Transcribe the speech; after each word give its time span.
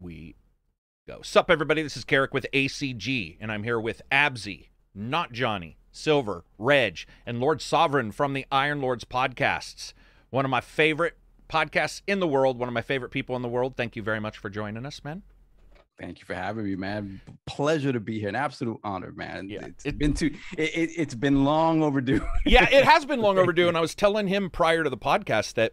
we 0.00 0.36
go. 1.08 1.20
Sup, 1.22 1.50
everybody. 1.50 1.82
This 1.82 1.96
is 1.96 2.04
Karak 2.04 2.32
with 2.32 2.46
ACG, 2.52 3.36
and 3.40 3.50
I'm 3.50 3.62
here 3.62 3.80
with 3.80 4.02
Absy, 4.10 4.70
not 4.94 5.32
Johnny, 5.32 5.78
Silver, 5.92 6.44
Reg, 6.58 7.00
and 7.24 7.40
Lord 7.40 7.60
Sovereign 7.62 8.12
from 8.12 8.32
the 8.34 8.46
Iron 8.52 8.80
Lords 8.80 9.04
podcasts. 9.04 9.92
One 10.30 10.44
of 10.44 10.50
my 10.50 10.60
favorite 10.60 11.16
podcasts 11.48 12.02
in 12.06 12.20
the 12.20 12.26
world, 12.26 12.58
one 12.58 12.68
of 12.68 12.74
my 12.74 12.82
favorite 12.82 13.10
people 13.10 13.36
in 13.36 13.42
the 13.42 13.48
world. 13.48 13.74
Thank 13.76 13.96
you 13.96 14.02
very 14.02 14.20
much 14.20 14.38
for 14.38 14.50
joining 14.50 14.84
us, 14.84 15.02
man. 15.04 15.22
Thank 15.98 16.18
you 16.18 16.26
for 16.26 16.34
having 16.34 16.64
me, 16.66 16.76
man. 16.76 17.22
Pleasure 17.46 17.90
to 17.90 18.00
be 18.00 18.20
here. 18.20 18.28
An 18.28 18.34
absolute 18.34 18.78
honor, 18.84 19.12
man. 19.12 19.48
Yeah, 19.48 19.64
it's 19.64 19.86
it- 19.86 19.96
been 19.96 20.12
too. 20.12 20.34
It, 20.58 20.76
it, 20.76 20.96
has 21.06 21.14
been 21.14 21.44
long 21.44 21.82
overdue. 21.82 22.20
yeah, 22.44 22.68
it 22.70 22.84
has 22.84 23.06
been 23.06 23.20
long 23.22 23.38
overdue. 23.38 23.68
And 23.68 23.78
I 23.78 23.80
was 23.80 23.94
telling 23.94 24.26
him 24.26 24.50
prior 24.50 24.84
to 24.84 24.90
the 24.90 24.98
podcast 24.98 25.54
that, 25.54 25.72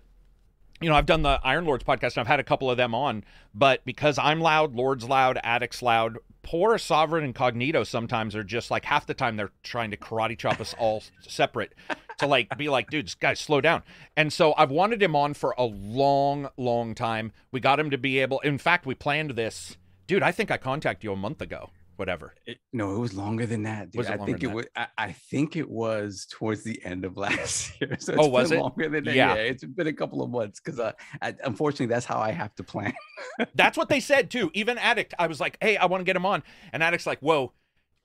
you 0.81 0.89
know, 0.89 0.95
I've 0.95 1.05
done 1.05 1.21
the 1.21 1.39
Iron 1.43 1.65
Lords 1.65 1.83
podcast 1.83 2.13
and 2.13 2.19
I've 2.19 2.27
had 2.27 2.39
a 2.39 2.43
couple 2.43 2.69
of 2.69 2.77
them 2.77 2.93
on, 2.93 3.23
but 3.53 3.83
because 3.85 4.17
I'm 4.17 4.41
loud, 4.41 4.75
Lord's 4.75 5.05
loud, 5.05 5.39
Addict's 5.43 5.81
loud, 5.81 6.17
poor 6.41 6.77
Sovereign 6.77 7.23
Incognito 7.23 7.83
sometimes 7.83 8.35
are 8.35 8.43
just 8.43 8.69
like 8.69 8.85
half 8.85 9.05
the 9.07 9.13
time 9.13 9.37
they're 9.37 9.51
trying 9.63 9.91
to 9.91 9.97
karate 9.97 10.37
chop 10.37 10.59
us 10.59 10.75
all 10.77 11.03
separate 11.21 11.73
to 12.19 12.27
like 12.27 12.55
be 12.57 12.69
like, 12.69 12.89
dude, 12.89 13.13
guys, 13.19 13.39
slow 13.39 13.61
down. 13.61 13.83
And 14.15 14.31
so 14.31 14.53
I've 14.57 14.71
wanted 14.71 15.01
him 15.01 15.15
on 15.15 15.33
for 15.33 15.55
a 15.57 15.63
long, 15.63 16.49
long 16.57 16.95
time. 16.95 17.31
We 17.51 17.59
got 17.59 17.79
him 17.79 17.89
to 17.89 17.97
be 17.97 18.19
able, 18.19 18.39
in 18.41 18.57
fact, 18.57 18.85
we 18.85 18.95
planned 18.95 19.31
this. 19.31 19.77
Dude, 20.05 20.23
I 20.23 20.31
think 20.31 20.51
I 20.51 20.57
contacted 20.57 21.05
you 21.05 21.13
a 21.13 21.17
month 21.17 21.41
ago. 21.41 21.69
Whatever. 22.03 22.35
It- 22.45 22.57
no, 22.73 22.93
it 22.97 22.99
was 22.99 23.13
longer 23.13 23.45
than 23.45 23.63
that. 23.63 23.91
Dude. 23.91 23.99
Was 23.99 24.07
I 24.09 24.17
think 24.17 24.43
it 24.43 24.47
than 24.47 24.55
was. 24.57 24.65
I, 24.75 24.87
I 24.97 25.11
think 25.13 25.55
it 25.55 25.69
was 25.69 26.27
towards 26.29 26.61
the 26.63 26.83
end 26.83 27.05
of 27.05 27.15
last 27.25 27.79
year. 27.79 27.95
So 27.97 28.15
Oh, 28.17 28.27
was 28.27 28.51
it? 28.51 28.59
longer 28.59 28.89
than 28.89 29.05
that. 29.05 29.15
Yeah. 29.15 29.35
Yeah. 29.35 29.41
it's 29.41 29.63
been 29.63 29.87
a 29.87 29.93
couple 29.93 30.21
of 30.21 30.29
months 30.29 30.59
because 30.59 30.81
uh, 30.81 30.91
I, 31.21 31.33
unfortunately 31.45 31.85
that's 31.85 32.05
how 32.05 32.19
I 32.19 32.31
have 32.31 32.53
to 32.55 32.63
plan. 32.63 32.93
That's 33.55 33.77
what 33.77 33.87
they 33.87 34.01
said 34.01 34.29
too. 34.29 34.51
Even 34.53 34.77
Addict, 34.77 35.13
I 35.17 35.27
was 35.27 35.39
like, 35.39 35.57
"Hey, 35.61 35.77
I 35.77 35.85
want 35.85 36.01
to 36.01 36.05
get 36.05 36.15
him 36.17 36.25
on," 36.25 36.43
and 36.73 36.83
Addict's 36.83 37.07
like, 37.07 37.19
"Whoa." 37.19 37.53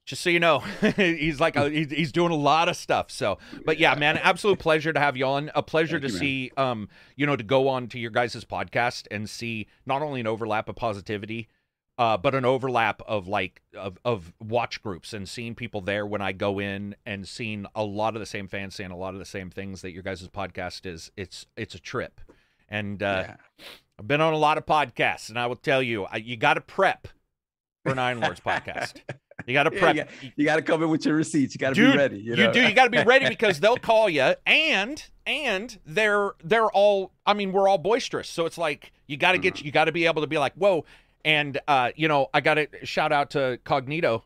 Just 0.06 0.22
so 0.22 0.30
you 0.30 0.40
know, 0.40 0.60
he's 0.96 1.38
like 1.40 1.54
a, 1.56 1.68
he's, 1.68 1.90
he's 1.90 2.12
doing 2.12 2.30
a 2.30 2.36
lot 2.36 2.68
of 2.70 2.76
stuff. 2.76 3.10
So, 3.10 3.38
but 3.66 3.78
yeah, 3.78 3.94
man, 3.94 4.16
absolute 4.16 4.58
pleasure 4.58 4.90
to 4.92 4.98
have 5.00 5.16
you 5.18 5.26
on. 5.26 5.50
A 5.54 5.62
pleasure 5.62 5.98
Thank 6.00 6.12
to 6.12 6.12
you, 6.14 6.18
see, 6.18 6.50
um, 6.56 6.88
you 7.16 7.26
know, 7.26 7.36
to 7.36 7.42
go 7.44 7.68
on 7.68 7.88
to 7.88 7.98
your 7.98 8.10
guys' 8.10 8.42
podcast 8.44 9.06
and 9.10 9.28
see 9.28 9.66
not 9.84 10.00
only 10.00 10.20
an 10.20 10.26
overlap 10.26 10.68
of 10.70 10.76
positivity, 10.76 11.48
uh, 11.98 12.16
but 12.16 12.34
an 12.34 12.44
overlap 12.44 13.02
of 13.06 13.26
like 13.28 13.60
of 13.76 13.98
of 14.04 14.32
watch 14.40 14.82
groups 14.82 15.12
and 15.12 15.28
seeing 15.28 15.54
people 15.54 15.80
there 15.80 16.06
when 16.06 16.22
I 16.22 16.32
go 16.32 16.58
in 16.60 16.94
and 17.04 17.26
seeing 17.26 17.66
a 17.74 17.84
lot 17.84 18.14
of 18.14 18.20
the 18.20 18.26
same 18.26 18.46
fans 18.48 18.74
saying 18.76 18.90
a 18.92 18.96
lot 18.96 19.14
of 19.14 19.18
the 19.18 19.24
same 19.26 19.50
things 19.50 19.82
that 19.82 19.90
your 19.90 20.02
guys' 20.02 20.26
podcast 20.28 20.86
is. 20.86 21.10
It's 21.16 21.46
it's 21.56 21.74
a 21.74 21.80
trip, 21.80 22.20
and 22.68 23.02
uh, 23.02 23.24
yeah. 23.28 23.36
I've 23.98 24.06
been 24.08 24.20
on 24.20 24.32
a 24.32 24.38
lot 24.38 24.58
of 24.58 24.64
podcasts, 24.64 25.28
and 25.28 25.38
I 25.38 25.46
will 25.48 25.56
tell 25.56 25.82
you, 25.82 26.04
I, 26.04 26.16
you 26.18 26.36
got 26.36 26.54
to 26.54 26.60
prep 26.60 27.08
for 27.84 27.90
an 27.92 27.98
Iron 27.98 28.20
Lords 28.20 28.38
podcast. 28.40 29.00
You 29.46 29.54
got 29.54 29.64
to 29.64 29.70
prep. 29.72 29.96
you 29.96 30.02
got- 30.04 30.12
You 30.36 30.44
got 30.44 30.56
to 30.56 30.62
come 30.62 30.82
in 30.84 30.88
with 30.90 31.04
your 31.04 31.16
receipts. 31.16 31.54
You 31.54 31.58
got 31.58 31.74
to 31.74 31.90
be 31.90 31.96
ready. 31.96 32.18
You, 32.18 32.36
know? 32.36 32.52
do. 32.52 32.62
You 32.62 32.74
got 32.74 32.84
to 32.84 32.90
be 32.90 33.02
ready 33.02 33.28
because 33.28 33.58
they'll 33.60 33.76
call 33.76 34.08
you, 34.08 34.34
and 34.46 35.04
and 35.26 35.78
they're 35.84 36.30
they're 36.44 36.70
all. 36.70 37.12
I 37.26 37.34
mean, 37.34 37.50
we're 37.50 37.66
all 37.68 37.78
boisterous, 37.78 38.28
so 38.28 38.46
it's 38.46 38.56
like 38.58 38.92
you 39.08 39.16
got 39.16 39.32
to 39.32 39.38
Mm-hmm. 39.38 39.42
get 39.42 39.64
you 39.64 39.72
got 39.72 39.86
to 39.86 39.92
be 39.92 40.06
able 40.06 40.22
to 40.22 40.28
be 40.28 40.38
like, 40.38 40.54
whoa. 40.54 40.84
And 41.24 41.58
uh, 41.68 41.90
you 41.96 42.08
know, 42.08 42.28
I 42.32 42.40
got 42.40 42.54
to 42.54 42.68
shout 42.84 43.12
out 43.12 43.30
to 43.30 43.58
Cognito. 43.64 44.22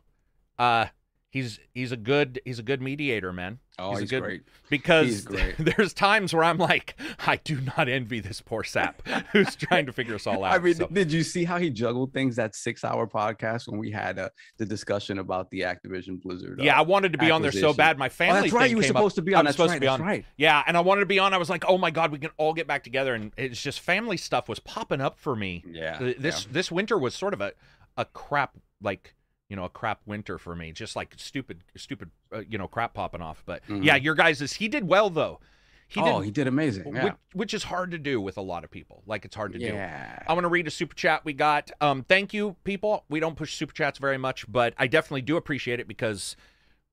Uh, 0.57 0.85
he's 1.33 1.59
he's 1.73 1.91
a 1.91 1.97
good 1.97 2.39
he's 2.45 2.59
a 2.59 2.63
good 2.63 2.79
mediator, 2.81 3.33
man. 3.33 3.57
oh, 3.79 3.89
he's 3.89 3.97
a 3.97 4.01
he's, 4.01 4.09
good- 4.11 4.23
great. 4.23 4.41
Because 4.69 5.07
He's 5.07 5.25
great. 5.25 5.55
there's 5.59 5.93
times 5.93 6.33
where 6.33 6.43
I'm 6.43 6.57
like, 6.57 6.95
I 7.27 7.37
do 7.37 7.59
not 7.77 7.87
envy 7.89 8.19
this 8.19 8.39
poor 8.41 8.63
sap 8.63 9.05
who's 9.31 9.55
trying 9.55 9.85
to 9.87 9.91
figure 9.91 10.15
us 10.15 10.25
all 10.27 10.43
out. 10.45 10.53
I 10.53 10.59
mean, 10.59 10.75
so- 10.75 10.87
did 10.87 11.11
you 11.11 11.23
see 11.23 11.43
how 11.43 11.57
he 11.57 11.69
juggled 11.69 12.13
things 12.13 12.35
that 12.37 12.55
six-hour 12.55 13.07
podcast 13.07 13.67
when 13.67 13.79
we 13.79 13.89
had 13.91 14.17
uh, 14.19 14.29
the 14.57 14.65
discussion 14.65 15.17
about 15.19 15.49
the 15.51 15.61
Activision 15.61 16.21
Blizzard? 16.21 16.59
uh, 16.59 16.63
Yeah, 16.63 16.77
I 16.77 16.81
wanted 16.81 17.11
to 17.13 17.17
be 17.17 17.29
on 17.31 17.41
there 17.41 17.51
so 17.51 17.73
bad. 17.73 17.97
My 17.97 18.05
Oh, 18.05 18.09
family. 18.09 18.41
that's 18.41 18.53
right. 18.53 18.69
You 18.69 18.77
were 18.77 18.83
supposed 18.83 19.13
up. 19.13 19.17
to 19.17 19.21
be 19.23 19.33
on. 19.35 19.45
That's 19.45 19.55
supposed 19.57 19.71
right. 19.71 19.75
to 19.77 19.81
be 19.81 19.87
That's 19.87 19.99
on. 20.01 20.07
right. 20.07 20.25
Yeah, 20.37 20.63
and 20.67 20.75
I 20.77 20.79
wanted 20.81 21.01
to 21.01 21.05
be 21.07 21.19
on. 21.19 21.33
I 21.33 21.37
was 21.37 21.49
like, 21.49 21.65
oh 21.67 21.77
my 21.77 21.91
god, 21.91 22.11
we 22.11 22.19
can 22.19 22.31
all 22.37 22.53
get 22.53 22.67
back 22.67 22.83
together, 22.83 23.13
and 23.15 23.31
it's 23.37 23.61
just 23.61 23.79
family 23.79 24.17
stuff 24.17 24.47
was 24.49 24.59
popping 24.59 25.01
up 25.01 25.17
for 25.19 25.35
me. 25.35 25.63
Yeah. 25.67 25.97
Uh, 25.99 26.13
This 26.17 26.45
this 26.45 26.71
winter 26.71 26.97
was 26.97 27.13
sort 27.15 27.33
of 27.33 27.41
a 27.41 27.53
a 27.97 28.05
crap 28.05 28.57
like 28.81 29.13
you 29.49 29.55
know 29.55 29.65
a 29.65 29.69
crap 29.69 30.01
winter 30.05 30.37
for 30.37 30.55
me, 30.55 30.71
just 30.71 30.95
like 30.95 31.13
stupid 31.17 31.63
stupid 31.75 32.09
uh, 32.33 32.39
you 32.47 32.57
know 32.57 32.67
crap 32.67 32.93
popping 32.93 33.21
off. 33.21 33.43
But 33.45 33.65
Mhm. 33.67 33.83
yeah, 33.83 33.95
your 33.95 34.15
guys 34.15 34.41
is 34.41 34.53
he 34.53 34.67
did 34.67 34.87
well 34.87 35.09
though. 35.09 35.39
He 35.87 35.99
oh, 36.01 36.19
did, 36.19 36.25
he 36.25 36.31
did 36.31 36.47
amazing. 36.47 36.95
Yeah. 36.95 37.03
which, 37.03 37.13
which 37.33 37.53
is 37.53 37.63
hard 37.63 37.91
to 37.91 37.99
do 37.99 38.19
with 38.19 38.37
a 38.37 38.41
lot 38.41 38.63
of 38.63 38.71
people. 38.71 39.03
Like 39.05 39.25
it's 39.25 39.35
hard 39.35 39.53
to 39.53 39.59
do. 39.59 39.65
yeah. 39.65 40.23
I 40.27 40.33
want 40.33 40.45
to 40.45 40.49
read 40.49 40.65
a 40.65 40.71
super 40.71 40.95
chat 40.95 41.23
we 41.23 41.33
got. 41.33 41.69
Um, 41.81 42.03
thank 42.03 42.33
you, 42.33 42.55
people. 42.63 43.05
We 43.09 43.19
don't 43.19 43.35
push 43.35 43.53
super 43.53 43.73
chats 43.73 43.99
very 43.99 44.17
much, 44.17 44.51
but 44.51 44.73
I 44.77 44.87
definitely 44.87 45.21
do 45.21 45.37
appreciate 45.37 45.79
it 45.79 45.87
because 45.87 46.35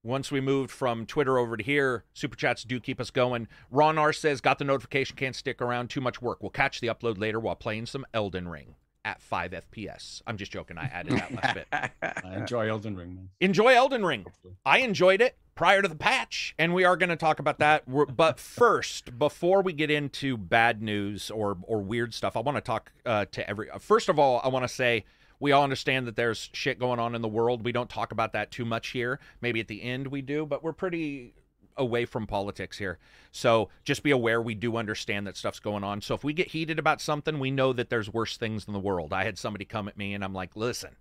once 0.03 0.31
we 0.31 0.41
moved 0.41 0.71
from 0.71 1.07
Twitter 1.07 1.39
over 1.39 1.57
to 1.57 1.63
here, 1.63 2.05
super 2.13 2.37
chats 2.37 2.63
do 2.63 2.79
keep 2.81 3.01
us 3.01 3.11
going. 3.11 3.49
Ron 3.71 3.97
R 3.97 4.13
says, 4.13 4.41
"Got 4.43 4.59
the 4.59 4.65
notification, 4.65 5.17
can't 5.17 5.37
stick 5.37 5.63
around. 5.63 5.89
Too 5.89 6.01
much 6.01 6.21
work. 6.21 6.43
We'll 6.43 6.51
catch 6.51 6.81
the 6.81 6.89
upload 6.89 7.17
later 7.19 7.41
while 7.41 7.57
playing 7.57 7.87
some 7.87 8.05
Elden 8.13 8.49
Ring 8.49 8.75
at 9.05 9.21
5 9.23 9.53
FPS." 9.53 10.23
I'm 10.27 10.37
just 10.37 10.53
joking. 10.53 10.79
I 10.79 10.85
added 10.85 11.13
that 11.13 11.33
last 11.35 11.55
bit. 11.55 11.67
I 12.25 12.37
enjoy 12.37 12.69
Elden 12.69 12.97
Ring, 12.97 13.15
man. 13.15 13.29
Enjoy 13.41 13.75
Elden 13.75 14.05
Ring. 14.05 14.27
I 14.65 14.79
enjoyed 14.79 15.21
it 15.21 15.37
prior 15.55 15.83
to 15.83 15.89
the 15.89 15.95
patch, 15.95 16.55
and 16.59 16.73
we 16.75 16.85
are 16.85 16.97
going 16.97 17.11
to 17.11 17.17
talk 17.17 17.39
about 17.39 17.59
that. 17.59 17.87
We're- 17.89 18.13
But 18.15 18.39
first, 18.61 19.19
before 19.19 19.63
we 19.63 19.73
get 19.73 19.91
into 19.91 20.37
bad 20.37 20.83
news 20.83 21.31
or 21.31 21.59
or 21.65 21.81
weird 21.83 22.15
stuff, 22.15 22.37
I 22.37 22.41
want 22.41 22.57
to 22.57 22.63
talk 22.63 22.93
uh, 23.05 23.27
to 23.33 23.49
every. 23.49 23.69
First 23.79 24.09
of 24.09 24.19
all, 24.19 24.41
I 24.45 24.49
want 24.49 24.65
to 24.65 24.69
say 24.69 25.05
we 25.39 25.53
all 25.53 25.65
understand 25.65 26.07
that 26.07 26.17
there's 26.17 26.51
shit 26.53 26.79
going 26.79 26.99
on 27.01 27.15
in 27.15 27.23
the 27.23 27.29
world. 27.29 27.65
We 27.65 27.73
don't 27.73 27.89
talk 27.89 28.13
about 28.13 28.33
that 28.35 28.51
too 28.51 28.65
much 28.67 28.89
here. 28.89 29.19
Maybe 29.41 29.59
at 29.61 29.69
the 29.69 29.83
end 29.83 30.09
we 30.09 30.21
do, 30.23 30.45
but 30.45 30.63
we're 30.63 30.75
pretty 30.75 31.33
away 31.81 32.05
from 32.05 32.27
politics 32.27 32.79
here. 32.79 32.99
So 33.33 33.71
just 33.83 34.03
be 34.03 34.13
aware 34.13 34.41
we 34.41 34.55
do 34.55 34.77
understand 34.77 35.27
that 35.27 35.37
stuff's 35.37 35.59
going 35.59 35.83
on. 35.83 36.01
So 36.01 36.15
if 36.15 36.23
we 36.23 36.33
get 36.33 36.49
heated 36.49 36.79
about 36.79 37.01
something, 37.01 37.39
we 37.41 37.51
know 37.51 37.73
that 37.73 37.91
there's 37.91 38.13
worse 38.13 38.37
things 38.37 38.67
in 38.67 38.73
the 38.73 38.79
world. 38.79 39.13
I 39.13 39.25
had 39.25 39.39
somebody 39.39 39.65
come 39.65 39.89
at 39.89 39.97
me 39.97 40.15
and 40.15 40.23
I'm 40.23 40.35
like, 40.35 40.55
"Listen, 40.55 40.97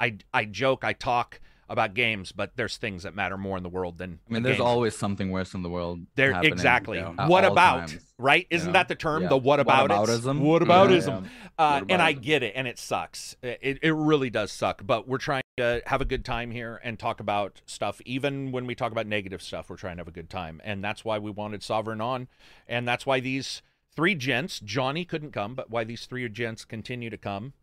I 0.00 0.16
I 0.32 0.46
joke, 0.46 0.82
I 0.82 0.92
talk 0.92 1.40
about 1.68 1.94
games, 1.94 2.32
but 2.32 2.52
there's 2.56 2.76
things 2.76 3.02
that 3.02 3.14
matter 3.14 3.36
more 3.36 3.56
in 3.56 3.62
the 3.62 3.68
world 3.68 3.98
than 3.98 4.18
I 4.28 4.32
mean, 4.32 4.42
there's 4.42 4.56
games. 4.58 4.66
always 4.66 4.96
something 4.96 5.30
worse 5.30 5.54
in 5.54 5.62
the 5.62 5.68
world. 5.68 6.00
there 6.14 6.40
exactly. 6.42 6.98
yeah, 6.98 7.12
at 7.18 7.28
What 7.28 7.44
about 7.44 7.88
times. 7.88 8.04
right? 8.18 8.46
Isn't 8.50 8.72
that 8.72 8.88
the 8.88 8.94
term? 8.94 9.22
Yeah. 9.24 9.28
The 9.30 9.36
what 9.36 9.60
about 9.60 9.90
Whataboutism? 9.90 10.40
What 10.40 10.62
Yeah, 10.62 10.68
aboutism? 10.68 11.24
yeah. 11.24 11.28
Uh, 11.58 11.84
and 11.88 12.00
I 12.02 12.12
get 12.12 12.42
it, 12.42 12.52
and 12.54 12.68
it 12.68 12.78
sucks. 12.78 13.34
It, 13.42 13.78
it 13.82 13.92
really 13.94 14.30
does 14.30 14.52
suck. 14.52 14.82
But 14.86 15.08
we're 15.08 15.18
trying 15.18 15.42
to 15.56 15.82
have 15.86 16.00
a 16.00 16.04
good 16.04 16.24
time 16.24 16.50
here 16.50 16.80
and 16.84 16.98
talk 16.98 17.18
about 17.18 17.62
stuff. 17.66 18.00
Even 18.04 18.52
when 18.52 18.66
we 18.66 18.74
talk 18.74 18.92
about 18.92 19.06
negative 19.06 19.42
stuff, 19.42 19.70
we're 19.70 19.76
trying 19.76 19.96
to 19.96 20.00
have 20.00 20.08
a 20.08 20.12
good 20.12 20.30
time, 20.30 20.60
and 20.64 20.84
that's 20.84 21.04
why 21.04 21.18
we 21.18 21.30
wanted 21.30 21.62
Sovereign 21.62 22.00
on, 22.00 22.28
and 22.68 22.86
that's 22.86 23.06
why 23.06 23.20
these 23.20 23.62
three 23.94 24.14
gents, 24.14 24.60
Johnny 24.60 25.04
couldn't 25.06 25.32
come, 25.32 25.54
but 25.54 25.70
why 25.70 25.82
these 25.82 26.04
three 26.06 26.28
gents 26.28 26.64
continue 26.64 27.08
to 27.10 27.16
come. 27.16 27.54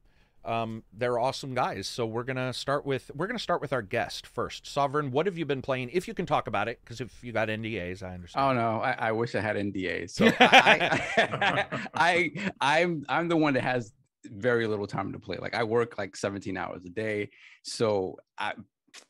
Um, 0.46 0.84
they're 0.92 1.18
awesome 1.20 1.54
guys. 1.56 1.88
So 1.88 2.06
we're 2.06 2.24
gonna 2.24 2.54
start 2.54 2.86
with 2.86 3.10
we're 3.16 3.28
gonna 3.28 3.40
start 3.40 3.62
with 3.62 3.72
our 3.74 3.82
guest 3.82 4.28
first. 4.28 4.68
Sovereign, 4.68 5.12
what 5.12 5.26
have 5.26 5.38
you 5.38 5.46
been 5.46 5.62
playing? 5.62 5.90
If 5.94 6.08
you 6.08 6.14
can 6.14 6.26
talk 6.26 6.48
about 6.48 6.68
it, 6.68 6.80
because 6.84 7.00
if 7.02 7.24
you 7.24 7.32
got 7.32 7.48
NDAs, 7.48 8.04
I 8.04 8.14
understand. 8.14 8.46
Oh 8.46 8.54
no, 8.54 8.80
I, 8.82 8.92
I 9.00 9.12
wish 9.14 9.36
I 9.36 9.42
had 9.42 9.56
NDAs. 9.56 10.12
So 10.12 10.26
I, 10.40 11.08
I, 11.18 11.78
I, 11.96 12.32
I'm 12.62 13.06
I'm 13.08 13.28
the 13.28 13.38
one 13.38 13.54
that 13.54 13.64
has 13.64 13.94
very 14.26 14.68
little 14.68 14.88
time 14.88 15.12
to 15.14 15.20
play. 15.20 15.38
Like 15.38 15.54
I 15.56 15.64
work 15.64 15.98
like 15.98 16.16
17 16.16 16.56
hours 16.58 16.82
a 16.86 16.90
day, 16.90 17.30
so 17.64 18.18
I, 18.38 18.54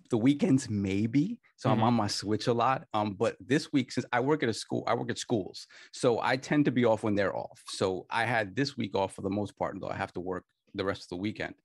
the 0.10 0.18
weekends 0.18 0.70
maybe. 0.70 1.40
So 1.56 1.70
I'm 1.70 1.80
Mhm. 1.80 1.84
on 1.84 1.94
my 1.94 2.08
Switch 2.08 2.48
a 2.48 2.54
lot. 2.54 2.86
Um, 2.94 3.14
but 3.14 3.38
this 3.40 3.72
week 3.72 3.92
since 3.92 4.06
I 4.12 4.20
work 4.20 4.44
at 4.44 4.50
a 4.50 4.54
school, 4.54 4.84
I 4.86 4.96
work 4.96 5.10
at 5.10 5.18
schools, 5.18 5.66
so 5.94 6.20
I 6.20 6.36
tend 6.38 6.66
to 6.66 6.72
be 6.72 6.84
off 6.86 7.04
when 7.04 7.16
they're 7.16 7.36
off. 7.36 7.62
So 7.70 8.06
I 8.10 8.26
had 8.26 8.56
this 8.56 8.76
week 8.78 8.96
off 8.96 9.14
for 9.16 9.22
the 9.22 9.30
most 9.30 9.58
part, 9.58 9.78
though 9.80 9.88
I 9.90 9.96
have 9.96 10.12
to 10.14 10.20
work 10.20 10.44
the 10.76 10.86
rest 10.86 11.04
of 11.04 11.10
the 11.10 11.18
weekend. 11.18 11.56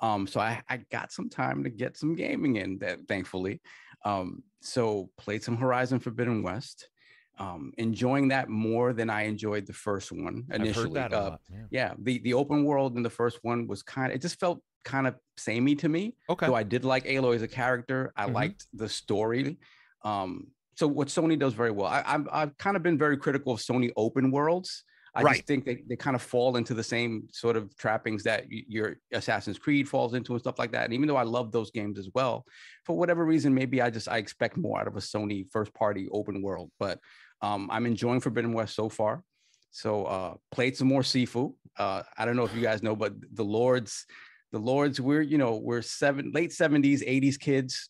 Um, 0.00 0.26
so 0.26 0.40
I, 0.40 0.62
I 0.68 0.78
got 0.90 1.12
some 1.12 1.28
time 1.28 1.64
to 1.64 1.70
get 1.70 1.96
some 1.96 2.14
gaming 2.14 2.56
in 2.56 2.78
that 2.78 3.06
thankfully. 3.08 3.60
Um, 4.04 4.42
so 4.60 5.10
played 5.16 5.42
some 5.42 5.56
Horizon 5.56 6.00
Forbidden 6.00 6.42
West. 6.42 6.88
Um, 7.36 7.72
enjoying 7.78 8.28
that 8.28 8.48
more 8.48 8.92
than 8.92 9.10
I 9.10 9.22
enjoyed 9.22 9.66
the 9.66 9.72
first 9.72 10.12
one 10.12 10.44
I've 10.52 10.60
initially. 10.60 11.00
heard 11.00 11.10
that 11.10 11.12
a 11.12 11.18
Uh, 11.18 11.30
lot. 11.30 11.40
Yeah. 11.50 11.64
yeah, 11.70 11.94
the 11.98 12.18
the 12.20 12.34
open 12.34 12.64
world 12.64 12.96
in 12.96 13.02
the 13.02 13.10
first 13.10 13.40
one 13.42 13.66
was 13.66 13.82
kind 13.82 14.12
of 14.12 14.16
it 14.16 14.22
just 14.22 14.38
felt 14.38 14.62
kind 14.84 15.06
of 15.08 15.16
samey 15.36 15.74
to 15.76 15.88
me. 15.88 16.14
Okay. 16.30 16.46
Though 16.46 16.54
I 16.54 16.62
did 16.62 16.84
like 16.84 17.04
Aloy 17.06 17.34
as 17.34 17.42
a 17.42 17.48
character. 17.48 18.12
I 18.16 18.26
Mhm. 18.26 18.34
liked 18.34 18.66
the 18.72 18.88
story. 18.88 19.58
Um, 20.04 20.48
so 20.76 20.86
what 20.86 21.08
Sony 21.08 21.36
does 21.38 21.54
very 21.54 21.70
well. 21.72 21.86
I, 21.88 22.02
I'm 22.06 22.28
I've 22.30 22.56
kind 22.58 22.76
of 22.76 22.82
been 22.84 22.98
very 22.98 23.16
critical 23.16 23.52
of 23.54 23.60
Sony 23.60 23.90
open 23.96 24.30
worlds. 24.30 24.84
I 25.16 25.22
Right. 25.22 25.36
just 25.36 25.46
think 25.46 25.64
they, 25.64 25.82
they 25.88 25.94
kind 25.96 26.16
of 26.16 26.22
fall 26.22 26.56
into 26.56 26.74
the 26.74 26.82
same 26.82 27.28
sort 27.30 27.56
of 27.56 27.76
trappings 27.76 28.24
that 28.24 28.46
your 28.50 28.96
Assassin's 29.12 29.58
Creed 29.58 29.88
falls 29.88 30.12
into 30.14 30.32
and 30.32 30.40
stuff 30.40 30.58
like 30.58 30.72
that. 30.72 30.84
And 30.84 30.92
even 30.92 31.06
though 31.06 31.16
I 31.16 31.22
love 31.22 31.52
those 31.52 31.70
games 31.70 31.98
as 31.98 32.08
well, 32.14 32.44
for 32.84 32.96
whatever 32.96 33.24
reason, 33.24 33.54
maybe 33.54 33.80
I 33.80 33.90
just 33.90 34.08
I 34.08 34.18
expect 34.18 34.56
more 34.56 34.80
out 34.80 34.88
of 34.88 34.96
a 34.96 35.00
Sony 35.00 35.46
first 35.52 35.72
party 35.72 36.08
open 36.10 36.42
world. 36.42 36.70
But 36.80 36.98
um, 37.42 37.68
I'm 37.70 37.86
enjoying 37.86 38.20
Forbidden 38.20 38.52
West 38.52 38.74
so 38.74 38.88
far. 38.88 39.22
So 39.70 40.04
uh, 40.04 40.34
played 40.50 40.76
some 40.76 40.88
more 40.88 41.02
Sifu. 41.02 41.54
Uh, 41.78 42.02
I 42.18 42.24
don't 42.24 42.36
know 42.36 42.44
if 42.44 42.54
you 42.54 42.62
guys 42.62 42.82
know, 42.82 42.96
but 42.96 43.14
the 43.32 43.44
Lords, 43.44 44.06
the 44.52 44.58
Lords, 44.58 45.00
we're 45.00 45.22
you 45.22 45.38
know 45.38 45.56
we're 45.56 45.82
seven 45.82 46.32
late 46.32 46.52
seventies, 46.52 47.02
eighties 47.06 47.36
kids, 47.36 47.88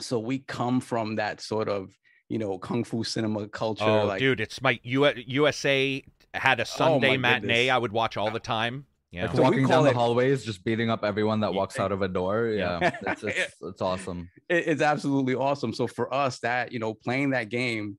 so 0.00 0.18
we 0.18 0.40
come 0.40 0.80
from 0.80 1.16
that 1.16 1.40
sort 1.40 1.68
of 1.68 1.90
you 2.28 2.38
know 2.38 2.58
kung 2.58 2.82
fu 2.84 3.04
cinema 3.04 3.48
culture. 3.48 3.84
Oh, 3.84 4.06
like, 4.06 4.18
dude, 4.18 4.40
it's 4.40 4.60
my 4.60 4.78
U- 4.82 5.12
USA 5.26 6.02
had 6.34 6.60
a 6.60 6.64
Sunday 6.64 7.12
my 7.12 7.16
matinee 7.16 7.64
goodness. 7.64 7.70
I 7.74 7.78
would 7.78 7.92
watch 7.92 8.16
all 8.16 8.30
the 8.30 8.40
time. 8.40 8.86
Yeah. 9.10 9.26
Like 9.26 9.36
So 9.36 9.42
walking 9.42 9.62
call 9.66 9.78
down 9.78 9.84
the 9.84 9.90
it- 9.90 9.96
hallways, 9.96 10.44
just 10.44 10.62
beating 10.64 10.88
up 10.90 11.02
everyone 11.04 11.40
that 11.40 11.52
walks 11.52 11.80
out 11.80 11.90
of 11.90 12.02
a 12.02 12.08
door. 12.08 12.46
Yeah. 12.48 12.78
Yeah, 12.80 12.96
it's, 13.12 13.22
it's, 13.24 13.54
it's 13.60 13.82
awesome. 13.82 14.30
it- 14.48 14.68
it's 14.68 14.82
absolutely 14.82 15.34
awesome. 15.34 15.72
So 15.74 15.86
for 15.88 16.12
us, 16.14 16.38
that 16.40 16.70
you 16.72 16.78
know, 16.78 16.94
playing 16.94 17.30
that 17.30 17.48
game 17.48 17.98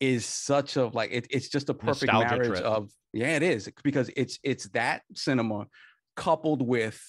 is 0.00 0.26
such 0.26 0.76
a 0.76 0.86
like 0.88 1.10
it, 1.12 1.26
it's 1.30 1.48
just 1.48 1.68
a 1.70 1.74
perfect 1.74 2.12
Nostalgia 2.12 2.34
marriage 2.36 2.48
trip. 2.48 2.62
of 2.64 2.90
yeah, 3.12 3.36
it 3.36 3.42
is 3.42 3.70
because 3.82 4.10
it's 4.16 4.38
it's 4.42 4.68
that 4.70 5.02
cinema 5.14 5.66
coupled 6.16 6.60
with 6.66 7.00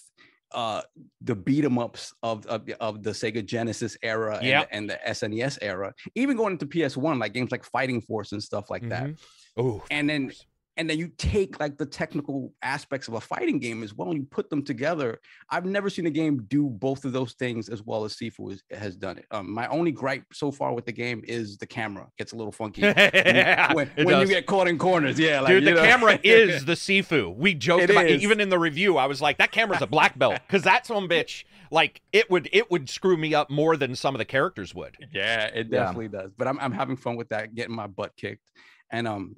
uh 0.53 0.81
the 1.21 1.35
beat 1.35 1.63
'em 1.63 1.77
ups 1.79 2.13
of, 2.23 2.45
of 2.47 2.65
the- 2.65 2.81
of 2.81 3.03
the 3.03 3.11
Sega 3.11 3.45
Genesis 3.45 3.97
era 4.03 4.35
and, 4.37 4.45
Yep. 4.47 4.69
the, 4.69 4.75
and 4.75 4.89
the 4.89 4.99
SNES 5.07 5.57
era, 5.61 5.93
even 6.15 6.35
going 6.37 6.53
into 6.53 6.65
PS1 6.65 7.19
like 7.19 7.33
games 7.33 7.51
like 7.51 7.63
Fighting 7.65 8.01
Force 8.01 8.31
and 8.33 8.41
stuff 8.43 8.69
like 8.69 8.87
that. 8.89 9.03
Mhm. 9.07 9.19
Oh, 9.57 9.83
And 9.91 10.09
then 10.09 10.31
and 10.77 10.89
then 10.89 10.97
you 10.97 11.09
take 11.17 11.59
like 11.59 11.77
the 11.77 11.85
technical 11.85 12.53
aspects 12.61 13.07
of 13.07 13.13
a 13.15 13.21
fighting 13.21 13.59
game 13.59 13.83
as 13.83 13.93
well 13.93 14.09
and 14.09 14.17
you 14.19 14.25
put 14.31 14.49
them 14.49 14.63
together 14.63 15.19
i've 15.49 15.65
never 15.65 15.89
seen 15.89 16.05
a 16.05 16.09
game 16.09 16.43
do 16.47 16.69
both 16.69 17.03
of 17.03 17.11
those 17.11 17.33
things 17.33 17.67
as 17.67 17.83
well 17.83 18.05
as 18.05 18.15
sifu 18.15 18.51
is, 18.53 18.63
has 18.71 18.95
done 18.95 19.17
it 19.17 19.25
um, 19.31 19.51
my 19.51 19.67
only 19.67 19.91
gripe 19.91 20.23
so 20.31 20.49
far 20.51 20.73
with 20.73 20.85
the 20.85 20.91
game 20.91 21.21
is 21.27 21.57
the 21.57 21.67
camera 21.67 22.07
gets 22.17 22.31
a 22.31 22.35
little 22.35 22.51
funky 22.53 22.81
yeah, 22.83 23.73
when, 23.73 23.89
when 24.03 24.19
you 24.21 24.27
get 24.27 24.45
caught 24.45 24.67
in 24.67 24.77
corners 24.77 25.19
yeah 25.19 25.39
like, 25.41 25.49
Dude, 25.49 25.65
the 25.65 25.71
know. 25.71 25.83
camera 25.83 26.17
is 26.23 26.65
the 26.65 26.73
Sifu. 26.73 27.35
We 27.35 27.53
joked 27.53 27.83
It 27.83 27.89
about 27.89 28.05
is. 28.07 28.21
even 28.23 28.39
in 28.39 28.49
the 28.49 28.59
review. 28.59 28.97
I 28.97 29.05
was 29.07 29.21
like, 29.21 29.37
that 29.39 29.51
camera's 29.51 29.81
a 29.81 29.87
black 29.87 30.17
belt 30.17 30.39
because 30.47 30.63
that 30.63 30.85
some 30.85 31.07
bitch, 31.09 31.43
like 31.71 32.01
it 32.13 32.29
would 32.29 32.49
it 32.53 32.71
would 32.71 32.89
screw 32.89 33.17
me 33.17 33.33
up 33.33 33.49
more 33.49 33.75
than 33.77 33.95
some 33.95 34.15
of 34.15 34.19
the 34.19 34.25
characters 34.25 34.73
would. 34.73 34.95
yeah 35.13 35.45
it 35.47 35.67
Yeah. 35.69 35.79
definitely 35.83 36.07
does 36.09 36.31
but 36.37 36.47
I'm, 36.47 36.59
I'm 36.59 36.71
having 36.71 36.95
fun 36.97 37.15
with 37.17 37.29
that 37.29 37.53
getting 37.55 37.75
my 37.75 37.87
butt 37.87 38.15
kicked 38.15 38.49
and 38.91 39.07
um 39.07 39.35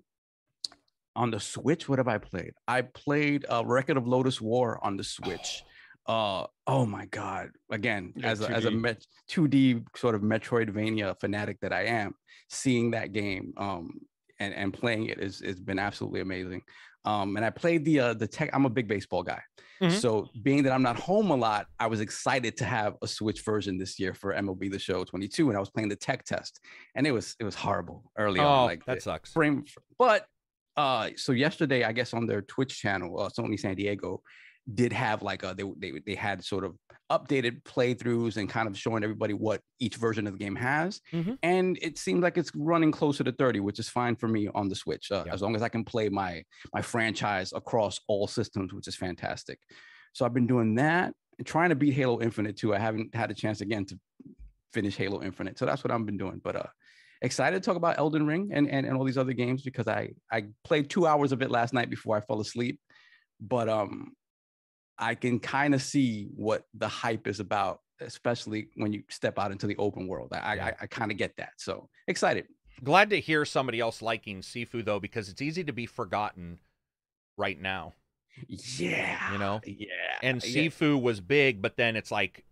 on 1.15 1.31
the 1.31 1.39
switch 1.39 1.88
what 1.88 2.00
have 2.00 2.07
i 2.07 2.18
played 2.18 2.54
i 2.68 2.81
played 2.81 3.45
uh 3.50 3.63
Record 3.65 3.98
of 3.98 4.04
Lodoss 4.06 4.42
War 4.42 4.80
on 4.83 4.98
the 4.98 5.04
switch 5.04 5.63
uh 6.07 6.45
oh 6.68 6.86
my 6.86 7.06
god 7.06 7.50
again 7.71 8.12
Yeah, 8.15 8.27
as 8.31 8.42
a, 8.42 8.50
as 8.50 8.65
a 8.65 8.71
2D. 8.71 8.81
met, 8.81 9.06
2d 9.31 9.86
sort 9.95 10.15
of 10.15 10.21
metroidvania 10.21 11.18
fanatic 11.19 11.60
that 11.62 11.71
i 11.71 11.83
am 11.86 12.13
seeing 12.50 12.92
that 12.92 13.13
game 13.13 13.54
um 13.57 13.92
and 14.39 14.54
and 14.54 14.74
playing 14.74 15.06
it 15.06 15.19
is 15.19 15.39
has 15.39 15.60
been 15.62 15.80
absolutely 15.80 16.19
amazing 16.19 16.62
um 17.06 17.38
and 17.38 17.45
i 17.45 17.50
played 17.50 17.86
the 17.86 18.00
uh 18.00 18.13
the 18.13 18.27
tech 18.27 18.50
i'm 18.54 18.65
a 18.65 18.69
big 18.69 18.88
baseball 18.88 19.24
guy 19.24 19.42
Mhm. 19.81 19.92
so 20.00 20.30
being 20.44 20.63
that 20.63 20.71
i'm 20.71 20.83
not 20.83 20.98
home 20.98 21.31
a 21.31 21.36
lot 21.36 21.65
i 21.80 21.88
was 21.88 22.00
excited 22.00 22.56
to 22.57 22.63
have 22.65 22.95
a 23.01 23.07
switch 23.07 23.42
version 23.44 23.77
this 23.77 24.00
year 24.00 24.13
for 24.13 24.33
mlb 24.33 24.71
the 24.71 24.80
show 24.80 25.04
22 25.04 25.50
and 25.50 25.57
i 25.57 25.60
was 25.60 25.69
playing 25.71 25.89
the 25.89 25.95
tech 25.95 26.24
test 26.24 26.60
and 26.95 27.07
it 27.07 27.12
was 27.12 27.36
it 27.39 27.44
was 27.44 27.56
horrible 27.56 28.04
early 28.18 28.39
oh, 28.39 28.45
on 28.45 28.65
like 28.68 28.86
that 28.86 29.01
sucks. 29.01 29.31
frame 29.31 29.63
but 29.98 30.25
uh 30.78 31.10
so 31.16 31.31
yesterday 31.31 31.84
i 31.84 31.92
guess 31.92 32.14
on 32.14 32.25
their 32.25 32.42
twitch 32.42 32.80
channel 32.80 33.20
uh, 33.20 33.30
sony 33.30 33.60
san 33.60 33.75
diego 33.75 34.22
did 34.74 34.94
have 34.94 35.22
like 35.22 35.44
a 35.44 35.54
they, 35.58 35.64
they 35.78 36.00
they 36.06 36.16
had 36.16 36.44
sort 36.44 36.64
of 36.64 36.75
updated 37.12 37.62
playthroughs 37.64 38.38
and 38.38 38.50
kind 38.50 38.68
of 38.68 38.78
showing 38.78 39.04
everybody 39.04 39.34
what 39.34 39.60
each 39.80 39.98
version 39.98 40.25
of 40.25 40.34
the 40.34 40.40
game 40.40 40.56
has 40.56 41.02
Mhm. 41.12 41.38
and 41.44 41.78
it 41.81 41.98
seems 41.98 42.22
like 42.24 42.38
it's 42.38 42.52
running 42.56 42.92
closer 42.92 43.24
to 43.25 43.31
30 43.34 43.60
which 43.60 43.78
is 43.78 43.90
fine 43.90 44.16
for 44.16 44.28
me 44.28 44.48
on 44.56 44.70
the 44.70 44.75
switch 44.75 45.12
uh, 45.12 45.24
Yeah. 45.28 45.34
as 45.34 45.42
long 45.42 45.56
as 45.56 45.62
i 45.62 45.70
can 45.70 45.84
play 45.84 46.08
my 46.10 46.44
my 46.74 46.81
franchise 46.81 47.52
across 47.54 48.00
all 48.08 48.25
systems 48.28 48.74
which 48.74 48.88
is 48.88 48.96
fantastic 48.96 49.60
so 50.14 50.25
i've 50.25 50.34
been 50.34 50.48
doing 50.48 50.75
that 50.75 51.14
and 51.38 51.46
trying 51.46 51.70
to 51.70 51.75
beat 51.75 51.94
halo 51.94 52.22
infinite 52.22 52.56
too 52.58 52.74
i 52.74 52.80
haven't 52.80 53.14
had 53.14 53.30
a 53.30 53.34
chance 53.34 53.60
again 53.62 53.86
to 53.86 54.00
finish 54.74 54.96
halo 54.96 55.22
infinite 55.22 55.60
so 55.60 55.66
that's 55.66 55.84
what 55.84 55.92
i've 55.92 56.06
been 56.06 56.18
doing 56.18 56.40
but 56.44 56.56
uh 56.56 56.64
excited 57.24 57.62
to 57.62 57.66
talk 57.66 57.78
about 57.78 57.98
Elden 57.98 58.28
Ring 58.28 58.52
and, 58.54 58.70
and, 58.70 58.86
and 58.86 58.96
all 58.96 59.04
these 59.04 59.18
other 59.18 59.34
games 59.34 59.64
because 59.64 59.88
I 59.88 60.12
I 60.31 60.46
played 60.64 60.90
two 60.90 61.08
hours 61.08 61.31
of 61.31 61.42
it 61.42 61.50
last 61.50 61.74
night 61.74 61.90
before 61.90 62.16
I 62.18 62.22
fell 62.22 62.42
asleep. 62.42 62.80
But 63.40 63.70
um 63.70 64.12
I 65.00 65.16
can 65.16 65.40
kind 65.40 65.74
of 65.74 65.81
see 65.81 66.30
what 66.36 66.64
the 66.75 66.88
hype 66.88 67.28
is 67.28 67.40
about, 67.40 67.80
especially 68.00 68.68
when 68.75 68.94
you 68.94 69.04
step 69.10 69.40
out 69.40 69.52
into 69.52 69.66
the 69.66 69.75
open 69.78 70.08
world. 70.08 70.30
I 70.34 70.56
Yeah. 70.56 70.66
I, 70.66 70.74
I 70.84 70.86
kind 70.88 71.12
of 71.12 71.18
get 71.18 71.36
that. 71.38 71.54
So 71.58 71.90
excited. 72.08 72.46
Glad 72.84 73.10
to 73.12 73.20
hear 73.20 73.46
somebody 73.46 73.80
else 73.80 74.02
liking 74.02 74.42
Sifu 74.42 74.84
though, 74.86 75.00
because 75.00 75.30
it's 75.30 75.42
easy 75.42 75.64
to 75.64 75.74
be 75.74 75.86
forgotten 75.86 76.60
right 77.38 77.60
now. 77.60 77.94
Yeah. 78.48 79.31
You 79.31 79.38
know? 79.38 79.62
Yeah. 79.66 79.88
And 80.22 80.44
yeah. 80.44 80.64
Sifu 80.64 81.02
was 81.02 81.22
big, 81.22 81.62
but 81.62 81.78
then 81.78 81.96
it's 81.96 82.12
like 82.12 82.44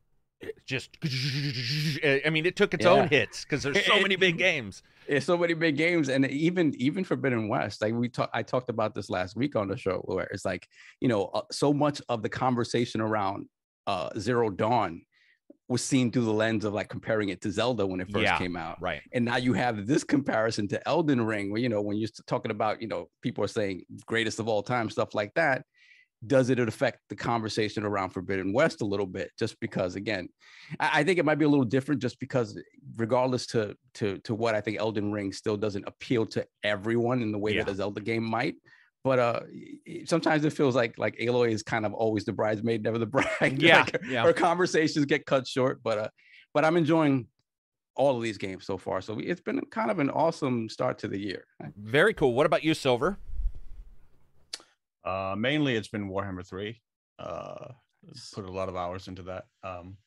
just 0.66 0.98
I 1.04 2.30
mean, 2.32 2.46
it 2.46 2.56
took 2.56 2.74
its 2.74 2.86
Yeah. 2.86 2.92
own 2.92 3.08
hits 3.08 3.44
because 3.44 3.64
there's 3.64 3.86
so 3.86 4.00
many 4.02 4.16
big 4.16 4.38
games. 4.38 4.84
There's 5.08 5.26
so 5.26 5.38
many 5.38 5.54
big 5.54 5.78
games, 5.78 6.10
and 6.10 6.26
even 6.30 6.74
even 6.76 7.04
Forbidden 7.04 7.48
West. 7.50 7.82
Like 7.82 7.94
we 7.94 8.08
talked, 8.10 8.36
I 8.36 8.44
talked 8.44 8.70
about 8.70 8.94
this 8.96 9.10
last 9.10 9.36
week 9.36 9.56
on 9.56 9.68
the 9.68 9.78
show, 9.78 10.02
where 10.06 10.26
it's 10.26 10.46
like 10.46 10.68
you 11.00 11.08
know, 11.08 11.26
uh, 11.26 11.42
so 11.52 11.74
much 11.74 12.02
of 12.10 12.22
the 12.24 12.30
conversation 12.30 13.02
around 13.02 13.48
uh 13.88 14.10
Zero 14.18 14.50
Dawn 14.50 15.02
was 15.68 15.84
seen 15.84 16.12
through 16.12 16.26
the 16.26 16.34
lens 16.34 16.66
of 16.66 16.74
like 16.74 16.90
comparing 16.90 17.30
it 17.30 17.42
to 17.42 17.52
Zelda 17.52 17.86
when 17.88 18.02
it 18.02 18.12
first 18.12 18.24
Yeah. 18.24 18.38
came 18.38 18.56
out. 18.58 18.78
Right. 18.82 19.02
And 19.14 19.26
now 19.26 19.38
you 19.38 19.54
have 19.54 19.88
this 19.88 20.04
comparison 20.04 20.68
to 20.70 20.88
Elden 20.88 21.26
Ring, 21.26 21.52
where 21.52 21.62
you 21.62 21.70
know 21.70 21.82
when 21.82 21.98
you're 21.98 22.10
talking 22.28 22.52
about 22.52 22.82
you 22.82 22.88
know 22.88 23.10
people 23.22 23.44
are 23.44 23.48
saying 23.50 23.84
greatest 24.06 24.40
of 24.40 24.48
all 24.48 24.62
time 24.64 24.90
stuff 24.90 25.14
like 25.16 25.34
that. 25.36 25.66
Does 26.28 26.50
it 26.52 26.60
affect 26.60 27.00
the 27.10 27.16
conversation 27.16 27.84
around 27.84 28.12
Forbidden 28.12 28.54
West 28.54 28.82
a 28.82 28.86
little 28.86 29.08
bit? 29.08 29.32
Just 29.40 29.60
because, 29.60 29.96
again, 29.96 30.30
I, 30.80 31.00
I 31.00 31.04
think 31.04 31.18
it 31.18 31.26
might 31.26 31.40
be 31.40 31.46
a 31.46 31.50
little 31.50 31.66
different. 31.66 32.02
Just 32.02 32.20
because, 32.20 32.60
regardless 32.96 33.48
to 33.48 33.76
to 33.96 34.20
to 34.20 34.36
what 34.36 34.54
I 34.54 34.62
think 34.62 34.78
Elden 34.80 35.12
Ring 35.12 35.32
still 35.34 35.58
doesn't 35.58 35.86
appeal 35.88 36.26
to 36.28 36.46
everyone 36.64 37.22
in 37.24 37.32
the 37.32 37.40
way 37.40 37.58
that 37.58 37.66
Yeah. 37.68 37.74
a 37.74 37.76
Zelda 37.76 38.02
game 38.02 38.24
might. 38.24 38.56
But 39.04 39.18
uh, 39.18 39.40
sometimes 40.06 40.46
it 40.46 40.54
feels 40.54 40.76
like 40.76 40.96
like 41.00 41.18
Aloy 41.18 41.52
is 41.52 41.64
kind 41.64 41.88
of 41.88 41.94
always 41.94 42.24
the 42.26 42.34
bridesmaid, 42.34 42.84
never 42.84 43.00
the 43.00 43.08
bride. 43.08 43.60
Yeah. 43.60 43.80
Like, 43.92 44.02
yeah. 44.08 44.22
our 44.24 44.34
conversations 44.34 45.06
get 45.06 45.26
cut 45.26 45.48
short 45.48 45.82
but 45.84 45.98
uh 45.98 46.10
but 46.54 46.64
i'm 46.66 46.78
enjoying 46.78 47.28
all 47.96 48.16
of 48.16 48.22
these 48.22 48.38
games 48.38 48.66
so 48.66 48.78
far 48.78 49.02
so 49.02 49.18
it's 49.20 49.42
been 49.42 49.60
kind 49.72 49.90
of 49.90 49.98
an 50.00 50.10
awesome 50.12 50.70
start 50.70 51.00
to 51.00 51.08
the 51.08 51.18
year 51.20 51.46
Very 51.78 52.14
cool. 52.14 52.34
What 52.34 52.46
about 52.46 52.64
you, 52.64 52.74
Silver? 52.76 53.18
Uh, 55.04 55.36
mainly, 55.38 55.76
it's 55.76 55.88
been 55.88 56.10
Warhammer 56.10 56.48
Three. 56.48 56.82
Uh, 57.20 57.74
put 58.34 58.46
a 58.46 58.52
lot 58.52 58.70
of 58.70 58.76
hours 58.76 59.08
into 59.08 59.24
that. 59.24 59.46
Um, 59.64 59.98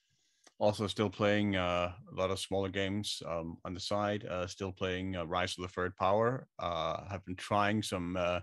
also, 0.58 0.86
still 0.86 1.10
playing 1.10 1.56
uh, 1.56 1.92
a 2.10 2.14
lot 2.14 2.30
of 2.30 2.38
smaller 2.38 2.68
games 2.68 3.22
um, 3.26 3.58
on 3.64 3.74
the 3.74 3.80
side. 3.80 4.24
Uh, 4.24 4.46
still 4.46 4.72
playing 4.72 5.16
uh, 5.16 5.24
Rise 5.26 5.56
of 5.58 5.62
the 5.62 5.68
Third 5.68 5.96
Power. 5.96 6.46
Uh, 6.58 7.08
have 7.08 7.24
been 7.24 7.36
trying 7.36 7.82
some 7.82 8.16
uh, 8.16 8.40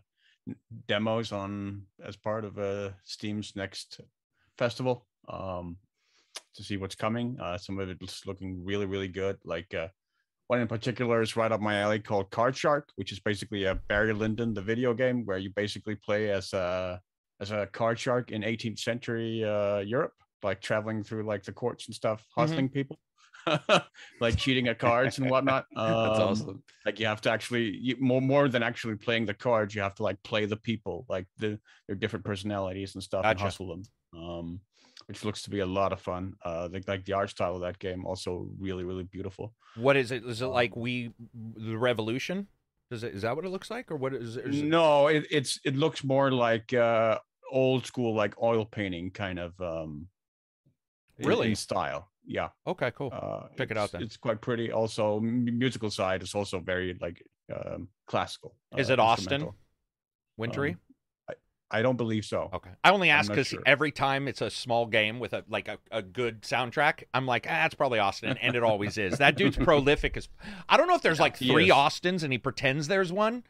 demos 0.88 1.32
on 1.32 1.84
as 2.06 2.16
part 2.16 2.46
of 2.46 2.58
uh, 2.60 2.90
Steam's 3.04 3.56
next 3.56 4.02
festival 4.58 5.08
um, 5.30 5.78
to 6.54 6.64
see 6.64 6.78
what's 6.78 6.96
coming. 6.96 7.38
Uh, 7.40 7.58
some 7.58 7.80
of 7.80 7.90
it's 7.90 8.26
looking 8.26 8.64
really, 8.64 8.86
really 8.86 9.08
good. 9.08 9.38
Like 9.46 9.74
uh, 9.74 9.88
one 10.52 10.60
in 10.60 10.68
particular 10.68 11.22
is 11.22 11.38
right 11.38 11.50
up 11.50 11.62
my 11.62 11.80
alley 11.80 11.98
called 11.98 12.30
Card 12.30 12.58
Shark, 12.58 12.90
which 12.98 13.14
is 13.14 13.22
basically 13.22 13.64
a 13.64 13.76
Barry 13.88 14.12
Lyndon, 14.12 14.54
the 14.54 14.62
video 14.62 14.94
game, 14.94 15.26
where 15.26 15.38
you 15.38 15.50
basically 15.56 15.96
play 15.96 16.30
as 16.30 16.52
a 16.52 17.00
as 17.40 17.52
a 17.52 17.68
card 17.68 17.98
shark 17.98 18.32
in 18.32 18.42
18th 18.42 18.78
century 18.80 19.46
uh, 19.46 19.80
Europe, 19.80 20.12
like 20.44 20.60
traveling 20.62 21.04
through 21.06 21.24
like 21.24 21.44
the 21.44 21.54
courts 21.54 21.88
and 21.88 21.96
stuff, 21.96 22.28
hustling 22.36 22.68
people, 22.68 23.00
like 24.20 24.36
cheating 24.36 24.68
at 24.68 24.78
cards 24.78 25.20
and 25.20 25.30
whatnot. 25.30 25.68
that's 25.76 26.20
Um, 26.20 26.30
awesome. 26.32 26.64
like 26.86 27.00
you 27.00 27.06
have 27.06 27.22
to 27.22 27.32
actually 27.32 27.78
you, 27.78 27.96
more 28.02 28.22
more 28.22 28.50
than 28.50 28.62
actually 28.62 28.96
playing 28.96 29.26
the 29.28 29.34
cards 29.34 29.74
you 29.74 29.82
have 29.82 29.96
to 29.96 30.04
like 30.04 30.22
play 30.22 30.44
the 30.46 30.58
people 30.58 31.06
like 31.08 31.28
the 31.38 31.62
their 31.88 31.96
different 31.96 32.26
personalities 32.26 32.96
and 32.96 33.02
stuff 33.02 33.24
and 33.26 33.40
hustle 33.40 33.70
them. 33.70 33.84
Um 34.22 34.60
which 35.12 35.26
looks 35.26 35.42
to 35.44 35.50
be 35.50 35.60
a 35.60 35.66
lot 35.80 35.92
of 35.94 36.00
fun 36.00 36.24
uh 36.48 36.68
like, 36.74 36.88
like 36.88 37.04
the 37.06 37.14
art 37.14 37.30
style 37.30 37.56
of 37.56 37.62
that 37.62 37.78
game 37.80 38.06
also 38.06 38.32
really 38.68 38.84
really 38.92 39.04
beautiful 39.18 39.46
What 39.76 39.96
is 39.98 40.12
it? 40.12 40.24
Is 40.26 40.42
it 40.42 40.46
Um, 40.46 40.54
like 40.62 40.74
we 40.86 40.94
the 41.68 41.78
Revolution? 41.90 42.48
Is 42.92 43.04
it 43.04 43.12
is 43.16 43.22
that 43.24 43.36
what 43.36 43.46
it 43.46 43.52
looks 43.56 43.70
like, 43.76 43.92
or 43.92 43.98
what 44.04 44.14
is, 44.14 44.36
is 44.38 44.62
it? 44.62 44.66
no 44.78 45.08
it, 45.08 45.24
it's 45.38 45.60
it 45.70 45.76
looks 45.84 46.04
more 46.04 46.30
like 46.48 46.74
uh 46.74 47.20
old 47.52 47.86
school 47.86 48.12
like 48.24 48.34
oil 48.42 48.66
painting 48.66 49.12
kind 49.12 49.40
of 49.40 49.52
um 49.62 50.08
Really? 51.20 51.50
in 51.50 51.56
style 51.56 52.10
yeah 52.26 52.50
Okay, 52.66 52.92
cool. 52.98 53.12
uh 53.14 53.48
Check 53.58 53.72
it 53.72 53.78
out 53.78 53.92
then. 53.92 54.02
it's 54.04 54.18
quite 54.18 54.40
pretty 54.42 54.72
also 54.72 55.20
musical 55.20 55.90
side 56.00 56.24
is 56.24 56.34
also 56.36 56.60
very 56.60 56.98
like 57.06 57.18
um 57.56 57.88
classical 58.12 58.52
Is 58.78 58.90
uh, 58.90 58.94
it 58.94 59.00
Austin? 59.00 59.44
Wintory. 60.38 60.72
um, 60.72 60.80
i 61.72 61.82
don't 61.82 61.98
believe 61.98 62.26
so 62.26 62.50
Okay. 62.54 62.70
I 62.84 62.92
only 62.92 63.10
ask 63.10 63.30
because 63.30 63.48
sure. 63.48 63.62
every 63.66 63.92
time 63.92 64.28
it's 64.28 64.42
a 64.42 64.50
small 64.50 64.86
game 64.86 65.20
with 65.20 65.34
a 65.34 65.44
like 65.50 65.68
a, 65.68 65.78
a 65.92 66.02
good 66.02 66.42
soundtrack, 66.42 67.04
I'm 67.14 67.26
like, 67.26 67.48
ah, 67.50 67.66
it's 67.66 67.76
probably 67.76 68.00
Austin, 68.00 68.38
and 68.42 68.56
it 68.56 68.64
always 68.64 68.98
is. 68.98 69.20
That 69.20 69.38
dude's 69.38 69.58
prolific 69.70 70.18
as 70.18 70.28
I 70.68 70.78
don't 70.78 70.88
know 70.88 70.96
if 70.96 71.02
there's 71.02 71.20
like 71.20 71.38
three. 71.38 71.72
Austins 71.72 72.24
and 72.24 72.34
he 72.34 72.38
pretends 72.38 72.88
there's 72.88 73.12
one. 73.12 73.44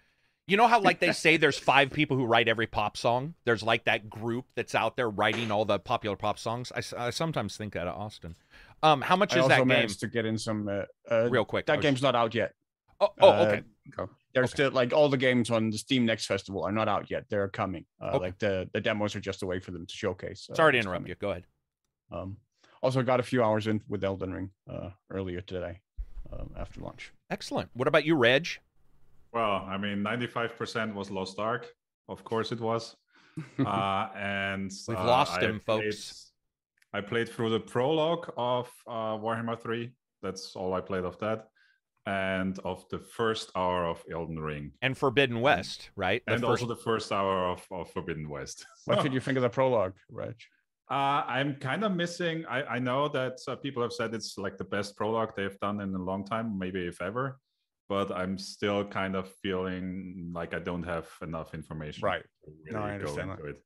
You 0.47 0.57
know 0.57 0.67
how 0.67 0.81
like 0.81 0.99
they 0.99 1.13
say 1.13 1.37
there's 1.37 1.57
five 1.57 1.91
people 1.91 2.17
who 2.17 2.25
write 2.25 2.47
every 2.47 2.67
pop 2.67 2.97
song. 2.97 3.35
There's 3.45 3.63
like 3.63 3.85
that 3.85 4.09
group 4.09 4.45
that's 4.55 4.75
out 4.75 4.97
there 4.97 5.09
writing 5.09 5.51
all 5.51 5.65
the 5.65 5.79
popular 5.79 6.15
pop 6.15 6.37
songs. 6.37 6.71
I 6.75 7.09
sometimes 7.09 7.57
think 7.57 7.73
that 7.73 7.87
of 7.87 7.97
Austin. 7.97 8.35
Um, 8.83 9.01
how 9.01 9.15
much 9.15 9.35
I 9.35 9.39
is 9.39 9.47
that 9.47 9.67
game? 9.67 9.87
to 9.87 10.07
get 10.07 10.25
in 10.25 10.37
some. 10.37 10.67
Uh, 10.67 10.83
uh, 11.09 11.29
Real 11.29 11.45
quick. 11.45 11.67
That 11.67 11.81
game's 11.81 12.01
not 12.01 12.15
out 12.15 12.35
yet. 12.35 12.53
Oh, 12.99 13.09
oh 13.21 13.29
Uh, 13.29 13.45
okay. 13.47 13.61
Go. 13.95 14.09
They're 14.33 14.43
Okay. 14.43 14.51
still 14.51 14.71
like 14.71 14.93
all 14.93 15.09
the 15.09 15.17
games 15.17 15.49
on 15.49 15.69
the 15.69 15.77
Steam 15.77 16.05
Next 16.05 16.25
Festival 16.25 16.63
are 16.63 16.71
not 16.71 16.87
out 16.87 17.09
yet. 17.11 17.25
They're 17.29 17.49
coming. 17.49 17.85
Uh, 18.01 18.11
Okay. 18.13 18.19
Like 18.19 18.39
the 18.39 18.69
the 18.73 18.81
demos 18.81 19.15
are 19.15 19.19
just 19.19 19.43
a 19.43 19.45
way 19.45 19.59
for 19.59 19.71
them 19.71 19.85
to 19.85 19.93
showcase. 19.95 20.47
uh, 20.51 20.55
Sorry 20.55 20.73
to 20.73 20.77
interrupt 20.79 20.99
coming. 21.03 21.09
you. 21.09 21.15
Go 21.15 21.31
ahead. 21.31 21.45
Um, 22.11 22.37
also 22.81 23.03
got 23.03 23.19
a 23.19 23.23
few 23.23 23.43
hours 23.43 23.67
in 23.67 23.81
with 23.87 24.03
Elden 24.03 24.33
Ring 24.33 24.49
uh, 24.69 24.89
earlier 25.09 25.41
today 25.41 25.79
um, 26.33 26.49
after 26.57 26.81
lunch. 26.81 27.11
Excellent. 27.29 27.69
What 27.73 27.87
about 27.87 28.05
you, 28.05 28.15
Reg? 28.15 28.47
Well, 29.33 29.63
I 29.67 29.77
mean, 29.77 30.03
95% 30.03 30.93
was 30.93 31.09
Lost 31.11 31.39
Ark. 31.39 31.67
Of 32.09 32.23
course 32.23 32.51
it 32.51 32.59
was. 32.59 32.95
Uh, 33.65 34.09
and 34.15 34.69
We've 34.89 34.97
uh, 34.97 35.05
lost 35.05 35.37
I 35.39 35.45
him, 35.45 35.61
played- 35.65 35.93
folks. 35.93 36.31
I 36.93 36.99
played 36.99 37.29
through 37.29 37.51
the 37.51 37.59
prologue 37.61 38.29
of 38.35 38.69
uh, 38.85 39.15
Warhammer 39.17 39.57
3. 39.57 39.89
That's 40.21 40.53
all 40.57 40.73
I 40.73 40.81
played 40.81 41.05
of 41.05 41.17
that. 41.19 41.47
And 42.07 42.57
of 42.65 42.83
the 42.89 42.97
first 42.99 43.51
hour 43.55 43.85
of 43.85 44.03
Elden 44.11 44.39
Ring. 44.39 44.71
And 44.81 44.97
Forbidden 44.97 45.39
West, 45.39 45.91
right? 45.95 46.23
The 46.25 46.33
and 46.33 46.41
first- 46.41 46.63
also 46.63 46.67
the 46.73 46.81
first 46.81 47.11
hour 47.11 47.45
of, 47.49 47.65
of 47.71 47.91
Forbidden 47.91 48.27
West. 48.29 48.65
What 48.85 49.03
did 49.03 49.13
you 49.13 49.19
think 49.19 49.37
of 49.37 49.43
the 49.43 49.49
prologue, 49.49 49.93
Reg? 50.09 50.35
Uh, 50.89 51.23
I'm 51.25 51.55
kind 51.55 51.83
of 51.83 51.93
missing. 51.95 52.43
I, 52.49 52.63
I 52.63 52.79
know 52.79 53.07
that 53.09 53.37
uh, 53.47 53.55
people 53.55 53.81
have 53.81 53.93
said 53.93 54.13
it's 54.13 54.37
like 54.37 54.57
the 54.57 54.65
best 54.65 54.97
prologue 54.97 55.33
they've 55.37 55.57
done 55.59 55.79
in 55.79 55.93
a 55.95 56.03
long 56.03 56.25
time, 56.25 56.57
maybe 56.57 56.85
if 56.85 57.01
ever. 57.01 57.39
But 57.87 58.11
I'm 58.11 58.37
still 58.37 58.83
kind 58.85 59.15
of 59.15 59.31
feeling 59.43 60.31
like 60.33 60.53
I 60.53 60.59
don't 60.59 60.83
have 60.83 61.07
enough 61.21 61.53
information. 61.53 62.03
Right. 62.05 62.23
to 62.45 62.73
No, 62.73 62.79
I 62.79 62.93
understand 62.95 63.29
that. 63.29 63.39
it. 63.45 63.63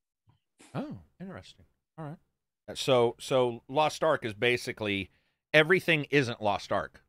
Oh, 0.76 0.98
interesting. 1.22 1.66
All 1.98 2.06
right. 2.06 2.78
So 2.78 3.16
so 3.20 3.64
Lost 3.70 4.04
Ark 4.04 4.26
is 4.26 4.34
basically 4.34 5.10
everything 5.54 6.06
isn't 6.12 6.42
Lost 6.42 6.72
Ark. 6.72 7.02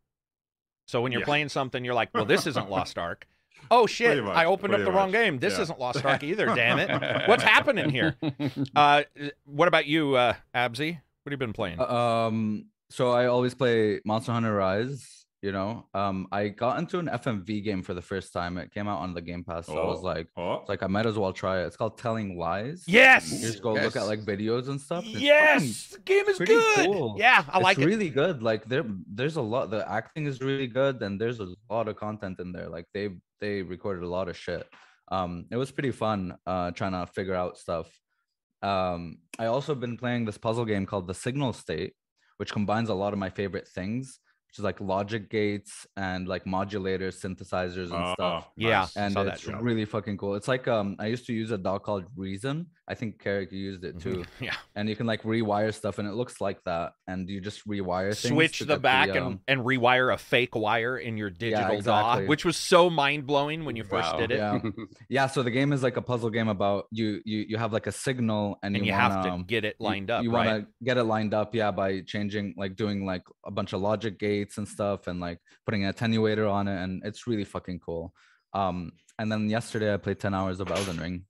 So 0.86 1.02
when 1.02 1.12
you're 1.12 1.20
Yeah. 1.22 1.26
playing 1.26 1.48
something, 1.50 1.84
you're 1.84 1.94
like, 1.94 2.10
well, 2.14 2.24
this 2.24 2.46
isn't 2.46 2.70
Lost 2.76 2.96
Ark. 2.98 3.26
Oh 3.70 3.86
shit! 3.86 4.22
Much, 4.22 4.36
I 4.36 4.44
opened 4.44 4.72
up 4.74 4.78
pretty 4.78 4.84
the 4.84 4.96
wrong 4.96 5.10
game. 5.10 5.38
This 5.38 5.54
yeah. 5.56 5.62
isn't 5.62 5.80
Lost 5.80 6.04
Ark 6.04 6.22
either. 6.22 6.46
Damn 6.54 6.78
it! 6.78 6.88
What's 7.28 7.42
happening 7.42 7.90
here? 7.90 8.16
Uh, 8.76 9.02
what 9.44 9.66
about 9.68 9.86
you, 9.86 10.14
uh, 10.14 10.34
Absy? 10.54 11.00
What 11.22 11.32
have 11.32 11.32
you 11.32 11.36
been 11.38 11.52
playing? 11.52 11.80
Uh, 11.80 11.84
Um, 11.86 12.66
so 12.90 13.10
I 13.10 13.26
always 13.26 13.54
play 13.54 14.00
Monster 14.04 14.30
Hunter 14.32 14.54
Rise. 14.54 15.25
You 15.46 15.52
know, 15.52 15.86
um, 15.94 16.26
I 16.32 16.48
got 16.48 16.80
into 16.80 16.98
an 16.98 17.06
FMV 17.06 17.62
game 17.62 17.82
for 17.84 17.94
the 17.94 18.02
first 18.02 18.32
time. 18.32 18.58
It 18.58 18.72
came 18.74 18.88
out 18.88 18.98
on 19.04 19.14
the 19.14 19.22
Game 19.22 19.44
Pass, 19.44 19.66
so 19.66 19.78
I 19.78 19.86
was 19.86 20.00
Oh. 20.00 20.12
like, 20.14 20.26
Oh, 20.36 20.54
it's 20.54 20.68
like 20.68 20.82
I 20.82 20.88
might 20.88 21.06
as 21.06 21.16
well 21.16 21.32
try 21.32 21.54
it. 21.62 21.66
It's 21.68 21.76
called 21.76 21.96
Telling 21.98 22.36
Lies. 22.36 22.82
yes. 22.88 23.30
You 23.32 23.38
just 23.50 23.62
go 23.62 23.72
look 23.84 23.94
at 23.94 24.06
like 24.12 24.22
videos 24.32 24.68
and 24.70 24.80
stuff. 24.80 25.04
It's 25.06 25.20
Yes, 25.20 25.90
the 25.94 26.00
game 26.00 26.26
is 26.32 26.38
good. 26.40 26.86
cool. 26.86 27.14
Yeah, 27.16 27.44
I 27.48 27.60
like 27.60 27.76
it's 27.78 27.84
it. 27.84 27.92
really 27.92 28.10
good. 28.10 28.42
Like 28.42 28.62
there, 28.72 28.84
there's 29.18 29.36
a 29.36 29.42
lot. 29.54 29.70
The 29.70 29.88
acting 29.98 30.26
is 30.26 30.40
really 30.40 30.66
good, 30.66 31.00
and 31.04 31.12
there's 31.20 31.38
a 31.38 31.48
lot 31.70 31.86
of 31.86 31.94
content 31.94 32.40
in 32.40 32.50
there. 32.50 32.68
Like 32.68 32.86
they 32.92 33.10
they 33.40 33.62
recorded 33.62 34.02
a 34.02 34.08
lot 34.18 34.28
of 34.28 34.36
shit. 34.36 34.66
Um, 35.16 35.46
it 35.52 35.56
was 35.62 35.70
pretty 35.70 35.92
fun. 35.92 36.20
Uh, 36.44 36.72
trying 36.72 36.92
to 36.98 37.06
figure 37.18 37.36
out 37.42 37.56
stuff. 37.56 37.86
Um, 38.62 39.18
I 39.38 39.46
also 39.46 39.76
been 39.76 39.96
playing 39.96 40.24
this 40.24 40.38
puzzle 40.38 40.64
game 40.64 40.86
called 40.86 41.06
The 41.06 41.14
Signal 41.14 41.52
State, 41.52 41.92
which 42.38 42.52
combines 42.52 42.88
a 42.88 42.94
lot 42.94 43.12
of 43.12 43.20
my 43.20 43.30
favorite 43.30 43.68
things, 43.68 44.18
which 44.48 44.58
is 44.58 44.64
like 44.64 44.80
logic 44.80 45.28
gates 45.30 45.86
and 45.96 46.26
like 46.28 46.44
modulators, 46.44 47.20
synthesizers, 47.20 47.90
and 47.92 48.14
stuff 48.14 48.44
oh, 48.46 48.52
Yeah, 48.56 48.80
nice. 48.80 48.96
and 48.96 49.12
saw 49.12 49.24
that 49.24 49.34
it's 49.34 49.42
show. 49.42 49.58
really 49.58 49.84
fucking 49.84 50.16
cool. 50.16 50.34
It's 50.34 50.48
like 50.48 50.66
um, 50.68 50.96
I 50.98 51.06
used 51.06 51.26
to 51.26 51.32
use 51.32 51.50
a 51.50 51.58
DAW 51.58 51.78
called 51.78 52.04
Reason. 52.16 52.66
I 52.88 52.94
think 52.94 53.20
Karak 53.20 53.50
used 53.50 53.82
it 53.82 53.98
too, 54.00 54.24
Yeah. 54.40 54.54
and 54.76 54.88
you 54.88 54.94
can 54.94 55.06
like 55.06 55.22
rewire 55.24 55.74
stuff, 55.74 55.98
and 55.98 56.06
it 56.08 56.14
looks 56.14 56.40
like 56.40 56.62
that, 56.66 56.92
and 57.08 57.28
you 57.28 57.40
just 57.40 57.66
rewire 57.66 58.16
things. 58.16 58.32
Switch 58.32 58.60
the 58.60 58.66
get 58.66 58.82
back 58.82 59.10
um, 59.10 59.16
and, 59.16 59.40
and 59.48 59.60
rewire 59.66 60.14
a 60.14 60.16
fake 60.16 60.54
wire 60.54 60.96
in 60.96 61.16
your 61.16 61.28
digital 61.28 61.72
exactly. 61.78 62.22
DAW, 62.22 62.28
which 62.28 62.44
was 62.44 62.56
so 62.56 62.88
mind 62.88 63.26
blowing 63.26 63.64
when 63.64 63.74
you 63.74 63.82
first 63.82 64.12
Wow. 64.12 64.18
did 64.20 64.30
it. 64.30 64.36
yeah, 64.38 64.60
yeah. 65.08 65.26
So 65.26 65.42
the 65.42 65.50
game 65.50 65.72
is 65.72 65.82
like 65.82 65.96
a 65.96 66.02
puzzle 66.02 66.30
game 66.30 66.46
about 66.46 66.84
you. 66.92 67.20
You 67.24 67.44
you 67.48 67.56
have 67.58 67.72
like 67.72 67.88
a 67.88 67.92
signal, 67.92 68.60
and, 68.62 68.76
And 68.76 68.86
you, 68.86 68.92
wanna, 68.92 69.02
have 69.14 69.24
to 69.38 69.44
get 69.44 69.64
it 69.64 69.74
you- 69.80 69.84
lined 69.86 70.10
up, 70.12 70.22
You 70.22 70.30
right? 70.32 70.46
want 70.46 70.64
to 70.66 70.84
get 70.84 70.96
it 70.96 71.04
lined 71.04 71.34
up, 71.34 71.56
yeah, 71.56 71.72
by 71.72 72.02
changing 72.02 72.54
like 72.56 72.76
doing 72.76 73.04
like 73.04 73.22
a 73.44 73.50
bunch 73.50 73.72
of 73.72 73.80
logic 73.80 74.20
gates 74.20 74.45
and 74.56 74.68
stuff, 74.68 75.06
and 75.06 75.20
like 75.20 75.38
putting 75.64 75.84
an 75.84 75.92
attenuator 75.92 76.50
on 76.50 76.68
it, 76.68 76.82
and 76.82 77.02
it's 77.04 77.26
really 77.26 77.44
fucking 77.44 77.80
cool. 77.80 78.12
Um, 78.52 78.92
and 79.18 79.30
then 79.30 79.48
yesterday 79.50 79.92
I 79.92 79.96
played 79.96 80.20
ten 80.20 80.34
hours 80.34 80.60
of 80.60 80.70
Elden 80.70 80.98
Ring. 80.98 81.24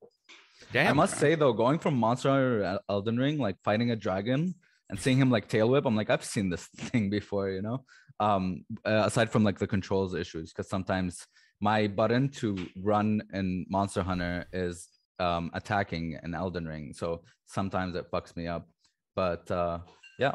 Damn. 0.73 0.91
I 0.91 0.93
must 0.93 1.19
say 1.19 1.35
though, 1.35 1.53
going 1.53 1.79
from 1.79 1.95
Monster 1.95 2.31
Hunter 2.31 2.63
El- 2.63 2.81
Elden 2.89 3.17
Ring, 3.17 3.39
like 3.39 3.57
fighting 3.65 3.91
a 3.91 3.97
dragon 3.97 4.55
and 4.91 4.99
seeing 4.99 5.19
him 5.19 5.31
like 5.31 5.49
tail 5.49 5.69
whip, 5.69 5.87
I'm 5.87 5.97
like, 5.97 6.11
I've 6.11 6.25
seen 6.25 6.51
this 6.51 6.67
thing 6.77 7.11
before, 7.11 7.51
you 7.51 7.63
know. 7.63 7.85
Um, 8.19 8.65
uh, 8.85 9.03
aside 9.07 9.31
from 9.31 9.45
like 9.45 9.59
the 9.59 9.67
controls 9.67 10.15
issues, 10.15 10.53
because 10.53 10.69
sometimes 10.69 11.27
my 11.61 11.87
button 11.87 12.29
to 12.29 12.57
run 12.83 13.23
in 13.33 13.67
Monster 13.69 14.03
Hunter 14.03 14.47
is 14.53 14.89
um 15.19 15.51
attacking 15.55 16.19
in 16.23 16.35
Elden 16.35 16.67
Ring, 16.67 16.93
so 16.95 17.23
sometimes 17.47 17.95
it 17.95 18.11
fucks 18.11 18.37
me 18.37 18.47
up. 18.47 18.69
But 19.15 19.51
uh, 19.51 19.79
yeah, 20.19 20.35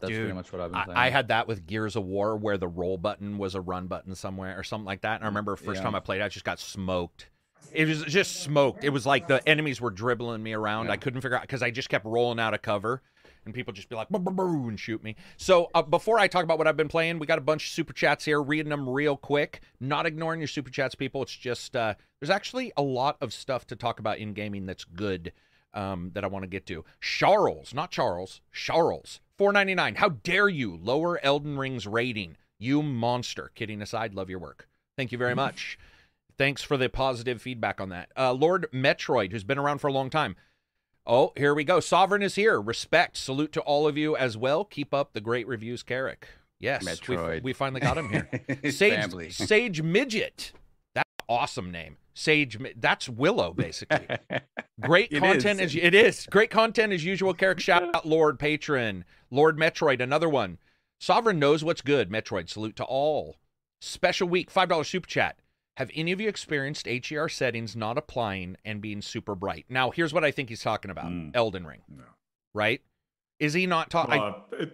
that's 0.00 0.10
Dude, 0.10 0.20
pretty 0.20 0.34
much 0.34 0.52
what 0.52 0.60
I've 0.60 0.72
been 0.72 0.82
playing. 0.82 0.98
I, 0.98 1.06
I 1.06 1.10
had 1.10 1.28
that 1.28 1.46
with 1.48 1.66
Gears 1.66 1.96
of 1.96 2.04
War 2.04 2.36
where 2.36 2.58
the 2.58 2.68
roll 2.68 2.98
button 2.98 3.38
was 3.38 3.54
a 3.54 3.60
run 3.60 3.86
button 3.86 4.14
somewhere 4.14 4.58
or 4.58 4.62
something 4.62 4.86
like 4.86 5.02
that. 5.02 5.16
And 5.16 5.24
I 5.24 5.26
remember 5.26 5.56
first 5.56 5.78
Yeah. 5.78 5.84
time 5.84 5.94
I 5.94 6.00
played, 6.00 6.20
I 6.20 6.28
just 6.28 6.44
got 6.44 6.58
smoked. 6.58 7.30
It 7.72 7.88
was 7.88 8.02
just 8.04 8.42
smoked. 8.42 8.84
It 8.84 8.90
was 8.90 9.04
like 9.04 9.26
the 9.26 9.46
enemies 9.48 9.80
were 9.80 9.90
dribbling 9.90 10.42
me 10.42 10.52
around. 10.52 10.90
I 10.90 10.96
couldn't 10.96 11.20
figure 11.22 11.36
out 11.36 11.42
because 11.42 11.62
I 11.62 11.70
just 11.70 11.88
kept 11.88 12.04
rolling 12.04 12.38
out 12.38 12.54
of 12.54 12.62
cover, 12.62 13.02
and 13.44 13.52
people 13.52 13.72
just 13.72 13.88
be 13.88 13.96
like, 13.96 14.08
"Boo, 14.10 14.20
boo, 14.20 14.30
boo," 14.30 14.68
and 14.68 14.78
shoot 14.78 15.02
me. 15.02 15.16
So 15.38 15.70
uh, 15.74 15.82
before 15.82 16.20
I 16.20 16.28
talk 16.28 16.44
about 16.44 16.58
what 16.58 16.68
I've 16.68 16.76
been 16.76 16.88
playing, 16.88 17.18
we 17.18 17.26
got 17.26 17.38
a 17.38 17.42
bunch 17.42 17.66
of 17.66 17.72
super 17.72 17.92
chats 17.92 18.24
here. 18.24 18.40
Reading 18.40 18.70
them 18.70 18.88
real 18.88 19.16
quick. 19.16 19.60
Not 19.80 20.06
ignoring 20.06 20.40
your 20.40 20.46
super 20.46 20.70
chats, 20.70 20.94
people. 20.94 21.22
It's 21.22 21.34
just 21.34 21.74
uh, 21.74 21.94
there's 22.20 22.30
actually 22.30 22.72
a 22.76 22.82
lot 22.82 23.16
of 23.20 23.32
stuff 23.32 23.66
to 23.68 23.76
talk 23.76 23.98
about 23.98 24.18
in 24.18 24.34
gaming 24.34 24.66
that's 24.66 24.84
good 24.84 25.32
um, 25.72 26.12
that 26.14 26.22
I 26.22 26.28
want 26.28 26.44
to 26.44 26.48
get 26.48 26.66
to. 26.66 26.84
Charles, 27.00 27.74
not 27.74 27.90
Charles, 27.90 28.40
Charles, 28.52 29.18
four 29.38 29.52
ninety 29.52 29.74
nine. 29.74 29.96
How 29.96 30.10
dare 30.10 30.48
you 30.48 30.76
lower 30.76 31.18
Elden 31.24 31.58
Ring's 31.58 31.86
rating? 31.86 32.36
You 32.58 32.82
monster. 32.82 33.50
Kidding 33.54 33.82
aside, 33.82 34.14
love 34.14 34.30
your 34.30 34.38
work. 34.38 34.68
Thank 34.96 35.12
you 35.12 35.18
very 35.18 35.34
much. 35.34 35.78
Thanks 36.36 36.62
for 36.62 36.76
the 36.76 36.88
positive 36.88 37.40
feedback 37.40 37.80
on 37.80 37.90
that. 37.90 38.10
Uh, 38.16 38.32
Lord 38.32 38.66
Metroid, 38.72 39.32
who's 39.32 39.44
been 39.44 39.58
around 39.58 39.78
for 39.78 39.88
a 39.88 39.92
long 39.92 40.10
time. 40.10 40.36
Oh, 41.06 41.32
here 41.36 41.54
we 41.54 41.64
go. 41.64 41.80
Sovereign 41.80 42.22
is 42.22 42.34
here. 42.34 42.60
Respect. 42.60 43.16
Salute 43.16 43.52
to 43.52 43.60
all 43.60 43.86
of 43.86 43.98
you 43.98 44.16
as 44.16 44.36
well. 44.36 44.64
Keep 44.64 44.94
up 44.94 45.12
the 45.12 45.20
great 45.20 45.46
reviews, 45.46 45.82
Karak. 45.82 46.24
Yes, 46.58 46.82
we, 46.82 46.88
Metroid. 47.16 47.42
we 47.42 47.52
finally 47.52 47.80
got 47.80 47.98
him 47.98 48.08
here. 48.08 48.28
Sage. 48.70 49.36
Sage 49.36 49.82
Midget. 49.82 50.52
That's 50.94 51.08
an 51.20 51.24
awesome 51.28 51.70
name. 51.70 51.98
Sage. 52.14 52.58
That's 52.76 53.08
Willow, 53.08 53.52
basically. 53.52 54.06
Great 54.80 55.12
It 55.12 55.20
content 55.20 55.60
is. 55.60 55.74
as 55.76 55.82
it 55.82 55.94
is. 55.94 56.26
Great 56.30 56.50
content 56.50 56.92
as 56.92 57.04
usual. 57.04 57.34
Karak, 57.34 57.60
shout 57.60 57.94
out 57.94 58.06
Lord 58.06 58.38
Patron, 58.38 59.04
Lord 59.30 59.58
Metroid, 59.58 60.00
another 60.00 60.28
one. 60.28 60.58
Sovereign 61.00 61.38
knows 61.38 61.62
what's 61.64 61.80
good. 61.82 62.10
Metroid, 62.10 62.48
salute 62.48 62.76
to 62.76 62.84
all. 62.84 63.36
Special 63.80 64.28
week, 64.28 64.50
five 64.50 64.68
dollar 64.68 64.84
super 64.84 65.08
chat. 65.08 65.38
Have 65.76 65.90
any 65.94 66.12
of 66.12 66.20
you 66.20 66.28
experienced 66.28 66.86
HDR 66.86 67.30
settings 67.30 67.74
not 67.74 67.98
applying 67.98 68.56
and 68.64 68.80
being 68.80 69.02
super 69.02 69.34
bright? 69.34 69.66
Now, 69.68 69.90
here's 69.90 70.14
what 70.14 70.24
I 70.24 70.30
think 70.30 70.48
he's 70.48 70.62
talking 70.62 70.90
about: 70.90 71.06
Mm. 71.06 71.32
Elden 71.34 71.66
Ring, 71.66 71.82
No. 71.88 72.04
right? 72.54 72.80
Is 73.40 73.52
he 73.54 73.66
not 73.66 73.90
talking? 73.90 74.20
Well, 74.20 74.46
it, 74.52 74.72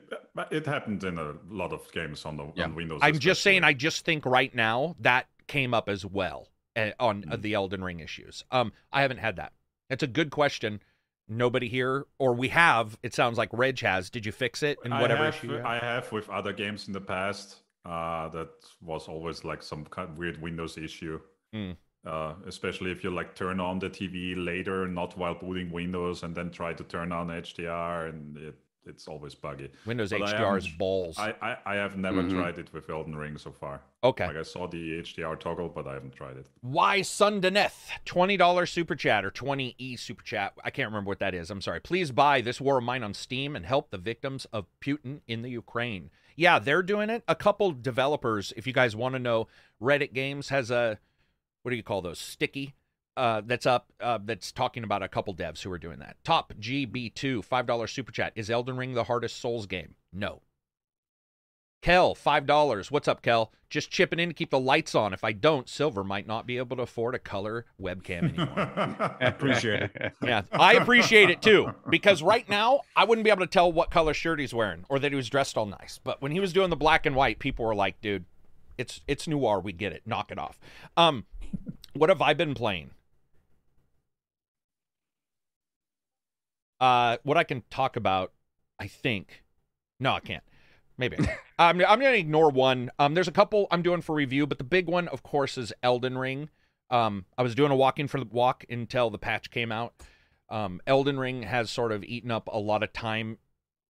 it 0.50 0.66
happened 0.66 1.02
in 1.04 1.16
a 1.18 1.34
lot 1.48 1.72
of 1.72 1.90
games 1.92 2.26
on 2.26 2.36
the 2.36 2.52
Yeah. 2.54 2.64
on 2.64 2.74
Windows. 2.74 3.00
I'm 3.02 3.18
just 3.18 3.42
saying. 3.42 3.64
I 3.64 3.72
just 3.72 4.04
think 4.04 4.26
right 4.26 4.54
now 4.54 4.94
that 5.00 5.26
came 5.46 5.72
up 5.72 5.88
as 5.88 6.04
well 6.04 6.48
on 6.98 7.24
uh, 7.30 7.36
Mm. 7.36 7.42
the 7.42 7.54
Elden 7.54 7.82
Ring 7.84 8.00
issues. 8.00 8.44
Um, 8.50 8.72
I 8.92 9.02
haven't 9.02 9.18
had 9.18 9.36
that. 9.36 9.52
That's 9.88 10.02
a 10.02 10.06
good 10.06 10.30
question. 10.30 10.80
Nobody 11.28 11.68
here, 11.68 12.06
or 12.18 12.34
we 12.34 12.48
have. 12.48 12.98
It 13.02 13.14
sounds 13.14 13.38
like 13.38 13.50
Reg 13.52 13.78
has. 13.80 14.10
Did 14.10 14.26
you 14.26 14.32
fix 14.32 14.62
it 14.62 14.78
in 14.84 14.92
I 14.92 15.00
whatever 15.00 15.24
have, 15.26 15.34
issue? 15.36 15.60
I 15.64 15.78
have 15.78 16.10
with 16.10 16.28
other 16.28 16.52
games 16.52 16.86
in 16.88 16.92
the 16.92 17.00
past. 17.00 17.56
Uh, 17.84 18.28
that 18.30 18.50
was 18.82 19.08
always 19.08 19.44
like 19.44 19.62
some 19.62 19.84
kind 19.86 20.08
of 20.10 20.18
weird 20.18 20.40
Windows 20.42 20.76
issue. 20.76 21.20
Mm. 21.54 21.76
Uh, 22.04 22.34
especially 22.46 22.90
if 22.90 23.04
you 23.04 23.10
like 23.10 23.34
turn 23.34 23.60
on 23.60 23.78
the 23.78 23.90
TV 23.90 24.34
later, 24.36 24.88
not 24.88 25.16
while 25.18 25.34
booting 25.34 25.70
Windows, 25.70 26.22
and 26.22 26.34
then 26.34 26.50
try 26.50 26.72
to 26.72 26.82
turn 26.84 27.12
on 27.12 27.28
HDR, 27.28 28.08
and 28.08 28.36
it, 28.38 28.54
it's 28.86 29.06
always 29.08 29.34
buggy. 29.34 29.70
Windows 29.86 30.10
But 30.10 30.22
I 30.22 30.32
HDR 30.32 30.58
is 30.58 30.68
balls. 30.68 31.18
I, 31.18 31.34
I, 31.42 31.56
I 31.66 31.74
have 31.76 31.96
never 31.96 32.22
Mhm. 32.22 32.30
tried 32.30 32.58
it 32.58 32.72
with 32.72 32.88
Elden 32.90 33.14
Ring 33.16 33.36
so 33.38 33.52
far. 33.52 33.80
okay. 34.02 34.26
Like 34.26 34.36
I 34.36 34.42
saw 34.42 34.66
the 34.66 34.98
HDR 35.00 35.36
toggle, 35.38 35.68
but 35.68 35.86
I 35.86 35.94
haven't 35.94 36.14
tried 36.14 36.36
it. 36.38 36.46
Why 36.62 37.00
Sundaneth? 37.00 37.90
$20 38.06 38.66
super 38.68 38.94
chat 38.96 39.24
or 39.24 39.30
20e 39.30 39.98
super 39.98 40.22
chat. 40.22 40.54
I 40.64 40.70
can't 40.70 40.88
remember 40.88 41.08
what 41.08 41.18
that 41.20 41.34
is. 41.34 41.50
I'm 41.50 41.60
sorry. 41.60 41.80
Please 41.80 42.10
buy 42.10 42.40
this 42.40 42.60
war 42.60 42.78
of 42.78 42.84
mine 42.84 43.02
on 43.02 43.12
Steam 43.14 43.54
and 43.54 43.66
help 43.66 43.90
the 43.90 43.98
victims 43.98 44.46
of 44.52 44.66
Putin 44.80 45.20
in 45.28 45.42
the 45.42 45.50
Ukraine. 45.50 46.10
Yeah, 46.36 46.58
they're 46.58 46.82
doing 46.82 47.10
it. 47.10 47.22
A 47.28 47.34
couple 47.34 47.72
developers, 47.72 48.52
if 48.56 48.66
you 48.66 48.72
guys 48.72 48.96
want 48.96 49.14
to 49.14 49.18
know, 49.18 49.48
Reddit 49.80 50.14
Games 50.14 50.48
has 50.48 50.70
a 50.70 50.98
what 51.62 51.70
do 51.70 51.76
you 51.76 51.82
call 51.82 52.00
those? 52.00 52.18
Sticky. 52.18 52.74
Uh, 53.16 53.42
that's 53.44 53.66
up. 53.66 53.92
Uh, 54.00 54.18
that's 54.24 54.52
talking 54.52 54.84
about 54.84 55.02
a 55.02 55.08
couple 55.08 55.34
devs 55.34 55.62
who 55.62 55.70
are 55.72 55.78
doing 55.78 55.98
that. 55.98 56.16
Top 56.24 56.52
GB2 56.58 57.44
five 57.44 57.66
dollar 57.66 57.86
super 57.86 58.12
chat. 58.12 58.32
Is 58.36 58.50
Elden 58.50 58.76
Ring 58.76 58.94
the 58.94 59.04
hardest 59.04 59.40
Souls 59.40 59.66
game? 59.66 59.94
No. 60.12 60.42
Kel, 61.82 62.14
$5. 62.14 62.90
What's 62.90 63.08
up, 63.08 63.22
Kel? 63.22 63.52
Just 63.70 63.90
chipping 63.90 64.18
in 64.18 64.28
to 64.28 64.34
keep 64.34 64.50
the 64.50 64.60
lights 64.60 64.94
on. 64.94 65.14
If 65.14 65.24
I 65.24 65.32
don't, 65.32 65.66
Silver 65.66 66.04
might 66.04 66.26
not 66.26 66.46
be 66.46 66.58
able 66.58 66.76
to 66.76 66.82
afford 66.82 67.14
a 67.14 67.18
color 67.18 67.64
webcam 67.80 68.24
anymore. 68.34 68.52
I 68.54 69.16
Appreciate 69.26 69.84
it. 69.84 70.12
yeah, 70.22 70.42
I 70.52 70.74
appreciate 70.74 71.30
it 71.30 71.40
too 71.40 71.72
because 71.88 72.22
right 72.22 72.46
now 72.50 72.80
I 72.94 73.04
wouldn't 73.04 73.24
be 73.24 73.30
able 73.30 73.40
to 73.40 73.46
tell 73.46 73.72
what 73.72 73.90
color 73.90 74.12
shirt 74.12 74.40
he's 74.40 74.52
wearing 74.52 74.84
or 74.90 74.98
that 74.98 75.10
he 75.10 75.16
was 75.16 75.30
dressed 75.30 75.56
all 75.56 75.64
nice. 75.64 75.98
But 76.04 76.20
when 76.20 76.32
he 76.32 76.40
was 76.40 76.52
doing 76.52 76.68
the 76.68 76.76
black 76.76 77.06
and 77.06 77.16
white, 77.16 77.38
people 77.38 77.64
were 77.64 77.74
like, 77.74 77.98
"Dude, 78.02 78.26
it's 78.76 79.00
it's 79.08 79.26
noir. 79.26 79.58
We 79.58 79.72
get 79.72 79.94
it. 79.94 80.02
Knock 80.04 80.30
it 80.30 80.38
off." 80.38 80.58
Um, 80.98 81.24
what 81.94 82.10
have 82.10 82.20
I 82.20 82.34
been 82.34 82.52
playing? 82.52 82.90
Uh, 86.80 87.18
what 87.22 87.36
I 87.36 87.44
can 87.44 87.62
talk 87.70 87.96
about, 87.96 88.32
I 88.78 88.86
think. 88.86 89.44
No, 89.98 90.14
I 90.14 90.20
can't. 90.20 90.42
Maybe 90.96 91.16
I'm, 91.58 91.80
I'm 91.80 92.00
going 92.00 92.12
to 92.12 92.18
ignore 92.18 92.50
one. 92.50 92.90
Um, 92.98 93.14
there's 93.14 93.28
a 93.28 93.32
couple 93.32 93.66
I'm 93.70 93.82
doing 93.82 94.02
for 94.02 94.14
review, 94.14 94.46
but 94.46 94.58
the 94.58 94.64
big 94.64 94.86
one, 94.86 95.08
of 95.08 95.22
course, 95.22 95.58
is 95.58 95.72
Elden 95.82 96.16
Ring. 96.16 96.48
Um, 96.90 97.24
I 97.38 97.42
was 97.42 97.54
doing 97.54 97.70
a 97.70 97.76
walk 97.76 97.98
in 97.98 98.08
for 98.08 98.18
the 98.18 98.26
walk 98.26 98.64
until 98.68 99.10
the 99.10 99.18
patch 99.18 99.50
came 99.50 99.70
out. 99.70 99.94
Um, 100.48 100.80
Elden 100.86 101.18
Ring 101.18 101.42
has 101.44 101.70
sort 101.70 101.92
of 101.92 102.02
eaten 102.04 102.30
up 102.30 102.48
a 102.52 102.58
lot 102.58 102.82
of 102.82 102.92
time, 102.92 103.38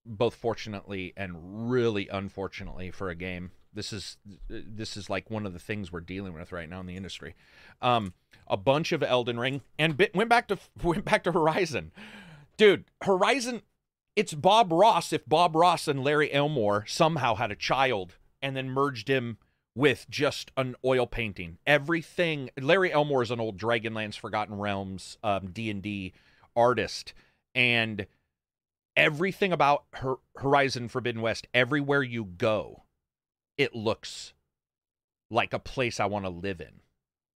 both 0.05 0.35
fortunately 0.35 1.13
and 1.17 1.71
really 1.71 2.07
unfortunately 2.09 2.91
for 2.91 3.09
a 3.09 3.15
game. 3.15 3.51
This 3.73 3.93
is 3.93 4.17
this 4.49 4.97
is 4.97 5.09
like 5.09 5.31
one 5.31 5.45
of 5.45 5.53
the 5.53 5.59
things 5.59 5.91
we're 5.91 6.01
dealing 6.01 6.33
with 6.33 6.51
right 6.51 6.69
now 6.69 6.81
in 6.81 6.85
the 6.85 6.97
industry. 6.97 7.35
Um, 7.81 8.13
a 8.47 8.57
bunch 8.57 8.91
of 8.91 9.01
Elden 9.01 9.39
Ring 9.39 9.61
and 9.79 9.97
bit, 9.97 10.13
went 10.13 10.29
back 10.29 10.47
to 10.49 10.59
went 10.83 11.05
back 11.05 11.23
to 11.23 11.31
Horizon, 11.31 11.91
dude. 12.57 12.85
Horizon 13.03 13.61
it's 14.15 14.33
Bob 14.33 14.71
Ross 14.71 15.13
if 15.13 15.25
Bob 15.25 15.55
Ross 15.55 15.87
and 15.87 16.03
Larry 16.03 16.31
Elmore 16.31 16.85
somehow 16.85 17.35
had 17.35 17.51
a 17.51 17.55
child 17.55 18.17
and 18.41 18.55
then 18.55 18.69
merged 18.69 19.07
him 19.07 19.37
with 19.73 20.05
just 20.09 20.51
an 20.57 20.75
oil 20.83 21.07
painting. 21.07 21.57
Everything 21.65 22.49
Larry 22.59 22.91
Elmore 22.91 23.23
is 23.23 23.31
an 23.31 23.39
old 23.39 23.57
Dragonlance 23.57 24.19
Forgotten 24.19 24.57
Realms 24.57 25.17
um, 25.23 25.51
D&D 25.51 26.13
artist 26.55 27.13
and 27.55 28.05
everything 28.97 29.53
about 29.53 29.85
Horizon 30.35 30.89
Forbidden 30.89 31.21
West 31.21 31.47
everywhere 31.53 32.03
you 32.03 32.25
go 32.25 32.83
it 33.61 33.75
looks 33.75 34.33
like 35.29 35.53
a 35.53 35.59
place 35.59 35.99
I 35.99 36.07
want 36.07 36.25
to 36.25 36.29
live 36.29 36.61
in. 36.61 36.81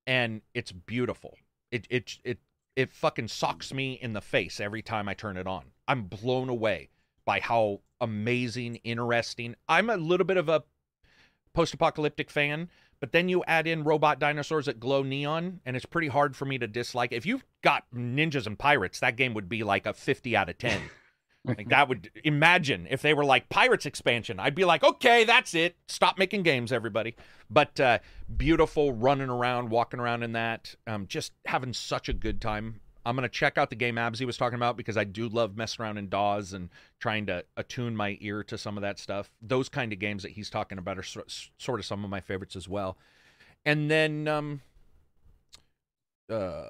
And 0.07 0.41
it's 0.55 0.71
beautiful. 0.71 1.37
It 1.71 1.85
it 1.89 2.17
it 2.23 2.39
it 2.75 2.91
fucking 2.91 3.27
socks 3.27 3.73
me 3.73 3.93
in 3.93 4.13
the 4.13 4.21
face 4.21 4.59
every 4.59 4.81
time 4.81 5.07
I 5.07 5.13
turn 5.13 5.37
it 5.37 5.47
on. 5.47 5.65
I'm 5.87 6.03
blown 6.03 6.49
away 6.49 6.89
by 7.25 7.39
how 7.39 7.81
amazing, 8.01 8.77
interesting. 8.77 9.55
I'm 9.67 9.89
a 9.89 9.97
little 9.97 10.25
bit 10.25 10.37
of 10.37 10.49
a 10.49 10.63
post-apocalyptic 11.53 12.29
fan, 12.29 12.69
but 12.99 13.11
then 13.11 13.29
you 13.29 13.43
add 13.47 13.67
in 13.67 13.83
robot 13.83 14.19
dinosaurs 14.19 14.65
that 14.65 14.79
glow 14.79 15.03
neon, 15.03 15.61
and 15.65 15.75
it's 15.75 15.85
pretty 15.85 16.09
hard 16.09 16.35
for 16.35 16.45
me 16.45 16.57
to 16.57 16.67
dislike. 16.67 17.11
If 17.11 17.25
you've 17.25 17.45
got 17.61 17.85
ninjas 17.93 18.45
and 18.45 18.59
pirates, 18.59 18.99
that 18.99 19.15
game 19.15 19.33
would 19.33 19.49
be 19.49 19.63
like 19.63 19.85
a 19.85 19.93
50 19.93 20.35
out 20.35 20.49
of 20.49 20.57
10. 20.57 20.81
like 21.47 21.69
that 21.69 21.87
would 21.87 22.09
imagine 22.23 22.87
if 22.89 23.01
they 23.01 23.13
were 23.13 23.25
like 23.25 23.49
pirates 23.49 23.85
expansion 23.85 24.39
i'd 24.39 24.55
be 24.55 24.65
like 24.65 24.83
okay 24.83 25.23
that's 25.23 25.53
it 25.53 25.75
stop 25.87 26.17
making 26.17 26.43
games 26.43 26.71
everybody 26.71 27.15
but 27.49 27.79
uh, 27.79 27.99
beautiful 28.37 28.91
running 28.93 29.29
around 29.29 29.69
walking 29.69 29.99
around 29.99 30.23
in 30.23 30.31
that 30.31 30.75
um, 30.87 31.05
just 31.07 31.31
having 31.45 31.73
such 31.73 32.09
a 32.09 32.13
good 32.13 32.41
time 32.41 32.79
I'm 33.05 33.15
gonna 33.15 33.29
check 33.29 33.57
out 33.57 33.69
the 33.69 33.75
game 33.75 33.95
Absy 33.95 34.25
was 34.25 34.35
talking 34.35 34.55
about 34.55 34.77
because 34.77 34.97
I 34.97 35.03
do 35.03 35.29
love 35.29 35.55
messing 35.55 35.83
around 35.83 35.99
in 35.99 36.09
DAWs 36.09 36.53
and 36.53 36.69
trying 36.99 37.27
to 37.27 37.45
attune 37.55 37.95
my 37.95 38.17
ear 38.19 38.43
to 38.45 38.57
some 38.57 38.77
of 38.77 38.81
that 38.81 38.97
stuff. 38.97 39.29
Those 39.43 39.69
kind 39.69 39.93
of 39.93 39.99
games 39.99 40.23
that 40.23 40.31
he's 40.31 40.49
talking 40.49 40.79
about 40.79 40.97
are 40.97 41.03
sort 41.03 41.79
of 41.79 41.85
some 41.85 42.03
of 42.03 42.09
my 42.09 42.19
favorites 42.19 42.55
as 42.55 42.67
well. 42.67 42.97
And 43.63 43.91
then 43.91 44.27
um, 44.27 44.61
uh, 46.31 46.63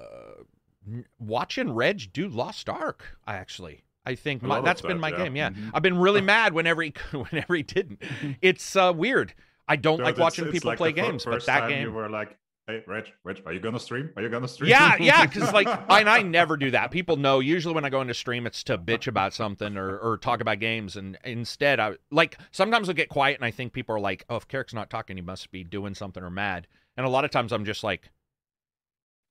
watching 1.18 1.72
Reg 1.72 2.12
do 2.12 2.28
Lost 2.28 2.68
Ark. 2.68 3.16
I 3.26 3.36
actually 3.36 3.82
I 4.06 4.14
think 4.14 4.42
my, 4.42 4.60
that's 4.60 4.82
been 4.82 5.00
my 5.00 5.10
yeah. 5.10 5.16
game. 5.16 5.36
Yeah, 5.36 5.50
mm-hmm. 5.50 5.70
I've 5.74 5.82
been 5.82 5.98
really 5.98 6.20
mad 6.22 6.54
whenever 6.54 6.82
he 6.82 6.94
whenever 7.12 7.54
he 7.54 7.62
didn't. 7.62 8.02
It's 8.40 8.76
uh, 8.76 8.92
weird. 8.94 9.34
I 9.68 9.76
don't 9.76 10.00
like 10.00 10.16
watching 10.16 10.44
it's, 10.44 10.52
people 10.52 10.68
like 10.68 10.78
play 10.78 10.92
games, 10.92 11.24
but 11.24 11.44
that 11.46 11.68
game 11.68 11.82
you 11.82 11.92
were 11.92 12.08
like, 12.08 12.38
Hey, 12.68 12.82
Rich, 12.84 13.12
Rich, 13.22 13.42
are 13.46 13.52
you 13.52 13.60
gonna 13.60 13.78
stream? 13.78 14.10
Are 14.16 14.22
you 14.22 14.28
gonna 14.28 14.48
stream? 14.48 14.70
Yeah, 14.70 14.96
yeah, 14.98 15.24
because 15.24 15.52
like 15.52 15.68
I, 15.88 16.00
and 16.00 16.10
I 16.10 16.22
never 16.22 16.56
do 16.56 16.72
that. 16.72 16.90
People 16.90 17.16
know 17.16 17.38
usually 17.38 17.76
when 17.76 17.84
I 17.84 17.90
go 17.90 18.00
into 18.00 18.12
stream, 18.12 18.44
it's 18.44 18.64
to 18.64 18.76
bitch 18.76 19.06
about 19.06 19.32
something 19.32 19.76
or, 19.76 19.96
or 19.98 20.18
talk 20.18 20.40
about 20.40 20.58
games, 20.58 20.96
and 20.96 21.16
instead, 21.22 21.78
I 21.78 21.94
like 22.10 22.38
sometimes 22.50 22.88
I'll 22.88 22.96
get 22.96 23.08
quiet 23.08 23.36
and 23.36 23.44
I 23.44 23.52
think 23.52 23.72
people 23.72 23.94
are 23.94 24.00
like, 24.00 24.24
"Oh, 24.28 24.34
if 24.34 24.48
Karak's 24.48 24.74
not 24.74 24.90
talking, 24.90 25.16
he 25.16 25.22
must 25.22 25.52
be 25.52 25.62
doing 25.62 25.94
something 25.94 26.24
or 26.24 26.30
mad." 26.30 26.66
And 26.96 27.06
a 27.06 27.08
lot 27.08 27.24
of 27.24 27.30
times 27.30 27.52
I'm 27.52 27.64
just 27.64 27.84
like, 27.84 28.10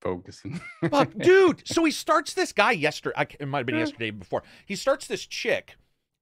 focusing. 0.02 0.60
but 0.90 1.18
dude, 1.18 1.68
so 1.68 1.84
he 1.84 1.92
starts 1.92 2.34
this 2.34 2.52
guy 2.52 2.72
yesterday. 2.72 3.28
It 3.40 3.48
might 3.48 3.60
have 3.60 3.66
been 3.66 3.80
yesterday 3.80 4.12
before. 4.12 4.44
He 4.66 4.76
starts 4.76 5.08
this 5.08 5.26
chick 5.26 5.76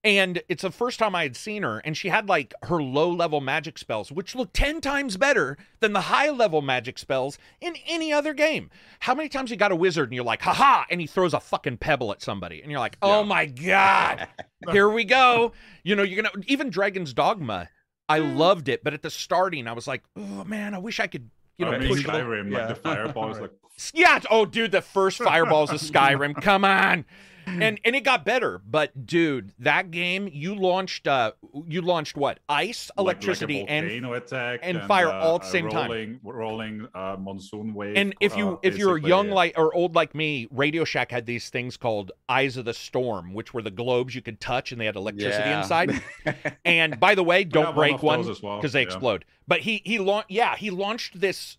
and 0.03 0.41
it's 0.49 0.63
the 0.63 0.71
first 0.71 0.99
time 0.99 1.15
I 1.15 1.23
had 1.23 1.37
seen 1.37 1.63
her, 1.63 1.79
and 1.79 1.95
she 1.95 2.09
had 2.09 2.27
like 2.27 2.53
her 2.63 2.83
low 2.83 3.09
level 3.09 3.39
magic 3.39 3.77
spells, 3.77 4.11
which 4.11 4.35
look 4.35 4.51
10 4.51 4.81
times 4.81 5.15
better 5.15 5.57
than 5.79 5.93
the 5.93 6.01
high 6.01 6.29
level 6.29 6.61
magic 6.61 6.99
spells 6.99 7.37
in 7.61 7.75
any 7.87 8.11
other 8.11 8.33
game. 8.33 8.69
How 8.99 9.15
many 9.15 9.29
times 9.29 9.49
you 9.49 9.55
got 9.55 9.71
a 9.71 9.75
wizard 9.75 10.09
and 10.09 10.15
you're 10.15 10.25
like, 10.25 10.41
haha, 10.41 10.83
and 10.89 10.99
he 10.99 11.07
throws 11.07 11.33
a 11.33 11.39
fucking 11.39 11.77
pebble 11.77 12.11
at 12.11 12.21
somebody, 12.21 12.61
and 12.61 12.69
you're 12.69 12.81
like, 12.81 12.97
oh 13.01 13.21
yeah. 13.21 13.27
my 13.27 13.45
God, 13.45 14.27
here 14.71 14.89
we 14.89 15.05
go. 15.05 15.53
You 15.83 15.95
know, 15.95 16.03
you're 16.03 16.21
gonna, 16.21 16.43
even 16.47 16.69
Dragon's 16.69 17.13
Dogma, 17.13 17.69
I 18.09 18.19
mm. 18.19 18.35
loved 18.35 18.67
it, 18.67 18.83
but 18.83 18.93
at 18.93 19.03
the 19.03 19.09
starting, 19.09 19.67
I 19.67 19.73
was 19.73 19.87
like, 19.87 20.03
oh 20.17 20.43
man, 20.43 20.73
I 20.73 20.79
wish 20.79 20.99
I 20.99 21.07
could 21.07 21.29
you 21.57 21.65
know, 21.65 21.77
push 21.77 22.05
Skyrim, 22.05 22.51
like 22.51 22.67
the 22.67 22.75
fireball 22.75 23.33
fireballs, 23.33 23.39
like 23.39 23.51
yeah. 23.93 24.19
Oh, 24.29 24.45
dude, 24.45 24.71
the 24.71 24.81
first 24.81 25.17
fireballs 25.19 25.71
of 25.71 25.79
Skyrim. 25.79 26.35
Come 26.41 26.65
on, 26.65 27.05
and 27.45 27.79
and 27.83 27.95
it 27.95 28.03
got 28.03 28.25
better. 28.25 28.61
But 28.65 29.05
dude, 29.05 29.51
that 29.59 29.91
game 29.91 30.29
you 30.31 30.55
launched 30.55 31.07
uh 31.07 31.33
you 31.67 31.81
launched 31.81 32.17
what 32.17 32.39
ice, 32.49 32.89
electricity, 32.97 33.61
like, 33.61 33.69
like 33.69 33.83
and 33.83 34.05
attack 34.05 34.59
and, 34.63 34.77
and 34.77 34.87
fire 34.87 35.09
uh, 35.09 35.19
all 35.19 35.35
at 35.35 35.41
the 35.41 35.47
same 35.47 35.65
rolling, 35.65 36.19
time. 36.19 36.19
Rolling 36.23 36.87
uh, 36.93 37.15
monsoon 37.19 37.73
wave. 37.73 37.97
And 37.97 38.15
if 38.19 38.35
you 38.35 38.53
uh, 38.53 38.57
if 38.63 38.77
you're 38.77 38.97
young 38.97 39.29
like 39.29 39.53
or 39.57 39.73
old 39.73 39.95
like 39.95 40.15
me, 40.15 40.47
Radio 40.51 40.83
Shack 40.83 41.11
had 41.11 41.25
these 41.25 41.49
things 41.49 41.77
called 41.77 42.11
Eyes 42.29 42.57
of 42.57 42.65
the 42.65 42.73
Storm, 42.73 43.33
which 43.33 43.53
were 43.53 43.61
the 43.61 43.71
globes 43.71 44.15
you 44.15 44.21
could 44.21 44.39
touch 44.39 44.71
and 44.71 44.79
they 44.79 44.85
had 44.85 44.95
electricity 44.95 45.49
yeah. 45.49 45.61
inside. 45.61 46.01
and 46.65 46.99
by 46.99 47.15
the 47.15 47.23
way, 47.23 47.43
don't 47.43 47.75
break 47.75 48.01
one 48.01 48.21
because 48.21 48.41
well. 48.41 48.61
they 48.61 48.81
yeah. 48.81 48.85
explode. 48.85 49.25
But 49.47 49.61
he 49.61 49.81
he 49.85 49.99
launched 49.99 50.31
yeah 50.31 50.55
he 50.55 50.69
launched 50.69 51.19
this 51.19 51.57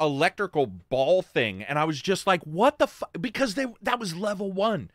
electrical 0.00 0.66
ball 0.66 1.22
thing, 1.22 1.62
and 1.62 1.78
I 1.78 1.84
was 1.84 2.00
just 2.00 2.26
like, 2.26 2.42
"What 2.44 2.78
the 2.78 2.86
fuck?" 2.86 3.10
Because 3.20 3.54
they 3.54 3.66
that 3.82 3.98
was 3.98 4.14
level 4.14 4.52
one. 4.52 4.90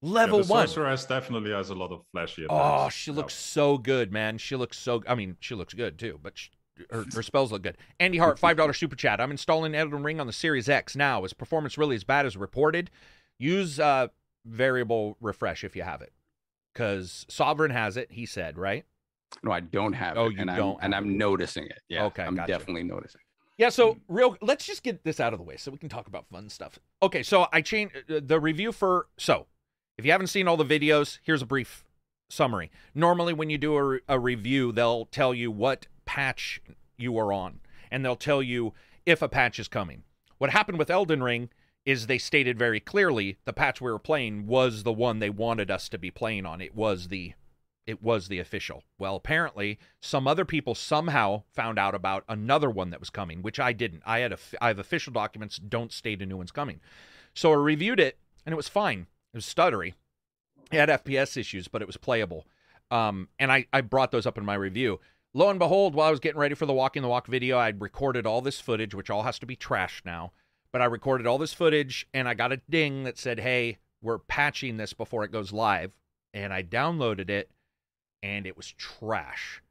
Level 0.00 0.38
yeah, 0.38 0.44
the 0.44 0.52
one. 0.52 0.68
Sorceress 0.68 1.06
definitely 1.06 1.50
has 1.50 1.70
a 1.70 1.74
lot 1.74 1.90
of 1.90 2.02
flashy. 2.12 2.44
Attacks. 2.44 2.60
Oh, 2.60 2.88
she 2.88 3.10
looks 3.10 3.34
so 3.34 3.78
good, 3.78 4.12
man. 4.12 4.38
She 4.38 4.54
looks 4.54 4.78
so. 4.78 5.02
I 5.08 5.14
mean, 5.14 5.36
she 5.40 5.54
looks 5.54 5.74
good 5.74 5.98
too, 5.98 6.20
but 6.22 6.38
she, 6.38 6.50
her, 6.90 7.04
her 7.14 7.22
spells 7.22 7.50
look 7.50 7.62
good. 7.62 7.76
Andy 7.98 8.18
Hart, 8.18 8.38
five 8.38 8.56
dollar 8.56 8.72
super 8.72 8.96
chat. 8.96 9.20
I'm 9.20 9.30
installing 9.32 9.74
Elden 9.74 10.02
Ring 10.04 10.20
on 10.20 10.26
the 10.26 10.32
Series 10.32 10.68
X 10.68 10.94
now. 10.94 11.24
Is 11.24 11.32
performance 11.32 11.76
really 11.76 11.96
as 11.96 12.04
bad 12.04 12.26
as 12.26 12.36
reported? 12.36 12.90
Use 13.38 13.80
uh, 13.80 14.08
variable 14.44 15.16
refresh 15.20 15.64
if 15.64 15.74
you 15.74 15.82
have 15.82 16.00
it, 16.00 16.12
because 16.72 17.26
Sovereign 17.28 17.72
has 17.72 17.96
it. 17.96 18.12
He 18.12 18.24
said, 18.24 18.56
right? 18.56 18.84
No, 19.42 19.50
I 19.50 19.60
don't 19.60 19.92
have 19.92 20.16
oh, 20.16 20.26
it. 20.26 20.34
you 20.34 20.40
and 20.40 20.50
don't. 20.56 20.78
I'm, 20.78 20.84
and 20.84 20.94
I'm 20.94 21.18
noticing 21.18 21.64
it. 21.66 21.80
Yeah. 21.88 22.04
Okay. 22.06 22.22
I'm 22.22 22.36
gotcha. 22.36 22.52
definitely 22.52 22.84
noticing. 22.84 23.20
Yeah, 23.58 23.70
so 23.70 23.98
real 24.06 24.36
let's 24.40 24.64
just 24.64 24.84
get 24.84 25.02
this 25.02 25.18
out 25.18 25.32
of 25.32 25.40
the 25.40 25.44
way 25.44 25.56
so 25.56 25.72
we 25.72 25.78
can 25.78 25.88
talk 25.88 26.06
about 26.06 26.26
fun 26.30 26.48
stuff. 26.48 26.78
Okay, 27.02 27.24
so 27.24 27.48
I 27.52 27.60
changed 27.60 27.96
uh, 28.08 28.20
the 28.24 28.38
review 28.38 28.70
for 28.70 29.08
so 29.18 29.46
if 29.98 30.06
you 30.06 30.12
haven't 30.12 30.28
seen 30.28 30.46
all 30.46 30.56
the 30.56 30.64
videos, 30.64 31.18
here's 31.24 31.42
a 31.42 31.46
brief 31.46 31.84
summary. 32.30 32.70
Normally 32.94 33.32
when 33.34 33.50
you 33.50 33.58
do 33.58 33.76
a, 33.76 33.98
a 34.08 34.18
review, 34.18 34.70
they'll 34.70 35.06
tell 35.06 35.34
you 35.34 35.50
what 35.50 35.88
patch 36.06 36.62
you 36.96 37.18
are 37.18 37.32
on 37.32 37.58
and 37.90 38.04
they'll 38.04 38.16
tell 38.16 38.42
you 38.42 38.74
if 39.04 39.22
a 39.22 39.28
patch 39.28 39.58
is 39.58 39.66
coming. 39.66 40.04
What 40.38 40.50
happened 40.50 40.78
with 40.78 40.90
Elden 40.90 41.22
Ring 41.22 41.50
is 41.84 42.06
they 42.06 42.18
stated 42.18 42.58
very 42.58 42.78
clearly 42.78 43.38
the 43.44 43.52
patch 43.52 43.80
we 43.80 43.90
were 43.90 43.98
playing 43.98 44.46
was 44.46 44.84
the 44.84 44.92
one 44.92 45.18
they 45.18 45.30
wanted 45.30 45.68
us 45.70 45.88
to 45.88 45.98
be 45.98 46.12
playing 46.12 46.46
on. 46.46 46.60
It 46.60 46.76
was 46.76 47.08
the 47.08 47.32
it 47.88 48.02
was 48.02 48.28
the 48.28 48.38
official. 48.38 48.84
Well, 48.98 49.16
apparently, 49.16 49.78
some 50.02 50.28
other 50.28 50.44
people 50.44 50.74
somehow 50.74 51.44
found 51.54 51.78
out 51.78 51.94
about 51.94 52.22
another 52.28 52.68
one 52.68 52.90
that 52.90 53.00
was 53.00 53.08
coming, 53.08 53.40
which 53.40 53.58
I 53.58 53.72
didn't. 53.72 54.02
I 54.04 54.18
had 54.18 54.32
a, 54.32 54.38
I 54.60 54.68
have 54.68 54.78
official 54.78 55.10
documents 55.10 55.56
don't 55.56 55.90
state 55.90 56.20
a 56.20 56.26
new 56.26 56.36
one's 56.36 56.52
coming. 56.52 56.80
So 57.32 57.50
I 57.50 57.56
reviewed 57.56 57.98
it, 57.98 58.18
and 58.44 58.52
it 58.52 58.56
was 58.56 58.68
fine. 58.68 59.06
It 59.32 59.38
was 59.38 59.46
stuttery. 59.46 59.94
It 60.70 60.76
had 60.76 60.90
FPS 60.90 61.38
issues, 61.38 61.66
but 61.66 61.80
it 61.80 61.86
was 61.86 61.96
playable. 61.96 62.46
Um, 62.90 63.28
and 63.38 63.50
I, 63.50 63.64
I 63.72 63.80
brought 63.80 64.10
those 64.10 64.26
up 64.26 64.36
in 64.36 64.44
my 64.44 64.54
review. 64.54 65.00
Lo 65.32 65.48
and 65.48 65.58
behold, 65.58 65.94
while 65.94 66.08
I 66.08 66.10
was 66.10 66.20
getting 66.20 66.40
ready 66.40 66.54
for 66.54 66.66
the 66.66 66.74
Walking 66.74 67.00
the 67.00 67.08
Walk 67.08 67.26
video, 67.26 67.58
I'd 67.58 67.80
recorded 67.80 68.26
all 68.26 68.42
this 68.42 68.60
footage, 68.60 68.94
which 68.94 69.08
all 69.08 69.22
has 69.22 69.38
to 69.38 69.46
be 69.46 69.56
trashed 69.56 70.04
now. 70.04 70.32
But 70.72 70.82
I 70.82 70.86
recorded 70.86 71.26
all 71.26 71.38
this 71.38 71.54
footage 71.54 72.06
and 72.12 72.28
I 72.28 72.34
got 72.34 72.52
a 72.52 72.60
ding 72.68 73.04
that 73.04 73.16
said, 73.16 73.40
hey, 73.40 73.78
we're 74.02 74.18
patching 74.18 74.76
this 74.76 74.92
before 74.92 75.24
it 75.24 75.32
goes 75.32 75.52
live. 75.52 75.92
And 76.34 76.52
I 76.52 76.62
downloaded 76.62 77.30
it 77.30 77.50
and 78.22 78.46
it 78.46 78.56
was 78.56 78.72
trash. 78.72 79.62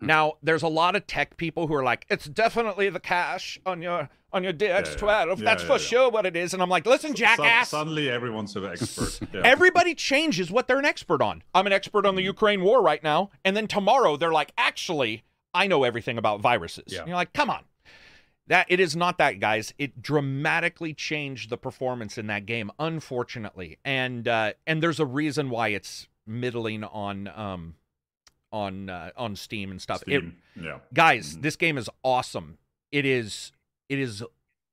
Hmm. 0.00 0.06
Now, 0.06 0.32
there's 0.42 0.62
a 0.62 0.68
lot 0.68 0.94
of 0.96 1.06
tech 1.06 1.36
people 1.36 1.66
who 1.66 1.74
are 1.74 1.82
like, 1.84 2.06
it's 2.10 2.26
definitely 2.26 2.90
the 2.90 3.00
cache 3.00 3.58
on 3.66 3.82
your 3.82 4.08
on 4.32 4.44
your 4.44 4.52
DX12. 4.52 5.38
yeah. 5.38 5.44
That's 5.44 5.62
Yeah, 5.62 5.66
for 5.66 5.72
yeah, 5.74 5.78
yeah. 5.78 5.78
sure 5.78 6.10
what 6.10 6.26
it 6.26 6.36
is. 6.36 6.52
And 6.52 6.62
I'm 6.62 6.68
like, 6.68 6.84
listen, 6.84 7.14
jackass. 7.14 7.70
suddenly, 7.70 8.10
everyone's 8.10 8.54
an 8.56 8.66
expert. 8.66 9.20
Yeah. 9.32 9.40
Everybody 9.44 9.94
changes 9.94 10.50
what 10.50 10.68
they're 10.68 10.78
an 10.78 10.84
expert 10.84 11.22
on. 11.22 11.42
I'm 11.54 11.66
an 11.66 11.72
expert 11.72 12.04
on 12.04 12.16
the 12.16 12.20
Mm-hmm. 12.22 12.26
Ukraine 12.26 12.62
war 12.62 12.82
right 12.82 13.02
now. 13.02 13.30
And 13.44 13.56
then 13.56 13.66
tomorrow 13.66 14.16
they're 14.16 14.32
like, 14.32 14.52
actually, 14.58 15.24
I 15.54 15.66
know 15.68 15.84
everything 15.84 16.18
about 16.18 16.40
viruses. 16.40 16.84
Yeah. 16.88 16.98
And 17.00 17.08
you're 17.08 17.16
like, 17.16 17.32
come 17.32 17.48
on. 17.48 17.64
That 18.48 18.66
it 18.68 18.78
is 18.78 18.94
not 18.94 19.16
that, 19.18 19.40
guys. 19.40 19.72
It 19.78 20.02
dramatically 20.02 20.92
changed 20.92 21.48
the 21.48 21.56
performance 21.56 22.18
in 22.18 22.26
that 22.26 22.44
game, 22.46 22.70
unfortunately. 22.78 23.78
And 23.84 24.28
uh 24.28 24.52
and 24.66 24.82
there's 24.82 25.00
a 25.00 25.06
reason 25.06 25.48
why 25.50 25.68
it's 25.68 26.08
middling 26.26 26.84
on 26.84 27.28
um 27.28 27.74
on 28.52 28.88
uh, 28.88 29.10
on 29.16 29.36
Steam 29.36 29.70
and 29.70 29.80
stuff. 29.82 30.02
It, 30.06 30.22
yeah. 30.60 30.78
guys 30.94 31.36
Mhm. 31.36 31.42
this 31.42 31.56
game 31.56 31.76
is 31.78 31.88
awesome 32.04 32.58
it 32.92 33.04
is 33.04 33.52
it 33.88 33.98
is 33.98 34.22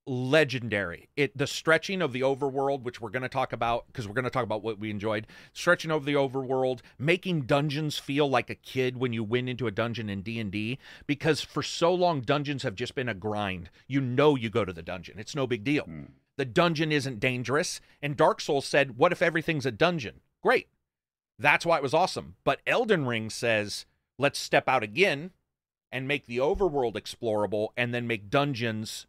legendary 0.06 1.08
it 1.16 1.36
the 1.38 1.48
stretching 1.48 2.02
of 2.02 2.12
the 2.12 2.22
overworld 2.22 2.84
which 2.84 3.00
we're 3.00 3.10
going 3.10 3.24
to 3.24 3.30
talk 3.30 3.54
about 3.54 3.88
because 3.88 4.06
we're 4.08 4.14
going 4.14 4.26
to 4.26 4.30
talk 4.30 4.44
about 4.44 4.62
what 4.62 4.78
we 4.78 4.90
enjoyed 4.90 5.26
stretching 5.54 5.92
over 5.92 6.04
the 6.06 6.14
overworld 6.14 6.82
making 7.00 7.42
dungeons 7.44 7.98
feel 7.98 8.30
like 8.30 8.50
a 8.50 8.56
kid 8.56 8.98
when 8.98 9.14
you 9.14 9.24
win 9.24 9.48
into 9.48 9.66
a 9.66 9.72
dungeon 9.72 10.10
in 10.10 10.22
d&d 10.22 10.78
because 11.08 11.40
for 11.42 11.64
so 11.64 11.94
long 11.94 12.20
dungeons 12.20 12.64
have 12.64 12.76
just 12.76 12.96
been 12.96 13.08
a 13.08 13.14
grind 13.14 13.70
you 13.88 14.02
know 14.02 14.36
you 14.36 14.50
go 14.50 14.66
to 14.66 14.74
the 14.74 14.84
dungeon 14.84 15.18
it's 15.18 15.36
no 15.36 15.48
big 15.48 15.64
deal 15.64 15.86
Mm. 15.86 16.10
the 16.38 16.46
dungeon 16.46 16.92
isn't 16.92 17.20
dangerous 17.22 17.80
and 18.02 18.18
dark 18.18 18.42
souls 18.42 18.66
said 18.66 18.98
what 18.98 19.14
if 19.14 19.22
everything's 19.22 19.66
a 19.66 19.72
dungeon 19.72 20.20
great 20.42 20.68
that's 21.44 21.66
why 21.66 21.78
it 21.78 21.84
was 21.84 21.94
awesome 21.94 22.36
but 22.44 22.62
elden 22.66 23.06
ring 23.06 23.30
says 23.30 23.86
let's 24.18 24.40
step 24.40 24.68
out 24.68 24.82
again 24.82 25.32
and 25.92 26.08
make 26.08 26.26
the 26.26 26.38
overworld 26.38 26.96
explorable 26.96 27.68
and 27.78 27.94
then 27.94 28.08
make 28.08 28.30
dungeons 28.30 29.06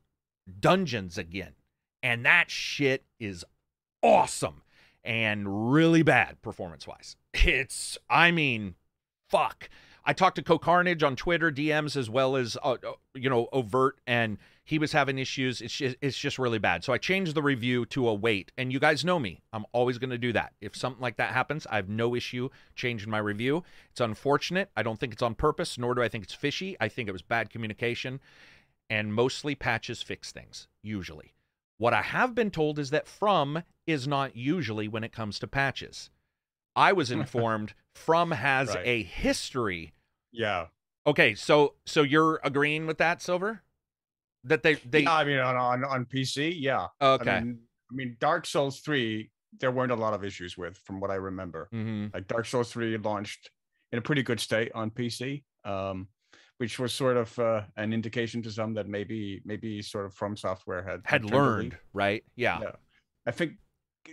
dungeons 0.61 1.19
again. 1.19 1.53
And 2.03 2.25
that 2.25 2.51
shit 2.51 3.05
is 3.19 3.45
awesome 4.03 4.63
and 5.03 5.73
really 5.73 6.03
bad 6.03 6.41
performance 6.43 6.87
wise. 6.87 7.17
It's, 7.33 7.99
I 8.09 8.31
mean, 8.31 8.75
fuck. 9.29 9.69
I 10.05 10.13
talked 10.13 10.37
to 10.37 10.43
Co 10.43 10.59
Carnage 10.59 11.03
on 11.03 11.17
Twitter, 11.17 11.51
DMs, 11.51 11.97
as 11.97 12.09
well 12.09 12.37
as, 12.37 12.57
uh, 12.63 12.77
uh, 12.87 12.93
you 13.15 13.29
know, 13.29 13.49
overt, 13.53 13.99
and 14.07 14.39
he 14.67 14.79
was 14.79 14.93
having 14.93 15.19
issues. 15.19 15.61
It's 15.61 15.77
just, 15.77 15.97
it's 16.01 16.17
just 16.19 16.39
really 16.39 16.59
bad. 16.59 16.85
So 16.85 16.93
I 16.93 16.99
changed 16.99 17.35
the 17.35 17.43
review 17.43 17.85
to 17.87 18.09
a 18.09 18.15
wait. 18.15 18.51
And 18.57 18.73
you 18.73 18.81
guys 18.81 19.05
know 19.05 19.19
me. 19.19 19.43
I'm 19.53 19.67
always 19.73 19.99
going 19.99 20.11
to 20.11 20.19
do 20.19 20.33
that. 20.33 20.55
If 20.61 20.75
something 20.75 21.03
like 21.03 21.17
that 21.19 21.33
happens, 21.35 21.67
I 21.71 21.77
have 21.77 21.89
no 21.89 22.15
issue 22.15 22.49
changing 22.75 23.11
my 23.11 23.19
review. 23.19 23.63
It's 23.91 24.01
unfortunate. 24.01 24.71
I 24.77 24.83
don't 24.83 24.99
think 24.99 25.13
it's 25.13 25.23
on 25.23 25.35
purpose, 25.35 25.77
nor 25.77 25.95
do 25.95 26.03
I 26.03 26.09
think 26.09 26.25
it's 26.25 26.33
fishy. 26.35 26.77
I 26.81 26.89
think 26.89 27.09
it 27.09 27.13
was 27.13 27.21
bad 27.23 27.51
communication. 27.51 28.21
And 28.89 29.13
mostly 29.15 29.55
patches 29.55 30.01
fix 30.03 30.33
things, 30.33 30.67
usually. 30.83 31.35
What 31.79 31.93
I 31.93 32.03
have 32.03 32.35
been 32.35 32.51
told 32.51 32.79
is 32.79 32.91
that 32.91 33.07
From 33.09 33.65
is 33.87 34.07
not 34.09 34.37
usually 34.37 34.89
when 34.89 35.05
it 35.05 35.13
comes 35.13 35.39
to 35.41 35.47
patches. 35.47 36.09
I 36.77 36.93
was 36.93 37.11
informed 37.11 37.75
From 37.95 38.31
has 38.31 38.69
Right. 38.75 38.87
a 38.87 39.03
history. 39.03 39.93
Yeah. 40.33 40.69
Okay, 41.07 41.35
so 41.35 41.75
so 41.85 42.01
you're 42.03 42.41
agreeing 42.43 42.87
with 42.87 42.97
that, 42.97 43.21
Silver? 43.21 43.61
That 44.45 44.63
they 44.63 44.75
they 44.75 45.01
Yeah, 45.03 45.15
I 45.15 45.25
mean, 45.25 45.39
on, 45.39 45.57
on 45.57 45.85
on 45.85 46.05
PC, 46.07 46.55
yeah. 46.59 46.87
okay. 47.01 47.31
I 47.31 47.41
mean, 47.41 47.59
I 47.91 47.95
mean, 47.95 48.17
Dark 48.21 48.47
Souls 48.47 48.81
three, 48.81 49.31
there 49.61 49.71
weren't 49.71 49.93
a 49.93 49.97
lot 49.97 50.15
of 50.15 50.25
issues 50.25 50.57
with, 50.59 50.77
from 50.79 51.01
what 51.01 51.11
I 51.11 51.15
remember. 51.17 51.69
hmm 51.73 52.07
Like 52.13 52.27
Dark 52.29 52.47
Souls 52.47 52.71
three 52.73 52.97
launched 52.99 53.51
in 53.93 53.99
a 53.99 54.03
pretty 54.03 54.23
good 54.23 54.41
state 54.41 54.71
on 54.75 54.91
PC, 54.91 55.45
um, 55.65 56.09
which 56.59 56.79
was 56.79 56.93
sort 56.93 57.17
of 57.17 57.39
uh, 57.39 57.63
an 57.77 57.93
indication 57.93 58.43
to 58.43 58.51
some 58.51 58.75
that 58.75 58.87
maybe 58.89 59.41
maybe 59.45 59.81
sort 59.83 60.05
of 60.07 60.15
From 60.15 60.37
Software 60.37 60.83
had 60.83 61.01
Had 61.05 61.23
turned 61.23 61.31
the 61.33 61.37
leaf. 61.37 61.43
learned, 61.43 61.77
right? 61.93 62.25
Yeah. 62.37 62.61
Yeah. 62.63 62.73
I 63.27 63.31
think 63.31 63.53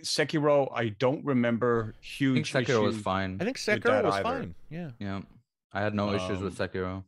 Sekiro, 0.02 0.70
I 0.74 0.88
don't 0.90 1.24
remember 1.24 1.94
I 2.00 2.04
huge 2.04 2.52
think 2.52 2.66
Sekiro 2.68 2.82
was 2.84 2.96
fine. 2.98 3.38
I 3.40 3.44
think 3.44 3.58
Sekiro 3.58 4.04
was 4.04 4.14
either. 4.14 4.22
fine. 4.22 4.54
Yeah. 4.70 4.90
Yeah, 4.98 5.20
I 5.72 5.82
had 5.82 5.94
no 5.94 6.14
issues 6.14 6.40
with 6.40 6.58
Um, 6.60 6.68
Sekiro. 6.68 7.04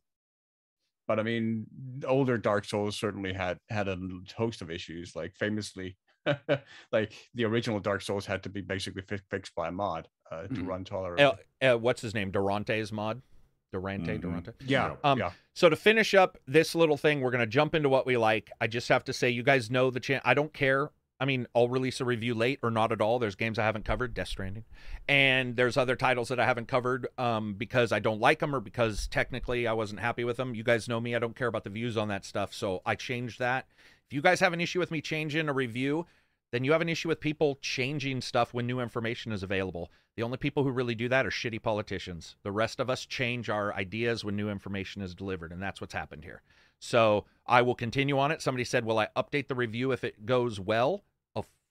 But 1.07 1.19
I 1.19 1.23
mean, 1.23 1.67
older 2.07 2.39
Dark 2.39 2.65
Souls 2.65 2.97
certainly 2.97 3.33
had 3.33 3.59
had 3.69 3.89
a 3.89 3.99
host 4.37 4.63
of 4.63 4.71
issues. 4.71 5.15
Like 5.17 5.35
famously, 5.37 5.97
like 6.93 7.13
the 7.35 7.45
original 7.45 7.81
Dark 7.81 8.03
Souls 8.03 8.27
had 8.27 8.43
to 8.45 8.49
be 8.49 8.61
basically 8.61 9.03
fi- 9.03 9.21
fixed 9.31 9.55
by 9.55 9.69
a 9.69 9.73
mod 9.73 10.09
uh, 10.31 10.43
to 10.43 10.49
Mhm. 10.49 10.67
run 10.67 10.85
tolerably. 10.85 11.25
Uh, 11.25 11.75
uh, 11.75 11.77
what's 11.79 12.01
his 12.03 12.15
name? 12.15 12.31
Durante's 12.31 12.93
mod. 12.93 13.23
Durante, 13.73 14.13
Mhm. 14.17 14.21
Durante. 14.21 14.53
yeah, 14.67 14.95
um, 15.03 15.19
yeah. 15.19 15.33
So 15.55 15.69
to 15.69 15.75
finish 15.75 16.15
up 16.15 16.39
this 16.47 16.77
little 16.77 16.97
thing, 16.97 17.21
we're 17.21 17.33
gonna 17.33 17.45
jump 17.47 17.75
into 17.75 17.89
what 17.89 18.07
we 18.07 18.17
like. 18.17 18.51
I 18.61 18.69
just 18.69 18.89
have 18.89 19.03
to 19.05 19.13
say, 19.13 19.31
you 19.31 19.43
guys 19.43 19.69
know 19.71 19.91
the 19.91 19.99
chance. 20.01 20.23
I 20.25 20.33
don't 20.35 20.53
care. 20.55 20.91
I 21.25 21.27
mean, 21.27 21.47
I'll 21.55 21.71
release 21.71 22.03
a 22.03 22.05
review 22.05 22.35
late 22.35 22.59
or 22.63 22.71
not 22.71 22.93
at 22.93 23.01
all. 23.01 23.19
There's 23.19 23.35
games 23.35 23.59
I 23.59 23.65
haven't 23.65 23.87
covered, 23.87 24.13
Death 24.13 24.29
Stranding, 24.29 24.65
and 25.09 25.57
there's 25.57 25.79
other 25.79 25.97
titles 25.97 26.29
that 26.29 26.39
I 26.39 26.45
haven't 26.45 26.69
covered 26.69 27.09
um, 27.17 27.55
because 27.55 27.93
I 27.93 27.99
don't 27.99 28.21
like 28.21 28.41
them 28.41 28.55
or 28.55 28.61
because 28.61 29.07
technically 29.07 29.67
I 29.67 29.73
wasn't 29.73 30.01
happy 30.01 30.23
with 30.23 30.37
them. 30.37 30.55
You 30.55 30.63
guys 30.63 30.87
know 30.87 31.01
me; 31.01 31.17
I 31.17 31.19
don't 31.19 31.35
care 31.35 31.49
about 31.49 31.65
the 31.65 31.71
views 31.71 31.97
on 31.97 32.09
that 32.09 32.27
stuff, 32.27 32.53
so 32.53 32.83
I 32.85 32.95
changed 32.95 33.39
that. 33.39 33.67
If 34.07 34.13
you 34.13 34.21
guys 34.21 34.41
have 34.41 34.53
an 34.53 34.61
issue 34.61 34.81
with 34.81 34.91
me 34.91 35.01
changing 35.01 35.49
a 35.49 35.55
review, 35.55 36.05
then 36.53 36.63
you 36.63 36.73
have 36.73 36.83
an 36.83 36.91
issue 36.91 37.09
with 37.09 37.21
people 37.21 37.59
changing 37.63 38.21
stuff 38.21 38.53
when 38.53 38.67
new 38.67 38.79
information 38.79 39.33
is 39.33 39.43
available. 39.43 39.91
The 40.17 40.25
only 40.25 40.37
people 40.37 40.63
who 40.63 40.73
really 40.73 40.95
do 40.95 41.09
that 41.09 41.25
are 41.25 41.31
shitty 41.31 41.63
politicians. 41.63 42.37
The 42.43 42.53
rest 42.53 42.81
of 42.81 42.91
us 42.91 43.07
change 43.07 43.49
our 43.49 43.73
ideas 43.73 44.27
when 44.27 44.37
new 44.37 44.51
information 44.51 45.01
is 45.01 45.15
delivered, 45.15 45.53
and 45.53 45.63
that's 45.63 45.81
what's 45.81 45.95
happened 45.95 46.25
here. 46.25 46.43
So 46.79 47.25
I 47.47 47.63
will 47.63 47.75
continue 47.75 48.19
on 48.19 48.31
it. 48.31 48.43
Somebody 48.43 48.65
said, 48.65 48.85
Will 48.85 48.99
I 48.99 49.09
update 49.17 49.49
the 49.49 49.55
review 49.55 49.91
if 49.91 50.05
it 50.05 50.27
goes 50.27 50.61
well? 50.61 51.03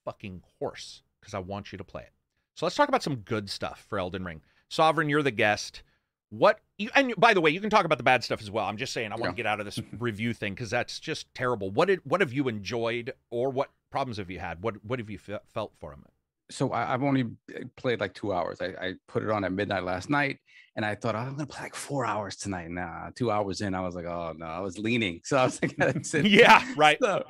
Fucking 0.06 0.42
horse 0.60 1.02
because 1.20 1.34
I 1.34 1.40
want 1.40 1.72
you 1.72 1.78
to 1.78 1.84
play 1.84 2.02
it. 2.04 2.12
So 2.56 2.66
let's 2.66 2.76
talk 2.76 2.90
about 2.90 3.04
some 3.04 3.16
good 3.18 3.50
stuff 3.50 3.86
for 3.90 3.98
Elden 4.00 4.24
Ring. 4.26 4.42
Sovereign, 4.70 5.10
you're 5.10 5.24
the 5.24 5.32
guest. 5.32 5.84
What 6.30 6.60
you 6.78 6.90
and 6.96 7.14
by 7.18 7.34
the 7.34 7.42
way, 7.42 7.52
you 7.52 7.62
can 7.62 7.70
talk 7.70 7.86
about 7.86 7.98
the 8.00 8.04
bad 8.04 8.24
stuff 8.24 8.42
as 8.42 8.50
well. 8.52 8.66
I'm 8.66 8.78
just 8.78 8.92
saying 8.94 9.12
I 9.12 9.16
want 9.16 9.24
Yeah. 9.24 9.30
to 9.30 9.36
get 9.36 9.46
out 9.46 9.60
of 9.60 9.66
this 9.66 9.80
review 10.00 10.34
thing 10.34 10.54
because 10.54 10.70
that's 10.72 11.00
just 11.00 11.34
terrible. 11.34 11.70
What 11.72 11.88
did 11.88 12.00
what 12.04 12.22
have 12.22 12.34
you 12.34 12.48
enjoyed 12.48 13.14
or 13.30 13.50
what 13.50 13.70
problems 13.92 14.18
have 14.18 14.30
you 14.32 14.40
had? 14.40 14.62
What 14.64 14.84
what 14.84 15.00
have 15.00 15.10
you 15.10 15.18
fe- 15.20 15.40
felt 15.54 15.74
for 15.80 15.92
them? 15.92 16.04
so 16.52 16.72
I, 16.72 16.94
I've 16.94 17.02
only 17.04 17.24
uh, 17.56 17.62
played 17.78 18.00
like 18.00 18.14
two 18.14 18.34
hours. 18.34 18.60
I, 18.62 18.66
I 18.80 18.94
put 19.08 19.24
it 19.24 19.30
on 19.32 19.44
at 19.46 19.52
midnight 19.54 19.84
last 19.84 20.10
night, 20.10 20.40
and 20.76 20.86
I 20.86 20.94
thought 20.94 21.16
"Oh, 21.16 21.20
I'm 21.20 21.32
gonna 21.36 21.48
play 21.48 21.64
like 21.64 21.76
four 21.76 22.06
hours 22.06 22.36
tonight. 22.36 22.70
Nah, 22.70 23.10
two 23.16 23.32
hours 23.32 23.62
in, 23.62 23.74
I 23.74 23.80
was 23.82 23.96
like, 23.96 24.06
oh 24.06 24.34
no, 24.38 24.46
I 24.46 24.60
was 24.60 24.78
leaning. 24.78 25.22
So 25.24 25.38
I 25.38 25.46
was 25.46 25.60
like, 25.62 25.76
yeah, 26.24 26.64
right. 26.76 26.98
So, 27.02 27.24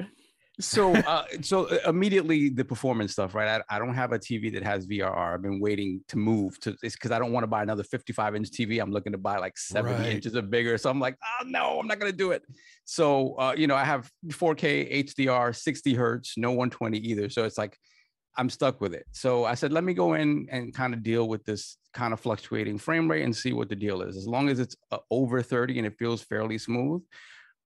so, 0.59 0.93
uh, 0.93 1.25
so 1.41 1.65
uh, 1.65 1.89
immediately 1.89 2.49
the 2.49 2.63
performance 2.63 3.13
stuff, 3.13 3.33
right? 3.33 3.61
I, 3.69 3.75
I 3.75 3.79
don't 3.79 3.93
have 3.95 4.11
a 4.11 4.19
TV 4.19 4.53
that 4.53 4.63
has 4.63 4.85
VRR. 4.85 5.33
I've 5.33 5.41
been 5.41 5.59
waiting 5.59 6.01
to 6.09 6.17
move 6.17 6.59
to 6.61 6.75
it's 6.83 6.95
because 6.95 7.11
I 7.11 7.17
don't 7.17 7.31
want 7.31 7.43
to 7.43 7.47
buy 7.47 7.63
another 7.63 7.83
55 7.83 8.35
inch 8.35 8.51
TV. 8.51 8.81
I'm 8.81 8.91
looking 8.91 9.13
to 9.13 9.17
buy 9.17 9.37
like 9.37 9.57
70 9.57 9.95
Right. 9.95 10.13
inches 10.13 10.35
or 10.35 10.43
bigger. 10.43 10.77
So 10.77 10.89
I'm 10.89 10.99
like, 10.99 11.17
oh 11.23 11.45
no, 11.47 11.79
I'm 11.79 11.87
not 11.87 11.99
gonna 11.99 12.11
do 12.11 12.31
it. 12.31 12.43
So, 12.85 13.33
uh, 13.39 13.55
you 13.57 13.65
know, 13.65 13.75
I 13.75 13.83
have 13.83 14.11
4K 14.27 15.05
HDR, 15.05 15.55
60 15.55 15.93
hertz, 15.95 16.37
no 16.37 16.49
120 16.49 16.99
either. 16.99 17.29
So 17.29 17.45
it's 17.45 17.57
like 17.57 17.77
I'm 18.37 18.49
stuck 18.49 18.81
with 18.81 18.93
it. 18.93 19.05
So 19.11 19.45
I 19.45 19.55
said, 19.55 19.71
let 19.71 19.83
me 19.83 19.93
go 19.93 20.13
in 20.13 20.47
and 20.51 20.73
kind 20.73 20.93
of 20.93 21.03
deal 21.03 21.27
with 21.27 21.43
this 21.45 21.77
kind 21.93 22.13
of 22.13 22.19
fluctuating 22.19 22.77
frame 22.77 23.09
rate 23.09 23.23
and 23.23 23.35
see 23.35 23.53
what 23.53 23.69
the 23.69 23.75
deal 23.75 24.01
is. 24.01 24.17
As 24.17 24.27
long 24.27 24.49
as 24.49 24.59
it's 24.59 24.75
uh, 24.91 24.97
over 25.11 25.41
30 25.41 25.77
and 25.79 25.87
it 25.87 25.95
feels 25.97 26.21
fairly 26.23 26.57
smooth, 26.57 27.01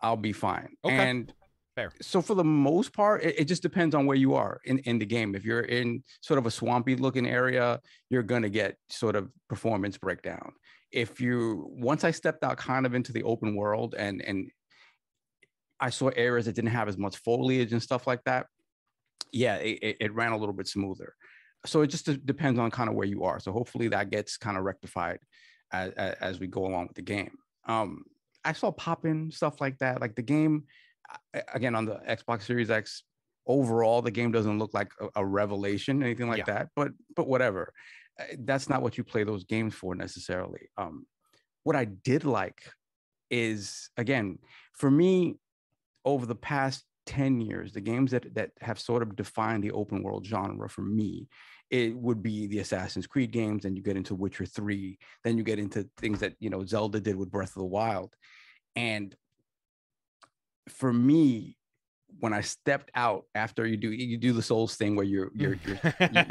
I'll 0.02 0.18
be 0.18 0.34
fine. 0.34 0.70
Okay. 0.84 0.96
And 0.96 1.34
Fair. 1.78 1.92
so 2.02 2.24
for 2.24 2.34
the 2.34 2.44
most 2.44 2.92
part, 2.92 3.24
it, 3.24 3.42
it 3.42 3.46
just 3.46 3.62
depends 3.62 3.94
on 3.94 4.08
where 4.08 4.18
you 4.18 4.34
are 4.34 4.60
in, 4.66 4.80
in 4.80 4.98
the 4.98 5.06
game. 5.06 5.36
If 5.36 5.46
you're 5.46 5.60
in 5.62 6.04
sort 6.22 6.40
of 6.40 6.48
a 6.48 6.52
swampy 6.52 6.96
looking 6.96 7.28
area, 7.28 7.80
you're 8.10 8.24
gonna 8.24 8.50
get 8.50 8.78
sort 8.90 9.16
of 9.16 9.30
performance 9.48 9.96
breakdown. 9.96 10.54
If 10.92 11.22
you 11.22 11.68
once 11.70 12.04
I 12.04 12.10
stepped 12.10 12.44
out 12.44 12.58
kind 12.58 12.88
of 12.88 12.96
into 12.96 13.14
the 13.14 13.22
open 13.22 13.56
world 13.56 13.94
and 13.96 14.24
and 14.24 14.50
I 15.80 15.92
saw 15.92 16.08
areas 16.16 16.48
that 16.48 16.56
didn't 16.56 16.72
have 16.72 16.88
as 16.88 16.98
much 16.98 17.18
foliage 17.18 17.72
and 17.74 17.84
stuff 17.84 18.08
like 18.08 18.24
that, 18.24 18.48
yeah, 19.32 19.58
it, 19.58 19.98
it- 20.00 20.14
ran 20.16 20.32
a 20.32 20.38
little 20.38 20.56
bit 20.56 20.68
smoother. 20.68 21.14
So 21.68 21.82
it 21.82 21.88
just 21.88 22.26
depends 22.26 22.60
on 22.60 22.72
kind 22.72 22.90
of 22.90 22.96
where 22.96 23.06
you 23.06 23.24
are. 23.26 23.40
So 23.40 23.52
hopefully 23.52 23.88
that 23.90 24.10
gets 24.10 24.36
kind 24.38 24.58
of 24.58 24.64
rectified 24.64 25.20
as, 25.72 25.92
as 25.92 26.40
we 26.40 26.48
go 26.48 26.66
along 26.66 26.88
with 26.88 26.96
the 26.96 27.04
game. 27.04 27.38
Um, 27.68 28.06
I 28.44 28.54
saw 28.54 28.72
pop 28.72 29.06
in 29.06 29.30
stuff 29.30 29.62
like 29.62 29.78
that. 29.80 30.02
Like 30.02 30.16
the 30.16 30.24
game, 30.24 30.64
again 31.54 31.76
on 31.76 31.86
the 31.86 31.96
Xbox 32.08 32.44
Series 32.44 32.70
X, 32.70 33.04
overall 33.46 34.02
the 34.02 34.12
game 34.12 34.32
doesn't 34.32 34.60
look 34.60 34.74
like 34.74 34.92
a, 35.00 35.08
a 35.22 35.26
revelation, 35.26 36.04
anything 36.04 36.28
like 36.30 36.40
Yeah. 36.40 36.54
that. 36.54 36.70
But 36.76 36.92
but 37.16 37.28
whatever, 37.28 37.74
Uh, 38.20 38.24
that's 38.40 38.68
not 38.70 38.82
what 38.82 38.98
you 38.98 39.04
play 39.04 39.24
those 39.24 39.44
games 39.44 39.74
for 39.76 39.96
necessarily. 39.96 40.70
Um, 40.78 41.06
what 41.64 41.76
I 41.76 41.86
did 41.86 42.24
like 42.26 42.62
is 43.30 43.90
again 43.98 44.40
for 44.74 44.90
me 44.90 45.38
over 46.06 46.26
the 46.26 46.36
past 46.36 46.86
10 47.08 47.42
years 47.42 47.74
the 47.74 47.82
games 47.82 48.12
that 48.12 48.34
that 48.34 48.52
have 48.62 48.80
sort 48.80 49.02
of 49.04 49.16
defined 49.16 49.64
the 49.64 49.72
open 49.72 50.02
world 50.02 50.26
genre 50.26 50.70
for 50.70 50.82
me 50.82 51.28
it 51.70 51.96
would 51.96 52.22
be 52.24 52.48
the 52.48 52.60
assassin's 52.60 53.08
creed 53.08 53.32
games 53.32 53.66
and 53.66 53.76
you 53.78 53.84
get 53.84 53.98
into 53.98 54.16
witcher 54.16 54.46
3 54.46 54.98
then 55.24 55.38
you 55.38 55.44
get 55.44 55.60
into 55.60 55.90
things 55.98 56.20
that 56.22 56.36
you 56.40 56.50
know 56.50 56.66
zelda 56.66 57.00
did 57.02 57.16
with 57.18 57.30
breath 57.32 57.50
of 57.56 57.62
the 57.62 57.66
wild 57.66 58.14
and 58.76 59.16
for 60.70 60.94
me 60.94 61.58
when 62.20 62.34
I 62.34 62.42
stepped 62.42 62.90
out 62.96 63.26
after 63.36 63.66
you 63.68 63.78
do 63.78 63.92
you 63.92 64.18
do 64.18 64.34
the 64.34 64.42
souls 64.42 64.76
thing 64.76 64.96
where 64.96 65.06
you're 65.06 65.32
you're 65.36 65.58
you're 65.66 65.80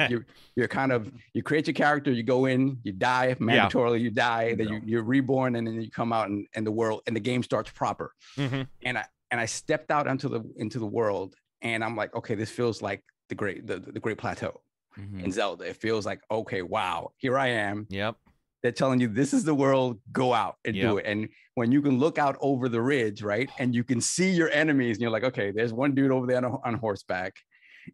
you're, 0.09 0.27
you're, 0.57 0.69
kind 0.69 0.93
of 0.93 1.11
you 1.33 1.43
create 1.43 1.67
your 1.67 1.75
character, 1.75 2.11
you 2.11 2.23
go 2.23 2.47
in, 2.47 2.79
you 2.83 2.93
die 2.93 3.37
mandatorily, 3.39 3.99
yeah. 3.99 4.05
you 4.05 4.11
die, 4.11 4.55
then 4.55 4.69
you, 4.69 4.81
you're 4.85 5.03
reborn, 5.03 5.57
and 5.57 5.67
then 5.67 5.81
you 5.81 5.91
come 5.91 6.13
out 6.13 6.29
and, 6.29 6.47
and 6.55 6.67
the 6.67 6.73
world 6.73 7.03
and 7.07 7.15
the 7.15 7.21
game 7.21 7.43
starts 7.43 7.71
proper. 7.71 8.13
Mm-hmm. 8.37 8.63
And 8.85 8.99
I 8.99 9.05
and 9.31 9.41
I 9.41 9.47
stepped 9.47 9.91
out 9.91 10.07
into 10.07 10.29
the 10.29 10.43
into 10.57 10.79
the 10.79 10.87
world, 10.87 11.35
and 11.63 11.85
I'm 11.85 11.97
like, 11.97 12.15
okay, 12.15 12.35
this 12.35 12.51
feels 12.51 12.83
like 12.83 13.05
the 13.29 13.35
great 13.35 13.67
the, 13.67 13.79
the 13.79 14.01
great 14.01 14.19
plateau 14.19 14.61
mm-hmm. 14.99 15.21
in 15.21 15.33
Zelda. 15.33 15.65
It 15.65 15.77
feels 15.77 16.07
like 16.07 16.21
okay, 16.31 16.63
wow, 16.63 17.13
here 17.17 17.39
I 17.39 17.49
am. 17.49 17.87
Yep. 17.91 18.17
They're 18.63 18.73
telling 18.73 19.01
you 19.01 19.09
this 19.09 19.33
is 19.33 19.45
the 19.45 19.55
world, 19.55 20.01
go 20.13 20.33
out 20.33 20.57
and 20.65 20.75
yep. 20.75 20.89
do 20.89 20.99
it. 20.99 21.07
And 21.07 21.29
when 21.55 21.73
you 21.73 21.83
can 21.83 21.99
look 21.99 22.19
out 22.19 22.37
over 22.41 22.69
the 22.69 22.81
ridge, 22.81 23.23
right, 23.23 23.51
and 23.59 23.75
you 23.75 23.85
can 23.85 24.01
see 24.01 24.31
your 24.31 24.51
enemies, 24.51 24.97
and 24.97 25.03
you're 25.03 25.11
like, 25.11 25.25
okay, 25.25 25.51
there's 25.51 25.73
one 25.73 25.95
dude 25.95 26.11
over 26.11 26.27
there 26.27 26.45
on, 26.45 26.59
on 26.65 26.75
horseback. 26.75 27.35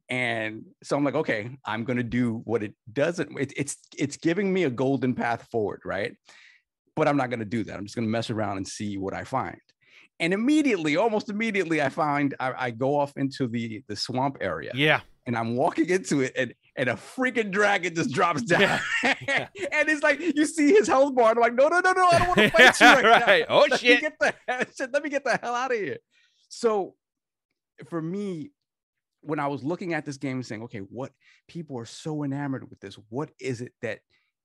And 0.09 0.65
so 0.83 0.97
I'm 0.97 1.05
like, 1.05 1.15
okay, 1.15 1.51
I'm 1.67 1.85
gonna 1.85 2.03
do 2.03 2.41
what 2.45 2.63
it 2.63 2.75
doesn't. 2.93 3.39
It, 3.39 3.53
it's 3.57 3.77
it's 3.97 4.17
giving 4.17 4.53
me 4.53 4.65
a 4.65 4.71
golden 4.71 5.15
path 5.15 5.47
forward, 5.51 5.83
right? 5.85 6.15
But 6.97 7.09
I'm 7.09 7.17
not 7.17 7.31
gonna 7.31 7.45
do 7.45 7.65
that. 7.65 7.77
I'm 7.77 7.85
just 7.85 7.95
gonna 7.95 8.07
mess 8.07 8.31
around 8.31 8.57
and 8.57 8.67
see 8.67 8.97
what 8.97 9.15
I 9.15 9.25
find. 9.25 9.61
And 10.21 10.33
immediately, 10.33 10.97
almost 10.97 11.29
immediately, 11.31 11.83
I 11.83 11.89
find 11.89 12.35
I, 12.39 12.53
I 12.57 12.71
go 12.71 12.99
off 12.99 13.13
into 13.17 13.49
the 13.49 13.83
the 13.89 13.97
swamp 13.97 14.39
area. 14.41 14.73
Yeah. 14.75 15.01
And 15.27 15.37
I'm 15.37 15.57
walking 15.57 15.89
into 15.91 16.21
it, 16.21 16.33
and 16.37 16.55
and 16.77 16.89
a 16.89 16.95
freaking 16.95 17.51
dragon 17.51 17.95
just 17.95 18.13
drops 18.13 18.43
down. 18.43 18.81
Yeah. 19.29 19.49
and 19.73 19.89
it's 19.89 20.03
like 20.03 20.21
you 20.21 20.47
see 20.47 20.73
his 20.73 20.89
health 20.89 21.15
bar. 21.15 21.31
And 21.31 21.39
I'm 21.39 21.43
like, 21.43 21.55
no, 21.55 21.69
no, 21.69 21.81
no, 21.81 21.93
no, 21.93 22.07
I 22.09 22.19
don't 22.19 22.29
want 22.29 22.39
to 22.41 22.51
fight 22.51 22.81
you 22.81 22.87
right, 22.87 23.05
right. 23.05 23.47
now. 23.49 23.57
Oh 23.57 23.67
let 23.71 23.81
shit. 23.81 24.03
Me 24.03 24.09
get 24.09 24.19
the, 24.19 24.89
let 24.93 25.03
me 25.03 25.11
get 25.11 25.25
the 25.25 25.39
hell 25.43 25.55
out 25.55 25.73
of 25.73 25.79
here. 25.79 25.99
So 26.49 26.95
for 27.89 28.01
me, 28.01 28.53
when 29.21 29.39
I 29.39 29.47
was 29.47 29.63
looking 29.63 29.95
at 29.95 30.05
this 30.05 30.17
game 30.17 30.37
and 30.37 30.47
saying, 30.47 30.63
okay, 30.65 30.79
what 30.79 31.13
people 31.47 31.79
are 31.79 31.85
so 31.85 32.25
enamored 32.25 32.69
with 32.69 32.81
this, 32.81 32.97
what 33.09 33.31
is 33.41 33.61
it 33.61 33.73
that 33.83 34.01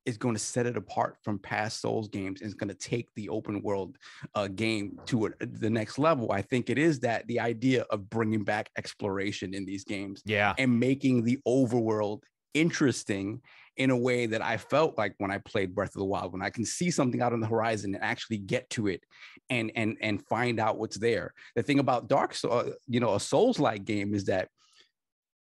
is 0.07 0.17
going 0.17 0.33
to 0.33 0.39
set 0.39 0.65
it 0.65 0.77
apart 0.77 1.17
from 1.21 1.37
past 1.37 1.81
Souls 1.81 2.07
games 2.07 2.39
and 2.39 2.47
is 2.47 2.53
going 2.53 2.69
to 2.69 2.73
take 2.73 3.13
the 3.15 3.27
open 3.27 3.61
world 3.61 3.97
uh, 4.33 4.47
game 4.47 4.97
to 5.05 5.27
a, 5.27 5.29
the 5.41 5.69
next 5.69 5.99
level. 5.99 6.31
I 6.31 6.41
think 6.41 6.69
it 6.69 6.77
is 6.77 7.01
that 7.01 7.27
the 7.27 7.41
idea 7.41 7.83
of 7.89 8.09
bringing 8.09 8.43
back 8.43 8.71
exploration 8.77 9.53
in 9.53 9.65
these 9.65 9.83
games, 9.83 10.23
yeah, 10.25 10.53
and 10.57 10.79
making 10.79 11.23
the 11.23 11.37
overworld 11.45 12.21
interesting 12.53 13.41
in 13.75 13.91
a 13.91 13.97
way 13.97 14.25
that 14.25 14.41
I 14.41 14.57
felt 14.57 14.97
like 14.97 15.13
when 15.19 15.29
I 15.29 15.37
played 15.37 15.75
Breath 15.75 15.89
of 15.89 15.99
the 15.99 16.05
Wild, 16.05 16.33
when 16.33 16.41
I 16.41 16.49
can 16.49 16.65
see 16.65 16.89
something 16.89 17.21
out 17.21 17.33
on 17.33 17.39
the 17.39 17.47
horizon 17.47 17.93
and 17.93 18.03
actually 18.03 18.37
get 18.37 18.69
to 18.71 18.87
it 18.87 19.03
and 19.49 19.71
and 19.75 19.97
and 20.01 20.25
find 20.27 20.59
out 20.59 20.79
what's 20.79 20.97
there. 20.97 21.33
The 21.55 21.63
thing 21.63 21.79
about 21.79 22.07
Dark 22.07 22.33
Souls, 22.33 22.69
uh, 22.69 22.71
you 22.87 22.99
know, 22.99 23.15
a 23.15 23.19
Souls-like 23.19 23.83
game 23.83 24.13
is 24.15 24.25
that 24.25 24.49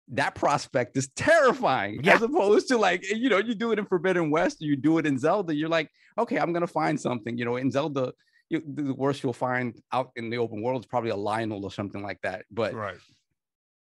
that 0.10 0.36
prospect 0.36 0.98
is 0.98 1.10
terrifying 1.16 2.00
yeah. 2.04 2.16
as 2.16 2.22
opposed 2.22 2.68
to 2.68 2.78
like 2.78 3.06
you 3.10 3.30
know 3.30 3.38
you 3.38 3.56
do 3.56 3.72
it 3.72 3.80
in 3.80 3.86
forbidden 3.86 4.30
west 4.30 4.58
you 4.60 4.76
do 4.76 4.98
it 4.98 5.06
in 5.06 5.18
zelda 5.18 5.56
you're 5.56 5.70
like 5.70 5.90
okay 6.18 6.38
i'm 6.38 6.52
gonna 6.52 6.68
find 6.68 7.00
something 7.00 7.38
you 7.38 7.46
know 7.46 7.56
in 7.56 7.72
zelda 7.72 8.12
you, 8.50 8.62
the 8.74 8.94
worst 8.94 9.24
you'll 9.24 9.34
find 9.34 9.82
out 9.94 10.12
in 10.16 10.30
the 10.30 10.38
open 10.38 10.62
world 10.62 10.82
is 10.82 10.86
probably 10.86 11.10
a 11.10 11.16
Lynel 11.16 11.64
or 11.64 11.72
something 11.72 12.04
like 12.04 12.20
that 12.22 12.44
but 12.52 12.74
right 12.74 12.98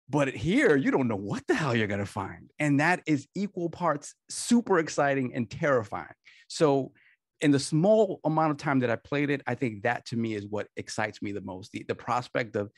but 0.08 0.28
here 0.28 0.76
you 0.76 0.90
don't 0.90 1.08
know 1.08 1.16
what 1.16 1.44
the 1.48 1.54
hell 1.54 1.74
you're 1.74 1.88
gonna 1.88 2.06
find 2.06 2.50
and 2.58 2.78
that 2.78 3.02
is 3.06 3.26
equal 3.34 3.68
parts 3.68 4.14
super 4.28 4.78
exciting 4.78 5.34
and 5.34 5.50
terrifying 5.50 6.06
so 6.46 6.92
in 7.40 7.50
the 7.50 7.58
small 7.58 8.20
amount 8.24 8.52
of 8.52 8.56
time 8.58 8.78
that 8.78 8.90
i 8.90 8.96
played 8.96 9.28
it 9.28 9.42
i 9.48 9.54
think 9.54 9.82
that 9.82 10.06
to 10.06 10.16
me 10.16 10.34
is 10.34 10.46
what 10.46 10.68
excites 10.76 11.20
me 11.20 11.32
the 11.32 11.40
most 11.40 11.72
the, 11.72 11.84
the 11.88 11.94
prospect 11.94 12.54
of 12.54 12.70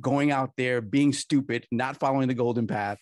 going 0.00 0.30
out 0.30 0.52
there, 0.56 0.80
being 0.80 1.12
stupid, 1.12 1.66
not 1.72 1.98
following 1.98 2.28
the 2.28 2.34
golden 2.34 2.66
path, 2.66 2.98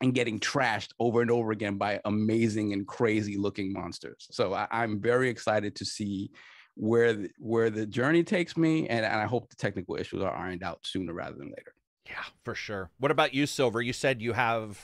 and 0.00 0.14
getting 0.14 0.40
trashed 0.40 0.90
over 0.98 1.20
and 1.20 1.30
over 1.30 1.52
again 1.52 1.76
by 1.76 2.00
amazing 2.04 2.72
and 2.72 2.86
crazy 2.86 3.36
looking 3.36 3.72
monsters. 3.72 4.26
So 4.30 4.54
I, 4.54 4.84
am 4.84 5.00
very 5.00 5.28
excited 5.28 5.76
to 5.76 5.84
see 5.84 6.30
where 6.74 7.12
the, 7.12 7.30
where 7.38 7.68
the 7.68 7.86
journey 7.86 8.22
takes 8.22 8.56
me, 8.56 8.88
and, 8.88 9.04
and 9.04 9.20
I 9.20 9.26
hope 9.26 9.50
the 9.50 9.56
technical 9.56 9.96
issues 9.96 10.22
are 10.22 10.34
ironed 10.34 10.62
out 10.62 10.80
sooner 10.84 11.12
rather 11.12 11.36
than 11.36 11.48
later. 11.48 11.74
Yeah, 12.06 12.24
for 12.44 12.54
sure. 12.54 12.90
What 12.98 13.10
about 13.10 13.34
you, 13.34 13.46
Silver? 13.46 13.82
You 13.82 13.92
said 13.92 14.22
you 14.22 14.32
have 14.32 14.80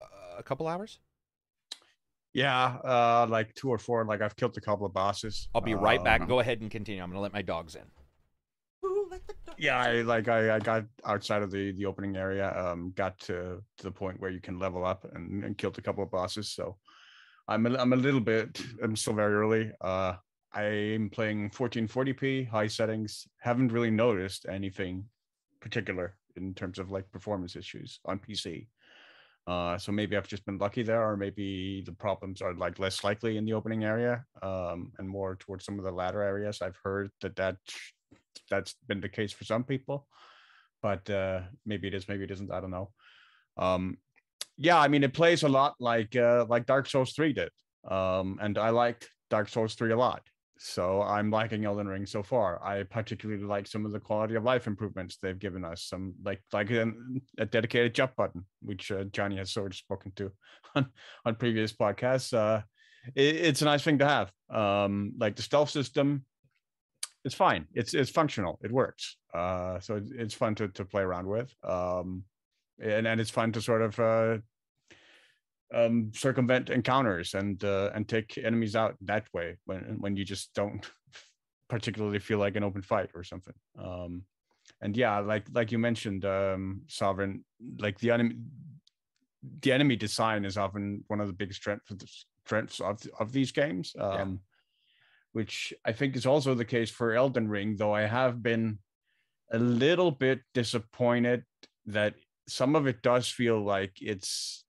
uh, 0.00 0.38
a 0.38 0.42
couple 0.42 0.68
hours. 0.68 0.98
Yeah, 2.32 2.76
uh, 2.84 3.26
like 3.28 3.54
two 3.54 3.68
or 3.68 3.78
four. 3.78 4.04
Like 4.04 4.22
I've 4.22 4.36
killed 4.36 4.56
a 4.56 4.60
couple 4.60 4.86
of 4.86 4.92
bosses. 4.92 5.48
I'll 5.52 5.60
be 5.60 5.74
right 5.74 6.02
back. 6.02 6.20
Um, 6.20 6.28
Go 6.28 6.38
ahead 6.38 6.60
and 6.60 6.70
continue. 6.70 7.02
I'm 7.02 7.10
gonna 7.10 7.20
let 7.20 7.32
my 7.32 7.42
dogs 7.42 7.74
in 7.74 7.82
yeah 9.60 9.78
i 9.78 10.00
like 10.00 10.26
I, 10.26 10.56
I 10.56 10.58
got 10.58 10.84
outside 11.04 11.42
of 11.42 11.50
the 11.50 11.72
the 11.72 11.84
opening 11.84 12.16
area 12.16 12.50
um 12.56 12.92
got 12.96 13.18
to 13.20 13.62
to 13.76 13.82
the 13.82 13.90
point 13.90 14.18
where 14.18 14.30
you 14.30 14.40
can 14.40 14.58
level 14.58 14.86
up 14.86 15.04
and, 15.14 15.44
and 15.44 15.56
killed 15.58 15.78
a 15.78 15.82
couple 15.82 16.02
of 16.02 16.10
bosses 16.10 16.50
so 16.50 16.78
i'm 17.46 17.66
a, 17.66 17.76
i'm 17.76 17.92
a 17.92 17.96
little 17.96 18.20
bit 18.20 18.60
i'm 18.82 18.96
still 18.96 19.12
very 19.12 19.34
early. 19.34 19.70
Uh 19.82 20.14
i'm 20.54 21.10
playing 21.10 21.50
1440p 21.50 22.48
high 22.48 22.66
settings. 22.66 23.28
Haven't 23.38 23.70
really 23.70 23.90
noticed 23.90 24.46
anything 24.48 25.04
particular 25.60 26.16
in 26.36 26.54
terms 26.54 26.78
of 26.78 26.90
like 26.90 27.10
performance 27.12 27.54
issues 27.54 28.00
on 28.06 28.18
pc 28.18 28.66
uh, 29.46 29.76
so 29.78 29.90
maybe 29.90 30.16
I've 30.16 30.28
just 30.28 30.44
been 30.44 30.58
lucky 30.58 30.82
there, 30.82 31.02
or 31.02 31.16
maybe 31.16 31.82
the 31.84 31.92
problems 31.92 32.40
are 32.42 32.54
like 32.54 32.78
less 32.78 33.02
likely 33.02 33.36
in 33.36 33.44
the 33.44 33.54
opening 33.54 33.84
area 33.84 34.24
um, 34.42 34.92
and 34.98 35.08
more 35.08 35.34
towards 35.36 35.64
some 35.64 35.78
of 35.78 35.84
the 35.84 35.90
latter 35.90 36.22
areas. 36.22 36.60
I've 36.62 36.78
heard 36.84 37.10
that 37.22 37.34
that 37.36 37.56
that's 38.50 38.74
been 38.86 39.00
the 39.00 39.08
case 39.08 39.32
for 39.32 39.44
some 39.44 39.64
people, 39.64 40.06
but 40.82 41.08
uh, 41.10 41.42
maybe 41.64 41.88
it 41.88 41.94
is, 41.94 42.08
maybe 42.08 42.24
it 42.24 42.30
isn't. 42.30 42.52
I 42.52 42.60
don't 42.60 42.70
know. 42.70 42.90
Um, 43.56 43.98
yeah, 44.56 44.78
I 44.78 44.88
mean, 44.88 45.04
it 45.04 45.14
plays 45.14 45.42
a 45.42 45.48
lot 45.48 45.74
like 45.80 46.14
uh, 46.16 46.46
like 46.48 46.66
Dark 46.66 46.86
Souls 46.86 47.12
three 47.12 47.32
did, 47.32 47.50
um, 47.88 48.38
and 48.40 48.58
I 48.58 48.70
liked 48.70 49.08
Dark 49.30 49.48
Souls 49.48 49.74
three 49.74 49.92
a 49.92 49.96
lot. 49.96 50.22
So 50.62 51.00
I'm 51.00 51.30
liking 51.30 51.64
Elden 51.64 51.88
Ring 51.88 52.04
so 52.04 52.22
far. 52.22 52.62
I 52.62 52.82
particularly 52.82 53.42
like 53.42 53.66
some 53.66 53.86
of 53.86 53.92
the 53.92 53.98
quality 53.98 54.34
of 54.34 54.44
life 54.44 54.66
improvements 54.66 55.16
they've 55.16 55.38
given 55.38 55.64
us. 55.64 55.84
Some 55.84 56.12
like 56.22 56.42
like 56.52 56.70
a, 56.70 56.92
a 57.38 57.46
dedicated 57.46 57.94
jump 57.94 58.14
button, 58.16 58.44
which 58.60 58.92
uh, 58.92 59.04
Johnny 59.04 59.38
has 59.38 59.52
sort 59.52 59.72
of 59.72 59.76
spoken 59.76 60.12
to 60.16 60.30
on 60.74 60.90
on 61.24 61.36
previous 61.36 61.72
podcasts. 61.72 62.34
Uh, 62.34 62.60
it, 63.14 63.36
it's 63.36 63.62
a 63.62 63.64
nice 63.64 63.82
thing 63.82 63.98
to 63.98 64.06
have. 64.06 64.30
Um, 64.50 65.14
like 65.18 65.36
the 65.36 65.42
stealth 65.42 65.70
system 65.70 66.26
it's 67.24 67.34
fine. 67.34 67.66
It's 67.74 67.94
it's 67.94 68.10
functional. 68.10 68.58
It 68.62 68.72
works. 68.72 69.16
Uh, 69.34 69.78
so 69.80 69.96
it's, 69.96 70.10
it's 70.10 70.34
fun 70.34 70.54
to 70.56 70.68
to 70.68 70.84
play 70.84 71.02
around 71.02 71.26
with. 71.26 71.54
Um, 71.62 72.24
and 72.82 73.06
and 73.06 73.20
it's 73.20 73.30
fun 73.30 73.52
to 73.52 73.60
sort 73.60 73.82
of 73.82 73.98
uh, 74.00 74.38
um, 75.74 76.12
circumvent 76.14 76.70
encounters 76.70 77.34
and 77.34 77.62
uh, 77.62 77.90
and 77.94 78.08
take 78.08 78.38
enemies 78.38 78.74
out 78.74 78.96
that 79.02 79.26
way 79.32 79.58
when 79.66 79.96
when 80.00 80.16
you 80.16 80.24
just 80.24 80.54
don't 80.54 80.88
particularly 81.68 82.18
feel 82.18 82.38
like 82.38 82.56
an 82.56 82.64
open 82.64 82.82
fight 82.82 83.10
or 83.14 83.22
something. 83.22 83.54
Um, 83.78 84.22
and 84.80 84.96
yeah, 84.96 85.18
like 85.18 85.44
like 85.52 85.72
you 85.72 85.78
mentioned, 85.78 86.24
um, 86.24 86.82
Sovereign, 86.88 87.44
like 87.78 87.98
the 87.98 88.10
enemy 88.10 88.36
the 89.62 89.72
enemy 89.72 89.96
design 89.96 90.44
is 90.44 90.56
often 90.56 91.04
one 91.08 91.20
of 91.20 91.26
the 91.26 91.32
biggest 91.32 91.60
strengths 91.60 92.26
strengths 92.44 92.80
of 92.80 93.02
of 93.18 93.32
these 93.32 93.52
games. 93.52 93.94
Um, 93.98 94.40
which 95.32 95.72
I 95.84 95.92
think 95.92 96.16
is 96.16 96.26
also 96.26 96.54
the 96.54 96.64
case 96.64 96.90
for 96.90 97.14
Elden 97.14 97.48
Ring, 97.48 97.76
though 97.76 97.94
I 97.94 98.02
have 98.02 98.42
been 98.42 98.78
a 99.52 99.58
little 99.58 100.10
bit 100.10 100.40
disappointed 100.54 101.44
that 101.86 102.14
some 102.48 102.76
of 102.76 102.86
it 102.86 103.02
does 103.02 103.28
feel 103.28 103.62
like 103.62 103.92
it's 104.00 104.64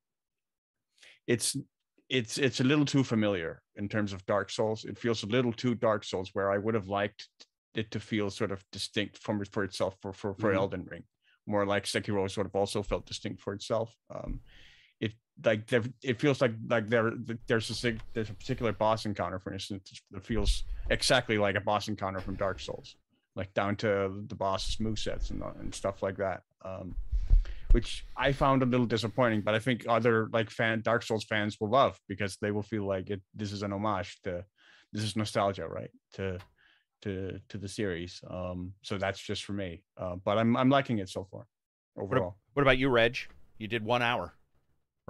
it's 1.28 1.56
it's 2.10 2.38
it's 2.38 2.60
a 2.60 2.64
little 2.64 2.86
too 2.86 3.04
familiar 3.04 3.62
in 3.76 3.88
terms 3.88 4.14
of 4.14 4.26
Dark 4.26 4.50
Souls. 4.50 4.86
It 4.86 4.98
feels 4.98 5.24
a 5.24 5.28
little 5.28 5.54
too 5.54 5.76
Dark 5.76 6.04
Souls, 6.04 6.30
where 6.34 6.52
I 6.52 6.58
would 6.58 6.76
have 6.76 6.88
liked 6.88 7.28
it 7.74 7.90
to 7.92 8.00
feel 8.00 8.30
sort 8.30 8.52
of 8.52 8.64
distinct 8.72 9.18
from 9.18 9.44
for 9.46 9.64
itself 9.64 9.96
for 10.02 10.14
for, 10.14 10.34
for 10.36 10.50
mm-hmm. 10.50 10.58
Elden 10.58 10.88
Ring, 10.90 11.04
more 11.48 11.66
like 11.66 11.86
Sekiro 11.86 12.30
sort 12.30 12.48
of 12.48 12.56
also 12.56 12.84
felt 12.84 13.06
distinct 13.06 13.42
for 13.42 13.54
itself. 13.54 13.96
Um, 14.14 14.42
like 15.46 15.68
there, 15.68 15.84
it 16.04 16.20
feels 16.20 16.42
like 16.42 16.54
like 16.70 16.90
there 16.90 17.14
there's 17.48 17.84
a 17.86 17.98
there's 18.14 18.30
a 18.30 18.34
particular 18.34 18.72
boss 18.72 19.06
encounter, 19.06 19.40
for 19.40 19.54
instance, 19.54 20.02
that 20.12 20.24
feels 20.24 20.64
exactly 20.90 21.38
like 21.38 21.56
a 21.56 21.62
boss 21.62 21.88
encounter 21.88 22.20
from 22.20 22.36
Dark 22.36 22.60
Souls, 22.60 22.96
like 23.36 23.54
down 23.54 23.76
to 23.78 24.24
the 24.28 24.36
boss's 24.36 24.78
movesets 24.78 25.32
and 25.32 25.44
and 25.60 25.74
stuff 25.74 26.04
like 26.04 26.18
that. 26.18 26.42
Um, 26.64 26.96
which 27.72 28.06
I 28.18 28.34
found 28.34 28.64
a 28.64 28.66
little 28.66 28.86
disappointing, 28.86 29.42
but 29.42 29.56
I 29.56 29.60
think 29.60 29.86
other 29.88 30.30
like 30.34 30.50
fan 30.50 30.82
Dark 30.82 31.04
Souls 31.04 31.24
fans 31.24 31.58
will 31.60 31.70
love 31.70 32.00
because 32.08 32.38
they 32.42 32.52
will 32.52 32.64
feel 32.64 32.86
like 32.86 33.10
it. 33.10 33.22
This 33.34 33.52
is 33.52 33.64
an 33.64 33.72
homage 33.72 34.20
to 34.24 34.44
this 34.92 35.04
is 35.04 35.16
nostalgia, 35.16 35.68
right? 35.68 35.92
To 36.14 36.38
to 37.04 37.40
to 37.50 37.58
the 37.58 37.68
series. 37.68 38.22
Um, 38.30 38.74
so 38.82 38.98
that's 38.98 39.20
just 39.20 39.44
for 39.46 39.54
me. 39.54 39.84
Uh, 39.98 40.16
but 40.24 40.38
I'm 40.38 40.56
I'm 40.58 40.70
liking 40.70 41.00
it 41.00 41.10
so 41.10 41.24
far 41.24 41.48
overall. 41.98 42.36
What 42.54 42.64
about 42.64 42.78
you, 42.78 42.90
Reg? 42.90 43.18
You 43.58 43.68
did 43.68 43.84
one 43.84 44.02
hour, 44.02 44.34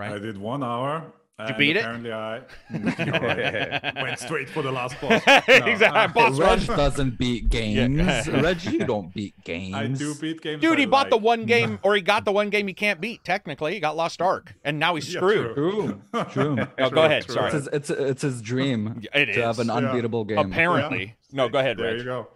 right? 0.02 0.12
I 0.16 0.20
did 0.20 0.38
one 0.38 0.64
hour. 0.64 1.12
Did 1.40 1.48
you 1.48 1.54
and 1.56 1.58
beat 1.58 1.76
it? 1.78 1.80
apparently 1.80 2.12
I 2.12 2.42
You're 2.72 3.92
went 4.04 4.20
straight 4.20 4.48
for 4.48 4.62
the 4.62 4.72
last 4.72 5.00
boss. 5.02 5.24
No, 5.28 5.66
exactly. 5.66 5.88
uh, 5.88 6.08
Boss 6.10 6.38
Reg 6.38 6.50
rush. 6.50 6.68
doesn't 6.68 7.18
beat 7.18 7.50
games. 7.50 8.28
Reg, 8.28 8.64
you 8.64 8.86
don't 8.86 9.12
beat 9.14 9.34
games. 9.44 9.74
I 9.76 9.88
do 9.88 10.14
beat 10.16 10.42
games. 10.42 10.62
Dude, 10.62 10.78
I 10.78 10.82
he 10.82 10.86
bought 10.86 11.10
the 11.10 11.18
one 11.18 11.46
game, 11.46 11.80
or 11.82 11.96
he 11.96 12.02
got 12.04 12.26
the 12.26 12.32
one 12.32 12.52
game 12.52 12.68
he 12.68 12.76
can't 12.76 13.02
beat. 13.02 13.24
Technically, 13.24 13.74
he 13.74 13.80
got 13.80 13.96
Lost 13.96 14.22
Ark, 14.22 14.54
and 14.64 14.78
now 14.78 14.94
he's 14.94 15.12
Yeah, 15.12 15.20
screwed. 15.20 15.56
true. 15.56 16.02
True. 16.14 16.24
True. 16.26 16.68
Oh, 16.78 16.90
go 16.92 17.04
ahead, 17.06 17.24
sorry. 17.30 17.46
It's 17.48 17.54
his, 17.56 17.68
it's, 17.68 17.90
it's 17.90 18.22
his 18.22 18.42
dream 18.44 19.02
It 19.12 19.26
to 19.34 19.42
have 19.42 19.56
is. 19.56 19.60
an 19.60 19.68
Yeah. 19.68 19.90
unbeatable 19.90 20.26
game. 20.26 20.38
Apparently, 20.38 21.16
no. 21.32 21.50
Go 21.50 21.58
ahead, 21.58 21.78
There 21.78 21.88
Reg. 21.88 21.98
you 21.98 22.04
go. 22.04 22.28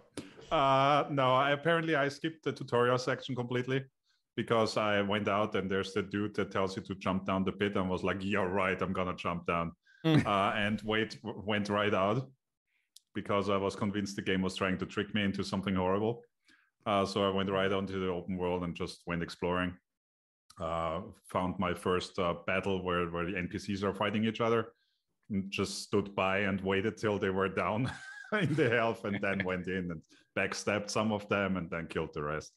Uh, 0.50 1.04
no, 1.10 1.32
I, 1.34 1.50
apparently 1.52 1.94
I 1.94 2.08
skipped 2.08 2.42
the 2.44 2.52
tutorial 2.52 2.98
section 2.98 3.36
completely 3.36 3.84
because 4.36 4.76
I 4.76 5.00
went 5.02 5.28
out 5.28 5.54
and 5.54 5.70
there's 5.70 5.92
the 5.94 6.02
dude 6.02 6.34
that 6.36 6.50
tells 6.50 6.76
you 6.76 6.82
to 6.82 6.94
jump 6.94 7.26
down 7.26 7.44
the 7.44 7.52
pit 7.52 7.76
and 7.76 7.88
was 7.88 8.04
like, 8.04 8.18
"Yeah, 8.20 8.40
right, 8.40 8.80
I'm 8.80 8.92
gonna 8.92 9.16
jump 9.16 9.46
down," 9.46 9.72
Mm. 10.04 10.24
uh, 10.26 10.52
and 10.54 10.80
wait, 10.84 11.18
went 11.22 11.68
right 11.68 11.94
out 11.94 12.28
because 13.14 13.48
I 13.48 13.56
was 13.56 13.74
convinced 13.74 14.14
the 14.16 14.22
game 14.22 14.42
was 14.42 14.54
trying 14.54 14.78
to 14.78 14.86
trick 14.86 15.14
me 15.14 15.22
into 15.22 15.42
something 15.42 15.74
horrible. 15.74 16.22
Uh, 16.84 17.04
so 17.04 17.24
I 17.28 17.30
went 17.34 17.50
right 17.50 17.72
onto 17.72 17.98
the 17.98 18.12
open 18.12 18.36
world 18.36 18.62
and 18.62 18.76
just 18.76 19.02
went 19.06 19.22
exploring. 19.22 19.74
Uh, 20.60 21.00
found 21.32 21.58
my 21.58 21.74
first 21.74 22.18
uh, 22.18 22.34
battle 22.46 22.82
where 22.84 23.06
where 23.10 23.24
the 23.26 23.36
NPCs 23.36 23.82
are 23.82 23.94
fighting 23.94 24.24
each 24.24 24.40
other. 24.40 24.72
And 25.28 25.50
just 25.50 25.82
stood 25.82 26.14
by 26.14 26.40
and 26.40 26.60
waited 26.60 26.96
till 26.98 27.18
they 27.18 27.30
were 27.30 27.48
down 27.48 27.90
in 28.32 28.54
the 28.54 28.70
health, 28.70 29.04
and 29.04 29.18
then 29.20 29.44
went 29.44 29.66
in 29.66 29.90
and 29.90 30.00
backstabbed 30.38 30.88
some 30.88 31.10
of 31.10 31.28
them, 31.28 31.56
and 31.56 31.68
then 31.68 31.88
killed 31.88 32.14
the 32.14 32.22
rest. 32.22 32.52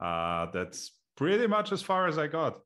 Uh, 0.00 0.46
that's 0.50 0.97
pretty 1.18 1.48
much 1.48 1.72
as 1.72 1.82
far 1.82 2.06
as 2.06 2.16
I 2.16 2.28
got. 2.28 2.60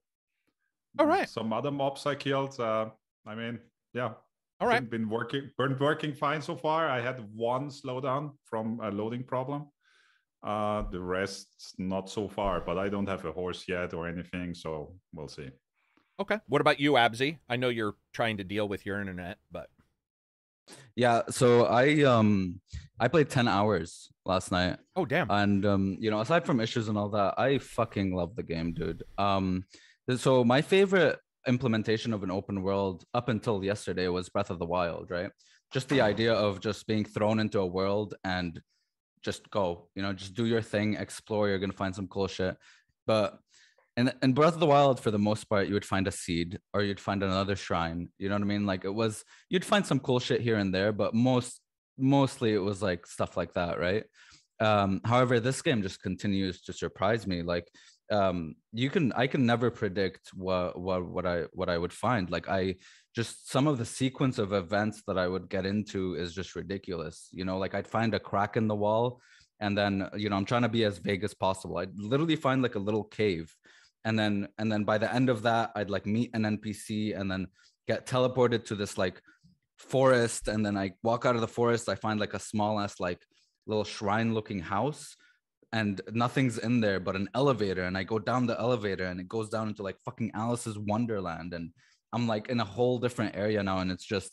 All 0.99 1.07
right. 1.07 1.29
Some 1.29 1.55
other 1.55 1.71
mobs 1.71 2.05
I 2.05 2.15
killed. 2.15 2.61
Uh, 2.61 2.91
I 3.27 3.35
mean, 3.35 3.59
yeah. 3.95 4.13
All 4.61 4.69
right. 4.69 4.89
Been, 4.89 5.01
been 5.01 5.09
working, 5.09 5.51
been 5.57 5.79
working 5.79 6.13
fine 6.13 6.43
so 6.43 6.55
far. 6.55 6.87
I 6.87 7.01
had 7.01 7.25
one 7.35 7.71
slowdown 7.71 8.33
from 8.45 8.79
a 8.83 8.91
loading 8.91 9.25
problem. 9.25 9.69
Uh, 10.45 10.83
the 10.91 11.01
rest 11.01 11.49
not 11.79 12.11
so 12.11 12.29
far, 12.29 12.61
but 12.61 12.77
I 12.77 12.91
don't 12.91 13.09
have 13.09 13.25
a 13.25 13.33
horse 13.33 13.65
yet 13.67 13.95
or 13.95 14.07
anything, 14.07 14.55
so 14.55 14.95
we'll 15.15 15.29
see. 15.29 15.49
Okay. 16.21 16.39
What 16.47 16.61
about 16.61 16.79
you, 16.79 16.93
Absy? 16.93 17.39
I 17.49 17.57
know 17.57 17.71
you're 17.71 17.95
trying 18.13 18.37
to 18.37 18.45
deal 18.45 18.69
with 18.69 18.85
your 18.85 19.01
internet, 19.01 19.39
but 19.51 19.71
Yeah, 20.95 21.23
so 21.31 21.65
I 21.65 22.03
um 22.03 22.61
I 23.01 23.09
played 23.09 23.31
10 23.31 23.49
hours 23.49 24.13
last 24.25 24.53
night 24.53 24.79
oh 24.95 25.05
damn. 25.05 25.29
and 25.31 25.67
um 25.67 25.97
you 25.99 26.11
know 26.11 26.21
aside 26.21 26.47
from 26.47 26.61
issues 26.61 26.89
and 26.89 26.97
all 26.97 27.09
that 27.11 27.35
I 27.39 27.59
fucking 27.59 28.15
love 28.15 28.37
the 28.37 28.43
game 28.43 28.73
dude. 28.73 29.03
Um 29.19 29.65
so 30.17 30.45
my 30.45 30.63
favorite 30.63 31.19
implementation 31.47 32.13
of 32.13 32.23
an 32.23 32.31
open 32.31 32.63
world 32.63 33.05
up 33.15 33.29
until 33.29 33.65
yesterday 33.65 34.09
was 34.09 34.29
Breath 34.29 34.51
of 34.51 34.59
the 34.59 34.67
Wild, 34.67 35.11
right? 35.11 35.31
Just 35.73 35.89
the 35.89 36.01
idea 36.01 36.33
of 36.33 36.61
just 36.61 36.87
being 36.87 37.05
thrown 37.05 37.41
into 37.41 37.61
a 37.61 37.67
world 37.67 38.15
and 38.25 38.61
just 39.23 39.49
go, 39.51 39.89
you 39.95 40.03
know, 40.03 40.13
just 40.13 40.35
do 40.35 40.45
your 40.45 40.63
thing, 40.63 40.95
explore, 40.95 41.49
you're 41.49 41.59
going 41.59 41.71
to 41.71 41.77
find 41.77 41.95
some 41.95 42.09
cool 42.09 42.29
shit. 42.29 42.57
But 43.07 43.39
in, 43.97 44.13
in 44.23 44.33
Breath 44.33 44.55
of 44.55 44.61
the 44.61 44.67
Wild, 44.67 45.01
for 45.01 45.11
the 45.11 45.19
most 45.19 45.45
part, 45.45 45.69
you 45.69 45.75
would 45.75 45.85
find 45.85 46.07
a 46.07 46.13
seed 46.13 46.59
or 46.75 46.83
you'd 46.83 47.01
find 47.01 47.23
another 47.23 47.57
shrine. 47.57 48.09
You 48.19 48.29
know 48.29 48.35
what 48.35 48.43
I 48.43 48.47
mean? 48.47 48.67
Like 48.67 48.85
it 48.85 48.95
was, 48.95 49.25
you'd 49.49 49.65
find 49.65 49.85
some 49.87 50.01
cool 50.01 50.21
shit 50.21 50.41
here 50.41 50.57
and 50.57 50.75
there, 50.75 50.93
but 50.93 51.15
most, 51.15 51.61
mostly 51.99 52.55
it 52.55 52.59
was 52.59 52.83
like 52.83 53.07
stuff 53.07 53.37
like 53.37 53.55
that, 53.55 53.79
right? 53.79 54.05
Um, 54.61 55.01
however, 55.05 55.41
this 55.41 55.63
game 55.63 55.83
just 55.83 56.03
continues 56.03 56.63
to 56.63 56.73
surprise 56.73 57.27
me. 57.27 57.43
Like, 57.43 57.69
um, 58.11 58.55
you 58.73 58.91
can, 58.91 59.13
I 59.15 59.27
can 59.27 59.47
never 59.47 59.71
predict 59.71 60.31
what, 60.35 60.79
what, 60.79 61.05
what 61.07 61.27
I, 61.27 61.45
what 61.53 61.69
I 61.69 61.79
would 61.79 61.93
find. 61.93 62.31
Like, 62.31 62.49
I 62.49 62.77
just 63.15 63.51
some 63.51 63.67
of 63.67 63.79
the 63.79 63.85
sequence 63.85 64.39
of 64.39 64.53
events 64.53 65.03
that 65.07 65.19
I 65.19 65.29
would 65.29 65.49
get 65.49 65.67
into 65.67 66.15
is 66.15 66.35
just 66.35 66.57
ridiculous. 66.57 67.29
You 67.33 67.45
know, 67.45 67.59
like 67.59 67.75
I'd 67.75 67.87
find 67.87 68.15
a 68.15 68.21
crack 68.21 68.57
in 68.57 68.69
the 68.69 68.75
wall, 68.75 69.21
and 69.61 69.77
then 69.77 70.09
you 70.17 70.31
know 70.31 70.37
I'm 70.37 70.45
trying 70.45 70.63
to 70.63 70.69
be 70.69 70.85
as 70.85 70.99
vague 70.99 71.25
as 71.25 71.35
possible. 71.35 71.79
I'd 71.79 71.97
literally 71.99 72.37
find 72.37 72.63
like 72.63 72.75
a 72.75 72.81
little 72.81 73.05
cave, 73.05 73.55
and 74.05 74.19
then 74.19 74.49
and 74.59 74.73
then 74.73 74.85
by 74.85 74.99
the 74.99 75.13
end 75.13 75.29
of 75.29 75.43
that, 75.43 75.73
I'd 75.77 75.91
like 75.91 76.07
meet 76.07 76.31
an 76.35 76.43
NPC, 76.43 77.19
and 77.19 77.31
then 77.31 77.49
get 77.87 78.07
teleported 78.07 78.65
to 78.67 78.75
this 78.75 78.97
like 78.97 79.21
forest, 79.79 80.49
and 80.49 80.65
then 80.65 80.77
I 80.77 80.93
walk 81.03 81.27
out 81.27 81.35
of 81.35 81.41
the 81.41 81.49
forest. 81.49 81.89
I 81.89 81.95
find 81.95 82.21
like 82.21 82.35
a 82.35 82.39
small 82.39 82.81
ass 82.81 83.01
like 83.01 83.21
little 83.67 83.85
shrine 83.85 84.35
looking 84.35 84.61
house. 84.61 85.17
And 85.75 86.03
nothing's 86.13 86.59
in 86.59 86.81
there 86.83 87.01
but 87.01 87.17
an 87.17 87.31
elevator, 87.35 87.85
and 87.85 87.97
I 87.97 88.03
go 88.05 88.19
down 88.19 88.47
the 88.47 88.61
elevator, 88.61 89.05
and 89.05 89.19
it 89.19 89.27
goes 89.27 89.49
down 89.49 89.69
into 89.69 89.83
like 89.83 89.97
fucking 90.05 90.33
Alice's 90.35 90.79
Wonderland, 90.79 91.55
and 91.55 91.71
I'm 92.13 92.29
like 92.29 92.51
in 92.51 92.61
a 92.61 92.65
whole 92.65 92.99
different 92.99 93.35
area 93.35 93.63
now, 93.63 93.79
and 93.79 93.91
it's 93.91 94.05
just, 94.05 94.33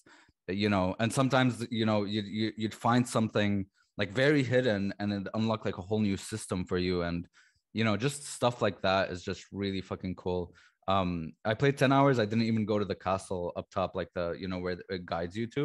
you 0.50 0.68
know, 0.68 0.98
and 1.00 1.14
sometimes 1.14 1.66
you 1.72 1.86
know 1.86 2.04
you, 2.04 2.24
you 2.24 2.52
you'd 2.58 2.74
find 2.74 3.08
something 3.08 3.68
like 3.98 4.12
very 4.12 4.44
hidden, 4.44 4.94
and 5.00 5.14
it 5.14 5.28
unlock 5.34 5.64
like 5.64 5.78
a 5.78 5.82
whole 5.82 6.02
new 6.02 6.18
system 6.18 6.66
for 6.66 6.78
you, 6.78 7.04
and 7.04 7.26
you 7.72 7.86
know, 7.86 7.96
just 7.96 8.28
stuff 8.28 8.62
like 8.62 8.82
that 8.82 9.10
is 9.10 9.24
just 9.24 9.46
really 9.54 9.80
fucking 9.80 10.16
cool. 10.16 10.54
Um, 10.94 11.10
I 11.46 11.54
played 11.62 11.78
ten 11.78 11.92
hours. 11.98 12.18
I 12.20 12.26
didn't 12.26 12.46
even 12.52 12.66
go 12.66 12.78
to 12.80 12.86
the 12.86 12.96
castle 13.08 13.44
up 13.60 13.68
top, 13.78 13.90
like 14.00 14.10
the 14.16 14.26
you 14.42 14.48
know 14.52 14.60
where 14.64 14.78
it 14.96 15.06
guides 15.06 15.36
you 15.40 15.46
to. 15.56 15.64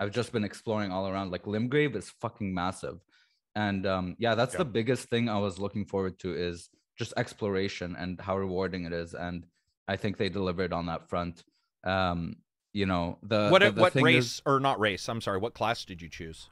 I've 0.00 0.12
just 0.18 0.32
been 0.32 0.44
exploring 0.50 0.90
all 0.90 1.06
around. 1.08 1.30
Like 1.30 1.44
Limgrave 1.44 1.94
is 2.00 2.10
fucking 2.22 2.52
massive, 2.62 2.98
and 3.54 3.86
um, 3.86 4.06
yeah, 4.18 4.34
that's 4.34 4.54
Yeah. 4.54 4.64
the 4.64 4.70
biggest 4.78 5.04
thing 5.10 5.28
I 5.28 5.38
was 5.38 5.58
looking 5.58 5.84
forward 5.84 6.18
to 6.20 6.34
is 6.34 6.70
just 6.98 7.12
exploration 7.16 7.96
and 8.02 8.20
how 8.20 8.36
rewarding 8.38 8.84
it 8.88 8.92
is, 8.92 9.14
and 9.26 9.44
I 9.88 9.96
think 9.96 10.16
they 10.16 10.28
delivered 10.28 10.72
on 10.72 10.86
that 10.86 11.08
front 11.08 11.42
um 11.84 12.36
you 12.72 12.86
know 12.86 13.18
the 13.24 13.48
what 13.50 13.60
the, 13.60 13.72
the 13.72 13.80
what 13.80 13.92
thing 13.92 14.04
race 14.04 14.24
is- 14.38 14.42
or 14.46 14.60
not 14.60 14.80
race? 14.80 15.08
I'm 15.08 15.20
sorry. 15.20 15.38
What 15.38 15.52
class 15.54 15.84
did 15.84 16.00
you 16.00 16.08
choose? 16.08 16.48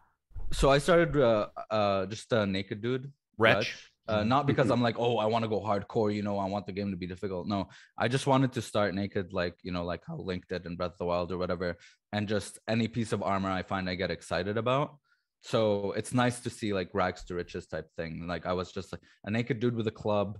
so 0.52 0.68
i 0.68 0.78
started 0.78 1.16
uh 1.16 1.46
uh 1.70 2.06
just 2.06 2.32
a 2.32 2.44
naked 2.44 2.80
dude 2.82 3.12
Wretch. 3.38 3.89
Uh, 4.10 4.24
not 4.24 4.46
because 4.46 4.70
i'm 4.70 4.82
like 4.82 4.98
oh 4.98 5.18
i 5.18 5.26
want 5.26 5.42
to 5.44 5.48
go 5.48 5.60
hardcore 5.60 6.14
you 6.14 6.22
know 6.22 6.36
i 6.38 6.46
want 6.46 6.66
the 6.66 6.72
game 6.72 6.90
to 6.90 6.96
be 6.96 7.06
difficult. 7.06 7.46
No 7.46 7.68
i 7.96 8.08
just 8.08 8.26
wanted 8.26 8.52
to 8.52 8.62
start 8.62 8.94
naked 8.94 9.32
like 9.32 9.54
you 9.62 9.72
know 9.72 9.84
like 9.84 10.02
how 10.06 10.16
link 10.16 10.48
did 10.48 10.66
in 10.66 10.76
breath 10.76 10.92
of 10.92 10.98
the 10.98 11.04
wild 11.04 11.32
or 11.32 11.38
whatever 11.38 11.76
and 12.12 12.28
just 12.28 12.58
any 12.68 12.88
piece 12.88 13.12
of 13.12 13.22
armor 13.22 13.50
i 13.50 13.62
find 13.62 13.88
i 13.88 13.94
get 13.94 14.10
excited 14.10 14.56
about. 14.56 14.96
So 15.42 15.92
it's 15.92 16.12
nice 16.12 16.40
to 16.40 16.50
see 16.50 16.74
like 16.74 16.90
rags 16.92 17.24
to 17.24 17.34
riches 17.34 17.66
type 17.66 17.88
thing. 17.96 18.26
Like 18.26 18.44
i 18.46 18.52
was 18.52 18.72
just 18.72 18.92
like 18.92 19.02
a 19.24 19.30
naked 19.30 19.60
dude 19.60 19.76
with 19.76 19.86
a 19.86 19.96
club 20.02 20.38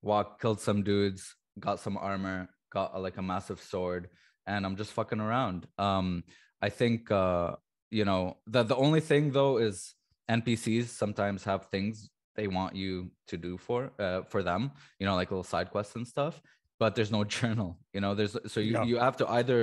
walked 0.00 0.40
killed 0.40 0.60
some 0.60 0.82
dudes 0.82 1.34
got 1.58 1.80
some 1.80 1.96
armor 1.96 2.48
got 2.72 2.94
uh, 2.94 3.00
like 3.00 3.16
a 3.16 3.22
massive 3.22 3.60
sword 3.60 4.08
and 4.46 4.64
i'm 4.64 4.76
just 4.76 4.92
fucking 4.92 5.20
around. 5.20 5.66
Um 5.78 6.24
i 6.62 6.68
think 6.68 7.10
uh 7.10 7.56
you 7.90 8.04
know 8.04 8.36
the 8.46 8.62
the 8.62 8.76
only 8.76 9.00
thing 9.00 9.32
though 9.32 9.58
is 9.58 9.94
npcs 10.30 10.88
sometimes 10.88 11.44
have 11.44 11.66
things 11.66 12.10
they 12.38 12.48
want 12.58 12.72
you 12.82 12.90
to 13.30 13.36
do 13.48 13.52
for 13.66 13.80
uh, 14.06 14.20
for 14.32 14.40
them 14.50 14.62
you 15.00 15.06
know 15.06 15.16
like 15.20 15.30
little 15.34 15.50
side 15.54 15.68
quests 15.74 15.94
and 15.98 16.06
stuff 16.14 16.34
but 16.82 16.90
there's 16.94 17.10
no 17.18 17.22
journal 17.38 17.70
you 17.94 18.00
know 18.04 18.12
there's 18.18 18.34
so 18.52 18.60
you, 18.60 18.72
Yeah. 18.74 18.84
you 18.90 18.96
have 19.06 19.16
to 19.22 19.26
either 19.38 19.60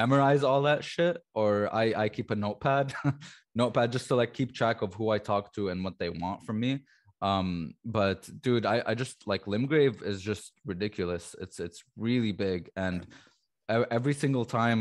memorize 0.00 0.42
all 0.48 0.62
that 0.70 0.80
shit 0.92 1.14
or 1.40 1.52
i 1.82 1.84
i 2.04 2.06
keep 2.16 2.28
a 2.30 2.38
notepad 2.44 2.86
notepad 3.60 3.88
just 3.96 4.06
to 4.08 4.14
like 4.20 4.32
keep 4.38 4.50
track 4.60 4.78
of 4.84 4.90
who 4.98 5.06
i 5.16 5.18
talk 5.18 5.44
to 5.56 5.62
and 5.70 5.78
what 5.84 5.96
they 5.98 6.10
want 6.24 6.40
from 6.46 6.58
me. 6.64 6.72
Um 7.30 7.48
but 7.98 8.20
dude 8.44 8.66
i 8.74 8.76
i 8.90 8.92
just 9.02 9.16
like 9.32 9.44
limgrave 9.54 9.96
is 10.10 10.18
just 10.30 10.44
ridiculous. 10.72 11.24
It's 11.44 11.58
it's 11.66 11.80
really 12.06 12.32
big 12.46 12.60
and 12.84 12.98
every 13.98 14.14
single 14.22 14.46
time 14.60 14.80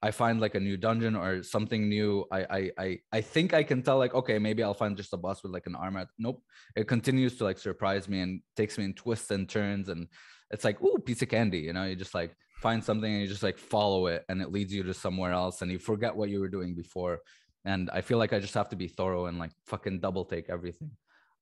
I 0.00 0.10
find 0.12 0.40
like 0.40 0.54
a 0.54 0.60
new 0.60 0.76
dungeon 0.76 1.16
or 1.16 1.42
something 1.42 1.88
new, 1.88 2.24
I 2.30 2.40
I 2.58 2.70
I 2.78 2.98
I 3.12 3.20
think 3.20 3.52
I 3.52 3.62
can 3.62 3.82
tell 3.82 3.98
like 3.98 4.14
okay 4.14 4.38
maybe 4.38 4.62
I'll 4.62 4.74
find 4.74 4.96
just 4.96 5.12
a 5.12 5.16
boss 5.16 5.42
with 5.42 5.52
like 5.52 5.66
an 5.66 5.74
armor. 5.74 6.06
Nope, 6.18 6.42
it 6.76 6.86
continues 6.86 7.36
to 7.38 7.44
like 7.44 7.58
surprise 7.58 8.08
me 8.08 8.20
and 8.20 8.40
takes 8.56 8.78
me 8.78 8.84
in 8.84 8.94
twists 8.94 9.30
and 9.30 9.48
turns 9.48 9.88
and 9.88 10.06
it's 10.50 10.64
like 10.64 10.80
ooh 10.82 10.98
piece 10.98 11.22
of 11.22 11.28
candy, 11.28 11.58
you 11.58 11.72
know. 11.72 11.84
You 11.84 11.96
just 11.96 12.14
like 12.14 12.36
find 12.60 12.82
something 12.82 13.12
and 13.12 13.22
you 13.22 13.28
just 13.28 13.42
like 13.42 13.58
follow 13.58 14.06
it 14.06 14.24
and 14.28 14.40
it 14.40 14.52
leads 14.52 14.72
you 14.72 14.82
to 14.84 14.94
somewhere 14.94 15.32
else 15.32 15.62
and 15.62 15.70
you 15.70 15.78
forget 15.78 16.14
what 16.14 16.28
you 16.28 16.40
were 16.40 16.48
doing 16.48 16.74
before. 16.74 17.20
And 17.64 17.90
I 17.90 18.00
feel 18.00 18.18
like 18.18 18.32
I 18.32 18.38
just 18.38 18.54
have 18.54 18.68
to 18.70 18.76
be 18.76 18.88
thorough 18.88 19.26
and 19.26 19.38
like 19.38 19.50
fucking 19.66 20.00
double 20.00 20.24
take 20.24 20.48
everything. 20.48 20.90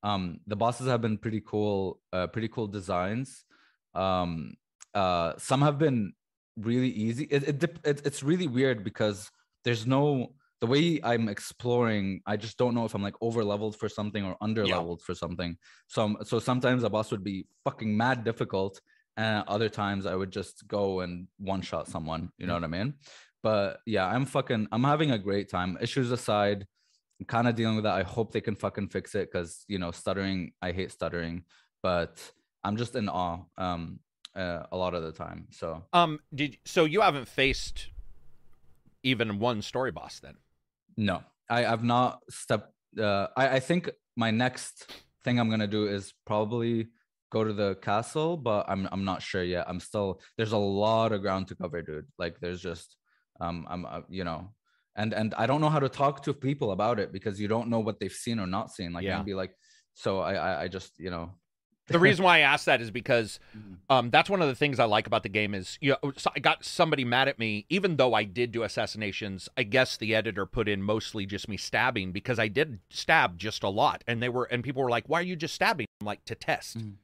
Um, 0.02 0.40
the 0.46 0.56
bosses 0.56 0.86
have 0.88 1.00
been 1.00 1.18
pretty 1.18 1.42
cool, 1.44 2.00
uh, 2.12 2.26
pretty 2.28 2.48
cool 2.48 2.66
designs. 2.66 3.44
Um, 3.94 4.54
uh, 4.94 5.34
some 5.38 5.62
have 5.62 5.78
been 5.78 6.12
really 6.56 6.90
easy. 6.90 7.24
It, 7.24 7.62
it, 7.62 7.78
it 7.84 8.02
it's 8.04 8.22
really 8.22 8.46
weird 8.46 8.84
because 8.84 9.30
there's 9.64 9.86
no 9.86 10.32
the 10.60 10.66
way 10.66 11.00
I'm 11.02 11.28
exploring. 11.28 12.22
I 12.26 12.36
just 12.36 12.56
don't 12.56 12.74
know 12.74 12.84
if 12.84 12.94
I'm 12.94 13.02
like 13.02 13.16
over 13.20 13.44
leveled 13.44 13.76
for 13.76 13.88
something 13.88 14.24
or 14.24 14.36
under 14.40 14.66
leveled 14.66 15.02
for 15.02 15.14
something. 15.14 15.56
So 15.88 16.02
um, 16.02 16.16
so 16.24 16.38
sometimes 16.38 16.82
a 16.82 16.90
boss 16.90 17.10
would 17.10 17.24
be 17.24 17.46
fucking 17.64 17.94
mad 17.96 18.24
difficult, 18.24 18.80
and 19.16 19.44
other 19.48 19.68
times 19.68 20.06
I 20.06 20.14
would 20.14 20.30
just 20.30 20.66
go 20.66 21.00
and 21.00 21.28
one 21.38 21.60
shot 21.60 21.88
someone. 21.88 22.30
You 22.38 22.46
know 22.46 22.54
what 22.54 22.64
I 22.64 22.68
mean? 22.68 22.94
But 23.42 23.80
yeah, 23.86 24.06
I'm 24.06 24.24
fucking. 24.24 24.68
I'm 24.72 24.84
having 24.84 25.10
a 25.10 25.18
great 25.18 25.50
time. 25.50 25.76
Issues 25.80 26.10
aside, 26.10 26.66
I'm 27.20 27.26
kind 27.26 27.48
of 27.48 27.54
dealing 27.54 27.76
with 27.76 27.84
that. 27.84 27.94
I 27.94 28.02
hope 28.02 28.32
they 28.32 28.40
can 28.40 28.56
fucking 28.56 28.88
fix 28.88 29.14
it 29.14 29.30
because 29.30 29.64
you 29.68 29.78
know, 29.78 29.90
stuttering. 29.90 30.52
I 30.62 30.72
hate 30.72 30.90
stuttering, 30.90 31.44
but 31.82 32.18
I'm 32.64 32.76
just 32.76 32.96
in 32.96 33.08
awe 33.08 33.40
um, 33.58 34.00
uh, 34.36 34.66
a 34.70 34.76
lot 34.76 34.94
of 34.94 35.02
the 35.02 35.12
time. 35.12 35.48
So 35.50 35.82
Um, 35.92 36.20
did 36.34 36.58
so 36.64 36.84
you 36.84 37.00
haven't 37.00 37.28
faced 37.28 37.88
even 39.02 39.38
one 39.38 39.62
story 39.62 39.92
boss 39.92 40.20
then? 40.20 40.34
no, 40.96 41.22
I 41.48 41.64
I've 41.66 41.84
not 41.84 42.22
stepped. 42.30 42.72
Uh, 42.98 43.26
I 43.36 43.56
I 43.56 43.60
think 43.60 43.90
my 44.16 44.30
next 44.30 44.90
thing 45.24 45.38
I'm 45.38 45.50
gonna 45.50 45.66
do 45.66 45.86
is 45.86 46.14
probably 46.24 46.88
go 47.30 47.44
to 47.44 47.52
the 47.52 47.74
castle, 47.76 48.36
but 48.36 48.64
I'm 48.68 48.88
I'm 48.92 49.04
not 49.04 49.22
sure 49.22 49.42
yet. 49.42 49.64
I'm 49.68 49.80
still 49.80 50.20
there's 50.36 50.52
a 50.52 50.58
lot 50.58 51.12
of 51.12 51.20
ground 51.22 51.48
to 51.48 51.54
cover, 51.54 51.82
dude. 51.82 52.06
Like 52.18 52.40
there's 52.40 52.62
just 52.62 52.96
um 53.40 53.66
I'm 53.68 53.84
uh, 53.86 54.00
you 54.08 54.24
know. 54.24 54.52
And, 54.98 55.12
and 55.12 55.34
I 55.34 55.44
don't 55.46 55.60
know 55.60 55.68
how 55.68 55.78
to 55.80 55.90
talk 55.90 56.22
to 56.22 56.32
people 56.32 56.70
about 56.72 56.98
it 56.98 57.12
because 57.12 57.38
you 57.38 57.48
don't 57.48 57.68
know 57.68 57.80
what 57.80 58.00
they've 58.00 58.10
seen 58.24 58.38
or 58.40 58.46
not 58.46 58.70
seen. 58.70 58.94
Like, 58.94 59.04
Yeah. 59.04 59.18
yeah. 59.18 59.22
be 59.24 59.34
like, 59.34 59.52
so 59.92 60.20
I, 60.20 60.32
I, 60.48 60.62
I 60.62 60.68
just, 60.68 60.98
you 60.98 61.10
know, 61.10 61.32
The 61.88 61.98
reason 62.00 62.24
why 62.24 62.38
I 62.38 62.40
asked 62.40 62.66
that 62.66 62.80
is 62.80 62.90
because 62.90 63.38
Mhm. 63.56 63.76
um, 63.88 64.10
that's 64.10 64.28
one 64.28 64.42
of 64.42 64.48
the 64.48 64.54
things 64.56 64.80
I 64.80 64.84
like 64.86 65.06
about 65.06 65.22
the 65.22 65.28
game 65.28 65.54
is 65.54 65.78
you 65.80 65.96
know 66.02 66.12
so 66.16 66.30
I 66.34 66.40
got 66.40 66.64
somebody 66.64 67.04
mad 67.04 67.28
at 67.28 67.38
me 67.38 67.64
even 67.68 67.96
though 67.96 68.12
I 68.14 68.24
did 68.24 68.50
do 68.52 68.62
assassinations. 68.64 69.48
I 69.56 69.62
guess 69.62 69.96
the 69.96 70.14
editor 70.14 70.46
put 70.46 70.68
in 70.68 70.82
mostly 70.82 71.26
just 71.26 71.48
me 71.48 71.56
stabbing 71.56 72.12
because 72.12 72.38
I 72.38 72.48
did 72.48 72.80
stab 72.90 73.38
just 73.38 73.62
a 73.62 73.68
lot, 73.68 74.02
and 74.06 74.22
they 74.22 74.28
were 74.28 74.44
and 74.44 74.64
people 74.64 74.82
were 74.82 74.90
like, 74.90 75.08
"Why 75.08 75.20
are 75.20 75.24
you 75.24 75.36
just 75.36 75.54
stabbing?" 75.54 75.86
I'm 76.00 76.06
like 76.06 76.24
to 76.26 76.34
test. 76.34 76.78
Mhm. 76.78 76.94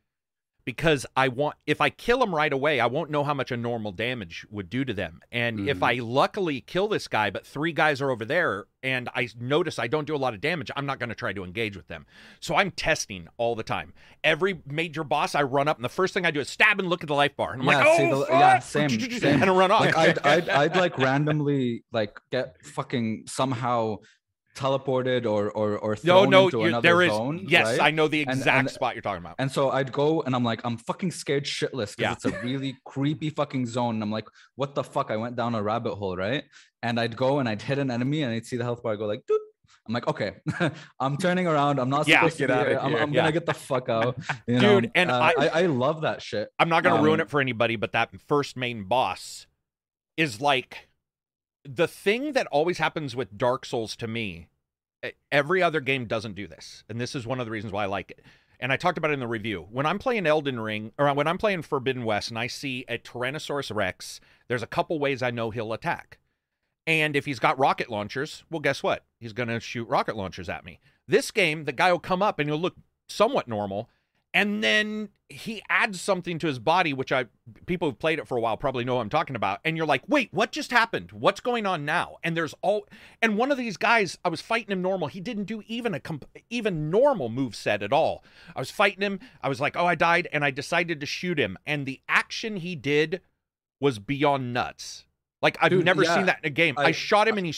Because 0.65 1.05
I 1.17 1.27
want, 1.29 1.57
if 1.67 1.81
I 1.81 1.91
kill 1.91 2.21
them 2.21 2.33
right 2.35 2.53
away, 2.53 2.79
I 2.79 2.87
won't 2.87 3.11
know 3.11 3.25
how 3.25 3.35
much 3.35 3.51
a 3.51 3.57
normal 3.57 3.91
damage 3.91 4.47
would 4.51 4.71
do 4.71 4.85
to 4.85 4.95
them. 4.95 5.21
And 5.33 5.69
if 5.69 5.79
Mhm. 5.79 5.83
I 5.87 5.93
luckily 6.01 6.61
kill 6.61 6.87
this 6.87 7.09
guy, 7.09 7.31
but 7.31 7.45
three 7.45 7.73
guys 7.73 8.01
are 8.01 8.11
over 8.11 8.25
there, 8.25 8.67
and 8.83 9.09
I 9.15 9.29
notice 9.41 9.79
I 9.81 9.89
don't 9.89 10.07
do 10.07 10.15
a 10.15 10.19
lot 10.19 10.35
of 10.35 10.41
damage, 10.41 10.71
I'm 10.77 10.87
not 10.87 11.01
going 11.01 11.09
to 11.09 11.15
try 11.17 11.33
to 11.33 11.43
engage 11.43 11.77
with 11.77 11.89
them. 11.89 12.07
So 12.39 12.55
I'm 12.55 12.71
testing 12.71 13.27
all 13.39 13.57
the 13.57 13.65
time. 13.65 13.93
Every 14.23 14.61
major 14.65 15.03
boss, 15.03 15.35
I 15.35 15.43
run 15.43 15.67
up, 15.67 15.79
and 15.79 15.85
the 15.85 15.89
first 15.89 16.15
thing 16.15 16.25
I 16.25 16.31
do 16.31 16.39
is 16.39 16.49
stab 16.49 16.79
and 16.79 16.89
look 16.89 17.03
at 17.03 17.09
the 17.09 17.15
life 17.15 17.37
bar, 17.37 17.53
and 17.53 17.63
I'm 17.63 17.67
like, 17.67 17.85
Yeah, 17.85 17.97
see, 17.97 18.05
"Oh, 18.05 18.19
the- 18.21 18.27
fuck!" 18.27 18.41
yeah, 18.41 18.59
same, 18.61 18.89
same. 19.21 19.43
and 19.43 19.51
I 19.51 19.55
run 19.55 19.71
off. 19.73 19.81
like 19.81 19.97
I'd, 19.97 20.19
I'd, 20.21 20.49
I'd 20.49 20.77
like 20.77 20.97
randomly 20.99 21.83
like 21.93 22.21
get 22.31 22.57
fucking 22.65 23.25
somehow 23.27 23.97
teleported 24.55 25.25
or 25.27 25.51
or 25.51 25.79
or 25.79 25.91
no, 26.05 26.21
thrown 26.21 26.31
no, 26.31 26.45
into 26.47 26.63
another 26.65 26.83
there 26.89 27.03
is. 27.03 27.11
zone. 27.11 27.45
yes, 27.49 27.67
right? 27.79 27.81
I 27.89 27.91
know 27.91 28.09
the 28.09 28.21
exact 28.21 28.49
and- 28.49 28.71
spot 28.71 28.95
you're 28.95 29.03
talking 29.03 29.23
about. 29.25 29.37
And 29.39 29.51
so 29.51 29.71
I'd 29.71 29.93
go 29.93 30.23
and 30.23 30.35
I'm 30.35 30.45
like, 30.45 30.61
I'm 30.65 30.77
fucking 30.77 31.11
scared 31.13 31.45
shitless 31.45 31.97
because 31.97 31.99
Yeah. 31.99 32.13
it's 32.13 32.25
a 32.27 32.41
really 32.43 32.77
creepy 32.85 33.31
fucking 33.31 33.67
zone. 33.67 33.95
And 33.97 34.03
I'm 34.03 34.11
like, 34.13 34.29
what 34.57 34.75
the 34.75 34.85
fuck? 34.85 35.11
I 35.11 35.17
went 35.17 35.37
down 35.37 35.55
a 35.55 35.63
rabbit 35.63 35.95
hole, 35.95 36.17
right? 36.17 36.45
And 36.83 36.99
I'd 37.01 37.17
go 37.17 37.39
and 37.39 37.49
I'd 37.49 37.63
hit 37.63 37.79
an 37.79 37.91
enemy 37.91 38.23
and 38.23 38.33
I'd 38.33 38.47
see 38.47 38.57
the 38.57 38.65
health 38.65 38.83
bar 38.83 38.97
go 38.97 39.07
like, 39.07 39.25
dude. 39.27 39.41
I'm 39.85 39.95
like, 39.95 40.07
okay, 40.07 40.35
I'm 41.01 41.17
turning 41.17 41.49
around. 41.49 41.81
I'm 41.81 41.91
not 41.91 42.07
Yeah. 42.07 42.19
supposed 42.21 42.39
Get 42.39 42.47
to 42.49 42.53
be 42.53 42.59
outta 42.61 42.71
here. 42.71 42.79
I'm, 42.79 42.91
here. 42.91 43.01
I'm 43.01 43.13
Yeah. 43.13 43.21
gonna 43.23 43.33
get 43.33 43.47
the 43.47 43.55
fuck 43.55 43.89
out. 43.89 44.17
You 44.47 44.61
Dude, 44.61 44.85
know? 44.85 44.91
and 44.95 45.11
Uh, 45.11 45.19
I- 45.19 45.35
I, 45.47 45.47
I 45.63 45.67
love 45.67 46.03
that 46.03 46.23
shit. 46.23 46.51
I'm 46.59 46.69
not 46.69 46.85
going 46.85 46.97
to 46.97 47.03
ruin 47.03 47.21
Um, 47.21 47.27
it 47.27 47.31
for 47.31 47.41
anybody, 47.41 47.75
but 47.77 47.91
that 47.93 48.11
first 48.29 48.57
main 48.57 48.85
boss 48.85 49.47
is 50.17 50.41
like 50.41 50.89
the 51.65 51.89
thing 51.89 52.33
that 52.33 52.47
always 52.49 52.79
happens 52.79 53.15
with 53.15 53.39
Dark 53.39 53.65
Souls 53.65 53.97
to 53.97 54.07
me. 54.07 54.49
Every 55.33 55.63
other 55.63 55.81
game 55.81 56.07
doesn't 56.07 56.37
do 56.37 56.47
this, 56.47 56.85
and 56.89 57.01
this 57.01 57.17
is 57.17 57.27
one 57.27 57.41
of 57.41 57.47
the 57.47 57.51
reasons 57.51 57.73
why 57.73 57.83
I 57.83 57.87
like 57.87 58.11
it. 58.13 58.25
And 58.61 58.73
I 58.73 58.77
talked 58.77 58.99
about 58.99 59.11
it 59.11 59.15
in 59.15 59.21
the 59.21 59.27
review. 59.27 59.67
When 59.71 59.87
I'm 59.87 59.99
playing 59.99 60.27
Elden 60.27 60.61
Ring, 60.61 60.93
or 60.97 61.13
when 61.13 61.27
I'm 61.27 61.39
playing 61.39 61.63
Forbidden 61.63 62.05
West, 62.05 62.29
and 62.29 62.39
I 62.39 62.47
see 62.47 62.85
a 62.89 62.99
Tyrannosaurus 62.99 63.75
Rex, 63.75 64.21
there's 64.47 64.63
a 64.63 64.69
couple 64.69 65.01
ways 65.01 65.21
I 65.21 65.33
know 65.33 65.51
he'll 65.51 65.73
attack. 65.73 66.19
And 66.87 67.17
if 67.17 67.25
he's 67.25 67.41
got 67.41 67.59
rocket 67.59 67.91
launchers, 67.91 68.45
well, 68.51 68.61
guess 68.61 68.83
what? 68.83 69.05
He's 69.19 69.33
going 69.33 69.49
to 69.49 69.59
shoot 69.59 69.89
rocket 69.89 70.17
launchers 70.17 70.49
at 70.49 70.65
me. 70.65 70.79
This 71.09 71.33
game, 71.33 71.65
the 71.65 71.73
guy 71.73 71.91
will 71.91 71.99
come 71.99 72.23
up 72.23 72.39
and 72.39 72.49
he'll 72.49 72.59
look 72.59 72.77
somewhat 73.09 73.49
normal, 73.49 73.91
and 74.35 74.63
then 74.63 75.11
he 75.29 75.63
adds 75.71 76.01
something 76.01 76.39
to 76.39 76.47
his 76.47 76.59
body, 76.59 76.93
which 76.93 77.11
I 77.11 77.27
people 77.67 77.89
who've 77.89 77.99
played 77.99 78.19
it 78.19 78.29
for 78.29 78.37
a 78.37 78.41
while 78.41 78.57
probably 78.57 78.85
know 78.85 78.97
what 78.97 79.01
I'm 79.01 79.09
talking 79.09 79.37
about. 79.37 79.61
And 79.65 79.77
you're 79.77 79.87
like, 79.87 80.03
wait, 80.07 80.29
what 80.33 80.53
just 80.53 80.71
happened? 80.71 81.13
What's 81.13 81.41
going 81.41 81.65
on 81.67 81.85
now? 81.85 82.17
And 82.23 82.37
there's 82.37 82.55
all, 82.61 82.87
and 83.23 83.37
one 83.37 83.51
of 83.51 83.57
these 83.59 83.77
guys, 83.77 84.19
I 84.25 84.29
was 84.29 84.41
fighting 84.43 84.73
him 84.73 84.83
normal. 84.83 85.09
He 85.09 85.21
didn't 85.21 85.45
do 85.45 85.63
even 85.67 85.95
a 85.95 86.01
comp- 86.01 86.29
even 86.51 86.91
normal 86.91 87.29
move 87.31 87.55
set 87.57 87.83
at 87.83 87.93
all. 87.93 88.23
I 88.55 88.61
was 88.61 88.71
fighting 88.71 89.01
him. 89.03 89.21
I 89.41 89.49
was 89.49 89.61
like, 89.61 89.77
oh, 89.77 89.87
I 89.87 89.95
died, 89.95 90.29
and 90.33 90.45
I 90.45 90.51
decided 90.51 91.01
to 91.01 91.07
shoot 91.07 91.39
him. 91.39 91.57
And 91.67 91.87
the 91.87 92.01
action 92.09 92.57
he 92.57 92.77
did 92.77 93.23
was 93.81 93.99
beyond 93.99 94.53
nuts. 94.53 95.07
Like 95.41 95.57
I've 95.61 95.71
Dude, 95.71 95.85
never 95.85 96.05
yeah, 96.05 96.15
seen 96.15 96.27
that 96.27 96.41
in 96.43 96.47
a 96.47 96.51
game. 96.51 96.75
I, 96.79 96.85
I- 96.87 96.93
shot 96.93 97.27
him, 97.27 97.39
and 97.39 97.47
he 97.47 97.55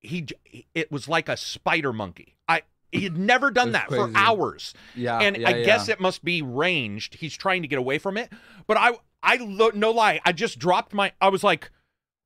he 0.00 0.26
it 0.74 0.90
was 0.90 1.06
like 1.08 1.28
a 1.28 1.36
spider 1.36 1.92
monkey. 1.92 2.36
I 2.48 2.62
he 2.94 3.04
had 3.04 3.16
never 3.18 3.50
done 3.50 3.72
that 3.72 3.88
for 3.88 4.10
hours 4.14 4.72
Yeah. 4.94 5.18
and 5.20 5.36
yeah, 5.36 5.48
I 5.48 5.62
guess 5.64 5.88
it 5.88 6.00
must 6.00 6.24
be 6.24 6.42
ranged. 6.42 7.14
He's 7.14 7.36
trying 7.36 7.62
to 7.62 7.68
get 7.68 7.78
away 7.78 7.98
from 7.98 8.16
it, 8.16 8.32
but 8.66 8.76
I, 8.76 8.92
I 9.22 9.36
lo- 9.36 9.72
no 9.74 9.90
lie, 9.90 10.20
I 10.24 10.32
just 10.32 10.58
dropped 10.58 10.92
my. 10.94 11.12
I 11.20 11.28
was 11.28 11.42
like, 11.42 11.70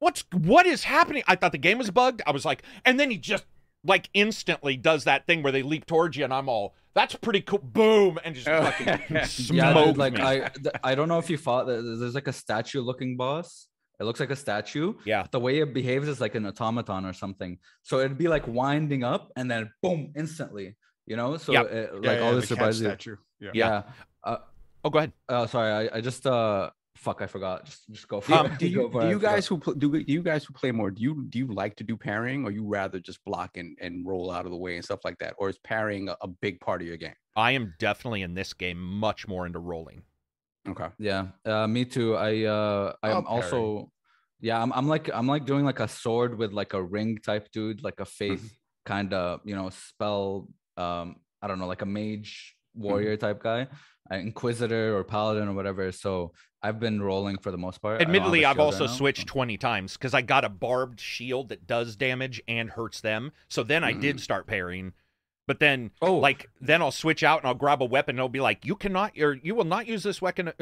"What's 0.01 0.25
what 0.33 0.67
is 0.67 0.85
happening?" 0.85 1.23
I 1.29 1.37
thought 1.37 1.53
the 1.53 1.59
game 1.59 1.79
was 1.79 1.91
bugged. 1.91 2.23
I 2.27 2.33
was 2.33 2.45
like, 2.45 2.63
and 2.85 2.99
then 2.99 3.11
he 3.11 3.19
just 3.19 3.45
like 3.85 4.11
instantly 4.13 4.77
does 4.77 5.05
that 5.05 5.25
thing 5.27 5.43
where 5.43 5.53
they 5.53 5.63
leap 5.63 5.87
towards 5.87 6.17
you, 6.17 6.25
and 6.25 6.35
I'm 6.35 6.49
all, 6.49 6.75
"That's 6.95 7.15
pretty 7.15 7.41
cool." 7.43 7.61
Boom, 7.61 8.19
and 8.25 8.35
just 8.35 8.49
fucking 8.49 8.87
yeah, 9.11 9.25
smoked 9.25 9.87
dude, 9.87 9.97
like 9.97 10.15
me. 10.15 10.21
I, 10.23 10.49
th- 10.49 10.75
I 10.83 10.97
don't 10.97 11.09
know 11.09 11.19
if 11.19 11.31
you 11.31 11.39
fought. 11.39 11.67
the- 11.69 11.81
There's 11.99 12.15
like 12.17 12.27
a 12.27 12.33
statue-looking 12.33 13.17
boss. 13.17 13.68
It 14.01 14.05
looks 14.05 14.21
like 14.21 14.31
a 14.31 14.37
statue. 14.37 14.95
yeah, 15.05 15.27
The 15.31 15.41
way 15.41 15.59
it 15.61 15.75
behaves 15.75 16.07
is 16.09 16.21
like 16.21 16.35
an 16.37 16.47
automaton 16.47 17.05
or 17.05 17.13
something. 17.13 17.59
So 17.83 17.99
it'd 17.99 18.17
be 18.19 18.29
like 18.29 18.47
winding 18.47 19.03
up 19.05 19.33
and 19.37 19.51
then 19.51 19.71
boom, 19.83 20.13
instantly. 20.17 20.77
You 21.07 21.17
know, 21.17 21.37
so 21.37 21.53
Yep. 21.53 21.67
it, 21.73 21.91
Yeah, 22.03 22.09
like 22.11 22.19
yeah, 22.19 22.25
all 22.25 22.31
the 22.35 22.41
this 22.41 22.49
surprises 22.49 22.83
statue. 22.87 23.17
Yeah. 23.41 23.51
Yeah. 23.55 23.83
Uh, 24.25 24.37
Oh, 24.85 24.91
go 24.91 24.99
ahead. 24.99 25.13
oh, 25.29 25.47
sorry. 25.47 25.89
I, 25.89 25.97
I 25.97 26.01
just 26.01 26.25
uh, 26.27 26.71
fuck. 26.97 27.21
I 27.21 27.27
forgot. 27.27 27.65
Just 27.65 27.91
just 27.91 28.07
go 28.09 28.21
for 28.21 28.33
Um, 28.35 28.47
it. 28.47 28.59
do 28.59 28.69
you, 28.75 28.91
do 28.93 29.09
you 29.09 29.19
guys 29.19 29.45
who 29.47 29.59
pl- 29.59 29.75
do 29.75 30.05
you 30.07 30.23
guys 30.23 30.45
who 30.45 30.55
play 30.55 30.71
more 30.71 30.91
do 30.93 31.03
you 31.03 31.27
do 31.29 31.39
you 31.41 31.49
like 31.49 31.75
to 31.77 31.85
do 31.85 31.97
parrying 31.97 32.45
or 32.45 32.53
you 32.53 32.65
rather 32.65 33.01
just 33.01 33.19
block 33.25 33.57
and, 33.57 33.77
and 33.81 34.07
roll 34.07 34.31
out 34.31 34.45
of 34.45 34.53
the 34.53 34.57
way 34.57 34.77
and 34.77 34.85
stuff 34.85 35.01
like 35.05 35.19
that 35.19 35.35
or 35.39 35.49
is 35.49 35.59
parrying 35.59 36.09
a, 36.09 36.17
a 36.21 36.29
big 36.29 36.61
part 36.61 36.81
of 36.81 36.87
your 36.87 36.97
game 36.97 37.15
I 37.35 37.53
am 37.53 37.75
definitely 37.81 38.23
in 38.23 38.35
this 38.35 38.53
game 38.53 38.81
much 38.81 39.27
more 39.27 39.47
into 39.47 39.59
rolling. 39.59 40.03
Okay 40.71 40.89
Yeah, 40.99 41.27
uh, 41.45 41.67
me 41.67 41.85
too. 41.85 42.17
I 42.17 42.45
uh, 42.45 42.93
I'll 43.03 43.19
I'm 43.19 43.25
parry. 43.25 43.43
also, 43.43 43.93
yeah, 44.41 44.61
I'm, 44.63 44.73
I'm 44.73 44.89
like 44.89 45.11
I'm 45.13 45.27
like 45.27 45.45
doing 45.47 45.65
like 45.65 45.81
a 45.81 45.89
sword 45.89 46.37
with 46.39 46.53
like 46.53 46.73
a 46.75 46.83
ring 46.83 47.19
type 47.19 47.49
dude, 47.53 47.83
like 47.83 48.01
a 48.01 48.05
faith 48.05 48.41
Mm-hmm. 48.41 48.93
kind 48.93 49.13
of 49.15 49.41
you 49.45 49.55
know 49.57 49.71
spell. 49.71 50.49
Um, 50.77 51.17
I 51.43 51.47
don't 51.49 51.59
know, 51.59 51.67
like 51.67 51.83
a 51.83 51.87
mage 51.87 52.55
Mm-hmm. 52.77 52.87
warrior 52.87 53.17
type 53.17 53.43
guy, 53.43 53.67
uh, 54.13 54.17
inquisitor 54.17 54.97
or 54.97 55.03
paladin 55.03 55.49
or 55.49 55.55
whatever. 55.55 55.91
So 55.91 56.33
I've 56.63 56.79
been 56.79 57.01
rolling 57.03 57.39
for 57.39 57.51
the 57.51 57.59
most 57.59 57.81
part. 57.83 58.01
I 58.01 58.05
don't 58.05 58.09
have 58.09 58.15
a 58.15 58.19
Admittedly, 58.19 58.45
I've 58.45 58.57
shield 58.57 58.59
right 58.73 58.81
also 58.83 58.87
switched 58.87 59.21
so- 59.29 59.33
20 59.33 59.57
times 59.57 59.97
because 59.97 60.15
I 60.15 60.23
got 60.23 60.45
a 60.45 60.49
barbed 60.49 61.01
shield 61.01 61.49
that 61.49 61.67
does 61.67 61.97
damage 61.97 62.41
and 62.47 62.71
hurts 62.71 63.01
them. 63.01 63.33
So 63.49 63.63
then 63.65 63.83
I 63.83 63.95
Mm. 63.95 64.01
did 64.01 64.21
start 64.21 64.47
parrying. 64.47 64.93
But 65.49 65.59
then, 65.59 65.91
Oh, 66.03 66.15
like, 66.19 66.49
then 66.61 66.83
I'll 66.83 66.93
switch 66.93 67.25
out 67.25 67.41
and 67.41 67.49
I'll 67.49 67.55
grab 67.55 67.83
a 67.83 67.87
weapon 67.87 68.13
and 68.13 68.19
it'll 68.21 68.29
be 68.29 68.39
like, 68.41 68.65
you 68.67 68.77
cannot, 68.77 69.19
or 69.19 69.35
you 69.43 69.55
will 69.57 69.65
not 69.65 69.87
use 69.89 70.03
this 70.05 70.23
weapon 70.23 70.49
uh, 70.49 70.53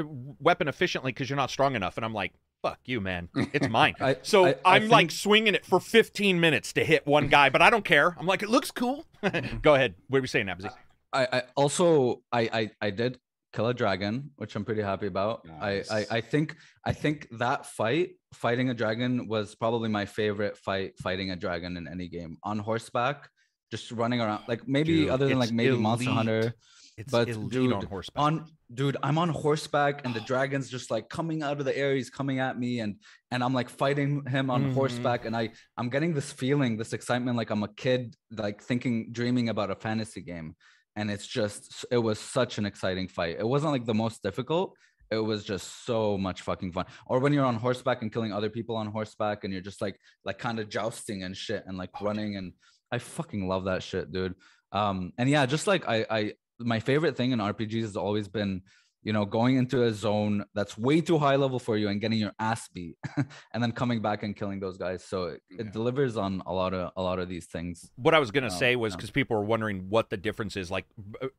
weapon 0.41 0.69
efficiently 0.69 1.11
because 1.13 1.29
you're 1.29 1.37
not 1.37 1.51
strong 1.51 1.75
enough. 1.75 1.97
And 1.99 2.05
I'm 2.07 2.15
like, 2.15 2.33
fuck 2.63 2.79
you, 2.87 3.01
man. 3.01 3.29
It's 3.53 3.69
mine. 3.69 3.95
I, 4.01 4.17
So 4.23 4.55
I- 4.65 4.77
am 4.77 4.89
like 4.89 4.99
think- 5.09 5.11
swinging 5.11 5.55
it 5.57 5.67
for 5.67 5.81
15 5.81 6.39
minutes 6.41 6.73
to 6.75 6.85
hit 6.85 7.05
one 7.07 7.27
guy, 7.29 7.51
but 7.51 7.61
I 7.63 7.69
don't 7.69 7.85
care. 7.85 8.15
I'm 8.19 8.27
like, 8.27 8.43
it 8.45 8.49
looks 8.49 8.71
cool. 8.71 9.05
Go 9.63 9.75
ahead. 9.75 9.97
What 10.09 10.19
are 10.19 10.23
we 10.23 10.29
saying, 10.29 10.47
Absy? 10.47 10.71
I, 11.13 11.29
I 11.33 11.43
also 11.57 12.23
I, 12.33 12.43
I 12.53 12.71
I 12.81 12.91
did 12.91 13.19
kill 13.55 13.67
a 13.69 13.75
dragon, 13.75 14.31
which 14.37 14.55
I'm 14.55 14.65
pretty 14.65 14.83
happy 14.83 15.07
about. 15.09 15.47
I, 15.61 15.83
I 15.91 16.07
I 16.11 16.21
think 16.21 16.55
I 16.85 16.93
think 16.93 17.27
that 17.39 17.67
fight, 17.67 18.11
fighting 18.35 18.71
a 18.71 18.75
dragon, 18.75 19.27
was 19.27 19.55
probably 19.57 19.89
my 19.89 20.05
favorite 20.05 20.57
fight 20.59 20.93
fighting 21.03 21.31
a 21.33 21.37
dragon 21.37 21.77
in 21.77 21.89
any 21.89 22.07
game 22.09 22.37
on 22.45 22.59
horseback, 22.59 23.31
just 23.71 23.91
running 23.93 24.21
around. 24.21 24.43
Like 24.49 24.67
maybe 24.69 24.95
Dude, 25.03 25.11
other 25.11 25.29
than 25.29 25.39
like 25.39 25.53
maybe 25.53 25.77
Monster. 25.77 26.11
Hunter. 26.11 26.55
It's 26.99 27.13
But 27.13 27.29
elite 27.29 27.51
dude, 27.51 27.73
on 27.75 27.85
horseback. 27.85 28.23
On 28.23 28.45
dude, 28.73 28.97
I'm 29.03 29.19
on 29.19 29.29
horseback 29.29 30.07
and 30.07 30.15
the 30.15 30.21
dragon's 30.21 30.71
just 30.71 30.91
like 30.91 31.11
coming 31.11 31.43
out 31.43 31.59
of 31.59 31.67
the 31.67 31.77
air. 31.77 31.95
He's 31.95 32.09
coming 32.09 32.39
at 32.39 32.59
me 32.59 32.81
and 32.81 32.97
and 33.31 33.45
I'm 33.45 33.53
like 33.53 33.69
fighting 33.69 34.25
him 34.27 34.49
on 34.51 34.65
Mhm. 34.71 34.73
horseback 34.73 35.27
and 35.27 35.37
I 35.37 35.51
I'm 35.77 35.91
getting 35.91 36.15
this 36.15 36.33
feeling, 36.33 36.79
this 36.79 36.95
excitement, 36.95 37.37
like 37.37 37.51
I'm 37.51 37.63
a 37.65 37.69
kid, 37.69 38.15
like 38.31 38.63
thinking, 38.63 39.13
dreaming 39.13 39.51
about 39.51 39.71
a 39.71 39.77
fantasy 39.77 40.23
game. 40.23 40.57
And 40.99 41.11
it's 41.11 41.27
just 41.27 41.85
it 41.91 41.99
was 41.99 42.19
such 42.19 42.57
an 42.57 42.65
exciting 42.65 43.09
fight. 43.09 43.37
It 43.39 43.47
wasn't 43.47 43.73
like 43.73 43.85
the 43.85 43.93
most 44.05 44.23
difficult. 44.23 44.75
It 45.11 45.19
was 45.19 45.45
just 45.45 45.85
so 45.85 46.17
much 46.17 46.41
fucking 46.41 46.73
fun. 46.73 46.87
Or 47.07 47.19
when 47.21 47.35
you're 47.35 47.45
on 47.45 47.57
horseback 47.57 48.01
and 48.01 48.11
killing 48.11 48.33
other 48.33 48.49
people 48.49 48.75
on 48.75 48.87
horseback 48.87 49.45
and 49.45 49.53
you're 49.53 49.61
just 49.71 49.83
like 49.83 50.01
like 50.25 50.39
kind 50.39 50.59
of 50.59 50.71
jousting 50.71 51.25
and 51.25 51.37
shit 51.37 51.63
and 51.67 51.77
like 51.77 51.91
running 52.01 52.37
and 52.37 52.55
I 52.93 52.99
fucking 52.99 53.47
love 53.49 53.65
that 53.65 53.83
shit, 53.83 54.13
dude. 54.13 54.35
Um 54.73 55.13
and 55.19 55.29
yeah, 55.29 55.47
just 55.47 55.67
like 55.67 55.89
I 55.89 56.07
I 56.11 56.33
my 56.59 56.81
favorite 56.81 57.17
thing 57.17 57.33
in 57.33 57.39
RPGs 57.39 57.83
has 57.83 57.97
always 57.97 58.29
been 58.29 58.63
you 59.03 59.13
know, 59.13 59.25
going 59.25 59.55
into 59.57 59.85
a 59.85 59.93
zone 59.93 60.45
that's 60.53 60.77
way 60.77 61.01
too 61.01 61.17
high 61.17 61.37
level 61.37 61.61
for 61.61 61.77
you 61.77 61.87
and 61.87 62.01
getting 62.01 62.19
your 62.19 62.33
ass 62.41 62.67
beat, 62.67 62.97
and 63.55 63.63
then 63.63 63.71
coming 63.71 64.03
back 64.03 64.25
and 64.25 64.35
killing 64.35 64.59
those 64.59 64.77
guys. 64.79 65.05
So 65.05 65.27
it, 65.27 65.43
it 65.49 65.73
delivers 65.73 66.17
on 66.17 66.43
a 66.45 66.53
lot 66.53 66.75
of 66.75 66.91
a 66.97 67.03
lot 67.03 67.21
of 67.21 67.29
these 67.29 67.47
things. 67.47 67.89
What 67.95 68.15
I 68.15 68.19
was 68.19 68.33
going 68.33 68.43
to 68.43 68.53
Oh, 68.53 68.59
say 68.59 68.75
was 68.75 68.95
yeah. 68.95 68.97
because 68.97 69.13
people 69.13 69.37
were 69.37 69.45
wondering 69.45 69.91
what 69.91 70.11
the 70.11 70.17
difference 70.17 70.57
is. 70.57 70.73
Like, 70.73 70.87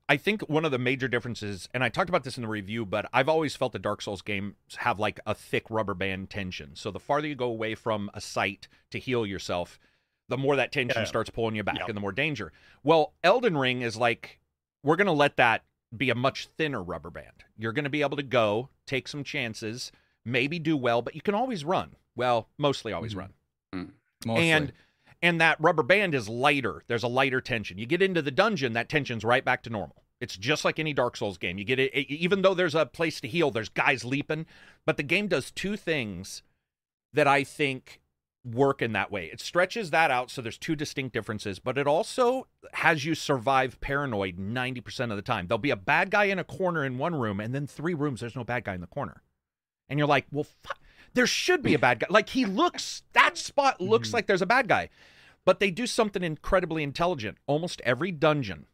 I 0.07 0.15
think 0.15 0.43
one 0.43 0.63
of 0.63 0.71
the 0.71 0.77
major 0.77 1.09
differences, 1.09 1.67
and 1.73 1.83
I 1.83 1.89
talked 1.89 2.07
about 2.07 2.23
this 2.23 2.37
in 2.37 2.43
the 2.43 2.47
review, 2.47 2.85
but 2.85 3.09
I've 3.11 3.27
always 3.27 3.57
felt 3.57 3.73
the 3.73 3.79
Dark 3.79 4.01
Souls 4.01 4.21
games 4.21 4.55
have 4.77 4.97
like 4.97 5.19
a 5.25 5.33
thick 5.35 5.65
rubber 5.69 5.93
band 5.93 6.29
tension. 6.29 6.71
So 6.75 6.89
the 6.89 7.01
farther 7.01 7.27
you 7.27 7.35
go 7.35 7.47
away 7.49 7.75
from 7.75 8.09
a 8.13 8.21
site 8.21 8.69
to 8.91 8.97
heal 8.97 9.25
yourself, 9.25 9.77
the 10.29 10.37
more 10.37 10.55
that 10.57 10.71
tension 10.71 11.01
Yeah. 11.01 11.05
starts 11.07 11.29
pulling 11.29 11.55
you 11.55 11.63
back 11.63 11.79
Yep. 11.79 11.89
and 11.89 11.97
the 11.97 12.01
more 12.01 12.11
danger. 12.11 12.51
Well, 12.83 13.13
Elden 13.23 13.57
Ring 13.57 13.81
is 13.81 13.95
like, 13.97 14.39
we're 14.83 14.95
going 14.97 15.05
to 15.07 15.11
let 15.13 15.37
that 15.37 15.63
be 15.95 16.09
a 16.09 16.15
much 16.15 16.47
thinner 16.57 16.83
rubber 16.83 17.09
band. 17.09 17.45
You're 17.57 17.71
going 17.71 17.85
to 17.85 17.89
be 17.89 18.01
able 18.01 18.17
to 18.17 18.23
go, 18.23 18.69
take 18.85 19.07
some 19.07 19.23
chances, 19.23 19.91
maybe 20.25 20.59
do 20.59 20.75
well, 20.75 21.01
but 21.01 21.15
you 21.15 21.21
can 21.21 21.33
always 21.33 21.63
run. 21.63 21.95
Well, 22.15 22.49
mostly 22.57 22.91
always 22.93 23.13
Mhm. 23.13 23.17
run 23.17 23.33
Mostly. 24.25 24.51
and 24.51 24.73
and 25.21 25.39
that 25.41 25.59
rubber 25.59 25.81
band 25.83 26.13
is 26.13 26.27
lighter 26.29 26.83
there's 26.87 27.01
a 27.03 27.07
lighter 27.07 27.39
tension 27.41 27.77
you 27.79 27.85
get 27.87 28.01
into 28.03 28.21
the 28.21 28.29
dungeon 28.31 28.73
that 28.73 28.87
tension's 28.89 29.23
right 29.23 29.43
back 29.45 29.61
to 29.63 29.69
normal 29.69 30.03
it's 30.19 30.35
just 30.37 30.63
like 30.65 30.77
any 30.79 30.93
dark 30.93 31.15
souls 31.17 31.37
game 31.39 31.57
you 31.57 31.63
get 31.63 31.79
it 31.79 31.91
it- 31.93 32.07
even 32.11 32.41
though 32.43 32.53
there's 32.53 32.75
a 32.75 32.85
place 32.85 33.19
to 33.21 33.27
heal 33.27 33.49
there's 33.51 33.69
guys 33.69 34.03
leaping 34.05 34.45
but 34.85 34.97
the 34.97 35.03
game 35.03 35.27
does 35.27 35.49
two 35.51 35.75
things 35.77 36.41
that 37.13 37.27
i 37.27 37.43
think 37.43 37.99
work 38.53 38.81
in 38.81 38.93
that 38.93 39.11
way 39.11 39.25
it 39.25 39.41
stretches 39.41 39.89
that 39.91 40.09
out 40.09 40.31
so 40.31 40.41
there's 40.41 40.57
two 40.57 40.75
distinct 40.75 41.13
differences 41.13 41.59
but 41.59 41.77
it 41.77 41.85
also 41.87 42.47
has 42.73 43.03
you 43.05 43.13
survive 43.13 43.79
paranoid 43.81 44.37
90% 44.37 45.09
of 45.11 45.15
the 45.17 45.21
time 45.21 45.47
there'll 45.47 45.57
be 45.59 45.69
a 45.69 45.75
bad 45.75 46.09
guy 46.11 46.25
in 46.25 46.39
a 46.39 46.43
corner 46.43 46.85
in 46.85 46.97
one 46.97 47.13
room 47.15 47.39
and 47.39 47.53
then 47.53 47.67
three 47.67 47.93
rooms 47.93 48.21
there's 48.21 48.35
no 48.35 48.43
bad 48.43 48.63
guy 48.63 48.73
in 48.73 48.81
the 48.81 48.87
corner 48.87 49.21
and 49.89 49.99
you're 49.99 50.07
like 50.07 50.25
well 50.31 50.45
fuck 50.63 50.79
there 51.13 51.25
should 51.25 51.63
be 51.63 51.73
a 51.73 51.79
bad 51.79 51.99
guy. 51.99 52.07
Like 52.11 52.29
he 52.29 52.45
looks, 52.45 53.01
that 53.13 53.37
spot 53.37 53.81
looks 53.81 54.09
Mhm. 54.09 54.13
like 54.13 54.27
there's 54.27 54.41
a 54.41 54.45
bad 54.45 54.67
guy. 54.67 54.89
But 55.45 55.59
they 55.59 55.71
do 55.71 55.87
something 55.87 56.21
incredibly 56.21 56.83
intelligent. 56.83 57.37
Almost 57.47 57.81
every 57.83 58.11
dungeon 58.11 58.67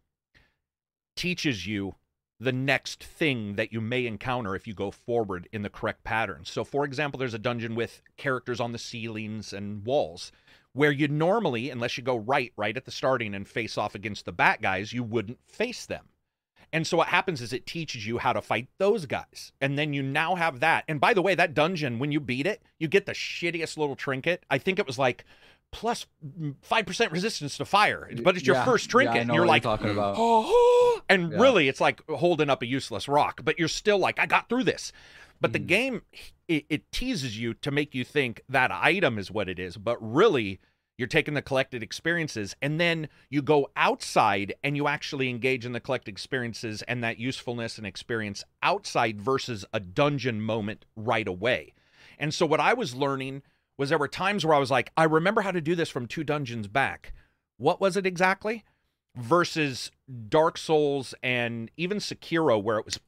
teaches 1.15 1.67
you 1.67 1.95
the 2.43 2.51
next 2.51 3.03
thing 3.03 3.55
that 3.55 3.71
you 3.71 3.81
may 3.81 4.05
encounter 4.05 4.55
if 4.55 4.67
you 4.67 4.73
go 4.73 4.91
forward 4.91 5.47
in 5.51 5.61
the 5.61 5.69
correct 5.69 6.03
pattern. 6.03 6.41
So, 6.43 6.63
for 6.63 6.85
example, 6.85 7.17
there's 7.17 7.33
a 7.33 7.39
dungeon 7.39 7.75
with 7.75 8.01
characters 8.17 8.59
on 8.59 8.71
the 8.71 8.77
ceilings 8.77 9.53
and 9.53 9.85
walls 9.85 10.31
where 10.73 10.91
you 10.91 11.07
normally, 11.07 11.69
unless 11.69 11.97
you 11.97 12.03
go 12.03 12.17
right, 12.17 12.51
right 12.57 12.75
at 12.75 12.85
the 12.85 12.91
starting 12.91 13.33
and 13.33 13.47
face 13.47 13.77
off 13.77 13.95
against 13.95 14.25
the 14.25 14.31
bat 14.31 14.61
guys, 14.61 14.91
you 14.91 15.03
wouldn't 15.03 15.39
face 15.45 15.85
them. 15.85 16.05
And 16.73 16.87
so 16.87 16.97
what 16.97 17.09
happens 17.09 17.39
is 17.39 17.53
it 17.53 17.67
teaches 17.67 18.07
you 18.07 18.17
how 18.17 18.33
to 18.33 18.41
fight 18.41 18.67
those 18.79 19.05
guys. 19.05 19.51
And 19.61 19.77
then 19.77 19.93
you 19.93 20.01
now 20.01 20.33
have 20.33 20.59
that. 20.61 20.85
And 20.87 20.99
by 20.99 21.13
the 21.13 21.21
way, 21.21 21.35
that 21.35 21.53
dungeon, 21.53 21.99
when 21.99 22.11
you 22.11 22.19
beat 22.19 22.47
it, 22.47 22.63
you 22.79 22.87
get 22.87 23.05
the 23.05 23.13
shittiest 23.13 23.77
little 23.77 23.95
trinket. 23.95 24.43
I 24.49 24.57
think 24.57 24.79
it 24.79 24.87
was 24.87 24.97
like 24.97 25.23
plus 25.73 26.05
5% 26.69 27.11
resistance 27.11 27.57
to 27.57 27.65
fire, 27.65 28.09
but 28.23 28.37
it's 28.37 28.45
your 28.47 28.55
Yeah, 28.55 28.63
first 28.63 28.85
yeah, 28.85 28.91
trinket. 28.91 29.17
And 29.21 29.27
know 29.27 29.33
you're 29.33 29.45
like, 29.45 29.63
talking 29.63 29.89
about. 29.89 30.15
oh, 30.17 31.01
and 31.09 31.31
Yeah. 31.33 31.39
really 31.41 31.67
it's 31.67 31.81
like 31.81 32.01
holding 32.09 32.49
up 32.49 32.61
a 32.61 32.65
useless 32.65 33.09
rock, 33.09 33.41
but 33.43 33.59
you're 33.59 33.67
still 33.67 33.97
like, 33.97 34.19
I 34.19 34.25
got 34.25 34.47
through 34.47 34.63
this. 34.63 34.93
But 35.41 35.51
the 35.51 35.59
Mhm. 35.59 35.67
game, 35.67 36.01
it, 36.47 36.65
it 36.69 36.91
teases 36.93 37.37
you 37.37 37.53
to 37.55 37.71
make 37.71 37.93
you 37.93 38.05
think 38.05 38.41
that 38.47 38.71
item 38.71 39.17
is 39.19 39.29
what 39.29 39.49
it 39.49 39.59
is, 39.59 39.75
but 39.75 39.97
really 39.99 40.61
you're 40.97 41.07
taking 41.07 41.33
the 41.33 41.41
collected 41.41 41.81
experiences 41.81 42.55
and 42.61 42.79
then 42.79 43.09
you 43.29 43.41
go 43.41 43.69
outside 43.75 44.53
and 44.63 44.77
you 44.77 44.87
actually 44.87 45.27
engage 45.27 45.65
in 45.65 45.71
the 45.71 45.79
collected 45.79 46.11
experiences 46.11 46.83
and 46.83 47.03
that 47.03 47.17
usefulness 47.17 47.79
and 47.79 47.87
experience 47.87 48.43
outside 48.61 49.19
versus 49.19 49.65
a 49.73 49.79
dungeon 49.79 50.39
moment 50.39 50.85
right 50.95 51.27
away. 51.27 51.73
And 52.19 52.31
so 52.31 52.45
what 52.45 52.59
I 52.59 52.73
was 52.75 52.93
learning 52.95 53.41
was 53.77 53.89
there 53.89 53.97
were 53.97 54.07
times 54.07 54.45
where 54.45 54.55
I 54.55 54.59
was 54.59 54.71
like, 54.71 54.91
I 54.95 55.03
remember 55.05 55.41
how 55.41 55.51
to 55.51 55.61
do 55.61 55.75
this 55.75 55.89
from 55.89 56.07
two 56.07 56.23
dungeons 56.23 56.67
back. 56.67 57.13
What 57.57 57.81
was 57.81 57.97
it 57.97 58.05
exactly? 58.05 58.63
Versus 59.15 59.91
Dark 60.29 60.57
Souls 60.57 61.13
and 61.23 61.69
even 61.77 61.97
Sekiro, 61.99 62.61
where 62.61 62.77
it 62.79 62.85
was 62.85 62.99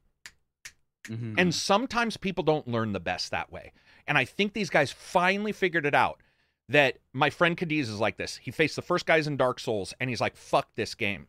Mhm. 1.08 1.34
and 1.38 1.54
sometimes 1.54 2.16
people 2.16 2.42
don't 2.42 2.66
learn 2.66 2.92
the 2.92 3.00
best 3.00 3.30
that 3.30 3.52
way. 3.52 3.72
And 4.08 4.18
I 4.18 4.24
think 4.24 4.52
these 4.52 4.70
guys 4.70 4.90
finally 4.90 5.52
figured 5.52 5.86
it 5.86 5.94
out 5.94 6.20
that 6.68 6.98
my 7.12 7.30
friend 7.30 7.56
Cadiz 7.56 7.88
is 7.88 8.00
like 8.00 8.16
this. 8.16 8.38
He 8.38 8.50
faced 8.50 8.74
the 8.74 8.82
first 8.82 9.06
guys 9.06 9.28
in 9.28 9.36
Dark 9.36 9.60
Souls 9.60 9.94
and 10.00 10.10
he's 10.10 10.20
like, 10.20 10.36
fuck 10.36 10.74
this 10.74 10.96
game. 10.96 11.28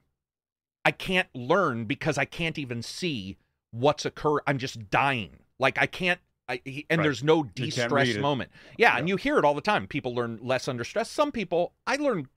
I 0.83 0.91
can't 0.91 1.27
learn 1.35 1.85
because 1.85 2.17
I 2.17 2.25
can't 2.25 2.57
even 2.57 2.81
see 2.81 3.37
what's 3.71 4.03
occur. 4.05 4.37
I'm 4.47 4.57
just 4.57 4.89
dying. 4.89 5.43
Like 5.59 5.77
I 5.77 5.85
can't. 5.85 6.19
I, 6.49 6.61
he, 6.63 6.85
and 6.89 6.99
Right. 6.99 7.03
there's 7.03 7.23
no 7.23 7.43
de-stress 7.43 8.15
moment. 8.17 8.51
Yeah, 8.77 8.97
and 8.97 9.09
you 9.09 9.17
hear 9.17 9.37
it 9.37 9.45
all 9.45 9.53
the 9.53 9.61
time. 9.61 9.87
People 9.87 10.15
learn 10.15 10.39
less 10.41 10.67
under 10.67 10.83
stress. 10.83 11.09
Some 11.09 11.31
people, 11.31 11.73
I 11.85 11.97
learn 11.97 12.29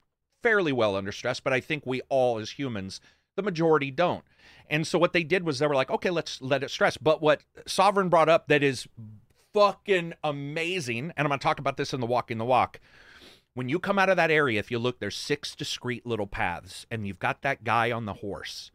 fairly 0.43 0.71
well 0.71 0.95
under 0.95 1.11
stress, 1.11 1.39
but 1.39 1.53
I 1.53 1.59
think 1.59 1.85
we 1.85 2.01
all 2.09 2.37
as 2.39 2.51
humans, 2.51 2.99
the 3.35 3.43
majority 3.43 3.91
don't. 3.91 4.23
And 4.69 4.85
so 4.85 4.99
what 4.99 5.13
they 5.13 5.23
did 5.23 5.45
was 5.45 5.59
they 5.59 5.67
were 5.67 5.75
like, 5.75 5.91
okay, 5.91 6.09
let's 6.09 6.41
let 6.41 6.63
it 6.63 6.71
stress. 6.71 6.97
But 6.97 7.21
what 7.21 7.41
Sovereign 7.65 8.09
brought 8.09 8.29
up 8.29 8.47
that 8.47 8.63
is 8.63 8.87
fucking 9.53 10.13
amazing, 10.23 11.13
and 11.15 11.25
I'm 11.25 11.27
going 11.27 11.39
to 11.39 11.43
talk 11.43 11.59
about 11.59 11.77
this 11.77 11.93
in 11.93 11.99
the 11.99 12.05
walking 12.05 12.37
the 12.37 12.45
walk. 12.45 12.79
When 13.53 13.67
you 13.69 13.79
come 13.79 13.99
out 13.99 14.09
of 14.09 14.15
that 14.15 14.31
area, 14.31 14.59
if 14.59 14.71
you 14.71 14.79
look, 14.79 14.99
there's 14.99 15.15
six 15.15 15.55
discrete 15.55 16.05
little 16.05 16.27
paths, 16.27 16.85
and 16.89 17.05
you've 17.05 17.19
got 17.19 17.41
that 17.41 17.63
guy 17.63 17.91
on 17.91 18.05
the 18.05 18.13
horse. 18.13 18.71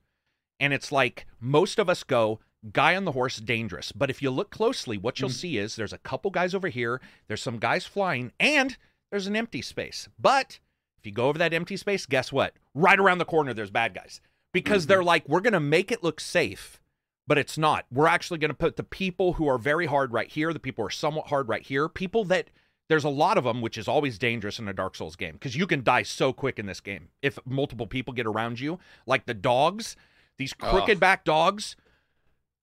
And 0.60 0.72
it's 0.72 0.92
like 0.92 1.26
most 1.40 1.78
of 1.78 1.88
us 1.88 2.04
go, 2.04 2.40
guy 2.72 2.96
on 2.96 3.04
the 3.04 3.12
horse, 3.12 3.36
dangerous. 3.38 3.92
But 3.92 4.10
if 4.10 4.22
you 4.22 4.30
look 4.30 4.50
closely, 4.50 4.98
what 4.98 5.20
you'll 5.20 5.30
mm-hmm. 5.30 5.36
see 5.36 5.58
is 5.58 5.76
there's 5.76 5.92
a 5.92 5.98
couple 5.98 6.30
guys 6.30 6.54
over 6.54 6.68
here, 6.68 7.00
there's 7.28 7.42
some 7.42 7.58
guys 7.58 7.86
flying, 7.86 8.32
and 8.38 8.76
there's 9.10 9.26
an 9.26 9.36
empty 9.36 9.62
space. 9.62 10.08
But 10.18 10.58
if 10.98 11.06
you 11.06 11.12
go 11.12 11.28
over 11.28 11.38
that 11.38 11.54
empty 11.54 11.76
space, 11.76 12.06
guess 12.06 12.32
what? 12.32 12.54
Right 12.74 12.98
around 12.98 13.18
the 13.18 13.24
corner, 13.24 13.54
there's 13.54 13.70
bad 13.70 13.94
guys 13.94 14.20
because 14.52 14.82
mm-hmm. 14.82 14.88
they're 14.88 15.04
like, 15.04 15.28
we're 15.28 15.40
going 15.40 15.52
to 15.52 15.60
make 15.60 15.92
it 15.92 16.02
look 16.02 16.20
safe, 16.20 16.80
but 17.26 17.38
it's 17.38 17.58
not. 17.58 17.86
We're 17.92 18.08
actually 18.08 18.38
going 18.38 18.50
to 18.50 18.54
put 18.54 18.76
the 18.76 18.82
people 18.82 19.34
who 19.34 19.48
are 19.48 19.58
very 19.58 19.86
hard 19.86 20.12
right 20.12 20.30
here, 20.30 20.52
the 20.52 20.58
people 20.58 20.82
who 20.82 20.88
are 20.88 20.90
somewhat 20.90 21.28
hard 21.28 21.48
right 21.48 21.62
here, 21.62 21.88
people 21.88 22.24
that 22.24 22.50
there's 22.88 23.04
a 23.04 23.08
lot 23.08 23.36
of 23.36 23.44
them, 23.44 23.60
which 23.60 23.76
is 23.76 23.88
always 23.88 24.18
dangerous 24.18 24.58
in 24.58 24.68
a 24.68 24.72
Dark 24.72 24.94
Souls 24.94 25.16
game 25.16 25.32
because 25.32 25.56
you 25.56 25.66
can 25.66 25.82
die 25.82 26.02
so 26.02 26.32
quick 26.32 26.58
in 26.58 26.66
this 26.66 26.80
game 26.80 27.08
if 27.20 27.38
multiple 27.44 27.86
people 27.86 28.14
get 28.14 28.26
around 28.26 28.60
you, 28.60 28.78
like 29.06 29.26
the 29.26 29.34
dogs, 29.34 29.96
these 30.38 30.52
crooked 30.52 30.96
Ugh. 30.96 31.00
back 31.00 31.24
dogs. 31.24 31.76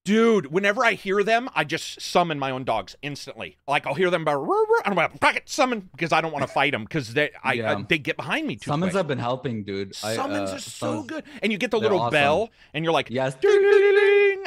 Dude, 0.05 0.47
whenever 0.51 0.83
I 0.83 0.93
hear 0.93 1.23
them, 1.23 1.49
I 1.55 1.63
just 1.63 2.01
summon 2.01 2.37
my 2.37 2.51
own 2.51 2.65
dogs 2.65 2.97
instantly. 3.01 3.57
Like 3.69 3.87
I'll 3.87 3.93
hear 3.93 4.09
them 4.09 4.23
about, 4.23 4.41
and 4.41 4.49
I'm 4.85 4.95
like, 4.95 5.17
fuck 5.19 5.37
it, 5.37 5.47
summon, 5.47 5.87
because 5.93 6.11
I 6.11 6.19
don't 6.19 6.33
want 6.33 6.45
to 6.45 6.51
fight 6.53 6.73
them 6.73 6.83
because 6.83 7.13
they, 7.13 7.29
I, 7.41 7.53
Yeah. 7.53 7.77
I- 7.77 7.81
they 7.83 7.99
get 7.99 8.17
behind 8.17 8.45
me 8.45 8.57
too 8.57 8.69
Summons 8.69 8.91
quick. 8.91 8.97
have 8.99 9.07
been 9.07 9.19
helping, 9.19 9.63
dude. 9.63 9.93
I, 10.03 10.15
Summons 10.15 10.49
uh, 10.51 10.55
are 10.55 10.59
so 10.59 10.69
summons- 10.87 11.07
good, 11.07 11.23
and 11.41 11.53
you 11.53 11.57
get 11.57 11.71
the 11.71 11.79
little 11.79 11.99
awesome. 12.01 12.11
bell, 12.11 12.49
and 12.73 12.83
you're 12.83 12.91
like, 12.93 13.09
Yes, 13.11 13.35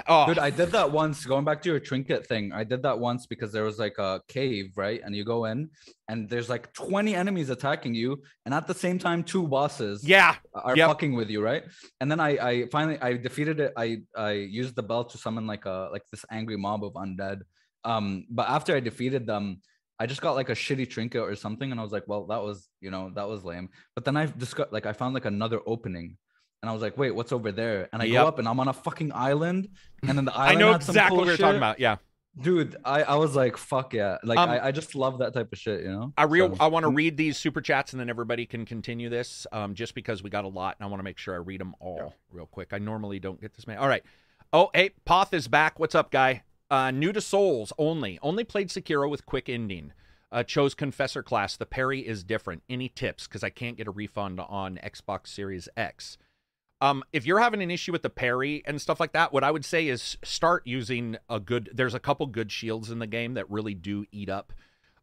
oh, 0.09 0.27
Dude, 0.27 0.39
I 0.39 0.51
did 0.51 0.71
that 0.73 0.91
once. 0.91 1.25
Going 1.25 1.45
back 1.45 1.63
to 1.63 1.69
your 1.71 1.81
trinket 1.81 2.27
thing, 2.27 2.53
I 2.53 2.65
did 2.65 2.83
that 2.83 2.99
once 2.99 3.27
because 3.27 3.53
there 3.53 3.65
was 3.65 3.79
like 3.79 3.99
a 3.99 4.21
cave, 4.29 4.73
right? 4.77 5.01
And 5.05 5.15
you 5.15 5.25
go 5.25 5.47
in, 5.47 5.71
and 6.09 6.29
there's 6.29 6.49
like 6.49 6.73
20 6.75 7.15
enemies 7.15 7.51
attacking 7.51 7.95
you, 7.95 8.23
and 8.45 8.55
at 8.55 8.67
the 8.67 8.75
same 8.75 8.99
time, 8.99 9.23
two 9.25 9.47
bosses 9.49 10.07
yeah, 10.07 10.37
are 10.55 10.77
Yep. 10.77 10.89
fucking 10.89 11.15
with 11.15 11.31
you, 11.31 11.43
right? 11.43 11.65
And 12.01 12.11
then 12.11 12.21
I, 12.21 12.31
I 12.51 12.67
finally, 12.69 12.99
I 13.01 13.15
defeated 13.15 13.61
it. 13.61 13.73
I, 13.77 14.03
I 14.17 14.33
used 14.33 14.75
the 14.77 14.83
bell 14.83 15.05
to 15.05 15.19
summon 15.19 15.47
like 15.47 15.65
a, 15.67 15.89
like 15.93 16.03
this 16.11 16.25
angry 16.31 16.57
mob 16.57 16.85
of 16.85 16.93
undead. 16.95 17.41
Um, 17.85 18.27
but 18.31 18.49
after 18.49 18.75
I 18.75 18.81
defeated 18.81 19.27
them, 19.27 19.61
I 19.99 20.07
just 20.07 20.21
got 20.21 20.35
like 20.35 20.51
a 20.51 20.55
shitty 20.55 20.91
trinket 20.91 21.23
or 21.23 21.35
something, 21.35 21.71
and 21.71 21.81
I 21.81 21.83
was 21.83 21.93
like, 21.93 22.05
well, 22.07 22.27
that 22.27 22.43
was, 22.43 22.69
you 22.81 22.91
know, 22.91 23.11
that 23.15 23.29
was 23.29 23.45
lame. 23.45 23.71
But 23.95 24.05
then 24.05 24.17
I 24.17 24.27
discovered, 24.27 24.73
like, 24.73 24.85
I 24.87 24.93
found 24.93 25.15
like 25.15 25.25
another 25.25 25.61
opening. 25.67 26.19
And 26.67 26.71
I 26.73 26.73
was 26.73 26.83
like, 26.83 26.99
wait, 26.99 27.13
what's 27.13 27.31
over 27.31 27.53
there? 27.53 27.89
And 27.93 28.03
I 28.03 28.07
Yep. 28.07 28.23
go 28.23 28.27
up 28.27 28.39
and 28.41 28.49
I'm 28.49 28.59
on 28.59 28.67
a 28.67 28.73
fucking 28.73 29.13
island. 29.15 29.69
And 30.03 30.19
then 30.19 30.25
the 30.25 30.35
island. 30.35 30.59
I 30.59 30.61
know 30.61 30.73
exactly 30.75 31.11
cool 31.11 31.19
what 31.19 31.27
you're 31.29 31.37
talking 31.37 31.59
about. 31.59 31.79
Yeah, 31.79 31.99
Dude, 32.43 32.75
I, 32.85 33.05
I 33.05 33.15
was 33.15 33.37
like, 33.37 33.57
fuck 33.57 33.95
yeah. 33.95 34.19
Like 34.25 34.37
Um, 34.37 34.51
I, 34.51 34.67
I 34.67 34.73
just 34.73 34.97
love 34.97 35.19
that 35.21 35.33
type 35.33 35.53
of 35.53 35.59
shit, 35.61 35.83
you 35.85 35.89
know? 35.93 36.13
I 36.19 36.25
real, 36.25 36.57
So- 36.57 36.61
I 36.63 36.67
want 36.67 36.83
to 36.83 36.91
read 36.91 37.17
these 37.17 37.37
super 37.39 37.61
chats, 37.61 37.93
and 37.93 38.01
then 38.01 38.11
everybody 38.11 38.47
can 38.47 38.65
continue 38.67 39.09
this, 39.09 39.47
um, 39.53 39.75
just 39.75 39.95
because 39.95 40.25
we 40.25 40.29
got 40.29 40.45
a 40.45 40.49
lot, 40.49 40.75
and 40.79 40.85
I 40.87 40.91
want 40.91 40.99
to 40.99 41.05
make 41.05 41.19
sure 41.19 41.35
I 41.35 41.39
read 41.39 41.61
them 41.61 41.77
all 41.79 42.15
real 42.33 42.47
quick. 42.47 42.73
I 42.73 42.79
normally 42.79 43.21
don't 43.21 43.41
get 43.41 43.55
this 43.55 43.67
many. 43.69 43.79
All 43.79 43.87
right. 43.89 44.03
Oh, 44.53 44.71
hey, 44.75 44.91
Poth 45.05 45.33
is 45.35 45.47
back. 45.47 45.79
What's 45.79 45.95
up, 45.95 46.11
guy? 46.11 46.43
Uh, 46.69 46.91
new 46.91 47.13
to 47.13 47.21
Souls 47.21 47.73
only. 47.79 48.19
Only 48.23 48.43
played 48.43 48.69
Sekiro 48.71 49.09
with 49.09 49.25
quick 49.25 49.49
ending. 49.49 49.93
Uh, 50.33 50.43
chose 50.43 50.75
Confessor 50.75 51.23
class. 51.23 51.57
The 51.57 51.65
parry 51.65 52.01
is 52.01 52.25
different. 52.25 52.65
Any 52.69 52.89
tips? 52.89 53.29
Because 53.29 53.45
I 53.45 53.51
can't 53.51 53.77
get 53.77 53.87
a 53.87 53.93
refund 53.93 54.41
on 54.41 54.79
Xbox 54.85 55.29
Series 55.29 55.69
X. 55.77 56.19
Um, 56.81 57.03
if 57.13 57.25
you're 57.25 57.39
having 57.41 57.63
an 57.63 57.71
issue 57.71 57.93
with 57.93 58.03
the 58.03 58.11
parry 58.11 58.63
and 58.67 58.81
stuff 58.81 59.01
like 59.01 59.13
that, 59.13 59.33
what 59.33 59.43
I 59.45 59.51
would 59.51 59.65
say 59.65 59.89
is 59.89 60.19
start 60.23 60.63
using 60.67 61.17
a 61.31 61.41
good. 61.41 61.71
There's 61.73 61.95
a 61.95 62.01
couple 62.01 62.27
good 62.27 62.53
shields 62.53 62.91
in 62.91 62.99
the 62.99 63.07
game 63.07 63.35
that 63.35 63.51
really 63.51 63.75
do 63.75 64.05
eat 64.13 64.29
up 64.29 64.53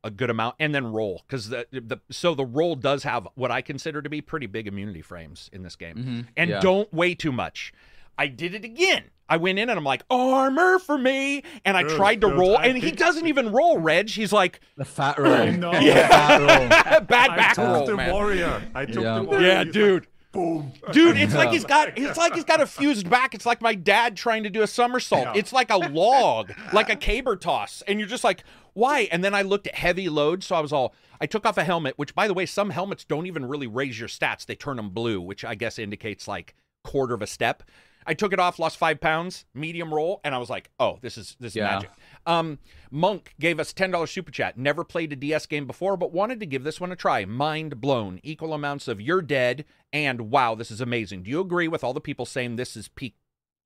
a 0.04 0.12
good 0.12 0.30
amount, 0.30 0.56
and 0.60 0.76
then 0.76 0.86
roll 0.92 1.24
because 1.26 1.50
the 1.50 1.66
the 1.72 1.98
so 2.12 2.36
the 2.36 2.46
roll 2.46 2.76
does 2.76 3.04
have 3.04 3.28
what 3.36 3.50
I 3.52 3.62
consider 3.62 4.02
to 4.02 4.10
be 4.10 4.22
pretty 4.22 4.46
big 4.48 4.68
immunity 4.68 5.02
frames 5.02 5.50
in 5.54 5.64
this 5.64 5.76
game 5.76 5.96
Mhm, 5.96 6.28
and 6.38 6.50
yeah. 6.52 6.60
don't 6.60 6.94
weigh 6.94 7.16
too 7.16 7.32
much. 7.32 7.74
I 8.18 8.28
did 8.28 8.54
it 8.54 8.64
again. 8.64 9.06
I 9.28 9.38
went 9.38 9.58
in 9.58 9.70
and 9.70 9.80
I'm 9.80 9.86
like, 9.86 10.04
armor 10.12 10.78
for 10.78 10.98
me. 10.98 11.42
And 11.66 11.76
I 11.76 11.82
Dude, 11.84 11.92
tried 11.94 12.22
to 12.22 12.28
dude, 12.28 12.38
roll, 12.38 12.58
I 12.58 12.66
and 12.66 12.78
he 12.78 12.92
doesn't 12.92 13.26
even 13.26 13.52
roll, 13.52 13.80
Reg. 13.80 14.10
He's 14.10 14.32
like, 14.34 14.60
The 14.78 14.86
fat 14.86 15.18
roll. 15.18 15.34
I 15.34 15.50
know. 15.50 15.72
Yeah. 15.80 16.08
Fat 16.10 16.38
roll. 16.40 17.00
bad 17.08 17.30
I 17.32 17.36
back 17.36 17.56
took 17.56 17.66
roll, 17.66 17.86
the 17.88 17.96
man. 17.96 18.12
warrior. 18.12 18.62
I 18.76 18.86
took 18.86 19.04
Yeah. 19.04 19.16
the 19.16 19.24
warrior. 19.24 19.48
Yeah, 19.48 19.64
dude. 19.64 20.08
Boom. 20.34 20.74
Dude, 20.92 21.16
it's 21.16 21.34
like 21.34 21.52
he's 21.52 21.64
got 21.64 21.98
it's 21.98 22.18
like 22.18 22.34
he's 22.36 22.44
got 22.44 22.60
a 22.60 22.68
fused 22.68 23.10
back. 23.10 23.34
It's 23.34 23.46
like 23.46 23.62
my 23.62 23.76
dad 23.76 24.18
trying 24.18 24.44
to 24.44 24.50
do 24.50 24.62
a 24.62 24.68
somersault. 24.68 25.28
Yeah. 25.28 25.34
It's 25.36 25.54
like 25.54 25.72
a 25.72 25.78
log, 25.78 26.52
like 26.74 26.90
a 26.90 26.98
caber 26.98 27.38
toss. 27.38 27.82
And 27.88 28.00
you're 28.00 28.10
just 28.10 28.26
like, 28.26 28.44
why? 28.74 29.08
And 29.12 29.24
then 29.24 29.34
I 29.34 29.44
looked 29.44 29.68
at 29.68 29.76
heavy 29.76 30.10
load, 30.10 30.44
so 30.44 30.56
I 30.56 30.60
was 30.60 30.74
all 30.74 30.94
I 31.22 31.26
took 31.26 31.46
off 31.46 31.58
a 31.58 31.64
helmet, 31.64 31.98
which 31.98 32.14
by 32.14 32.28
the 32.28 32.34
way, 32.34 32.46
some 32.46 32.72
helmets 32.72 33.06
don't 33.06 33.28
even 33.28 33.46
really 33.46 33.68
raise 33.68 33.98
your 33.98 34.10
stats. 34.10 34.46
They 34.46 34.56
turn 34.56 34.76
them 34.76 34.90
blue, 34.90 35.22
which 35.22 35.46
I 35.46 35.56
guess 35.56 35.80
indicates 35.80 36.28
like 36.28 36.54
quarter 36.84 37.14
of 37.14 37.22
a 37.22 37.28
step. 37.28 37.64
I 38.06 38.14
took 38.14 38.34
it 38.34 38.40
off, 38.40 38.60
lost 38.60 38.78
five 38.78 39.00
pounds, 39.00 39.46
medium 39.54 39.94
roll, 39.94 40.20
and 40.24 40.34
I 40.36 40.38
was 40.38 40.50
like, 40.50 40.70
"Oh, 40.80 41.00
this 41.02 41.18
is 41.18 41.36
this 41.40 41.54
is 41.54 41.58
Yeah. 41.58 41.66
magic." 41.76 41.92
Um, 42.26 42.60
Monk 42.92 43.34
gave 43.40 43.60
us 43.60 43.74
ten 43.74 43.92
dollars 43.92 44.12
super 44.12 44.32
chat. 44.32 44.58
Never 44.58 44.84
played 44.84 45.12
a 45.14 45.16
DS 45.16 45.46
game 45.46 45.66
before, 45.68 45.98
but 45.98 46.12
wanted 46.12 46.40
to 46.40 46.46
give 46.46 46.64
this 46.64 46.80
one 46.82 46.92
a 46.92 46.96
try. 46.96 47.26
Mind 47.26 47.80
blown. 47.82 48.20
Equal 48.24 48.54
amounts 48.54 48.88
of 48.88 49.00
"You're 49.02 49.22
dead" 49.22 49.66
and 49.92 50.30
"Wow, 50.32 50.56
this 50.56 50.72
is 50.72 50.82
amazing." 50.82 51.24
Do 51.24 51.32
you 51.32 51.40
agree 51.40 51.68
with 51.68 51.84
all 51.84 51.94
the 51.94 52.02
people 52.02 52.26
saying 52.26 52.56
this 52.56 52.76
is 52.76 52.88
peak 52.88 53.16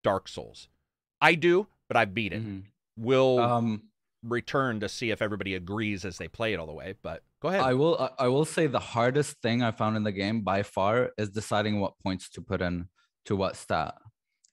Dark 0.04 0.28
Souls? 0.28 0.68
I 1.22 1.36
do, 1.36 1.68
but 1.88 1.98
I 1.98 2.06
beat 2.06 2.34
it. 2.34 2.44
Mhm. 2.46 2.64
We'll 2.96 3.40
Um, 3.40 3.84
return 4.24 4.80
to 4.80 4.90
see 4.90 5.12
if 5.12 5.22
everybody 5.22 5.54
agrees 5.56 6.04
as 6.04 6.18
they 6.18 6.28
play 6.28 6.54
it 6.54 6.60
all 6.60 6.66
the 6.66 6.74
way. 6.74 6.96
But 7.02 7.24
go 7.40 7.50
ahead. 7.50 7.62
I 7.62 7.74
will. 7.76 8.12
I 8.18 8.28
will 8.28 8.46
say 8.46 8.68
the 8.68 8.80
hardest 8.80 9.42
thing 9.42 9.62
I 9.62 9.72
found 9.72 9.96
in 9.96 10.04
the 10.04 10.12
game 10.12 10.42
by 10.42 10.64
far 10.64 11.12
is 11.18 11.30
deciding 11.30 11.80
what 11.80 11.98
points 12.00 12.30
to 12.32 12.42
put 12.42 12.62
in 12.62 12.90
to 13.26 13.36
what 13.36 13.56
stat, 13.56 13.96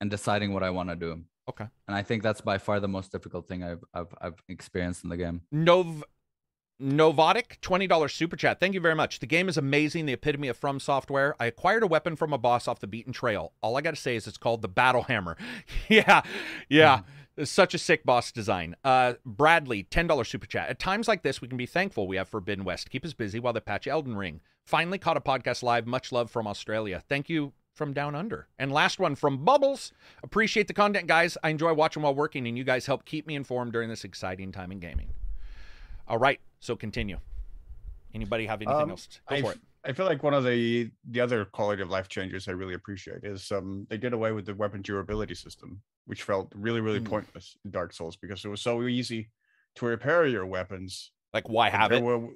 and 0.01 0.11
deciding 0.11 0.53
what 0.53 0.63
I 0.63 0.71
want 0.71 0.91
to 0.91 0.97
do. 0.97 1.23
Okay. 1.49 1.67
And 1.87 1.97
I 1.97 2.03
think 2.03 2.23
that's 2.23 2.41
by 2.41 2.59
far 2.59 2.81
the 2.81 2.89
most 2.89 3.13
difficult 3.13 3.47
thing 3.47 3.63
I've 3.63 3.85
I've, 3.93 4.15
I've 4.21 4.43
experienced 4.49 5.05
in 5.05 5.11
the 5.11 5.17
game. 5.17 5.43
Nov 5.53 6.05
Novotic, 6.83 7.61
$20 7.61 8.11
super 8.11 8.37
chat. 8.37 8.59
Thank 8.59 8.75
you 8.75 8.81
very 8.81 8.97
much. 8.97 9.21
The 9.21 9.27
game 9.27 9.49
is 9.49 9.57
amazing, 9.57 10.07
the 10.07 10.13
epitome 10.13 10.49
of 10.49 10.57
From 10.57 10.81
Software. 10.81 11.37
I 11.39 11.47
acquired 11.47 11.85
a 11.85 11.87
weapon 11.87 12.17
from 12.17 12.33
a 12.33 12.39
boss 12.39 12.67
off 12.67 12.81
the 12.81 12.89
beaten 12.89 13.13
trail. 13.13 13.53
All 13.63 13.77
I 13.77 13.81
got 13.81 13.95
to 13.95 14.01
say 14.01 14.17
is 14.17 14.27
it's 14.27 14.39
called 14.39 14.61
the 14.61 14.69
Battle 14.69 15.05
Hammer. 15.05 15.37
yeah, 15.89 16.23
yeah. 16.69 17.03
It's 17.37 17.51
such 17.51 17.75
a 17.75 17.79
sick 17.79 18.05
boss 18.05 18.33
design. 18.33 18.75
Uh, 18.85 19.15
Bradley, 19.25 19.85
$10 19.85 20.27
super 20.27 20.47
chat. 20.47 20.69
At 20.69 20.79
times 20.79 21.07
like 21.07 21.23
this, 21.23 21.41
we 21.41 21.49
can 21.49 21.57
be 21.57 21.67
thankful 21.67 22.09
we 22.09 22.17
have 22.17 22.29
Forbidden 22.29 22.65
West. 22.65 22.91
Keep 22.91 23.05
us 23.05 23.13
busy 23.13 23.39
while 23.39 23.53
they 23.53 23.61
patch 23.61 23.87
Elden 23.87 24.17
Ring. 24.17 24.41
Finally 24.65 24.99
caught 24.99 25.17
a 25.17 25.21
podcast 25.21 25.63
live. 25.63 25.87
Much 25.87 26.11
love 26.11 26.31
from 26.31 26.47
Australia. 26.47 27.03
Thank 27.09 27.29
you 27.29 27.53
from 27.75 27.93
down 27.93 28.15
under. 28.15 28.47
And 28.59 28.73
last 28.73 28.99
one 28.99 29.15
from 29.15 29.45
Bubbles. 29.45 29.93
Appreciate 30.23 30.69
the 30.69 30.75
content, 30.75 31.07
guys. 31.07 31.37
I 31.43 31.51
enjoy 31.51 31.75
watching 31.75 32.03
while 32.03 32.15
working, 32.15 32.47
and 32.47 32.57
you 32.57 32.65
guys 32.65 32.87
help 32.87 33.05
keep 33.05 33.27
me 33.27 33.35
informed 33.35 33.73
during 33.73 33.89
this 33.89 34.05
exciting 34.05 34.53
time 34.53 34.73
in 34.73 34.79
gaming. 34.81 35.09
All 36.09 36.19
right, 36.19 36.41
so 36.61 36.77
continue. 36.77 37.19
Anybody 38.15 38.47
have 38.47 38.63
anything 38.63 38.83
Um, 38.83 38.91
else? 38.91 39.09
Go 39.29 39.35
I, 39.37 39.43
for 39.43 39.53
it. 39.53 39.59
I 39.87 39.93
feel 39.93 40.07
like 40.07 40.23
one 40.23 40.33
of 40.35 40.45
the 40.45 40.91
the 41.11 41.21
other 41.21 41.45
quality 41.45 41.83
of 41.83 41.91
life 41.91 42.09
changes 42.09 42.49
I 42.49 42.53
really 42.53 42.75
appreciate 42.75 43.23
is 43.25 43.51
um 43.53 43.87
they 43.91 43.99
did 43.99 44.13
away 44.15 44.33
with 44.33 44.47
the 44.47 44.55
weapon 44.55 44.81
durability 44.81 45.35
system, 45.35 45.83
which 46.07 46.23
felt 46.23 46.51
really 46.55 46.81
really 46.81 47.01
Mm. 47.01 47.07
pointless 47.11 47.57
in 47.65 47.71
Dark 47.71 47.93
Souls 47.93 48.17
because 48.17 48.45
it 48.45 48.49
was 48.49 48.63
so 48.63 48.83
easy 48.87 49.31
to 49.75 49.85
repair 49.87 50.27
your 50.27 50.47
weapons. 50.47 51.11
Like, 51.35 51.49
why 51.49 51.69
have 51.69 51.91
there 51.91 51.99
it? 51.99 52.03
were- 52.03 52.29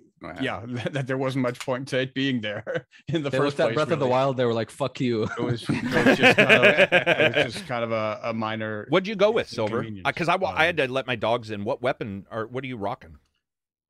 yeah, 0.42 0.64
that 0.90 1.06
there 1.06 1.16
wasn't 1.16 1.44
much 1.44 1.60
point 1.60 1.86
to 1.88 2.00
it 2.00 2.12
being 2.12 2.40
there 2.40 2.88
in 3.08 3.22
the 3.22 3.30
They 3.30 3.38
first 3.38 3.56
looked 3.56 3.60
at 3.60 3.64
place. 3.66 3.74
Breath 3.76 3.90
of 3.92 4.00
the. 4.00 4.06
Wild. 4.08 4.36
They 4.36 4.44
were 4.44 4.52
like, 4.52 4.68
"Fuck 4.70 5.00
you." 5.00 5.22
It 5.22 5.38
was, 5.38 5.62
it 5.68 6.06
was 6.06 6.18
just 6.18 6.36
kind 6.36 6.64
of, 6.64 6.64
it 6.92 7.44
was 7.44 7.54
just 7.54 7.66
kind 7.68 7.84
of 7.84 7.92
a, 7.92 8.20
a 8.24 8.34
minor. 8.34 8.86
What'd 8.90 9.06
you 9.06 9.14
go 9.14 9.30
with, 9.30 9.48
Silver? 9.48 9.76
inconvenience. 9.78 10.08
Because 10.08 10.28
I, 10.28 10.34
wa- 10.34 10.52
I 10.56 10.64
had 10.66 10.80
Um, 10.80 10.88
to 10.88 10.92
let 10.92 11.06
my 11.06 11.14
dogs 11.14 11.52
in. 11.52 11.62
What 11.64 11.82
weapon 11.82 12.26
or 12.32 12.48
what 12.48 12.64
are 12.64 12.66
you 12.66 12.76
rocking? 12.76 13.16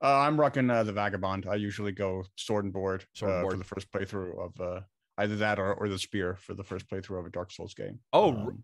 Uh, 0.05 0.19
I'm 0.19 0.39
rocking 0.39 0.69
uh, 0.69 0.85
the 0.85 0.93
Vagabond. 0.93 1.47
I 1.51 1.55
usually 1.55 1.93
go 1.93 2.25
sword 2.37 2.65
and 2.67 2.75
board, 2.75 3.07
Sword 3.15 3.31
and 3.33 3.39
uh, 3.39 3.43
board. 3.43 3.53
for 3.55 3.59
the 3.59 3.65
first 3.65 3.91
playthrough 3.91 4.39
of 4.39 4.61
uh, 4.61 4.81
either 5.17 5.37
that 5.37 5.59
or, 5.59 5.73
or 5.73 5.89
the 5.89 5.99
spear 5.99 6.37
for 6.37 6.53
the 6.53 6.63
first 6.63 6.89
playthrough 6.91 7.21
of 7.21 7.25
a 7.27 7.31
Dark 7.31 7.51
Souls 7.53 7.73
game. 7.73 8.01
Oh, 8.13 8.33
r- 8.33 8.37
Um, 8.51 8.63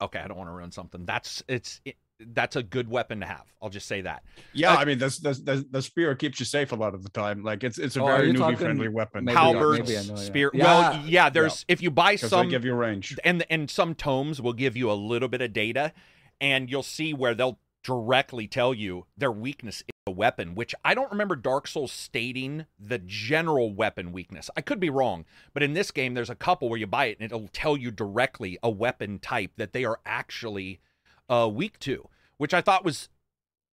Okay, 0.00 0.18
I 0.18 0.28
don't 0.28 0.36
want 0.36 0.48
to 0.48 0.52
ruin 0.52 0.70
something. 0.70 1.06
That's 1.06 1.42
it's 1.48 1.80
it, 1.86 1.96
that's 2.18 2.56
a 2.56 2.62
good 2.62 2.88
weapon 2.88 3.20
to 3.20 3.26
have. 3.26 3.44
I'll 3.62 3.68
just 3.70 3.86
say 3.86 4.00
that. 4.02 4.22
yeah, 4.52 4.72
Uh, 4.72 4.76
I 4.76 4.84
mean, 4.84 4.98
the, 4.98 5.08
the 5.22 5.32
the 5.54 5.66
the 5.70 5.82
spear 5.82 6.14
keeps 6.14 6.40
you 6.40 6.46
safe 6.46 6.72
a 6.72 6.76
lot 6.76 6.94
of 6.94 7.02
the 7.02 7.08
time. 7.10 7.42
Like 7.42 7.62
it's 7.64 7.78
it's 7.78 7.96
a 7.96 8.02
Oh, 8.02 8.06
very 8.06 8.28
you 8.28 8.34
newbie 8.34 8.56
friendly 8.58 8.88
weapon. 8.88 9.24
maybe- 9.24 9.36
Halberds, 9.36 9.80
maybe 9.88 9.98
I 9.98 10.02
know, 10.02 10.08
yeah. 10.14 10.20
spear. 10.20 10.50
Yeah. 10.54 10.64
Well, 10.64 11.06
yeah. 11.06 11.30
There's 11.30 11.64
if 11.68 11.82
you 11.82 11.90
buy 11.90 12.16
some 12.16 12.46
they 12.46 12.50
give 12.52 12.64
you 12.64 12.74
range. 12.74 13.18
and 13.24 13.44
and 13.50 13.70
some 13.70 13.94
tomes 13.94 14.40
will 14.40 14.52
give 14.54 14.76
you 14.76 14.90
a 14.90 14.94
little 14.94 15.28
bit 15.28 15.40
of 15.42 15.52
data 15.52 15.92
and 16.40 16.70
you'll 16.70 16.82
see 16.82 17.12
where 17.14 17.34
they'll 17.34 17.58
directly 17.82 18.48
tell 18.48 18.74
you 18.74 19.06
their 19.16 19.30
weakness 19.30 19.76
is 19.82 19.84
a 20.08 20.10
weapon 20.10 20.56
which 20.56 20.74
i 20.84 20.92
don't 20.92 21.10
remember 21.12 21.36
dark 21.36 21.68
souls 21.68 21.92
stating 21.92 22.66
the 22.80 22.98
general 22.98 23.72
weapon 23.72 24.10
weakness 24.10 24.50
i 24.56 24.60
could 24.60 24.80
be 24.80 24.90
wrong 24.90 25.24
but 25.54 25.62
in 25.62 25.72
this 25.72 25.92
game 25.92 26.12
there's 26.14 26.28
a 26.28 26.34
couple 26.34 26.68
where 26.68 26.80
you 26.80 26.86
buy 26.86 27.04
it 27.06 27.16
and 27.20 27.24
it'll 27.24 27.48
tell 27.52 27.76
you 27.76 27.92
directly 27.92 28.58
a 28.60 28.68
weapon 28.68 29.20
type 29.20 29.52
that 29.56 29.72
they 29.72 29.84
are 29.84 30.00
actually 30.04 30.80
uh, 31.28 31.48
week 31.52 31.78
to 31.80 32.08
which 32.38 32.52
i 32.54 32.60
thought 32.60 32.84
was 32.84 33.08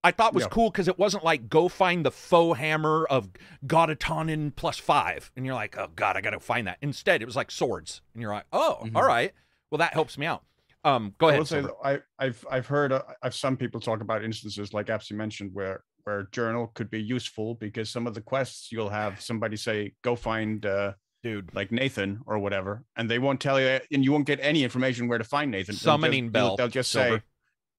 I 0.06 0.10
thought 0.10 0.34
was 0.34 0.42
Yeah. 0.44 0.48
cool 0.50 0.68
because 0.70 0.86
it 0.86 0.98
wasn't 0.98 1.24
like 1.24 1.48
go 1.48 1.66
find 1.66 2.04
the 2.04 2.10
faux 2.10 2.58
hammer 2.58 3.06
of 3.08 3.30
Godatonin 3.66 4.54
plus 4.54 4.78
five, 4.78 5.30
and 5.34 5.44
you're 5.46 5.54
like, 5.54 5.76
oh 5.78 5.88
god, 5.96 6.16
I 6.16 6.20
gotta 6.20 6.40
find 6.40 6.66
that. 6.66 6.76
Instead, 6.82 7.22
it 7.22 7.24
was 7.24 7.36
like 7.36 7.50
swords, 7.50 8.02
and 8.12 8.20
you're 8.22 8.32
like, 8.32 8.44
oh, 8.52 8.80
Mhm. 8.84 8.94
all 8.96 9.02
right, 9.02 9.32
well 9.70 9.78
that 9.78 9.94
helps 9.94 10.16
me 10.18 10.26
out. 10.26 10.42
Um, 10.84 11.14
go 11.18 11.28
I 11.28 11.36
ahead. 11.36 11.66
I, 11.82 12.00
I've 12.18 12.44
I've 12.50 12.66
heard 12.66 12.92
uh, 12.92 13.02
I've 13.22 13.34
some 13.34 13.56
people 13.56 13.80
talk 13.80 14.02
about 14.02 14.22
instances 14.22 14.74
like 14.74 14.86
Absy 14.88 15.14
mentioned 15.14 15.50
where 15.54 15.82
where 16.04 16.28
journal 16.32 16.66
could 16.74 16.90
be 16.90 17.02
useful 17.02 17.54
because 17.54 17.88
some 17.88 18.06
of 18.06 18.12
the 18.14 18.20
quests 18.20 18.70
you'll 18.70 18.90
have 18.90 19.22
somebody 19.22 19.56
say 19.56 19.94
go 20.02 20.14
find 20.16 20.66
uh, 20.66 20.92
dude. 21.22 21.48
like 21.54 21.72
Nathan 21.72 22.20
or 22.26 22.38
whatever, 22.38 22.84
and 22.96 23.10
they 23.10 23.18
won't 23.18 23.40
tell 23.40 23.58
you, 23.58 23.80
and 23.90 24.04
you 24.04 24.12
won't 24.12 24.26
get 24.26 24.38
any 24.42 24.62
information 24.62 25.08
where 25.08 25.16
to 25.16 25.24
find 25.24 25.50
Nathan. 25.50 25.72
They'll 25.72 25.76
just- 25.76 25.84
Summoning 25.84 26.24
they'll- 26.30 26.48
bell, 26.48 26.56
They'll 26.56 26.68
just 26.68 26.90
Silver. 26.90 27.16
say, 27.18 27.22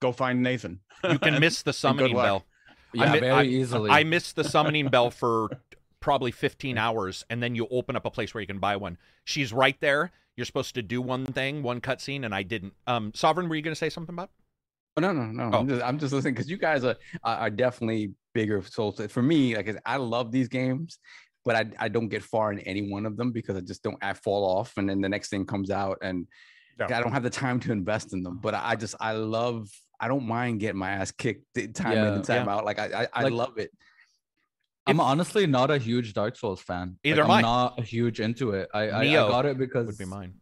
"Go 0.02 0.12
find 0.12 0.42
Nathan." 0.44 0.80
You 1.10 1.20
can 1.20 1.40
miss 1.40 1.62
the 1.64 1.74
summoning 1.74 2.16
bell. 2.16 2.46
Yeah, 2.94 3.12
mi- 3.14 3.20
very 3.20 3.32
I- 3.34 3.44
easily. 3.44 3.90
I 3.92 4.04
missed 4.04 4.36
the 4.36 4.44
summoning 4.44 4.88
bell 4.90 5.12
for 5.12 5.50
probably 6.00 6.32
15 6.32 6.78
hours, 6.78 7.26
and 7.30 7.42
then 7.42 7.56
you 7.56 7.68
open 7.72 7.96
up 7.96 8.06
a 8.06 8.12
place 8.12 8.34
where 8.34 8.42
you 8.42 8.48
can 8.48 8.60
buy 8.60 8.76
one. 8.76 8.98
She's 9.24 9.52
right 9.52 9.76
there. 9.82 10.12
You're 10.38 10.46
supposed 10.46 10.76
to 10.76 10.82
do 10.82 11.02
one 11.02 11.26
thing, 11.26 11.64
one 11.64 11.82
cutscene, 11.82 12.26
and 12.26 12.36
I 12.36 12.44
didn't. 12.44 12.74
Um, 12.88 13.12
Sovereign, 13.16 13.48
were 13.50 13.56
you 13.56 13.62
going 13.62 13.72
to 13.74 13.80
say 13.80 13.90
something 13.90 14.14
about? 14.14 14.30
Oh, 14.98 15.02
no, 15.02 15.12
no, 15.14 15.26
no. 15.26 15.50
Oh. 15.54 15.60
I'm 15.60 15.68
just 15.68 15.84
I'm 15.84 16.00
just 16.00 16.14
listening 16.14 16.34
because 16.36 16.50
you 16.50 16.58
guys 16.58 16.84
are 16.86 16.96
are 17.24 17.38
are 17.38 17.50
definitely 17.50 18.14
bigger 18.34 18.62
souls. 18.64 19.02
For 19.10 19.22
me, 19.22 19.56
like 19.56 19.70
I 19.86 19.96
I 19.96 19.98
love 19.98 20.32
these 20.32 20.48
games, 20.48 21.00
but 21.44 21.56
I 21.56 21.66
I 21.80 21.88
don't 21.90 22.08
get 22.08 22.24
far 22.24 22.52
in 22.54 22.60
any 22.60 22.90
one 22.90 23.06
of 23.06 23.18
them 23.18 23.32
because 23.32 23.58
I 23.58 23.62
just 23.62 23.84
don't 23.84 23.98
I 24.02 24.14
fall 24.14 24.46
off 24.58 24.74
and 24.78 24.88
then 24.90 25.02
the 25.02 25.10
next 25.10 25.30
thing 25.30 25.46
comes 25.46 25.70
out 25.70 25.98
and 26.02 26.28
Yeah. 26.80 26.98
I 26.98 27.02
don't 27.02 27.12
have 27.12 27.24
the 27.24 27.30
time 27.30 27.60
to 27.62 27.72
invest 27.74 28.14
in 28.14 28.24
them. 28.24 28.40
But 28.42 28.54
I 28.56 28.76
just 28.78 28.96
I 29.02 29.12
love 29.14 29.70
I 30.00 30.08
don't 30.08 30.26
mind 30.28 30.60
getting 30.60 30.80
my 30.80 30.92
ass 30.92 31.12
kicked 31.12 31.46
the 31.54 31.68
time 31.68 31.98
in 31.98 32.04
and 32.16 32.24
time 32.24 32.48
out. 32.50 32.66
Like 32.66 32.80
I 32.80 33.04
I, 33.14 33.26
I 33.26 33.28
love 33.30 33.58
it. 33.58 33.72
I'm 34.88 34.98
If- 34.98 35.02
honestly 35.02 35.48
not 35.48 35.72
a 35.72 35.78
huge 35.78 36.14
Dark 36.14 36.36
Souls 36.38 36.62
fan. 36.62 36.98
Either 37.04 37.24
like, 37.26 37.30
am 37.30 37.32
I. 37.32 37.38
I'm 37.38 37.42
not 37.42 37.80
a 37.80 37.82
huge 37.82 38.20
into 38.20 38.52
it. 38.52 38.70
I, 38.74 38.82
I, 38.90 39.02
I 39.02 39.14
got 39.14 39.46
it 39.46 39.58
because 39.58 39.88
Would 39.88 39.98
be 39.98 40.06
mine. 40.06 40.36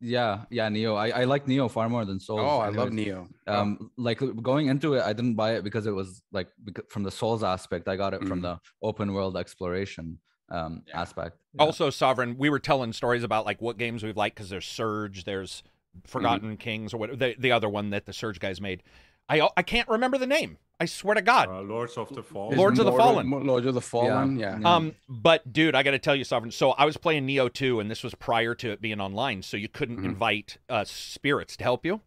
Yeah, 0.00 0.44
yeah, 0.50 0.68
Nioh. 0.68 0.96
I, 0.96 1.22
I 1.22 1.24
like 1.24 1.46
Nioh 1.46 1.68
far 1.68 1.88
more 1.88 2.04
than 2.04 2.20
Souls. 2.20 2.40
Oh, 2.40 2.58
I 2.58 2.68
love. 2.68 2.90
Nioh. 2.90 3.26
Um, 3.48 3.90
like 3.96 4.20
going 4.40 4.68
into 4.68 4.94
it, 4.94 5.02
I 5.02 5.12
didn't 5.12 5.34
buy 5.34 5.54
it 5.56 5.64
because 5.64 5.86
it 5.88 5.90
was 5.90 6.22
like 6.30 6.46
from 6.88 7.02
the 7.02 7.10
Souls 7.10 7.42
aspect. 7.42 7.88
I 7.88 7.96
got 7.96 8.14
it 8.14 8.20
from 8.24 8.38
Mhm. 8.38 8.42
the 8.42 8.58
open 8.82 9.12
world 9.12 9.36
exploration 9.36 10.18
um 10.50 10.82
Yeah. 10.86 11.00
aspect. 11.00 11.36
Yeah. 11.54 11.64
Also, 11.64 11.90
Sovereign, 11.90 12.36
we 12.38 12.48
were 12.48 12.60
telling 12.60 12.92
stories 12.92 13.24
about 13.24 13.44
like 13.44 13.60
what 13.60 13.76
games 13.76 14.04
we've 14.04 14.16
liked 14.16 14.36
because 14.36 14.50
there's 14.50 14.66
Surge, 14.66 15.24
there's 15.24 15.64
Forgotten 16.06 16.56
Kings, 16.56 16.94
or 16.94 16.98
what 16.98 17.18
the, 17.18 17.34
the 17.38 17.52
other 17.52 17.68
one 17.68 17.90
that 17.90 18.06
the 18.06 18.12
Surge 18.12 18.40
guys 18.40 18.60
made. 18.60 18.82
I 19.28 19.48
I 19.56 19.62
can't 19.62 19.88
remember 19.88 20.16
the 20.18 20.26
name. 20.26 20.58
I 20.80 20.84
swear 20.86 21.16
to 21.16 21.22
God. 21.22 21.48
Uh, 21.48 21.60
Lords 21.62 21.96
of 21.98 22.08
the 22.14 22.22
Fall. 22.22 22.50
There's 22.50 22.58
Lords 22.58 22.78
of 22.78 22.84
the 22.86 22.92
Lord 22.92 23.02
Fallen. 23.02 23.30
Lords 23.46 23.66
of 23.66 23.74
the 23.74 23.80
Fallen. 23.80 24.38
Yeah. 24.38 24.58
Yeah. 24.60 24.74
Um, 24.76 24.94
but 25.08 25.52
dude, 25.52 25.74
I 25.74 25.82
got 25.82 25.90
to 25.90 25.98
tell 25.98 26.14
you, 26.14 26.22
Sovereign. 26.22 26.52
So 26.52 26.70
I 26.70 26.84
was 26.84 26.96
playing 26.96 27.26
Nioh 27.26 27.52
2, 27.52 27.80
and 27.80 27.90
this 27.90 28.04
was 28.04 28.14
prior 28.14 28.54
to 28.54 28.70
it 28.70 28.80
being 28.80 29.00
online, 29.00 29.42
so 29.42 29.56
you 29.56 29.68
couldn't 29.68 29.98
Mhm. 29.98 30.04
invite 30.04 30.58
uh, 30.68 30.84
spirits 30.84 31.56
to 31.56 31.64
help 31.64 31.84
you. 31.84 32.00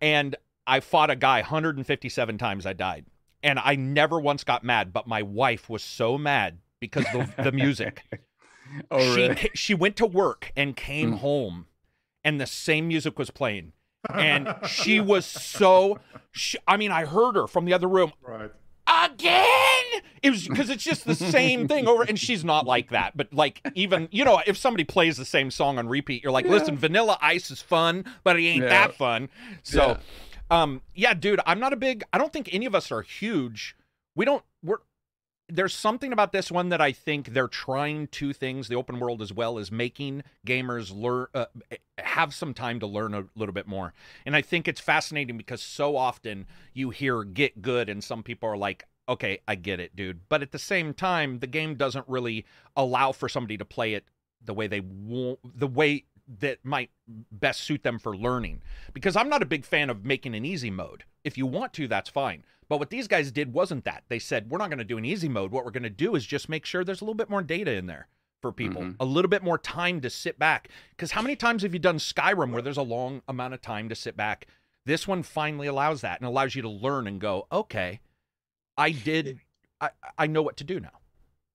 And 0.00 0.34
I 0.66 0.80
fought 0.80 1.10
a 1.10 1.16
guy 1.16 1.40
157 1.42 2.38
times. 2.38 2.64
I 2.66 2.72
died, 2.72 3.04
and 3.42 3.58
I 3.58 3.76
never 3.76 4.18
once 4.18 4.44
got 4.44 4.64
mad. 4.64 4.92
But 4.94 5.06
my 5.06 5.20
wife 5.22 5.68
was 5.68 5.82
so 5.84 6.16
mad 6.16 6.58
because 6.80 7.04
the 7.12 7.30
the 7.42 7.52
music. 7.52 8.02
oh, 8.90 8.98
she 8.98 9.20
really? 9.22 9.34
ca- 9.34 9.50
she 9.54 9.74
went 9.74 9.96
to 9.96 10.06
work 10.06 10.52
and 10.56 10.74
came 10.74 11.12
Mm. 11.12 11.18
home, 11.18 11.66
and 12.26 12.40
the 12.40 12.46
same 12.46 12.88
music 12.88 13.18
was 13.18 13.30
playing, 13.30 13.72
and 14.12 14.54
she 14.68 15.00
was 15.00 15.24
so. 15.24 15.98
She, 16.32 16.58
I 16.68 16.76
mean, 16.76 16.90
I 16.90 17.06
heard 17.06 17.36
her 17.36 17.46
from 17.46 17.64
the 17.64 17.72
other 17.72 17.88
room. 17.88 18.12
right. 18.22 18.50
again. 19.04 20.02
It 20.22 20.30
was 20.30 20.48
because 20.48 20.70
it's 20.70 20.82
just 20.82 21.04
the 21.04 21.14
same 21.14 21.68
thing 21.68 21.86
over, 21.86 22.02
and 22.02 22.18
she's 22.18 22.44
not 22.44 22.66
like 22.66 22.90
that. 22.90 23.16
But 23.16 23.32
like 23.32 23.64
even 23.74 24.08
you 24.10 24.24
know, 24.24 24.42
if 24.46 24.56
somebody 24.56 24.84
plays 24.84 25.16
the 25.16 25.24
same 25.24 25.50
song 25.50 25.78
on 25.78 25.88
repeat, 25.88 26.22
you're 26.22 26.32
like, 26.32 26.46
listen, 26.46 26.76
Vanilla 26.76 27.16
Ice 27.22 27.50
is 27.50 27.62
fun, 27.62 28.04
but 28.24 28.36
it 28.36 28.42
ain't 28.42 28.64
Yeah. 28.64 28.68
that 28.70 28.94
fun. 28.96 29.28
So, 29.62 29.98
Yeah. 30.50 30.62
um, 30.62 30.82
yeah, 30.94 31.14
dude, 31.14 31.40
I'm 31.46 31.60
not 31.60 31.72
a 31.72 31.76
big. 31.76 32.02
I 32.12 32.18
don't 32.18 32.32
think 32.32 32.48
any 32.52 32.66
of 32.66 32.74
us 32.74 32.90
are 32.90 33.02
huge. 33.02 33.76
We 34.16 34.24
don't. 34.24 34.42
We're 34.64 34.78
there's 35.48 35.74
something 35.74 36.12
about 36.12 36.32
this 36.32 36.50
one 36.50 36.70
that 36.70 36.80
I 36.80 36.92
think 36.92 37.32
they're 37.32 37.48
trying 37.48 38.08
two 38.08 38.32
things, 38.32 38.68
the 38.68 38.74
open 38.74 38.98
world 38.98 39.22
as 39.22 39.32
well 39.32 39.58
as 39.58 39.70
making 39.70 40.22
gamers 40.46 40.94
learn 40.94 41.26
uh, 41.34 41.46
have 41.98 42.34
some 42.34 42.52
time 42.52 42.80
to 42.80 42.86
learn 42.86 43.14
a 43.14 43.24
little 43.36 43.52
bit 43.52 43.66
more. 43.66 43.94
And 44.24 44.34
I 44.34 44.42
think 44.42 44.66
it's 44.66 44.80
fascinating 44.80 45.36
because 45.36 45.62
so 45.62 45.96
often 45.96 46.46
you 46.74 46.90
hear 46.90 47.22
get 47.22 47.62
good 47.62 47.88
and 47.88 48.02
some 48.02 48.22
people 48.22 48.48
are 48.48 48.56
like, 48.56 48.86
"Okay, 49.08 49.38
I 49.46 49.54
get 49.54 49.78
it, 49.80 49.94
dude." 49.94 50.28
But 50.28 50.42
at 50.42 50.52
the 50.52 50.58
same 50.58 50.92
time, 50.92 51.38
the 51.38 51.46
game 51.46 51.76
doesn't 51.76 52.08
really 52.08 52.44
allow 52.74 53.12
for 53.12 53.28
somebody 53.28 53.56
to 53.56 53.64
play 53.64 53.94
it 53.94 54.04
the 54.44 54.54
way 54.54 54.66
they 54.66 54.80
want 54.80 55.38
the 55.44 55.66
way 55.66 56.04
that 56.40 56.64
might 56.64 56.90
best 57.30 57.60
suit 57.60 57.82
them 57.82 57.98
for 57.98 58.16
learning. 58.16 58.62
Because 58.92 59.16
I'm 59.16 59.28
not 59.28 59.42
a 59.42 59.46
big 59.46 59.64
fan 59.64 59.90
of 59.90 60.04
making 60.04 60.34
an 60.34 60.44
easy 60.44 60.70
mode. 60.70 61.04
If 61.24 61.38
you 61.38 61.46
want 61.46 61.72
to, 61.74 61.86
that's 61.88 62.10
fine. 62.10 62.44
But 62.68 62.78
what 62.78 62.90
these 62.90 63.06
guys 63.06 63.30
did 63.30 63.52
wasn't 63.52 63.84
that. 63.84 64.04
They 64.08 64.18
said, 64.18 64.50
we're 64.50 64.58
not 64.58 64.70
going 64.70 64.78
to 64.78 64.84
do 64.84 64.98
an 64.98 65.04
easy 65.04 65.28
mode. 65.28 65.52
What 65.52 65.64
we're 65.64 65.70
going 65.70 65.84
to 65.84 65.90
do 65.90 66.16
is 66.16 66.26
just 66.26 66.48
make 66.48 66.66
sure 66.66 66.82
there's 66.82 67.00
a 67.00 67.04
little 67.04 67.14
bit 67.14 67.30
more 67.30 67.42
data 67.42 67.72
in 67.72 67.86
there 67.86 68.08
for 68.42 68.52
people, 68.52 68.82
Mhm. 68.82 68.96
a 69.00 69.04
little 69.04 69.28
bit 69.28 69.42
more 69.44 69.56
time 69.56 70.00
to 70.00 70.10
sit 70.10 70.38
back. 70.38 70.68
Because 70.90 71.12
how 71.12 71.22
many 71.22 71.36
times 71.36 71.62
have 71.62 71.72
you 71.72 71.78
done 71.78 71.98
Skyrim 71.98 72.50
where 72.50 72.60
there's 72.62 72.76
a 72.76 72.82
long 72.82 73.22
amount 73.28 73.54
of 73.54 73.62
time 73.62 73.88
to 73.88 73.94
sit 73.94 74.16
back? 74.16 74.46
This 74.84 75.06
one 75.08 75.22
finally 75.22 75.66
allows 75.68 76.00
that 76.02 76.20
and 76.20 76.26
allows 76.28 76.54
you 76.54 76.62
to 76.62 76.68
learn 76.68 77.06
and 77.06 77.20
go, 77.20 77.46
okay, 77.50 78.00
I 78.76 78.90
did, 78.90 79.40
I, 79.80 79.90
I 80.18 80.26
know 80.26 80.42
what 80.42 80.56
to 80.58 80.64
do 80.64 80.80
now. 80.80 80.98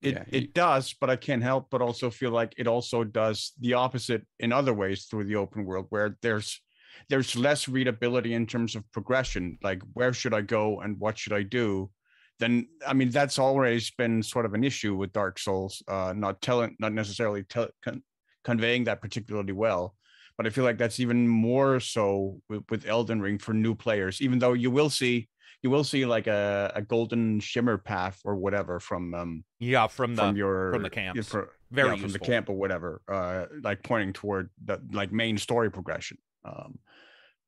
It 0.02 0.14
Yeah, 0.16 0.24
he- 0.30 0.38
it 0.38 0.54
does, 0.54 0.94
but 1.00 1.10
I 1.10 1.16
can't 1.16 1.44
help 1.44 1.70
but 1.70 1.82
also 1.82 2.10
feel 2.10 2.32
like 2.32 2.54
it 2.58 2.68
also 2.68 3.04
does 3.04 3.54
the 3.60 3.74
opposite 3.74 4.26
in 4.40 4.52
other 4.52 4.74
ways 4.74 5.06
through 5.06 5.26
the 5.26 5.36
open 5.36 5.66
world, 5.66 5.88
where 5.90 6.18
there's 6.22 6.62
there's 7.10 7.36
less 7.36 7.68
readability 7.68 8.34
in 8.34 8.46
terms 8.46 8.76
of 8.76 8.90
progression. 8.92 9.58
Like 9.64 9.82
where 9.94 10.14
should 10.14 10.34
I 10.34 10.42
go 10.42 10.82
and 10.82 11.00
what 11.00 11.18
should 11.18 11.34
I 11.34 11.44
do? 11.44 11.92
Then 12.40 12.68
I 12.86 12.94
mean 12.94 13.10
that's 13.12 13.38
always 13.40 13.92
been 13.92 14.24
sort 14.24 14.46
of 14.46 14.54
an 14.54 14.64
issue 14.64 14.96
with 14.96 15.12
Dark 15.14 15.40
Souls, 15.40 15.84
uh, 15.88 16.14
not 16.16 16.42
telling, 16.42 16.76
not 16.80 16.94
necessarily 16.94 17.44
tell, 17.44 17.70
con- 17.84 18.04
conveying 18.44 18.86
that 18.86 19.02
particularly 19.02 19.54
well. 19.54 19.96
But 20.38 20.48
I 20.48 20.50
feel 20.50 20.64
like 20.64 20.78
that's 20.80 21.00
even 21.00 21.28
more 21.28 21.80
so 21.80 22.42
with, 22.50 22.64
with 22.72 22.86
Elden 22.88 23.22
Ring 23.22 23.38
for 23.38 23.54
new 23.54 23.76
players. 23.76 24.22
Even 24.22 24.40
though 24.40 24.54
you 24.54 24.72
will 24.72 24.90
see 24.90 25.30
you 25.62 25.70
will 25.70 25.84
see 25.84 26.06
like 26.06 26.28
a, 26.28 26.72
a 26.76 26.82
golden 26.82 27.40
shimmer 27.40 27.78
path 27.78 28.22
or 28.26 28.36
whatever 28.36 28.80
from 28.80 29.14
um 29.14 29.44
Yeah, 29.60 29.88
from 29.88 30.16
the 30.16 30.22
from 30.24 30.36
your 30.36 30.74
from 30.74 30.84
the 30.84 30.90
for- 31.24 31.54
Very 31.72 31.90
yeah, 31.90 31.96
from 31.96 32.12
the 32.12 32.20
camp 32.20 32.50
or 32.50 32.56
whatever 32.56 33.02
uh 33.08 33.46
like 33.64 33.84
pointing 33.84 34.14
toward 34.14 34.50
the 34.64 34.82
like 34.92 35.12
main 35.12 35.38
story 35.38 35.72
progression 35.72 36.18
um 36.44 36.80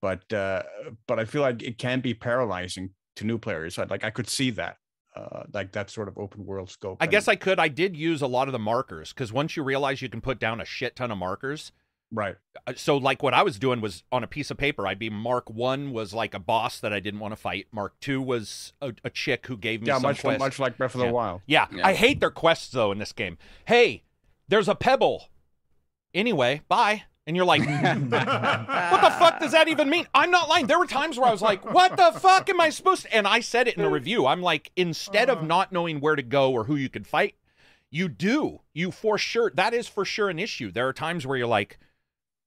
but 0.01 0.32
uh 0.34 0.64
but 1.07 1.20
i 1.20 1.26
feel 1.26 1.41
like 1.41 1.64
it 1.64 1.78
can 1.78 1.99
be 2.01 2.14
paralyzing 2.14 2.91
to 3.16 3.26
new 3.26 3.38
players 3.38 3.78
I, 3.80 3.84
like 3.86 4.03
i 4.03 4.09
could 4.09 4.30
see 4.30 4.51
that 4.51 4.78
uh 5.16 5.43
like 5.53 5.72
that 5.74 5.89
sort 5.89 6.07
of 6.07 6.18
open 6.18 6.45
world 6.45 6.70
scope 6.70 6.97
I 7.01 7.07
guess 7.07 7.28
I 7.28 7.36
could. 7.36 7.59
I 7.59 7.68
did 7.68 7.95
use 7.95 8.22
a 8.22 8.28
lot 8.28 8.47
of 8.47 8.51
the 8.51 8.59
markers 8.59 9.14
because 9.14 9.32
once 9.34 9.55
you 9.55 9.64
realize 9.64 10.01
you 10.01 10.09
can 10.09 10.22
put 10.22 10.39
down 10.39 10.59
a 10.59 10.66
shit 10.66 10.95
ton 10.95 11.11
of 11.11 11.18
markers, 11.18 11.72
right 12.14 12.36
uh, 12.68 12.74
so 12.76 12.95
like 12.97 13.24
what 13.24 13.34
I 13.34 13.41
was 13.43 13.57
doing 13.59 13.82
was 13.82 14.03
on 14.11 14.24
a 14.24 14.28
piece 14.28 14.51
of 14.51 14.57
paper. 14.57 14.86
I'd 14.88 14.99
be 14.99 15.09
Mark 15.09 15.49
One 15.49 15.91
was 15.91 16.14
like 16.14 16.34
a 16.36 16.39
boss 16.39 16.80
that 16.80 16.93
I 16.93 16.99
didn't 16.99 17.20
want 17.20 17.32
to 17.34 17.36
fight. 17.36 17.66
Mark 17.72 17.99
Two 17.99 18.22
was 18.22 18.72
a, 18.82 18.93
a 19.03 19.09
chick 19.09 19.47
who 19.47 19.57
gave 19.57 19.82
me 19.82 19.88
yeah 19.88 19.95
some 19.95 20.03
much 20.03 20.22
quest. 20.22 20.39
much 20.39 20.59
like 20.59 20.78
breath 20.78 20.93
of 20.93 20.99
the 20.99 21.07
Yeah. 21.07 21.11
wild 21.11 21.41
Yeah, 21.47 21.68
Yeah. 21.76 21.88
I 21.88 21.93
hate 21.93 22.20
their 22.20 22.30
quests 22.32 22.70
though 22.72 22.91
in 22.91 22.99
this 22.99 23.11
game. 23.11 23.38
Hey, 23.66 24.03
there's 24.47 24.70
a 24.70 24.76
pebble. 24.76 25.30
Anyway, 26.14 26.61
bye. 26.68 27.03
And 27.26 27.36
you're 27.38 27.45
like, 27.45 27.61
what 27.66 29.01
the 29.01 29.16
fuck 29.18 29.39
does 29.39 29.53
that 29.53 29.68
even 29.70 29.89
mean? 29.89 30.05
I'm 30.14 30.30
not 30.30 30.49
lying. 30.49 30.68
There 30.68 30.78
were 30.78 30.86
times 30.86 31.18
where 31.18 31.28
I 31.28 31.32
was 31.32 31.41
like, 31.41 31.64
what 31.74 31.95
the 31.95 32.11
fuck 32.20 32.49
am 32.49 32.59
I 32.59 32.70
supposed 32.70 33.03
to? 33.03 33.16
And 33.16 33.26
I 33.28 33.39
said 33.39 33.68
it 33.70 33.78
in 33.78 33.82
the 33.84 33.89
review. 33.89 34.28
I'm 34.28 34.41
like, 34.41 34.72
instead 34.76 35.30
of 35.30 35.41
not 35.41 35.72
knowing 35.72 36.01
where 36.01 36.18
to 36.18 36.22
go 36.22 36.51
or 36.51 36.66
who 36.66 36.76
you 36.76 36.89
could 36.89 37.07
fight, 37.07 37.36
you 37.89 38.09
do. 38.09 38.59
You 38.74 38.91
for 38.91 39.18
sure. 39.18 39.51
That 39.55 39.74
is 39.74 39.88
for 39.88 40.03
sure 40.03 40.30
an 40.30 40.38
issue. 40.38 40.70
There 40.72 40.88
are 40.88 40.93
times 40.93 41.26
where 41.26 41.38
you're 41.38 41.47
like, 41.47 41.80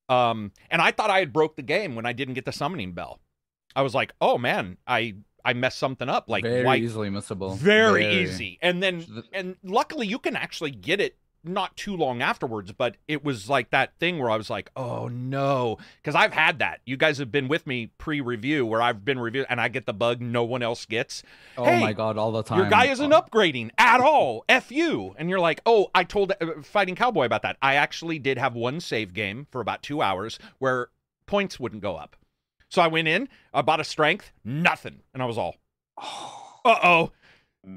um, 0.09 0.53
and 0.71 0.81
I 0.81 0.91
thought 0.91 1.11
I 1.11 1.19
had 1.19 1.33
broke 1.33 1.57
the 1.57 1.63
game 1.63 1.95
when 1.95 2.07
I 2.07 2.13
didn't 2.13 2.35
get 2.35 2.45
the 2.45 2.53
summoning 2.53 2.93
bell. 2.93 3.21
I 3.75 3.83
was 3.83 3.95
like, 3.95 4.13
oh 4.21 4.39
man, 4.39 4.79
I 4.87 5.17
I 5.45 5.53
messed 5.53 5.79
something 5.79 6.09
up. 6.09 6.29
Like 6.29 6.43
very 6.45 6.65
why 6.65 6.77
easily 6.77 7.09
missable. 7.09 7.57
very, 7.57 8.07
easy 8.23 8.59
and 8.63 8.83
then 8.83 9.05
and 9.33 9.57
luckily 9.63 10.07
you 10.07 10.19
can 10.19 10.35
actually 10.37 10.71
get 10.71 11.01
it 11.01 11.17
not 11.49 11.77
too 11.77 11.97
long 11.97 12.21
afterwards 12.23 12.73
but 12.73 12.97
it 13.09 13.25
was 13.25 13.49
like 13.49 13.71
that 13.71 13.93
thing 13.99 14.19
where 14.19 14.31
i 14.31 14.37
was 14.37 14.51
like 14.51 14.71
oh 14.77 15.09
no. 15.09 15.79
Because 16.03 16.15
i've 16.15 16.33
had 16.33 16.59
that. 16.59 16.81
You 16.85 16.97
guys 16.97 17.19
have 17.19 17.31
been 17.33 17.49
with 17.49 17.67
me 17.67 17.91
pre-review 17.99 18.65
where 18.67 18.83
i've 18.83 19.05
been 19.05 19.19
reviewed 19.19 19.47
and 19.49 19.61
i 19.61 19.69
get 19.69 19.87
the 19.87 19.93
bug 19.93 20.21
no 20.21 20.45
one 20.45 20.63
else 20.63 20.85
gets. 20.87 21.23
Oh 21.57 21.65
Hey, 21.65 21.81
my 21.81 21.93
god, 21.93 22.19
all 22.19 22.33
the 22.33 22.43
time. 22.43 22.59
your 22.59 22.69
guy 22.69 22.87
isn't 22.87 23.13
Oh, 23.13 23.21
upgrading 23.23 23.71
at 23.79 24.01
all. 24.01 24.45
F 24.49 24.71
you. 24.71 25.15
And 25.19 25.29
you're 25.31 25.41
like 25.41 25.61
oh 25.67 25.91
i 25.95 26.05
told 26.05 26.33
uh, 26.41 26.63
fighting 26.63 26.95
cowboy 26.95 27.25
about 27.27 27.43
that. 27.43 27.57
I 27.63 27.75
actually 27.77 28.19
did 28.19 28.39
have 28.39 28.55
one 28.55 28.81
save 28.81 29.15
game 29.15 29.47
for 29.51 29.61
about 29.61 29.83
two 29.83 30.03
hours 30.03 30.39
where 30.59 30.89
points 31.27 31.59
wouldn't 31.61 31.83
go 31.83 31.97
up. 31.97 32.17
So 32.69 32.83
i 32.83 32.87
went 32.89 33.09
in 33.09 33.29
i 33.55 33.63
bought 33.63 33.81
a 33.81 33.85
strength 33.85 34.33
nothing. 34.45 35.03
And 35.15 35.23
i 35.23 35.27
was 35.27 35.39
all 35.39 35.57
uh-oh. 36.65 37.05
uh, 37.05 37.09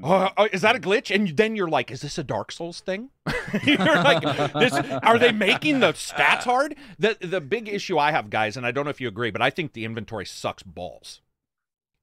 uh, 0.02 0.48
is 0.52 0.62
that 0.62 0.76
a 0.76 0.78
glitch? 0.78 1.14
And 1.14 1.36
then 1.36 1.56
you're 1.56 1.68
like, 1.68 1.90
is 1.90 2.02
this 2.02 2.18
a 2.18 2.24
Dark 2.24 2.52
Souls 2.52 2.80
thing? 2.80 3.10
you're 3.64 3.78
like, 3.78 4.22
this, 4.52 4.72
are 5.02 5.18
they 5.18 5.32
making 5.32 5.80
the 5.80 5.92
stats 5.92 6.44
hard? 6.44 6.76
The 6.98 7.16
the 7.20 7.40
big 7.40 7.68
issue 7.68 7.98
I 7.98 8.12
have, 8.12 8.30
guys, 8.30 8.56
and 8.56 8.64
I 8.64 8.70
don't 8.70 8.84
know 8.84 8.90
if 8.90 9.00
you 9.00 9.08
agree, 9.08 9.30
but 9.30 9.42
I 9.42 9.50
think 9.50 9.72
the 9.72 9.84
inventory 9.84 10.26
sucks 10.26 10.62
balls. 10.62 11.20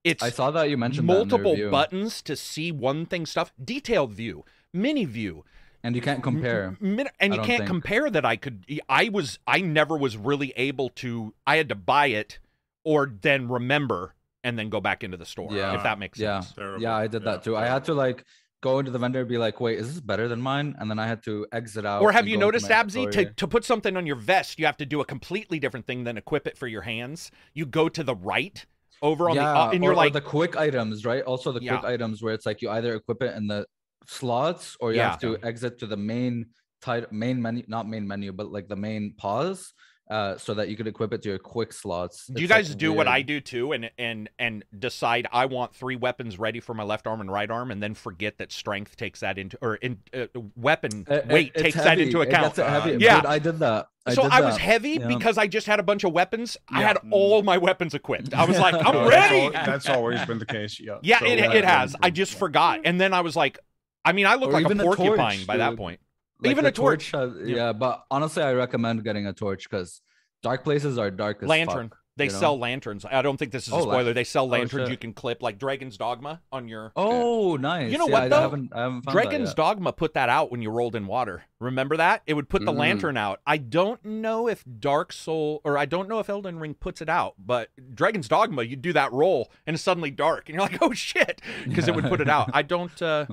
It's 0.04 0.24
I 0.24 0.30
saw 0.30 0.52
that 0.52 0.70
you 0.70 0.78
mentioned 0.78 1.10
that 1.10 1.22
in 1.22 1.28
the 1.28 1.38
multiple 1.38 1.72
buttons 1.72 2.22
to 2.24 2.36
see 2.36 2.72
one 2.72 3.06
thing 3.06 3.26
stuff, 3.26 3.52
detailed 3.64 4.12
view, 4.12 4.46
mini 4.74 5.06
view, 5.06 5.44
and 5.84 5.96
you 5.96 6.02
can't 6.02 6.24
compare. 6.24 6.78
And 6.82 7.34
you 7.34 7.42
can't 7.42 7.60
think. 7.60 7.68
compare 7.68 8.10
that 8.10 8.26
I 8.26 8.36
could 8.36 8.66
I 8.90 9.10
was 9.10 9.40
I 9.48 9.62
never 9.62 9.98
was 9.98 10.18
really 10.18 10.52
able 10.56 10.90
to 10.90 11.34
I 11.46 11.58
had 11.58 11.70
to 11.70 11.76
buy 11.76 12.08
it 12.08 12.40
or 12.84 13.12
then 13.22 13.48
remember 13.48 14.14
and 14.44 14.58
then 14.58 14.70
go 14.70 14.80
back 14.80 15.04
into 15.04 15.18
the 15.18 15.26
store 15.26 15.54
Yeah. 15.54 15.76
if 15.76 15.84
that 15.84 16.00
makes 16.00 16.20
Yeah, 16.20 16.42
sense. 16.42 16.54
Terrible. 16.54 16.82
yeah, 16.82 16.96
I 16.96 17.08
did 17.08 17.24
that 17.24 17.40
Yeah, 17.40 17.52
too. 17.52 17.58
I 17.58 17.66
had 17.66 17.86
to 17.86 17.94
like 17.94 18.24
go 18.62 18.80
into 18.80 18.92
the 18.92 19.00
vendor 19.00 19.20
and 19.20 19.30
be 19.30 19.38
like, 19.38 19.60
"Wait, 19.62 19.78
is 19.78 19.94
this 19.94 20.02
better 20.02 20.28
than 20.28 20.42
mine?" 20.42 20.76
And 20.80 20.90
then 20.90 21.00
I 21.00 21.08
had 21.08 21.24
to 21.24 21.46
exit 21.52 21.86
out. 21.86 22.02
Or 22.02 22.12
have 22.12 22.28
you 22.28 22.38
noticed, 22.38 22.70
my 22.70 22.76
Absy, 22.76 23.12
to, 23.12 23.34
to 23.34 23.48
put 23.48 23.64
something 23.64 23.96
on 23.96 24.06
your 24.06 24.16
vest, 24.16 24.58
you 24.60 24.66
have 24.66 24.78
to 24.78 24.86
do 24.86 25.02
a 25.02 25.06
completely 25.06 25.60
different 25.60 25.86
thing 25.86 26.04
than 26.06 26.18
equip 26.18 26.48
it 26.48 26.58
for 26.58 26.68
your 26.68 26.82
hands. 26.82 27.32
You 27.54 27.66
go 27.66 27.90
to 27.90 28.04
the 28.04 28.16
right 28.16 28.66
over 29.02 29.30
on 29.30 29.36
yeah, 29.36 29.44
the 29.44 29.60
uh, 29.60 29.70
and 29.72 29.84
or, 29.84 29.88
you're 29.88 29.94
or 29.94 29.96
like 29.96 30.14
the 30.14 30.22
quick 30.22 30.58
items, 30.58 31.06
right? 31.06 31.24
Also 31.24 31.52
the 31.52 31.60
quick 31.60 31.84
items 31.84 32.24
where 32.24 32.34
it's 32.34 32.46
like 32.46 32.62
you 32.62 32.70
either 32.72 32.96
equip 32.96 33.22
it 33.22 33.36
in 33.36 33.48
the 33.48 33.66
slots 34.08 34.76
or 34.80 34.94
you 34.94 35.02
have 35.02 35.20
to 35.20 35.38
exit 35.44 35.78
to 35.80 35.86
the 35.88 35.98
main 35.98 36.48
title 36.82 37.10
main 37.12 37.42
menu, 37.42 37.64
not 37.68 37.88
main 37.88 38.08
menu, 38.08 38.32
but 38.32 38.52
like 38.52 38.68
the 38.68 38.76
main 38.76 39.14
pause, 39.18 39.74
uh, 40.10 40.38
so 40.38 40.54
that 40.54 40.70
you 40.70 40.78
could 40.78 40.88
equip 40.88 41.12
it 41.12 41.22
to 41.24 41.30
your 41.30 41.38
quick 41.40 41.74
slots. 41.74 42.28
do 42.28 42.40
you 42.42 42.46
It's, 42.46 42.52
like, 42.52 42.66
guys 42.66 42.76
do 42.76 42.94
what 42.94 43.08
I 43.10 43.22
do 43.24 43.42
too 43.42 43.74
and 43.74 43.92
and 43.98 44.30
and 44.40 44.64
decide 44.80 45.28
I 45.34 45.48
want 45.48 45.76
three 45.76 45.98
weapons 45.98 46.40
ready 46.40 46.60
for 46.62 46.74
my 46.74 46.84
left 46.84 47.08
arm 47.08 47.20
and 47.20 47.30
right 47.32 47.50
arm 47.52 47.72
and 47.72 47.84
then 47.84 47.94
forget 47.94 48.38
that 48.38 48.52
strength 48.54 48.96
takes 48.96 49.20
that 49.20 49.38
into 49.38 49.58
or 49.62 49.76
in 49.76 50.00
uh, 50.14 50.28
weapon 50.56 51.06
It- 51.10 51.14
it- 51.14 51.28
weight 51.28 51.52
it's 51.56 51.62
takes 51.64 51.76
that 51.76 51.88
heavy. 51.88 52.04
into 52.04 52.22
It 52.22 52.30
account. 52.30 52.56
gets 52.56 52.60
it 52.60 52.68
heavy. 52.68 52.98
Yeah. 53.04 53.18
Dude, 53.18 53.26
I 53.26 53.40
did 53.40 53.60
that. 53.60 53.88
so 54.14 54.22
did 54.24 54.32
I 54.32 54.40
was 54.42 54.56
that. 54.56 54.62
heavy 54.62 54.92
Yeah. 54.92 55.08
because 55.08 55.38
I 55.38 55.48
just 55.48 55.68
had 55.68 55.80
a 55.80 55.84
bunch 55.84 56.06
of 56.06 56.14
weapons. 56.14 56.56
I 56.70 56.84
had 56.84 56.98
all 57.12 57.44
my 57.44 57.58
weapons 57.58 57.94
equipped. 57.94 58.34
I 58.34 58.46
was 58.46 58.58
like, 58.66 58.76
I'm 58.76 58.94
No, 58.94 59.10
that's 59.10 59.32
ready. 59.32 59.50
That's, 59.66 59.90
always 59.90 60.24
been 60.26 60.40
the 60.40 60.46
case. 60.46 60.80
Yeah. 60.80 61.00
Yeah, 61.02 61.20
So, 61.20 61.26
it, 61.26 61.40
uh, 61.46 61.52
it 61.52 61.66
has. 61.66 61.96
I 62.02 62.12
just 62.12 62.34
forgot. 62.36 62.80
And 62.86 63.00
then 63.02 63.14
I 63.14 63.20
was 63.22 63.36
like, 63.36 63.60
I 64.06 64.14
mean, 64.14 64.26
I 64.26 64.36
look 64.36 64.50
Or 64.50 64.54
like 64.54 64.64
a 64.64 64.68
even 64.68 64.80
a 64.80 64.84
torch, 64.84 64.98
porcupine 65.00 65.44
by 65.46 65.58
that 65.58 65.76
point. 65.76 66.00
Like, 66.42 66.52
even 66.52 66.66
a 66.66 66.72
torch. 66.72 67.12
has- 67.12 67.34
Yeah. 67.44 67.56
yeah. 67.56 67.74
but 67.74 68.04
honestly, 68.12 68.44
I 68.44 68.54
recommend 68.54 69.04
getting 69.04 69.26
a 69.28 69.34
torch 69.34 69.70
because 69.70 70.02
dark 70.44 70.64
places 70.64 70.98
are 70.98 71.10
dark 71.12 71.42
as 71.42 71.50
Lantern. 71.50 71.90
fuck, 71.90 71.98
They 72.16 72.26
you 72.26 72.32
know? 72.32 72.38
sell 72.40 72.60
lanterns. 72.60 73.06
I 73.06 73.22
don't 73.22 73.38
think 73.38 73.52
this 73.52 73.68
is 73.68 73.74
a 73.74 73.76
Oh, 73.76 73.82
spoiler. 73.82 74.14
They 74.14 74.24
sell 74.24 74.46
oh, 74.46 74.48
lanterns 74.48 74.84
shit. 74.84 74.92
you 74.92 74.98
can 74.98 75.14
clip, 75.14 75.42
like 75.44 75.58
Dragon's 75.60 75.98
Dogma 75.98 76.42
on 76.52 76.68
your. 76.68 76.92
Oh, 76.96 77.56
nice. 77.58 77.92
You 77.92 77.98
know 78.00 78.08
Yeah, 78.08 78.14
what, 78.14 78.22
I, 78.24 78.28
though? 78.28 78.38
I 78.38 78.42
haven't, 78.42 78.72
I 78.76 78.82
haven't 78.82 79.02
found 79.04 79.14
Dragon's. 79.14 79.54
Dogma 79.56 79.94
put 79.94 80.14
that 80.16 80.30
out 80.30 80.52
when 80.52 80.62
you 80.62 80.70
rolled 80.72 80.96
in 80.96 81.06
water. 81.08 81.44
Remember 81.60 81.98
that? 81.98 82.22
It 82.28 82.34
would 82.36 82.50
put 82.50 82.66
the 82.66 82.72
Mm. 82.72 82.78
lantern 82.78 83.18
out. 83.18 83.40
I 83.48 83.58
don't 83.58 84.04
know 84.06 84.48
if 84.48 84.64
Dark 84.80 85.14
Soul 85.14 85.62
or 85.64 85.78
I 85.78 85.86
don't 85.86 86.08
know 86.10 86.20
if 86.20 86.30
Elden 86.30 86.60
Ring 86.60 86.74
puts 86.76 87.02
it 87.02 87.10
out, 87.10 87.34
but 87.44 87.70
Dragon's 87.94 88.28
Dogma, 88.28 88.64
you 88.64 88.76
do 88.76 88.94
that 88.94 89.12
roll 89.12 89.52
and 89.66 89.74
it's 89.76 89.84
suddenly 89.84 90.12
dark, 90.12 90.50
and 90.50 90.56
you're 90.56 90.62
like, 90.68 90.78
oh 90.82 90.94
shit, 90.94 91.42
because 91.68 91.88
it 91.88 91.96
would 91.96 92.06
put 92.06 92.22
it 92.22 92.30
out. 92.30 92.50
I 92.54 92.62
don't. 92.62 93.00
uh 93.02 93.26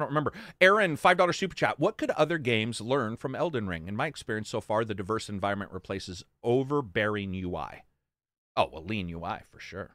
I 0.00 0.04
don't 0.04 0.10
remember. 0.10 0.32
Aaron, 0.60 0.96
five 0.96 1.16
dollar 1.16 1.32
super 1.32 1.54
chat. 1.54 1.78
What 1.78 1.98
could 1.98 2.10
other 2.12 2.38
games 2.38 2.80
learn 2.80 3.16
from 3.16 3.34
Elden 3.34 3.66
Ring? 3.68 3.88
In 3.88 3.96
my 3.96 4.06
experience 4.06 4.48
so 4.48 4.60
far, 4.60 4.84
the 4.84 4.94
diverse 4.94 5.28
environment 5.28 5.72
replaces 5.72 6.24
overbearing 6.42 7.34
UI. 7.34 7.84
Oh 8.56 8.68
well, 8.72 8.84
lean 8.84 9.08
UI 9.10 9.40
for 9.50 9.60
sure. 9.60 9.90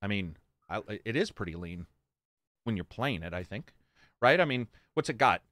I 0.00 0.06
mean, 0.06 0.36
I, 0.68 0.82
it 1.04 1.16
is 1.16 1.30
pretty 1.30 1.54
lean. 1.54 1.86
when 2.64 2.76
you're 2.76 2.84
playing 2.84 3.22
it. 3.22 3.34
I 3.34 3.42
think, 3.42 3.72
right? 4.20 4.40
I 4.40 4.44
mean, 4.44 4.68
what's 4.94 5.08
it 5.08 5.18
got? 5.18 5.42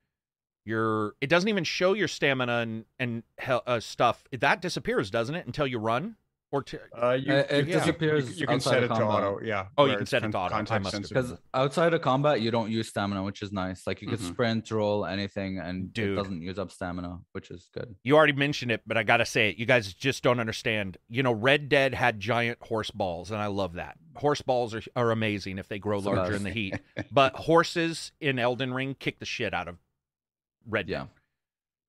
Your 0.65 1.15
it 1.21 1.29
doesn't 1.29 1.49
even 1.49 1.65
show 1.65 1.95
your 1.95 2.09
stamina 2.09 2.59
and 2.59 2.85
and 2.99 3.23
uh, 3.49 3.81
stuff. 3.81 4.25
That 4.31 4.61
disappears, 4.61 5.11
doesn't 5.11 5.35
it? 5.35 5.47
Until 5.47 5.67
you 5.67 5.79
run 5.79 6.17
or 6.53 6.63
to, 6.65 6.81
Uh, 7.01 7.13
you, 7.13 7.33
Uh, 7.33 7.45
it 7.49 7.67
you, 7.69 7.73
disappears 7.75 8.29
You, 8.31 8.41
you 8.41 8.47
can 8.49 8.59
set 8.61 8.83
it 8.83 8.89
to 8.89 8.95
auto. 9.05 9.41
Yeah. 9.41 9.67
Oh, 9.79 9.87
you 9.87 9.97
can 9.97 10.07
set 10.07 10.25
it 10.25 10.33
to 10.33 10.39
auto. 10.39 10.55
Context 10.55 10.83
must 10.83 10.95
have- 10.97 11.05
sensitive. 11.07 11.25
because 11.31 11.39
outside 11.55 11.95
of 11.95 12.03
combat 12.03 12.41
you 12.41 12.51
don't 12.51 12.71
use 12.71 12.89
stamina 12.89 13.23
which 13.23 13.41
is 13.43 13.53
nice 13.53 13.87
like 13.87 14.03
you 14.03 14.09
could 14.09 14.19
Mhm. 14.19 14.33
sprint 14.33 14.71
roll 14.71 15.07
anything 15.07 15.59
and 15.59 15.93
Dude. 15.93 16.13
it 16.13 16.15
doesn't 16.17 16.43
use 16.43 16.59
up 16.59 16.73
stamina 16.73 17.21
which 17.33 17.51
is 17.53 17.69
good 17.73 17.95
you 18.03 18.17
already 18.17 18.33
mentioned 18.33 18.73
it, 18.73 18.83
but 18.87 18.97
I 18.97 19.03
gotta 19.05 19.25
say 19.27 19.51
it. 19.51 19.59
You 19.59 19.67
guys 19.67 19.93
just 19.95 20.23
don't 20.25 20.41
understand. 20.41 20.97
You 21.09 21.23
know, 21.23 21.33
Red 21.33 21.69
Dead 21.69 21.95
had 21.95 22.19
giant 22.19 22.59
horse 22.63 22.91
balls, 22.91 23.31
and 23.31 23.41
I 23.41 23.47
love 23.47 23.75
that. 23.75 23.97
Horse 24.17 24.43
balls 24.43 24.75
are, 24.75 24.83
are 24.97 25.11
amazing 25.13 25.59
if 25.59 25.69
they 25.69 25.79
grow 25.79 26.01
So 26.01 26.11
larger 26.11 26.35
in 26.35 26.43
the 26.43 26.51
heat. 26.51 26.75
But 27.13 27.35
horses 27.37 28.13
in 28.21 28.39
Elden 28.39 28.75
Ring 28.75 28.95
kick 28.99 29.19
the 29.21 29.25
shit 29.27 29.55
out 29.55 29.69
of 29.69 29.77
Red 30.67 30.87
Dead. 30.89 30.93
yeah 30.93 31.07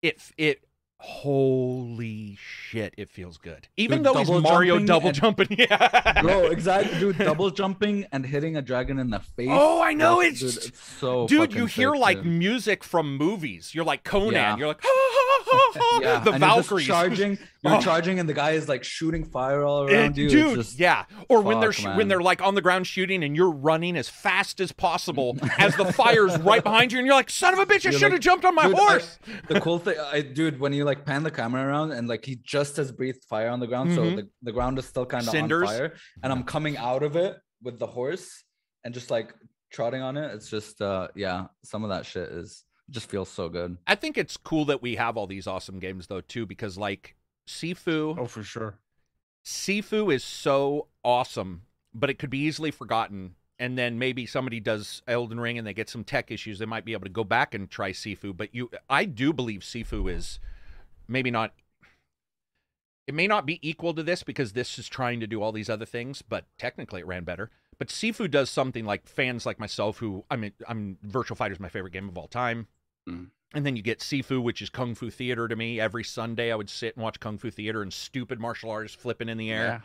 It 0.01 0.21
it 0.37 0.63
holy 1.01 2.37
shit, 2.39 2.93
it 2.97 3.09
feels 3.09 3.37
good. 3.37 3.67
Even 3.77 3.99
Dude, 3.99 4.05
though 4.05 4.13
he's 4.19 4.29
Mario 4.29 4.79
double 4.79 5.07
and- 5.09 5.15
jumping. 5.15 5.47
Yeah. 5.57 6.21
bro 6.21 6.45
exactly 6.45 6.97
dude 6.99 7.17
double 7.17 7.49
jumping 7.51 8.05
and 8.11 8.25
hitting 8.25 8.55
a 8.55 8.61
dragon 8.61 8.97
in 8.99 9.09
the 9.09 9.19
face 9.19 9.49
Oh, 9.51 9.81
I 9.81 9.93
know, 9.93 10.21
it's- 10.21 10.39
dude, 10.39 10.75
so 10.75 11.27
Dude, 11.27 11.53
you 11.53 11.65
hear 11.65 11.91
sick, 11.93 11.99
like 12.01 12.17
dude. 12.17 12.25
music 12.27 12.83
from 12.83 13.17
movies. 13.17 13.73
You're 13.75 13.85
like 13.85 14.03
Conan. 14.03 14.33
Yeah. 14.33 14.57
You're 14.57 14.67
like, 14.69 14.83
yeah, 16.01 16.19
the 16.23 16.31
and 16.31 16.39
you're 16.41 16.49
Valkyries. 16.49 16.87
charging 16.87 17.37
you're 17.63 17.75
Oh. 17.75 17.81
charging 17.81 18.19
and 18.19 18.27
the 18.27 18.33
guy 18.33 18.51
is 18.51 18.67
like 18.67 18.83
shooting 18.83 19.23
fire 19.23 19.63
all 19.63 19.87
Eh, 19.87 19.93
around 19.93 20.17
you 20.17 20.29
dude, 20.29 20.55
just- 20.57 20.79
yeah. 20.79 21.05
Or 21.29 21.41
when 21.41 21.59
they're 21.59 21.73
fuck, 21.73 21.95
when 21.97 22.07
they're 22.07 22.21
like 22.21 22.41
on 22.41 22.55
the 22.55 22.61
ground 22.61 22.87
shooting 22.87 23.23
and 23.23 23.35
you're 23.35 23.51
running 23.51 23.95
as 23.97 24.09
fast 24.09 24.59
as 24.59 24.71
possible 24.71 25.37
as 25.59 25.75
the 25.75 25.91
fire's 25.93 26.37
right 26.39 26.63
behind 26.63 26.91
you, 26.91 26.97
and 26.99 27.05
you're 27.05 27.15
like, 27.15 27.29
"Son 27.29 27.53
of 27.53 27.59
a 27.59 27.65
bitch! 27.65 27.85
I 27.85 27.91
should 27.91 28.01
have 28.03 28.11
like, 28.13 28.21
jumped 28.21 28.45
on 28.45 28.55
my 28.55 28.67
dude, 28.67 28.75
I- 28.75 28.79
horse." 28.79 29.19
the 29.47 29.61
cool 29.61 29.77
thing 29.79 29.95
I, 30.11 30.21
dude 30.21 30.59
when 30.59 30.73
you 30.73 30.85
like 30.85 30.90
pan 31.05 31.23
the 31.23 31.31
camera 31.31 31.65
around 31.65 31.91
and 31.91 32.07
like 32.07 32.25
he 32.25 32.35
just 32.43 32.75
has 32.77 32.91
breathed 32.91 33.23
fire 33.29 33.49
on 33.49 33.59
the 33.59 33.67
ground 33.67 33.89
Mhm. 33.91 33.95
so 33.95 34.09
the, 34.11 34.27
the 34.41 34.51
ground 34.51 34.77
is 34.79 34.85
still 34.85 35.05
kind 35.05 35.27
of 35.27 35.33
on 35.35 35.49
fire 35.49 35.93
and 36.23 36.31
i'm 36.33 36.43
coming 36.43 36.77
out 36.77 37.03
of 37.03 37.15
it 37.15 37.37
with 37.63 37.79
the 37.79 37.87
horse 37.87 38.43
and 38.83 38.93
just 38.93 39.09
like 39.11 39.33
trotting 39.71 40.01
on 40.01 40.17
it 40.17 40.33
it's 40.35 40.49
just 40.49 40.81
uh 40.81 41.07
yeah 41.15 41.45
some 41.63 41.83
of 41.83 41.89
that 41.89 42.05
shit 42.05 42.29
is 42.29 42.65
just 42.89 43.09
feels 43.09 43.29
so 43.29 43.47
good 43.47 43.77
I 43.87 43.95
think 43.95 44.17
it's 44.17 44.35
cool 44.35 44.65
that 44.65 44.81
we 44.81 44.95
have 44.95 45.15
all 45.15 45.27
these 45.27 45.47
awesome 45.47 45.79
games 45.79 46.07
though 46.07 46.19
too, 46.19 46.45
because 46.45 46.77
like 46.77 47.15
Sifu, 47.47 48.17
Oh, 48.19 48.25
for 48.25 48.43
sure. 48.43 48.79
Sifu 49.45 50.13
is 50.13 50.23
so 50.23 50.87
awesome, 51.03 51.63
but 51.93 52.09
it 52.09 52.19
could 52.19 52.29
be 52.29 52.39
easily 52.39 52.71
forgotten. 52.71 53.35
And 53.59 53.77
then 53.77 53.97
maybe 53.99 54.25
somebody 54.25 54.59
does 54.59 55.03
Elden 55.07 55.39
Ring 55.39 55.57
and 55.57 55.65
they 55.65 55.73
get 55.73 55.89
some 55.89 56.03
tech 56.03 56.31
issues, 56.31 56.59
they 56.59 56.65
might 56.65 56.83
be 56.83 56.93
able 56.93 57.03
to 57.05 57.09
go 57.11 57.23
back 57.23 57.53
and 57.53 57.69
try 57.69 57.91
Sifu. 57.91 58.35
But 58.35 58.53
you, 58.53 58.69
I 58.89 59.05
do 59.05 59.31
believe 59.33 59.61
Sifu 59.61 60.11
is 60.11 60.39
maybe 61.07 61.31
not. 61.31 61.53
It 63.07 63.13
may 63.13 63.27
not 63.27 63.45
be 63.45 63.59
equal 63.67 63.93
to 63.93 64.03
this 64.03 64.23
because 64.23 64.53
this 64.53 64.77
is 64.79 64.87
trying 64.87 65.19
to 65.19 65.27
do 65.27 65.41
all 65.41 65.51
these 65.51 65.69
other 65.69 65.85
things, 65.85 66.21
but 66.21 66.45
technically 66.57 67.01
it 67.01 67.07
ran 67.07 67.23
better. 67.23 67.49
But 67.77 67.87
Sifu 67.87 68.29
does 68.29 68.49
something 68.49 68.85
like 68.85 69.07
fans 69.07 69.45
like 69.45 69.59
myself, 69.59 69.97
who 69.97 70.23
I 70.29 70.35
mean, 70.35 70.53
I'm 70.67 70.97
Virtual 71.01 71.35
Fighter 71.35 71.53
is 71.53 71.59
my 71.59 71.69
favorite 71.69 71.93
game 71.93 72.07
of 72.07 72.17
all 72.17 72.27
time. 72.27 72.67
Mhm. 73.09 73.31
And 73.53 73.65
then 73.65 73.75
you 73.75 73.81
get 73.81 73.99
Sifu, 73.99 74.41
which 74.41 74.61
is 74.61 74.69
Kung 74.69 74.95
Fu 74.95 75.09
Theater 75.09 75.47
to 75.47 75.55
me. 75.55 75.79
Every 75.79 76.03
Sunday 76.03 76.51
I 76.51 76.55
would 76.55 76.69
sit 76.69 76.95
and 76.95 77.03
watch 77.03 77.19
Kung 77.19 77.37
Fu 77.37 77.49
Theater 77.49 77.81
and 77.81 77.91
stupid 77.91 78.39
martial 78.39 78.69
artists 78.69 78.95
flipping 78.95 79.27
in 79.27 79.37
the 79.37 79.51
air. 79.51 79.65
Yeah. 79.65 79.81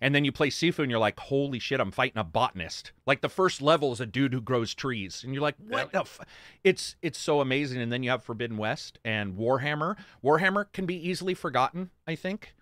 And 0.00 0.14
then 0.14 0.24
you 0.24 0.32
play 0.32 0.48
Sifu 0.48 0.80
and 0.80 0.90
you're 0.90 1.00
like, 1.00 1.18
holy 1.18 1.58
shit, 1.58 1.80
I'm 1.80 1.90
fighting 1.90 2.18
a 2.18 2.24
botanist. 2.24 2.92
Like 3.06 3.20
the 3.20 3.28
first 3.28 3.60
level 3.60 3.92
is 3.92 4.00
a 4.00 4.06
dude 4.06 4.32
who 4.32 4.40
grows 4.40 4.74
trees. 4.74 5.24
And 5.24 5.34
you're 5.34 5.42
like, 5.42 5.56
what 5.66 5.92
the 5.92 6.00
f-? 6.00 6.20
It's 6.62 6.96
it's 7.02 7.18
so 7.18 7.40
amazing. 7.40 7.80
And 7.80 7.92
then 7.92 8.02
you 8.02 8.10
have 8.10 8.22
Forbidden 8.22 8.56
West 8.56 8.98
and 9.04 9.34
Warhammer. 9.34 9.96
Warhammer 10.22 10.72
can 10.72 10.86
be 10.86 10.96
easily 10.96 11.34
forgotten, 11.34 11.90
I 12.06 12.14
think. 12.14 12.54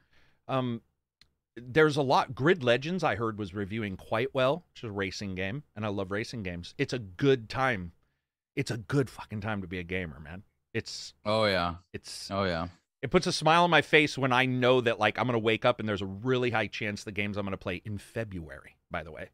Um 0.48 0.82
there's 1.56 1.96
a 1.96 2.02
lot 2.02 2.34
Grid 2.34 2.62
Legends 2.62 3.02
I 3.02 3.14
heard 3.16 3.38
was 3.38 3.54
reviewing 3.54 3.96
quite 3.96 4.34
well, 4.34 4.64
which 4.72 4.84
is 4.84 4.90
a 4.90 4.92
racing 4.92 5.34
game, 5.34 5.62
and 5.74 5.86
I 5.86 5.88
love 5.88 6.10
racing 6.10 6.42
games. 6.42 6.74
It's 6.76 6.92
a 6.92 6.98
good 6.98 7.48
time. 7.48 7.92
It's 8.54 8.70
a 8.70 8.76
good 8.76 9.08
fucking 9.08 9.40
time 9.40 9.62
to 9.62 9.66
be 9.66 9.78
a 9.78 9.82
gamer, 9.82 10.20
man. 10.20 10.42
It's 10.74 11.14
oh 11.24 11.46
yeah 11.46 11.76
it's 11.92 12.30
oh 12.30 12.44
yeah 12.44 12.68
it 13.02 13.10
puts 13.10 13.26
a 13.26 13.32
smile 13.32 13.64
on 13.64 13.70
my 13.70 13.82
face 13.82 14.16
when 14.18 14.32
I 14.32 14.46
know 14.46 14.80
that 14.80 14.98
like 14.98 15.18
I'm 15.18 15.26
gonna 15.26 15.38
wake 15.38 15.64
up 15.64 15.80
and 15.80 15.88
there's 15.88 16.02
a 16.02 16.06
really 16.06 16.50
high 16.50 16.66
chance 16.66 17.04
the 17.04 17.12
games 17.12 17.36
I'm 17.36 17.44
gonna 17.44 17.56
play 17.56 17.82
in 17.84 17.98
February, 17.98 18.76
by 18.90 19.02
the 19.02 19.12
way, 19.12 19.30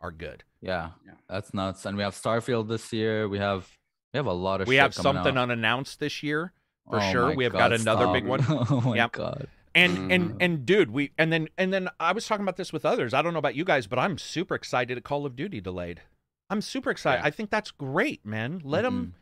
are 0.00 0.10
good. 0.12 0.44
yeah 0.60 0.90
Yeah. 1.06 1.12
that's 1.28 1.52
nuts 1.54 1.86
and 1.86 1.96
we 1.96 2.02
have 2.02 2.14
starfield 2.14 2.68
this 2.68 2.92
year 2.92 3.28
we 3.28 3.38
have 3.38 3.68
we 4.12 4.18
have 4.18 4.26
a 4.26 4.32
lot 4.32 4.60
of 4.60 4.66
stuff. 4.66 4.68
we 4.68 4.74
shit 4.76 4.82
have 4.82 4.94
something 4.94 5.36
out. 5.36 5.42
unannounced 5.44 6.00
this 6.00 6.22
year, 6.22 6.52
for 6.88 6.96
Oh 7.00 7.12
sure. 7.12 7.34
We 7.34 7.44
have 7.44 7.52
got 7.52 7.70
God, 7.70 7.80
another 7.80 8.12
big 8.12 8.26
one. 8.26 8.44
oh 8.48 8.80
my 8.84 8.96
Yep. 8.96 9.12
god 9.12 9.48
And 9.74 10.10
and 10.12 10.30
Mhm. 10.32 10.36
and 10.40 10.66
dude, 10.66 10.90
we 10.90 11.12
and 11.16 11.32
then 11.32 11.48
and 11.56 11.72
then 11.72 11.88
I 12.00 12.12
was 12.12 12.26
talking 12.26 12.42
about 12.42 12.56
this 12.56 12.72
with 12.72 12.84
others. 12.84 13.14
I 13.14 13.22
don't 13.22 13.32
know 13.32 13.38
about 13.38 13.54
you 13.54 13.64
guys, 13.64 13.86
but 13.86 13.98
I'm 14.00 14.18
super 14.18 14.54
excited 14.56 14.98
at 14.98 15.04
Call 15.04 15.24
of 15.26 15.36
Duty 15.36 15.60
delayed. 15.60 16.02
I'm 16.50 16.60
super 16.60 16.90
excited. 16.90 17.20
Yeah. 17.22 17.26
I 17.28 17.30
think 17.30 17.50
that's 17.50 17.70
great, 17.70 18.26
man. 18.26 18.60
Let 18.64 18.82
them 18.82 19.14
Mhm. 19.14 19.20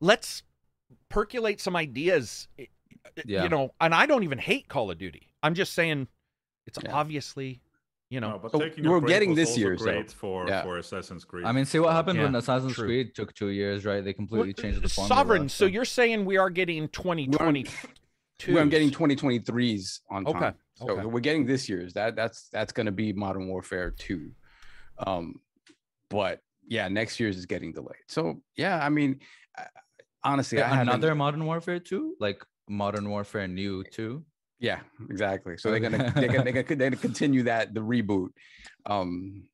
let's 0.00 0.42
percolate 1.10 1.60
some 1.60 1.76
ideas. 1.76 2.48
Y- 3.04 3.22
Yeah. 3.26 3.42
You 3.44 3.48
know, 3.48 3.74
and 3.80 3.94
I 3.94 4.06
don't 4.06 4.22
even 4.24 4.38
hate 4.38 4.68
Call 4.68 4.90
of 4.90 4.98
Duty. 4.98 5.32
I'm 5.42 5.54
just 5.54 5.72
saying 5.74 6.08
it's 6.66 6.78
Yeah. 6.82 6.92
obviously, 6.94 7.60
you 8.10 8.20
know, 8.20 8.32
No, 8.32 8.38
but 8.38 8.52
So 8.52 8.58
taking 8.60 8.86
a 8.86 8.90
we're 8.90 9.00
getting 9.00 9.34
this 9.34 9.50
also 9.50 9.60
year, 9.60 9.78
so- 9.78 10.04
for 10.14 10.46
yeah. 10.48 10.62
for 10.62 10.78
Assassin's 10.78 11.24
Creed. 11.24 11.44
I 11.44 11.52
mean, 11.52 11.64
see 11.64 11.78
what 11.78 11.92
happened 11.92 12.18
Yeah, 12.18 12.24
when 12.24 12.34
Assassin's 12.36 12.74
true. 12.74 12.86
Creed 12.86 13.14
took 13.14 13.34
two 13.34 13.48
years, 13.48 13.84
right? 13.84 14.02
They 14.04 14.12
completely 14.12 14.48
Well, 14.56 14.62
changed 14.62 14.82
the 14.82 14.88
formula. 14.88 15.16
Sovereign. 15.16 15.48
So 15.48 15.64
so- 15.64 15.66
you're 15.66 15.84
saying 15.84 16.24
we 16.24 16.36
are 16.36 16.50
getting 16.50 16.88
2022. 16.88 18.58
I'm 18.58 18.68
getting 18.68 18.90
2023s 18.90 20.00
on 20.10 20.24
time. 20.24 20.36
Okay, 20.36 20.52
So 20.74 20.90
okay. 20.90 21.06
we're 21.06 21.20
getting 21.20 21.46
this 21.46 21.68
year's. 21.68 21.92
That 21.94 22.16
that's 22.16 22.48
that's 22.50 22.72
going 22.72 22.86
to 22.86 22.92
be 22.92 23.12
Modern 23.12 23.48
Warfare 23.48 23.90
2. 23.90 24.30
Um, 25.06 25.40
but 26.10 26.40
yeah, 26.68 26.88
next 26.88 27.18
year's 27.18 27.36
is 27.38 27.46
getting 27.46 27.72
delayed. 27.72 28.04
So 28.08 28.42
yeah, 28.56 28.84
I 28.84 28.88
mean, 28.88 29.20
I- 29.56 29.66
honestly, 30.24 30.60
I 30.60 30.68
haven't- 30.68 30.88
another 30.88 31.14
Modern 31.14 31.44
Warfare 31.46 31.80
2, 31.80 32.16
like 32.20 32.44
Modern 32.68 33.08
Warfare 33.08 33.48
New 33.48 33.84
2. 33.84 34.24
Yeah, 34.58 34.80
exactly. 35.10 35.58
So 35.58 35.70
they're 35.70 35.80
gonna 35.80 36.12
they're 36.14 36.28
gonna, 36.28 36.52
they're 36.52 36.62
gonna 36.62 36.96
continue 36.96 37.42
that 37.44 37.74
the 37.74 37.80
reboot. 37.80 38.28
Um, 38.86 39.44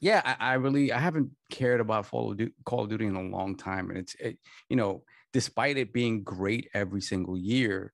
yeah, 0.00 0.20
I, 0.24 0.50
I 0.50 0.54
really 0.54 0.92
I 0.92 0.98
haven't 0.98 1.30
cared 1.50 1.80
about 1.80 2.10
Call 2.10 2.32
of, 2.32 2.38
Duty, 2.38 2.52
Call 2.64 2.84
of 2.84 2.90
Duty 2.90 3.06
in 3.06 3.14
a 3.14 3.22
long 3.22 3.56
time, 3.56 3.90
and 3.90 3.98
it's 3.98 4.16
it, 4.16 4.38
you 4.68 4.76
know 4.76 5.04
despite 5.32 5.78
it 5.78 5.92
being 5.92 6.22
great 6.22 6.68
every 6.74 7.00
single 7.00 7.36
year, 7.36 7.92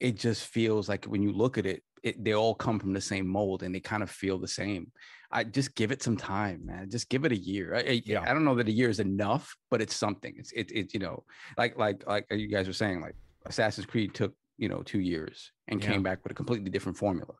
it 0.00 0.16
just 0.16 0.46
feels 0.46 0.88
like 0.88 1.04
when 1.06 1.22
you 1.22 1.32
look 1.32 1.58
at 1.58 1.66
it, 1.66 1.82
it 2.02 2.22
they 2.24 2.34
all 2.34 2.54
come 2.54 2.78
from 2.78 2.92
the 2.92 3.00
same 3.00 3.26
mold 3.26 3.62
and 3.62 3.74
they 3.74 3.80
kind 3.80 4.02
of 4.02 4.10
feel 4.10 4.38
the 4.38 4.48
same. 4.48 4.90
I 5.30 5.44
just 5.44 5.76
give 5.76 5.92
it 5.92 6.02
some 6.02 6.16
time, 6.16 6.66
man. 6.66 6.90
Just 6.90 7.08
give 7.08 7.24
it 7.24 7.32
a 7.32 7.36
year. 7.36 7.74
I, 7.74 7.78
I, 7.80 8.02
Yeah. 8.04 8.22
I 8.22 8.32
don't 8.32 8.44
know 8.44 8.56
that 8.56 8.68
a 8.68 8.72
year 8.72 8.88
is 8.88 9.00
enough, 9.00 9.54
but 9.70 9.80
it's 9.80 9.94
something. 9.94 10.34
It's 10.36 10.50
it 10.52 10.70
it 10.72 10.94
you 10.94 11.00
know 11.00 11.24
like 11.56 11.78
like 11.78 12.06
like 12.06 12.26
you 12.30 12.48
guys 12.48 12.66
were 12.66 12.72
saying 12.72 13.00
like 13.00 13.14
Assassin's 13.46 13.86
Creed 13.86 14.14
took 14.14 14.34
you 14.58 14.68
know 14.68 14.82
two 14.82 15.00
years 15.00 15.52
and 15.68 15.82
Yeah. 15.82 15.90
came 15.92 16.02
back 16.02 16.22
with 16.22 16.32
a 16.32 16.34
completely 16.34 16.70
different 16.70 16.98
formula. 16.98 17.34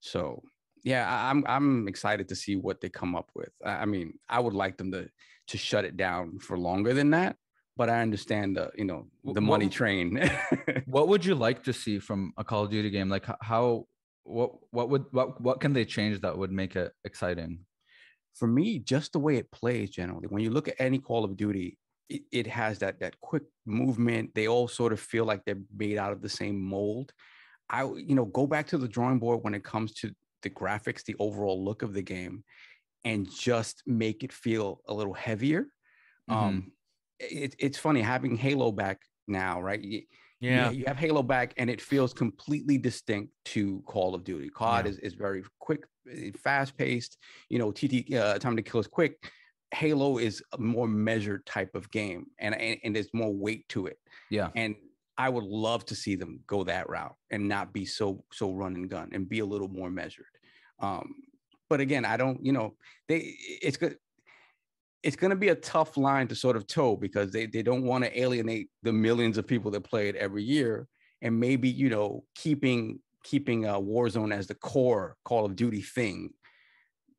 So 0.00 0.42
yeah, 0.84 1.08
I, 1.08 1.30
I'm 1.30 1.44
I'm 1.46 1.88
excited 1.88 2.28
to 2.28 2.36
see 2.36 2.56
what 2.56 2.80
they 2.80 2.88
come 2.88 3.14
up 3.14 3.30
with. 3.34 3.50
I, 3.64 3.82
I 3.82 3.84
mean, 3.84 4.18
I 4.28 4.40
would 4.40 4.54
like 4.54 4.76
them 4.78 4.90
to 4.92 5.08
to 5.48 5.58
shut 5.58 5.84
it 5.84 5.96
down 5.96 6.38
for 6.38 6.56
longer 6.58 6.94
than 6.94 7.10
that, 7.10 7.36
but 7.76 7.88
I 7.90 8.00
understand 8.00 8.56
the 8.56 8.70
you 8.76 8.84
know 8.84 9.06
the 9.24 9.40
money 9.40 9.68
train. 9.68 10.18
What 10.86 11.08
would 11.08 11.24
you 11.24 11.34
like 11.34 11.62
to 11.64 11.72
see 11.72 11.98
from 11.98 12.32
a 12.36 12.44
Call 12.44 12.64
of 12.64 12.70
Duty 12.70 12.90
game? 12.90 13.08
Like 13.08 13.26
how 13.40 13.86
what 14.24 14.50
what 14.70 14.88
would 14.90 15.04
what 15.10 15.40
what 15.40 15.60
can 15.60 15.72
they 15.72 15.84
change 15.84 16.20
that 16.20 16.36
would 16.36 16.52
make 16.52 16.76
it 16.76 16.92
exciting? 17.04 17.64
for 18.34 18.48
me, 18.48 18.78
just 18.78 19.12
the 19.12 19.18
way 19.18 19.36
it 19.36 19.50
plays 19.50 19.90
generally, 19.90 20.26
when 20.26 20.42
you 20.42 20.48
look 20.50 20.66
at 20.66 20.74
any 20.78 20.98
Call 20.98 21.22
of 21.22 21.36
Duty, 21.36 21.76
it, 22.14 22.22
it 22.32 22.46
has 22.46 22.78
that 22.80 23.00
that 23.00 23.20
quick 23.20 23.42
movement. 23.66 24.34
They 24.34 24.46
all 24.48 24.68
sort 24.68 24.92
of 24.92 25.00
feel 25.00 25.24
like 25.24 25.44
they're 25.44 25.60
made 25.74 25.98
out 25.98 26.12
of 26.12 26.20
the 26.22 26.28
same 26.28 26.60
mold. 26.60 27.12
I 27.70 27.84
you 27.84 28.14
know 28.14 28.24
go 28.26 28.46
back 28.46 28.66
to 28.68 28.78
the 28.78 28.88
drawing 28.88 29.18
board 29.18 29.40
when 29.42 29.54
it 29.54 29.64
comes 29.64 29.92
to 29.94 30.10
the 30.42 30.50
graphics, 30.50 31.04
the 31.04 31.16
overall 31.18 31.64
look 31.64 31.82
of 31.82 31.92
the 31.94 32.02
game, 32.02 32.44
and 33.04 33.28
just 33.30 33.82
make 33.86 34.24
it 34.24 34.32
feel 34.32 34.80
a 34.88 34.94
little 34.94 35.14
heavier. 35.14 35.66
Mhm. 36.30 36.34
Um, 36.36 36.72
it, 37.20 37.54
it's 37.58 37.78
funny 37.78 38.02
having 38.02 38.36
Halo 38.36 38.72
back 38.72 38.98
now, 39.28 39.60
right? 39.62 39.80
You- 39.80 39.98
you- 40.40 40.50
Yeah. 40.50 40.70
you 40.72 40.84
have 40.88 40.96
Halo 40.96 41.22
back, 41.22 41.54
and 41.56 41.70
it 41.70 41.80
feels 41.80 42.12
completely 42.12 42.76
distinct 42.76 43.32
to 43.54 43.80
Call 43.86 44.12
of 44.16 44.24
Duty. 44.24 44.48
COD 44.50 44.84
Yeah. 44.84 44.90
is, 44.90 44.98
is 44.98 45.14
very 45.14 45.44
quick, 45.60 45.84
fast 46.42 46.76
paced. 46.76 47.16
You 47.48 47.58
know, 47.60 47.70
TT 47.70 48.12
uh, 48.16 48.38
time 48.40 48.56
to 48.56 48.62
kill 48.62 48.80
is 48.80 48.88
quick. 48.88 49.14
Halo 49.72 50.18
is 50.18 50.42
a 50.52 50.58
more 50.58 50.86
measured 50.86 51.46
type 51.46 51.74
of 51.74 51.90
game, 51.90 52.26
and, 52.38 52.54
and 52.54 52.78
and 52.84 52.94
there's 52.94 53.12
more 53.12 53.32
weight 53.32 53.68
to 53.70 53.86
it. 53.86 53.98
Yeah. 54.30 54.50
And 54.54 54.76
I 55.18 55.28
would 55.28 55.44
love 55.44 55.84
to 55.86 55.94
see 55.94 56.14
them 56.14 56.40
go 56.46 56.64
that 56.64 56.88
route 56.88 57.16
and 57.30 57.48
not 57.48 57.72
be 57.72 57.84
so 57.84 58.24
so 58.32 58.52
run 58.52 58.74
and 58.74 58.88
gun 58.88 59.10
and 59.12 59.28
be 59.28 59.40
a 59.40 59.46
little 59.46 59.68
more 59.68 59.90
measured. 59.90 60.26
Um, 60.80 61.14
but 61.68 61.80
again, 61.80 62.04
I 62.04 62.16
don't. 62.16 62.44
You 62.44 62.52
know, 62.52 62.74
they 63.08 63.34
it's 63.38 63.76
good. 63.76 63.96
it's 65.02 65.16
going 65.16 65.30
to 65.30 65.36
be 65.36 65.48
a 65.48 65.54
tough 65.54 65.96
line 65.96 66.28
to 66.28 66.34
sort 66.34 66.56
of 66.56 66.66
toe 66.66 66.96
because 66.96 67.32
they, 67.32 67.46
they 67.46 67.62
don't 67.62 67.84
want 67.84 68.04
to 68.04 68.20
alienate 68.20 68.68
the 68.82 68.92
millions 68.92 69.38
of 69.38 69.46
people 69.46 69.70
that 69.70 69.82
play 69.82 70.08
it 70.08 70.16
every 70.16 70.42
year 70.42 70.86
and 71.22 71.38
maybe 71.38 71.68
you 71.68 71.88
know 71.88 72.24
keeping 72.34 72.98
keeping 73.24 73.66
uh, 73.66 73.76
warzone 73.76 74.34
as 74.34 74.46
the 74.46 74.54
core 74.54 75.16
call 75.24 75.46
of 75.46 75.56
duty 75.56 75.80
thing 75.80 76.30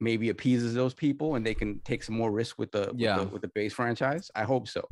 maybe 0.03 0.29
appeases 0.29 0.73
those 0.73 0.93
people 0.93 1.35
and 1.35 1.45
they 1.45 1.53
can 1.53 1.79
take 1.79 2.03
some 2.03 2.15
more 2.15 2.31
risk 2.31 2.59
with 2.59 2.71
the 2.71 2.91
Yeah. 2.95 3.17
with 3.17 3.27
the, 3.27 3.33
with 3.33 3.41
the 3.43 3.47
base 3.49 3.73
franchise 3.73 4.29
i 4.35 4.43
hope 4.43 4.67
so 4.67 4.87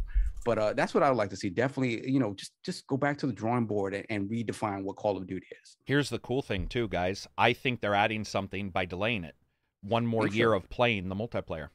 but 0.46 0.58
uh, 0.58 0.74
that's 0.74 0.94
what 0.94 1.04
i 1.04 1.10
would 1.10 1.18
like 1.18 1.30
to 1.30 1.36
see 1.36 1.50
definitely 1.50 2.10
you 2.10 2.20
know 2.20 2.34
just 2.34 2.54
just 2.64 2.88
go 2.88 2.98
back 2.98 3.18
to 3.20 3.28
the 3.28 3.34
drawing 3.34 3.66
board 3.66 3.94
and, 3.94 4.06
and 4.10 4.30
redefine 4.30 4.84
what 4.84 4.96
call 4.96 5.18
of 5.18 5.28
duty 5.28 5.48
is 5.64 5.78
Here's 5.86 6.10
the 6.10 6.20
cool 6.20 6.42
thing, 6.42 6.68
too, 6.68 6.88
guys. 6.88 7.28
I 7.38 7.52
think 7.54 7.82
they're 7.82 7.96
adding 7.96 8.24
something 8.24 8.70
by 8.70 8.86
delaying 8.86 9.24
it. 9.26 9.36
One 9.82 10.06
more 10.06 10.24
Think 10.24 10.34
so. 10.34 10.38
year 10.38 10.54
of 10.54 10.70
playing 10.70 11.10
the 11.10 11.16
multiplayer. 11.16 11.68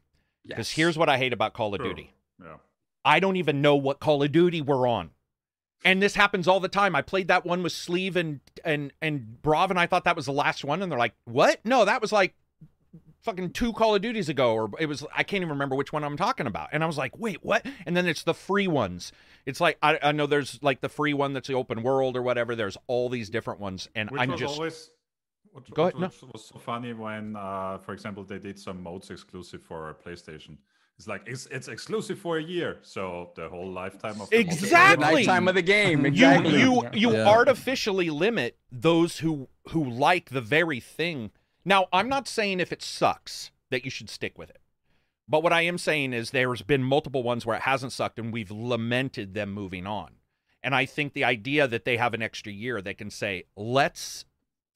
Because 0.47 0.69
Yes. 0.69 0.71
here's 0.71 0.97
what 0.97 1.09
I 1.11 1.19
hate 1.19 1.33
about 1.35 1.53
Call 1.53 1.75
of 1.75 1.81
True. 1.81 1.89
Duty. 1.91 2.15
Yeah. 2.43 2.57
I 3.05 3.21
don't 3.21 3.37
even 3.37 3.61
know 3.61 3.75
what 3.77 4.01
Call 4.01 4.23
of 4.23 4.33
Duty 4.33 4.63
we're 4.63 4.87
on. 4.89 5.11
And 5.85 6.01
this 6.01 6.15
happens 6.15 6.49
all 6.49 6.61
the 6.61 6.69
time. 6.69 6.97
I 6.97 7.03
played 7.03 7.29
that 7.29 7.45
one 7.45 7.63
with 7.63 7.73
Sleeve 7.73 8.17
and 8.17 8.41
and 8.65 8.93
and 9.03 9.43
Brav, 9.43 9.71
and 9.71 9.79
I 9.79 9.87
thought 9.87 10.05
that 10.05 10.17
was 10.17 10.27
the 10.27 10.33
last 10.33 10.65
one. 10.65 10.81
And 10.83 10.91
they're 10.91 10.99
like, 10.99 11.15
"What? 11.25 11.61
No, 11.65 11.85
that 11.85 12.01
was 12.01 12.13
like 12.13 12.35
fucking 13.27 13.51
two 13.51 13.75
Call 13.75 13.95
of 13.95 14.01
Duties 14.01 14.31
ago, 14.31 14.55
or 14.55 14.71
it 14.79 14.87
was 14.87 15.05
I 15.15 15.23
can't 15.23 15.43
even 15.43 15.51
remember 15.51 15.77
which 15.77 15.93
one 15.93 16.03
I'm 16.05 16.17
talking 16.17 16.47
about." 16.47 16.71
And 16.73 16.83
I 16.83 16.87
was 16.87 16.97
like, 16.97 17.19
"Wait, 17.19 17.45
what?" 17.45 17.67
And 17.85 17.95
then 17.95 18.07
it's 18.07 18.23
the 18.23 18.33
free 18.35 18.67
ones. 18.69 19.13
It's 19.45 19.61
like 19.61 19.77
I, 19.83 19.99
I 20.03 20.13
know 20.13 20.27
there's 20.27 20.59
like 20.63 20.81
the 20.81 20.89
free 20.89 21.13
one 21.13 21.35
that's 21.35 21.49
the 21.49 21.55
open 21.55 21.83
world 21.83 22.17
or 22.17 22.23
whatever. 22.23 22.57
There's 22.57 22.79
all 22.87 23.11
these 23.11 23.29
different 23.29 23.61
ones, 23.61 23.89
and 23.95 24.11
Which 24.11 24.21
I'm 24.23 24.31
was 24.31 24.41
just 24.41 24.55
always 24.55 24.91
what, 25.53 25.71
Go 25.75 25.83
what 25.85 25.95
ahead, 25.95 26.01
no. 26.01 26.07
was, 26.07 26.33
was 26.33 26.45
so 26.55 26.59
funny 26.59 26.93
when, 26.93 27.35
uh, 27.37 27.79
for 27.79 27.93
example, 27.93 28.25
they 28.25 28.39
did 28.39 28.59
some 28.59 28.83
modes 28.83 29.11
exclusive 29.11 29.63
for 29.63 29.95
PlayStation. 30.05 30.57
It's 30.99 31.07
like 31.07 31.23
it's 31.27 31.45
it's 31.51 31.69
exclusive 31.69 32.19
for 32.19 32.39
a 32.39 32.43
year, 32.43 32.79
so 32.81 33.31
the 33.37 33.49
whole 33.51 33.71
lifetime 33.71 34.19
of 34.21 34.31
the 34.31 34.37
multiplayer- 34.37 34.47
the 34.49 34.53
Exactly. 34.65 35.05
nighttime 35.15 35.47
of 35.49 35.55
the 35.55 35.61
game 35.63 36.01
you 36.01 36.07
exactly 36.07 36.59
you 36.61 36.83
you 36.95 37.13
Yeah. 37.13 37.29
artificially 37.29 38.09
limit 38.09 38.57
those 38.73 39.19
who 39.19 39.49
who 39.71 39.85
like 39.85 40.31
the 40.31 40.41
very 40.41 40.81
thing. 40.81 41.33
Now, 41.69 41.89
I'm 41.93 42.09
not 42.09 42.29
saying 42.29 42.61
if 42.61 42.73
it 42.73 42.81
sucks 42.81 43.51
that 43.71 43.85
you 43.85 43.91
should 43.91 44.09
stick 44.09 44.39
with 44.39 44.51
it. 44.51 44.61
But 45.29 45.43
what 45.43 45.53
I 45.53 45.63
am 45.63 45.79
saying 45.79 46.13
is 46.13 46.31
there's 46.31 46.63
been 46.63 46.85
multiple 46.85 47.25
ones 47.25 47.45
where 47.45 47.57
it 47.57 47.63
hasn't 47.63 47.91
sucked 47.91 48.21
and 48.21 48.33
we've 48.33 48.53
lamented 48.53 49.35
them 49.35 49.53
moving 49.53 49.85
on. 49.85 50.13
And 50.63 50.77
I 50.77 50.87
think 50.87 51.13
the 51.13 51.25
idea 51.25 51.67
that 51.67 51.85
they 51.85 51.97
have 51.97 52.15
an 52.15 52.23
extra 52.23 52.53
year, 52.53 52.81
they 52.81 52.95
can 52.95 53.11
say, 53.11 53.47
let's 53.57 54.25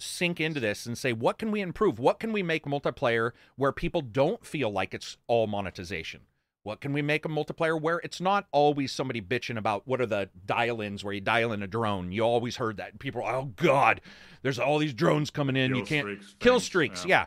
sink 0.00 0.40
into 0.40 0.58
this 0.58 0.84
and 0.84 0.98
say, 0.98 1.12
what 1.12 1.38
can 1.38 1.52
we 1.52 1.60
improve? 1.60 2.00
What 2.00 2.18
can 2.18 2.32
we 2.32 2.42
make 2.42 2.64
multiplayer 2.64 3.30
where 3.54 3.70
people 3.70 4.00
don't 4.00 4.44
feel 4.44 4.70
like 4.70 4.92
it's 4.92 5.16
all 5.28 5.46
monetization? 5.46 6.22
What 6.62 6.80
can 6.82 6.92
we 6.92 7.00
make 7.00 7.24
a 7.24 7.28
multiplayer 7.28 7.80
where 7.80 7.98
it's 7.98 8.20
not 8.20 8.46
always 8.52 8.92
somebody 8.92 9.22
bitching 9.22 9.56
about 9.56 9.86
what 9.86 10.00
are 10.00 10.06
the 10.06 10.28
dial 10.44 10.82
ins 10.82 11.02
where 11.02 11.14
you 11.14 11.20
dial 11.20 11.52
in 11.52 11.62
a 11.62 11.66
drone? 11.66 12.12
You 12.12 12.22
always 12.22 12.56
heard 12.56 12.76
that. 12.76 12.98
People 12.98 13.22
are, 13.22 13.34
oh 13.36 13.52
God, 13.56 14.02
there's 14.42 14.58
all 14.58 14.78
these 14.78 14.92
drones 14.92 15.30
coming 15.30 15.56
in. 15.56 15.74
you 15.74 15.84
can't 15.84 16.04
streaks, 16.04 16.34
kill 16.38 16.60
streaks. 16.60 17.04
yeah. 17.06 17.26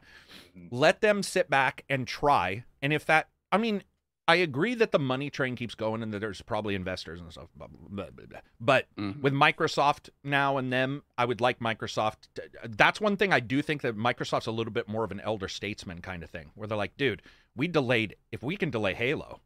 Yeah. 0.56 0.64
Let 0.70 1.02
them 1.02 1.24
sit 1.24 1.50
back 1.50 1.84
and 1.90 2.08
try. 2.08 2.64
And 2.82 2.94
if 2.94 3.06
that, 3.08 3.30
I 3.52 3.58
mean, 3.58 3.84
I 4.26 4.36
agree 4.36 4.74
that 4.76 4.91
the 4.93 4.99
money 4.99 5.30
train 5.30 5.55
keeps 5.57 5.76
going 5.76 6.01
and 6.01 6.13
that 6.13 6.19
there's 6.19 6.41
probably 6.41 6.76
investors 6.76 7.19
and 7.19 7.30
stuff. 7.32 7.49
Blah, 7.57 7.67
blah, 7.67 8.05
blah. 8.09 8.39
But 8.59 8.88
Mhm. 8.95 9.19
with 9.19 9.34
Microsoft 9.34 10.09
now 10.24 10.57
and 10.57 10.71
them, 10.71 11.03
I 11.17 11.26
would 11.26 11.41
like 11.41 11.59
Microsoft. 11.59 12.30
To, 12.36 12.43
that's 12.69 13.01
one 13.01 13.17
thing 13.17 13.34
I 13.34 13.41
do 13.41 13.61
think 13.61 13.82
that 13.82 13.97
Microsoft's 13.97 14.47
a 14.47 14.51
little 14.51 14.71
bit 14.71 14.88
more 14.88 15.03
of 15.03 15.11
an 15.11 15.19
elder 15.19 15.49
statesman 15.49 16.01
kind 16.01 16.24
of 16.24 16.30
thing, 16.30 16.51
where 16.55 16.67
they're 16.69 16.78
like, 16.78 16.95
dude, 16.95 17.21
we 17.53 17.67
delayed. 17.67 18.15
If 18.32 18.41
we 18.43 18.55
can 18.55 18.69
delay 18.69 18.93
Halo, 18.93 19.41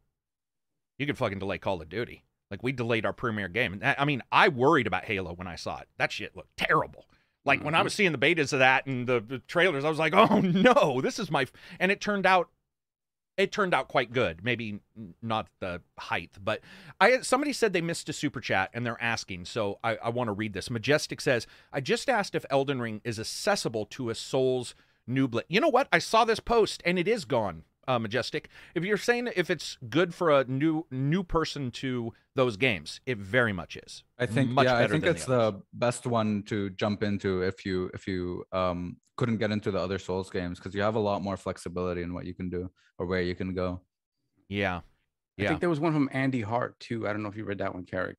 you 0.98 1.06
can 1.06 1.16
fucking 1.16 1.38
delay 1.40 1.58
Call 1.58 1.82
of 1.82 1.88
Duty. 1.88 2.24
Like 2.50 2.62
we 2.62 2.70
delayed 2.72 3.04
our 3.04 3.12
premiere 3.12 3.48
game. 3.48 3.72
And 3.74 3.84
I 3.84 3.96
I 3.98 4.04
mean, 4.04 4.22
I 4.30 4.48
worried 4.48 4.86
about 4.86 5.04
Halo 5.06 5.32
when 5.34 5.48
I 5.48 5.56
saw 5.56 5.80
it. 5.80 5.88
That 5.98 6.12
shit 6.12 6.36
looked 6.36 6.56
terrible. 6.56 7.06
Like 7.44 7.64
when 7.64 7.74
I 7.74 7.80
Mhm. 7.80 7.84
was 7.84 7.94
seeing 7.94 8.12
the 8.12 8.18
betas 8.18 8.52
of 8.52 8.58
that 8.60 8.86
and 8.86 9.06
the, 9.06 9.20
the 9.20 9.38
trailers, 9.40 9.84
I 9.84 9.88
was 9.88 9.98
like, 9.98 10.14
oh 10.14 10.40
no, 10.40 11.00
this 11.00 11.18
is 11.18 11.30
my. 11.30 11.42
f-" 11.42 11.52
And 11.80 11.90
it 11.90 12.00
turned 12.00 12.26
out, 12.26 12.48
it 13.38 13.52
turned 13.52 13.72
out 13.72 13.88
quite 13.88 14.12
good. 14.12 14.44
Maybe 14.44 14.80
not 15.22 15.46
the 15.60 15.80
height, 15.96 16.32
but 16.42 16.60
I 17.00 17.20
somebody 17.20 17.52
said 17.52 17.72
they 17.72 17.80
missed 17.80 18.08
a 18.08 18.12
super 18.12 18.40
chat 18.40 18.70
and 18.74 18.84
they're 18.84 19.02
asking, 19.02 19.46
so 19.46 19.78
I, 19.82 19.96
I 19.96 20.08
want 20.10 20.28
to 20.28 20.32
read 20.32 20.52
this. 20.52 20.68
Majestic 20.68 21.20
says, 21.20 21.46
I 21.72 21.80
just 21.80 22.10
asked 22.10 22.34
if 22.34 22.44
Elden 22.50 22.82
Ring 22.82 23.00
is 23.04 23.18
accessible 23.18 23.86
to 23.86 24.10
a 24.10 24.14
Souls 24.14 24.74
nooblet. 25.08 25.44
You 25.48 25.60
know 25.60 25.68
what? 25.68 25.88
I 25.92 26.00
saw 26.00 26.24
this 26.24 26.40
post 26.40 26.82
and 26.84 26.98
it 26.98 27.08
is 27.08 27.24
gone. 27.24 27.62
Uh, 27.88 27.98
Majestic. 27.98 28.50
If 28.74 28.84
you're 28.84 28.98
saying 28.98 29.30
if 29.34 29.48
it's 29.48 29.78
good 29.88 30.14
for 30.14 30.30
a 30.30 30.44
new 30.44 30.84
new 30.90 31.22
person 31.24 31.70
to 31.70 32.12
those 32.34 32.58
games, 32.58 33.00
it 33.06 33.16
very 33.16 33.54
much 33.54 33.76
is. 33.76 34.04
I 34.18 34.26
think 34.26 34.50
Much 34.50 34.66
yeah, 34.66 34.76
I 34.76 34.86
think 34.86 35.06
it's 35.06 35.24
the 35.24 35.52
the 35.52 35.62
best 35.72 36.06
one 36.06 36.42
to 36.44 36.68
jump 36.70 37.02
into 37.02 37.40
if 37.42 37.64
you 37.64 37.90
if 37.94 38.06
you 38.06 38.44
um 38.52 38.98
couldn't 39.16 39.38
get 39.38 39.50
into 39.50 39.70
the 39.70 39.78
other 39.78 39.98
Souls 39.98 40.28
games 40.28 40.58
because 40.58 40.74
you 40.74 40.82
have 40.82 40.96
a 40.96 41.00
lot 41.00 41.22
more 41.22 41.38
flexibility 41.38 42.02
in 42.02 42.12
what 42.12 42.26
you 42.26 42.34
can 42.34 42.50
do 42.50 42.70
or 42.98 43.06
where 43.06 43.22
you 43.22 43.34
can 43.34 43.54
go. 43.54 43.80
Yeah. 44.48 44.76
I 44.76 44.82
Yeah. 45.42 45.48
think 45.48 45.60
there 45.60 45.70
was 45.70 45.80
one 45.80 45.94
from 45.94 46.10
Andy 46.12 46.42
Hart 46.42 46.78
too. 46.78 47.08
I 47.08 47.12
don't 47.14 47.22
know 47.22 47.30
if 47.30 47.36
you 47.36 47.44
read 47.46 47.58
that 47.58 47.74
one, 47.74 47.86
Karak. 47.86 48.16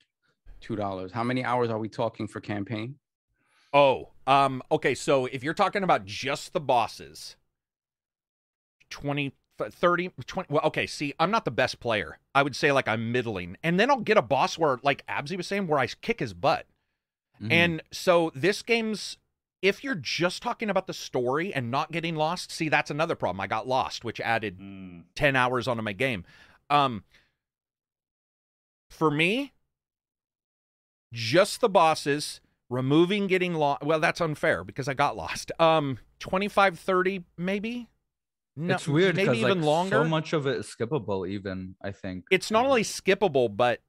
Two 0.61 0.75
dollars. 0.75 1.11
How 1.11 1.23
many 1.23 1.43
hours 1.45 1.69
are 1.69 1.77
we 1.77 1.89
talking 1.89 2.27
for 2.27 2.41
campaign? 2.41 2.95
Oh, 3.71 4.09
um, 4.25 4.63
okay. 4.71 4.95
So 4.95 5.27
if 5.27 5.43
you're 5.43 5.53
talking 5.53 5.83
about 5.83 6.05
just 6.05 6.53
the 6.53 6.59
bosses, 6.59 7.35
20, 8.89 9.31
30, 9.59 10.11
20. 10.25 10.53
Well, 10.53 10.63
okay. 10.65 10.87
See, 10.87 11.13
I'm 11.19 11.31
not 11.31 11.45
the 11.45 11.51
best 11.51 11.79
player. 11.79 12.19
I 12.33 12.43
would 12.43 12.55
say 12.55 12.71
like 12.71 12.87
I'm 12.87 13.11
middling. 13.11 13.57
And 13.63 13.79
then 13.79 13.89
I'll 13.91 13.99
get 13.99 14.17
a 14.17 14.21
boss 14.21 14.57
where, 14.57 14.79
like 14.83 15.05
Absy 15.07 15.35
was 15.37 15.47
saying, 15.47 15.67
where 15.67 15.79
I 15.79 15.87
kick 15.87 16.19
his 16.19 16.33
butt. 16.33 16.65
Mhm. 17.41 17.51
And 17.51 17.83
so 17.91 18.31
this 18.35 18.61
game's, 18.61 19.17
if 19.61 19.83
you're 19.83 19.95
just 19.95 20.41
talking 20.41 20.69
about 20.69 20.87
the 20.87 20.93
story 20.93 21.53
and 21.53 21.69
not 21.69 21.91
getting 21.91 22.15
lost, 22.15 22.51
see, 22.51 22.69
that's 22.69 22.89
another 22.91 23.15
problem. 23.15 23.41
I 23.41 23.47
got 23.47 23.67
lost, 23.67 24.03
which 24.03 24.19
added 24.21 24.59
Mm. 24.59 25.03
10 25.15 25.35
hours 25.35 25.67
onto 25.67 25.83
my 25.83 25.93
game. 25.93 26.23
Um 26.69 27.03
for 28.89 29.11
me, 29.11 29.53
just 31.13 31.61
the 31.61 31.69
bosses, 31.69 32.41
removing 32.69 33.27
getting 33.27 33.53
lost. 33.53 33.83
Well, 33.83 33.99
that's 33.99 34.21
unfair 34.21 34.63
because 34.63 34.87
I 34.87 34.93
got 34.93 35.15
lost. 35.15 35.51
Um 35.59 35.99
25 36.19 36.77
30 36.79 37.23
maybe? 37.37 37.89
No, 38.67 38.75
it's 38.75 38.87
weird 38.87 39.15
maybe 39.15 39.37
even 39.39 39.59
like, 39.59 39.65
longer. 39.65 39.95
so 39.95 40.03
much 40.03 40.33
of 40.33 40.45
it 40.45 40.57
is 40.57 40.65
skippable. 40.67 41.27
Even 41.27 41.75
I 41.81 41.91
think 41.91 42.25
it's 42.29 42.51
not 42.51 42.65
only 42.65 42.83
skippable, 42.83 43.55
but 43.55 43.81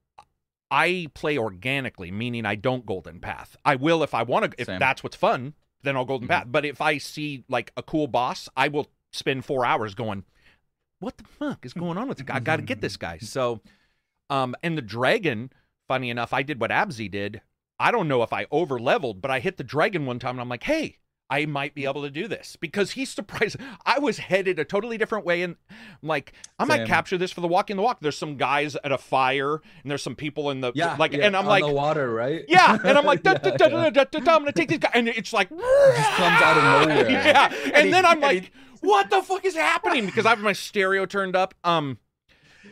I 0.71 1.09
play 1.15 1.37
organically, 1.37 2.11
meaning 2.13 2.47
I 2.47 2.55
don't 2.55 2.87
golden 2.87 3.19
path. 3.21 3.57
I 3.65 3.75
will 3.77 4.03
if 4.03 4.15
I 4.15 4.23
want 4.23 4.53
to. 4.53 4.61
If 4.61 4.67
Same. 4.67 4.79
that's 4.79 5.03
what's 5.03 5.17
fun, 5.17 5.55
then 5.83 5.97
I'll 5.97 6.05
golden 6.05 6.29
Mhm. 6.29 6.31
path. 6.31 6.45
But 6.49 6.65
if 6.65 6.81
I 6.81 6.99
see 6.99 7.45
like 7.49 7.73
a 7.77 7.83
cool 7.83 8.07
boss, 8.07 8.49
I 8.57 8.69
will 8.69 8.87
spend 9.13 9.45
four 9.45 9.67
hours 9.67 9.95
going, 9.97 10.25
"What 11.01 11.17
the 11.19 11.25
fuck 11.25 11.67
is 11.67 11.73
going 11.75 11.99
on 11.99 12.09
with 12.09 12.19
this 12.19 12.25
guy? 12.27 12.37
I 12.37 12.41
got 12.41 12.57
to 12.57 12.63
get 12.63 12.81
this 12.81 12.97
guy." 12.97 13.19
So, 13.19 13.61
um, 14.29 14.55
and 14.63 14.79
the 14.79 14.83
dragon. 14.83 15.53
Funny 15.89 16.09
enough, 16.11 16.33
I 16.33 16.43
did 16.45 16.61
what 16.61 16.71
Absy 16.71 17.09
did. 17.11 17.41
I 17.81 17.91
don't 17.91 18.07
know 18.07 18.23
if 18.23 18.33
I 18.33 18.47
over 18.53 18.79
leveled, 18.79 19.21
but 19.21 19.33
I 19.33 19.41
hit 19.41 19.57
the 19.57 19.65
dragon 19.65 20.07
one 20.07 20.21
time, 20.21 20.37
and 20.37 20.41
I'm 20.41 20.49
like, 20.49 20.63
"Hey." 20.63 20.99
I 21.31 21.47
might 21.47 21.75
be 21.75 21.85
able 21.85 22.03
to 22.03 22.11
do 22.11 22.27
this 22.27 22.57
because 22.57 22.93
he's 22.93 23.11
surprised. 23.11 23.57
I 23.87 24.01
was 24.01 24.19
headed 24.19 24.59
a 24.59 24.65
totally 24.65 24.99
different 24.99 25.25
way, 25.25 25.43
and 25.43 25.57
I'm 25.71 26.09
like, 26.09 26.33
I 26.59 26.65
might 26.65 26.87
capture 26.87 27.17
this 27.17 27.31
for 27.31 27.41
the 27.41 27.49
walking 27.49 27.77
the 27.77 27.83
walk. 27.83 28.01
There's 28.01 28.19
some 28.19 28.37
guys 28.37 28.77
at 28.83 28.91
a 28.91 28.99
fire, 28.99 29.55
and 29.55 29.91
there's 29.91 30.03
some 30.03 30.17
people 30.17 30.51
in 30.51 30.61
the 30.61 30.73
yeah, 30.75 30.97
like, 30.97 31.13
yeah, 31.13 31.27
and 31.27 31.37
I'm 31.37 31.47
like, 31.47 31.65
the 31.65 31.73
water, 31.73 32.13
right? 32.13 32.45
yeah, 32.49 32.77
and 32.85 32.99
I'm 32.99 33.05
like, 33.05 33.23
I'm 33.25 34.43
gonna 34.43 34.53
take 34.53 34.69
this 34.69 34.79
guy, 34.79 34.91
and 34.95 35.09
it's 35.09 35.33
like, 35.33 35.49
just 35.97 36.11
comes 36.11 36.43
out 36.43 36.57
of 36.57 36.89
nowhere. 36.89 37.11
yeah, 37.11 37.53
and, 37.75 37.93
then 37.93 38.05
I'm 38.05 38.21
like, 38.21 38.51
what 38.81 39.11
the 39.11 39.23
fuck 39.23 39.45
is 39.45 39.55
happening? 39.55 40.07
Because 40.07 40.27
I 40.27 40.31
have 40.31 40.41
my 40.41 40.53
stereo 40.53 41.07
turned 41.07 41.37
up. 41.37 41.55
Um, 41.65 41.99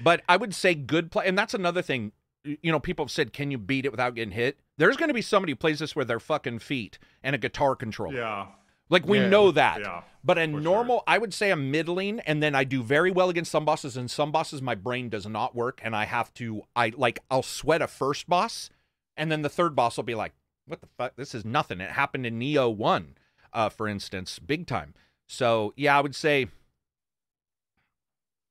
but 0.02 0.22
I 0.28 0.36
would 0.36 0.54
say 0.54 0.74
good 0.74 1.10
play, 1.10 1.26
and 1.26 1.38
that's 1.38 1.54
another 1.54 1.82
thing. 1.82 2.12
You 2.44 2.72
know, 2.72 2.80
people 2.80 3.04
have 3.04 3.10
said, 3.10 3.32
can 3.32 3.50
you 3.50 3.58
beat 3.58 3.84
it 3.84 3.90
without 3.90 4.14
getting 4.14 4.32
hit? 4.32 4.58
There's 4.78 4.96
going 4.96 5.08
to 5.08 5.14
be 5.14 5.22
somebody 5.22 5.52
who 5.52 5.56
plays 5.56 5.80
this 5.80 5.94
with 5.94 6.08
their 6.08 6.20
fucking 6.20 6.60
feet 6.60 6.98
and 7.22 7.34
a 7.34 7.38
guitar 7.38 7.76
controller. 7.76 8.16
Yeah. 8.16 8.46
Like 8.88 9.06
we 9.06 9.18
Yeah, 9.18 9.28
know 9.28 9.50
that. 9.50 9.80
Yeah. 9.80 10.02
But 10.24 10.38
a 10.38 10.46
for 10.46 10.52
sure. 10.52 10.60
normal, 10.60 11.02
I 11.06 11.18
would 11.18 11.34
say 11.34 11.50
I'm 11.50 11.70
middling, 11.70 12.20
and 12.20 12.42
then 12.42 12.54
I 12.54 12.64
do 12.64 12.82
very 12.82 13.10
well 13.10 13.28
against 13.28 13.50
some 13.50 13.64
bosses, 13.64 13.96
and 13.96 14.10
some 14.10 14.32
bosses 14.32 14.62
my 14.62 14.74
brain 14.74 15.08
does 15.10 15.26
not 15.26 15.54
work, 15.54 15.80
and 15.84 15.94
I 15.94 16.06
have 16.06 16.32
to, 16.34 16.62
I 16.74 16.92
like, 16.96 17.18
I'll 17.30 17.42
sweat 17.42 17.82
a 17.82 17.86
first 17.86 18.28
boss, 18.28 18.70
and 19.16 19.30
then 19.30 19.42
the 19.42 19.48
third 19.48 19.76
boss 19.76 19.96
will 19.96 20.04
be 20.04 20.14
like, 20.14 20.32
what 20.66 20.80
the 20.80 20.88
fuck? 20.98 21.16
This 21.16 21.34
is 21.34 21.44
nothing. 21.44 21.80
It 21.80 21.90
happened 21.90 22.24
in 22.26 22.38
Nioh 22.38 22.74
One, 22.74 23.16
uh, 23.52 23.68
for 23.68 23.88
instance, 23.88 24.38
big 24.38 24.66
time. 24.66 24.94
So 25.26 25.72
yeah, 25.76 25.96
I 25.96 26.00
would 26.00 26.14
say, 26.14 26.48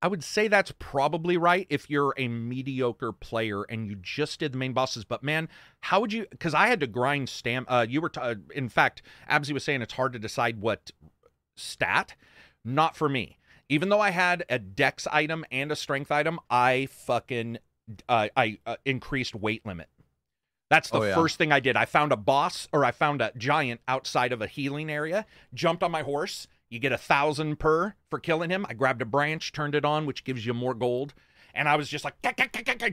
I 0.02 0.08
would 0.08 0.24
say 0.24 0.48
that's 0.48 0.72
probably 0.78 1.38
right 1.38 1.66
if 1.70 1.90
you're 1.90 2.14
a 2.18 2.28
mediocre 2.28 3.12
player 3.12 3.64
and 3.64 3.88
you 3.88 3.96
just 3.96 4.40
did 4.40 4.54
the 4.54 4.58
main 4.58 4.74
bosses. 4.74 5.04
But 5.06 5.24
man, 5.24 5.50
how 5.82 6.02
would 6.02 6.14
you? 6.14 6.28
Because 6.30 6.54
I 6.54 6.68
had 6.68 6.80
to 6.82 6.88
grind 6.88 7.30
stam. 7.30 7.66
Uh, 7.68 7.86
you 7.90 8.00
were, 8.02 8.10
t- 8.10 8.22
uh, 8.22 8.36
in 8.54 8.70
fact, 8.70 9.02
Absy 9.30 9.54
was 9.54 9.64
saying 9.64 9.82
it's 9.82 9.94
hard 9.94 10.14
to 10.14 10.20
decide 10.20 10.62
what 10.62 10.92
stat. 11.56 12.16
Not 12.64 12.96
for 12.96 13.10
me. 13.10 13.38
Even 13.70 13.90
though 13.90 14.00
I 14.00 14.12
had 14.12 14.46
a 14.50 14.60
dex 14.60 15.08
item 15.12 15.44
and 15.52 15.72
a 15.72 15.76
strength 15.76 16.12
item, 16.12 16.40
I 16.50 16.88
fucking 16.92 17.58
uh, 18.08 18.28
I 18.36 18.60
uh, 18.66 18.76
increased 18.86 19.34
weight 19.36 19.66
limit. 19.66 19.88
That's 20.70 20.90
the 20.90 21.00
Oh, 21.00 21.04
yeah. 21.04 21.16
first 21.16 21.38
thing 21.38 21.52
I 21.54 21.60
did. 21.62 21.76
I 21.78 21.86
found 21.86 22.12
a 22.12 22.18
boss 22.18 22.68
or 22.74 22.84
I 22.84 22.92
found 22.92 23.22
a 23.22 23.32
giant 23.38 23.80
outside 23.88 24.34
of 24.34 24.42
a 24.42 24.48
healing 24.48 24.90
area, 24.90 25.26
jumped 25.54 25.82
on 25.82 25.92
my 25.92 26.02
horse. 26.02 26.48
You 26.70 26.80
get 26.80 26.92
a 26.92 26.98
thousand 26.98 27.60
per 27.60 27.96
for 28.10 28.20
killing 28.20 28.50
him. 28.50 28.66
I 28.70 28.74
grabbed 28.74 29.02
a 29.02 29.06
branch, 29.06 29.52
turned 29.52 29.76
it 29.76 29.86
on, 29.86 30.06
which 30.06 30.24
gives 30.24 30.46
you 30.46 30.54
more 30.54 30.74
gold. 30.74 31.14
And 31.54 31.68
I 31.68 31.76
was 31.76 31.90
just 31.90 32.04
like 32.06 32.16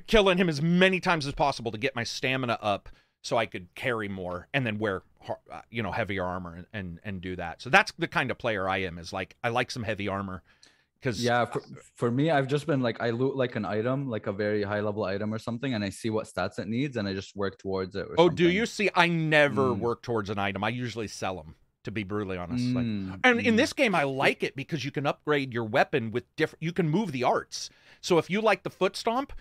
killing 0.06 0.38
him 0.38 0.48
as 0.48 0.62
many 0.62 1.00
times 1.00 1.26
as 1.26 1.34
possible 1.34 1.70
to 1.72 1.78
get 1.78 1.94
my 1.96 2.04
stamina 2.04 2.58
up 2.62 2.88
so 3.20 3.36
I 3.36 3.46
could 3.46 3.74
carry 3.74 4.08
more 4.08 4.48
and 4.54 4.66
then 4.66 4.78
wear 4.78 5.02
uh, 5.50 5.60
you 5.70 5.82
know 5.82 5.90
heavier 5.92 6.24
armor 6.24 6.54
and, 6.54 6.66
and 6.72 7.00
and 7.04 7.20
do 7.20 7.36
that. 7.36 7.60
So 7.62 7.68
that's 7.70 7.92
the 7.98 8.08
kind 8.08 8.30
of 8.30 8.38
player 8.38 8.68
I 8.68 8.78
am. 8.78 8.98
Is 8.98 9.12
like 9.12 9.36
I 9.42 9.48
like 9.48 9.70
some 9.70 9.82
heavy 9.82 10.08
armor 10.08 10.42
because 11.00 11.22
Yeah, 11.22 11.44
for, 11.46 11.62
for 11.96 12.10
me, 12.10 12.30
I've 12.30 12.46
just 12.46 12.66
been 12.66 12.80
like 12.80 13.02
I 13.02 13.10
loot 13.10 13.36
like 13.36 13.56
an 13.56 13.64
item, 13.64 14.08
like 14.08 14.26
a 14.26 14.32
very 14.32 14.62
high 14.62 14.80
level 14.80 15.04
item 15.04 15.32
or 15.34 15.38
something, 15.38 15.74
and 15.74 15.82
I 15.84 15.90
see 15.90 16.10
what 16.10 16.26
stats 16.26 16.58
it 16.58 16.68
needs, 16.68 16.96
and 16.96 17.06
I 17.08 17.12
just 17.12 17.34
work 17.36 17.58
towards 17.58 17.96
it. 17.96 18.06
Or 18.06 18.14
Oh, 18.18 18.28
do 18.30 18.48
you 18.48 18.66
see? 18.66 18.88
I 18.94 19.08
never 19.08 19.70
Mm. 19.74 19.78
work 19.78 20.02
towards 20.02 20.30
an 20.30 20.38
item. 20.38 20.62
I 20.64 20.68
usually 20.70 21.08
sell 21.08 21.36
them. 21.36 21.54
To 21.84 21.90
be 21.90 22.02
brutally 22.02 22.36
honest, 22.38 22.64
like, 22.74 22.84
Mm, 22.84 23.20
and 23.24 23.40
in 23.40 23.54
mm. 23.54 23.56
this 23.58 23.72
game, 23.72 23.94
I 23.94 24.04
like 24.04 24.42
it 24.42 24.56
because 24.56 24.84
you 24.84 24.90
can 24.90 25.06
upgrade 25.06 25.52
your 25.52 25.64
weapon 25.64 26.10
with 26.10 26.24
different. 26.36 26.62
You 26.62 26.72
can 26.72 26.88
move 26.88 27.12
the 27.12 27.24
arts. 27.24 27.70
So 28.00 28.18
if 28.18 28.30
you 28.30 28.40
like 28.40 28.62
the 28.62 28.70
foot 28.70 28.96
stomp, 28.96 29.32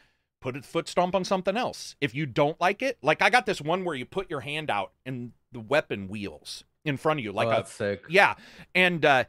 put 0.42 0.58
a 0.58 0.62
foot 0.62 0.90
stomp 0.90 1.16
on 1.16 1.24
something 1.24 1.56
else. 1.56 1.96
If 2.02 2.14
you 2.14 2.26
don't 2.26 2.60
like 2.60 2.82
it, 2.82 2.98
like 3.02 3.22
I 3.22 3.30
got 3.30 3.46
this 3.46 3.62
one 3.62 3.86
where 3.86 3.96
you 3.96 4.06
put 4.06 4.30
your 4.30 4.42
hand 4.42 4.70
out 4.70 4.92
and 5.06 5.32
the 5.54 5.62
weapon 5.62 6.10
wheels 6.10 6.66
in 6.84 6.98
front 6.98 7.20
of 7.20 7.24
you, 7.24 7.32
like 7.32 7.48
oh, 7.48 7.62
a 7.62 7.66
sick. 7.66 8.04
yeah, 8.10 8.36
and 8.76 9.06
uh 9.06 9.24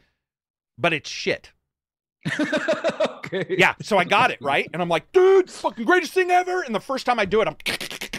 but 0.76 0.92
it's 0.92 1.08
shit. 1.08 1.52
okay. 2.40 3.56
Yeah, 3.58 3.74
so 3.80 3.96
I 3.96 4.04
got 4.04 4.30
it 4.30 4.38
right, 4.42 4.68
and 4.72 4.82
I'm 4.82 4.88
like, 4.88 5.12
dude, 5.12 5.50
fucking 5.50 5.84
greatest 5.84 6.12
thing 6.12 6.30
ever. 6.30 6.62
And 6.62 6.74
the 6.74 6.80
first 6.80 7.06
time 7.06 7.18
I 7.18 7.24
do 7.24 7.40
it, 7.40 7.48
I'm 7.48 7.56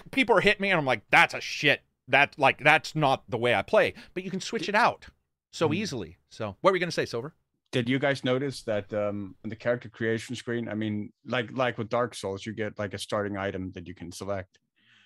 people 0.11 0.37
are 0.37 0.41
hitting 0.41 0.61
me, 0.61 0.71
and 0.71 0.79
I'm 0.79 0.85
like, 0.85 1.01
that's 1.09 1.33
a 1.33 1.41
shit. 1.41 1.81
That 2.07 2.35
like 2.37 2.63
that's 2.63 2.95
not 2.95 3.23
the 3.29 3.37
way 3.37 3.55
I 3.55 3.61
play. 3.61 3.93
But 4.13 4.23
you 4.23 4.31
can 4.31 4.41
switch 4.41 4.69
it 4.69 4.75
out 4.75 5.05
so 5.51 5.67
Hmm. 5.67 5.73
easily. 5.73 6.17
So 6.29 6.55
what 6.61 6.71
were 6.71 6.75
you 6.77 6.79
gonna 6.79 6.91
say, 6.91 7.05
Silver? 7.05 7.33
Did 7.71 7.89
you 7.89 7.99
guys 7.99 8.23
notice 8.23 8.61
that 8.63 8.93
um, 8.93 9.35
on 9.43 9.49
the 9.49 9.55
character 9.55 9.89
creation 9.89 10.35
screen? 10.35 10.69
I 10.69 10.75
mean, 10.75 11.11
like 11.25 11.49
like 11.51 11.77
with 11.77 11.89
Dark 11.89 12.15
Souls, 12.15 12.45
you 12.45 12.53
get 12.53 12.77
like 12.79 12.93
a 12.93 12.97
starting 12.97 13.37
item 13.37 13.71
that 13.73 13.87
you 13.87 13.93
can 13.95 14.11
select. 14.11 14.59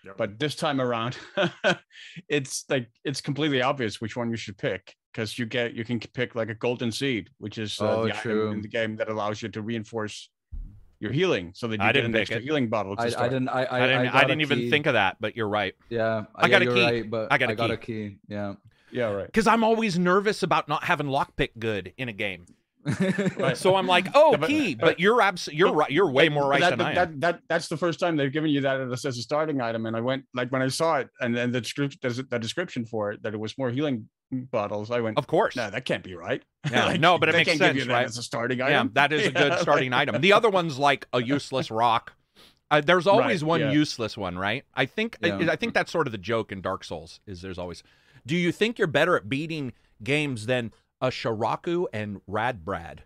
Yep. 0.05 0.17
But 0.17 0.39
this 0.39 0.55
time 0.55 0.79
around, 0.79 1.17
it's 2.29 2.65
like 2.69 2.89
it's 3.03 3.21
completely 3.21 3.61
obvious 3.61 3.99
which 4.01 4.15
one 4.15 4.29
you 4.29 4.37
should 4.37 4.57
pick 4.57 4.95
because 5.11 5.37
you 5.37 5.45
get 5.45 5.73
you 5.73 5.83
can 5.83 5.99
pick 5.99 6.35
like 6.35 6.49
a 6.49 6.55
golden 6.55 6.91
seed, 6.91 7.29
which 7.37 7.57
is 7.57 7.79
uh, 7.81 7.85
Oh, 8.01 8.05
the 8.05 8.17
item 8.17 8.53
in 8.53 8.61
the 8.61 8.67
game 8.67 8.95
that 8.97 9.09
allows 9.09 9.41
you 9.41 9.49
to 9.49 9.61
reinforce 9.61 10.29
your 10.99 11.11
healing, 11.11 11.51
so 11.55 11.67
that 11.67 11.79
you 11.79 11.83
I 11.83 11.87
get 11.87 11.93
didn't 11.93 12.07
an 12.07 12.13
pick 12.13 12.21
extra 12.21 12.37
it. 12.37 12.43
healing 12.43 12.67
bottle. 12.67 12.95
I, 12.97 13.05
I 13.05 13.29
didn't. 13.29 13.49
I 13.49 13.63
I, 13.63 13.83
I 13.83 13.87
didn't. 13.87 14.07
I, 14.07 14.11
got 14.11 14.27
didn't 14.27 14.41
even 14.41 14.59
key. 14.59 14.69
think 14.69 14.85
of 14.85 14.93
that, 14.93 15.17
but 15.19 15.35
you're 15.35 15.47
right. 15.47 15.75
Yeah, 15.89 16.25
I 16.35 16.49
got 16.49 16.61
a 16.61 16.65
you're 16.65 16.73
key. 16.73 16.83
Right, 16.83 17.09
but 17.09 17.31
I 17.31 17.37
got 17.37 17.49
a 17.49 17.53
I 17.53 17.55
got 17.55 17.67
key. 17.67 17.73
a 17.73 17.77
key. 17.77 18.17
Yeah. 18.27 18.53
Yeah, 18.91 19.11
right. 19.11 19.25
Because 19.27 19.45
I'm 19.45 19.63
always 19.63 19.99
nervous 19.99 20.41
about 20.41 20.67
not 20.67 20.83
having 20.83 21.07
lockpick 21.07 21.51
good 21.59 21.93
in 21.97 22.09
a 22.09 22.13
game. 22.13 22.45
So 23.55 23.75
I'm 23.75 23.87
like, 23.87 24.07
oh, 24.13 24.31
Yeah, 24.31 24.37
but- 24.37 24.47
key. 24.47 24.75
But, 24.75 24.85
but- 24.85 24.99
you're 24.99 25.21
abs- 25.21 25.49
You're 25.51 25.73
right. 25.73 25.89
You're 25.91 26.09
way 26.11 26.29
more 26.29 26.47
right 26.49 26.61
that, 26.61 26.71
than 26.77 26.81
I 26.81 26.89
am. 26.91 26.95
that, 26.95 27.19
that 27.21 27.41
that's 27.49 27.67
the 27.67 27.77
first 27.77 27.99
time 27.99 28.15
they've 28.17 28.31
given 28.31 28.49
you 28.51 28.61
that 28.61 28.79
as 28.81 29.05
a 29.05 29.11
starting 29.13 29.61
item, 29.61 29.85
and 29.85 29.95
I 29.95 30.01
went 30.01 30.25
like 30.33 30.51
when 30.51 30.61
I 30.61 30.67
saw 30.67 30.97
it, 30.97 31.09
and 31.19 31.35
then 31.35 31.51
the 31.51 31.61
description, 31.61 31.99
the 32.29 32.39
description 32.39 32.85
for 32.85 33.11
it 33.11 33.23
that 33.23 33.33
it 33.33 33.39
was 33.39 33.57
more 33.57 33.69
healing 33.69 34.09
bottles. 34.31 34.91
I 34.91 34.99
went, 34.99 35.17
of 35.17 35.27
course. 35.27 35.55
no, 35.55 35.69
that 35.69 35.85
can't 35.85 36.03
be 36.03 36.15
right. 36.15 36.43
Yeah, 36.71 36.93
no, 36.99 37.17
but 37.17 37.29
it 37.29 37.31
they 37.33 37.37
makes 37.39 37.47
can't 37.49 37.59
give 37.59 37.67
sense, 37.67 37.77
you 37.79 37.85
that 37.85 37.93
right? 37.93 38.05
As 38.05 38.17
a 38.17 38.23
starting 38.23 38.59
Yeah, 38.59 38.65
item. 38.67 38.91
that 38.93 39.11
is 39.13 39.27
a 39.27 39.31
good 39.41 39.53
Yeah, 39.53 39.57
starting 39.59 39.91
like- 39.91 40.09
item. 40.09 40.21
The 40.21 40.33
other 40.33 40.49
one's 40.49 40.77
like 40.77 41.07
a 41.13 41.21
useless 41.21 41.71
rock. 41.71 42.13
Uh, 42.71 42.81
there's 42.81 43.07
always 43.07 43.41
Right, 43.41 43.47
one 43.47 43.59
yeah. 43.61 43.71
useless 43.71 44.15
one, 44.15 44.37
right? 44.37 44.63
I 44.75 44.85
think 44.85 45.17
I- 45.23 45.49
I, 45.51 45.55
think 45.55 45.73
that's 45.73 45.91
sort 45.91 46.05
of 46.05 46.11
the 46.11 46.19
joke 46.19 46.51
in 46.51 46.61
Dark 46.61 46.83
Souls 46.83 47.19
is 47.25 47.41
there's 47.41 47.57
always. 47.57 47.81
Do 48.27 48.35
you 48.35 48.51
think 48.51 48.77
you're 48.77 48.87
better 48.87 49.15
at 49.15 49.27
beating 49.29 49.73
games 50.03 50.45
than 50.45 50.71
a 51.01 51.07
Shirrako 51.07 51.87
and 51.93 52.21
Radbrad? 52.29 52.99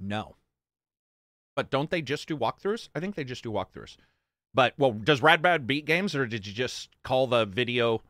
No. 0.00 0.36
But 1.54 1.70
don't 1.70 1.90
they 1.90 2.02
just 2.02 2.28
do 2.28 2.36
walkthroughs? 2.36 2.88
I 2.94 3.00
think 3.00 3.14
they 3.14 3.24
just 3.24 3.42
do 3.42 3.50
walkthroughs. 3.50 3.96
But 4.54 4.74
well, 4.78 4.92
does 4.92 5.20
Radbrad 5.20 5.66
beat 5.66 5.84
games, 5.84 6.14
or 6.14 6.26
did 6.26 6.46
you 6.46 6.52
just 6.52 6.90
call 7.02 7.26
the 7.26 7.44
video 7.44 8.02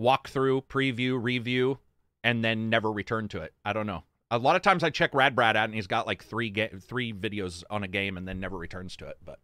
walkthrough, 0.00 0.64
preview, 0.64 1.20
review, 1.20 1.78
and 2.22 2.44
then 2.44 2.70
never 2.70 2.90
return 2.90 3.28
to 3.28 3.42
it? 3.42 3.52
I 3.64 3.72
don't 3.72 3.86
know. 3.86 4.04
A 4.30 4.38
lot 4.38 4.56
of 4.56 4.62
times 4.62 4.82
I 4.82 4.90
check 4.90 5.12
Radbrad 5.12 5.56
out, 5.56 5.66
and 5.66 5.74
he's 5.74 5.86
got 5.86 6.06
like 6.06 6.24
three 6.24 6.50
ga- 6.50 6.70
three 6.80 7.12
videos 7.12 7.62
on 7.70 7.84
a 7.84 7.88
game, 7.88 8.16
and 8.16 8.26
then 8.26 8.40
never 8.40 8.56
returns 8.56 8.96
to 8.96 9.06
it. 9.06 9.18
But 9.24 9.38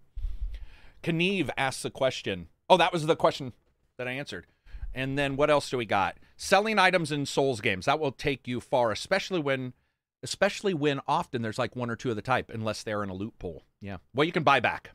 Kneve 1.07 1.51
asks 1.57 1.85
a 1.85 1.91
question. 1.91 2.49
Oh, 2.69 2.77
that 2.77 2.93
was 2.93 3.07
the 3.07 3.17
question 3.17 3.53
that 3.99 4.09
I 4.09 4.13
answered. 4.13 4.47
And 4.95 5.19
then 5.19 5.37
what 5.37 5.51
else 5.51 5.71
do 5.71 5.77
we 5.77 5.87
got? 5.87 6.19
Selling 6.43 6.79
items 6.79 7.13
in 7.13 7.27
Souls 7.27 7.61
games 7.61 7.85
that 7.85 8.01
will 8.01 8.13
take 8.13 8.49
you 8.49 8.61
far, 8.63 8.91
especially 8.93 9.41
when, 9.41 9.75
especially 10.23 10.73
when 10.73 10.99
often 11.07 11.43
there's 11.43 11.59
like 11.59 11.77
one 11.77 11.91
or 11.91 11.97
two 11.97 12.09
of 12.09 12.17
the 12.17 12.23
type, 12.23 12.51
unless 12.53 12.83
they're 12.83 13.03
in 13.03 13.11
a 13.11 13.15
loot 13.15 13.39
pool. 13.39 13.65
Yeah. 13.83 13.99
Well, 14.15 14.25
you 14.25 14.33
can 14.33 14.43
buy 14.43 14.59
back. 14.61 14.93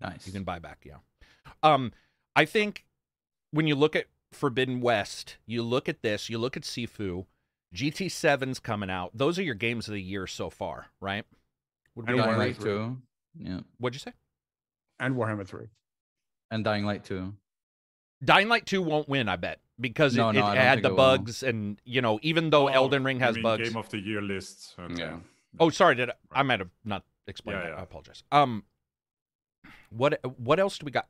nice. 0.00 0.26
You 0.26 0.32
can 0.32 0.42
buy 0.42 0.58
back, 0.58 0.78
yeah. 0.84 0.96
Um, 1.62 1.92
I 2.34 2.44
think 2.46 2.84
when 3.52 3.68
you 3.68 3.76
look 3.76 3.94
at 3.94 4.06
Forbidden 4.32 4.80
West, 4.80 5.36
you 5.46 5.62
look 5.62 5.88
at 5.88 6.02
this, 6.02 6.28
you 6.28 6.36
look 6.38 6.56
at 6.56 6.64
Sifu, 6.64 7.26
GT7's 7.74 8.58
coming 8.58 8.90
out. 8.90 9.12
Those 9.14 9.38
are 9.38 9.42
your 9.44 9.54
games 9.54 9.86
of 9.86 9.94
the 9.94 10.02
year 10.02 10.26
so 10.26 10.50
far, 10.50 10.86
right? 11.00 11.24
Would 11.94 12.08
we 12.08 12.16
Dying 12.16 12.28
Warhammer 12.28 12.38
Light 12.38 12.56
3. 12.56 12.64
two. 12.64 12.96
Yeah, 13.38 13.60
What'd 13.78 13.94
you 13.94 14.00
say? 14.00 14.12
and 14.98 15.14
Warhammer 15.14 15.46
Three. 15.46 15.68
and 16.50 16.64
Dying 16.64 16.84
Light 16.84 17.04
two. 17.04 17.34
Dying 18.24 18.48
Light 18.48 18.66
2 18.66 18.82
won't 18.82 19.08
win, 19.08 19.28
I 19.28 19.36
bet, 19.36 19.60
because 19.80 20.14
No, 20.16 20.30
it, 20.30 20.34
no, 20.34 20.50
it 20.52 20.56
had 20.58 20.82
the 20.82 20.90
it 20.90 20.96
bugs 20.96 21.42
and, 21.42 21.80
you 21.84 22.00
know, 22.02 22.18
even 22.22 22.50
though 22.50 22.68
Oh, 22.68 22.72
Elden 22.72 23.04
Ring 23.04 23.20
has 23.20 23.36
bugs. 23.38 23.68
Game 23.68 23.76
of 23.76 23.88
the 23.90 23.98
year 23.98 24.20
list. 24.22 24.74
Okay. 24.78 24.94
Yeah. 25.02 25.18
Oh, 25.60 25.70
sorry, 25.70 25.94
did 25.94 26.10
I, 26.10 26.14
I 26.32 26.42
might 26.42 26.58
have 26.60 26.70
not 26.84 27.04
explained 27.26 27.60
Yeah, 27.60 27.66
that. 27.70 27.74
yeah. 27.74 27.80
I 27.80 27.82
apologize. 27.82 28.22
Um 28.32 28.64
what 29.90 30.20
what 30.38 30.58
else 30.60 30.78
do 30.78 30.84
we 30.84 30.90
got? 30.92 31.08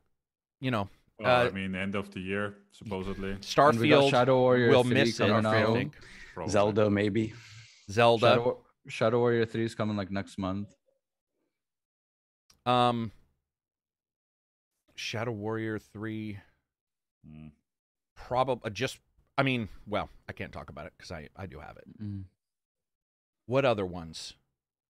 You 0.61 0.71
know, 0.71 0.89
Well, 1.19 1.45
Uh, 1.45 1.47
I 1.47 1.51
mean, 1.51 1.75
end 1.75 1.95
of 1.95 2.11
the 2.11 2.19
year 2.21 2.55
supposedly. 2.71 3.31
And 3.33 3.39
we 3.39 3.45
Starfield 3.89 4.09
Shadow 4.11 4.37
Warrior 4.39 4.69
will 4.69 4.83
miss 4.83 5.19
it, 5.19 5.29
I 5.29 5.63
out. 5.63 5.73
think. 5.73 5.95
Zelda, 6.47 6.89
maybe. 6.89 7.33
Zelda. 7.91 8.27
Shadow, 8.35 8.57
Shadow 8.87 9.19
Warrior 9.19 9.45
three 9.45 9.65
is 9.65 9.75
coming 9.75 9.97
like 9.97 10.11
next 10.11 10.37
month. 10.37 10.73
Um, 12.65 13.11
Shadow 14.95 15.31
Warrior 15.31 15.79
three, 15.79 16.37
Mm. 17.27 17.51
Probably 18.27 18.71
just. 18.71 18.99
I 19.37 19.43
mean, 19.43 19.69
well, 19.87 20.09
I 20.27 20.33
can't 20.33 20.51
talk 20.51 20.69
about 20.69 20.85
it 20.87 20.93
because 20.97 21.11
I 21.11 21.29
I 21.35 21.45
do 21.45 21.59
have 21.59 21.77
it. 21.77 22.01
Mm. 22.01 22.23
What 23.45 23.65
other 23.65 23.85
ones? 23.85 24.33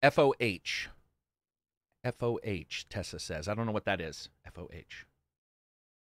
FOH. 0.03 0.87
FOH. 2.03 2.85
Tessa 2.89 3.19
says. 3.19 3.47
I 3.47 3.53
don't 3.53 3.65
know 3.65 3.71
what 3.71 3.85
that 3.85 4.01
is. 4.01 4.29
FOH. 4.45 5.05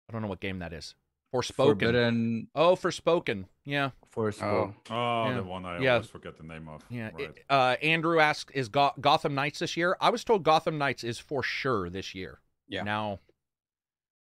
I 0.10 0.14
don't 0.14 0.22
know 0.22 0.28
what 0.28 0.40
game 0.40 0.60
that 0.60 0.74
is. 0.74 0.96
Forspoken. 1.34 1.56
Forbidden 1.56 2.48
Oh, 2.56 2.76
Forspoken. 2.76 3.46
Yeah, 3.64 3.92
Force. 4.10 4.42
Oh, 4.42 4.74
Oh, 4.90 5.30
Yeah. 5.30 5.34
the 5.36 5.44
one 5.44 5.66
I 5.66 5.80
Yeah. 5.80 5.94
always 5.94 6.10
forget 6.10 6.36
the 6.38 6.44
name 6.44 6.68
of. 6.68 6.84
yeah. 6.90 7.10
Right. 7.14 7.30
It- 7.30 7.46
uh, 7.50 7.78
Andrew 7.82 8.20
asked, 8.20 8.52
"Is 8.54 8.68
Go- 8.68 8.92
Gotham 9.00 9.34
Knights 9.34 9.60
this 9.60 9.78
year?" 9.78 9.96
I 10.02 10.10
was 10.10 10.26
told 10.26 10.44
Gotham 10.44 10.78
Knights 10.78 11.04
is 11.06 11.20
for 11.20 11.42
sure 11.42 11.90
this 11.90 12.14
year. 12.14 12.42
Yeah. 12.68 12.84
Now, 12.84 13.20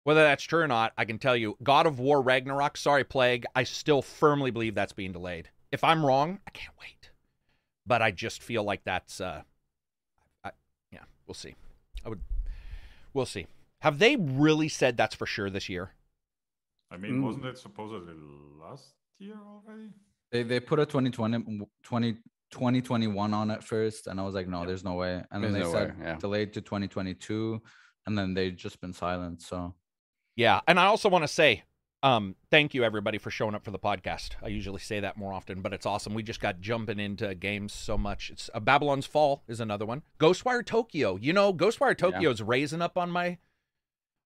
whether 0.05 0.23
that's 0.23 0.43
true 0.45 0.61
or 0.61 0.69
not, 0.69 0.93
I 0.99 1.05
can 1.05 1.19
tell 1.19 1.37
you, 1.37 1.57
God 1.63 1.87
of 1.87 1.99
War 1.99 2.21
Ragnarok. 2.21 2.77
Sorry, 2.77 3.05
Plague. 3.05 3.45
I 3.55 3.65
still 3.65 4.03
firmly 4.03 4.51
believe 4.51 4.75
that's 4.75 4.93
being 4.93 5.13
delayed. 5.13 5.49
If 5.71 5.85
I'm 5.85 6.05
wrong, 6.05 6.39
I 6.47 6.51
can't 6.51 6.75
wait. 6.81 7.11
But 7.87 8.03
I 8.03 8.11
just 8.11 8.43
feel 8.43 8.63
like 8.65 8.83
that's. 8.85 9.21
Uh, 9.21 9.43
I, 10.45 10.51
yeah, 10.93 11.05
we'll 11.27 11.35
see. 11.35 11.55
I 12.05 12.09
would. 12.09 12.21
We'll 13.15 13.27
see. 13.27 13.47
Have 13.81 13.99
they 13.99 14.17
really 14.17 14.69
said 14.69 14.97
that's 14.97 15.15
for 15.15 15.27
sure 15.27 15.51
this 15.51 15.69
year? 15.69 15.91
I 16.91 16.97
mean, 16.97 17.21
Mm. 17.21 17.25
wasn't 17.25 17.47
it 17.47 17.59
supposedly 17.59 18.15
last 18.61 18.93
year 19.19 19.37
already? 19.47 19.89
They 20.31 20.43
they 20.43 20.61
put 20.61 20.79
a 20.79 20.87
2020, 20.87 21.67
20, 21.83 22.13
2021 22.51 23.35
on 23.35 23.51
it 23.51 23.63
first, 23.65 24.07
and 24.07 24.21
I 24.21 24.23
was 24.23 24.35
like, 24.35 24.47
no, 24.49 24.61
Yeah. 24.61 24.67
there's 24.67 24.85
no 24.85 24.95
way. 24.95 25.23
And 25.31 25.43
then 25.43 25.53
they 25.53 25.61
no 25.61 25.73
said 25.73 25.99
way, 25.99 26.05
yeah. 26.07 26.17
delayed 26.17 26.53
to 26.55 26.61
2022, 26.61 27.61
and 28.07 28.17
then 28.17 28.35
they've 28.35 28.55
just 28.55 28.81
been 28.81 28.93
silent. 28.93 29.43
So 29.43 29.75
Yeah, 30.37 30.61
and 30.67 30.81
I 30.81 30.87
also 30.87 31.09
want 31.09 31.25
to 31.25 31.29
say, 31.29 31.65
um, 32.03 32.35
thank 32.51 32.75
you 32.75 32.83
everybody 32.83 33.19
for 33.19 33.31
showing 33.31 33.55
up 33.55 33.65
for 33.65 33.71
the 33.71 33.79
podcast. 33.79 34.31
I 34.43 34.49
usually 34.49 34.81
say 34.81 35.01
that 35.01 35.17
more 35.17 35.33
often, 35.33 35.61
but 35.61 35.73
it's 35.73 35.87
awesome. 35.87 36.15
We 36.15 36.23
just 36.23 36.41
got 36.41 36.61
jumping 36.61 36.99
into 36.99 37.35
games 37.35 37.73
so 37.73 37.97
much. 37.97 38.31
It's 38.31 38.51
uh, 38.53 38.61
Babylon's 38.61 39.07
Fall 39.07 39.43
is 39.47 39.61
another 39.61 39.87
one. 39.87 40.03
Ghostwire 40.19 40.65
Tokyo. 40.65 41.17
You 41.17 41.33
know, 41.33 41.53
Ghostwire. 41.53 41.97
Tokyo 41.97 42.31
is 42.31 42.43
raising 42.43 42.83
up 42.83 42.99
on 42.99 43.11
my 43.11 43.39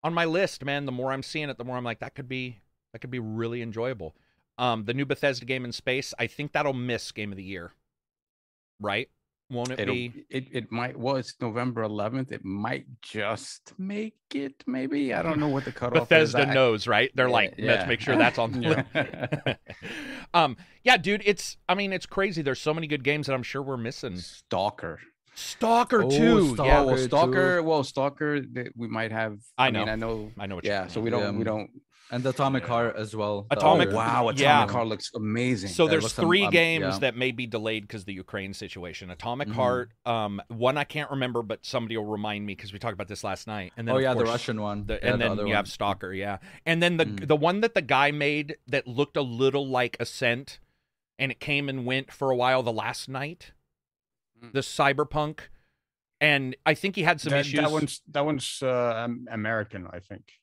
on 0.05 0.15
my 0.15 0.25
list, 0.25 0.65
man. 0.65 0.87
The 0.87 0.93
more 0.93 1.13
I'm 1.13 1.23
seeing 1.23 1.49
it, 1.49 1.59
the 1.59 1.65
more 1.65 1.77
I'm 1.77 1.85
like 1.85 2.01
that 2.01 2.15
could 2.15 2.29
be 2.29 2.61
that 2.93 3.01
could 3.01 3.11
be 3.11 3.19
really 3.19 3.61
enjoyable. 3.61 4.15
Um, 4.57 4.85
the 4.85 4.95
new 4.95 5.05
Bethesda 5.05 5.45
game 5.45 5.65
in 5.65 5.73
space. 5.73 6.15
I 6.19 6.29
think 6.29 6.53
that'll 6.53 6.75
miss 6.75 7.11
Game 7.11 7.33
of 7.33 7.37
the 7.37 7.43
Year. 7.43 7.73
Right? 8.79 9.09
Won't 9.55 9.71
it 9.71 9.81
It'll, 9.81 9.95
be? 9.95 10.25
it 10.29 10.49
it 10.53 10.73
might. 10.73 10.99
Well, 10.99 11.17
it's 11.17 11.35
November 11.41 11.83
11th. 11.85 12.33
It 12.33 12.45
might 12.45 12.85
just 13.01 13.73
make 13.79 14.17
it. 14.35 14.63
Maybe 14.67 15.15
I 15.15 15.23
don't 15.23 15.39
know 15.39 15.49
what 15.49 15.65
the 15.65 15.73
cutoff 15.81 16.03
is. 16.13 16.33
Bethesda 16.33 16.49
I- 16.49 16.55
knows, 16.55 16.87
right? 16.87 17.11
They're 17.15 17.29
Yeah, 17.29 17.33
like, 17.33 17.55
let's 17.59 17.87
make 17.89 18.01
sure 18.01 18.17
that's 18.17 18.39
on 18.39 18.53
the 18.61 18.61
Yeah. 18.61 19.27
list. 19.47 19.59
um, 20.35 20.57
yeah, 20.83 20.97
dude, 20.97 21.23
it's. 21.25 21.57
I 21.69 21.75
mean, 21.75 21.93
it's 21.93 22.07
crazy. 22.07 22.43
There's 22.43 22.61
so 22.61 22.75
many 22.75 22.87
good 22.87 23.05
games 23.05 23.27
that 23.29 23.35
I'm 23.35 23.43
sure 23.43 23.63
we're 23.63 23.77
missing. 23.77 24.17
Stalker. 24.19 25.01
Stalker 25.37 26.05
Oh, 26.05 26.11
too. 26.11 26.55
Stalker. 26.55 26.69
Yeah, 26.69 26.81
Oh 26.81 26.87
well, 26.87 26.97
too. 26.97 27.03
Stalker. 27.05 27.63
Well, 27.63 27.85
Stalker. 27.85 28.41
We 28.77 28.89
might 28.89 29.13
have. 29.13 29.39
I 29.59 29.71
mean, 29.71 29.87
know. 29.87 29.93
I 29.93 29.97
know. 29.97 30.31
I 30.39 30.47
know 30.47 30.55
what. 30.57 30.65
you 30.65 30.71
Yeah. 30.71 30.87
So 30.89 31.01
we 31.01 31.11
don't. 31.11 31.23
Yeah. 31.23 31.31
We 31.39 31.45
don't. 31.45 31.71
And 32.11 32.25
Atomic 32.27 32.63
Yeah. 32.65 32.69
Heart 32.69 32.97
as 32.97 33.17
well. 33.17 33.47
Atomic- 33.51 33.89
other- 33.89 33.97
Wow. 33.97 34.29
Atomic 34.29 34.39
Yeah. 34.41 34.69
Heart 34.71 34.87
looks 34.89 35.11
amazing. 35.15 35.71
So 35.71 35.89
there's 35.89 36.03
looks, 36.05 36.19
um, 36.19 36.27
three 36.27 36.45
um, 36.45 36.51
games 36.51 36.85
yeah. 36.95 36.99
that 37.01 37.17
may 37.17 37.31
be 37.33 37.47
delayed 37.47 37.85
because 37.85 38.05
the 38.05 38.13
Ukraine 38.13 38.53
situation. 38.55 39.11
Atomic 39.11 39.49
Mhm. 39.49 39.53
Heart, 39.55 39.93
um, 40.07 40.41
one 40.49 40.77
I 40.77 40.85
can't 40.85 41.11
remember, 41.11 41.43
but 41.43 41.65
somebody 41.65 41.97
will 41.97 42.05
remind 42.05 42.47
me 42.47 42.55
because 42.55 42.73
we 42.73 42.79
talked 42.79 42.95
about 42.95 43.09
this 43.09 43.25
last 43.25 43.47
night. 43.47 43.73
And 43.77 43.89
then 43.89 43.95
Oh 43.95 43.99
of 43.99 44.03
yeah, 44.03 44.15
the 44.15 44.25
Russian 44.25 44.61
one. 44.61 44.87
the- 44.87 44.95
Yeah, 44.95 45.13
and 45.13 45.15
the 45.15 45.25
then 45.25 45.31
other 45.33 45.47
you 45.47 45.55
have. 45.55 45.67
Stalker, 45.69 46.13
yeah. 46.13 46.39
And 46.67 46.83
then 46.83 46.97
the 46.99 47.07
Mm. 47.07 47.27
the 47.29 47.37
one 47.37 47.61
that 47.63 47.75
the 47.75 47.83
guy 47.83 48.11
made 48.11 48.57
that 48.67 48.87
looked 48.87 49.17
a 49.17 49.23
little 49.23 49.67
like 49.67 49.97
Ascent, 49.99 50.61
and 51.19 51.33
it 51.33 51.41
came 51.41 51.69
and 51.69 51.85
went 51.87 52.13
for 52.13 52.31
a 52.31 52.37
while. 52.37 52.63
The 52.63 52.73
last 52.73 53.09
night, 53.09 53.53
Mm. 54.43 54.53
the 54.53 54.61
Cyberpunk, 54.61 55.41
and 56.21 56.55
I 56.67 56.75
think 56.75 56.97
he 56.97 57.03
had 57.03 57.21
some 57.21 57.31
that, 57.31 57.41
issues. 57.41 57.61
that 57.61 57.71
one's 57.71 58.03
that 58.09 58.25
one's 58.25 58.63
uh, 58.63 59.09
American, 59.31 59.87
I 59.91 60.01
think. 60.01 60.41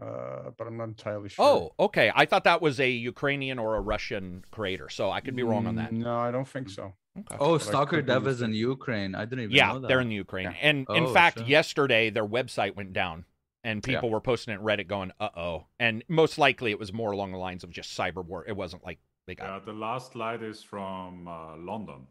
Uh, 0.00 0.50
but 0.58 0.66
I'm 0.66 0.76
not 0.76 0.88
entirely 0.88 1.28
sure. 1.30 1.44
Oh, 1.78 1.84
okay. 1.86 2.12
I 2.14 2.26
thought 2.26 2.44
that 2.44 2.60
was 2.60 2.78
a 2.80 2.90
Ukrainian 2.90 3.58
or 3.58 3.76
a 3.76 3.80
Russian 3.80 4.44
creator, 4.50 4.88
so 4.90 5.10
I 5.10 5.20
could 5.20 5.34
be 5.34 5.42
wrong 5.42 5.66
on 5.66 5.76
that. 5.76 5.90
Mm, 5.90 5.98
No, 6.04 6.18
I 6.18 6.30
don't 6.30 6.46
think 6.46 6.68
so. 6.68 6.92
Okay. 7.18 7.36
Oh, 7.40 7.52
but 7.54 7.62
Stalker 7.62 7.96
could 7.96 8.06
be 8.06 8.12
Dev 8.12 8.26
is 8.26 8.42
in. 8.42 8.52
Ukraine. 8.52 9.14
I 9.14 9.24
didn't 9.24 9.44
even 9.44 9.56
Yeah, 9.56 9.72
know 9.72 9.80
that. 9.80 9.88
they're 9.88 10.00
in 10.02 10.10
the 10.10 10.14
Ukraine. 10.16 10.44
Yeah. 10.44 10.56
And 10.60 10.86
in 10.90 11.04
Oh, 11.04 11.12
fact, 11.14 11.38
shit. 11.38 11.48
yesterday 11.48 12.10
their 12.10 12.26
website 12.26 12.76
went 12.76 12.92
down 12.92 13.24
and 13.64 13.82
Yeah. 13.86 13.94
people 13.94 14.10
were 14.10 14.20
posting 14.20 14.52
it 14.52 14.58
in 14.58 14.62
Reddit 14.62 14.86
going, 14.86 15.12
uh 15.18 15.30
oh. 15.34 15.66
And 15.80 16.04
most 16.08 16.36
likely 16.36 16.72
it 16.72 16.78
was 16.78 16.92
more 16.92 17.12
along 17.12 17.32
the 17.32 17.38
lines 17.38 17.64
of 17.64 17.70
just 17.70 17.96
cyber 17.98 18.22
war. 18.22 18.44
It 18.46 18.54
wasn't 18.56 18.84
like 18.84 18.98
they 19.26 19.34
got. 19.34 19.46
Yeah, 19.48 19.58
the 19.64 19.72
last 19.72 20.14
light 20.14 20.42
is 20.42 20.62
from 20.62 21.26
uh, 21.26 21.56
London. 21.56 22.06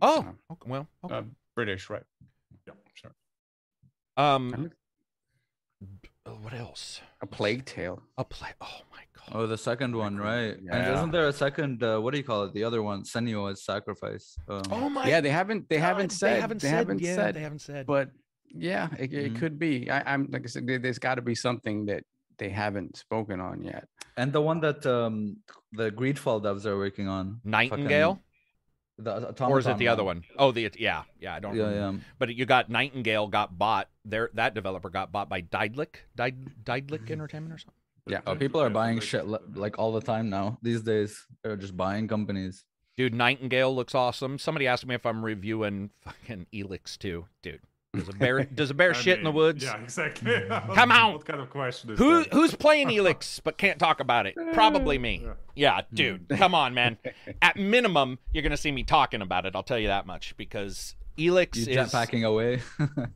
Oh, 0.00 0.26
okay, 0.52 0.70
well, 0.70 0.88
okay. 1.04 1.16
Uh, 1.16 1.22
British, 1.54 1.90
right? 1.90 2.02
Yeah. 2.66 2.72
Sorry. 3.00 3.14
um, 4.16 4.70
uh, 6.30 6.34
what 6.42 6.52
else? 6.54 7.00
a 7.22 7.26
plague 7.26 7.64
tale. 7.64 8.02
A 8.18 8.24
play. 8.24 8.48
Oh 8.60 8.80
my 8.92 9.02
god. 9.16 9.30
Oh, 9.38 9.46
the 9.46 9.58
second 9.58 9.94
one, 9.94 10.16
cool. 10.16 10.24
right? 10.26 10.56
And 10.56 10.64
Yeah. 10.64 10.94
isn't 10.96 11.10
there 11.10 11.28
a 11.28 11.32
second? 11.32 11.82
Uh, 11.82 11.98
what 12.00 12.12
do 12.12 12.18
you 12.18 12.24
call 12.24 12.44
it? 12.44 12.54
The 12.54 12.64
other 12.64 12.82
one, 12.82 13.02
Senua's 13.02 13.62
Sacrifice. 13.62 14.36
Um, 14.48 14.62
Oh 14.70 14.88
my. 14.88 15.06
Yeah, 15.08 15.20
they 15.20 15.30
haven't. 15.30 15.68
They 15.68 15.78
haven't 15.78 16.08
God, 16.10 16.12
said. 16.12 16.36
They 16.36 16.40
haven't 16.40 16.62
They 16.62 16.68
said. 16.68 16.76
haven't 16.76 17.00
yeah, 17.00 17.14
said. 17.14 17.34
They 17.34 17.40
haven't 17.40 17.60
said. 17.60 17.86
But 17.86 18.10
yeah, 18.54 18.88
it, 18.98 19.12
it 19.12 19.34
Mhm. 19.34 19.38
could 19.38 19.58
be. 19.58 19.90
I, 19.90 20.14
I'm 20.14 20.28
like 20.30 20.44
I 20.44 20.46
said. 20.46 20.66
There, 20.66 20.78
there's 20.78 20.98
got 20.98 21.16
to 21.16 21.22
be 21.22 21.34
something 21.34 21.86
that 21.86 22.04
they 22.38 22.48
haven't 22.48 22.96
spoken 22.96 23.38
on 23.40 23.62
yet. 23.62 23.86
And 24.16 24.32
the 24.32 24.40
one 24.40 24.60
that 24.60 24.84
um 24.86 25.36
the 25.72 25.90
Greedfall 25.90 26.42
devs 26.42 26.64
are 26.66 26.76
working 26.78 27.06
on. 27.06 27.40
Nightingale, 27.44 28.14
fucking- 28.14 28.24
The 29.04 29.12
or 29.12 29.18
is 29.18 29.24
it 29.66 29.70
Automaton 29.70 29.78
the 29.78 29.88
other 29.88 30.04
one? 30.04 30.24
Oh, 30.38 30.52
the 30.52 30.70
yeah, 30.78 31.02
yeah. 31.20 31.34
I 31.34 31.40
don't. 31.40 31.54
Yeah, 31.56 31.64
remember. 31.68 31.98
yeah. 31.98 32.04
But 32.18 32.34
you 32.34 32.46
got 32.46 32.68
Nightingale 32.68 33.28
got 33.28 33.58
bought. 33.58 33.88
There, 34.04 34.30
that 34.34 34.54
developer 34.54 34.90
got 34.90 35.12
bought 35.12 35.28
by 35.28 35.40
Daedalic, 35.42 36.04
Daed- 36.16 36.64
Daedalic 36.64 37.10
Entertainment 37.10 37.54
or 37.54 37.58
something. 37.58 37.74
Yeah. 38.06 38.20
Oh, 38.26 38.34
people 38.34 38.60
are 38.60 38.70
buying 38.70 39.00
shit 39.00 39.26
like 39.54 39.78
all 39.78 39.92
the 39.92 40.00
time 40.00 40.30
now. 40.30 40.58
These 40.62 40.82
days, 40.82 41.26
they're 41.42 41.56
just 41.56 41.76
buying 41.76 42.08
companies. 42.08 42.64
Dude, 42.96 43.14
Nightingale 43.14 43.74
looks 43.74 43.94
awesome. 43.94 44.38
Somebody 44.38 44.66
asked 44.66 44.84
me 44.86 44.94
if 44.94 45.06
I'm 45.06 45.24
reviewing 45.24 45.90
fucking 46.02 46.46
Elex 46.52 46.98
too. 46.98 47.26
Dude, 47.42 47.60
does 47.92 48.08
a 48.08 48.12
bear 48.18 48.44
does 48.44 48.70
a 48.70 48.74
bear 48.74 48.90
I 48.90 48.94
shit 48.94 49.18
in 49.18 49.24
the 49.24 49.32
woods? 49.32 49.64
Yeah, 49.64 49.76
exactly. 49.78 50.34
Hmm. 50.34 50.72
Come 50.74 50.92
on. 50.92 51.12
What 51.14 51.24
kind 51.24 51.40
of 51.40 51.50
question 51.50 51.90
is 51.90 51.98
Who 51.98 52.24
that? 52.24 52.32
who's 52.32 52.54
playing 52.54 52.88
Elex 52.90 53.40
but 53.42 53.58
can't 53.58 53.78
talk 53.78 54.00
about 54.00 54.26
it? 54.26 54.36
Probably 54.52 54.98
me. 54.98 55.22
Yeah. 55.24 55.32
Yeah, 55.54 55.80
hmm. 55.82 55.94
dude. 55.94 56.28
Come 56.30 56.54
on, 56.54 56.74
man. 56.74 56.98
At 57.42 57.56
minimum, 57.56 58.18
you're 58.32 58.42
gonna 58.42 58.56
see 58.56 58.72
me 58.72 58.84
talking 58.84 59.22
about 59.22 59.46
it. 59.46 59.54
I'll 59.54 59.62
tell 59.62 59.78
you 59.78 59.88
that 59.88 60.06
much 60.06 60.36
because 60.36 60.94
Elex 61.18 61.56
You 61.56 61.62
is 61.62 61.68
jetpacking 61.68 62.26
away. 62.26 62.60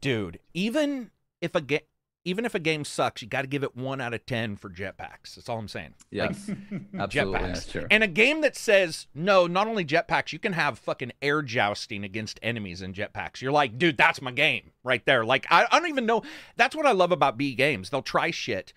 dude. 0.00 0.40
Even 0.52 1.10
if 1.40 1.54
a 1.54 1.60
game, 1.60 1.80
even 2.24 2.44
if 2.44 2.54
a 2.54 2.58
game 2.58 2.84
sucks, 2.84 3.20
you 3.22 3.28
got 3.28 3.42
to 3.42 3.46
give 3.48 3.62
it 3.62 3.76
one 3.76 4.00
out 4.00 4.14
of 4.14 4.24
ten 4.26 4.56
for 4.56 4.70
jetpacks. 4.70 5.34
That's 5.34 5.48
all 5.48 5.58
I'm 5.58 5.68
saying. 5.68 5.94
yes, 6.10 6.50
absolutely. 6.98 7.38
jetpacks. 7.40 7.86
And 7.90 8.02
a 8.02 8.06
game 8.08 8.40
that 8.40 8.56
says 8.56 9.06
no, 9.14 9.46
not 9.46 9.66
only 9.66 9.84
jetpacks, 9.84 10.32
you 10.32 10.38
can 10.38 10.52
have 10.54 10.78
fucking 10.78 11.12
air 11.22 11.42
jousting 11.42 12.04
against 12.04 12.40
enemies 12.42 12.82
in 12.82 12.94
jetpacks. 12.94 13.40
You're 13.40 13.52
like, 13.52 13.78
dude, 13.78 13.96
that's 13.98 14.22
my 14.22 14.30
game 14.32 14.70
right 14.82 15.04
there. 15.06 15.24
Like, 15.24 15.46
I, 15.50 15.66
I 15.70 15.78
don't 15.78 15.88
even 15.88 16.06
know. 16.06 16.22
That's 16.56 16.74
what 16.74 16.86
I 16.86 16.92
love 16.92 17.12
about 17.12 17.36
B 17.36 17.54
games. 17.54 17.90
They'll 17.90 18.02
try 18.02 18.30
shit 18.30 18.72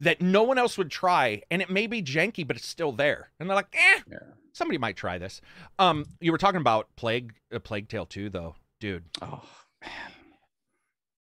that 0.00 0.20
no 0.20 0.42
one 0.42 0.58
else 0.58 0.76
would 0.76 0.90
try, 0.90 1.40
and 1.50 1.62
it 1.62 1.70
may 1.70 1.86
be 1.86 2.02
janky, 2.02 2.46
but 2.46 2.56
it's 2.56 2.66
still 2.68 2.92
there. 2.92 3.30
And 3.38 3.48
they're 3.48 3.54
like, 3.56 3.74
eh, 3.74 4.00
Yeah. 4.10 4.18
somebody 4.52 4.76
might 4.76 4.96
try 4.96 5.18
this. 5.18 5.40
Um, 5.78 6.04
you 6.20 6.32
were 6.32 6.38
talking 6.38 6.60
about 6.60 6.88
Plague, 6.96 7.32
uh, 7.54 7.60
Plague 7.60 7.88
Tale 7.88 8.04
2, 8.06 8.28
though, 8.28 8.56
dude. 8.80 9.04
Oh 9.22 9.40
man, 9.80 9.90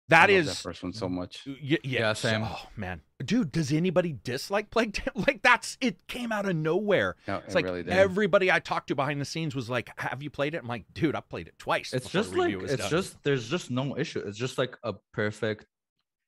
That 0.10 0.30
I 0.30 0.38
love 0.38 0.46
that 0.46 0.56
first 0.56 0.84
one 0.84 0.94
so 0.94 1.10
much. 1.10 1.44
Y- 1.46 1.58
yeah, 1.62 1.78
Yeah, 1.84 2.14
same. 2.14 2.44
Oh 2.44 2.68
man, 2.78 3.02
dude, 3.26 3.52
does 3.52 3.74
anybody 3.74 4.18
dislike 4.24 4.70
Plague 4.70 4.94
Tale? 4.94 5.12
Like 5.28 5.42
that's 5.42 5.78
it 5.82 6.08
came 6.08 6.32
out 6.32 6.48
of 6.48 6.56
nowhere. 6.56 7.18
No, 7.28 7.38
It's 7.38 7.48
it 7.50 7.56
like 7.56 7.66
really 7.66 7.84
did. 7.84 7.92
everybody 7.92 8.50
I 8.50 8.60
talked 8.60 8.88
to 8.88 8.96
behind 8.96 9.20
the 9.20 9.26
scenes 9.26 9.54
was 9.54 9.70
like, 9.70 9.90
"Have 10.00 10.24
you 10.24 10.30
played 10.30 10.54
it?" 10.56 10.60
I'm 10.60 10.68
like, 10.68 10.86
"Dude, 10.94 11.14
I 11.16 11.20
played 11.20 11.48
it 11.50 11.60
twice." 11.60 11.92
It's 11.94 12.10
just 12.10 12.34
like 12.36 12.54
it's 12.54 12.76
done." 12.78 12.90
just 12.90 13.22
there's 13.24 13.50
just 13.50 13.70
no 13.70 13.98
issue. 13.98 14.20
It's 14.20 14.38
just 14.38 14.58
like 14.58 14.78
a 14.84 14.94
perfect. 15.14 15.66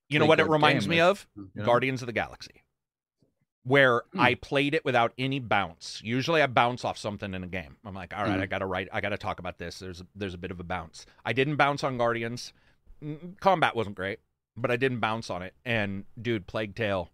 you 0.09 0.19
know 0.19 0.25
what 0.25 0.39
it 0.41 0.49
reminds 0.49 0.85
me 0.87 1.01
like, 1.01 1.11
of? 1.11 1.27
you 1.37 1.49
know? 1.55 1.63
Guardians 1.65 2.01
of 2.01 2.07
the 2.07 2.13
Galaxy, 2.13 2.63
where 3.63 4.03
Hmm. 4.13 4.19
I 4.19 4.35
played 4.35 4.73
it 4.73 4.83
without 4.83 5.13
any 5.17 5.39
bounce. 5.39 6.01
Usually, 6.03 6.41
I 6.41 6.47
bounce 6.47 6.83
off 6.83 6.97
something 6.97 7.33
in 7.33 7.43
a 7.43 7.47
game. 7.47 7.77
I'm 7.85 7.93
like, 7.93 8.13
"All 8.13 8.23
right, 8.23 8.35
Hmm. 8.35 8.41
I 8.41 8.45
gotta 8.45 8.65
write. 8.65 8.89
I 8.91 9.01
gotta 9.01 9.17
talk 9.17 9.39
about 9.39 9.57
this." 9.57 9.79
There's 9.79 10.03
there's 10.15 10.33
a 10.33 10.37
bit 10.37 10.51
of 10.51 10.59
a 10.59 10.63
bounce. 10.63 11.05
I 11.25 11.31
didn't 11.33 11.55
bounce 11.57 11.83
on 11.83 11.97
Guardians. 11.97 12.51
Combat 13.39 13.75
wasn't 13.75 13.95
great, 13.95 14.19
but 14.55 14.71
I 14.71 14.77
didn't 14.77 14.99
bounce 14.99 15.29
on 15.29 15.41
it. 15.41 15.53
And 15.65 16.05
dude, 16.21 16.47
Plague 16.47 16.75
Tale. 16.75 17.09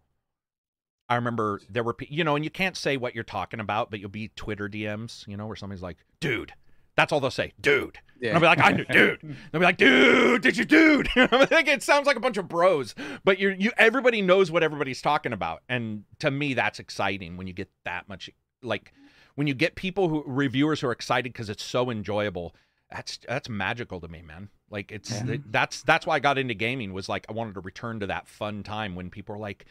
I 1.08 1.16
remember 1.16 1.62
there 1.70 1.84
were, 1.84 1.94
pe- 1.94 2.08
you 2.10 2.24
know, 2.24 2.36
and 2.36 2.44
you 2.44 2.50
can't 2.50 2.76
say 2.76 2.98
what 2.98 3.14
you're 3.14 3.24
talking 3.24 3.60
about, 3.60 3.92
but 3.92 4.00
you'll 4.00 4.10
be 4.10 4.30
Twitter 4.36 4.68
DMs, 4.68 5.28
you 5.28 5.38
know, 5.38 5.46
where 5.46 5.56
somebody's 5.56 5.84
like, 5.84 5.98
"Dude," 6.20 6.54
that's 6.96 7.14
all 7.14 7.20
they'll 7.20 7.30
say, 7.30 7.54
"Dude." 7.62 8.00
Yeah. 8.20 8.30
And 8.30 8.38
I'll 8.38 8.42
be 8.42 8.48
like, 8.48 8.60
"I 8.60 8.72
knew, 8.72 8.86
dude." 8.86 9.20
They'll 9.52 9.60
be 9.60 9.66
like, 9.66 9.78
"Dude, 9.78 10.42
did 10.42 10.58
you, 10.58 10.66
dude?" 10.66 11.08
I 11.16 11.46
think 11.46 11.68
it 11.68 11.84
sounds 11.84 12.08
like 12.08 12.16
a 12.16 12.20
bunch 12.20 12.38
of 12.38 12.48
bros, 12.48 12.96
but 13.24 13.38
you're 13.38 13.54
you, 13.54 13.72
everybody 13.78 14.24
knows 14.24 14.50
what 14.50 14.64
everybody's 14.64 15.02
talking 15.02 15.32
about, 15.32 15.62
and 15.70 16.06
to 16.20 16.32
me, 16.32 16.56
that's 16.56 16.80
exciting 16.80 17.38
when 17.38 17.46
you 17.46 17.54
get 17.54 17.70
that 17.84 18.10
much, 18.10 18.32
like, 18.64 18.92
when 19.36 19.46
you 19.46 19.54
get 19.54 19.76
people 19.76 20.10
who 20.10 20.24
reviewers 20.26 20.82
who 20.82 20.88
are 20.88 20.92
excited 20.92 21.34
because 21.34 21.50
it's 21.50 21.64
so 21.64 21.92
enjoyable. 21.92 22.56
That's 22.92 23.18
that's 23.28 23.50
magical 23.50 24.00
to 24.02 24.08
me, 24.08 24.22
man. 24.22 24.50
Like 24.70 24.92
it's 24.92 25.12
Yeah. 25.12 25.38
that's 25.46 25.82
that's 25.84 26.06
why 26.06 26.16
I 26.16 26.20
got 26.20 26.38
into 26.38 26.54
gaming 26.54 26.94
was 26.94 27.10
like 27.10 27.26
I 27.30 27.34
wanted 27.34 27.56
to 27.56 27.62
return 27.62 28.00
to 28.02 28.08
that 28.08 28.28
fun 28.28 28.64
time 28.64 28.96
when 28.96 29.10
people 29.10 29.36
are 29.36 29.40
like 29.40 29.66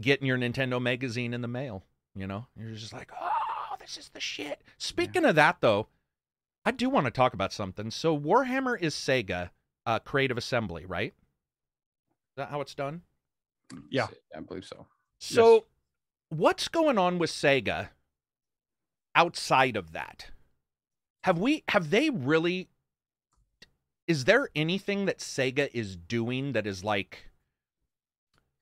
getting 0.00 0.26
your 0.26 0.38
Nintendo 0.38 0.80
magazine 0.80 1.34
in 1.34 1.42
the 1.42 1.48
mail. 1.48 1.82
You 2.14 2.26
know, 2.26 2.46
you're 2.56 2.72
just 2.72 2.92
like, 2.94 3.10
oh, 3.20 3.76
this 3.78 3.98
is 3.98 4.08
the 4.10 4.20
shit. 4.20 4.62
Speaking 4.78 5.24
of 5.24 5.34
that, 5.34 5.58
though, 5.60 5.88
I 6.64 6.70
do 6.70 6.88
want 6.88 7.04
to 7.06 7.10
talk 7.10 7.34
about 7.34 7.52
something. 7.52 7.90
So 7.90 8.18
Warhammer 8.18 8.80
is 8.80 8.94
Sega 8.94 9.50
uh, 9.84 9.98
Creative 9.98 10.38
Assembly, 10.38 10.86
right? 10.86 11.12
Is 11.12 12.36
that 12.36 12.48
how 12.50 12.60
it's 12.60 12.74
done? 12.74 13.02
Yeah. 13.90 14.06
I 14.34 14.40
believe 14.40 14.64
so. 14.64 14.86
So, 15.18 15.64
what's 16.28 16.68
going 16.68 16.98
on 16.98 17.18
with 17.18 17.30
Sega 17.30 17.88
outside 19.14 19.76
of 19.76 19.92
that? 19.92 20.30
Have 21.26 21.38
we 21.40 21.64
have 21.70 21.90
they 21.90 22.08
really 22.08 22.68
is 24.06 24.26
there 24.26 24.48
anything 24.54 25.06
that 25.06 25.18
Sega 25.18 25.68
is 25.74 25.96
doing 25.96 26.52
that 26.52 26.68
is 26.68 26.84
like 26.84 27.28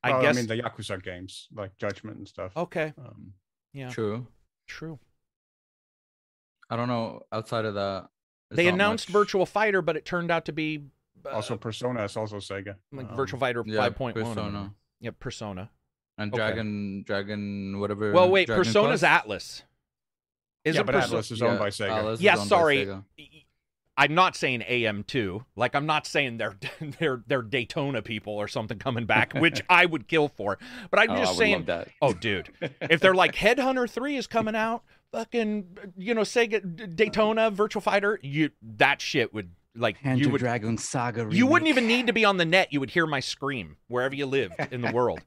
I 0.02 0.12
Well, 0.12 0.22
guess 0.22 0.34
I 0.34 0.40
mean 0.40 0.46
the 0.46 0.56
Yakuza 0.62 1.02
games, 1.02 1.48
like 1.54 1.76
Judgment 1.76 2.16
and 2.16 2.26
stuff. 2.26 2.56
okay, 2.56 2.94
Um, 2.96 3.34
yeah, 3.74 3.90
True. 3.90 4.26
true. 4.66 4.98
I 6.70 6.76
don't 6.76 6.88
know. 6.88 7.20
Outside 7.30 7.66
of 7.66 7.74
that, 7.74 8.08
They 8.50 8.68
announced 8.68 9.10
much. 9.10 9.12
Virtual 9.12 9.44
Fighter, 9.44 9.82
but 9.82 9.98
it 9.98 10.06
turned 10.06 10.30
out 10.30 10.46
to 10.46 10.52
be 10.52 10.84
uh, 11.26 11.28
also, 11.30 11.58
Persona 11.58 12.02
is 12.04 12.16
also 12.16 12.36
Sega. 12.38 12.76
like 12.92 13.10
Um, 13.10 13.14
Virtual 13.16 13.38
Fighter 13.40 13.62
Yeah, 13.66 13.90
5.1. 13.90 14.14
Persona 14.14 14.74
Yeah, 15.00 15.10
Persona. 15.18 15.70
and 16.16 16.32
Okay. 16.32 16.38
Dragon, 16.38 17.02
Dragon, 17.02 17.78
whatever. 17.78 18.12
Well, 18.12 18.30
wait, 18.30 18.46
Dragon 18.46 18.64
Persona's 18.64 19.00
Quest? 19.00 19.26
Atlus. 19.26 19.62
Is 20.64 20.74
yeah, 20.74 20.80
it 20.80 20.86
but 20.86 20.94
Perso- 20.94 21.18
Atlus 21.18 21.30
is 21.32 21.42
owned 21.42 21.54
Yeah, 21.54 21.58
by 21.58 21.68
Sega. 21.70 21.90
Atlus 22.02 22.20
Yeah, 22.20 22.34
sorry. 22.36 22.86
Sega. 22.86 23.04
I'm 23.96 24.14
not 24.14 24.34
saying 24.34 24.62
AM2. 24.62 25.44
Like 25.54 25.74
I'm 25.76 25.86
not 25.86 26.06
saying 26.06 26.38
they're 26.38 26.56
they're 26.98 27.22
they're 27.26 27.42
Daytona 27.42 28.02
people 28.02 28.34
or 28.34 28.48
something 28.48 28.78
coming 28.78 29.06
back, 29.06 29.34
which 29.34 29.62
I 29.68 29.86
would 29.86 30.08
kill 30.08 30.28
for. 30.28 30.58
But 30.90 31.00
I'm 31.00 31.10
Oh, 31.10 31.16
just 31.16 31.32
would 31.32 31.38
saying 31.38 31.64
that. 31.66 31.88
Oh, 32.02 32.12
dude. 32.12 32.50
If 32.80 33.00
they're 33.00 33.14
like 33.14 33.34
Headhunter 33.36 33.88
3 33.88 34.16
is 34.16 34.26
coming 34.26 34.56
out, 34.56 34.82
fucking 35.12 35.78
you 35.96 36.14
know 36.14 36.22
Sega 36.22 36.96
Daytona 36.96 37.50
Virtual 37.50 37.80
Fighter, 37.82 38.18
you 38.22 38.50
that 38.78 39.00
shit 39.00 39.32
would 39.32 39.50
like 39.76 40.00
Panzer 40.00 40.18
you 40.18 40.30
would 40.30 40.40
Dragoon 40.40 40.76
Saga. 40.78 41.28
you 41.30 41.46
wouldn't 41.46 41.68
even 41.68 41.86
need 41.86 42.08
to 42.08 42.12
be 42.12 42.24
on 42.24 42.36
the 42.36 42.44
net. 42.44 42.72
You 42.72 42.80
would 42.80 42.90
hear 42.90 43.06
my 43.06 43.20
scream 43.20 43.76
wherever 43.88 44.14
you 44.14 44.26
lived 44.26 44.54
in 44.72 44.80
the 44.80 44.90
world. 44.92 45.20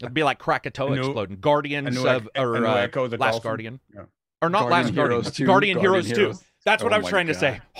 It'd 0.00 0.14
be 0.14 0.22
like 0.22 0.38
Krakatoa 0.38 0.90
new- 0.94 1.00
exploding. 1.00 1.36
Guardians 1.40 1.96
new 1.96 2.06
of 2.08 2.28
or 2.36 2.60
new 2.60 2.66
uh, 2.66 2.86
Ecco 2.86 3.08
the 3.08 3.16
Last 3.16 3.32
Dolphin. 3.34 3.48
Guardian, 3.48 3.80
Yeah. 3.92 4.02
Or 4.42 4.50
not 4.50 4.68
Last 4.68 4.94
Guardian, 4.94 5.22
Heroes 5.22 5.32
2, 5.32 5.46
Guardian 5.46 5.78
Heroes 5.78 6.08
Two. 6.10 6.14
Heroes. 6.14 6.44
That's 6.64 6.82
what 6.82 6.92
Oh 6.92 6.96
I 6.96 6.98
was 6.98 7.04
my 7.04 7.10
trying 7.10 7.26
to 7.28 7.34
say. 7.34 7.60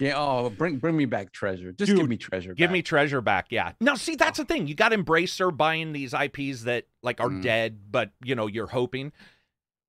Yeah. 0.00 0.14
Oh, 0.16 0.50
bring 0.50 0.78
bring 0.78 0.96
me 0.96 1.04
back 1.04 1.30
treasure. 1.32 1.70
Just 1.70 1.90
Dude, 1.90 1.98
give 1.98 2.08
me 2.08 2.16
treasure. 2.16 2.54
Give 2.54 2.68
back. 2.68 2.72
me 2.72 2.82
treasure 2.82 3.20
back. 3.20 3.46
Yeah. 3.50 3.72
Now, 3.80 3.94
see, 3.94 4.16
that's 4.16 4.38
the 4.38 4.44
thing. 4.44 4.66
You 4.66 4.74
got 4.74 4.90
Embracer 4.90 5.56
buying 5.56 5.92
these 5.92 6.12
IPs 6.12 6.62
that 6.64 6.86
like 7.02 7.20
are 7.20 7.28
Mm. 7.28 7.42
dead, 7.42 7.78
but 7.92 8.10
you 8.24 8.34
know 8.34 8.48
you're 8.48 8.66
hoping 8.66 9.12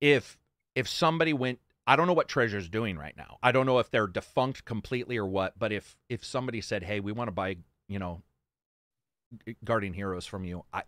if 0.02 0.38
if 0.76 0.88
somebody 0.88 1.34
went. 1.34 1.60
I 1.88 1.95
don't 1.95 2.06
know 2.06 2.14
what 2.14 2.28
Treasure's 2.28 2.70
doing 2.70 2.95
right 2.98 3.16
now. 3.18 3.38
I 3.41 3.52
don't 3.52 3.66
know 3.66 3.80
if 3.80 3.90
they're 3.90 4.06
defunct 4.08 4.66
completely 4.66 5.18
or 5.18 5.26
what. 5.26 5.58
But 5.58 5.72
if 5.72 5.98
if 6.10 6.24
somebody 6.24 6.62
said, 6.62 6.84
"Hey, 6.84 7.00
we 7.00 7.12
want 7.12 7.30
to 7.30 7.32
buy," 7.34 7.58
you 7.88 7.98
know, 7.98 8.22
Guardian 9.64 9.94
Heroes 9.94 10.26
from 10.28 10.44
you, 10.45 10.64
I 10.72 10.84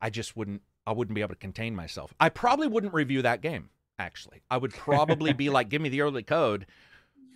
I 0.00 0.10
just 0.10 0.36
wouldn't. 0.36 0.62
I 0.86 0.92
wouldn't 0.92 1.14
be 1.14 1.20
able 1.20 1.34
to 1.34 1.38
contain 1.40 1.76
myself. 1.76 2.12
I 2.18 2.28
probably 2.28 2.66
wouldn't 2.66 2.92
review 2.94 3.22
that 3.22 3.40
game. 3.40 3.70
Actually, 3.98 4.42
I 4.50 4.58
would 4.58 4.72
probably 4.72 5.32
be 5.32 5.48
like, 5.50 5.68
"Give 5.68 5.80
me 5.80 5.88
the 5.88 6.02
early 6.02 6.22
code," 6.22 6.66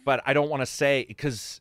but 0.05 0.23
I 0.27 0.32
don't 0.32 0.51
want 0.51 0.61
to 0.62 0.66
say 0.66 1.05
because 1.09 1.61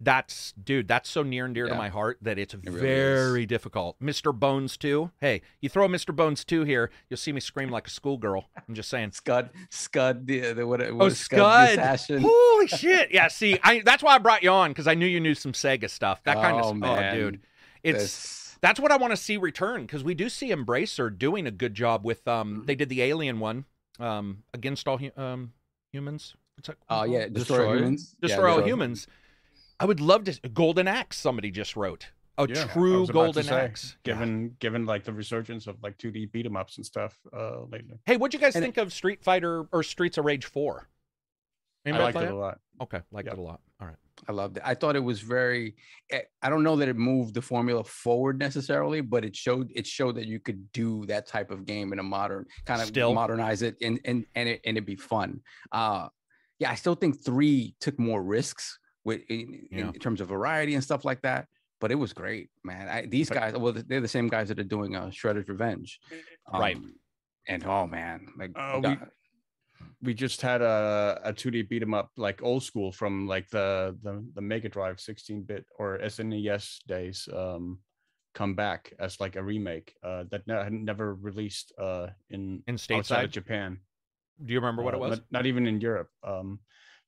that's 0.00 0.52
dude 0.52 0.86
that's 0.86 1.10
so 1.10 1.24
near 1.24 1.44
and 1.44 1.54
dear 1.54 1.66
to 1.66 1.74
my 1.74 1.88
heart 1.88 2.18
that 2.22 2.38
it's 2.38 2.54
really 2.54 2.78
very 2.80 3.46
difficult. 3.46 3.98
Mr 4.00 4.32
bones 4.32 4.76
2 4.76 5.10
hey 5.20 5.42
you 5.60 5.68
throw 5.68 5.88
mr 5.88 6.14
bones 6.14 6.44
2 6.44 6.62
here 6.62 6.90
you'll 7.10 7.16
see 7.16 7.32
me 7.32 7.40
scream 7.40 7.68
like 7.68 7.86
a 7.88 7.90
schoolgirl. 7.90 8.48
I'm 8.68 8.74
just 8.74 8.88
saying. 8.90 9.10
Scud, 9.12 9.50
Scud, 9.70 10.26
the, 10.26 10.52
the 10.52 10.66
what? 10.66 10.80
oh 10.82 10.94
what 10.94 11.06
is 11.08 11.18
scud 11.18 11.78
holy 12.10 12.68
shit. 12.68 13.10
Yeah 13.10 13.26
see 13.28 13.58
I, 13.62 13.80
that's 13.80 14.02
why 14.02 14.14
i 14.14 14.18
brought 14.18 14.42
you 14.44 14.50
on 14.50 14.70
because 14.70 14.86
i 14.86 14.94
knew 14.94 15.06
you 15.06 15.18
knew 15.20 15.34
some 15.34 15.52
sega 15.52 15.90
stuff. 15.90 16.22
That 16.22 16.36
kind 16.36 16.60
oh, 16.62 16.70
of 16.70 16.76
man. 16.76 17.14
oh 17.16 17.16
dude. 17.18 17.40
It's 17.82 17.98
This- 17.98 18.58
that's 18.60 18.78
what 18.80 18.92
i 18.92 18.96
want 18.96 19.12
to 19.12 19.16
see 19.16 19.36
return 19.36 19.82
because 19.82 20.04
we 20.04 20.14
do 20.14 20.28
see 20.28 20.50
embracer 20.50 21.16
doing 21.16 21.46
a 21.46 21.50
good 21.50 21.74
job 21.74 22.04
with 22.04 22.24
Mm-hmm. 22.24 22.58
um 22.58 22.62
they 22.66 22.74
did 22.76 22.88
the 22.88 23.02
alien 23.02 23.40
one 23.40 23.64
um 23.98 24.42
against 24.54 24.86
all 24.88 24.98
hu- 24.98 25.10
um 25.16 25.52
humans 25.92 26.34
What's 26.56 26.66
that 26.68 26.76
Oh 26.90 26.96
called? 26.96 27.10
yeah, 27.12 27.28
destroy, 27.28 27.58
Destroy? 27.58 27.76
humans. 27.76 28.16
Yeah, 28.20 28.26
Destroy 28.28 28.50
All 28.50 28.56
Destroy 28.56 28.66
Humans. 28.68 29.06
I 29.78 29.84
would 29.84 30.00
love 30.00 30.24
to. 30.24 30.40
Golden 30.48 30.88
Axe, 30.88 31.16
somebody 31.16 31.52
just 31.52 31.76
wrote. 31.76 32.08
A 32.36 32.48
Yeah, 32.48 32.64
true 32.64 33.00
was 33.00 33.10
about 33.10 33.20
to 33.20 33.26
Golden 33.26 33.44
say, 33.44 33.60
Axe. 33.60 33.96
Yeah. 34.04 34.14
Given 34.14 34.56
given 34.58 34.84
like 34.84 35.04
the 35.04 35.12
resurgence 35.12 35.68
of 35.68 35.80
like 35.84 35.98
2D 35.98 36.32
beat 36.32 36.46
'em 36.46 36.56
ups 36.56 36.76
and 36.76 36.84
stuff 36.84 37.16
uh 37.32 37.60
lately. 37.70 37.98
Hey, 38.06 38.16
what'd 38.16 38.34
you 38.34 38.40
guys 38.44 38.56
And 38.56 38.62
think 38.64 38.76
of 38.76 38.92
Street 38.92 39.22
Fighter 39.22 39.68
or 39.70 39.84
Streets 39.84 40.18
of 40.18 40.24
Rage 40.24 40.46
4? 40.46 40.88
I 41.86 41.90
liked 41.92 42.16
it 42.18 42.28
a 42.30 42.34
lot. 42.34 42.58
Okay, 42.80 43.00
liked 43.12 43.26
Yeah. 43.28 43.34
it 43.34 43.38
a 43.38 43.42
lot. 43.42 43.60
All 43.80 43.86
right. 43.86 43.96
I 44.28 44.32
loved 44.32 44.56
it. 44.56 44.62
I 44.66 44.74
thought 44.74 44.96
it 44.96 45.04
was 45.04 45.20
very. 45.20 45.76
eh, 46.10 46.22
I 46.42 46.48
don't 46.50 46.62
know 46.64 46.76
that 46.76 46.88
it 46.88 46.96
moved 46.96 47.34
the 47.34 47.42
formula 47.42 47.84
forward 47.84 48.38
necessarily, 48.38 49.00
but 49.00 49.24
it 49.24 49.36
showed 49.36 49.70
it 49.74 49.86
showed 49.86 50.16
that 50.16 50.26
you 50.26 50.40
could 50.40 50.72
do 50.72 51.06
that 51.06 51.26
type 51.26 51.50
of 51.50 51.64
game 51.66 51.92
in 51.92 51.98
a 51.98 52.02
modern 52.02 52.46
kind 52.66 52.80
of 52.82 52.88
Still. 52.88 53.14
modernize 53.14 53.62
it 53.62 53.76
and 53.82 54.00
and 54.04 54.24
and 54.34 54.48
it 54.48 54.60
and 54.64 54.76
it'd 54.76 54.86
be 54.86 54.96
fun. 54.96 55.40
Uh, 55.72 56.08
yeah, 56.58 56.70
I 56.70 56.74
still 56.74 56.94
think 56.96 57.22
three 57.24 57.76
took 57.80 57.98
more 57.98 58.22
risks 58.22 58.78
with 59.04 59.20
in, 59.28 59.68
Yeah. 59.70 59.88
in 59.88 59.92
terms 59.94 60.20
of 60.20 60.28
variety 60.28 60.74
and 60.74 60.82
stuff 60.82 61.04
like 61.04 61.22
that. 61.22 61.46
But 61.80 61.92
it 61.92 61.94
was 61.94 62.12
great, 62.12 62.50
man. 62.64 62.88
I, 62.88 63.06
these 63.06 63.28
But- 63.28 63.34
guys, 63.38 63.52
well, 63.56 63.72
they're 63.72 64.00
the 64.00 64.08
same 64.08 64.28
guys 64.28 64.48
that 64.48 64.58
are 64.58 64.64
doing 64.64 64.96
uh, 64.96 65.06
Shredder's 65.10 65.48
Revenge, 65.48 66.00
Right. 66.52 66.76
Um, 66.76 66.94
And 67.46 67.64
oh 67.64 67.86
man, 67.86 68.26
like 68.36 68.50
Uh, 68.56 68.72
we- 68.76 68.82
God- 68.82 69.10
we 70.02 70.14
just 70.14 70.40
had 70.42 70.62
a, 70.62 71.20
a 71.24 71.32
2D 71.32 71.68
beat 71.68 71.82
'em 71.82 71.94
up 71.94 72.10
like 72.16 72.42
old 72.42 72.62
school 72.62 72.92
from 72.92 73.26
like 73.26 73.48
the 73.50 73.96
the, 74.02 74.24
the 74.34 74.40
Mega 74.40 74.68
Drive 74.68 75.00
16 75.00 75.42
bit 75.42 75.66
or 75.78 75.98
SNES 75.98 76.84
days 76.86 77.28
um 77.34 77.78
come 78.34 78.54
back 78.54 78.92
as 79.00 79.18
like 79.18 79.34
a 79.36 79.42
remake 79.42 79.94
uh 80.04 80.24
that 80.30 80.46
ne- 80.46 80.62
had 80.62 80.72
never 80.72 81.14
released 81.14 81.72
uh 81.78 82.06
in 82.30 82.62
In 82.66 82.74
outside 82.74 83.04
stateside, 83.04 83.24
of 83.24 83.30
Japan. 83.32 83.78
do 84.44 84.52
you 84.52 84.60
remember 84.60 84.82
what 84.82 84.94
it 84.94 84.98
Uh, 84.98 85.00
was? 85.08 85.10
Not, 85.18 85.24
not 85.32 85.46
even 85.46 85.66
in 85.66 85.80
Europe. 85.80 86.10
Um 86.22 86.60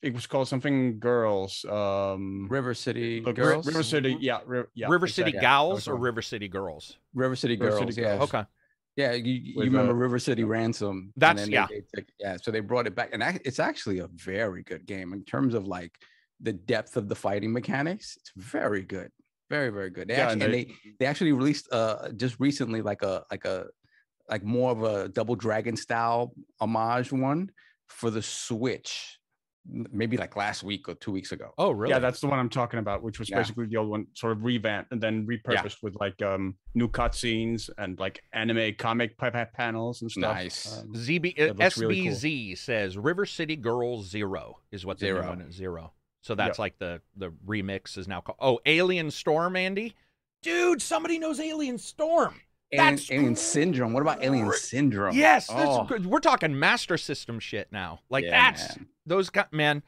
it 0.02 0.14
was 0.14 0.26
called 0.26 0.48
something 0.48 0.98
girls. 0.98 1.64
Um 1.66 2.48
River 2.50 2.74
City 2.74 3.20
look, 3.20 3.36
Girls, 3.36 3.66
River 3.66 3.84
City, 3.84 4.16
yeah, 4.18 4.40
Ri- 4.46 4.64
yeah. 4.74 4.88
River 4.88 5.06
City 5.06 5.30
exactly. 5.30 5.46
Gals 5.46 5.86
or 5.86 5.94
River 5.96 6.22
City 6.22 6.48
Girls? 6.48 6.96
River 7.14 7.36
City 7.36 7.56
River 7.56 7.78
Girls, 7.78 7.96
yeah. 7.96 8.16
Girls. 8.16 8.34
Okay. 8.34 8.44
Yeah, 9.00 9.12
you, 9.12 9.34
you 9.34 9.60
remember 9.60 9.92
uh, 9.92 9.96
River 10.06 10.18
City 10.18 10.44
Ransom? 10.44 10.96
and 10.96 11.12
That's- 11.16 11.40
then 11.46 11.50
yeah. 11.52 11.66
They, 11.70 11.80
they 11.80 11.84
took, 12.02 12.04
yeah. 12.18 12.36
So 12.42 12.50
they 12.50 12.60
brought 12.60 12.86
it 12.86 12.94
back, 12.94 13.10
and 13.12 13.22
ac- 13.22 13.40
it's 13.44 13.58
actually 13.58 13.98
a 14.00 14.08
very 14.08 14.62
good 14.62 14.84
game 14.86 15.12
in 15.12 15.24
terms 15.24 15.54
of 15.54 15.66
like 15.66 15.92
the 16.40 16.52
depth 16.52 16.96
of 16.96 17.08
the 17.08 17.14
fighting 17.14 17.52
mechanics. 17.52 18.16
It's 18.20 18.32
very 18.36 18.82
good, 18.82 19.10
very 19.48 19.70
very 19.70 19.90
good. 19.90 20.08
They 20.08 20.14
Yeah, 20.16 20.28
actually, 20.30 20.32
and 20.32 20.42
and 20.42 20.54
they 20.54 20.64
they 20.98 21.06
actually 21.06 21.32
released 21.32 21.66
uh 21.72 22.10
just 22.22 22.36
recently 22.40 22.80
like 22.82 23.02
a 23.02 23.24
like 23.30 23.44
a 23.44 23.66
like 24.28 24.44
more 24.44 24.70
of 24.72 24.82
a 24.82 25.08
Double 25.08 25.34
Dragon 25.36 25.76
style 25.76 26.32
homage 26.60 27.12
one 27.12 27.50
for 27.88 28.10
the 28.10 28.22
Switch, 28.22 28.92
m- 28.94 29.19
maybe 29.66 30.16
like 30.16 30.36
last 30.36 30.62
week 30.62 30.88
or 30.88 30.94
two 30.94 31.12
weeks 31.12 31.32
ago. 31.32 31.52
Oh, 31.58 31.70
really? 31.70 31.90
Yeah, 31.92 31.98
that's 31.98 32.20
the 32.20 32.26
one 32.26 32.38
I'm 32.38 32.48
talking 32.48 32.78
about, 32.78 33.02
which 33.02 33.18
was 33.18 33.28
Yeah. 33.30 33.38
basically 33.38 33.66
the 33.66 33.76
old 33.76 33.88
one, 33.90 34.06
sort 34.14 34.32
of 34.32 34.42
revamped 34.44 34.92
and 34.92 35.00
then 35.00 35.26
repurposed 35.26 35.82
with 35.82 35.96
like 36.00 36.20
um 36.22 36.56
new 36.74 36.88
cutscenes 36.88 37.68
and 37.78 37.98
like 37.98 38.22
anime 38.32 38.74
comic 38.78 39.16
pa- 39.18 39.30
pa- 39.30 39.46
panels 39.54 40.02
and 40.02 40.10
stuff. 40.10 40.34
Nice. 40.34 40.78
Um, 40.78 40.94
ZB 40.94 41.58
looks 41.58 41.78
really 41.78 42.02
cool. 42.04 42.12
SBZ 42.12 42.58
says 42.58 42.96
River 42.98 43.26
City 43.26 43.56
Girls 43.56 44.08
Zero 44.08 44.58
is 44.72 44.86
what 44.86 44.98
the 44.98 45.06
new 45.06 45.12
Zero. 45.14 45.28
one 45.28 45.40
is. 45.42 45.54
Zero. 45.54 45.92
So 46.22 46.34
that's 46.34 46.58
like 46.58 46.78
the 46.78 47.00
the 47.16 47.30
remix 47.46 47.96
is 47.96 48.06
now 48.08 48.20
called. 48.20 48.38
Oh, 48.40 48.60
Alien 48.66 49.10
Storm, 49.10 49.56
Andy. 49.56 49.94
Dude, 50.42 50.80
somebody 50.80 51.18
knows 51.18 51.38
Alien 51.40 51.76
Storm. 51.78 52.40
Alien, 52.72 52.94
That's 52.94 53.10
Alien 53.10 53.34
Syndrome. 53.36 53.92
What 53.92 54.00
about 54.02 54.22
Alien. 54.22 54.52
Syndrome? 54.52 55.16
Yes, 55.16 55.48
Oh, 55.50 55.88
we're 56.04 56.20
talking 56.20 56.56
Master 56.56 56.96
System 56.96 57.40
shit 57.40 57.66
now. 57.72 57.98
Like 58.10 58.22
yeah, 58.24 58.30
that's 58.52 58.76
man. 58.76 58.86
Those 59.10 59.28
guys, 59.28 59.46
man. 59.52 59.82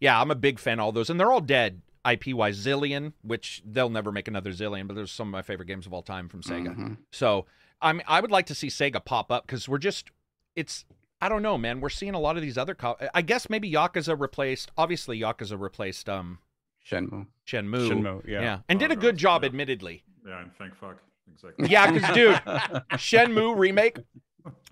Yeah, 0.00 0.20
I'm 0.20 0.30
a 0.30 0.34
big 0.34 0.58
fan 0.58 0.78
of 0.78 0.84
all 0.84 0.92
those, 0.92 1.08
and 1.08 1.18
they're 1.18 1.32
all 1.32 1.40
dead. 1.40 1.80
IP 2.06 2.34
wise, 2.34 2.58
Zillion, 2.62 3.14
which 3.22 3.62
they'll 3.64 3.88
never 3.88 4.12
make 4.12 4.28
another 4.28 4.50
Zillion, 4.52 4.86
but 4.86 4.94
there's 4.94 5.10
some 5.10 5.28
of 5.28 5.32
my 5.32 5.40
favorite 5.40 5.64
games 5.66 5.86
of 5.86 5.94
all 5.94 6.02
time 6.02 6.28
from 6.28 6.42
Sega. 6.42 6.76
Mhm. 6.76 6.96
So 7.12 7.46
I 7.80 7.92
mean, 7.94 8.02
I 8.06 8.20
would 8.20 8.30
like 8.30 8.44
to 8.46 8.54
see 8.54 8.66
Sega 8.68 9.02
pop 9.02 9.30
up 9.32 9.46
because 9.46 9.68
we're 9.68 9.78
just, 9.78 10.10
it's, 10.56 10.84
I 11.20 11.28
don't 11.30 11.42
know, 11.42 11.56
man. 11.58 11.80
We're 11.80 11.88
seeing 11.90 12.14
a 12.14 12.18
lot 12.20 12.36
of 12.36 12.42
these 12.42 12.56
other. 12.58 12.74
Co- 12.74 12.96
I 13.14 13.22
guess 13.22 13.48
maybe 13.48 13.70
Yakuza 13.70 14.18
replaced. 14.18 14.70
Obviously, 14.76 15.18
Yakuza 15.20 15.58
replaced 15.58 16.08
um 16.10 16.38
Shenmue. 16.86 17.26
Shenmue. 17.46 17.88
Shenmue, 17.88 18.26
yeah. 18.28 18.58
and 18.68 18.76
Oh, 18.78 18.80
did 18.86 18.90
a 18.92 18.96
good 19.00 19.16
job, 19.16 19.42
yeah. 19.42 19.46
admittedly. 19.48 20.02
Yeah, 20.26 20.42
and 20.42 20.50
thank 20.58 20.74
fuck. 20.76 20.98
Exactly. 21.32 21.68
Yeah, 21.68 21.90
because 21.90 22.14
dude, 22.14 22.34
Shenmue 22.92 23.56
remake, 23.56 23.98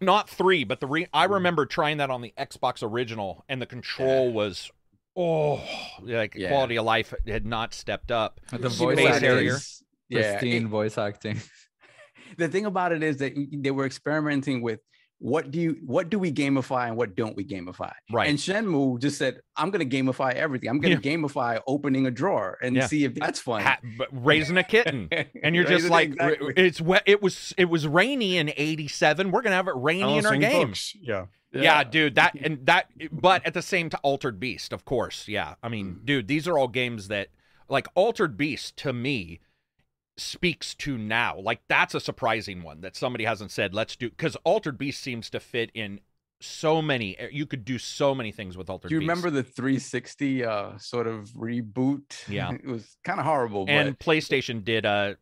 not 0.00 0.28
three, 0.28 0.64
but 0.64 0.80
the 0.80 0.86
re. 0.86 1.06
I 1.12 1.26
mm. 1.26 1.34
remember 1.34 1.66
trying 1.66 1.98
that 1.98 2.10
on 2.10 2.20
the 2.22 2.32
Xbox 2.38 2.82
original, 2.82 3.44
and 3.48 3.60
the 3.60 3.66
control 3.66 4.32
was, 4.32 4.70
oh, 5.16 5.62
like 6.02 6.34
Yeah. 6.34 6.48
quality 6.48 6.76
of 6.76 6.84
life 6.84 7.14
had 7.26 7.46
not 7.46 7.74
stepped 7.74 8.10
up. 8.10 8.40
The 8.50 8.68
voice 8.68 8.74
Space 8.74 8.96
base 8.96 9.14
acting, 9.14 9.28
Harrier. 9.28 9.54
is- 9.54 9.82
Yeah, 10.08 10.32
pristine 10.32 10.64
it- 10.64 10.68
voice 10.68 10.98
acting. 10.98 11.40
the 12.36 12.48
thing 12.48 12.66
about 12.66 12.92
it 12.92 13.02
is 13.02 13.18
that 13.18 13.34
they 13.52 13.70
were 13.70 13.86
experimenting 13.86 14.62
with 14.62 14.80
what 15.24 15.52
do 15.52 15.60
you 15.60 15.76
what 15.86 16.10
do 16.10 16.18
we 16.18 16.32
gamify 16.32 16.88
and 16.88 16.96
what 16.96 17.14
don't 17.14 17.36
we 17.36 17.44
gamify? 17.44 17.92
Right. 18.10 18.28
And 18.28 18.36
Shenmue 18.36 18.98
just 19.00 19.18
said, 19.18 19.40
"I'm 19.56 19.70
going 19.70 19.88
to 19.88 19.96
gamify 19.96 20.32
everything. 20.34 20.68
I'm 20.68 20.80
going 20.80 21.00
to 21.00 21.08
gamify 21.08 21.60
opening 21.68 22.06
a 22.06 22.10
drawer 22.10 22.58
and 22.60 22.74
Yeah. 22.74 22.86
see 22.88 23.04
if 23.04 23.14
that's 23.14 23.38
fun." 23.38 23.62
Ha- 23.62 23.78
but 23.96 24.08
raising 24.10 24.56
a 24.58 24.64
kitten. 24.64 25.08
and 25.44 25.54
you're 25.54 25.64
just 25.64 25.88
like 25.88 26.08
exactly. 26.10 26.54
it's 26.56 26.80
wet 26.80 27.04
it 27.06 27.22
was 27.22 27.54
it 27.56 27.66
was 27.66 27.86
rainy 27.86 28.36
in 28.36 28.52
87 28.56 29.30
we're 29.30 29.42
gonna 29.42 29.54
have 29.54 29.68
it 29.68 29.74
rainy 29.76 30.00
in 30.18 30.26
our 30.26 30.32
Balancing 30.32 30.40
game 30.40 30.66
books, 30.68 30.96
Yeah. 31.00 31.26
yeah. 31.52 31.84
dude 31.84 32.16
that 32.16 32.34
and 32.42 32.66
that 32.66 32.86
but 33.12 33.46
at 33.46 33.54
the 33.54 33.62
same 33.62 33.90
time 33.90 34.00
altered 34.02 34.40
beast 34.40 34.72
of 34.72 34.84
course 34.84 35.28
yeah 35.28 35.54
i 35.62 35.68
mean 35.68 35.98
Mm. 36.00 36.04
dude 36.04 36.28
these 36.28 36.48
are 36.48 36.58
all 36.58 36.68
games 36.68 37.06
that 37.08 37.28
like 37.68 37.86
altered 37.94 38.36
beast 38.36 38.76
to 38.78 38.92
me 38.92 39.38
speaks 40.16 40.74
to 40.74 40.98
now 40.98 41.38
like 41.38 41.60
that's 41.68 41.94
a 41.94 42.00
surprising 42.00 42.62
one 42.62 42.82
that 42.82 42.94
somebody 42.94 43.24
hasn't 43.24 43.50
said 43.50 43.72
let's 43.72 43.96
do 43.96 44.10
because 44.10 44.36
altered 44.44 44.76
beast 44.76 45.02
seems 45.02 45.30
to 45.30 45.40
fit 45.40 45.70
in 45.72 45.98
so 46.38 46.82
many 46.82 47.16
you 47.30 47.46
could 47.46 47.64
do 47.64 47.78
so 47.78 48.14
many 48.14 48.32
things 48.32 48.56
with 48.56 48.68
altered 48.68 48.88
Beast. 48.88 48.90
Do 48.90 48.94
you 48.96 49.00
beast 49.00 49.24
remember 49.24 49.30
the 49.30 49.42
360 49.44 50.44
uh, 50.44 50.76
sort 50.76 51.06
of 51.06 51.30
reboot? 51.30 52.28
Yeah. 52.28 52.50
it 52.52 52.66
was 52.66 52.96
kind 53.04 53.20
of 53.20 53.26
horrible, 53.26 53.64
and 53.68 53.96
but 53.96 54.04
PlayStation 54.04 54.64
did 54.64 54.84
a 54.84 55.16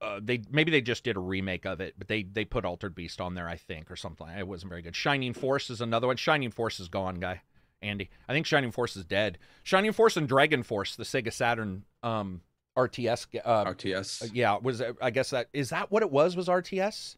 uh, 0.00 0.20
they 0.22 0.42
maybe 0.50 0.70
they 0.70 0.80
just 0.80 1.04
did 1.04 1.16
a 1.16 1.20
remake 1.20 1.64
of 1.64 1.80
it, 1.80 1.94
but 1.96 2.08
they 2.08 2.22
they 2.22 2.44
put 2.44 2.64
Altered 2.64 2.94
Beast 2.94 3.20
on 3.20 3.34
there, 3.34 3.48
I 3.48 3.56
think, 3.56 3.90
or 3.90 3.96
something. 3.96 4.26
It 4.28 4.46
wasn't 4.46 4.70
very 4.70 4.82
good. 4.82 4.96
Shining 4.96 5.32
Force 5.32 5.70
is 5.70 5.80
another 5.80 6.06
one. 6.06 6.16
Shining 6.16 6.50
Force 6.50 6.80
is 6.80 6.88
gone, 6.88 7.16
guy. 7.16 7.42
Andy, 7.82 8.10
I 8.28 8.32
think 8.32 8.46
Shining 8.46 8.72
Force 8.72 8.96
is 8.96 9.04
dead. 9.04 9.38
Shining 9.62 9.92
Force 9.92 10.16
and 10.16 10.28
Dragon 10.28 10.62
Force, 10.62 10.96
the 10.96 11.04
Sega 11.04 11.32
Saturn 11.32 11.84
um 12.02 12.42
RTS. 12.76 13.26
Uh, 13.44 13.64
RTS. 13.64 14.30
yeah, 14.32 14.56
was 14.60 14.82
I 15.02 15.10
guess 15.10 15.30
that 15.30 15.48
is 15.52 15.70
that 15.70 15.90
what 15.90 16.02
it 16.02 16.10
was? 16.10 16.36
Was 16.36 16.48
RTS? 16.48 17.16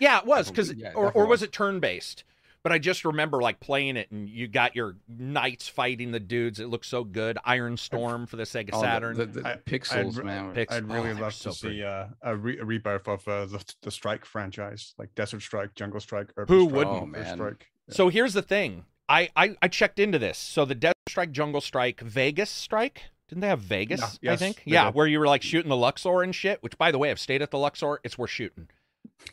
Yeah, 0.00 0.18
it 0.18 0.26
was 0.26 0.50
because 0.50 0.72
yeah, 0.74 0.92
or 0.94 1.12
or 1.12 1.22
was 1.26 1.40
was. 1.40 1.42
it 1.44 1.52
turn 1.52 1.80
based? 1.80 2.24
But 2.62 2.72
I 2.72 2.78
just 2.78 3.04
remember 3.04 3.42
like 3.42 3.60
playing 3.60 3.98
it, 3.98 4.10
and 4.10 4.26
you 4.26 4.48
got 4.48 4.74
your 4.74 4.96
knights 5.06 5.68
fighting 5.68 6.12
the 6.12 6.18
dudes. 6.20 6.60
It 6.60 6.68
looked 6.68 6.86
so 6.86 7.04
good. 7.04 7.36
Iron 7.44 7.76
Storm 7.76 8.26
for 8.26 8.36
the 8.36 8.44
Sega 8.44 8.70
Oh, 8.72 8.80
the- 8.80 8.86
Saturn. 8.86 9.16
the, 9.18 9.26
the 9.26 9.46
I- 9.46 9.56
pixels, 9.56 10.16
re- 10.16 10.24
man. 10.24 10.46
were- 10.46 10.54
Pix- 10.54 10.72
I'd 10.74 10.84
oh, 10.84 10.86
really 10.86 11.08
they 11.08 11.14
were 11.14 11.20
love 11.20 11.34
to 11.40 11.42
pretty. 11.50 11.76
see 11.76 11.84
uh, 11.84 12.06
a, 12.22 12.34
re- 12.34 12.58
a 12.58 12.64
rebirth 12.64 13.06
of 13.06 13.28
uh, 13.28 13.44
the, 13.44 13.62
the 13.82 13.90
Strike 13.90 14.24
franchise, 14.24 14.94
like 14.96 15.14
Desert 15.14 15.40
Strike, 15.42 15.74
Jungle 15.74 16.00
Strike, 16.00 16.28
Urban 16.38 16.54
Who 16.56 16.62
Strike, 16.64 16.74
wouldn't? 16.76 17.02
Oh, 17.02 17.06
man. 17.06 17.34
Strike. 17.36 17.70
Yeah. 17.88 17.94
So 17.94 18.08
here's 18.08 18.32
the 18.32 18.40
thing. 18.42 18.86
I, 19.10 19.28
I 19.36 19.54
I 19.60 19.68
checked 19.68 19.98
into 19.98 20.18
this. 20.18 20.38
So 20.38 20.64
the 20.64 20.74
Desert 20.74 20.94
Strike, 21.06 21.32
Jungle 21.32 21.60
Strike, 21.60 22.00
Vegas 22.00 22.48
Strike. 22.48 23.02
Didn't 23.28 23.40
they 23.40 23.48
have 23.48 23.60
Vegas? 23.60 24.02
I 24.02 24.08
yes, 24.20 24.38
think. 24.38 24.62
Yeah, 24.64 24.86
did. 24.86 24.94
where 24.94 25.06
you 25.06 25.18
were 25.18 25.26
like 25.26 25.42
shooting 25.42 25.68
the 25.70 25.76
Luxor 25.76 26.22
and 26.22 26.34
shit. 26.34 26.62
Which, 26.62 26.76
by 26.76 26.90
the 26.92 26.98
way, 26.98 27.10
I've 27.10 27.20
stayed 27.20 27.42
at 27.42 27.50
the 27.50 27.58
Luxor. 27.58 28.00
It's 28.04 28.18
worth 28.18 28.30
shooting. 28.30 28.68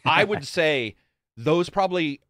I 0.05 0.23
would 0.23 0.45
say 0.47 0.95
those 1.37 1.69
probably. 1.69 2.21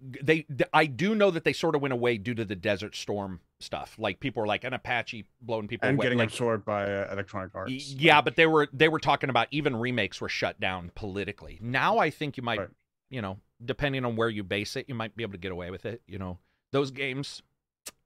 They, 0.00 0.46
I 0.72 0.86
do 0.86 1.14
know 1.16 1.32
that 1.32 1.42
they 1.42 1.52
sort 1.52 1.74
of 1.74 1.82
went 1.82 1.92
away 1.92 2.16
due 2.16 2.34
to 2.34 2.44
the 2.44 2.54
Desert 2.54 2.94
Storm 2.94 3.40
stuff. 3.58 3.96
Like 3.98 4.20
people 4.20 4.40
were 4.42 4.46
like 4.46 4.62
an 4.62 4.74
Apache 4.74 5.24
blowing 5.40 5.66
people 5.66 5.86
away. 5.86 5.90
and 5.90 5.98
away. 5.98 6.04
getting 6.04 6.18
like, 6.18 6.28
absorbed 6.28 6.64
by 6.64 6.84
uh, 6.84 7.08
Electronic 7.12 7.50
Arts. 7.54 7.90
Yeah, 7.92 8.20
but 8.20 8.36
they 8.36 8.46
were 8.46 8.68
they 8.72 8.88
were 8.88 9.00
talking 9.00 9.28
about 9.28 9.48
even 9.50 9.74
remakes 9.74 10.20
were 10.20 10.28
shut 10.28 10.60
down 10.60 10.92
politically. 10.94 11.58
Now 11.60 11.98
I 11.98 12.10
think 12.10 12.36
you 12.36 12.44
might, 12.44 12.60
Right. 12.60 12.68
you 13.10 13.20
know, 13.22 13.38
depending 13.64 14.04
on 14.04 14.14
where 14.14 14.28
you 14.28 14.44
base 14.44 14.76
it, 14.76 14.86
you 14.88 14.94
might 14.94 15.16
be 15.16 15.24
able 15.24 15.32
to 15.32 15.38
get 15.38 15.50
away 15.50 15.70
with 15.72 15.84
it. 15.84 16.00
You 16.06 16.18
know, 16.18 16.38
those 16.70 16.92
games, 16.92 17.42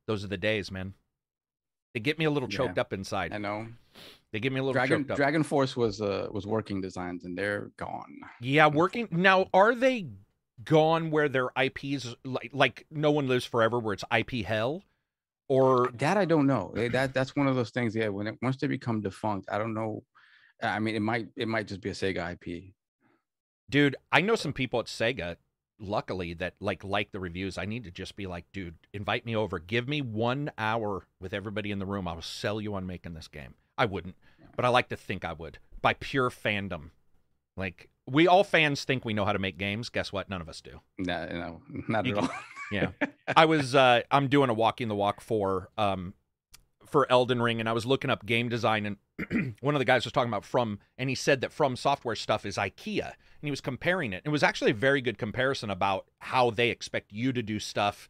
those 0.06 0.24
are 0.24 0.28
the 0.28 0.38
days, 0.38 0.70
man. 0.70 0.94
They 1.96 2.00
get 2.00 2.18
me 2.18 2.26
a 2.26 2.30
little 2.30 2.50
Yeah. 2.52 2.58
choked 2.58 2.78
up 2.78 2.92
inside. 2.92 3.32
I 3.32 3.38
know. 3.38 3.68
They 4.30 4.38
get 4.38 4.52
me 4.52 4.60
a 4.60 4.62
little 4.62 4.74
Dragon 4.74 4.98
choked 4.98 5.12
up. 5.12 5.16
Dragon 5.16 5.42
Force 5.42 5.74
was 5.78 6.02
uh 6.02 6.28
was 6.30 6.46
working 6.46 6.82
designs 6.82 7.24
and 7.24 7.38
they're 7.38 7.70
gone. 7.78 8.20
yeah, 8.42 8.66
working 8.66 9.08
now. 9.10 9.46
Are 9.54 9.74
they 9.74 10.10
gone 10.62 11.10
where 11.10 11.30
their 11.30 11.48
IPs 11.56 12.14
like 12.22 12.50
like 12.52 12.84
No 12.90 13.12
One 13.12 13.28
Lives 13.28 13.46
Forever, 13.46 13.78
where 13.78 13.94
it's 13.94 14.04
IP 14.14 14.44
hell, 14.44 14.82
or 15.48 15.88
That 15.94 16.18
I 16.18 16.26
don't 16.26 16.46
know. 16.46 16.74
Eh, 16.76 16.88
That 16.88 17.14
that's 17.14 17.34
one 17.34 17.46
of 17.46 17.56
those 17.56 17.70
things. 17.70 17.96
Yeah, 17.96 18.08
when 18.08 18.26
it, 18.26 18.36
once 18.42 18.58
they 18.58 18.66
become 18.66 19.00
defunct, 19.00 19.48
I 19.50 19.56
don't 19.56 19.72
know. 19.72 20.02
I 20.62 20.78
mean, 20.80 20.96
it 20.96 21.00
might 21.00 21.28
it 21.34 21.48
might 21.48 21.66
just 21.66 21.80
be 21.80 21.88
a 21.88 21.94
Sega 21.94 22.32
IP. 22.34 22.74
dude 23.70 23.96
i 24.12 24.20
know 24.20 24.36
some 24.36 24.52
people 24.52 24.78
at 24.80 24.86
sega 24.86 25.36
luckily 25.78 26.32
that 26.34 26.54
like 26.60 26.82
like 26.84 27.12
the 27.12 27.20
reviews 27.20 27.58
i 27.58 27.64
need 27.66 27.84
to 27.84 27.90
just 27.90 28.16
be 28.16 28.26
like 28.26 28.44
dude 28.52 28.74
invite 28.94 29.26
me 29.26 29.36
over. 29.36 29.58
Give 29.58 29.86
me 29.86 30.00
one 30.00 30.50
hour 30.56 31.06
with 31.20 31.34
everybody 31.34 31.70
in 31.70 31.78
the 31.78 31.84
room. 31.86 32.08
I'll 32.08 32.22
sell 32.22 32.60
you 32.60 32.74
on 32.74 32.86
making 32.86 33.12
this 33.14 33.28
game. 33.28 33.54
I 33.76 33.84
wouldn't 33.84 34.14
but 34.56 34.64
i 34.64 34.68
like 34.68 34.88
to 34.88 34.96
think 34.96 35.24
i 35.24 35.32
would 35.34 35.58
by 35.82 35.92
pure 35.94 36.30
fandom. 36.30 36.90
Like 37.56 37.88
we 38.06 38.26
all 38.26 38.44
fans 38.44 38.84
think 38.84 39.04
we 39.04 39.12
know 39.14 39.24
how 39.24 39.32
to 39.32 39.38
make 39.38 39.58
games. 39.58 39.88
Guess 39.88 40.12
what? 40.12 40.28
None 40.30 40.40
of 40.40 40.48
us 40.48 40.60
do. 40.60 40.80
Nah, 40.98 41.26
no, 41.26 41.60
not 41.88 42.06
You 42.06 42.16
at 42.16 42.20
can- 42.22 42.30
all. 42.30 42.36
yeah. 42.70 42.90
I 43.36 43.44
was 43.44 43.74
uh 43.74 44.00
i'm 44.10 44.28
doing 44.28 44.48
a 44.50 44.54
walking 44.54 44.88
the 44.88 44.94
walk 44.94 45.20
for 45.20 45.68
um 45.76 46.14
for 46.88 47.10
elden 47.10 47.40
ring 47.40 47.60
and 47.60 47.68
i 47.68 47.72
was 47.72 47.86
looking 47.86 48.10
up 48.10 48.24
game 48.24 48.48
design 48.48 48.86
and 48.86 49.54
one 49.60 49.74
of 49.74 49.78
the 49.78 49.84
guys 49.84 50.04
was 50.04 50.12
talking 50.12 50.30
about 50.30 50.44
from 50.44 50.78
and 50.98 51.08
he 51.08 51.14
said 51.14 51.40
that 51.40 51.52
from 51.52 51.76
software 51.76 52.16
stuff 52.16 52.44
is 52.44 52.56
ikea 52.56 53.12
and 53.40 53.48
he 53.48 53.50
was 53.50 53.60
comparing 53.60 54.12
it. 54.12 54.22
It 54.24 54.30
was 54.30 54.42
actually 54.42 54.70
a 54.70 54.74
very 54.74 55.00
good 55.00 55.18
comparison 55.18 55.70
about 55.70 56.06
how 56.18 56.50
they 56.50 56.70
expect 56.70 57.12
you 57.12 57.32
to 57.32 57.42
do 57.42 57.58
stuff. 57.58 58.08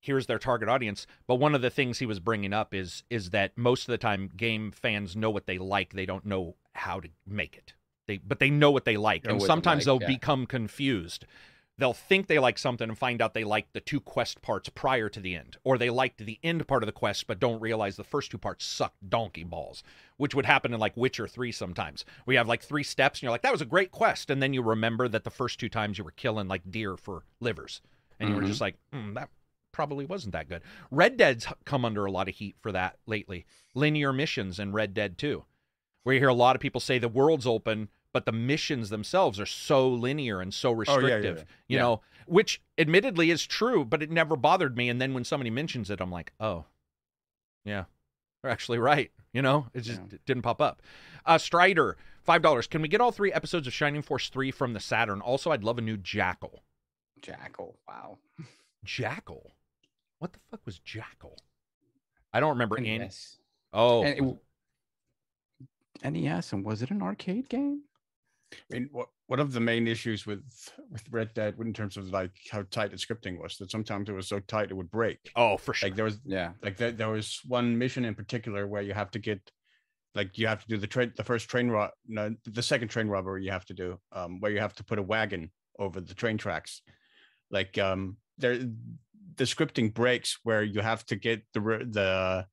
Here's 0.00 0.26
their 0.26 0.38
target 0.38 0.68
audience. 0.68 1.06
But 1.26 1.36
one 1.36 1.54
of 1.54 1.62
the 1.62 1.70
things 1.70 1.98
he 1.98 2.06
was 2.06 2.20
bringing 2.20 2.52
up 2.52 2.74
is 2.74 3.04
is 3.10 3.30
that 3.30 3.56
most 3.56 3.88
of 3.88 3.92
the 3.92 3.98
time 3.98 4.30
game 4.36 4.70
fans 4.70 5.14
know 5.16 5.30
what 5.30 5.46
they 5.46 5.58
like. 5.58 5.92
They 5.92 6.06
don't 6.06 6.26
know 6.26 6.56
how 6.72 7.00
to 7.00 7.08
make 7.26 7.56
it. 7.56 7.74
They 8.06 8.18
but 8.18 8.38
they 8.38 8.50
know 8.50 8.70
what 8.70 8.84
they 8.84 8.96
like. 8.96 9.24
Know 9.24 9.32
and 9.32 9.42
sometimes 9.42 9.86
like, 9.86 10.00
they'll 10.00 10.10
yeah. 10.10 10.16
become 10.16 10.46
confused 10.46 11.26
they'll 11.78 11.92
think 11.92 12.26
they 12.26 12.38
like 12.38 12.58
something 12.58 12.88
and 12.88 12.98
find 12.98 13.20
out 13.20 13.34
they 13.34 13.44
like 13.44 13.72
the 13.72 13.80
two 13.80 14.00
quest 14.00 14.40
parts 14.42 14.68
prior 14.68 15.08
to 15.08 15.20
the 15.20 15.34
end 15.34 15.56
or 15.64 15.76
they 15.76 15.90
liked 15.90 16.18
the 16.18 16.38
end 16.42 16.66
part 16.68 16.82
of 16.82 16.86
the 16.86 16.92
quest 16.92 17.26
but 17.26 17.40
don't 17.40 17.60
realize 17.60 17.96
the 17.96 18.04
first 18.04 18.30
two 18.30 18.38
parts 18.38 18.64
suck 18.64 18.94
donkey 19.08 19.44
balls 19.44 19.82
which 20.16 20.34
would 20.34 20.46
happen 20.46 20.72
in 20.72 20.80
like 20.80 20.96
witcher 20.96 21.26
3 21.26 21.52
sometimes. 21.52 22.04
We 22.26 22.36
have 22.36 22.48
like 22.48 22.62
three 22.62 22.82
steps 22.82 23.18
and 23.18 23.24
you're 23.24 23.32
like 23.32 23.42
that 23.42 23.52
was 23.52 23.60
a 23.60 23.66
great 23.66 23.90
quest. 23.90 24.30
And 24.30 24.42
then 24.42 24.54
you 24.54 24.62
remember 24.62 25.08
that 25.08 25.24
the 25.24 25.30
first 25.30 25.58
two 25.58 25.68
times 25.68 25.98
you 25.98 26.04
were 26.04 26.12
killing 26.12 26.48
like 26.48 26.70
deer 26.70 26.96
for 26.96 27.24
livers. 27.40 27.80
And 28.20 28.30
you 28.30 28.36
were 28.36 28.42
just 28.42 28.60
like 28.60 28.76
hmm, 28.92 29.14
that 29.14 29.28
probably 29.72 30.04
wasn't 30.04 30.32
that 30.32 30.48
good. 30.48 30.62
Red 30.90 31.16
dead's 31.16 31.46
come 31.64 31.84
under 31.84 32.04
a 32.04 32.10
lot 32.10 32.28
of 32.28 32.36
heat 32.36 32.56
for 32.60 32.72
that 32.72 32.98
lately. 33.06 33.44
Linear 33.74 34.12
missions 34.12 34.58
in 34.58 34.72
red 34.72 34.94
dead 34.94 35.18
2 35.18 35.44
where 36.04 36.14
you 36.14 36.20
hear 36.20 36.28
a 36.28 36.34
lot 36.34 36.54
of 36.54 36.60
people 36.60 36.80
say 36.80 36.98
the 36.98 37.08
world's 37.08 37.46
open 37.46 37.88
but 38.14 38.24
the 38.24 38.32
missions 38.32 38.88
themselves 38.88 39.38
are 39.38 39.44
so 39.46 39.86
linear 39.86 40.40
and 40.40 40.54
so 40.54 40.70
Oh, 40.70 40.72
yeah, 40.72 40.86
yeah, 40.88 40.94
restrictive 40.94 41.44
you 41.68 41.78
know 41.78 42.00
which 42.26 42.62
admittedly 42.78 43.30
is 43.30 43.46
true 43.46 43.84
but 43.84 44.02
it 44.02 44.10
never 44.10 44.34
bothered 44.36 44.78
me. 44.78 44.88
And 44.88 44.98
then 44.98 45.12
when 45.12 45.24
somebody 45.24 45.50
mentions 45.50 45.90
it 45.90 46.00
i'm 46.00 46.10
like 46.10 46.32
oh 46.40 46.64
yeah 47.66 47.84
they're 48.40 48.50
actually 48.50 48.78
right 48.78 49.10
you 49.34 49.42
know? 49.42 49.66
It 49.74 49.80
just 49.80 50.00
it 50.12 50.24
didn't 50.24 50.44
pop 50.44 50.62
up. 50.62 50.80
Uh 51.26 51.36
strider 51.36 51.98
five 52.22 52.40
dollars. 52.40 52.66
Can 52.66 52.80
we 52.80 52.88
get 52.88 53.00
all 53.02 53.10
three 53.10 53.32
episodes 53.32 53.66
of 53.66 53.74
shining 53.74 54.00
force 54.00 54.28
3 54.30 54.50
from 54.52 54.72
the 54.72 54.80
saturn? 54.80 55.20
Also 55.20 55.50
i'd 55.50 55.64
love 55.64 55.76
a 55.76 55.82
new 55.82 55.98
jackal. 55.98 56.62
Jackal. 57.20 57.76
Wow. 57.86 58.18
jackal? 58.84 59.52
What 60.20 60.32
the 60.32 60.38
fuck 60.50 60.60
was 60.64 60.78
jackal? 60.78 61.36
I 62.32 62.40
don't 62.40 62.50
remember 62.50 62.78
any 62.78 63.10
oh. 63.74 64.04
And 64.04 64.18
it- 64.18 64.38
NES, 66.12 66.52
and 66.52 66.64
was 66.64 66.82
it 66.82 66.90
an 66.90 67.02
arcade 67.02 67.48
game? 67.48 67.82
I 68.70 68.74
mean, 68.74 68.88
what, 68.92 69.08
one 69.26 69.40
of 69.40 69.52
the 69.52 69.60
main 69.60 69.86
issues 69.86 70.26
with 70.26 70.42
with 70.90 71.04
Red 71.10 71.34
Dead, 71.34 71.56
in 71.58 71.72
terms 71.72 71.96
of 71.96 72.08
like 72.10 72.32
how 72.50 72.62
tight 72.70 72.90
the 72.90 72.96
scripting 72.96 73.40
was, 73.40 73.56
that 73.58 73.70
sometimes 73.70 74.08
it 74.08 74.12
was 74.12 74.28
so 74.28 74.40
tight 74.40 74.70
it 74.70 74.74
would 74.74 74.90
break. 74.90 75.18
oh 75.36 75.56
for 75.56 75.74
sure 75.74 75.88
Like 75.88 75.96
there 75.96 76.04
was 76.04 76.20
Yeah. 76.24 76.52
like 76.62 76.76
there, 76.76 76.92
there 76.92 77.08
was 77.10 77.40
one 77.46 77.76
mission 77.78 78.04
in 78.04 78.14
particular 78.14 78.66
where 78.66 78.82
you 78.82 78.94
have 78.94 79.10
to 79.12 79.18
get 79.18 79.40
like 80.14 80.38
you 80.38 80.46
have 80.46 80.60
to 80.62 80.68
do 80.68 80.76
the 80.76 80.86
train 80.86 81.12
the 81.16 81.24
first 81.24 81.48
train 81.48 81.68
rob 81.68 81.90
no 82.06 82.34
the 82.44 82.62
second 82.62 82.88
train 82.88 83.08
robbery 83.08 83.44
you 83.44 83.50
have 83.50 83.64
to 83.64 83.74
do 83.74 83.98
um 84.12 84.38
where 84.40 84.52
you 84.52 84.60
have 84.60 84.74
to 84.74 84.84
put 84.84 84.98
a 84.98 85.02
wagon 85.02 85.50
over 85.78 86.00
the 86.00 86.14
train 86.14 86.38
tracks 86.38 86.82
like 87.50 87.76
um 87.78 88.16
there 88.38 88.56
the 89.36 89.44
scripting 89.44 89.92
breaks 89.92 90.38
where 90.44 90.62
you 90.62 90.80
have 90.80 91.04
to 91.06 91.16
get 91.16 91.42
the 91.52 91.60
the 91.90 92.46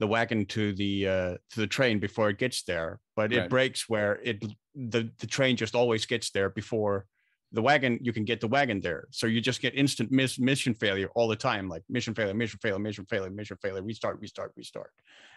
the 0.00 0.06
wagon 0.06 0.44
to 0.46 0.72
the 0.72 1.06
uh 1.06 1.34
to 1.50 1.60
the 1.60 1.66
train 1.66 1.98
before 1.98 2.28
it 2.28 2.38
gets 2.38 2.62
there 2.64 3.00
but 3.16 3.32
it 3.32 3.48
breaks 3.48 3.88
where 3.88 4.20
it 4.22 4.44
the 4.74 5.10
the 5.18 5.26
train 5.26 5.56
just 5.56 5.74
always 5.74 6.04
gets 6.04 6.30
there 6.30 6.50
before 6.50 7.06
the 7.54 7.62
wagon 7.62 7.98
you 8.02 8.12
can 8.12 8.24
get 8.24 8.40
the 8.40 8.48
wagon 8.48 8.80
there. 8.80 9.06
So 9.10 9.28
you 9.28 9.40
just 9.40 9.62
get 9.62 9.74
instant 9.76 10.10
miss, 10.10 10.38
mission 10.40 10.74
failure 10.74 11.08
all 11.14 11.28
the 11.28 11.36
time 11.36 11.68
like 11.68 11.84
mission 11.88 12.12
failure 12.12 12.34
mission 12.34 12.58
failure 12.60 12.80
mission 12.80 13.06
failure 13.08 13.30
mission 13.30 13.56
failure 13.62 13.82
restart 13.82 14.20
restart 14.20 14.52
restart. 14.56 14.90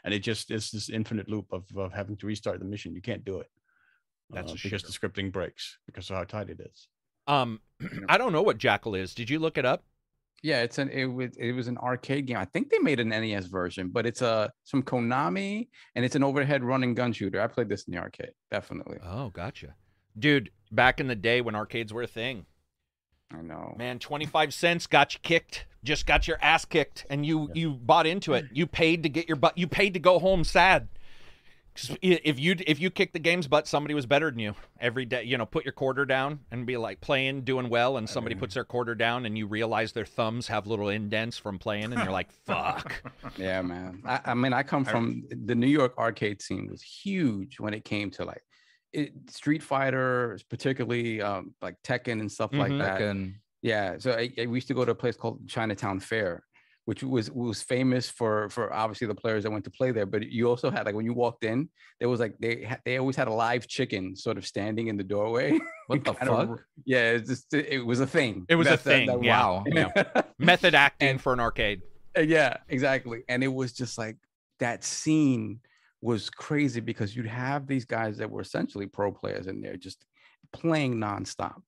And 0.04 0.14
it 0.14 0.20
just 0.20 0.50
is 0.50 0.72
this 0.72 0.90
infinite 0.90 1.30
loop 1.30 1.46
of, 1.52 1.66
of 1.78 1.94
having 1.94 2.18
to 2.18 2.26
restart 2.26 2.60
the 2.60 2.66
mission. 2.66 2.96
You 2.96 3.02
can't 3.04 3.24
do 3.24 3.40
it. 3.40 3.50
That's 4.32 4.52
uh, 4.52 4.56
because 4.62 4.82
shitter. 4.82 5.00
the 5.00 5.10
scripting 5.10 5.32
breaks 5.32 5.78
because 5.86 6.10
of 6.10 6.16
how 6.16 6.24
tight 6.24 6.50
it 6.50 6.60
is. 6.60 6.88
Um 7.28 7.62
i 8.10 8.18
don't 8.18 8.34
know 8.34 8.42
what 8.42 8.58
jackal 8.58 8.96
is. 8.96 9.14
Did 9.14 9.30
you 9.30 9.38
look 9.38 9.60
it 9.60 9.66
up 9.66 9.84
Yeah, 10.43 10.61
it's 10.61 10.77
an 10.77 10.89
it 10.89 11.05
was 11.05 11.35
it 11.38 11.53
was 11.53 11.68
an 11.68 11.77
arcade 11.77 12.27
game. 12.27 12.38
I 12.38 12.45
think 12.45 12.69
they 12.69 12.80
made 12.80 12.99
an 12.99 13.09
NES 13.09 13.47
version, 13.47 13.89
but 13.89 14.05
it's 14.05 14.22
a 14.22 14.51
some 14.64 14.84
Konami 14.84 15.68
and 15.95 16.05
it's 16.05 16.15
an 16.15 16.23
overhead 16.23 16.64
running 16.64 16.93
gun 16.93 17.11
shooter. 17.14 17.41
I 17.41 17.47
played 17.47 17.69
this 17.69 17.85
in 17.88 17.93
the 17.93 17.99
arcade, 17.99 18.31
definitely. 18.51 18.97
oh 19.03 19.30
gotcha 19.30 19.76
dude 20.18 20.49
back 20.72 20.99
in 20.99 21.07
the 21.07 21.15
day 21.15 21.41
when 21.41 21.55
arcades 21.55 21.93
were 21.93 22.01
a 22.01 22.07
thing 22.07 22.45
I 23.31 23.41
know. 23.41 23.76
Man, 23.77 23.99
25 23.99 24.53
cents 24.53 24.88
got 24.88 25.14
you 25.14 25.19
kicked. 25.22 25.65
Just 25.84 26.05
got 26.05 26.27
your 26.27 26.38
ass 26.41 26.65
kicked 26.65 27.05
and 27.09 27.26
you 27.26 27.49
you 27.53 27.72
bought 27.72 28.07
into 28.07 28.34
it. 28.34 28.45
You 28.53 28.65
paid 28.65 29.03
to 29.03 29.09
get 29.09 29.27
your 29.27 29.35
butt 29.35 29.57
you 29.57 29.68
paid 29.68 29.93
to 29.93 29.99
go 29.99 30.19
home 30.19 30.43
sad. 30.43 30.88
'Cause 31.78 31.91
i- 32.04 32.20
If 32.24 32.40
you 32.40 32.56
if 32.66 32.80
you 32.80 32.90
kick 32.90 33.14
the 33.14 33.20
game's 33.20 33.48
butt, 33.48 33.68
somebody 33.68 33.94
was 33.94 34.06
better 34.06 34.32
than 34.32 34.40
you 34.40 34.56
every 34.80 35.06
day. 35.06 35.24
You 35.24 35.38
know, 35.38 35.45
put 35.45 35.64
your 35.64 35.74
quarter 35.74 36.06
down 36.06 36.40
and 36.52 36.66
be 36.66 36.76
like 36.78 37.02
playing, 37.02 37.41
doing 37.44 37.70
well, 37.70 37.98
and 37.98 38.10
somebody 38.10 38.36
puts 38.36 38.56
their 38.56 38.66
quarter 38.66 38.95
down, 38.95 39.26
and 39.26 39.38
you 39.38 39.45
realize 39.48 39.91
their 39.94 40.06
thumbs 40.06 40.48
have 40.48 40.66
little 40.68 40.90
indents 40.90 41.38
from 41.38 41.60
playing, 41.60 41.94
and 41.94 42.02
you're 42.02 42.12
like, 42.12 42.32
"Fuck." 42.45 43.04
Yeah, 43.38 43.62
man. 43.62 44.02
I, 44.06 44.20
I 44.26 44.34
mean, 44.34 44.54
I 44.54 44.64
come 44.64 44.84
from 44.86 45.24
the 45.30 45.56
New 45.56 45.68
York 45.68 45.94
arcade 45.98 46.41
scene 46.41 46.68
was 46.70 46.82
huge 46.82 47.60
when 47.60 47.74
it 47.74 47.86
came 47.86 48.10
to 48.12 48.26
like 48.26 48.44
it, 48.94 49.30
Street 49.30 49.62
Fighter, 49.62 50.40
particularly 50.49 51.22
um, 51.22 51.54
like 51.62 51.76
Tekken 51.84 52.20
and 52.22 52.32
stuff 52.32 52.52
like 52.54 52.72
Mhm. 52.72 52.80
that. 52.80 52.99
Tekken. 53.02 53.36
Yeah, 53.62 53.98
so 53.99 54.12
I, 54.14 54.32
I, 54.38 54.45
we 54.45 54.58
used 54.58 54.68
to 54.70 54.74
go 54.74 54.86
to 54.86 54.91
a 54.91 54.95
place 54.95 55.18
called 55.18 55.48
Chinatown 55.48 55.99
Fair, 55.99 56.44
which 56.88 57.03
was 57.03 57.30
was 57.31 57.61
famous 57.61 58.09
for 58.09 58.47
for 58.49 58.72
obviously 58.73 59.07
the 59.07 59.14
players 59.23 59.43
that 59.43 59.51
went 59.51 59.65
to 59.65 59.69
play 59.69 59.91
there. 59.91 60.05
But 60.05 60.23
you 60.31 60.47
also 60.47 60.72
had 60.72 60.85
like 60.85 60.95
when 60.95 61.03
you 61.05 61.14
walked 61.14 61.43
in, 61.43 61.68
there 61.99 62.07
was 62.07 62.22
like 62.22 62.35
they 62.39 62.68
they 62.85 62.97
always 62.97 63.18
had 63.18 63.27
a 63.27 63.34
live 63.34 63.68
chicken 63.68 64.15
sort 64.15 64.38
of 64.38 64.47
standing 64.47 64.88
in 64.88 64.95
the 64.97 65.03
doorway. 65.03 65.59
What 65.88 66.03
the 66.03 66.14
Kind 66.14 66.30
of 66.31 66.49
fuck? 66.49 66.59
yeah, 66.85 67.11
it's 67.11 67.30
just 67.30 67.53
it 67.53 67.85
was 67.85 67.99
a 67.99 68.07
thing. 68.07 68.45
It 68.49 68.55
was 68.55 68.68
a 68.68 68.72
That's- 68.72 68.84
that- 68.85 68.89
thing, 68.91 69.07
that- 69.07 69.23
yeah. 69.23 69.39
wow. 69.45 69.64
Yeah. 69.68 70.22
Method 70.39 70.76
acting 70.76 71.09
And- 71.09 71.22
for 71.22 71.31
an 71.34 71.39
arcade. 71.39 71.81
Uh, 72.18 72.22
yeah, 72.22 72.57
exactly. 72.69 73.23
And 73.30 73.43
it 73.43 73.53
was 73.53 73.73
just 73.73 73.97
like 73.97 74.18
that 74.59 74.84
scene 74.84 75.59
was 76.01 76.30
crazy 76.30 76.80
because 76.81 77.15
you'd 77.15 77.26
have 77.27 77.68
these 77.68 77.85
guys 77.85 78.18
that 78.18 78.30
were 78.31 78.41
essentially 78.41 78.85
pro 78.85 79.11
players 79.11 79.47
in 79.47 79.61
there 79.61 79.77
just 79.77 80.05
playing 80.53 80.95
nonstop. 80.95 81.61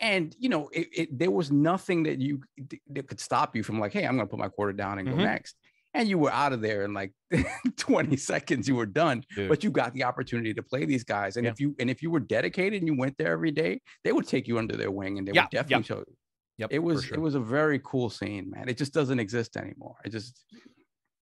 And 0.00 0.34
you 0.38 0.48
know, 0.48 0.68
it, 0.72 0.88
it, 0.92 1.18
there 1.18 1.30
was 1.30 1.50
nothing 1.50 2.02
that 2.04 2.20
you 2.20 2.42
that 2.90 3.06
could 3.08 3.20
stop 3.20 3.56
you 3.56 3.62
from 3.62 3.78
like, 3.80 3.92
hey, 3.92 4.06
I'm 4.06 4.16
gonna 4.16 4.26
put 4.28 4.38
my 4.38 4.48
quarter 4.48 4.72
down 4.72 4.98
and 4.98 5.08
Mhm. 5.08 5.16
go 5.16 5.24
next. 5.24 5.56
And 5.94 6.06
you 6.08 6.18
were 6.18 6.30
out 6.30 6.52
of 6.52 6.60
there 6.60 6.84
in 6.84 6.92
like 6.92 7.12
20 7.78 8.16
seconds. 8.18 8.68
You 8.68 8.76
were 8.76 8.84
done, 8.84 9.24
Dude. 9.34 9.48
but 9.48 9.64
you 9.64 9.70
got 9.70 9.94
the 9.94 10.04
opportunity 10.04 10.52
to 10.52 10.62
play 10.62 10.84
these 10.84 11.04
guys. 11.04 11.36
And 11.36 11.46
Yeah. 11.46 11.52
if 11.52 11.60
you 11.60 11.74
and 11.78 11.88
if 11.88 12.02
you 12.02 12.10
were 12.10 12.20
dedicated 12.20 12.82
and 12.82 12.86
you 12.86 12.96
went 12.96 13.16
there 13.16 13.32
every 13.32 13.50
day, 13.50 13.80
they 14.04 14.12
would 14.12 14.26
take 14.28 14.46
you 14.46 14.58
under 14.58 14.76
their 14.76 14.90
wing 14.90 15.16
and 15.18 15.26
they 15.26 15.32
Yeah, 15.32 15.44
would 15.44 15.50
definitely 15.50 15.84
show 15.84 15.98
you. 16.06 16.16
Yep, 16.58 16.68
It 16.72 16.78
was 16.80 17.04
sure. 17.04 17.16
it 17.16 17.20
was 17.20 17.34
a 17.34 17.40
very 17.40 17.80
cool 17.84 18.10
scene, 18.10 18.50
man. 18.50 18.68
It 18.68 18.76
just 18.76 18.92
doesn't 18.92 19.18
exist 19.20 19.56
anymore. 19.56 19.96
It 20.04 20.10
just 20.10 20.44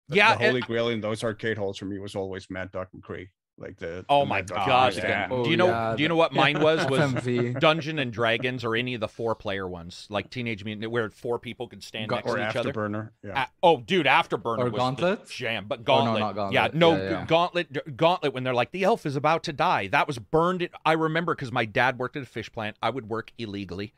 The- 0.09 0.16
Yeah, 0.16 0.35
the 0.36 0.44
and- 0.44 0.51
holy 0.53 0.61
grail 0.62 0.89
in 0.89 1.01
those 1.01 1.23
arcade 1.23 1.59
halls 1.59 1.78
for 1.78 1.85
me 1.86 1.99
was 1.99 2.15
always 2.16 2.49
Mad 2.51 2.70
Dog 2.73 2.89
McCree. 2.97 3.28
Like 3.62 3.78
the 3.78 4.05
Oh 4.09 4.20
the 4.20 4.26
my 4.26 4.36
Mad 4.39 4.47
Dog 4.47 4.66
gosh, 4.66 4.97
McCree 4.97 5.02
Dan. 5.02 5.28
game. 5.30 5.39
Oh, 5.39 5.44
do 5.44 5.51
you 5.51 5.56
know 5.56 5.66
yeah, 5.68 5.94
do 5.97 6.02
you 6.02 6.09
know 6.09 6.16
what 6.16 6.32
mine 6.32 6.60
was 6.60 6.84
was 6.90 7.01
FMV. 7.12 7.60
Dungeon 7.60 7.98
and 8.01 8.12
Dragons 8.12 8.64
or 8.64 8.74
any 8.74 8.94
of 8.94 9.01
the 9.01 9.09
four 9.09 9.34
player 9.34 9.68
ones, 9.68 10.06
like 10.10 10.28
Teenage 10.30 10.64
Mutant 10.64 10.90
where 10.90 11.09
four 11.10 11.39
people 11.39 11.68
could 11.68 11.82
stand 11.82 12.09
Ga- 12.09 12.16
next 12.16 12.28
or 12.28 12.36
to 12.36 12.51
each 12.51 12.56
other. 12.56 12.72
Afterburner. 12.72 13.10
Yeah. 13.22 13.43
Uh, 13.43 13.47
oh, 13.62 13.80
dude, 13.80 14.06
Afterburner 14.06 14.59
Or 14.59 14.64
was 14.64 14.72
the 14.72 14.78
Gauntlet? 14.78 15.28
jam, 15.28 15.66
but 15.68 15.78
Oh, 15.80 15.82
no, 15.82 15.86
Gauntlet, 16.18 16.34
Gauntlet. 16.36 16.52
yeah, 16.52 16.68
no, 16.72 16.97
Yeah, 16.97 17.10
yeah. 17.10 17.24
Gauntlet, 17.26 17.97
Gauntlet. 17.97 18.34
When 18.34 18.43
they're 18.44 18.52
like 18.55 18.72
the 18.72 18.82
elf 18.84 19.06
is 19.06 19.14
about 19.16 19.44
to 19.44 19.52
die, 19.52 19.86
that 19.89 20.06
was 20.06 20.18
burned. 20.18 20.62
It, 20.62 20.72
I 20.84 20.93
remember 20.93 21.34
because 21.34 21.52
my 21.52 21.64
dad 21.64 21.98
worked 21.98 22.16
at 22.16 22.22
a 22.24 22.26
fish 22.26 22.51
plant. 22.52 22.76
I 22.82 22.90
would 22.90 23.09
work 23.09 23.32
illegally 23.39 23.94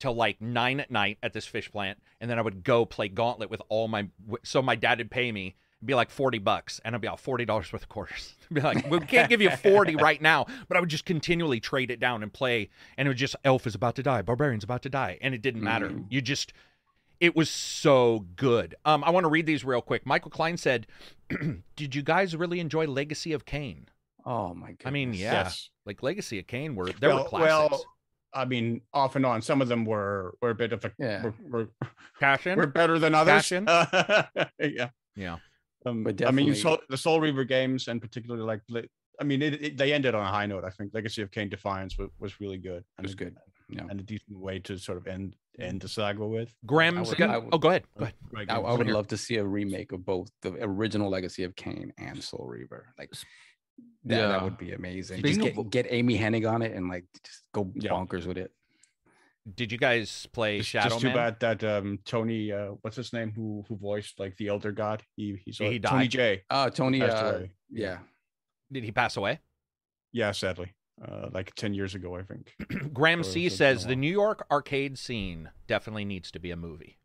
till 0.00 0.14
like 0.14 0.40
nine 0.40 0.80
at 0.80 0.90
night 0.90 1.18
at 1.22 1.32
this 1.32 1.46
fish 1.46 1.70
plant, 1.70 1.98
and 2.20 2.28
then 2.28 2.38
I 2.38 2.42
would 2.42 2.64
go 2.64 2.84
play 2.84 3.08
Gauntlet 3.08 3.48
with 3.48 3.62
all 3.68 3.86
my. 3.86 4.08
So 4.42 4.60
my 4.60 4.74
dad 4.74 4.98
would 4.98 5.10
pay 5.10 5.30
me. 5.30 5.54
It'd 5.84 5.88
be 5.88 5.94
like 5.94 6.08
40 6.08 6.38
bucks 6.38 6.80
and 6.82 6.94
I'd 6.94 7.02
be 7.02 7.08
out 7.08 7.22
$40 7.22 7.46
worth 7.46 7.74
of 7.74 7.88
quarters. 7.90 8.34
I'd 8.50 8.54
be 8.54 8.60
like, 8.62 8.90
we 8.90 9.00
can't 9.00 9.28
give 9.28 9.42
you 9.42 9.50
40 9.50 9.96
right 10.08 10.20
now, 10.22 10.46
but 10.66 10.78
I 10.78 10.80
would 10.80 10.88
just 10.88 11.04
continually 11.04 11.60
trade 11.60 11.90
it 11.90 12.00
down 12.00 12.22
and 12.22 12.32
play. 12.32 12.70
And 12.96 13.06
it 13.06 13.10
was 13.10 13.18
just 13.18 13.36
elf 13.44 13.66
is 13.66 13.74
about 13.74 13.94
to 13.96 14.02
die, 14.02 14.22
barbarian's 14.22 14.64
about 14.64 14.80
to 14.84 14.88
die. 14.88 15.18
And 15.20 15.34
it 15.34 15.42
didn't 15.42 15.62
matter. 15.62 15.90
Mhm. 15.90 16.06
You 16.08 16.22
just, 16.22 16.54
it 17.20 17.36
was 17.36 17.50
so 17.50 18.24
good. 18.34 18.74
Um, 18.86 19.04
I 19.04 19.10
want 19.10 19.24
to 19.24 19.28
read 19.28 19.44
these 19.44 19.62
real 19.64 19.82
quick. 19.82 20.06
Michael 20.06 20.30
Klein 20.30 20.56
said, 20.56 20.86
Did 21.76 21.94
you 21.94 22.02
guys 22.02 22.34
really 22.34 22.60
enjoy 22.60 22.86
Legacy 22.86 23.32
of 23.34 23.44
Kain? 23.44 23.88
oh 24.26 24.54
my 24.54 24.68
god. 24.72 24.86
I 24.86 24.90
mean, 24.90 25.12
yeah, 25.12 25.32
Yes. 25.34 25.68
like 25.84 26.02
Legacy 26.02 26.38
of 26.38 26.46
Kain 26.46 26.74
were, 26.74 26.86
there 26.98 27.10
were 27.10 27.16
Well- 27.16 27.24
classics. 27.24 27.70
well, 27.70 27.84
I 28.32 28.46
mean, 28.46 28.80
off 28.94 29.14
and 29.16 29.24
on. 29.26 29.42
Some 29.42 29.60
of 29.62 29.68
them 29.68 29.84
were 29.84 30.34
were 30.40 30.48
a 30.50 30.54
bit 30.54 30.72
of 30.72 30.82
a 30.84 30.90
Yeah. 30.98 31.24
were, 31.24 31.34
were, 31.48 31.68
Cash 32.18 32.46
in? 32.48 32.56
were 32.56 32.66
better 32.66 32.98
than 32.98 33.14
others. 33.14 33.48
Cash 33.48 33.52
in? 33.52 33.66
yeah. 34.74 34.88
Yeah. 35.14 35.36
Um, 35.86 36.04
But 36.04 36.24
I 36.26 36.30
mean, 36.30 36.46
you 36.46 36.54
saw 36.54 36.76
the 36.88 36.96
Soul 36.96 37.20
Reaver 37.20 37.44
games, 37.44 37.88
and 37.88 38.00
particularly 38.00 38.42
like, 38.44 38.62
I 39.20 39.24
mean, 39.24 39.42
it, 39.42 39.62
it, 39.62 39.76
they 39.76 39.92
ended 39.92 40.14
on 40.14 40.24
a 40.26 40.30
high 40.30 40.46
note. 40.46 40.64
I 40.64 40.70
think 40.70 40.92
Legacy 40.94 41.22
of 41.22 41.30
Kain 41.30 41.48
Defiance 41.48 41.96
was, 41.98 42.08
was 42.18 42.40
really 42.40 42.58
good. 42.58 42.84
It 42.98 43.02
was 43.02 43.12
and- 43.12 43.18
good. 43.18 43.36
Yeah. 43.70 43.86
and 43.88 43.98
a 43.98 44.02
decent 44.02 44.38
way 44.38 44.58
to 44.58 44.76
sort 44.76 44.98
of 44.98 45.06
end 45.06 45.36
end 45.58 45.80
the 45.80 45.88
saga 45.88 46.26
with. 46.26 46.52
Graham's 46.66 47.08
would- 47.08 47.16
got, 47.16 47.42
would- 47.44 47.54
oh, 47.54 47.58
go 47.58 47.70
ahead. 47.70 47.84
Go 47.96 48.04
ahead. 48.04 48.14
Great 48.28 48.50
I. 48.50 48.56
I 48.58 48.74
would 48.74 48.88
love 48.88 49.08
to 49.08 49.16
see 49.16 49.36
a 49.36 49.44
remake 49.44 49.92
of 49.92 50.04
both 50.04 50.28
the 50.42 50.52
original 50.60 51.08
Legacy 51.08 51.44
of 51.44 51.56
Kain 51.56 51.90
and 51.96 52.22
Soul 52.22 52.44
Reaver. 52.46 52.92
Like 52.98 53.10
that, 54.04 54.28
that 54.28 54.42
would 54.42 54.58
be 54.58 54.72
amazing. 54.72 55.20
Speaking 55.20 55.44
Just 55.46 55.58
of- 55.58 55.70
get, 55.70 55.84
get 55.86 55.92
Amy 55.94 56.18
Hennig 56.18 56.48
on 56.48 56.60
it 56.60 56.72
and 56.74 56.88
like 56.90 57.06
just 57.24 57.44
go 57.54 57.72
Yeah. 57.74 57.92
bonkers 57.92 58.26
with 58.26 58.36
it. 58.36 58.52
Did 59.54 59.70
you 59.72 59.78
guys 59.78 60.26
play 60.32 60.58
Just, 60.58 60.70
Shadow 60.70 60.88
just 60.90 61.00
too 61.00 61.08
Man? 61.08 61.16
bad 61.16 61.40
that 61.40 61.64
um 61.64 61.98
Tony, 62.04 62.50
uh, 62.50 62.72
what's 62.80 62.96
his 62.96 63.12
name, 63.12 63.30
who 63.32 63.64
who 63.68 63.76
voiced 63.76 64.18
like 64.18 64.36
the 64.36 64.48
Elder 64.48 64.72
God, 64.72 65.02
he 65.16 65.40
he's 65.44 65.60
Yeah, 65.60 65.68
he 65.68 65.78
Tony. 65.78 66.08
J. 66.08 66.42
Uh 66.48 66.70
Tony 66.70 67.02
uh, 67.02 67.40
yeah. 67.70 67.98
Did 68.72 68.84
he 68.84 68.90
pass 68.92 69.16
away? 69.16 69.40
Yeah, 70.12 70.30
sadly, 70.32 70.72
uh, 71.06 71.28
like 71.32 71.54
ten 71.54 71.74
years 71.74 71.94
ago, 71.94 72.16
I 72.16 72.22
think. 72.22 72.54
Graham 72.94 73.20
Or 73.20 73.24
C 73.24 73.44
has 73.44 73.54
it 73.54 73.58
been 73.58 73.66
a 73.66 73.78
says 73.78 73.86
the? 73.86 73.96
New 73.96 74.10
York 74.10 74.46
arcade 74.50 74.98
scene 74.98 75.50
definitely 75.66 76.04
needs 76.04 76.30
to 76.30 76.38
be 76.38 76.50
a 76.50 76.56
movie. 76.56 76.98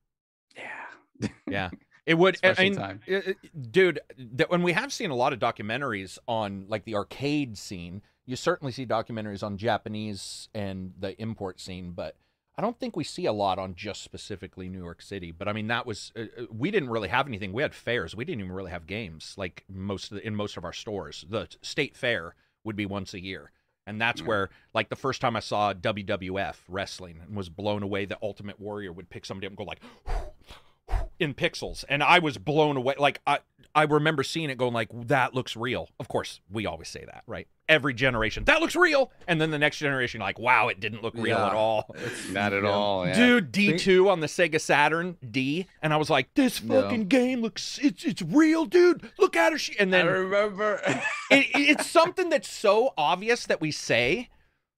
Yeah. 0.56 1.30
Yeah, 1.49 1.70
it 2.06 2.14
would. 2.14 2.36
I 2.44 2.53
Special 2.53 2.64
mean, 2.64 2.76
time. 2.76 3.02
uh, 3.11 3.16
uh, 3.16 3.34
dude, 3.70 3.99
that 4.18 4.49
when 4.49 4.64
we 4.64 4.72
have 4.74 4.94
seen 4.94 5.10
a 5.10 5.16
lot 5.16 5.34
of 5.34 5.40
documentaries 5.40 6.18
on 6.28 6.66
like 6.70 6.86
the 6.86 6.95
arcade 6.95 7.57
scene, 7.57 8.02
you 8.26 8.36
certainly 8.38 8.72
see 8.72 8.86
documentaries 8.86 9.44
on 9.44 9.57
Japanese 9.57 10.48
and 10.53 10.94
the 10.98 11.20
import 11.22 11.60
scene, 11.60 11.91
but 11.91 12.16
I 12.57 12.61
don't 12.61 12.77
think 12.77 12.97
we 12.97 13.05
see 13.05 13.26
a 13.26 13.31
lot 13.31 13.57
on 13.57 13.73
just 13.76 14.03
specifically 14.03 14.67
New 14.67 14.84
York 14.84 15.01
City. 15.01 15.31
But 15.31 15.47
I 15.47 15.53
mean, 15.53 15.67
that 15.67 15.85
was 15.85 16.11
uh, 16.15 16.21
uh, 16.38 16.45
we 16.51 16.71
didn't 16.71 16.89
really 16.89 17.07
have 17.07 17.26
anything. 17.27 17.53
We 17.53 17.61
had 17.61 17.73
fairs. 17.73 18.15
We 18.15 18.26
didn't 18.26 18.41
even 18.41 18.51
really 18.51 18.71
have 18.71 18.85
games 18.85 19.34
like 19.38 19.63
most 19.69 20.11
of 20.11 20.17
the, 20.17 20.27
in 20.27 20.35
most 20.35 20.57
of 20.57 20.65
our 20.65 20.73
stores. 20.73 21.26
The 21.30 21.47
state 21.61 21.95
fair 21.95 22.35
would 22.65 22.76
be 22.76 22.85
once 22.85 23.13
a 23.13 23.21
year. 23.21 23.51
And 23.88 23.99
that's 23.99 24.21
Yeah. 24.21 24.27
where, 24.27 24.49
like, 24.73 24.89
the 24.89 24.95
first 24.95 25.19
time 25.19 25.35
I 25.35 25.39
saw 25.39 25.73
WWF 25.73 26.57
wrestling 26.67 27.21
and 27.26 27.35
was 27.35 27.49
blown 27.49 27.81
away, 27.81 28.05
the 28.05 28.19
Ultimate 28.21 28.59
Warrior 28.59 28.91
would 28.91 29.09
pick 29.09 29.26
somebody 29.26 29.47
up 29.47 29.51
and 29.51 29.57
go 29.57 29.63
like, 29.63 29.81
in 31.19 31.34
pixels, 31.34 31.84
and 31.89 32.03
I 32.03 32.19
was 32.19 32.38
blown 32.38 32.77
away. 32.77 32.95
Like 32.99 33.21
I, 33.26 33.39
I 33.76 33.84
remember 33.84 34.24
seeing 34.24 34.50
it 34.50 34.58
going 34.58 34.74
like, 34.74 34.90
that 35.08 35.34
looks 35.36 35.56
real. 35.56 35.90
Of 36.00 36.08
course, 36.08 36.41
we 36.50 36.66
always 36.66 36.88
say 36.90 37.06
that, 37.06 37.24
right? 37.28 37.48
Every 37.68 37.94
generation, 37.94 38.46
that 38.46 38.62
looks 38.62 38.76
real, 38.76 39.12
and 39.28 39.40
then 39.40 39.52
the 39.52 39.60
next 39.60 39.78
generation, 39.78 40.20
like, 40.22 40.40
wow, 40.40 40.70
it 40.70 40.80
didn't 40.80 41.04
look 41.04 41.14
real 41.16 41.38
at 41.38 41.52
Yeah. 41.54 41.58
all. 41.58 41.96
Not 42.32 42.52
at 42.54 42.64
Yeah. 42.64 42.70
all. 42.70 43.08
Yeah. 43.08 43.16
Dude, 43.16 43.52
D 43.52 43.78
two 43.78 44.10
on 44.10 44.22
the 44.22 44.28
Sega 44.28 44.60
Saturn 44.60 45.18
D, 45.30 45.68
and 45.84 45.94
I 45.94 45.98
was 45.98 46.10
like, 46.10 46.34
this 46.34 46.58
fucking 46.58 47.08
game 47.10 47.41
looks, 47.41 47.78
it's 47.82 48.04
it's 48.06 48.24
real, 48.24 48.66
dude. 48.66 49.12
Look 49.20 49.36
at 49.36 49.52
her, 49.52 49.60
she, 49.60 49.78
and 49.78 49.94
I 49.96 50.00
then 50.00 50.08
remember. 50.08 50.82
it, 51.32 51.46
it's 51.54 51.86
something 51.88 52.30
that's 52.30 52.50
so 52.50 52.94
obvious 52.98 53.46
that 53.46 53.62
we 53.62 53.70
say, 53.72 54.30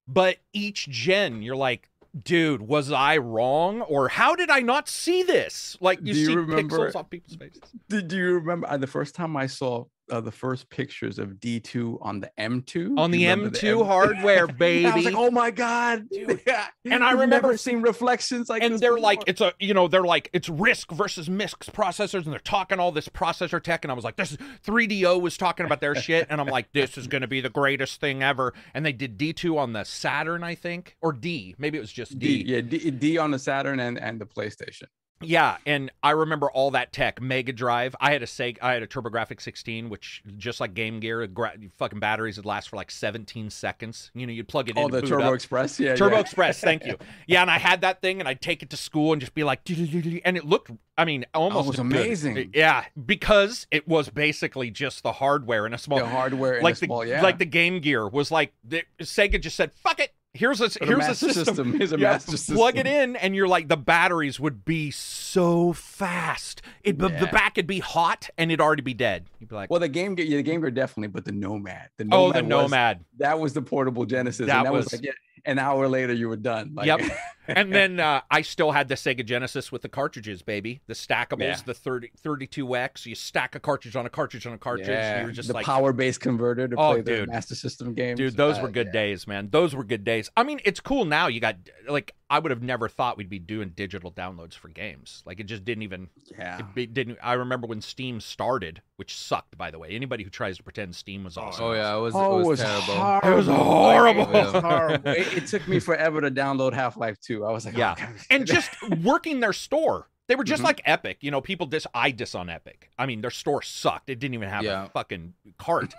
but 0.06 0.38
each 0.52 0.90
gen, 0.90 1.42
you're 1.42 1.56
like, 1.56 1.88
dude, 2.24 2.62
was 2.62 2.92
I 2.92 3.18
wrong, 3.18 3.82
or 3.82 4.10
how 4.10 4.36
did 4.36 4.50
I 4.50 4.60
not 4.60 4.90
see 4.90 5.24
this? 5.24 5.78
Like 5.80 6.00
you 6.04 6.14
Do 6.14 6.20
you 6.20 6.26
see 6.28 6.36
remember- 6.36 6.90
pixels 6.92 6.96
on 6.96 7.06
people's 7.06 7.36
faces. 7.38 7.62
Did 7.90 8.12
you 8.12 8.36
remember 8.36 8.68
uh, 8.70 8.78
the 8.78 8.88
first 8.88 9.16
time 9.16 9.36
I 9.38 9.48
saw 9.48 9.86
uh, 10.12 10.22
the 10.22 10.32
first 10.32 10.70
pictures 10.70 11.18
of 11.18 11.36
D2 11.40 11.98
on 12.02 12.20
the 12.20 12.30
M2? 12.38 12.98
On 13.00 13.10
the 13.10 13.20
you 13.20 13.30
remember 13.30 13.50
M2 13.58 13.80
M- 13.80 13.86
hardware, 13.88 14.48
baby. 14.48 14.86
I 14.86 14.96
was 14.96 15.06
like, 15.06 15.16
oh 15.16 15.32
my 15.32 15.52
god! 15.52 16.08
Yeah. 16.48 16.68
And 16.86 17.04
I 17.04 17.12
remember- 17.12 17.56
seeing 17.58 17.82
reflections 17.82 18.50
like 18.50 18.64
and 18.64 18.80
they're 18.80 18.98
like, 19.00 19.24
it's 19.28 19.42
a, 19.42 19.54
you 19.60 19.74
know, 19.74 19.88
they're 19.88 20.04
like, 20.04 20.30
it's 20.34 20.50
RISC 20.50 20.92
versus 20.92 21.30
MISC 21.30 21.72
processors, 21.74 22.24
and 22.26 22.34
they're 22.34 22.40
talking 22.40 22.80
all 22.80 22.92
this 22.92 23.08
processor 23.10 23.62
tech, 23.62 23.84
and 23.86 23.92
I 23.92 23.96
was 23.96 24.04
like, 24.04 24.16
this 24.16 24.32
is 24.34 24.38
3DO 24.66 25.22
was 25.22 25.38
talking 25.38 25.66
about 25.66 25.82
their 25.82 25.96
shit, 25.96 26.28
and 26.30 26.42
I'm 26.42 26.48
like, 26.48 26.72
this 26.74 26.98
is 26.98 27.08
gonna 27.08 27.28
be 27.28 27.42
the 27.42 27.50
greatest 27.50 28.00
thing 28.00 28.24
ever. 28.24 28.54
And 28.74 28.86
they 28.86 28.94
did 28.94 29.18
D2 29.18 29.58
on 29.58 29.74
the 29.74 29.84
Saturn, 29.84 30.44
I 30.44 30.56
think, 30.56 30.98
or 31.02 31.14
D, 31.14 31.56
maybe 31.58 31.78
it 31.78 31.82
was 31.82 31.92
just 31.94 32.18
D, 32.20 32.44
yeah, 32.46 32.62
D, 32.62 32.92
D 32.92 33.18
on 33.18 33.32
the 33.32 33.40
Saturn 33.40 33.80
and 33.80 33.98
and 34.00 34.20
the 34.20 34.26
PlayStation. 34.26 34.88
Yeah, 35.22 35.58
and 35.66 35.92
I 36.04 36.12
remember 36.12 36.50
all 36.52 36.72
that 36.72 36.92
tech. 36.92 37.22
Mega 37.22 37.54
Drive. 37.54 37.96
I 38.00 38.12
had 38.12 38.24
a 38.24 38.26
Sega. 38.26 38.58
I 38.62 38.74
had 38.74 38.84
a 38.84 38.88
TurboGrafx 38.88 39.42
16, 39.42 39.90
which 39.90 40.24
just 40.38 40.60
like 40.60 40.74
Game 40.74 41.00
Gear, 41.00 41.26
gra- 41.28 41.56
fucking 41.78 42.00
batteries 42.00 42.38
would 42.38 42.46
last 42.46 42.70
for 42.70 42.76
like 42.76 42.92
17 42.92 43.50
seconds. 43.50 44.12
You 44.14 44.26
know, 44.28 44.34
you'd 44.34 44.48
plug 44.48 44.70
it 44.70 44.78
oh, 44.78 44.88
in. 44.88 44.96
Oh, 44.96 45.02
the 45.02 45.08
Turbo 45.08 45.30
up. 45.30 45.36
Express. 45.36 45.80
Yeah, 45.80 45.96
Turbo 45.96 46.16
yeah. 46.16 46.22
Express. 46.22 46.60
Thank 46.60 46.86
you. 46.86 46.98
Yeah, 47.28 47.42
and 47.42 47.52
I 47.52 47.60
had 47.60 47.82
that 47.82 48.02
thing, 48.02 48.20
and 48.20 48.28
I'd 48.28 48.42
take 48.42 48.62
it 48.64 48.70
to 48.72 48.78
school 48.78 49.14
and 49.14 49.22
just 49.22 49.34
be 49.34 49.44
like, 49.44 49.62
and 49.70 50.38
it 50.38 50.46
looked. 50.46 50.72
I 50.98 51.06
mean, 51.06 51.26
oh, 51.34 51.44
almost 51.44 51.66
Oh, 51.66 51.68
was 51.68 51.76
good. 51.78 51.82
amazing. 51.82 52.52
Yeah, 52.54 52.86
because 53.06 53.68
it 53.72 53.88
was 53.88 54.10
basically 54.10 54.70
just 54.70 55.04
the 55.04 55.14
hardware 55.14 55.66
in 55.66 55.74
a 55.74 55.78
small. 55.78 56.00
the 56.00 56.08
hardware 56.08 56.56
in 56.58 56.64
like 56.64 56.76
a 56.76 56.80
the 56.80 56.86
small, 56.88 57.06
yeah. 57.06 57.22
like 57.22 57.38
the 57.38 57.46
Game 57.46 57.80
Gear 57.80 58.08
was 58.08 58.32
like 58.32 58.54
the, 58.64 58.84
Sega 59.00 59.40
just 59.40 59.56
said, 59.56 59.72
"Fuck 59.74 60.00
it." 60.00 60.14
Here's 60.34 60.62
a 60.62 60.70
But 60.80 60.88
here's 60.88 60.90
a 60.90 60.98
master 61.10 61.34
system. 61.34 61.74
Here's 61.74 61.92
a 61.92 61.98
Yeah, 62.00 62.12
master 62.14 62.54
plug 62.54 62.78
it 62.78 62.88
in, 62.88 63.18
and 63.18 63.36
you're 63.36 63.50
like 63.50 63.68
the 63.68 63.76
batteries 63.76 64.40
would 64.40 64.64
be 64.64 64.90
so 64.90 65.74
fast. 65.74 66.62
It 66.84 67.00
the- 67.00 67.10
the 67.10 67.28
back 67.28 67.58
would 67.58 67.68
be 67.68 67.80
hot, 67.80 68.30
and 68.38 68.50
it'd 68.50 68.62
already 68.62 68.82
be 68.82 68.94
dead. 68.94 69.26
You'd 69.40 69.50
be 69.50 69.56
like, 69.56 69.70
Well, 69.70 69.82
the 69.82 69.90
game, 69.90 70.16
Gear- 70.16 70.26
yeah, 70.26 70.38
the 70.38 70.44
Game 70.44 70.62
Gear 70.62 70.72
definitely, 70.72 71.10
but 71.10 71.26
the 71.26 71.34
Nomad. 71.34 71.90
The 71.98 72.08
"Oh, 72.14 72.32
the 72.32 72.42
was- 72.44 72.48
Nomad." 72.50 73.04
that 73.18 73.40
was 73.40 73.54
the 73.54 73.62
portable 73.62 74.06
Genesis. 74.06 74.48
That 74.48 74.58
and 74.60 74.66
that 74.68 74.74
was, 74.74 74.86
was- 74.86 74.94
like 74.94 75.04
yeah, 75.04 75.12
an 75.46 75.60
hour 75.60 75.88
later 75.88 76.14
you 76.14 76.28
were 76.30 76.36
done. 76.38 76.72
Like, 76.76 76.86
Yep. 76.88 77.02
and 77.48 77.74
then 77.74 78.00
uh, 78.00 78.22
I 78.30 78.42
still 78.44 78.72
had 78.72 78.88
the 78.88 78.96
Sega 78.96 79.26
Genesis 79.26 79.72
with 79.72 79.82
the 79.82 79.90
cartridges, 79.90 80.42
baby. 80.42 80.82
The 80.88 80.94
stackables, 80.94 81.40
Yeah. 81.42 81.58
the 81.66 81.74
30, 81.74 82.12
32X. 82.24 83.06
You 83.06 83.16
stack 83.16 83.56
a 83.56 83.60
cartridge 83.60 83.96
on 83.96 84.06
a 84.06 84.10
cartridge 84.10 84.46
on 84.48 84.54
a 84.54 84.58
cartridge. 84.58 84.88
yeah, 84.88 85.22
You 85.22 85.26
were 85.28 85.32
just 85.32 85.48
the 85.48 85.54
like, 85.54 85.66
power 85.66 85.94
base 85.94 86.18
converter 86.18 86.68
to 86.68 86.76
Oh, 86.78 86.92
play 86.94 87.02
the 87.02 87.12
dude. 87.18 87.30
Master 87.30 87.56
System 87.56 87.94
games. 87.94 88.18
Dude, 88.18 88.38
those 88.38 88.58
Uh, 88.60 88.64
were 88.64 88.70
good 88.70 88.88
yeah. 88.88 88.94
days, 89.02 89.28
man. 89.28 89.50
Those 89.50 89.76
were 89.76 89.84
good 89.84 90.04
days. 90.04 90.30
I 90.38 90.44
mean, 90.44 90.60
it's 90.66 90.80
cool 90.80 91.06
now. 91.06 91.28
You 91.28 91.40
got 91.40 91.56
like 91.90 92.14
I 92.32 92.40
would 92.40 92.50
have 92.50 92.64
never 92.64 92.88
thought 92.88 93.18
we'd 93.18 93.30
be 93.30 93.40
doing 93.40 93.74
digital 93.76 94.12
downloads 94.12 94.54
for 94.56 94.70
games. 94.70 95.22
Like 95.26 95.40
it 95.40 95.44
just 95.44 95.66
didn't 95.66 95.84
even 95.84 96.10
Yeah. 96.38 96.60
it 96.60 96.66
be- 96.74 96.86
didn't 96.88 97.20
I 97.22 97.34
remember 97.34 97.68
when 97.68 97.82
Steam 97.82 98.22
started, 98.22 98.82
which 98.96 99.14
sucked 99.16 99.58
by 99.58 99.70
the 99.70 99.78
way. 99.78 99.90
Anybody 99.90 100.24
who 100.24 100.30
tries 100.30 100.56
to 100.58 100.64
pretend 100.64 100.96
Steam 100.96 101.26
was 101.26 101.38
awesome. 101.38 101.66
Oh 101.66 101.74
yeah, 101.74 101.96
it 101.96 102.00
was. 102.00 102.16
Oh, 102.16 102.40
it 102.40 102.48
was, 102.48 102.62
terrible. 102.62 102.96
horrible. 102.96 103.30
It 103.32 103.36
was 103.36 103.48
horrible. 103.48 104.30
Yeah. 104.34 104.62
horrible. 104.62 105.12
it, 105.12 105.34
it 105.38 105.48
took 105.48 105.68
me 105.68 105.80
forever 105.80 106.22
to 106.22 106.32
download 106.32 106.74
Half 106.74 106.96
Life 106.98 107.20
2. 107.20 107.46
I 107.46 107.52
was 107.52 107.66
like, 107.66 107.76
oh, 107.76 107.80
Yeah. 107.80 107.96
God. 107.98 108.10
and 108.30 108.46
just 108.48 108.72
working 109.04 109.42
their 109.42 109.54
store. 109.54 110.08
They 110.28 110.36
were 110.36 110.46
just 110.46 110.62
Mhm. 110.62 110.66
like 110.68 110.82
Epic. 110.86 111.18
You 111.20 111.32
know, 111.32 111.42
people 111.42 111.68
dis 111.68 111.86
I 111.94 112.12
dis 112.12 112.34
on 112.34 112.50
Epic. 112.50 112.90
I 112.98 113.06
mean, 113.08 113.20
their 113.20 113.30
store 113.32 113.62
sucked. 113.62 114.10
It 114.10 114.20
didn't 114.20 114.36
even 114.36 114.48
have 114.48 114.64
Yeah. 114.64 114.86
a 114.86 114.90
fucking 114.90 115.34
cart. 115.58 115.94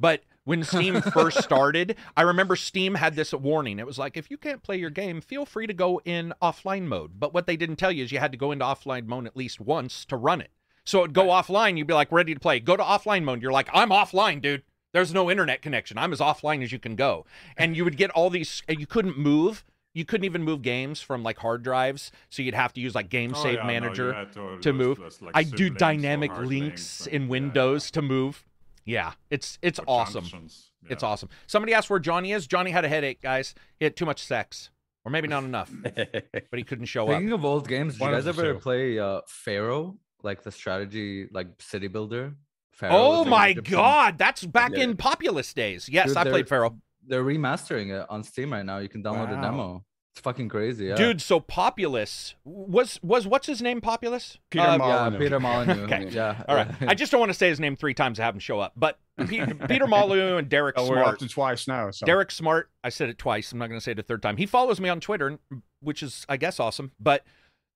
But 0.00 0.22
When 0.46 0.64
Steam 0.64 1.02
first 1.12 1.42
started, 1.42 1.96
I 2.16 2.22
remember 2.22 2.56
Steam 2.56 2.94
had 2.94 3.16
this 3.16 3.32
warning. 3.34 3.78
It 3.78 3.86
was 3.86 3.98
like, 3.98 4.16
if 4.16 4.30
you 4.30 4.38
can't 4.38 4.62
play 4.62 4.76
your 4.78 4.90
game, 4.90 5.20
feel 5.20 5.44
free 5.44 5.66
to 5.66 5.74
go 5.74 6.00
in 6.04 6.32
offline 6.40 6.84
mode. 6.84 7.18
But 7.20 7.34
what 7.34 7.46
they 7.46 7.56
didn't 7.56 7.76
tell 7.76 7.90
you 7.92 8.04
is 8.04 8.12
you 8.12 8.20
had 8.20 8.30
to 8.32 8.38
go 8.38 8.52
into 8.52 8.64
offline 8.64 9.06
mode 9.06 9.26
at 9.26 9.36
least 9.36 9.60
once 9.60 10.04
to 10.06 10.16
run 10.16 10.40
it. 10.40 10.52
So 10.84 11.00
it'd 11.00 11.12
go 11.14 11.26
offline, 11.26 11.76
you'd 11.76 11.88
be 11.88 11.94
like 11.94 12.12
ready 12.12 12.32
to 12.32 12.38
play. 12.40 12.60
Go 12.60 12.76
to 12.76 12.82
offline 12.82 13.24
mode. 13.24 13.42
You're 13.42 13.50
like, 13.52 13.68
I'm 13.72 13.90
offline, 13.90 14.40
dude. 14.40 14.62
There's 14.92 15.12
no 15.12 15.28
internet 15.30 15.60
connection. 15.62 15.98
I'm 15.98 16.12
as 16.12 16.20
offline 16.20 16.62
as 16.62 16.70
you 16.70 16.78
can 16.78 16.94
go. 16.94 17.26
And 17.58 17.76
you 17.76 17.82
would 17.84 17.96
get 17.96 18.10
all 18.12 18.30
these, 18.30 18.62
and 18.68 18.78
you 18.78 18.86
couldn't 18.86 19.18
move. 19.18 19.64
You 19.94 20.04
couldn't 20.04 20.24
even 20.26 20.44
move 20.44 20.62
games 20.62 21.00
from 21.00 21.24
like 21.24 21.38
hard 21.38 21.64
drives. 21.64 22.12
So 22.30 22.40
you'd 22.42 22.54
have 22.54 22.72
to 22.74 22.80
use 22.80 22.94
like 22.94 23.08
Game 23.08 23.32
Oh, 23.34 23.42
Save 23.42 23.54
yeah, 23.54 23.62
no, 23.62 23.62
you 23.62 23.80
Manager 23.80 24.12
to 24.32 24.58
to 24.60 24.72
lose- 24.72 24.98
move. 25.00 25.22
like, 25.22 25.32
I 25.34 25.42
do 25.42 25.70
dynamic 25.70 26.30
links 26.38 27.06
and- 27.06 27.14
in 27.14 27.22
yeah, 27.22 27.28
Windows 27.28 27.90
to 27.90 28.00
move. 28.02 28.44
Yeah, 28.86 29.12
it's 29.30 29.58
it's 29.62 29.78
or 29.80 29.84
awesome. 29.88 30.22
junctions, 30.24 30.70
It's 30.88 31.02
awesome. 31.02 31.28
Somebody 31.46 31.74
asked 31.74 31.90
where 31.90 31.98
Johnny 31.98 32.32
is. 32.32 32.46
Johnny 32.46 32.70
had 32.70 32.84
a 32.84 32.88
headache, 32.88 33.20
guys. 33.20 33.54
He 33.78 33.84
had 33.84 33.96
too 33.96 34.06
much 34.06 34.22
sex, 34.24 34.70
or 35.04 35.10
maybe 35.10 35.26
not 35.28 35.42
enough, 35.44 35.70
but 35.82 36.46
he 36.52 36.62
couldn't 36.62 36.86
show 36.86 37.08
up. 37.08 37.16
Speaking 37.16 37.32
of 37.32 37.44
old 37.44 37.66
games, 37.68 37.94
did 37.94 38.00
you 38.00 38.04
One 38.06 38.14
of 38.14 38.20
guys 38.24 38.28
ever 38.28 38.52
two. 38.54 38.58
play 38.60 38.98
uh 38.98 39.20
Pharaoh, 39.26 39.98
like 40.22 40.42
the 40.44 40.52
strategy, 40.52 41.26
like 41.32 41.48
city 41.60 41.88
builder? 41.88 42.34
Pharaoh 42.72 42.94
Oh 42.96 43.24
my 43.24 43.48
Egyptian- 43.48 43.74
God, 43.76 44.18
that's 44.18 44.44
back 44.44 44.70
did 44.72 44.80
in 44.80 44.90
it. 44.90 44.98
Populous 44.98 45.52
days. 45.52 45.88
Yes, 45.88 46.08
Dude, 46.08 46.16
I 46.18 46.24
played 46.24 46.48
Pharaoh. 46.48 46.78
They're 47.08 47.24
remastering 47.24 47.98
it 47.98 48.06
on 48.10 48.22
Steam 48.22 48.52
right 48.52 48.64
now. 48.66 48.78
You 48.78 48.88
can 48.88 49.02
download 49.02 49.30
the 49.30 49.36
Wow. 49.36 49.42
demo. 49.42 49.84
It's 50.16 50.22
fucking 50.22 50.48
crazy, 50.48 50.86
yeah. 50.86 50.94
Dude, 50.94 51.20
so 51.20 51.40
Populous 51.40 52.36
was 52.42 52.98
was 53.02 53.26
what's 53.26 53.46
his 53.46 53.60
name? 53.60 53.82
Populous. 53.82 54.38
Peter 54.48 54.64
Uh, 54.64 54.78
yeah, 54.78 55.18
Peter 55.18 55.38
Molyneux. 55.38 55.82
Okay. 55.84 56.08
Yeah. 56.08 56.42
All 56.48 56.56
right. 56.56 56.68
I 56.80 56.94
just 56.94 57.12
don't 57.12 57.20
want 57.20 57.28
to 57.28 57.34
say 57.34 57.50
his 57.50 57.60
name 57.60 57.76
three 57.76 57.92
times. 57.92 58.18
I 58.18 58.24
have 58.24 58.32
him 58.34 58.40
show 58.40 58.58
up. 58.58 58.72
But 58.76 58.98
Pe- 59.18 59.52
Peter 59.68 59.86
Molyneux 59.86 60.38
and 60.38 60.48
Derek 60.48 60.76
Oh, 60.78 60.88
we're 60.88 61.04
up 61.04 61.18
to 61.18 61.28
twice 61.28 61.68
now. 61.68 61.90
So. 61.90 62.06
Derek 62.06 62.30
Smart. 62.30 62.70
I 62.82 62.88
said 62.88 63.10
it 63.10 63.18
twice. 63.18 63.52
I'm 63.52 63.58
not 63.58 63.66
going 63.68 63.78
to 63.78 63.84
say 63.84 63.92
it 63.92 63.98
a 63.98 64.02
third 64.02 64.22
time. 64.22 64.38
He 64.38 64.46
follows 64.46 64.80
me 64.80 64.88
on 64.88 65.00
Twitter, 65.00 65.38
which 65.80 66.02
is, 66.02 66.24
I 66.30 66.38
guess, 66.38 66.58
awesome. 66.58 66.92
But 66.98 67.22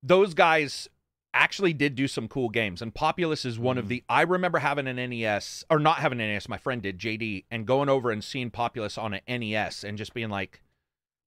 those 0.03 0.33
guys 0.33 0.89
actually 1.35 1.75
did 1.75 1.95
do 1.95 2.09
some 2.09 2.27
cool 2.27 2.49
games. 2.49 2.81
And 2.81 2.95
Populous 2.95 3.45
is 3.45 3.59
one 3.59 3.77
of 3.77 3.89
the. 3.89 4.03
I 4.09 4.23
remember 4.23 4.61
having 4.61 4.87
an 4.87 4.97
NES, 4.97 5.65
or 5.69 5.79
not 5.79 5.99
having 5.99 6.19
an 6.23 6.33
NES, 6.33 6.49
my 6.49 6.57
friend 6.57 6.81
did, 6.81 6.99
JD, 6.99 7.45
and 7.51 7.67
going 7.67 7.91
over 7.91 8.11
and 8.11 8.25
seeing 8.25 8.51
Populous 8.51 8.97
on 8.97 9.12
an 9.12 9.41
NES 9.41 9.85
and 9.85 9.99
just 9.99 10.15
being 10.15 10.31
like, 10.31 10.62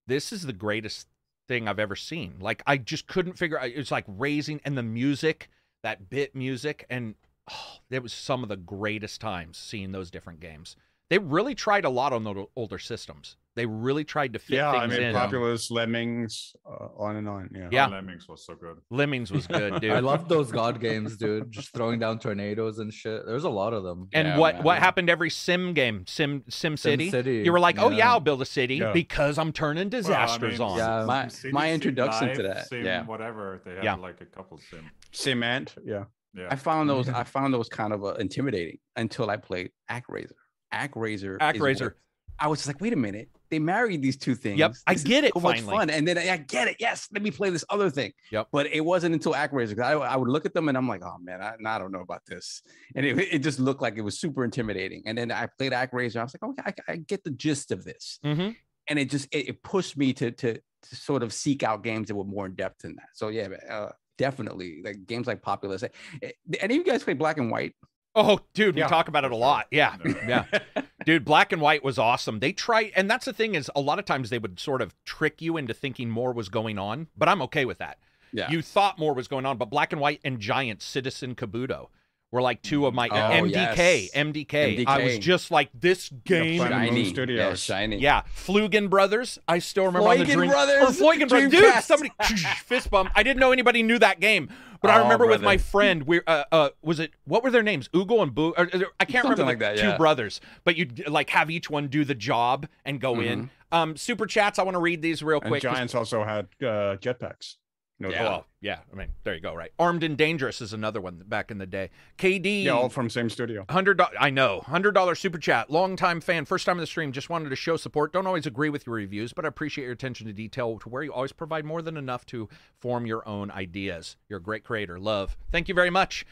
this 0.08 0.32
is 0.32 0.44
the 0.44 0.54
greatest 0.54 1.08
thing 1.48 1.68
I've 1.68 1.80
ever 1.80 1.96
seen. 1.96 2.36
Like, 2.40 2.64
I 2.66 2.78
just 2.78 3.08
couldn't 3.08 3.38
figure 3.38 3.60
out. 3.60 3.68
It's 3.68 3.92
like 3.92 4.06
raising, 4.08 4.62
and 4.66 4.78
the 4.78 4.84
music, 4.84 5.50
that 5.84 6.10
bit 6.10 6.36
music, 6.36 6.86
and 6.90 7.16
oh, 7.52 7.78
it 7.90 8.04
was 8.04 8.14
some 8.14 8.44
of 8.44 8.50
the 8.50 8.58
greatest 8.58 9.22
times 9.22 9.58
seeing 9.58 9.92
those 9.92 10.12
different 10.12 10.40
games. 10.40 10.76
They 11.10 11.18
really 11.18 11.56
tried 11.56 11.86
a 11.86 11.90
lot 11.90 12.14
on 12.14 12.24
the 12.24 12.46
older 12.56 12.80
systems. 12.80 13.36
They 13.56 13.68
really 13.68 14.04
tried 14.04 14.34
to 14.34 14.40
fit 14.40 14.56
yeah, 14.56 14.72
I 14.72 14.88
mean, 14.88 15.00
in. 15.02 15.14
Populous, 15.14 15.70
Lemmings, 15.70 16.56
uh, 16.66 16.88
on 16.98 17.18
and 17.18 17.30
on. 17.30 17.50
Yeah. 17.54 17.68
Yeah. 17.72 17.88
Lemmings 17.88 18.28
was 18.28 18.44
so 18.46 18.56
good. 18.56 18.78
Lemmings 18.90 19.32
was 19.32 19.46
good, 19.46 19.80
dude. 19.82 19.92
I 19.92 20.00
love 20.00 20.28
those 20.28 20.52
god 20.52 20.80
games, 20.80 21.18
dude. 21.18 21.52
Just 21.52 21.72
throwing 21.72 22.00
down 22.00 22.18
tornadoes 22.18 22.80
and 22.80 22.92
shit. 22.92 23.26
There's 23.28 23.44
a 23.44 23.50
lot 23.50 23.74
of 23.74 23.84
them. 23.84 24.08
and 24.12 24.28
Yeah, 24.30 24.38
what 24.40 24.56
man. 24.56 24.64
what 24.64 24.80
happened 24.80 25.10
every 25.10 25.30
sim 25.30 25.74
game, 25.74 26.06
Sim 26.08 26.44
Sim 26.50 26.78
City? 26.78 27.12
Sim 27.12 27.12
City, 27.12 27.44
You 27.46 27.52
were 27.52 27.60
like, 27.60 27.78
oh 27.78 27.90
yeah, 27.90 27.98
yeah. 27.98 28.12
I'll 28.12 28.20
build 28.20 28.42
a 28.42 28.46
city 28.46 28.78
Yeah. 28.78 28.92
because 28.92 29.38
I'm 29.38 29.52
turning 29.54 29.90
Well, 29.90 29.98
I 30.00 30.02
disasters 30.02 30.60
mean, 30.60 30.70
on. 30.70 30.78
Yeah. 30.80 31.06
My- 31.06 31.28
Sim 31.28 31.52
my 31.52 31.62
City, 31.66 31.74
introduction 31.76 32.36
to 32.36 32.44
that, 32.44 32.68
Sim, 32.70 32.84
yeah. 32.86 33.06
whatever. 33.06 33.62
They 33.64 33.76
had 33.76 33.84
Yeah. 33.84 33.96
like 33.96 34.20
a 34.22 34.26
couple 34.26 34.58
sim. 34.58 34.90
Cement. 35.12 35.76
Yeah. 35.86 36.06
Yeah. 36.34 36.48
I 36.50 36.56
found 36.56 36.90
those. 36.90 37.08
I 37.08 37.24
found 37.24 37.54
those 37.54 37.70
kind 37.70 37.94
of 37.94 38.04
uh, 38.04 38.14
intimidating 38.16 38.80
until 38.96 39.30
I 39.30 39.38
played 39.38 39.70
ActRaiser. 39.92 40.32
ActRaiser. 40.74 41.36
is 41.36 41.38
ActRaiser. 41.40 41.82
what- 41.84 41.94
I 42.40 42.48
was 42.48 42.60
just 42.60 42.68
like, 42.68 42.82
wait 42.82 42.94
a 42.94 42.98
minute. 42.98 43.30
They 43.54 43.60
married 43.60 44.02
these 44.02 44.18
two 44.18 44.34
things. 44.34 44.58
I 44.88 44.94
This 44.94 45.04
is 45.04 45.08
get 45.08 45.24
it 45.24 45.34
So 45.36 45.40
much 45.42 45.62
fun. 45.62 45.90
And 45.92 46.08
then 46.08 46.18
I 46.18 46.26
I 46.34 46.38
get 46.38 46.68
it. 46.68 46.78
Yes, 46.80 47.08
let 47.14 47.22
me 47.22 47.30
play 47.30 47.50
this 47.52 47.64
other 47.70 47.90
thing. 47.92 48.12
Yep. 48.32 48.48
But 48.52 48.66
it 48.78 48.84
wasn't 48.84 49.14
until 49.14 49.34
ActRaiser 49.34 49.76
'cause 49.78 49.88
I, 49.92 49.94
I 49.94 50.16
would 50.20 50.28
look 50.36 50.46
at 50.50 50.54
them 50.56 50.68
and 50.70 50.78
I'm 50.80 50.88
like, 50.88 51.04
oh 51.06 51.18
man, 51.22 51.40
I, 51.42 51.52
I 51.74 51.78
don't 51.80 51.92
know 51.92 52.02
about 52.10 52.24
this. 52.26 52.64
And 52.96 53.06
it, 53.06 53.18
it 53.36 53.40
just 53.40 53.60
looked 53.60 53.82
like 53.86 53.96
it 53.98 54.02
was 54.10 54.16
super 54.20 54.44
intimidating. 54.44 55.04
And 55.06 55.16
then 55.18 55.32
I 55.32 55.48
played 55.58 55.72
ActRaiser. 55.72 56.18
I 56.18 56.24
was 56.24 56.36
like, 56.36 56.50
okay, 56.50 56.74
I, 56.88 56.94
I 56.94 56.96
get 56.98 57.24
the 57.24 57.32
gist 57.46 57.72
of 57.72 57.84
this. 57.90 58.20
hmm 58.24 58.50
And 58.90 58.96
it 59.02 59.10
just 59.12 59.28
it, 59.32 59.44
it 59.50 59.64
pushed 59.64 59.96
me 59.98 60.14
to, 60.14 60.32
to 60.32 60.50
to 60.90 60.96
sort 60.96 61.22
of 61.24 61.32
seek 61.32 61.62
out 61.64 61.84
games 61.84 62.08
that 62.10 62.16
were 62.16 62.26
more 62.36 62.46
in 62.48 62.56
depth 62.56 62.80
than 62.84 62.96
that. 62.96 63.10
So 63.14 63.30
yeah, 63.30 63.48
uh, 63.70 63.92
definitely 64.18 64.82
like 64.84 65.06
games 65.06 65.28
like 65.28 65.42
Populous. 65.42 65.84
Eh, 65.84 66.32
Any 66.60 66.74
of 66.76 66.80
you 66.80 66.92
guys 66.92 67.04
play 67.04 67.14
Black 67.14 67.38
and 67.38 67.50
White? 67.52 67.74
Oh, 68.16 68.40
dude, 68.54 68.76
we 68.76 68.82
talk 68.84 69.08
about 69.08 69.26
it 69.26 69.32
a 69.32 69.36
lot. 69.36 69.68
Yeah, 69.72 69.96
No. 70.04 70.14
yeah, 70.28 70.46
dude. 71.06 71.26
Black 71.26 71.52
and 71.52 71.62
white 71.62 71.84
was 71.84 71.98
awesome. 71.98 72.40
They 72.40 72.52
try 72.52 72.92
and 72.96 73.10
that's 73.10 73.26
the 73.26 73.34
thing 73.34 73.56
is, 73.56 73.72
a 73.76 73.82
lot 73.82 73.98
of 74.00 74.06
times 74.06 74.30
they 74.30 74.38
would 74.40 74.60
sort 74.60 74.82
of 74.82 74.94
trick 75.04 75.42
you 75.42 75.58
into 75.58 75.74
thinking 75.74 76.10
more 76.10 76.32
was 76.32 76.50
going 76.50 76.78
on. 76.78 77.08
But 77.18 77.28
I'm 77.30 77.42
okay 77.44 77.66
with 77.66 77.80
that. 77.80 77.98
Yeah. 78.32 78.50
You 78.52 78.62
thought 78.62 78.98
more 79.00 79.14
was 79.14 79.28
going 79.28 79.46
on, 79.46 79.58
but 79.58 79.70
Black 79.70 79.92
and 79.94 80.02
White 80.02 80.20
and 80.24 80.40
Giant 80.40 80.82
Citizen 80.82 81.36
Kabuto 81.36 81.88
were 82.34 82.42
like 82.42 82.64
two 82.64 82.88
of 82.88 82.96
my 82.96 83.08
Oh, 83.10 83.16
MDK, 83.16 83.52
yes. 83.52 84.12
MDK. 84.16 84.84
I 84.88 85.04
was 85.04 85.20
just 85.20 85.52
like 85.52 85.70
this 85.80 86.10
game. 86.26 86.58
Planet 86.58 86.80
Moon 86.80 86.88
Shiny. 86.90 87.04
Yeah, 87.04 87.10
Studios. 87.14 87.60
shiny. 87.64 87.98
Yeah, 88.00 88.24
Flugen 88.36 88.90
Brothers. 88.90 89.38
I 89.48 89.60
still 89.60 89.86
remember 89.86 90.10
on 90.10 90.18
the 90.18 90.26
Dream- 90.26 90.50
Brothers? 90.50 91.00
Or 91.00 91.06
Floygen 91.06 91.30
Brothers. 91.30 91.52
Dude, 91.52 91.84
somebody 91.84 92.12
fist 92.66 92.90
bump. 92.90 93.12
I 93.16 93.22
didn't 93.22 93.40
know 93.40 93.52
anybody 93.52 93.84
knew 93.84 94.00
that 94.00 94.20
game, 94.20 94.50
but 94.82 94.90
I 94.90 95.00
Oh, 95.00 95.04
remember 95.04 95.28
with 95.28 95.44
my 95.44 95.58
friend. 95.58 96.04
We 96.08 96.22
uh, 96.26 96.44
uh 96.52 96.70
was 96.82 97.00
it 97.00 97.12
what 97.26 97.44
were 97.44 97.52
their 97.52 97.62
names? 97.64 97.88
Ugo 97.96 98.24
and 98.24 98.34
Boo. 98.34 98.56
Or, 98.58 98.64
or- 98.74 98.88
I 99.00 99.06
can't 99.06 99.24
remember 99.24 99.44
like 99.46 99.60
the 99.60 99.66
that, 99.66 99.78
two 99.78 99.88
yeah. 99.90 99.98
brothers, 99.98 100.42
but 100.64 100.76
you'd 100.76 101.08
like 101.08 101.30
have 101.30 101.52
each 101.52 101.70
one 101.70 101.88
do 101.88 102.04
the 102.04 102.16
job 102.16 102.68
and 102.84 103.00
go 103.00 103.22
in. 103.22 103.52
Um, 103.72 103.96
super 103.96 104.26
chats. 104.26 104.58
I 104.58 104.64
want 104.64 104.74
to 104.76 104.80
read 104.82 105.04
these 105.04 105.22
real 105.22 105.40
And 105.40 105.50
quick. 105.50 105.62
'cause- 105.64 105.72
Giants 105.76 105.94
also 105.96 106.24
had 106.24 106.46
uh, 106.62 106.98
jetpacks. 106.98 107.58
No 108.00 108.10
Yeah. 108.10 108.24
Well, 108.24 108.48
yeah. 108.60 108.80
I 108.92 108.96
mean, 108.96 109.10
there 109.24 109.36
you 109.36 109.40
go. 109.40 109.54
Right. 109.54 109.72
Armed 109.78 110.04
and 110.04 110.18
Dangerous 110.18 110.62
is 110.62 110.74
another 110.74 111.00
one 111.00 111.24
back 111.26 111.52
in 111.52 111.58
the 111.58 111.66
day. 111.66 111.90
KD. 112.18 112.64
Yeah, 112.64 112.72
all 112.72 112.90
from 112.90 113.10
same 113.10 113.30
studio. 113.30 113.66
Hundred. 113.70 114.02
I 114.20 114.30
know. 114.30 114.62
Hundred 114.62 114.94
dollar 114.94 115.16
super 115.16 115.38
chat. 115.38 115.70
Long 115.70 115.96
time 115.96 116.20
fan. 116.20 116.46
First 116.46 116.66
time 116.66 116.78
in 116.78 116.82
the 116.82 116.88
stream. 116.88 117.12
Just 117.12 117.30
wanted 117.30 117.50
to 117.50 117.56
show 117.56 117.78
support. 117.78 118.12
Don't 118.12 118.28
always 118.28 118.46
agree 118.46 118.70
with 118.70 118.86
your 118.88 118.96
reviews, 118.96 119.32
but 119.32 119.46
I 119.46 119.48
appreciate 119.48 119.86
your 119.86 119.94
attention 119.94 120.28
to 120.28 120.34
detail. 120.34 120.80
To 120.80 120.90
where 120.90 121.04
you 121.04 121.14
always 121.14 121.32
provide 121.32 121.66
more 121.66 121.82
than 121.82 121.98
enough 121.98 122.26
to 122.28 122.50
form 122.80 123.06
your 123.06 123.28
own 123.28 123.52
ideas. 123.52 124.18
You're 124.28 124.40
a 124.40 124.44
great 124.44 124.64
creator. 124.64 125.00
Love. 125.00 125.38
Thank 125.52 125.70
you 125.70 125.76
very 125.76 125.90
much. 125.90 126.26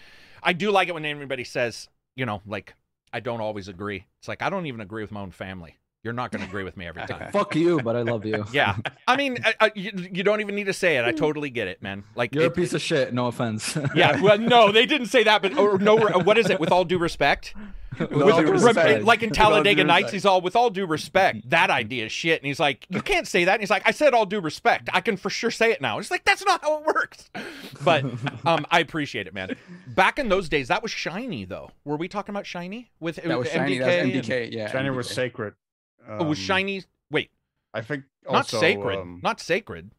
I 0.44 0.54
do 0.54 0.72
like 0.72 0.88
it 0.88 0.94
when 0.94 1.06
everybody 1.06 1.44
says, 1.44 1.90
you 2.16 2.26
know, 2.26 2.42
like 2.46 2.74
I 3.14 3.20
don't 3.20 3.42
always 3.42 3.68
agree. 3.68 4.06
It's 4.20 4.28
like 4.28 4.42
I 4.42 4.50
don't 4.50 4.66
even 4.66 4.82
agree 4.82 5.04
with 5.04 5.12
my 5.12 5.22
own 5.22 5.32
family. 5.32 5.78
You're 6.04 6.14
not 6.14 6.32
going 6.32 6.42
to 6.44 6.48
agree 6.48 6.64
with 6.64 6.78
me 6.78 6.88
every 6.88 7.06
time. 7.06 7.32
Fuck 7.32 7.56
you, 7.56 7.80
but 7.82 7.96
I 7.96 8.02
love 8.02 8.26
you. 8.26 8.44
Yeah. 8.52 8.76
I 9.08 9.16
mean, 9.18 9.38
I, 9.46 9.54
I, 9.60 9.72
you, 9.76 9.92
you 10.12 10.24
don't 10.24 10.42
even 10.42 10.56
need 10.56 10.64
to 10.66 10.74
say 10.74 10.98
it. 10.98 11.06
I 11.06 11.12
totally 11.12 11.50
get 11.52 11.68
it, 11.68 11.82
man. 11.82 12.04
Like 12.16 12.34
You're 12.34 12.46
a 12.46 12.48
it- 12.48 12.56
piece 12.56 12.74
of 12.74 12.82
shit. 12.82 13.14
No 13.14 13.28
offense. 13.28 13.78
yeah, 13.96 14.20
well, 14.22 14.38
no, 14.40 14.72
they 14.72 14.86
didn't 14.88 15.08
say 15.08 15.24
that, 15.24 15.42
but 15.44 15.58
or 15.58 15.78
no, 15.78 15.96
what 15.96 16.38
is 16.40 16.50
it? 16.50 16.60
With 16.60 16.72
all 16.72 16.86
due 16.86 16.98
respect, 16.98 17.54
With 18.00 18.10
With- 18.12 18.22
all 18.24 18.42
due 18.42 18.52
rem- 18.52 18.64
respect. 18.64 19.04
like 19.04 19.22
in 19.22 19.30
With 19.30 19.40
all 19.40 19.46
due 19.50 19.54
Talladega 19.54 19.84
Nights, 19.84 20.06
respect. 20.06 20.14
he's 20.14 20.26
all 20.26 20.42
with 20.42 20.56
all 20.56 20.70
due 20.72 20.88
respect. 20.88 21.50
That 21.52 21.70
idea 21.70 22.06
is 22.06 22.12
shit, 22.12 22.42
and 22.42 22.48
he's 22.48 22.60
like, 22.60 22.88
you 22.90 23.02
can't 23.02 23.28
say 23.28 23.44
that. 23.46 23.54
And 23.54 23.62
he's 23.62 23.70
like, 23.70 23.84
I 23.88 23.92
said 23.92 24.14
all 24.16 24.26
due 24.26 24.42
respect. 24.42 24.90
I 24.94 25.02
can 25.02 25.18
for 25.18 25.30
sure 25.30 25.52
say 25.52 25.72
it 25.72 25.82
now. 25.82 26.00
It's 26.00 26.10
like 26.12 26.26
that's 26.26 26.44
not 26.44 26.62
how 26.62 26.80
it 26.80 26.86
works. 26.88 27.30
But 27.86 28.06
um, 28.46 28.66
I 28.72 28.80
appreciate 28.80 29.28
it, 29.28 29.34
man. 29.36 29.56
Back 29.88 30.18
in 30.20 30.30
those 30.30 30.50
days, 30.50 30.68
that 30.70 30.82
was 30.82 30.92
shiny 30.92 31.46
though. 31.46 31.70
Were 31.86 31.96
we 31.98 32.08
talking 32.08 32.34
about 32.34 32.46
shiny 32.48 32.90
with 33.00 33.18
That 33.18 33.38
was 33.38 33.48
MDK? 33.50 33.54
shiny. 33.54 33.78
That 33.80 33.86
was 33.86 33.96
and- 34.16 34.24
MDK. 34.26 34.52
Yeah. 34.52 34.72
China 34.72 34.94
was 34.94 35.08
MDK. 35.10 35.54
Sacred. 36.02 36.22
Oh, 36.22 36.26
was 36.26 36.38
Um, 36.40 36.44
shiny? 36.44 36.84
Wait, 37.10 37.30
I 37.74 37.82
think 37.82 38.04
not 38.30 38.48
sacred. 38.48 39.00
um, 39.00 39.20
not 39.24 39.40
sacred. 39.40 39.92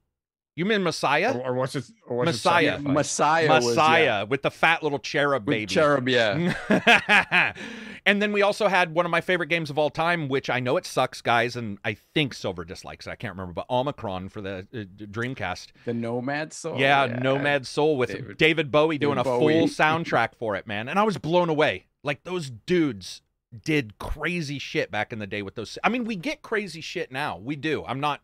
You 0.54 0.66
mean 0.66 0.82
Messiah? 0.82 1.32
or, 1.34 1.46
or 1.46 1.54
was 1.54 1.74
it? 1.76 1.84
Or 2.06 2.18
was 2.18 2.26
Messiah. 2.26 2.64
It 2.64 2.68
sacrifice? 2.72 2.94
Messiah. 2.94 3.48
was, 3.48 3.66
Messiah 3.68 4.04
yeah, 4.04 4.22
with 4.24 4.42
the 4.42 4.50
fat 4.50 4.82
little 4.82 4.98
cherub 4.98 5.46
baby. 5.46 5.62
with 5.62 5.68
baby. 5.70 5.74
Cherub. 5.74 6.08
Yeah. 6.10 7.54
and 8.06 8.20
then 8.20 8.32
we 8.32 8.42
also 8.42 8.68
had 8.68 8.94
one 8.94 9.06
of 9.06 9.10
my 9.10 9.22
favorite 9.22 9.46
games 9.46 9.70
of 9.70 9.78
all 9.78 9.88
time, 9.88 10.28
which 10.28 10.50
I 10.50 10.60
know 10.60 10.76
it 10.76 10.84
sucks, 10.84 11.22
guys, 11.22 11.56
and 11.56 11.78
I 11.86 11.94
think 12.14 12.34
Silver 12.34 12.66
dislikes 12.66 13.06
it. 13.06 13.10
I 13.10 13.14
can't 13.16 13.32
remember, 13.32 13.54
but 13.54 13.68
Omikron 13.68 14.30
for 14.30 14.42
the 14.42 14.66
uh, 14.74 14.84
Dreamcast. 15.06 15.68
The 15.86 15.94
Nomad 15.94 16.52
Soul. 16.52 16.78
yeah, 16.78 17.06
Nomad 17.06 17.66
Soul 17.66 17.96
with 17.96 18.10
David- 18.10 18.36
David, 18.36 18.70
Bowie 18.70 18.98
doing 18.98 19.16
David 19.16 19.30
a 19.30 19.38
Bowie. 19.38 19.52
full 19.60 19.68
soundtrack 19.68 20.34
for 20.38 20.54
it, 20.56 20.66
man. 20.66 20.88
And 20.90 20.98
I 20.98 21.02
was 21.04 21.16
blown 21.16 21.48
away. 21.48 21.86
Like 22.04 22.24
those 22.24 22.50
dudes 22.50 23.22
did 23.64 23.98
crazy 23.98 24.58
shit 24.58 24.90
back 24.90 25.12
in 25.12 25.18
the 25.18 25.26
day 25.26 25.42
with 25.42 25.54
those. 25.54 25.78
I 25.84 25.88
mean, 25.88 26.04
we 26.04 26.16
get 26.16 26.42
crazy 26.42 26.80
shit 26.80 27.12
now. 27.12 27.36
We 27.36 27.56
do. 27.56 27.84
I'm 27.86 28.00
not 28.00 28.22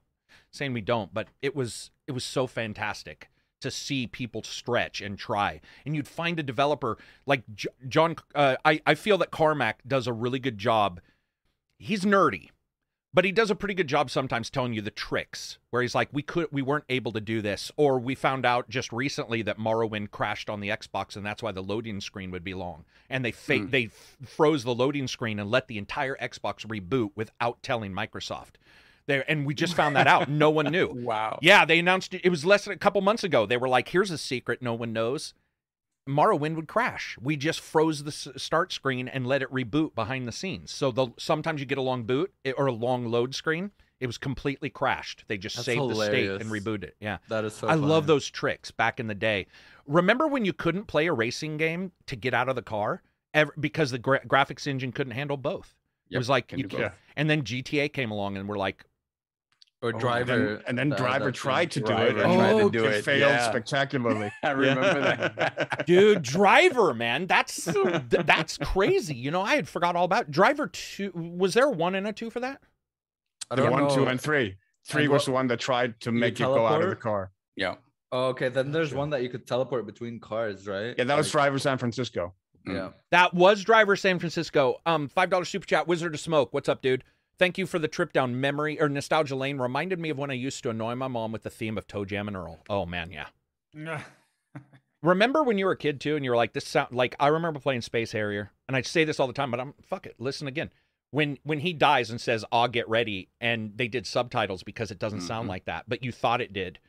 saying 0.50 0.72
we 0.72 0.80
don't, 0.80 1.12
but 1.12 1.28
it 1.42 1.55
was 1.55 1.90
it 2.06 2.12
was 2.12 2.24
so 2.24 2.46
fantastic 2.46 3.28
to 3.60 3.70
see 3.70 4.06
people 4.06 4.42
stretch 4.42 5.00
and 5.00 5.18
try. 5.18 5.60
And 5.84 5.94
you'd 5.94 6.09
find 6.09 6.38
a 6.38 6.42
developer 6.42 6.96
like 7.26 7.42
J- 7.55 7.68
John. 7.88 8.16
Uh, 8.34 8.56
I 8.64 8.80
I 8.86 8.94
feel 8.94 9.18
that 9.18 9.30
Carmack 9.30 9.80
does 9.86 10.06
a 10.06 10.12
really 10.12 10.38
good 10.38 10.59
job. 10.59 11.00
He's 11.78 12.05
nerdy, 12.05 12.50
but 13.18 13.24
he 13.24 13.32
does 13.32 13.50
a 13.50 13.56
pretty 13.56 13.74
good 13.74 13.88
job 13.88 14.08
sometimes 14.12 14.48
telling 14.48 14.72
you 14.72 14.80
the 14.80 14.92
tricks 14.92 15.58
where 15.70 15.82
he's 15.82 15.92
like 15.92 16.08
we 16.12 16.22
could 16.22 16.46
we 16.52 16.62
weren't 16.62 16.84
able 16.88 17.10
to 17.10 17.20
do 17.20 17.42
this 17.42 17.72
or 17.76 17.98
we 17.98 18.14
found 18.14 18.46
out 18.46 18.68
just 18.70 18.92
recently 18.92 19.42
that 19.42 19.58
morrowind 19.58 20.08
crashed 20.12 20.48
on 20.48 20.60
the 20.60 20.68
xbox 20.68 21.16
and 21.16 21.26
that's 21.26 21.42
why 21.42 21.50
the 21.50 21.60
loading 21.60 22.00
screen 22.00 22.30
would 22.30 22.44
be 22.44 22.54
long. 22.54 22.84
And 23.10 23.24
they 23.24 23.32
fa- 23.32 23.58
Hmm. 23.58 23.70
they 23.70 23.86
f- 23.86 24.16
froze 24.24 24.62
the 24.62 24.72
loading 24.72 25.08
screen 25.08 25.40
and 25.40 25.50
let 25.50 25.66
the 25.66 25.78
entire 25.78 26.14
xbox 26.22 26.64
reboot 26.64 27.10
without 27.16 27.60
telling 27.60 27.92
microsoft. 27.92 28.52
There 29.08 29.28
and 29.28 29.44
we 29.44 29.52
just 29.52 29.74
found 29.74 29.96
that 29.96 30.06
out. 30.06 30.28
No 30.28 30.50
one 30.50 30.66
knew. 30.70 30.86
Wow. 30.94 31.40
yeah 31.42 31.64
they 31.64 31.80
announced 31.80 32.14
it 32.14 32.20
it 32.22 32.30
was 32.30 32.44
less 32.46 32.66
than 32.66 32.72
a 32.72 32.78
couple 32.78 33.00
months 33.00 33.24
ago. 33.24 33.46
They 33.46 33.56
were 33.56 33.68
like 33.68 33.88
here's 33.88 34.12
a 34.12 34.18
secret 34.18 34.62
no 34.62 34.74
one 34.74 34.92
knows 34.92 35.34
Morrowind 36.09 36.56
would 36.56 36.68
crash. 36.68 37.16
We 37.20 37.36
just 37.36 37.60
froze 37.60 38.02
the 38.02 38.09
s- 38.09 38.28
start 38.36 38.72
screen 38.72 39.09
and 39.09 39.26
let 39.26 39.43
it 39.43 39.52
reboot 39.52 39.94
behind 39.94 40.26
the 40.26 40.32
scenes. 40.32 40.70
So 40.70 40.90
the, 40.90 41.09
sometimes 41.18 41.60
you 41.60 41.66
get 41.66 41.78
a 41.78 41.82
long 41.82 42.05
boot 42.05 42.32
eh, 42.44 42.52
or 42.56 42.66
a 42.66 42.72
long 42.72 43.05
load 43.06 43.35
screen. 43.35 43.70
It 44.01 44.06
was 44.06 44.16
completely 44.16 44.70
crashed. 44.70 45.24
They 45.28 45.36
just 45.36 45.56
That's 45.56 45.66
saved 45.66 45.90
the 45.90 46.05
state 46.05 46.30
and 46.30 46.51
rebooted 46.51 46.85
it. 46.85 46.97
Yeah. 47.01 47.18
That 47.28 47.44
is 47.44 47.55
so. 47.55 47.68
I 47.68 47.74
love 47.74 48.06
those 48.06 48.30
tricks 48.30 48.70
back 48.70 49.01
in 49.01 49.06
the 49.09 49.14
day. 49.14 49.47
Remember 49.86 50.26
when 50.28 50.44
you 50.44 50.52
couldn't 50.52 50.85
play 50.85 51.06
a 51.09 51.12
racing 51.12 51.56
game 51.56 51.93
to 52.06 52.16
get 52.16 52.32
out 52.32 52.48
of 52.48 52.55
the 52.56 52.62
car 52.62 53.02
ever, 53.35 53.52
because 53.59 53.90
the 53.90 53.98
gra- 53.98 54.24
graphics 54.26 54.66
engine 54.66 54.93
couldn't 54.93 55.12
handle 55.12 55.36
both? 55.36 55.74
it 56.10 56.16
was 56.16 56.28
like, 56.30 56.52
you 56.52 56.66
both. 56.66 56.93
and 57.16 57.28
then 57.28 57.43
GTA 57.43 57.93
came 57.93 58.10
along 58.10 58.39
and 58.39 58.48
we're 58.48 58.56
like, 58.56 58.85
Or 59.80 59.90
Oh, 59.90 59.92
and 59.92 60.00
driver. 60.00 60.38
then- 60.56 60.62
and 60.66 60.78
then, 60.78 60.92
uh, 60.92 60.96
driver 60.96 61.26
that 61.26 61.34
tried 61.36 61.70
to 61.72 61.80
thing. 61.80 61.86
do 61.86 61.92
Driver 61.92 62.18
it. 62.18 62.22
tried 62.22 62.50
and 62.60 62.72
to 62.72 62.78
do 62.78 62.84
it 62.84 62.94
it, 62.96 63.05
failed 63.05 63.20
yeah. 63.30 63.48
spectacularly. 63.48 64.32
I 64.42 64.50
remember 64.50 65.00
that. 65.36 65.82
dude, 65.86 66.22
Driver, 66.22 66.92
man, 66.94 67.26
that's 67.28 67.68
that's 68.10 68.59
crazy. 68.59 69.14
You 69.14 69.30
know, 69.30 69.40
I 69.42 69.55
had 69.55 69.68
forgot 69.68 69.94
all 69.94 70.05
about 70.05 70.30
Driver 70.32 70.66
Two. 70.66 71.12
Was 71.14 71.55
there 71.55 71.68
one 71.70 71.94
and 71.94 72.06
a 72.09 72.12
two 72.12 72.28
for 72.30 72.40
that? 72.40 72.60
I 73.50 73.55
The 73.55 73.62
don't 73.62 73.70
one, 73.72 73.82
know. 73.84 73.94
two, 73.94 74.06
and 74.06 74.20
three. 74.20 74.56
Three 74.84 75.05
And 75.05 75.12
was 75.12 75.20
what- 75.22 75.26
the 75.26 75.32
one 75.32 75.46
that 75.46 75.60
tried 75.60 76.00
to 76.00 76.10
make 76.12 76.38
you 76.40 76.46
go 76.46 76.66
out 76.66 76.82
of 76.82 76.88
the 76.90 76.96
car. 76.96 77.30
yeah. 77.56 77.76
Oh, 78.10 78.28
okay, 78.28 78.48
then 78.48 78.72
there's 78.72 78.94
one 78.94 79.10
that 79.10 79.22
you 79.22 79.28
could 79.28 79.46
teleport 79.46 79.84
between 79.84 80.18
cars, 80.18 80.66
right? 80.66 80.94
Yeah, 80.96 81.05
that 81.05 81.14
was 81.16 81.26
Like, 81.26 81.32
Driver 81.32 81.59
San 81.59 81.76
Francisco. 81.76 82.32
Yeah. 82.66 82.92
That 83.10 83.34
was 83.34 83.62
Driver 83.62 83.96
San 83.96 84.18
Francisco. 84.18 84.80
Um, 84.86 85.09
five 85.09 85.28
dollar 85.30 85.44
super 85.44 85.66
chat. 85.66 85.86
Wizard 85.86 86.14
of 86.14 86.20
Smoke. 86.20 86.52
What's 86.55 86.68
up, 86.70 86.80
dude? 86.82 87.05
Thank 87.39 87.56
you 87.56 87.66
for 87.66 87.78
the 87.78 87.89
trip 87.89 88.12
down 88.12 88.40
memory 88.40 88.81
or 88.81 88.89
nostalgia 88.89 89.36
lane. 89.36 89.59
Reminded 89.59 89.98
me 90.01 90.10
of 90.10 90.19
when 90.19 90.31
I 90.31 90.35
used 90.35 90.62
to 90.65 90.70
annoy 90.70 90.94
my 90.97 91.06
mom 91.09 91.31
with 91.32 91.44
the 91.44 91.51
theme 91.51 91.78
of 91.78 91.86
ToeJam 91.86 92.27
and 92.27 92.36
Earl. 92.36 92.59
Oh 92.69 92.85
man, 92.85 93.10
yeah. 93.12 93.28
Remember 95.02 95.44
when 95.44 95.59
you 95.59 95.66
were 95.66 95.73
a 95.73 95.77
kid 95.77 96.01
too, 96.01 96.16
and 96.16 96.24
you 96.24 96.32
were 96.32 96.36
like, 96.36 96.52
"This 96.52 96.66
sound 96.66 96.93
like." 96.93 97.15
I 97.20 97.28
remember 97.28 97.60
playing 97.60 97.82
Space 97.82 98.10
Harrier, 98.12 98.51
and 98.66 98.77
I 98.77 98.82
say 98.82 99.05
this 99.05 99.20
all 99.20 99.28
the 99.28 99.32
time, 99.32 99.51
but 99.52 99.60
I'm 99.60 99.74
fuck 99.81 100.06
it. 100.06 100.16
Listen 100.19 100.48
again. 100.48 100.70
When 101.12 101.39
when 101.44 101.60
he 101.60 101.73
dies 101.73 102.10
and 102.10 102.20
says, 102.20 102.44
"I'll 102.51 102.66
get 102.66 102.89
ready," 102.89 103.28
and 103.40 103.73
they 103.77 103.86
did 103.86 104.06
subtitles 104.06 104.65
because 104.65 104.90
it 104.90 104.98
doesn't 104.98 105.20
sound 105.20 105.47
Mhm. 105.47 105.51
like 105.51 105.65
that, 105.66 105.85
but 105.89 106.02
you 106.02 106.10
thought 106.10 106.40
it 106.40 106.52
did. 106.52 106.81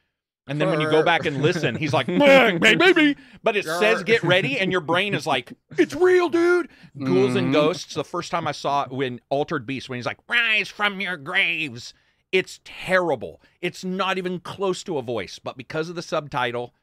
And 0.50 0.60
then 0.60 0.70
when 0.70 0.82
you 0.82 0.90
go 0.90 1.04
back 1.04 1.26
and 1.26 1.42
listen, 1.42 1.76
he's 1.76 1.94
like, 1.94 2.08
"Bang, 2.08 2.58
bang, 2.58 2.78
baby," 2.78 3.16
but 3.44 3.56
it 3.56 3.66
says 3.66 4.04
"Get 4.04 4.24
ready," 4.24 4.60
and 4.60 4.72
your 4.72 4.82
brain 4.82 5.14
is 5.14 5.28
like, 5.28 5.54
"It's 5.78 5.94
real, 5.94 6.28
dude." 6.30 6.70
Ghouls 6.98 7.36
and 7.36 7.50
Mhm. 7.50 7.54
Ghosts. 7.54 7.94
The 7.94 8.04
first 8.04 8.32
time 8.32 8.48
I 8.48 8.52
saw 8.52 8.84
it 8.84 8.92
when 8.92 9.22
Altered 9.30 9.66
Beast, 9.66 9.90
when 9.90 9.98
he's 9.98 10.06
like, 10.06 10.18
"Rise 10.28 10.68
from 10.68 11.00
your 11.00 11.18
graves," 11.18 11.94
it's 12.32 12.60
terrible. 12.64 13.42
It's 13.62 13.84
not 13.84 14.18
even 14.18 14.40
close 14.40 14.84
to 14.86 14.98
a 14.98 15.02
voice, 15.02 15.40
but 15.40 15.56
because 15.58 15.88
of 15.90 15.96
the 15.96 16.02
subtitle, 16.02 16.74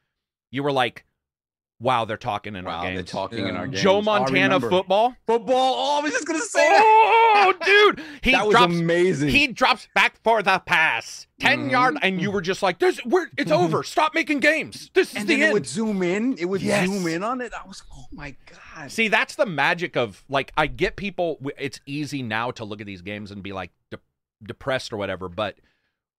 you 0.49 0.63
were 0.63 0.71
like, 0.71 1.03
"Wow, 1.79 2.05
they're 2.05 2.17
talking 2.17 2.55
in 2.55 2.65
Wow, 2.65 2.77
our 2.77 2.83
they're 2.85 2.95
games." 2.95 3.09
talking 3.11 3.47
in 3.47 3.55
our 3.55 3.67
games. 3.67 3.81
Joe 3.81 4.01
Montana 4.01 4.59
football. 4.59 5.15
Football. 5.25 5.75
Oh, 5.77 5.99
I 5.99 6.01
was 6.03 6.11
just 6.11 6.25
gonna 6.25 6.39
say 6.39 6.59
that. 6.67 6.81
Oh, 6.83 7.53
dude, 7.95 8.01
he 8.23 8.31
that 8.31 8.45
was 8.47 8.53
drops. 8.55 8.73
amazing. 8.73 9.29
He 9.29 9.47
drops 9.47 9.87
back 9.93 10.15
for 10.23 10.41
the 10.41 10.59
pass, 10.65 11.27
10 11.39 11.67
Mhm. 11.67 11.71
yard, 11.71 11.97
and 12.01 12.21
you 12.21 12.31
were 12.31 12.41
just 12.41 12.63
like, 12.63 12.79
"There's, 12.79 13.03
we're, 13.05 13.27
it's 13.37 13.51
over. 13.51 13.83
Stop 13.83 14.13
making 14.15 14.39
games. 14.39 14.89
This 14.93 15.11
is 15.11 15.17
and 15.17 15.27
the 15.27 15.33
then 15.35 15.41
it 15.41 15.45
end." 15.45 15.53
would 15.53 15.67
zoom 15.67 16.01
in. 16.03 16.37
It 16.37 16.45
would 16.45 16.61
Yes. 16.61 16.87
zoom 16.87 17.07
in 17.07 17.23
on 17.23 17.41
it. 17.41 17.53
I 17.53 17.67
was, 17.67 17.83
oh 17.95 18.05
my 18.11 18.35
god. 18.75 18.91
See, 18.91 19.07
that's 19.07 19.35
the 19.35 19.45
magic 19.45 19.95
of 19.95 20.23
like 20.29 20.51
I 20.57 20.67
get 20.67 20.95
people. 20.95 21.39
It's 21.57 21.79
easy 21.85 22.23
now 22.23 22.51
to 22.51 22.65
look 22.65 22.81
at 22.81 22.87
these 22.87 23.01
games 23.01 23.31
and 23.31 23.43
be 23.43 23.53
like 23.53 23.71
de- 23.91 23.99
depressed 24.43 24.91
or 24.93 24.97
whatever, 24.97 25.29
but 25.29 25.55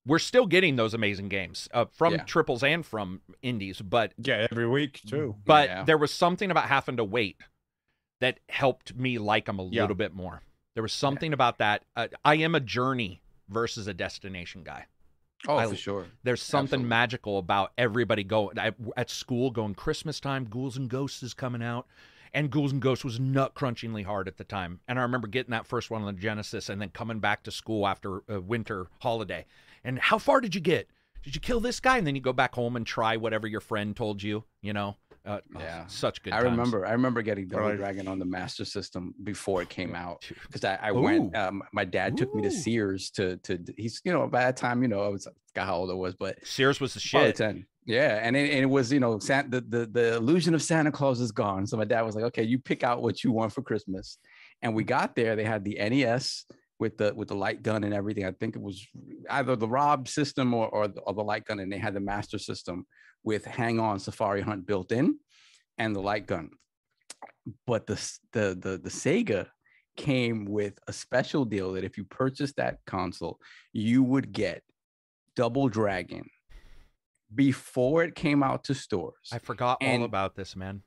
we're 0.08 0.18
still 0.18 0.46
getting 0.46 0.74
those 0.76 0.94
amazing 0.94 1.28
games 1.28 1.68
uh, 1.72 1.84
from 1.84 2.14
Yeah. 2.14 2.24
triples 2.24 2.62
and 2.64 2.84
from 2.84 3.20
indies. 3.42 3.80
But 3.80 4.12
Yeah, 4.18 4.46
every 4.50 4.66
week 4.66 5.00
too. 5.06 5.36
but 5.44 5.68
Yeah. 5.68 5.84
there 5.84 5.98
was 5.98 6.12
something 6.12 6.50
about 6.50 6.68
having 6.68 6.96
to 6.96 7.04
wait 7.04 7.36
that 8.20 8.40
helped 8.48 8.96
me 8.96 9.18
like 9.18 9.44
them 9.46 9.58
a 9.60 9.64
Yeah. 9.68 9.82
little 9.82 9.94
bit 9.96 10.14
more. 10.14 10.42
There 10.74 10.82
was 10.82 10.92
something 10.92 11.32
about 11.32 11.58
that. 11.58 11.84
Uh, 11.94 12.08
I 12.24 12.36
am 12.36 12.54
a 12.54 12.60
journey 12.60 13.20
versus 13.48 13.86
a 13.86 13.94
destination 13.94 14.64
guy. 14.64 14.86
oh, 15.46 15.56
I- 15.56 15.68
for 15.68 15.76
sure. 15.76 16.06
There's 16.24 16.42
something 16.42 16.80
Absolutely. 16.80 16.88
magical 16.88 17.38
about 17.38 17.72
everybody 17.78 18.24
going 18.24 18.58
at, 18.58 18.74
at 18.96 19.08
school 19.08 19.52
going 19.52 19.74
Christmas 19.76 20.18
time. 20.18 20.46
Ghouls 20.46 20.76
and 20.76 20.88
Ghosts 20.90 21.22
is 21.22 21.32
coming 21.32 21.62
out, 21.62 21.86
and 22.34 22.50
Ghouls 22.50 22.72
and 22.72 22.82
Ghosts 22.82 23.04
was 23.04 23.20
nut 23.20 23.54
crunchingly 23.54 24.04
hard 24.04 24.26
at 24.26 24.36
the 24.36 24.42
time. 24.42 24.80
And 24.88 24.98
I 24.98 25.02
remember 25.02 25.28
getting 25.28 25.52
that 25.52 25.64
first 25.64 25.90
one 25.90 26.02
on 26.02 26.12
the 26.12 26.20
Genesis, 26.20 26.68
and 26.68 26.80
then 26.82 26.88
coming 26.90 27.20
back 27.20 27.44
to 27.44 27.52
school 27.52 27.86
after 27.86 28.22
a 28.28 28.40
winter 28.40 28.88
holiday. 29.00 29.46
And 29.84 29.98
how 29.98 30.18
far 30.18 30.40
did 30.40 30.54
you 30.54 30.60
get? 30.60 30.88
Did 31.22 31.34
you 31.34 31.40
kill 31.40 31.60
this 31.60 31.80
guy? 31.80 31.98
And 31.98 32.06
then 32.06 32.14
you 32.14 32.20
go 32.20 32.32
back 32.32 32.54
home 32.54 32.76
and 32.76 32.86
try 32.86 33.16
whatever 33.16 33.46
your 33.46 33.60
friend 33.60 33.94
told 33.94 34.22
you. 34.22 34.44
You 34.62 34.72
know, 34.72 34.96
uh, 35.26 35.40
oh, 35.56 35.60
Yeah. 35.60 35.86
such 35.88 36.22
good. 36.22 36.32
I 36.32 36.40
times. 36.40 36.50
remember. 36.52 36.86
I 36.86 36.92
remember 36.92 37.22
getting 37.22 37.48
Double 37.48 37.64
Right. 37.64 37.76
Dragon 37.76 38.08
on 38.08 38.18
the 38.18 38.24
Master 38.24 38.64
System 38.64 39.14
before 39.24 39.60
it 39.62 39.68
came 39.68 39.94
out 39.94 40.24
because 40.46 40.64
I, 40.64 40.78
I 40.80 40.92
went. 40.92 41.36
Um, 41.36 41.62
my 41.72 41.84
dad 41.84 42.16
took 42.16 42.34
me 42.34 42.42
to 42.42 42.50
Sears 42.50 43.10
to 43.10 43.36
to. 43.38 43.58
He's 43.76 44.00
you 44.04 44.12
know 44.12 44.26
by 44.28 44.40
that 44.44 44.56
time 44.56 44.80
you 44.82 44.88
know 44.88 45.02
I 45.02 45.08
was 45.08 45.26
I 45.26 45.30
forgot 45.48 45.66
how 45.66 45.76
old 45.76 45.90
I 45.90 45.94
was, 45.94 46.14
but 46.14 46.44
Sears 46.46 46.80
was 46.80 46.94
the 46.94 47.00
shit. 47.00 47.36
10. 47.36 47.66
Yeah, 47.84 48.20
and 48.22 48.36
it, 48.36 48.50
and 48.50 48.60
it 48.60 48.66
was 48.66 48.92
you 48.92 49.00
know 49.00 49.18
San, 49.18 49.48
the, 49.50 49.60
the 49.62 49.86
the 49.86 50.16
illusion 50.16 50.54
of 50.54 50.62
Santa 50.62 50.92
Claus 50.92 51.20
is 51.20 51.32
gone. 51.32 51.66
So 51.66 51.76
my 51.78 51.84
dad 51.86 52.02
was 52.02 52.14
like, 52.14 52.24
okay, 52.24 52.42
you 52.42 52.58
pick 52.58 52.84
out 52.84 53.02
what 53.02 53.24
you 53.24 53.32
want 53.32 53.52
for 53.52 53.62
Christmas, 53.62 54.18
and 54.62 54.74
we 54.74 54.84
got 54.84 55.16
there. 55.16 55.36
They 55.36 55.44
had 55.44 55.64
the 55.64 55.76
NES 55.76 56.44
with 56.78 56.96
the 56.96 57.12
with 57.14 57.28
the 57.28 57.34
light 57.34 57.62
gun 57.62 57.84
and 57.84 57.94
everything. 57.94 58.24
I 58.24 58.32
think 58.32 58.56
it 58.56 58.62
was 58.62 58.86
either 59.30 59.56
the 59.56 59.68
R.O.B. 59.68 60.08
system 60.08 60.54
or 60.54 60.68
or 60.68 60.88
the, 60.88 61.00
or 61.00 61.14
the 61.14 61.24
light 61.24 61.44
gun, 61.44 61.60
and 61.60 61.72
they 61.72 61.78
had 61.78 61.94
the 61.94 62.00
Master 62.00 62.38
System 62.38 62.86
with 63.24 63.44
Hang 63.44 63.80
On 63.80 63.98
Safari 63.98 64.40
Hunt 64.40 64.66
built 64.66 64.92
in, 64.92 65.18
and 65.78 65.94
the 65.94 66.00
light 66.00 66.26
gun. 66.26 66.50
But 67.66 67.86
the 67.86 67.94
the 68.32 68.58
the 68.60 68.78
the 68.78 68.90
Sega 68.90 69.46
came 69.96 70.44
with 70.44 70.78
a 70.86 70.92
special 70.92 71.44
deal 71.44 71.72
that 71.72 71.84
if 71.84 71.98
you 71.98 72.04
purchased 72.04 72.56
that 72.56 72.78
console, 72.86 73.38
you 73.72 74.02
would 74.02 74.32
get 74.32 74.62
Double 75.34 75.68
Dragon 75.68 76.28
before 77.34 78.04
it 78.04 78.14
came 78.14 78.42
out 78.42 78.64
to 78.64 78.74
stores. 78.74 79.28
I 79.32 79.38
forgot 79.38 79.78
all 79.82 80.04
about 80.04 80.36
this, 80.36 80.56
man. 80.56 80.82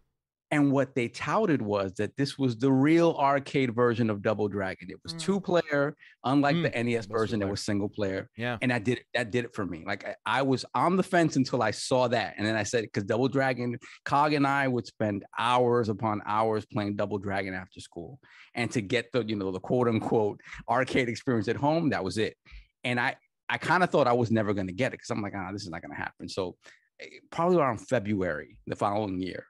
And 0.54 0.70
what 0.72 0.96
they 0.96 1.08
touted 1.08 1.62
was 1.62 1.94
that 1.94 2.18
this 2.18 2.38
was 2.38 2.58
the 2.58 2.72
real 2.72 3.16
arcade 3.18 3.74
version 3.74 4.10
of 4.10 4.22
Double 4.22 4.50
Dragon. 4.50 4.90
It 4.90 4.98
was 5.02 5.14
Mm. 5.14 5.20
two 5.20 5.40
player, 5.40 5.96
unlike 6.26 6.58
Mm, 6.58 6.64
the 6.64 6.84
NES 6.84 7.06
version 7.06 7.40
that 7.40 7.48
was 7.48 7.62
single 7.62 7.88
player. 7.88 8.30
Yeah. 8.36 8.58
And 8.62 8.74
I 8.74 8.80
did 8.80 8.98
it. 9.00 9.06
That 9.14 9.32
did 9.32 9.46
it 9.46 9.56
for 9.56 9.66
me. 9.66 9.84
Like 9.86 10.06
I, 10.06 10.16
I 10.26 10.42
was 10.42 10.66
on 10.76 10.98
the 10.98 11.04
fence 11.04 11.38
until 11.38 11.64
I 11.64 11.72
saw 11.72 12.10
that, 12.10 12.36
and 12.38 12.46
then 12.46 12.58
I 12.58 12.64
said, 12.64 12.84
because 12.84 13.06
Double 13.06 13.30
Dragon, 13.30 13.78
Cog 14.04 14.34
and 14.34 14.46
I 14.46 14.68
would 14.68 14.86
spend 14.86 15.24
hours 15.40 15.88
upon 15.88 16.22
hours 16.26 16.66
playing 16.66 16.98
Double 16.98 17.18
Dragon 17.18 17.54
after 17.54 17.80
school, 17.80 18.20
and 18.54 18.70
to 18.72 18.82
get 18.82 19.12
the 19.14 19.24
you 19.24 19.38
know 19.38 19.52
the 19.52 19.60
quote 19.62 19.88
unquote 19.88 20.42
arcade 20.70 21.08
experience 21.08 21.48
at 21.48 21.56
home, 21.56 21.90
that 21.92 22.04
was 22.04 22.18
it. 22.18 22.36
And 22.84 23.00
I 23.00 23.16
I 23.48 23.58
kind 23.58 23.84
of 23.84 23.90
thought 23.90 24.08
I 24.08 24.14
was 24.14 24.32
never 24.32 24.54
going 24.54 24.68
to 24.68 24.74
get 24.74 24.88
it 24.88 25.00
because 25.00 25.10
I'm 25.12 25.22
like, 25.22 25.34
ah, 25.36 25.52
this 25.54 25.64
is 25.64 25.70
not 25.70 25.82
going 25.82 25.92
to 25.96 25.98
happen. 26.02 26.28
So 26.30 26.58
eh, 27.00 27.06
probably 27.32 27.58
around 27.58 27.78
February 27.80 28.58
the 28.68 28.76
following 28.76 29.20
year, 29.22 29.46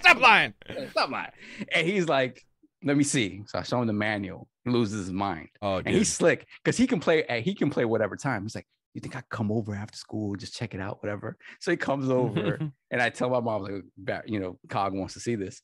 Stop 0.00 0.20
lying. 0.20 0.54
Stop 0.90 1.10
lying. 1.10 1.30
And 1.72 1.86
he's 1.86 2.08
like, 2.08 2.42
let 2.82 2.96
me 2.96 3.04
see. 3.04 3.42
So 3.46 3.58
I 3.58 3.62
show 3.62 3.80
him 3.80 3.86
the 3.86 3.92
manual. 3.92 4.48
He 4.64 4.70
loses 4.70 5.00
his 5.06 5.12
mind. 5.12 5.48
Oh, 5.62 5.76
dude. 5.78 5.88
And 5.88 5.96
he's 5.96 6.12
slick 6.12 6.46
because 6.64 6.76
he 6.76 6.86
can 6.86 7.00
play. 7.00 7.24
He 7.44 7.54
can 7.54 7.70
play 7.70 7.84
whatever 7.84 8.16
time. 8.16 8.42
He's 8.42 8.54
like, 8.54 8.66
you 8.94 9.00
think 9.00 9.16
I 9.16 9.22
come 9.30 9.52
over 9.52 9.74
after 9.74 9.96
school, 9.96 10.34
just 10.36 10.54
check 10.54 10.74
it 10.74 10.80
out, 10.80 11.02
whatever. 11.02 11.36
So 11.60 11.70
he 11.70 11.76
comes 11.76 12.10
over 12.10 12.58
and 12.90 13.02
I 13.02 13.08
tell 13.10 13.30
my 13.30 13.40
mom, 13.40 13.62
like, 13.62 14.22
you 14.26 14.40
know, 14.40 14.58
Cog 14.68 14.94
wants 14.94 15.14
to 15.14 15.20
see 15.20 15.34
this. 15.36 15.62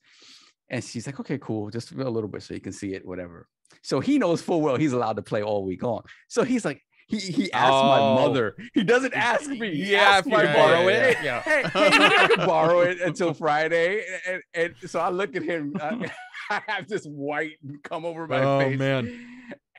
And 0.69 0.83
she's 0.83 1.07
like, 1.07 1.21
okay, 1.21 1.39
cool, 1.39 1.71
just 1.71 1.93
a 1.93 2.11
little 2.11 2.29
bit 2.29 2.43
so 2.43 2.55
you 2.55 2.61
can 2.61 2.73
see 2.73 2.95
it, 2.95 3.07
whatever. 3.07 3.49
So 3.83 4.01
he 4.01 4.19
knows 4.19 4.43
full 4.43 4.61
well 4.61 4.77
he's 4.77 4.93
allowed 4.93 5.17
to 5.17 5.23
play 5.23 5.43
all 5.43 5.65
week 5.65 5.83
long. 5.83 6.03
So 6.29 6.43
he's 6.45 6.65
like, 6.65 6.81
he 7.09 7.19
he 7.19 7.53
asks 7.53 7.83
Oh. 7.83 7.87
my 7.87 8.01
mother. 8.01 8.57
He 8.75 8.83
doesn't 8.83 9.15
ask 9.15 9.49
me. 9.49 9.75
He 9.77 9.93
Yeah, 9.93 10.03
asks 10.03 10.27
if 10.27 10.33
my 10.33 10.45
borrow 10.53 10.89
it. 10.89 11.17
Hey, 11.17 11.25
Yeah. 11.25 11.41
hey, 11.43 11.63
hey, 11.63 11.71
I 11.73 12.29
can 12.35 12.47
borrow 12.47 12.81
it 12.81 13.01
until 13.05 13.33
Friday. 13.33 14.05
And, 14.27 14.43
and 14.55 14.75
so 14.87 14.99
I 14.99 15.11
look 15.11 15.37
at 15.37 15.43
him. 15.43 15.75
I, 15.81 16.11
I 16.51 16.63
have 16.67 16.89
this 16.89 17.05
white 17.05 17.59
come 17.85 18.05
over 18.05 18.27
my 18.27 18.43
Oh, 18.43 18.59
face. 18.61 18.75
Oh 18.75 18.79
man. 18.79 19.27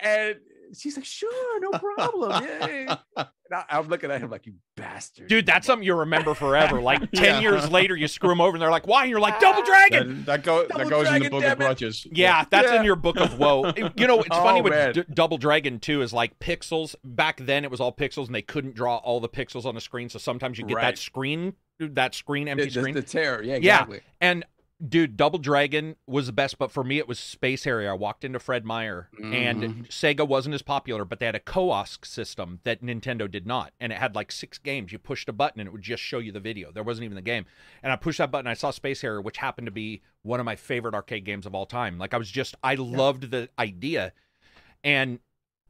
And 0.01 0.35
she's 0.76 0.95
like, 0.98 1.06
sure, 1.06 1.60
no 1.60 1.72
problem. 1.77 2.44
Yeah. 2.44 2.95
I, 3.15 3.26
I'm 3.69 3.88
looking 3.88 4.11
at 4.11 4.19
him 4.22 4.30
like, 4.30 4.45
you 4.45 4.53
bastard. 4.76 5.27
Dude, 5.27 5.45
that's 5.45 5.65
something 5.68 5.85
you'll 5.85 5.99
remember 5.99 6.34
forever. 6.35 6.81
Like 6.81 7.11
10 7.15 7.23
Yeah. 7.23 7.39
years 7.39 7.69
later, 7.72 7.95
you 7.95 8.07
screw 8.07 8.30
them 8.30 8.41
over 8.41 8.56
and 8.56 8.61
they're 8.61 8.72
like, 8.72 8.88
why? 8.88 9.03
And 9.03 9.10
you're 9.10 9.19
like, 9.19 9.35
ah. 9.35 9.39
Double 9.39 9.64
Dragon. 9.64 10.18
That, 10.18 10.26
that, 10.26 10.44
go, 10.44 10.68
Double 10.68 10.77
that 10.84 10.89
goes 10.89 11.07
in 11.07 11.23
the 11.23 11.30
book 11.30 11.44
of 11.44 11.52
it. 11.53 11.57
grudges. 11.57 12.06
Yeah, 12.11 12.45
that's 12.49 12.72
Yeah. 12.72 12.80
in 12.80 12.84
your 12.85 12.95
book 12.98 13.18
of 13.19 13.39
woe. 13.39 13.72
You 13.95 14.07
know, 14.07 14.19
it's 14.19 14.27
oh, 14.31 14.44
funny 14.44 14.60
Oh, 14.60 14.64
with. 14.64 14.95
D- 14.95 15.03
Double 15.14 15.38
Dragon 15.38 15.80
too 15.80 16.02
is 16.02 16.11
like 16.14 16.38
pixels. 16.39 16.95
Back 17.03 17.38
then, 17.45 17.64
it 17.64 17.72
was 17.72 17.80
all 17.80 17.94
pixels, 17.94 18.26
and 18.27 18.35
they 18.35 18.41
couldn't 18.41 18.76
draw 18.76 18.98
all 18.98 19.19
the 19.19 19.30
pixels 19.30 19.65
on 19.65 19.76
the 19.76 19.81
screen. 19.81 20.10
So 20.10 20.19
sometimes 20.19 20.57
you 20.57 20.65
get 20.65 20.76
that 20.81 20.98
screen, 20.98 21.53
that 21.80 22.15
screen, 22.15 22.48
empty 22.48 22.65
the, 22.65 22.72
screen. 22.72 22.95
the 22.95 23.02
tear 23.02 23.41
Yeah, 23.44 23.52
Yeah. 23.53 23.57
exactly. 23.76 24.02
And 24.19 24.45
dude, 24.85 25.17
Double 25.17 25.39
Dragon 25.39 25.95
was 26.05 26.27
the 26.27 26.31
best, 26.33 26.57
but 26.57 26.71
for 26.71 26.83
me, 26.83 26.97
it 26.97 27.07
was 27.07 27.17
Space 27.19 27.63
Harrier. 27.63 27.91
I 27.91 27.93
walked 27.93 28.23
into 28.23 28.39
Fred 28.39 28.63
Meyer, 28.63 29.09
and 29.17 29.63
Mhm. 29.63 29.87
Sega 29.87 30.27
wasn't 30.27 30.55
as 30.55 30.61
popular, 30.61 31.03
but 31.03 31.19
they 31.19 31.25
had 31.25 31.35
a 31.35 31.39
kiosk 31.39 32.05
system 32.05 32.59
that 32.63 32.81
Nintendo 32.81 33.29
did 33.29 33.47
not, 33.47 33.73
and 33.79 33.91
it 33.91 33.97
had 33.97 34.13
like 34.15 34.31
six 34.31 34.57
games. 34.57 34.91
You 34.91 34.99
pushed 34.99 35.27
a 35.29 35.33
button, 35.33 35.59
and 35.59 35.67
it 35.67 35.71
would 35.71 35.81
just 35.81 36.03
show 36.03 36.19
you 36.19 36.31
the 36.31 36.39
video. 36.39 36.71
There 36.71 36.83
wasn't 36.83 37.05
even 37.05 37.15
the 37.15 37.21
game. 37.21 37.45
And 37.81 37.91
I 37.91 37.95
pushed 37.95 38.19
that 38.19 38.29
button. 38.31 38.47
I 38.47 38.53
saw 38.53 38.71
Space 38.71 39.01
Harrier, 39.01 39.21
which 39.21 39.37
happened 39.37 39.65
to 39.65 39.71
be 39.71 40.01
one 40.21 40.39
of 40.39 40.45
my 40.45 40.55
favorite 40.55 40.93
arcade 40.93 41.25
games 41.25 41.45
of 41.45 41.55
all 41.55 41.65
time. 41.65 41.97
Like 41.97 42.13
I 42.13 42.17
was 42.17 42.29
just, 42.29 42.55
I 42.63 42.75
loved 42.75 43.31
the 43.31 43.49
idea, 43.57 44.13
and 44.83 45.19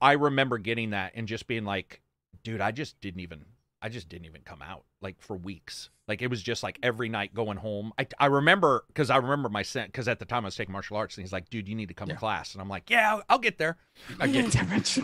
I 0.01 0.11
remember 0.13 0.57
getting 0.57 0.89
that 0.91 1.13
and 1.15 1.27
just 1.27 1.47
being 1.47 1.63
like, 1.63 2.01
dude, 2.43 2.61
I 2.61 2.71
just 2.71 2.99
didn't 3.01 3.21
even. 3.21 3.45
I 3.81 3.89
just 3.89 4.09
didn't 4.09 4.25
even 4.25 4.41
come 4.41 4.61
out 4.61 4.83
like 5.01 5.21
for 5.21 5.35
weeks. 5.37 5.89
Like 6.07 6.21
it 6.21 6.29
was 6.29 6.41
just 6.41 6.63
like 6.63 6.79
every 6.81 7.09
night 7.09 7.33
going 7.33 7.57
home. 7.57 7.91
I, 7.99 8.07
I 8.19 8.27
remember 8.27 8.85
because 8.87 9.09
I 9.09 9.17
remember 9.17 9.49
my 9.49 9.61
son 9.61 9.87
because 9.87 10.07
at 10.07 10.19
the 10.19 10.25
time 10.25 10.45
I 10.45 10.47
was 10.47 10.55
taking 10.55 10.71
martial 10.71 10.97
arts 10.97 11.17
and 11.17 11.23
he's 11.23 11.33
like, 11.33 11.49
dude, 11.49 11.67
you 11.67 11.75
need 11.75 11.89
to 11.89 11.93
come 11.93 12.07
to 12.07 12.15
class. 12.15 12.53
And 12.53 12.61
I'm 12.61 12.69
like, 12.69 12.89
yeah, 12.89 13.13
I'll, 13.13 13.23
I'll 13.29 13.39
get 13.39 13.57
there. 13.57 13.77
I 14.19 14.27
get. 14.27 14.53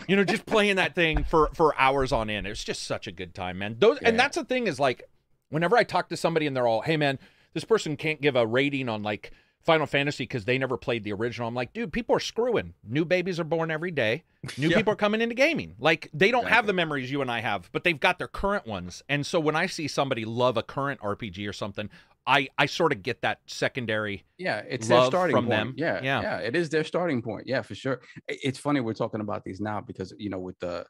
You 0.07 0.15
know, 0.15 0.23
just 0.23 0.45
playing 0.45 0.77
that 0.77 0.95
thing 0.95 1.23
for 1.23 1.49
for 1.53 1.77
hours 1.79 2.11
on 2.11 2.29
end. 2.29 2.47
It 2.47 2.51
was 2.51 2.63
just 2.63 2.83
such 2.83 3.07
a 3.07 3.11
good 3.11 3.35
time, 3.35 3.59
man. 3.59 3.75
Those 3.79 3.99
and 3.99 4.19
that's 4.19 4.37
the 4.37 4.45
thing 4.45 4.67
is 4.67 4.79
like, 4.79 5.03
whenever 5.49 5.77
I 5.77 5.83
talk 5.83 6.09
to 6.09 6.17
somebody 6.17 6.47
and 6.47 6.55
they're 6.55 6.67
all, 6.67 6.81
hey 6.81 6.97
man, 6.97 7.19
this 7.53 7.65
person 7.65 7.97
can't 7.97 8.21
give 8.21 8.35
a 8.35 8.47
rating 8.47 8.89
on 8.89 9.03
like 9.03 9.31
Final 9.64 9.85
Fantasy 9.88 10.23
because 10.26 10.45
they 10.45 10.57
never 10.57 10.76
played 10.77 11.03
the 11.03 11.14
original. 11.14 11.48
I'm 11.48 11.56
like, 11.56 11.73
dude, 11.73 11.94
people 11.94 12.15
are 12.15 12.19
screwing. 12.19 12.73
New 12.88 13.06
babies 13.06 13.40
are 13.40 13.44
born 13.45 13.72
every 13.72 13.91
day. 13.91 14.23
New 14.57 14.68
Yeah. 14.72 14.77
people 14.77 14.94
are 14.94 14.98
coming 14.98 15.22
into 15.22 15.35
gaming. 15.35 15.76
Like 15.80 16.10
they 16.14 16.31
don't 16.31 16.48
have 16.48 16.68
the 16.68 16.73
memories 16.73 17.10
you 17.11 17.22
and 17.22 17.31
I 17.31 17.40
have, 17.41 17.69
but 17.72 17.84
they've 17.84 17.99
got 17.99 18.19
their 18.19 18.27
current 18.27 18.68
ones. 18.68 19.03
And 19.07 19.26
so 19.26 19.40
when 19.40 19.56
I 19.56 19.68
see 19.68 19.88
somebody 19.88 20.26
love 20.26 20.57
a 20.57 20.64
current 20.64 20.99
RPG 21.02 21.48
or 21.48 21.53
something, 21.53 21.90
I 22.27 22.49
I 22.57 22.65
sort 22.68 22.91
of 22.94 23.03
get 23.03 23.22
that 23.22 23.40
secondary. 23.48 24.23
Yeah, 24.38 24.64
it's 24.68 24.88
their 24.88 25.06
starting 25.06 25.35
from 25.35 25.45
point. 25.48 25.52
them. 25.52 25.73
Yeah, 25.77 25.99
Yeah. 26.03 26.22
yeah, 26.22 26.38
it 26.40 26.56
is 26.56 26.69
their 26.69 26.84
starting 26.84 27.22
point. 27.22 27.48
Yeah, 27.48 27.61
for 27.61 27.76
sure. 27.76 28.02
It's 28.27 28.60
funny 28.60 28.80
we're 28.81 28.94
talking 28.94 29.22
about 29.22 29.44
these 29.44 29.60
now 29.61 29.81
because 29.81 30.14
you 30.18 30.30
know 30.30 30.40
with 30.40 30.60
the 30.60 30.85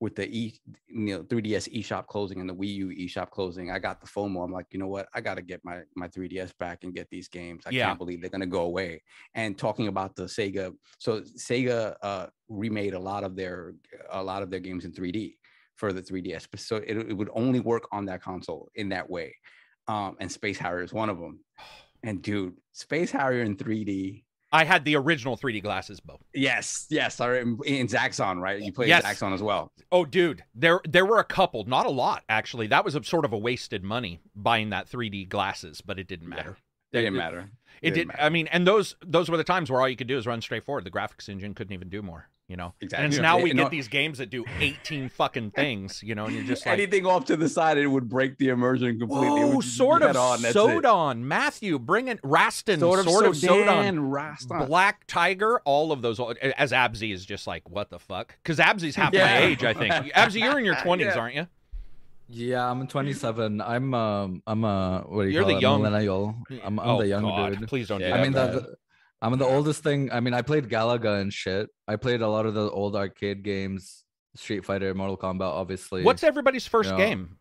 with 0.00 0.16
the 0.16 0.26
e 0.34 0.58
you 0.88 1.16
know 1.16 1.22
3ds 1.22 1.68
eShop 1.78 2.06
closing 2.06 2.40
and 2.40 2.48
the 2.48 2.54
Wii 2.54 2.74
U 2.76 2.88
eShop 2.88 3.30
closing, 3.30 3.70
I 3.70 3.78
got 3.78 4.00
the 4.00 4.06
FOMO. 4.06 4.42
I'm 4.42 4.50
like, 4.52 4.66
you 4.70 4.78
know 4.78 4.88
what? 4.88 5.08
I 5.14 5.20
got 5.20 5.34
to 5.34 5.42
get 5.42 5.62
my 5.64 5.82
my 5.94 6.08
3ds 6.08 6.56
back 6.58 6.84
and 6.84 6.94
get 6.94 7.08
these 7.10 7.28
games. 7.28 7.64
I 7.66 7.70
Yeah. 7.70 7.86
can't 7.86 7.98
believe 7.98 8.20
they're 8.20 8.30
gonna 8.30 8.46
go 8.46 8.62
away. 8.62 9.02
And 9.34 9.56
talking 9.58 9.88
about 9.88 10.16
the 10.16 10.24
Sega, 10.24 10.74
so 10.98 11.20
Sega 11.20 11.96
uh, 12.02 12.26
remade 12.48 12.94
a 12.94 12.98
lot 12.98 13.24
of 13.24 13.36
their 13.36 13.74
a 14.10 14.22
lot 14.22 14.42
of 14.42 14.50
their 14.50 14.60
games 14.60 14.84
in 14.86 14.92
3D 14.92 15.36
for 15.76 15.92
the 15.92 16.02
3ds, 16.02 16.46
but 16.50 16.60
so 16.60 16.76
it, 16.76 16.96
it 16.96 17.14
would 17.16 17.30
only 17.32 17.60
work 17.60 17.84
on 17.92 18.04
that 18.06 18.22
console 18.22 18.70
in 18.74 18.88
that 18.90 19.08
way. 19.08 19.36
Um, 19.88 20.16
and 20.20 20.30
Space 20.30 20.58
Harrier 20.58 20.84
is 20.84 20.92
one 20.92 21.10
of 21.10 21.18
them. 21.18 21.44
And 22.02 22.22
dude, 22.22 22.56
Space 22.72 23.10
Harrier 23.10 23.42
in 23.42 23.58
3D. 23.58 24.24
I 24.52 24.64
had 24.64 24.84
the 24.84 24.96
original 24.96 25.36
3D 25.36 25.62
glasses, 25.62 26.00
Bo. 26.00 26.18
Yes, 26.34 26.86
yes. 26.90 27.20
I 27.20 27.28
rem- 27.28 27.60
in 27.64 27.86
Zaxxon, 27.86 28.40
right? 28.40 28.60
You 28.60 28.72
played 28.72 28.88
Yes. 28.88 29.04
Zaxxon 29.04 29.32
as 29.32 29.42
well. 29.42 29.70
Oh, 29.92 30.04
dude, 30.04 30.42
there 30.54 30.80
there 30.88 31.06
were 31.06 31.18
a 31.20 31.24
couple, 31.24 31.64
not 31.64 31.86
a 31.86 31.90
lot 31.90 32.24
actually. 32.28 32.66
That 32.66 32.84
was 32.84 32.94
a 32.96 33.04
sort 33.04 33.24
of 33.24 33.32
a 33.32 33.38
wasted 33.38 33.84
money 33.84 34.20
buying 34.34 34.70
that 34.70 34.88
3D 34.88 35.28
glasses, 35.28 35.80
but 35.80 35.98
it 35.98 36.08
didn't 36.08 36.28
Yeah. 36.30 36.36
matter. 36.36 36.56
It 36.92 37.02
didn't 37.02 37.14
matter. 37.16 37.50
It 37.82 37.90
did. 37.90 37.94
didn't 37.94 38.08
matter. 38.08 38.22
I 38.22 38.28
mean, 38.28 38.48
and 38.48 38.66
those 38.66 38.96
those 39.04 39.30
were 39.30 39.36
the 39.36 39.44
times 39.44 39.70
where 39.70 39.80
all 39.80 39.88
you 39.88 39.96
could 39.96 40.08
do 40.08 40.18
is 40.18 40.26
run 40.26 40.40
straight 40.40 40.64
forward. 40.64 40.84
The 40.84 40.90
graphics 40.90 41.28
engine 41.28 41.54
couldn't 41.54 41.72
even 41.72 41.88
do 41.88 42.02
more. 42.02 42.28
You 42.50 42.56
know. 42.56 42.74
Exactly. 42.80 43.04
And 43.04 43.14
it's 43.14 43.22
now 43.22 43.38
we 43.38 43.52
no- 43.52 43.62
get 43.62 43.70
these 43.70 43.86
games 43.86 44.18
that 44.18 44.28
do 44.28 44.44
18 44.58 45.08
fucking 45.10 45.50
things. 45.62 46.02
You 46.02 46.16
know, 46.16 46.24
and 46.26 46.34
you're 46.34 46.44
just 46.44 46.66
like. 46.66 46.72
Anything 46.72 47.06
off 47.06 47.26
to 47.26 47.36
the 47.36 47.48
side, 47.48 47.78
it 47.78 47.86
would 47.86 48.08
break 48.08 48.38
the 48.38 48.48
immersion 48.48 48.98
completely. 48.98 49.42
It 49.42 49.54
Whoa, 49.54 49.60
sort 49.60 50.02
of 50.02 50.16
on, 50.16 50.42
that's 50.42 50.56
it. 50.56 50.58
Sodan, 50.58 51.20
Matthew, 51.20 51.78
bring 51.78 52.08
in 52.08 52.18
Rastan, 52.18 52.80
Sort 52.80 52.98
of, 52.98 53.04
sort 53.08 53.24
of 53.26 53.34
Sodon, 53.34 53.66
Sodan, 53.66 54.10
Rastan. 54.10 54.66
Black 54.66 55.06
Tiger, 55.06 55.60
all 55.64 55.92
of 55.92 56.02
those. 56.02 56.18
As 56.58 56.72
Absy 56.72 57.12
is 57.12 57.24
just 57.24 57.46
like, 57.46 57.70
what 57.70 57.88
the 57.88 58.00
fuck? 58.00 58.34
Because 58.42 58.58
Absy's 58.58 58.96
half 58.96 59.14
Yeah. 59.14 59.26
my 59.26 59.38
age, 59.46 59.62
I 59.62 59.72
think. 59.72 59.94
Absy, 60.16 60.40
you're 60.40 60.58
in 60.58 60.64
your 60.64 60.74
20s, 60.74 61.00
Yeah. 61.04 61.18
aren't 61.18 61.34
you? 61.36 61.46
Yeah, 62.28 62.68
I'm 62.70 62.86
27. 62.86 63.60
I'm 63.60 63.92
um 63.94 64.42
I'm 64.46 64.64
a 64.64 65.04
what 65.06 65.22
do 65.22 65.28
you 65.28 65.34
You're 65.34 65.42
call 65.42 65.50
the 65.52 65.56
it? 65.58 65.62
young- 65.62 65.82
millennial. 65.82 66.34
I'm, 66.64 66.78
I'm 66.78 66.88
oh, 66.88 66.98
the 67.00 67.08
young 67.08 67.22
God. 67.22 67.58
dude. 67.58 67.68
Please 67.68 67.88
don't 67.88 67.98
do 67.98 68.04
Yeah, 68.04 68.10
that. 68.16 68.20
I 68.20 68.22
mean, 68.22 68.32
bad. 68.32 68.64
The, 69.20 69.26
the- 69.28 69.32
I'm 69.32 69.38
the 69.38 69.44
oldest 69.46 69.82
thing. 69.82 70.10
I 70.12 70.20
mean, 70.20 70.34
I 70.34 70.42
played 70.42 70.68
Galaga 70.68 71.20
and 71.20 71.32
shit. 71.32 71.68
I 71.88 71.96
played 71.96 72.20
a 72.22 72.28
lot 72.28 72.46
of 72.46 72.54
the 72.54 72.70
old 72.70 72.96
arcade 72.96 73.42
games, 73.42 74.04
Street 74.36 74.64
Fighter, 74.64 74.94
Mortal 74.94 75.16
Kombat, 75.16 75.42
obviously. 75.42 76.02
What's 76.02 76.22
everybody's 76.24 76.66
first 76.66 76.90
Yeah. 76.90 76.96
game? 76.96 77.36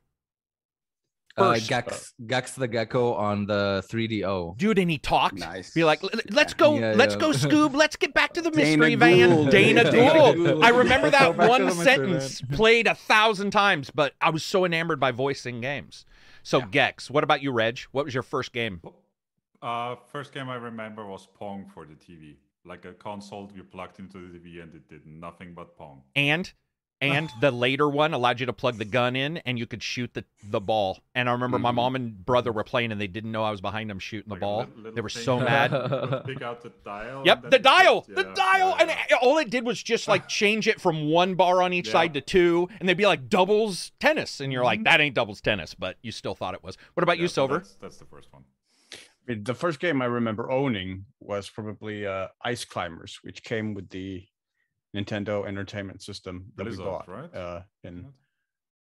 uh, 1.37 1.53
first? 1.53 1.69
Gex? 1.69 2.13
Gex 2.27 2.51
the 2.53 2.67
Gecko 2.67 3.13
on 3.13 3.45
the 3.45 3.81
3DO. 3.89 4.57
Dude, 4.57 4.77
and 4.77 4.91
he 4.91 4.97
talked. 4.97 5.35
Nice. 5.37 5.73
Be 5.73 5.85
like, 5.85 6.01
let's 6.31 6.53
go, 6.53 6.77
Yeah, 6.77 6.93
let's 6.97 7.13
yeah. 7.13 7.19
go, 7.21 7.29
Scoob. 7.31 7.73
Let's 7.73 7.95
get 7.95 8.13
back 8.13 8.33
to 8.33 8.41
the 8.41 8.51
Dana 8.51 8.77
mystery 8.77 8.95
van. 8.95 9.29
Gould. 9.29 9.49
Dana 9.51 9.89
Dana 9.89 10.13
Gould. 10.13 10.35
Gould. 10.35 10.63
I 10.65 10.69
remember 10.69 11.09
that 11.09 11.21
Go 11.21 11.33
back 11.33 11.45
to 11.45 11.49
one 11.49 11.61
the 11.61 11.67
mystery 11.67 11.85
sentence 11.85 12.41
played 12.51 12.87
a 12.87 12.95
thousand 12.95 13.51
times, 13.51 13.89
but 13.89 14.13
I 14.19 14.31
was 14.31 14.43
so 14.43 14.65
enamored 14.65 14.99
by 14.99 15.11
voicing 15.11 15.61
games. 15.61 16.03
So 16.43 16.59
Yeah. 16.59 16.65
Gex, 16.71 17.09
what 17.09 17.23
about 17.23 17.41
you, 17.41 17.51
Reg? 17.51 17.79
What 17.93 18.03
was 18.03 18.13
your 18.13 18.23
first 18.23 18.51
game? 18.51 18.81
Uh, 19.61 19.95
first 20.11 20.33
game 20.33 20.49
I 20.49 20.55
remember 20.55 21.05
was 21.05 21.27
Pong 21.37 21.65
for 21.73 21.85
the 21.85 21.93
TV. 21.95 22.35
Like 22.65 22.85
a 22.85 22.93
console 22.93 23.49
you 23.55 23.63
plugged 23.63 23.99
into 23.99 24.29
the 24.31 24.37
TV 24.39 24.61
and 24.61 24.73
it 24.75 24.87
did 24.87 25.05
nothing 25.05 25.53
but 25.53 25.77
Pong. 25.77 26.01
And 26.15 26.51
and 27.01 27.29
the 27.41 27.51
later 27.51 27.87
one 27.89 28.13
allowed 28.13 28.39
you 28.41 28.45
to 28.45 28.53
plug 28.53 28.77
the 28.77 28.83
gun 28.85 29.15
in 29.15 29.37
and 29.37 29.57
you 29.57 29.65
could 29.65 29.81
shoot 29.81 30.13
the, 30.13 30.25
the 30.49 30.59
ball. 30.59 30.99
And 31.15 31.29
I 31.29 31.31
remember 31.31 31.57
my 31.57 31.71
Mhm. 31.71 31.75
mom 31.75 31.95
and 31.95 32.25
brother 32.25 32.51
were 32.51 32.63
playing 32.65 32.91
and 32.91 32.99
they 32.99 33.07
didn't 33.07 33.31
know 33.31 33.43
I 33.43 33.51
was 33.51 33.61
behind 33.61 33.89
them 33.89 33.99
shooting 33.99 34.27
the 34.29 34.35
Like 34.35 34.41
a 34.41 34.45
ball. 34.45 34.57
lit- 34.59 34.77
little 34.77 34.91
They 34.93 35.01
were 35.01 35.09
so 35.09 35.39
mad. 35.51 35.71
would 35.71 36.23
Pick 36.25 36.41
out 36.41 36.61
the 36.61 36.71
dial. 36.83 37.23
Yep, 37.25 37.49
the 37.49 37.57
you 37.57 37.63
dial, 37.63 38.01
put- 38.01 38.15
the 38.15 38.23
yeah, 38.23 38.33
dial, 38.33 38.69
yeah, 38.69 38.75
and 38.81 38.89
yeah. 38.89 39.03
it- 39.11 39.19
all 39.21 39.37
it 39.37 39.49
did 39.49 39.65
was 39.65 39.81
just 39.81 40.07
like 40.09 40.27
change 40.29 40.67
it 40.67 40.79
from 40.81 41.09
one 41.09 41.35
bar 41.35 41.61
on 41.63 41.71
each 41.73 41.87
Yeah. 41.87 41.93
side 41.93 42.13
to 42.15 42.21
two, 42.21 42.67
and 42.79 42.87
they'd 42.87 42.97
be 42.97 43.05
like 43.07 43.29
doubles 43.29 43.91
tennis, 43.99 44.39
and 44.41 44.51
you're 44.53 44.63
like, 44.65 44.81
Mhm. 44.81 44.85
that 44.85 44.99
ain't 45.01 45.15
doubles 45.15 45.39
tennis, 45.41 45.73
but 45.73 45.97
you 46.01 46.11
still 46.11 46.35
thought 46.35 46.53
it 46.53 46.63
was. 46.63 46.77
What 46.95 47.03
about 47.03 47.17
Yeah, 47.17 47.23
you, 47.23 47.27
Silver? 47.29 47.59
That's, 47.59 47.75
that's 47.75 47.97
the 47.97 48.05
first 48.05 48.31
one. 48.33 48.43
I 49.29 49.33
mean, 49.33 49.43
The 49.43 49.53
first 49.53 49.79
game 49.79 50.01
I 50.01 50.05
remember 50.05 50.49
owning 50.51 51.05
was 51.19 51.49
probably 51.49 52.05
uh, 52.05 52.27
Ice 52.43 52.65
Climbers, 52.65 53.19
which 53.21 53.43
came 53.43 53.73
with 53.73 53.89
the 53.89 54.25
Nintendo 54.95 55.47
Entertainment 55.47 56.01
System 56.01 56.45
that 56.55 56.63
Blizzard, 56.63 56.79
we 56.79 56.85
bought. 56.91 57.07
right? 57.07 57.33
Uh, 57.35 57.61
in 57.83 58.07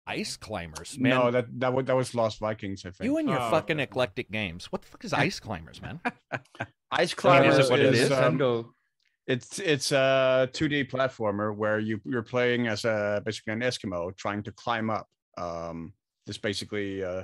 Ice 0.08 0.36
climbers, 0.36 0.98
man. 0.98 1.12
no, 1.12 1.32
that 1.32 1.46
that 1.60 1.72
was, 1.74 1.86
that 1.86 1.96
was 1.96 2.16
Lost 2.16 2.40
Vikings, 2.40 2.86
I 2.86 2.90
think. 2.92 3.06
you 3.06 3.18
and 3.18 3.30
your 3.30 3.40
Oh, 3.40 3.52
fucking 3.52 3.78
okay. 3.78 3.84
eclectic 3.84 4.32
games. 4.32 4.66
What 4.72 4.82
the 4.82 4.88
fuck 4.88 5.06
is 5.06 5.14
ice 5.14 5.40
climbers, 5.40 5.80
man? 5.82 6.00
Ice 6.92 7.14
I 7.14 7.16
Climbers 7.16 7.52
mean, 7.54 7.60
is 7.62 7.68
it 7.68 7.72
what 7.72 7.80
it 7.80 7.94
is? 7.94 8.12
um, 8.12 8.38
Nintendo. 8.40 8.66
it's 9.28 9.60
it's 9.60 9.92
a 9.92 10.50
2D 10.54 10.90
platformer 10.90 11.56
where 11.56 11.78
you 11.80 12.02
you're 12.04 12.24
playing 12.24 12.68
as 12.68 12.84
a 12.84 13.22
basically 13.24 13.54
an 13.54 13.60
Eskimo 13.62 14.16
trying 14.18 14.42
to 14.44 14.52
climb 14.54 14.90
up. 14.90 15.08
Um, 15.38 15.94
this 16.26 16.38
basically 16.40 17.04
uh, 17.04 17.24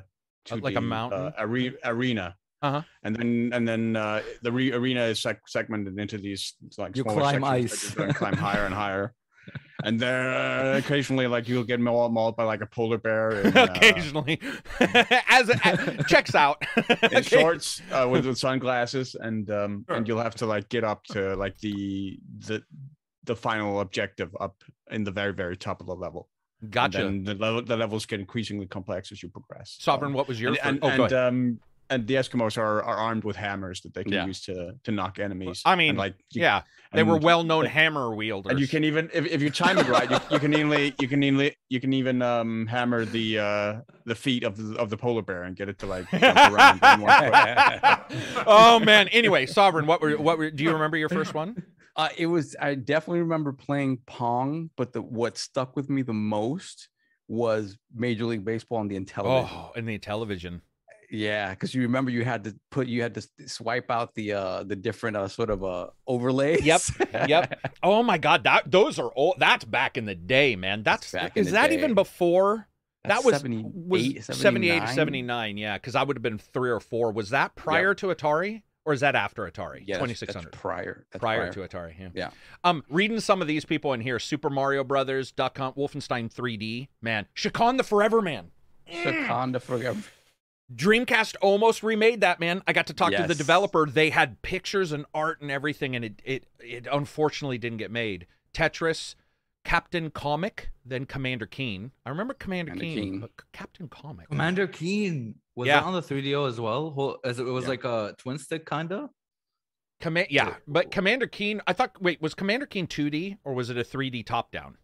Uh, 0.51 0.57
like 0.61 0.75
a 0.75 0.79
2D, 0.79 0.83
mountain? 0.87 1.19
uh, 1.19 1.31
are- 1.37 1.93
arena. 1.95 2.35
Uh-huh. 2.61 2.81
And 3.03 3.15
then 3.15 3.51
and 3.53 3.67
then 3.67 3.95
uh, 3.95 4.21
the 4.41 4.51
re- 4.51 4.73
arena 4.73 5.03
is 5.03 5.19
seg- 5.21 5.39
segmented 5.47 5.97
into 5.99 6.17
these 6.17 6.55
like 6.77 6.95
You 6.97 7.03
smaller 7.03 7.19
climb 7.21 7.41
sections 7.41 7.73
ice. 7.73 7.95
you're 7.95 8.13
climb 8.13 8.33
higher 8.47 8.65
and 8.65 8.73
higher. 8.73 9.13
And 9.83 9.99
then 9.99 10.25
uh, 10.25 10.77
occasionally, 10.83 11.27
like 11.27 11.47
you'll 11.47 11.63
get 11.63 11.79
mauled, 11.79 12.11
mauled 12.11 12.35
by 12.35 12.43
like 12.43 12.61
a 12.61 12.65
polar 12.65 12.97
bear 12.97 13.29
in, 13.41 13.55
uh, 13.57 13.67
Occasionally, 13.69 14.41
as, 15.29 15.49
as 15.63 16.05
checks 16.07 16.33
out. 16.35 16.61
in 17.11 17.21
shorts 17.23 17.81
uh, 17.91 18.07
with, 18.09 18.25
with 18.25 18.37
sunglasses, 18.39 19.15
and 19.19 19.49
um, 19.51 19.85
Sure. 19.87 19.95
and 19.97 20.07
you'll 20.07 20.19
have 20.19 20.35
to 20.35 20.47
like 20.47 20.67
get 20.69 20.83
up 20.83 21.03
to 21.11 21.35
like 21.35 21.57
the 21.59 22.19
the 22.47 22.63
the 23.25 23.35
final 23.35 23.79
objective 23.81 24.35
up 24.39 24.55
in 24.89 25.03
the 25.03 25.11
very 25.11 25.31
very 25.33 25.55
top 25.55 25.79
of 25.79 25.85
the 25.85 25.95
level. 25.95 26.27
and 26.61 26.71
Gotcha. 26.71 26.97
then 26.97 27.23
the 27.23 27.35
level 27.35 27.61
the 27.63 27.77
levels 27.77 28.05
get 28.07 28.19
increasingly 28.19 28.65
complex 28.65 29.11
as 29.11 29.21
you 29.21 29.29
progress. 29.29 29.77
Sovereign, 29.79 30.09
Um, 30.11 30.15
what 30.15 30.27
was 30.27 30.41
your 30.41 30.49
and 30.49 30.59
fir- 30.59 30.69
and, 30.69 30.79
oh, 30.81 30.97
go 30.97 31.03
and, 31.03 31.13
ahead. 31.13 31.27
um 31.27 31.59
and 31.89 32.05
the 32.07 32.15
Eskimos 32.15 32.57
are, 32.57 32.81
are 32.83 32.95
armed 32.95 33.23
with 33.23 33.35
hammers 33.35 33.81
that 33.81 33.93
they 33.93 34.03
can 34.03 34.13
Yeah. 34.13 34.25
use 34.25 34.41
to 34.41 34.73
to 34.83 34.91
knock 34.91 35.19
enemies. 35.19 35.61
I 35.65 35.73
And, 35.73 35.77
mean, 35.79 35.95
like 35.95 36.15
you- 36.31 36.41
yeah, 36.41 36.61
they 36.93 37.03
were 37.03 37.17
well-known 37.17 37.63
like- 37.63 37.71
hammer 37.73 38.13
wielders. 38.15 38.51
and 38.51 38.59
you 38.59 38.67
can 38.67 38.83
even 38.83 39.09
if, 39.13 39.25
if 39.25 39.41
you 39.41 39.49
time 39.49 39.77
it 39.77 39.87
right, 39.87 40.09
you, 40.09 40.17
you 40.31 40.39
can 40.39 40.53
even 40.53 40.93
you 40.99 41.07
can 41.07 41.23
even 41.23 41.51
you 41.69 41.79
can 41.79 41.93
even 41.93 42.21
um 42.21 42.67
hammer 42.67 43.05
the 43.05 43.39
uh 43.39 43.73
the 44.05 44.15
feet 44.15 44.43
of 44.43 44.57
the 44.57 44.77
of 44.77 44.89
the 44.89 44.97
polar 44.97 45.21
bear 45.21 45.43
and 45.43 45.55
get 45.55 45.69
it 45.69 45.79
to 45.79 45.85
like 45.85 46.09
jump 46.11 46.23
around. 46.53 46.79
in 46.83 47.01
one 47.01 47.31
foot. 47.31 48.43
oh 48.47 48.79
man. 48.79 49.07
Anyway, 49.09 49.45
Sovereign, 49.45 49.85
what 49.85 50.01
were 50.01 50.17
what 50.17 50.37
were? 50.37 50.51
Do 50.51 50.63
you 50.63 50.71
remember 50.73 50.97
your 50.97 51.09
first 51.09 51.33
one? 51.33 51.61
Uh, 51.95 52.09
it 52.15 52.27
was. 52.27 52.55
I 52.61 52.75
definitely 52.75 53.21
remember 53.21 53.51
playing 53.53 53.97
Pong, 54.05 54.69
but 54.77 54.93
the 54.93 55.01
what 55.01 55.35
stuck 55.37 55.75
with 55.75 55.89
me 55.89 56.03
the 56.03 56.13
most 56.13 56.89
was 57.27 57.75
Major 57.93 58.25
League 58.25 58.45
Baseball 58.45 58.77
on 58.77 58.87
the 58.87 58.99
Intellivision. 58.99 59.49
Oh, 59.51 59.71
in 59.75 59.85
the 59.85 59.97
television. 59.97 60.61
Yeah, 61.09 61.51
because 61.51 61.73
you 61.73 61.83
remember 61.83 62.11
you 62.11 62.23
had 62.25 62.43
to 62.45 62.55
put 62.69 62.87
you 62.87 63.01
had 63.01 63.13
to 63.15 63.27
swipe 63.47 63.89
out 63.89 64.13
the 64.15 64.33
uh 64.33 64.63
the 64.63 64.75
different 64.75 65.15
uh 65.17 65.27
sort 65.27 65.49
of 65.49 65.63
uh 65.63 65.87
overlays. 66.05 66.61
Yep, 66.65 66.81
yep. 67.27 67.59
Oh 67.83 68.03
my 68.03 68.17
God, 68.17 68.43
that 68.43 68.69
those 68.69 68.99
are 68.99 69.07
all 69.09 69.35
That's 69.37 69.63
back 69.65 69.97
in 69.97 70.05
the 70.05 70.15
day, 70.15 70.55
man. 70.55 70.83
That's 70.83 71.11
back 71.11 71.37
in 71.37 71.45
is 71.45 71.51
that 71.53 71.69
day. 71.69 71.75
even 71.77 71.93
before? 71.93 72.67
That's 73.03 73.21
that 73.21 73.25
was 73.25 73.35
78, 73.41 73.65
was 73.73 74.01
78 74.25 74.29
or 74.29 74.33
79? 74.35 74.95
79 74.95 75.57
yeah 75.57 75.77
because 75.77 75.95
i 75.95 76.03
would 76.03 76.17
have 76.17 76.21
been 76.23 76.37
three 76.39 76.69
or 76.69 76.81
four 76.81 77.13
was 77.13 77.29
that 77.29 77.55
prior 77.55 77.93
to 77.93 78.07
atari 78.07 78.63
or 78.83 78.91
is 78.91 78.99
that 78.99 79.15
after 79.15 79.49
atari 79.49 79.83
Yeah, 79.85 79.95
2600 79.99 80.43
That's 80.51 80.61
prior. 80.61 81.05
Prior, 81.17 81.53
to 81.53 81.59
atari 81.61 81.93
yeah 81.97 82.09
Yeah. 82.13 82.29
um 82.65 82.83
reading 82.89 83.21
some 83.21 83.41
of 83.41 83.47
these 83.47 83.63
people 83.63 83.93
in 83.93 84.01
here 84.01 84.19
super 84.19 84.49
mario 84.49 84.83
brothers 84.83 85.31
duck 85.31 85.57
hunt 85.57 85.77
wolfenstein 85.77 86.29
3d 86.33 86.89
man 87.01 87.27
shakan 87.33 87.77
the 87.77 87.83
forever 87.83 88.21
man 88.21 88.51
Shakonda 88.91 89.61
forever. 89.61 90.01
Dreamcast 90.75 91.35
almost 91.41 91.81
remade 91.81 92.19
that 92.21 92.39
man 92.41 92.61
i 92.67 92.73
got 92.73 92.87
to 92.87 92.93
talk 92.93 93.13
to 93.13 93.23
the 93.25 93.33
developer 93.35 93.85
they 93.85 94.09
had 94.09 94.41
pictures 94.41 94.91
and 94.91 95.05
art 95.13 95.39
and 95.41 95.49
everything 95.49 95.95
and 95.95 96.03
it 96.03 96.21
it, 96.25 96.45
it 96.59 96.87
unfortunately 96.91 97.57
didn't 97.57 97.77
get 97.77 97.89
made 97.89 98.27
tetris 98.53 99.15
captain 99.63 100.09
comic 100.11 100.71
then 100.85 101.05
commander 101.05 101.45
keen 101.45 101.91
i 102.05 102.09
remember 102.09 102.33
commander, 102.33 102.71
Commander 102.73 102.95
keen, 103.01 103.11
Keen. 103.11 103.19
but 103.21 103.31
captain 103.53 103.87
comic 103.87 104.27
Commander 104.29 104.67
Keen 104.67 105.35
was 105.55 105.67
Yeah. 105.67 105.79
that 105.79 105.85
on 105.85 105.93
the 105.93 106.01
3DO 106.03 106.47
as 106.47 106.59
well? 106.59 107.17
As 107.23 107.39
it 107.39 107.43
was 107.43 107.63
Yeah. 107.63 107.69
like 107.69 107.83
a 107.83 108.13
twin 108.19 108.37
stick 108.37 108.69
kinda. 108.69 109.09
Command, 109.99 110.27
yeah, 110.29 110.49
Or- 110.49 110.61
but 110.67 110.91
Commander 110.91 111.25
Keen. 111.25 111.61
I 111.65 111.73
thought. 111.73 111.99
Wait, 111.99 112.21
was 112.21 112.35
Commander 112.35 112.67
Keen 112.67 112.85
2D 112.85 113.37
or 113.43 113.55
was 113.55 113.71
it 113.71 113.77
a 113.77 113.83
3D 113.83 114.21
top 114.23 114.51
down? 114.51 114.77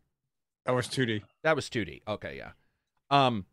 That 0.65 0.71
was 0.71 0.87
2D. 0.87 1.21
That 1.43 1.55
was 1.55 1.69
2D. 1.69 2.01
Okay, 2.07 2.37
yeah. 2.37 2.53
Um, 3.11 3.45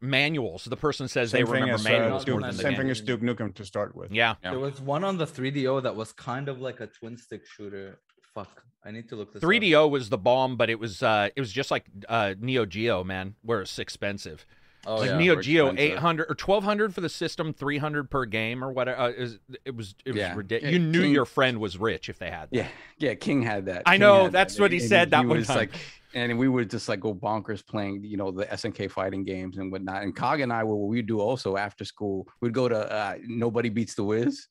manuals. 0.00 0.64
The 0.64 0.76
person 0.76 1.08
says 1.08 1.30
Same 1.30 1.44
they 1.46 1.52
remember 1.52 1.74
as 1.74 1.86
uh, 1.86 1.88
manuals 1.90 2.24
Duke- 2.24 2.32
more 2.34 2.40
Duke, 2.40 2.46
than 2.48 2.56
the 2.56 2.62
same 2.62 2.72
game. 2.72 2.80
thing 2.80 2.90
as 2.90 3.00
Duke 3.00 3.20
Nukem 3.20 3.54
to 3.54 3.64
start 3.64 3.94
with. 3.94 4.10
Yeah. 4.12 4.34
Yeah. 4.42 4.50
There 4.50 4.58
was 4.60 4.80
one 4.80 5.04
on 5.04 5.18
the 5.18 5.26
3DO 5.26 5.82
that 5.82 5.94
was 5.96 6.12
kind 6.12 6.48
of 6.48 6.60
like 6.60 6.80
a 6.80 6.86
twin 6.86 7.16
stick 7.16 7.42
shooter. 7.46 7.98
Fuck, 8.34 8.62
I 8.84 8.90
need 8.90 9.08
to 9.10 9.16
look 9.16 9.32
this. 9.32 9.42
3DO 9.42 9.90
was 9.90 10.08
the 10.08 10.16
bomb, 10.18 10.56
but 10.56 10.70
it 10.70 10.78
was 10.78 11.02
uh 11.02 11.28
it 11.36 11.40
was 11.40 11.52
just 11.52 11.70
like 11.70 11.84
uh 12.08 12.34
Neo 12.40 12.64
Geo, 12.64 13.04
man, 13.04 13.34
where 13.42 13.60
it's 13.62 13.78
expensive. 13.78 14.46
Oh 14.86 14.96
like 14.96 15.10
yeah. 15.10 15.18
Neo 15.18 15.40
Geo, 15.40 15.66
expensive. 15.68 15.92
800 15.98 16.22
or 16.24 16.34
1200 16.34 16.94
for 16.94 17.00
the 17.02 17.08
system, 17.08 17.52
300 17.54 18.10
per 18.10 18.24
game 18.24 18.64
or 18.64 18.72
whatever. 18.72 19.00
Uh, 19.00 19.08
is 19.10 19.38
it 19.64 19.76
was 19.76 19.94
it 20.04 20.10
was 20.10 20.18
Yeah. 20.18 20.34
ridiculous. 20.34 20.72
You 20.72 20.78
knew 20.80 21.02
King- 21.02 21.12
your 21.12 21.24
friend 21.24 21.58
was 21.58 21.78
rich 21.78 22.08
if 22.08 22.18
they 22.18 22.30
had 22.30 22.50
that. 22.50 22.56
Yeah, 22.56 22.68
yeah. 22.98 23.14
King 23.14 23.42
had 23.42 23.66
that. 23.66 23.82
I 23.86 23.92
King 23.92 24.00
know, 24.00 24.28
that's 24.28 24.56
that. 24.56 24.62
what 24.62 24.72
he 24.72 24.78
And 24.78 24.88
said 24.88 25.10
that 25.12 25.24
one 25.26 25.38
was 25.38 25.46
time. 25.46 25.56
like, 25.56 25.70
and 26.14 26.36
we 26.38 26.48
would 26.48 26.68
just 26.68 26.88
like 26.88 27.00
go 27.00 27.14
bonkers 27.14 27.64
playing, 27.64 28.02
you 28.04 28.16
know, 28.16 28.30
the 28.32 28.44
SNK 28.46 28.90
fighting 28.90 29.22
games 29.24 29.56
and 29.58 29.70
whatnot. 29.70 30.02
And 30.02 30.14
Cog 30.16 30.40
and 30.40 30.52
I, 30.52 30.64
were 30.64 30.74
what 30.76 30.88
we 30.88 31.00
do 31.00 31.20
also 31.20 31.56
after 31.56 31.84
school, 31.84 32.26
we'd 32.40 32.52
go 32.52 32.68
to 32.68 32.76
uh, 32.92 33.14
Nobody 33.26 33.68
Beats 33.68 33.94
the 33.94 34.04
Wiz, 34.04 34.48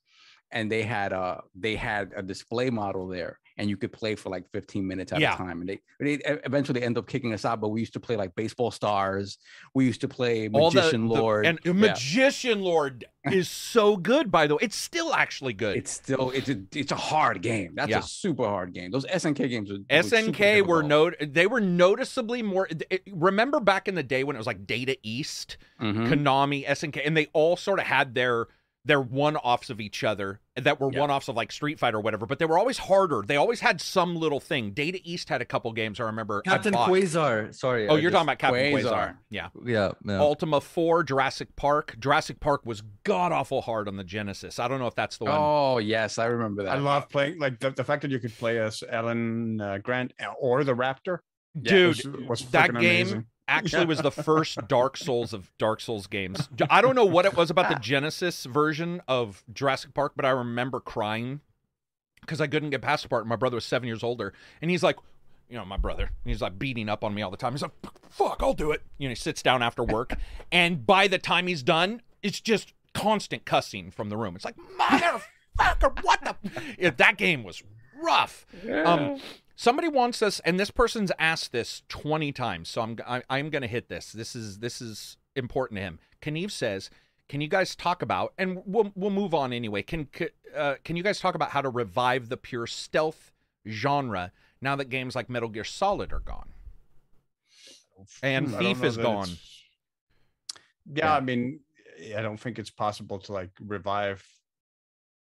and 0.52 0.72
they 0.72 0.84
had 0.84 1.14
uh 1.14 1.38
they 1.56 1.76
had 1.76 2.12
a 2.16 2.22
display 2.22 2.70
model 2.70 3.08
there, 3.08 3.40
and 3.58 3.70
you 3.70 3.78
could 3.78 3.92
play 3.92 4.16
for 4.16 4.30
like 4.30 4.50
15 4.52 4.86
minutes 4.86 5.12
at 5.14 5.20
Yeah. 5.20 5.34
a 5.34 5.38
time. 5.38 5.62
And 5.62 5.70
they 5.70 5.80
they 6.00 6.14
eventually 6.46 6.82
end 6.84 6.98
up 6.98 7.08
kicking 7.08 7.34
us 7.34 7.46
out, 7.46 7.62
but 7.62 7.70
we 7.70 7.80
used 7.80 7.94
to 7.94 8.00
play 8.00 8.16
like 8.16 8.36
baseball 8.36 8.72
stars. 8.72 9.38
We 9.74 9.86
used 9.86 10.02
to 10.02 10.08
play 10.08 10.48
the- 10.48 10.58
Magician 10.60 11.08
the- 11.08 11.14
Lord. 11.14 11.46
and 11.46 11.60
Yeah. 11.64 11.72
Magician 11.74 12.62
Lord 12.62 13.06
is 13.32 13.50
so 13.50 13.96
good, 13.98 14.32
by 14.32 14.48
the 14.48 14.56
way. 14.56 14.60
It's 14.64 14.76
still 14.76 15.14
actually 15.14 15.54
good. 15.54 15.78
It's 15.78 15.92
still 15.92 16.32
it's 16.32 16.50
a 16.50 16.58
it's 16.76 16.92
a 16.92 16.96
hard 16.96 17.42
game. 17.42 17.74
That's 17.76 17.90
Yeah. 17.92 18.00
a 18.00 18.04
super 18.04 18.46
hard 18.46 18.74
game. 18.74 18.92
Those 18.92 19.06
SNK 19.06 19.48
games 19.48 19.70
are 19.72 19.76
were 19.76 19.86
SNK 19.90 20.62
were 20.66 20.84
no, 20.84 21.12
they 21.22 21.48
were 21.48 21.62
noticeably 21.62 22.42
more. 22.42 22.68
it- 22.90 23.04
remember 23.12 23.60
back 23.60 23.88
in 23.88 23.96
the 23.96 24.04
day 24.04 24.24
when 24.24 24.36
it 24.36 24.40
was 24.40 24.48
like 24.48 24.66
Data 24.66 24.98
East, 25.04 25.58
Mhm. 25.80 26.08
Konami, 26.10 26.66
SNK, 26.68 27.02
and 27.06 27.16
they 27.16 27.28
all 27.34 27.56
sort 27.56 27.80
of 27.80 27.86
had 27.86 28.16
their 28.16 28.48
their 28.84 29.00
one 29.00 29.38
offs 29.38 29.70
of 29.70 29.80
each 29.80 30.04
other 30.04 30.40
that 30.56 30.80
were 30.80 30.92
Yeah. 30.92 31.02
one 31.02 31.12
offs 31.12 31.28
of 31.28 31.36
like 31.36 31.52
Street 31.52 31.78
Fighter 31.78 31.98
or 31.98 32.02
whatever, 32.02 32.26
but 32.26 32.40
they 32.40 32.46
were 32.46 32.58
always 32.58 32.80
harder. 32.80 33.22
They 33.26 33.36
always 33.36 33.60
had 33.60 33.80
some 33.80 34.16
little 34.16 34.40
thing. 34.40 34.72
Data 34.72 35.00
East 35.04 35.30
had 35.30 35.40
a 35.40 35.46
couple 35.46 35.72
games 35.72 36.00
I 36.00 36.06
remember. 36.06 36.42
Captain 36.42 36.74
bought. 36.74 36.90
Quasar. 36.90 37.54
Sorry. 37.54 37.88
Oh, 37.88 37.96
I 37.96 38.00
you're 38.00 38.10
just- 38.10 38.14
talking 38.14 38.26
about 38.26 38.40
Captain 38.40 38.74
Quasar. 38.74 38.84
Quasar. 38.92 39.18
Yeah. 39.30 39.50
Yeah. 39.64 39.92
yeah. 40.04 40.20
Ultima 40.20 40.60
4, 40.62 41.04
Jurassic 41.04 41.56
Park. 41.56 41.96
Jurassic 42.00 42.40
Park 42.40 42.66
was 42.66 42.82
god 43.04 43.32
awful 43.32 43.62
hard 43.62 43.88
on 43.88 43.98
the 43.98 44.04
Genesis. 44.04 44.58
I 44.58 44.68
don't 44.68 44.80
know 44.80 44.88
if 44.88 44.96
that's 44.96 45.18
the 45.18 45.26
one. 45.26 45.36
Oh 45.38 45.78
yes, 45.78 46.18
I 46.18 46.26
remember 46.26 46.64
that. 46.64 46.72
I 46.78 46.80
love 46.80 47.08
playing 47.10 47.40
like 47.40 47.60
the, 47.60 47.70
the 47.70 47.84
fact 47.84 48.02
that 48.02 48.10
you 48.12 48.18
could 48.20 48.36
play 48.36 48.58
as 48.58 48.84
Alan 48.90 49.62
uh, 49.62 49.78
Grant 49.78 50.14
or 50.40 50.64
the 50.64 50.74
Raptor. 50.76 51.20
Dude, 51.62 51.88
was, 52.06 52.06
was 52.28 52.46
that 52.52 52.68
game 52.68 52.78
amazing. 52.78 53.26
Actually 53.52 53.86
was 53.86 54.00
the 54.02 54.12
first 54.12 54.68
Dark 54.68 54.98
Souls 54.98 55.34
of 55.34 55.52
Dark 55.58 55.82
Souls 55.82 56.08
games. 56.08 56.50
I 56.70 56.82
don't 56.82 56.96
know 56.96 57.06
what 57.06 57.26
it 57.26 57.36
was 57.36 57.50
about 57.50 57.70
the 57.70 57.76
Genesis 57.82 58.46
version 58.46 59.02
of 59.08 59.44
Jurassic 59.54 59.94
Park, 59.94 60.14
but 60.16 60.26
I 60.26 60.30
remember 60.30 60.80
crying 60.80 61.42
because 62.22 62.40
I 62.40 62.48
couldn't 62.48 62.70
get 62.70 62.82
past 62.82 63.04
the 63.04 63.10
part. 63.10 63.28
My 63.28 63.36
brother 63.36 63.56
was 63.56 63.66
seven 63.66 63.88
years 63.88 64.04
older, 64.04 64.34
and 64.62 64.72
he's 64.72 64.84
like, 64.84 64.98
you 65.50 65.58
know, 65.58 65.66
my 65.66 65.78
brother, 65.78 66.12
he's 66.24 66.42
like 66.42 66.58
beating 66.58 66.88
up 66.88 67.04
on 67.04 67.14
me 67.14 67.22
all 67.22 67.32
the 67.32 67.38
time. 67.38 67.52
He's 67.52 67.62
like, 67.62 67.72
fuck, 68.10 68.38
I'll 68.42 68.54
do 68.54 68.72
it. 68.72 68.84
You 68.98 69.08
know, 69.08 69.12
he 69.12 69.16
sits 69.16 69.42
down 69.42 69.62
after 69.62 69.84
work, 69.84 70.14
and 70.52 70.86
by 70.86 71.08
the 71.08 71.20
time 71.20 71.48
he's 71.48 71.64
done, 71.64 72.02
it's 72.24 72.40
just 72.40 72.74
constant 72.94 73.46
cussing 73.46 73.92
from 73.92 74.10
the 74.10 74.18
room. 74.18 74.36
It's 74.36 74.46
like, 74.46 74.56
motherfucker, 74.80 76.04
what 76.04 76.24
the? 76.24 76.36
Yeah, 76.80 76.92
that 76.92 77.18
game 77.18 77.44
was 77.44 77.64
rough. 78.02 78.46
Um, 78.86 79.20
somebody 79.56 79.88
wants 79.88 80.22
us, 80.22 80.40
and 80.42 80.60
this 80.60 80.72
person's 80.72 81.12
asked 81.20 81.52
this 81.52 81.84
twenty 81.90 82.32
times, 82.32 82.70
so 82.70 82.82
I'm 82.82 82.98
I, 83.08 83.24
I'm 83.30 83.50
gonna 83.50 83.68
hit 83.68 83.90
this. 83.90 84.12
This 84.12 84.36
is 84.36 84.60
this 84.60 84.82
is 84.82 85.18
important 85.36 85.78
to 85.78 85.82
him. 85.84 86.00
Kneve 86.26 86.52
says, 86.52 86.90
"Can 87.30 87.42
you 87.42 87.48
guys 87.48 87.76
talk 87.76 88.02
about?" 88.02 88.34
And 88.38 88.62
we'll 88.66 88.92
we'll 88.96 89.10
move 89.12 89.34
on 89.34 89.54
anyway. 89.54 89.82
Can 89.82 90.08
uh, 90.56 90.76
can 90.84 90.96
you 90.96 91.04
guys 91.04 91.20
talk 91.20 91.36
about 91.36 91.50
how 91.52 91.62
to 91.62 91.70
revive 91.70 92.30
the 92.30 92.38
pure 92.38 92.68
stealth 92.68 93.32
genre 93.68 94.32
now 94.62 94.76
that 94.76 94.90
games 94.90 95.16
like 95.16 95.30
Metal 95.30 95.50
Gear 95.50 95.64
Solid 95.64 96.12
are 96.14 96.20
gone? 96.20 96.50
And 98.24 98.56
I 98.56 98.60
Thief 98.60 98.84
is 98.84 98.98
gone. 98.98 99.24
it's- 99.24 99.62
Yeah, 100.94 101.14
I 101.16 101.20
mean, 101.20 101.60
I 102.18 102.22
don't 102.22 102.40
think 102.40 102.58
it's 102.58 102.72
possible 102.72 103.20
to 103.20 103.32
like 103.34 103.52
revive 103.60 104.26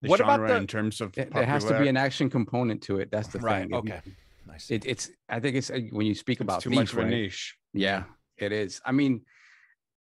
What 0.01 0.19
about 0.21 0.38
genre 0.38 0.47
the- 0.49 0.55
in 0.57 0.67
terms 0.67 1.01
of 1.01 1.11
There- 1.13 1.26
there 1.26 1.45
has 1.45 1.65
to 1.65 1.77
be 1.80 1.88
an 1.88 1.97
action 1.97 2.30
component 2.30 2.81
to 2.84 2.99
it. 2.99 3.11
That's 3.11 3.27
the 3.27 3.39
Right. 3.39 3.63
thing. 3.63 3.73
Okay. 3.76 4.01
Nice. 4.47 4.71
It, 4.71 4.85
it's. 4.85 5.11
I 5.27 5.39
think 5.39 5.55
it's 5.57 5.69
uh, 5.69 5.80
when 5.91 6.05
you 6.07 6.15
speak 6.15 6.38
it's 6.39 6.41
about 6.43 6.61
too 6.61 6.69
Thief, 6.69 6.80
much 6.80 6.93
of 6.93 6.99
a 6.99 7.05
niche. 7.05 7.55
Yeah, 7.73 8.05
it 8.38 8.51
is. 8.51 8.81
I 8.85 8.91
mean, 8.93 9.21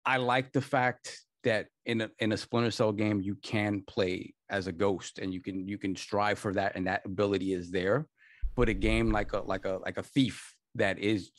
I 0.06 0.18
like 0.18 0.52
the 0.52 0.62
fact 0.62 1.20
that 1.44 1.68
in 1.86 2.02
a 2.02 2.10
in 2.20 2.32
a 2.32 2.38
Splinter 2.38 2.72
Cell 2.72 2.92
game 2.92 3.22
you 3.22 3.36
can 3.36 3.82
play 3.84 4.34
as 4.50 4.68
a 4.68 4.72
ghost 4.72 5.20
and 5.20 5.34
you 5.34 5.42
can 5.42 5.68
you 5.68 5.78
can 5.78 5.96
strive 5.96 6.38
for 6.40 6.54
that 6.54 6.76
and 6.76 6.88
that 6.88 7.06
ability 7.06 7.54
is 7.54 7.72
there. 7.72 8.08
But 8.56 8.68
a 8.70 8.74
game 8.74 9.12
like 9.12 9.34
a 9.34 9.40
like 9.40 9.66
a 9.66 9.78
like 9.86 9.98
a 9.98 10.04
thief 10.04 10.56
that 10.76 11.00
is 11.00 11.32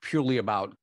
purely 0.00 0.38
about 0.38 0.74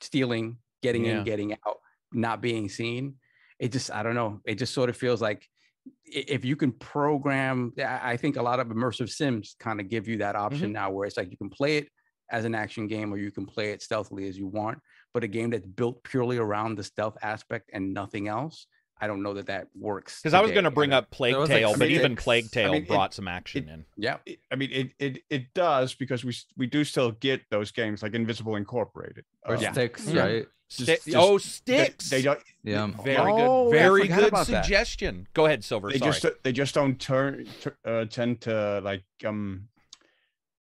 stealing, 0.00 0.58
getting 0.82 1.04
Yeah. 1.06 1.18
in, 1.18 1.24
getting 1.24 1.52
out, 1.66 1.78
not 2.12 2.40
being 2.40 2.68
seen. 2.68 3.16
It 3.58 3.72
just 3.72 3.90
I 3.90 4.02
don't 4.04 4.14
know. 4.14 4.40
It 4.44 4.56
just 4.56 4.72
sort 4.74 4.88
of 4.90 4.96
feels 4.96 5.20
like 5.20 5.38
i- 5.38 5.57
if 6.04 6.44
you 6.44 6.56
can 6.56 6.72
program, 6.72 7.72
I 7.78 8.16
think 8.16 8.36
a 8.36 8.42
lot 8.42 8.60
of 8.60 8.68
immersive 8.68 9.10
sims 9.10 9.56
kind 9.58 9.80
of 9.80 9.88
give 9.88 10.08
you 10.08 10.18
that 10.18 10.36
option 10.36 10.68
mm-hmm. 10.68 10.72
now, 10.72 10.90
where 10.90 11.06
it's 11.06 11.16
like 11.16 11.30
you 11.30 11.36
can 11.36 11.50
play 11.50 11.78
it 11.78 11.88
as 12.30 12.44
an 12.44 12.54
action 12.54 12.86
game 12.86 13.12
or 13.12 13.16
you 13.16 13.30
can 13.30 13.46
play 13.46 13.70
it 13.70 13.82
stealthily 13.82 14.28
as 14.28 14.36
you 14.36 14.46
want 14.46 14.78
but 15.14 15.24
a 15.24 15.28
game 15.28 15.50
that's 15.50 15.66
built 15.66 16.02
purely 16.04 16.38
around 16.38 16.76
the 16.76 16.84
stealth 16.84 17.16
aspect 17.22 17.70
and 17.72 17.94
nothing 17.94 18.28
else 18.28 18.66
i 19.00 19.06
don't 19.06 19.22
know 19.22 19.34
that 19.34 19.46
that 19.46 19.68
works 19.74 20.20
Because 20.20 20.34
I 20.34 20.40
was 20.40 20.50
going 20.52 20.64
to 20.64 20.70
bring 20.70 20.90
don't- 20.90 20.98
up 21.04 21.10
Plague 21.10 21.36
was, 21.36 21.48
like, 21.48 21.58
Tale, 21.60 21.74
but 21.78 21.88
even 21.90 22.12
six- 22.12 22.24
Plague 22.24 22.44
I 22.46 22.48
Tale 22.52 22.72
mean, 22.72 22.82
it- 22.82 22.88
brought 22.88 23.14
some 23.14 23.28
action 23.28 23.68
it- 23.68 23.72
in. 23.72 23.84
yeah 23.96 24.16
I 24.50 24.56
mean, 24.56 24.70
it 24.72 24.90
it 24.98 25.22
it 25.30 25.54
does 25.54 25.94
because 25.94 26.24
we 26.24 26.34
we 26.56 26.66
do 26.66 26.84
still 26.84 27.12
get 27.12 27.42
those 27.50 27.70
games 27.70 28.02
like 28.02 28.14
Invisible 28.14 28.56
Incorporated. 28.56 29.24
Or 29.46 29.54
Uh, 29.56 29.72
Styx, 29.72 30.06
Yeah. 30.08 30.22
right? 30.22 30.46
just- 30.68 30.82
Sti- 30.82 30.94
just- 31.12 31.16
oh, 31.16 31.38
Styx. 31.38 32.10
They, 32.10 32.20
don't. 32.22 32.40
Yeah. 32.62 32.88
Very 33.04 33.16
Oh, 33.32 33.70
good. 33.70 33.76
yeah, 33.76 33.82
Very 33.82 34.08
good 34.08 34.28
about 34.28 34.46
that. 34.48 34.64
suggestion. 34.64 35.26
Go 35.32 35.46
ahead, 35.46 35.64
Silver. 35.64 35.90
They 35.90 35.98
Sorry. 35.98 36.12
just 36.12 36.26
they 36.42 36.52
just 36.52 36.74
don't 36.74 37.00
turn 37.00 37.46
t- 37.62 37.70
uh, 37.84 38.04
tend 38.06 38.40
to 38.42 38.80
like 38.84 39.04
um 39.24 39.68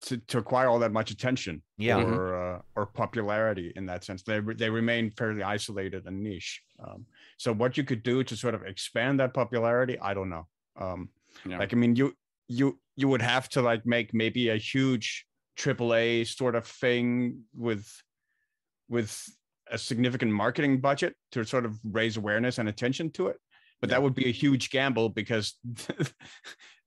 to, 0.03 0.17
to 0.17 0.39
acquire 0.39 0.67
all 0.67 0.79
that 0.79 0.91
much 0.91 1.11
attention 1.11 1.61
Yeah. 1.77 1.97
Or 2.03 2.55
uh, 2.55 2.61
or 2.75 2.87
popularity 2.87 3.71
in 3.75 3.85
that 3.85 4.03
sense. 4.03 4.23
They 4.23 4.39
they 4.39 4.69
remain 4.69 5.11
fairly 5.11 5.43
isolated 5.43 6.07
and 6.07 6.23
niche. 6.23 6.63
Um, 6.83 7.05
so 7.41 7.51
what 7.61 7.75
you 7.77 7.83
could 7.83 8.03
do 8.03 8.23
to 8.23 8.35
sort 8.37 8.53
of 8.57 8.61
expand 8.63 9.19
that 9.19 9.33
popularity, 9.33 9.95
I 9.99 10.13
don't 10.13 10.29
know. 10.35 10.45
Um, 10.85 11.09
Yeah. 11.49 11.57
Like 11.61 11.73
I 11.73 11.77
mean, 11.81 11.95
you 11.95 12.07
you 12.59 12.67
you 12.99 13.07
would 13.11 13.21
have 13.33 13.45
to 13.55 13.59
like 13.69 13.83
make 13.85 14.13
maybe 14.23 14.43
a 14.49 14.57
huge 14.71 15.07
AAA 15.57 16.07
sort 16.39 16.55
of 16.55 16.65
thing 16.81 17.43
with 17.67 17.85
with 18.89 19.11
a 19.71 19.77
significant 19.77 20.31
marketing 20.43 20.81
budget 20.81 21.13
to 21.31 21.43
sort 21.45 21.65
of 21.65 21.73
raise 21.99 22.15
awareness 22.17 22.57
and 22.59 22.67
attention 22.69 23.09
to 23.17 23.27
it. 23.31 23.37
But 23.79 23.89
Yeah. 23.89 23.95
that 23.95 24.03
would 24.03 24.13
be 24.23 24.27
a 24.27 24.35
huge 24.43 24.69
gamble 24.69 25.09
because 25.09 25.45
the 25.63 26.13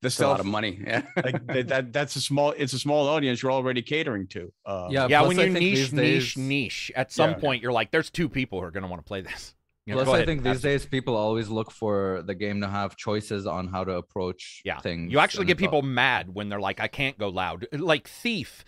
It's 0.02 0.20
a 0.20 0.28
lot 0.28 0.40
of 0.40 0.46
money. 0.46 0.72
Yeah. 0.86 1.02
like 1.26 1.46
that, 1.46 1.66
that 1.72 1.84
that's 1.96 2.14
a 2.16 2.20
small 2.20 2.50
it's 2.62 2.74
a 2.74 2.78
small 2.86 3.08
audience 3.08 3.42
you're 3.42 3.56
already 3.60 3.82
catering 3.82 4.26
to. 4.28 4.42
Um, 4.72 4.90
Yeah, 4.96 5.08
yeah, 5.12 5.22
when 5.22 5.36
you 5.38 5.44
think 5.44 5.54
niche, 5.54 5.78
these 5.78 5.92
niche, 5.92 6.34
days- 6.34 6.48
niche, 6.52 6.92
at 7.02 7.10
some 7.12 7.30
Yeah. 7.30 7.42
point 7.44 7.62
you're 7.62 7.76
like, 7.80 7.90
there's 7.90 8.10
two 8.10 8.28
people 8.28 8.56
who 8.60 8.64
are 8.66 8.74
going 8.76 8.86
to 8.88 8.92
want 8.94 9.00
to 9.04 9.08
play 9.12 9.22
this. 9.22 9.54
You 9.86 9.94
know, 9.94 10.04
Plus, 10.04 10.20
I 10.20 10.24
think 10.24 10.42
these 10.42 10.50
Absolutely. 10.56 10.78
days 10.78 10.86
people 10.86 11.14
always 11.16 11.48
look 11.50 11.70
for 11.70 12.22
the 12.24 12.34
game 12.34 12.62
to 12.62 12.68
have 12.68 12.96
choices 12.96 13.46
on 13.46 13.68
how 13.68 13.84
to 13.84 13.92
approach 13.92 14.62
Yeah. 14.64 14.78
things. 14.80 15.12
You 15.12 15.18
actually 15.18 15.44
get 15.44 15.58
people 15.58 15.82
mad 15.82 16.34
when 16.34 16.48
they're 16.48 16.60
like, 16.60 16.80
I 16.80 16.88
can't 16.88 17.18
go 17.18 17.28
loud. 17.28 17.66
Like 17.70 18.08
Thief, 18.08 18.64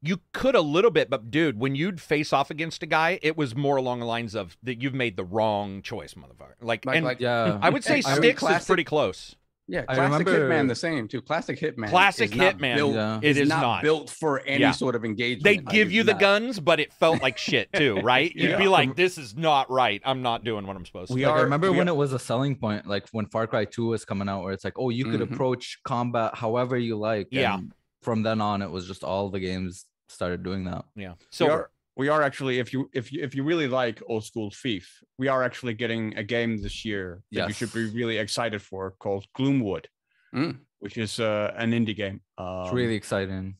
you 0.00 0.20
could 0.32 0.54
a 0.54 0.62
little 0.62 0.90
bit, 0.90 1.10
but 1.10 1.30
dude, 1.30 1.58
when 1.58 1.74
you'd 1.74 2.00
face 2.00 2.32
off 2.32 2.50
against 2.50 2.82
a 2.82 2.86
guy, 2.86 3.18
it 3.22 3.36
was 3.36 3.54
more 3.54 3.76
along 3.76 4.00
the 4.00 4.06
lines 4.06 4.34
of 4.34 4.56
that 4.62 4.80
you've 4.80 4.94
made 4.94 5.16
the 5.18 5.24
wrong 5.24 5.82
choice, 5.82 6.14
motherfucker. 6.14 6.54
Like, 6.62 6.86
Like- 6.86 6.96
and 6.96 7.04
like- 7.04 7.20
Yeah, 7.20 7.58
I 7.60 7.68
would 7.68 7.84
say 7.84 8.02
I 8.06 8.18
mean, 8.18 8.34
Styx 8.36 8.42
is 8.62 8.66
pretty 8.66 8.84
close. 8.84 9.36
Yeah, 9.66 9.84
I 9.88 9.94
classic 9.94 10.26
remember- 10.26 10.50
Hitman 10.54 10.68
the 10.68 10.74
same 10.74 11.08
too. 11.08 11.22
Classic 11.22 11.58
Hitman. 11.58 11.88
Classic 11.88 12.30
is 12.30 12.36
not 12.36 12.58
Hitman, 12.58 12.74
built- 12.76 12.94
Yeah. 12.94 13.18
it 13.22 13.36
is 13.38 13.48
not, 13.48 13.60
not. 13.62 13.82
built 13.82 14.10
for 14.10 14.40
any 14.40 14.60
Yeah. 14.60 14.72
sort 14.72 14.94
of 14.94 15.04
engagement. 15.06 15.42
They 15.44 15.56
Like, 15.56 15.68
give 15.70 15.86
it's 15.88 15.94
you 15.94 16.02
the 16.02 16.12
not. 16.12 16.20
guns, 16.20 16.60
but 16.60 16.80
it 16.80 16.92
felt 16.92 17.22
like 17.22 17.38
shit 17.38 17.72
too, 17.72 17.94
right? 18.02 18.30
You'd 18.34 18.58
be 18.58 18.68
like, 18.68 18.94
this 18.94 19.16
is 19.16 19.34
not 19.34 19.70
right. 19.70 20.02
I'm 20.04 20.20
not 20.20 20.44
doing 20.44 20.66
what 20.66 20.76
I'm 20.76 20.84
supposed 20.84 21.08
to. 21.08 21.14
We 21.14 21.22
do. 21.22 21.28
like, 21.28 21.36
I 21.36 21.40
remember 21.42 21.72
we 21.72 21.78
when 21.78 21.88
are- 21.88 21.92
it 21.92 21.96
was 21.96 22.12
a 22.12 22.18
selling 22.18 22.56
point, 22.56 22.86
like 22.86 23.08
when 23.12 23.24
Far 23.26 23.46
Cry 23.46 23.64
2 23.64 23.86
was 23.86 24.04
coming 24.04 24.28
out, 24.28 24.42
where 24.44 24.52
it's 24.52 24.64
like, 24.64 24.78
oh, 24.78 24.90
you 24.90 25.06
could 25.06 25.20
Mhm. 25.20 25.32
approach 25.32 25.78
combat 25.82 26.34
however 26.34 26.76
you 26.76 26.96
like. 26.96 27.28
Yeah. 27.30 27.54
and 27.54 27.72
From 28.02 28.22
then 28.22 28.42
on, 28.42 28.60
it 28.60 28.70
was 28.70 28.86
just 28.86 29.02
all 29.02 29.30
the 29.30 29.40
games 29.40 29.86
started 30.10 30.42
doing 30.42 30.64
that. 30.64 30.84
Yeah. 30.94 31.12
we 31.12 31.16
Silver. 31.30 31.52
are, 31.54 31.70
we 31.96 32.08
are 32.08 32.22
actually 32.22 32.58
if 32.58 32.72
you 32.72 32.88
if 32.92 33.12
you 33.12 33.22
if 33.22 33.34
you 33.34 33.42
really 33.44 33.68
like 33.68 34.02
old 34.08 34.24
school 34.24 34.50
thief 34.50 34.86
we 35.18 35.28
are 35.28 35.42
actually 35.44 35.74
getting 35.74 36.16
a 36.16 36.22
game 36.24 36.56
this 36.58 36.84
year 36.84 37.22
that 37.32 37.48
you 37.48 37.54
should 37.54 37.72
be 37.72 37.86
really 37.90 38.18
excited 38.18 38.60
for 38.62 38.94
called 38.98 39.24
gloomwood 39.36 39.86
Mm. 40.34 40.58
which 40.80 40.98
is 40.98 41.20
uh, 41.20 41.54
an 41.56 41.70
indie 41.70 41.94
game 41.94 42.20
um, 42.38 42.64
It's 42.64 42.72
really 42.74 42.96
exciting. 42.96 43.54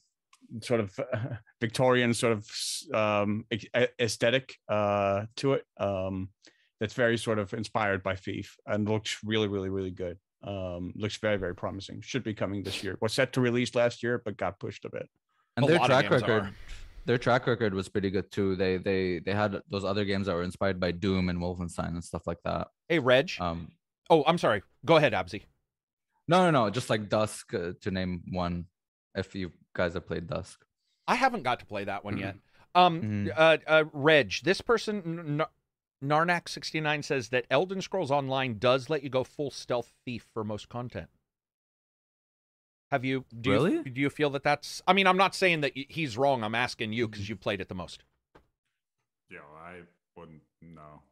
sort 0.61 0.81
of 0.81 0.98
victorian 1.61 2.12
sort 2.15 2.32
of 2.32 2.43
um 2.93 3.44
a- 3.52 3.70
a- 3.82 3.89
aesthetic 4.05 4.56
uh 4.69 5.27
to 5.36 5.52
it 5.55 5.65
um 5.78 6.28
that's 6.81 6.94
very 6.94 7.16
sort 7.16 7.39
of 7.39 7.55
inspired 7.55 8.02
by 8.02 8.15
thief 8.16 8.56
and 8.66 8.89
looks 8.89 9.19
really 9.24 9.48
really 9.48 9.70
really 9.70 9.93
good 10.05 10.16
um 10.43 10.93
looks 10.97 11.16
very 11.27 11.36
very 11.44 11.55
promising 11.55 12.01
should 12.02 12.24
be 12.24 12.35
coming 12.35 12.62
this 12.65 12.82
year 12.85 12.98
was 13.01 13.12
set 13.12 13.32
to 13.32 13.40
release 13.40 13.74
last 13.77 14.02
year 14.02 14.20
but 14.24 14.36
got 14.36 14.59
pushed 14.59 14.85
a 14.85 14.90
bit 14.90 15.09
And 15.56 15.65
A 15.65 15.69
their 15.69 15.78
track 15.78 16.11
record, 16.11 16.31
are. 16.31 16.51
Their 17.06 17.18
track 17.18 17.47
record 17.47 17.74
was 17.74 17.89
pretty 17.89 18.10
good 18.10 18.31
too. 18.31 18.56
They 18.56 18.76
they 18.78 19.18
they 19.18 19.32
had 19.32 19.60
those 19.70 19.85
other 19.85 20.05
games 20.05 20.26
that 20.26 20.35
were 20.35 20.43
inspired 20.43 20.81
by 20.81 20.93
Doom 20.93 21.28
and 21.28 21.39
Wolfenstein 21.39 21.89
and 21.89 22.02
stuff 22.05 22.26
like 22.26 22.39
that. 22.44 22.68
Hey, 22.89 22.98
Reg. 22.98 23.31
Um, 23.40 23.72
oh, 24.10 24.24
I'm 24.26 24.39
sorry. 24.39 24.62
Go 24.85 24.97
ahead, 24.97 25.12
Absy. 25.12 25.44
no, 26.28 26.44
no, 26.44 26.64
no, 26.64 26.70
just 26.70 26.89
like 26.90 27.09
Dusk 27.09 27.52
uh, 27.55 27.72
to 27.82 27.90
name 27.90 28.22
one. 28.31 28.66
If 29.14 29.35
you 29.35 29.52
guys 29.74 29.94
have 29.94 30.06
played 30.06 30.26
Dusk, 30.26 30.64
I 31.06 31.14
haven't 31.14 31.43
got 31.43 31.60
to 31.60 31.66
play 31.66 31.85
that 31.85 32.05
one 32.05 32.16
yet. 32.18 32.36
Um, 32.74 33.02
Mhm. 33.02 33.32
uh, 33.36 33.59
uh, 33.66 33.85
Reg, 33.93 34.32
this 34.43 34.60
person, 34.60 35.02
N- 35.05 35.40
N- 35.40 35.47
Narnak69 36.09 37.05
says 37.05 37.28
that 37.28 37.44
Elder 37.51 37.81
Scrolls 37.81 38.10
Online 38.10 38.59
does 38.59 38.90
let 38.90 39.02
you 39.05 39.10
go 39.10 39.22
full 39.24 39.51
stealth 39.51 39.93
thief 40.05 40.26
for 40.32 40.43
most 40.44 40.68
content. 40.68 41.09
Have 42.95 43.05
you? 43.05 43.25
Do 43.41 43.51
Really? 43.51 43.73
You, 43.73 43.83
do 43.83 44.01
you 44.01 44.09
feel 44.09 44.31
that 44.31 44.45
that's? 44.45 44.81
I 44.87 44.93
mean, 44.93 45.09
I'm 45.09 45.16
not 45.16 45.35
saying 45.35 45.62
that 45.62 45.73
he's 45.75 46.16
wrong. 46.16 46.45
I'm 46.45 46.55
asking 46.55 46.93
you 46.93 47.09
because 47.09 47.29
you 47.29 47.35
played 47.35 47.61
it 47.61 47.69
the 47.69 47.75
most. 47.75 48.05
Yeah, 49.29 49.41
I 49.61 49.81
wouldn't 50.16 50.43
know. 50.62 51.03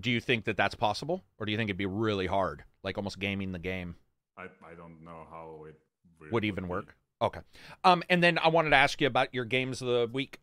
Do 0.00 0.10
you 0.10 0.20
think 0.20 0.46
that 0.46 0.56
that's 0.56 0.74
possible, 0.74 1.22
or 1.38 1.44
do 1.44 1.52
you 1.52 1.58
think 1.58 1.68
it'd 1.68 1.76
be 1.76 1.84
really 1.84 2.26
hard, 2.26 2.64
like 2.82 2.96
almost 2.96 3.18
gaming 3.18 3.52
the 3.52 3.58
game? 3.58 3.96
I, 4.38 4.44
I 4.44 4.74
don't 4.74 5.04
know 5.04 5.26
how 5.30 5.66
it 5.68 5.74
really 6.18 6.32
would 6.32 6.46
even 6.46 6.64
be. 6.64 6.70
work. 6.70 6.96
Okay. 7.20 7.40
Um, 7.84 8.02
and 8.08 8.22
then 8.22 8.38
I 8.38 8.48
wanted 8.48 8.70
to 8.70 8.76
ask 8.76 9.02
you 9.02 9.06
about 9.06 9.34
your 9.34 9.44
games 9.44 9.82
of 9.82 9.88
the 9.88 10.08
week, 10.10 10.40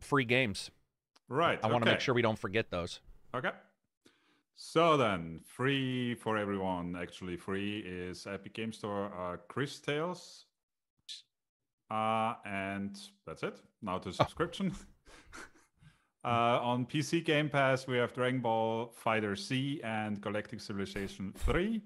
free 0.00 0.24
games. 0.24 0.70
Right. 1.28 1.58
I 1.60 1.66
want 1.66 1.82
to 1.84 1.90
make 1.90 1.98
sure 1.98 2.14
we 2.14 2.22
don't 2.22 2.38
forget 2.38 2.70
those. 2.70 3.00
Okay. 3.34 3.50
So 4.62 4.98
then, 4.98 5.40
free 5.42 6.14
for 6.14 6.36
everyone, 6.36 6.94
actually 6.94 7.38
free 7.38 7.78
is 7.78 8.26
Epic 8.26 8.52
Game 8.52 8.74
Store 8.74 9.10
uh, 9.18 9.38
Chris 9.48 9.80
Tales. 9.80 10.44
Uh, 11.90 12.34
and 12.44 12.94
that's 13.26 13.42
it. 13.42 13.58
Now 13.80 13.96
to 13.96 14.12
subscription. 14.12 14.74
uh, 16.24 16.60
on 16.60 16.84
PC 16.84 17.24
Game 17.24 17.48
Pass, 17.48 17.86
we 17.86 17.96
have 17.96 18.12
Dragon 18.12 18.40
Ball 18.40 18.92
Fighter 18.94 19.34
Z 19.34 19.80
and 19.82 20.20
Galactic 20.20 20.60
Civilization 20.60 21.32
3. 21.38 21.80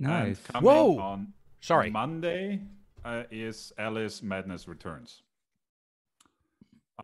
nice. 0.00 0.38
And 0.38 0.54
coming 0.54 0.64
Whoa! 0.64 0.98
on 0.98 1.32
Sorry. 1.60 1.88
Monday 1.88 2.62
uh, 3.04 3.22
is 3.30 3.72
Alice 3.78 4.24
Madness 4.24 4.66
Returns. 4.66 5.22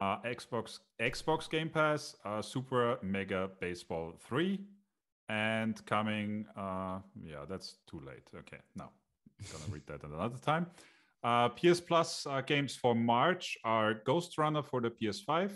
Uh, 0.01 0.17
Xbox 0.23 0.81
Xbox 1.01 1.49
Game 1.49 1.69
Pass, 1.69 2.17
uh, 2.25 2.43
Super 2.43 2.99
Mega 3.01 3.49
Baseball 3.61 4.15
3, 4.27 4.61
and 5.29 5.85
coming. 5.87 6.47
Uh, 6.57 7.01
yeah, 7.23 7.45
that's 7.49 7.77
too 7.89 8.01
late. 8.07 8.29
Okay, 8.35 8.59
no, 8.77 8.85
I'm 9.41 9.47
gonna 9.53 9.73
read 9.73 9.87
that 9.87 10.05
at 10.05 10.11
another 10.11 10.39
time. 10.39 10.67
Uh, 11.23 11.49
PS 11.49 11.81
Plus 11.81 12.27
uh, 12.27 12.41
games 12.41 12.77
for 12.77 12.95
March 12.95 13.59
are 13.65 13.95
Ghostrunner 14.07 14.65
for 14.65 14.81
the 14.81 14.91
PS5, 14.91 15.51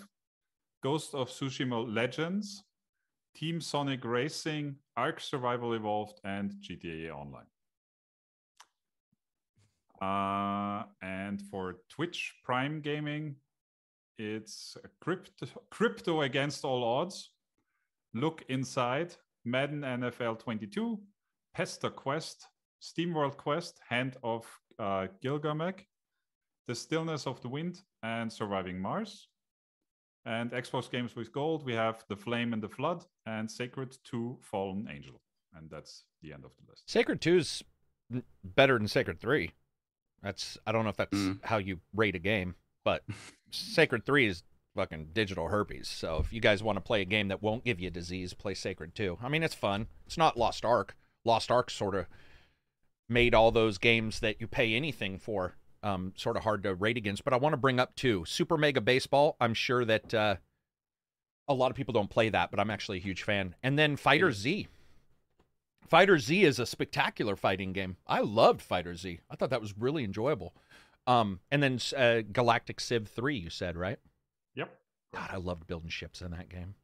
Ghost 0.82 1.15
of 1.15 1.28
Tsushima 1.28 1.94
Legends, 1.94 2.65
Team 3.35 3.61
Sonic 3.61 4.05
Racing, 4.05 4.77
Ark 4.97 5.20
Survival 5.20 5.73
Evolved, 5.74 6.20
and 6.24 6.53
GTA 6.61 7.11
Online. 7.11 7.47
Uh, 10.01 10.85
and 11.01 11.40
for 11.43 11.77
Twitch 11.89 12.35
Prime 12.43 12.81
Gaming, 12.81 13.36
it's 14.19 14.77
crypto, 15.01 15.47
crypto 15.70 16.23
against 16.23 16.65
all 16.65 16.82
odds. 16.82 17.31
Look 18.12 18.44
inside 18.49 19.15
Madden 19.44 19.81
NFL 19.82 20.39
22, 20.39 20.98
Pesterquest, 21.56 22.36
SteamWorld 22.82 23.36
Quest, 23.36 23.81
Hand 23.89 24.16
of 24.23 24.47
uh, 24.78 25.06
Gilgamesh, 25.20 25.82
The 26.69 26.74
Stillness 26.74 27.27
of 27.27 27.40
the 27.43 27.48
Wind, 27.48 27.81
and 28.02 28.32
Surviving 28.32 28.81
Mars. 28.81 29.28
And 30.24 30.52
Xbox 30.52 30.89
games 30.90 31.16
with 31.16 31.32
gold, 31.32 31.64
we 31.64 31.74
have 31.74 32.05
The 32.09 32.16
Flame 32.16 32.52
and 32.52 32.62
the 32.62 32.69
Flood 32.69 33.05
and 33.27 33.51
Sacred 33.51 33.97
2 34.05 34.39
Fallen 34.43 34.89
Angel. 34.90 35.20
And 35.55 35.69
that's 35.69 36.05
the 36.23 36.32
end 36.32 36.44
of 36.44 36.52
the 36.56 36.70
list. 36.70 36.89
Sacred 36.89 37.20
2's 37.20 37.62
n- 38.12 38.23
better 38.44 38.78
than 38.78 38.86
Sacred 38.89 39.20
3. 39.20 39.51
That's 40.23 40.56
I 40.66 40.70
don't 40.73 40.85
know 40.85 40.90
if 40.90 40.97
that's 40.97 41.19
Mm. 41.19 41.44
how 41.44 41.59
you 41.59 41.81
rate 41.93 42.14
a 42.14 42.20
game, 42.20 42.55
but 42.85 43.02
Sacred 43.51 44.06
3 44.06 44.27
is 44.28 44.43
fucking 44.74 45.11
digital 45.12 45.49
herpes. 45.49 45.89
So 45.89 46.19
if 46.19 46.32
you 46.32 46.40
guys 46.40 46.62
want 46.62 46.77
to 46.77 46.81
play 46.82 47.03
a 47.03 47.07
game 47.07 47.28
that 47.28 47.43
won't 47.43 47.65
give 47.65 47.81
you 47.81 47.89
a 47.89 47.90
disease, 47.90 48.35
play 48.35 48.55
Sacred 48.55 48.94
2. 48.94 49.19
I 49.23 49.28
mean, 49.28 49.43
it's 49.43 49.55
fun. 49.55 49.86
It's 50.07 50.19
not 50.19 50.36
Lost 50.36 50.65
Ark. 50.65 50.97
Lost 51.24 51.51
Ark 51.51 51.70
sort 51.70 51.94
of 51.94 52.07
made 53.09 53.35
all 53.35 53.51
those 53.51 53.78
games 53.78 54.20
that 54.20 54.40
you 54.40 54.47
pay 54.47 54.74
anything 54.74 55.19
for 55.19 55.57
um, 55.82 56.12
sort 56.16 56.36
of 56.36 56.44
hard 56.44 56.62
to 56.62 56.74
rate 56.74 56.97
against. 56.97 57.24
But 57.24 57.32
I 57.32 57.39
want 57.39 57.53
to 57.53 57.59
bring 57.59 57.81
up 57.81 57.94
two 57.94 58.24
Super 58.27 58.57
Mega 58.57 58.81
Baseball. 58.81 59.36
I'm 59.40 59.55
sure 59.55 59.85
that 59.85 60.15
uh, 60.15 60.36
a 61.49 61.55
lot 61.55 61.70
of 61.70 61.77
people 61.77 61.93
don't 61.93 62.11
play 62.11 62.28
that, 62.31 62.51
but 62.51 62.61
I'm 62.61 62.70
actually 62.70 62.99
a 62.99 63.03
huge 63.03 63.23
fan. 63.23 63.55
And 63.62 63.78
then 63.78 63.97
Fighter 63.97 64.32
Z. 64.32 64.69
Fighter 65.86 66.19
Z 66.19 66.44
is 66.44 66.59
a 66.59 66.66
spectacular 66.66 67.36
fighting 67.36 67.73
game. 67.73 67.97
I 68.07 68.20
loved 68.20 68.62
Fighter 68.62 68.94
Z. 68.94 69.20
I 69.31 69.36
thought 69.36 69.51
that 69.51 69.61
was 69.61 69.77
really 69.77 70.05
enjoyable. 70.05 70.55
Um, 71.07 71.40
and 71.51 71.62
then 71.62 71.81
uh, 71.97 72.23
Galactic 72.32 72.81
Civ 72.81 73.09
3, 73.09 73.36
you 73.36 73.51
said, 73.51 73.77
right? 73.77 73.99
God, 75.14 75.28
I 75.32 75.36
loved 75.36 75.66
building 75.66 75.90
ships 75.90 76.20
in 76.22 76.30
that 76.32 76.48
game. 76.48 76.74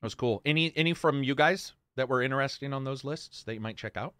That 0.00 0.06
was 0.06 0.14
cool. 0.14 0.42
Any 0.44 0.72
any 0.76 0.92
from 0.94 1.22
you 1.22 1.34
guys 1.34 1.72
that 1.96 2.08
were 2.08 2.22
interesting 2.22 2.72
on 2.72 2.84
those 2.84 3.04
lists 3.04 3.44
that 3.44 3.54
you 3.54 3.60
might 3.60 3.76
check 3.76 3.96
out? 3.96 4.14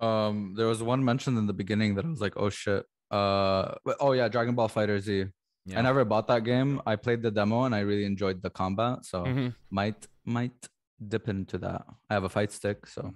Um, 0.00 0.54
there 0.56 0.66
was 0.66 0.82
one 0.82 1.04
mentioned 1.04 1.38
in 1.38 1.46
the 1.46 1.52
beginning 1.52 1.94
that 1.94 2.04
I 2.04 2.08
was 2.08 2.20
like, 2.20 2.34
oh 2.36 2.50
shit. 2.50 2.84
Uh, 3.10 3.74
but- 3.84 3.96
oh 4.00 4.12
yeah, 4.12 4.28
Dragon 4.28 4.54
Ball 4.54 4.68
Fighter 4.68 4.98
Z. 5.00 5.26
Yeah. 5.68 5.78
I 5.78 5.82
never 5.82 6.04
bought 6.04 6.28
that 6.28 6.44
game. 6.44 6.80
I 6.86 6.94
played 6.96 7.22
the 7.22 7.30
demo 7.30 7.64
and 7.64 7.74
I 7.74 7.80
really 7.80 8.04
enjoyed 8.04 8.40
the 8.40 8.50
combat, 8.50 9.04
so 9.04 9.24
Mhm. 9.24 9.54
might 9.70 10.06
might 10.24 10.68
dip 11.06 11.28
into 11.28 11.58
that. 11.58 11.84
I 12.08 12.14
have 12.14 12.24
a 12.24 12.28
fight 12.28 12.52
stick, 12.52 12.86
so 12.86 13.14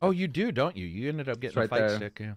Oh, 0.00 0.10
you 0.12 0.28
do, 0.28 0.52
don't 0.52 0.76
you? 0.76 0.86
You 0.86 1.08
ended 1.08 1.28
up 1.28 1.40
getting 1.40 1.58
right 1.58 1.66
a 1.66 1.68
fight 1.68 1.78
there. 1.88 1.96
stick. 1.96 2.18
Yeah. 2.20 2.34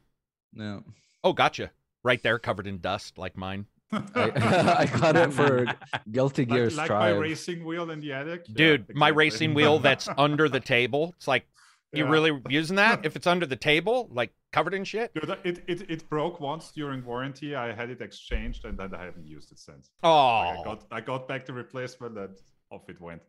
yeah. 0.53 0.79
Oh, 1.23 1.33
gotcha. 1.33 1.71
right 2.03 2.23
there, 2.23 2.39
covered 2.39 2.65
in 2.65 2.79
dust, 2.79 3.19
like 3.19 3.37
mine. 3.37 3.67
I, 3.91 3.97
I 4.79 4.99
got 4.99 5.15
it 5.15 5.33
for 5.33 5.65
Guilty 6.11 6.45
Gear 6.45 6.65
like, 6.69 6.71
like 6.77 6.77
my 6.77 6.85
Strive. 6.85 7.19
racing 7.19 7.65
wheel 7.65 7.89
in 7.91 7.99
the 7.99 8.13
attic. 8.13 8.45
Yeah, 8.47 8.53
Dude, 8.55 8.95
my 8.95 9.09
racing 9.09 9.53
wheel 9.53 9.79
that's 9.87 10.07
under 10.17 10.47
the 10.49 10.59
table. 10.59 11.13
It's 11.17 11.27
like 11.27 11.45
you 11.93 12.05
Yeah. 12.05 12.09
really 12.11 12.41
using 12.49 12.77
that? 12.77 13.05
If 13.05 13.15
it's 13.15 13.27
under 13.27 13.45
the 13.45 13.55
table, 13.57 14.07
like 14.11 14.31
covered 14.53 14.73
in 14.73 14.83
shit. 14.85 15.13
Dude, 15.13 15.29
it, 15.43 15.63
it, 15.67 15.89
it 15.89 16.09
broke 16.09 16.39
once 16.39 16.71
during 16.71 17.03
warranty. 17.05 17.53
I 17.55 17.73
had 17.73 17.89
it 17.89 18.01
exchanged 18.01 18.63
and 18.65 18.77
then 18.77 18.93
I 18.95 19.03
haven't 19.03 19.27
used 19.27 19.51
it 19.51 19.59
since. 19.59 19.89
Oh, 20.03 20.09
Like, 20.09 20.59
I 20.59 20.63
got 20.63 20.83
I 20.91 21.01
got 21.01 21.27
back 21.27 21.45
the 21.45 21.53
replacement 21.53 22.17
and 22.17 22.37
off 22.71 22.87
it 22.89 22.99
went. 23.01 23.21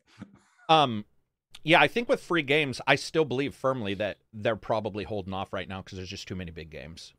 Um, 0.68 1.04
yeah, 1.64 1.80
I 1.80 1.88
think 1.88 2.08
with 2.08 2.20
free 2.20 2.42
games, 2.42 2.80
I 2.86 2.94
still 2.96 3.24
believe 3.24 3.54
firmly 3.54 3.94
that 3.94 4.18
they're 4.32 4.56
probably 4.56 5.04
holding 5.04 5.32
off 5.34 5.52
right 5.52 5.68
now 5.68 5.82
because 5.82 5.96
there's 5.96 6.08
just 6.08 6.26
too 6.28 6.34
many 6.36 6.50
big 6.50 6.70
games. 6.70 7.14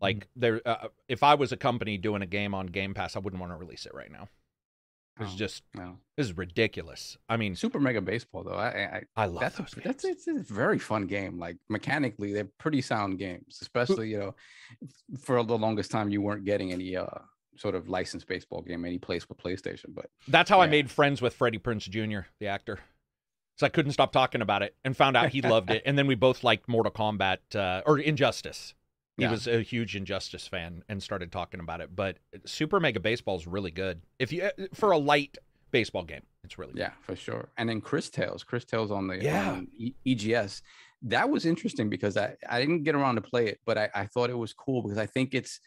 Like 0.00 0.26
there, 0.36 0.60
uh, 0.66 0.88
if 1.08 1.22
I 1.22 1.34
was 1.34 1.52
a 1.52 1.56
company 1.56 1.96
doing 1.98 2.22
a 2.22 2.26
game 2.26 2.54
on 2.54 2.66
Game 2.66 2.94
Pass, 2.94 3.16
I 3.16 3.20
wouldn't 3.20 3.40
want 3.40 3.52
to 3.52 3.56
release 3.56 3.86
it 3.86 3.94
right 3.94 4.10
now. 4.10 4.28
It's 5.20 5.32
Oh, 5.32 5.36
just 5.36 5.62
No. 5.74 5.98
this 6.16 6.26
is 6.26 6.36
ridiculous. 6.36 7.16
I 7.28 7.36
mean, 7.36 7.54
Super 7.54 7.78
Mega 7.78 8.00
Baseball 8.00 8.42
though, 8.42 8.54
I, 8.56 8.66
I 8.66 9.02
I 9.16 9.26
love 9.26 9.40
that's 9.40 9.56
those 9.58 9.70
that's 9.84 10.02
games. 10.04 10.26
it's 10.26 10.50
a 10.50 10.52
very 10.52 10.78
fun 10.80 11.06
game. 11.06 11.38
Like 11.38 11.56
mechanically, 11.68 12.32
they're 12.32 12.48
pretty 12.58 12.82
sound 12.82 13.18
games. 13.18 13.58
Especially 13.62 14.08
you 14.10 14.18
know, 14.18 14.34
for 15.20 15.42
the 15.44 15.56
longest 15.56 15.90
time 15.92 16.10
you 16.10 16.20
weren't 16.20 16.44
getting 16.44 16.72
any 16.72 16.96
uh 16.96 17.06
sort 17.56 17.76
of 17.76 17.88
licensed 17.88 18.26
baseball 18.26 18.62
game 18.62 18.84
any 18.84 18.98
place 18.98 19.28
with 19.28 19.38
PlayStation. 19.38 19.94
But 19.94 20.06
That's 20.26 20.50
how 20.50 20.60
I 20.60 20.66
made 20.66 20.90
friends 20.90 21.22
with 21.22 21.34
Freddie 21.34 21.60
Prinze 21.60 21.88
Jr., 21.88 22.26
the 22.40 22.48
actor. 22.48 22.80
So 23.56 23.66
I 23.66 23.68
couldn't 23.68 23.92
stop 23.92 24.10
talking 24.10 24.42
about 24.42 24.62
it 24.64 24.74
and 24.84 24.96
found 24.96 25.16
out 25.16 25.28
he 25.28 25.40
loved 25.40 25.70
it. 25.70 25.82
And 25.86 25.96
then 25.96 26.08
we 26.08 26.16
both 26.16 26.42
liked 26.42 26.68
Mortal 26.68 26.90
Kombat 26.90 27.54
uh, 27.54 27.82
or 27.86 28.00
Injustice. 28.00 28.74
He 29.16 29.22
Yeah. 29.22 29.30
was 29.30 29.46
a 29.46 29.62
huge 29.62 29.94
Injustice 29.94 30.46
fan 30.48 30.82
and 30.88 31.02
started 31.02 31.30
talking 31.30 31.60
about 31.60 31.80
it. 31.80 31.94
But 31.94 32.18
Super 32.44 32.80
Mega 32.80 33.00
Baseball 33.00 33.36
is 33.36 33.46
really 33.46 33.70
good. 33.70 34.02
If 34.18 34.32
you 34.32 34.44
uh, 34.44 34.50
for 34.74 34.90
a 34.90 34.98
light 34.98 35.38
baseball 35.70 36.02
game, 36.04 36.22
it's 36.42 36.58
really 36.58 36.72
good. 36.72 36.80
yeah, 36.80 36.92
for 37.02 37.14
sure. 37.16 37.48
And 37.56 37.68
then 37.68 37.80
Chris 37.80 38.10
Tales, 38.10 38.42
Chris 38.42 38.64
Tales 38.64 38.90
on 38.90 39.06
the 39.06 39.22
Yeah. 39.22 39.52
on 39.52 39.68
E- 39.76 39.94
EGS. 40.04 40.62
That 41.02 41.28
was 41.30 41.46
interesting 41.46 41.88
because 41.90 42.16
I, 42.16 42.34
I 42.48 42.58
didn't 42.60 42.82
get 42.82 42.94
around 42.94 43.16
to 43.16 43.20
play 43.20 43.46
it, 43.46 43.60
but 43.66 43.76
I, 43.78 43.90
I 43.94 44.06
thought 44.06 44.30
it 44.30 44.38
was 44.38 44.52
cool 44.52 44.82
because 44.82 44.98
I 44.98 45.06
think 45.06 45.34
it's 45.34 45.60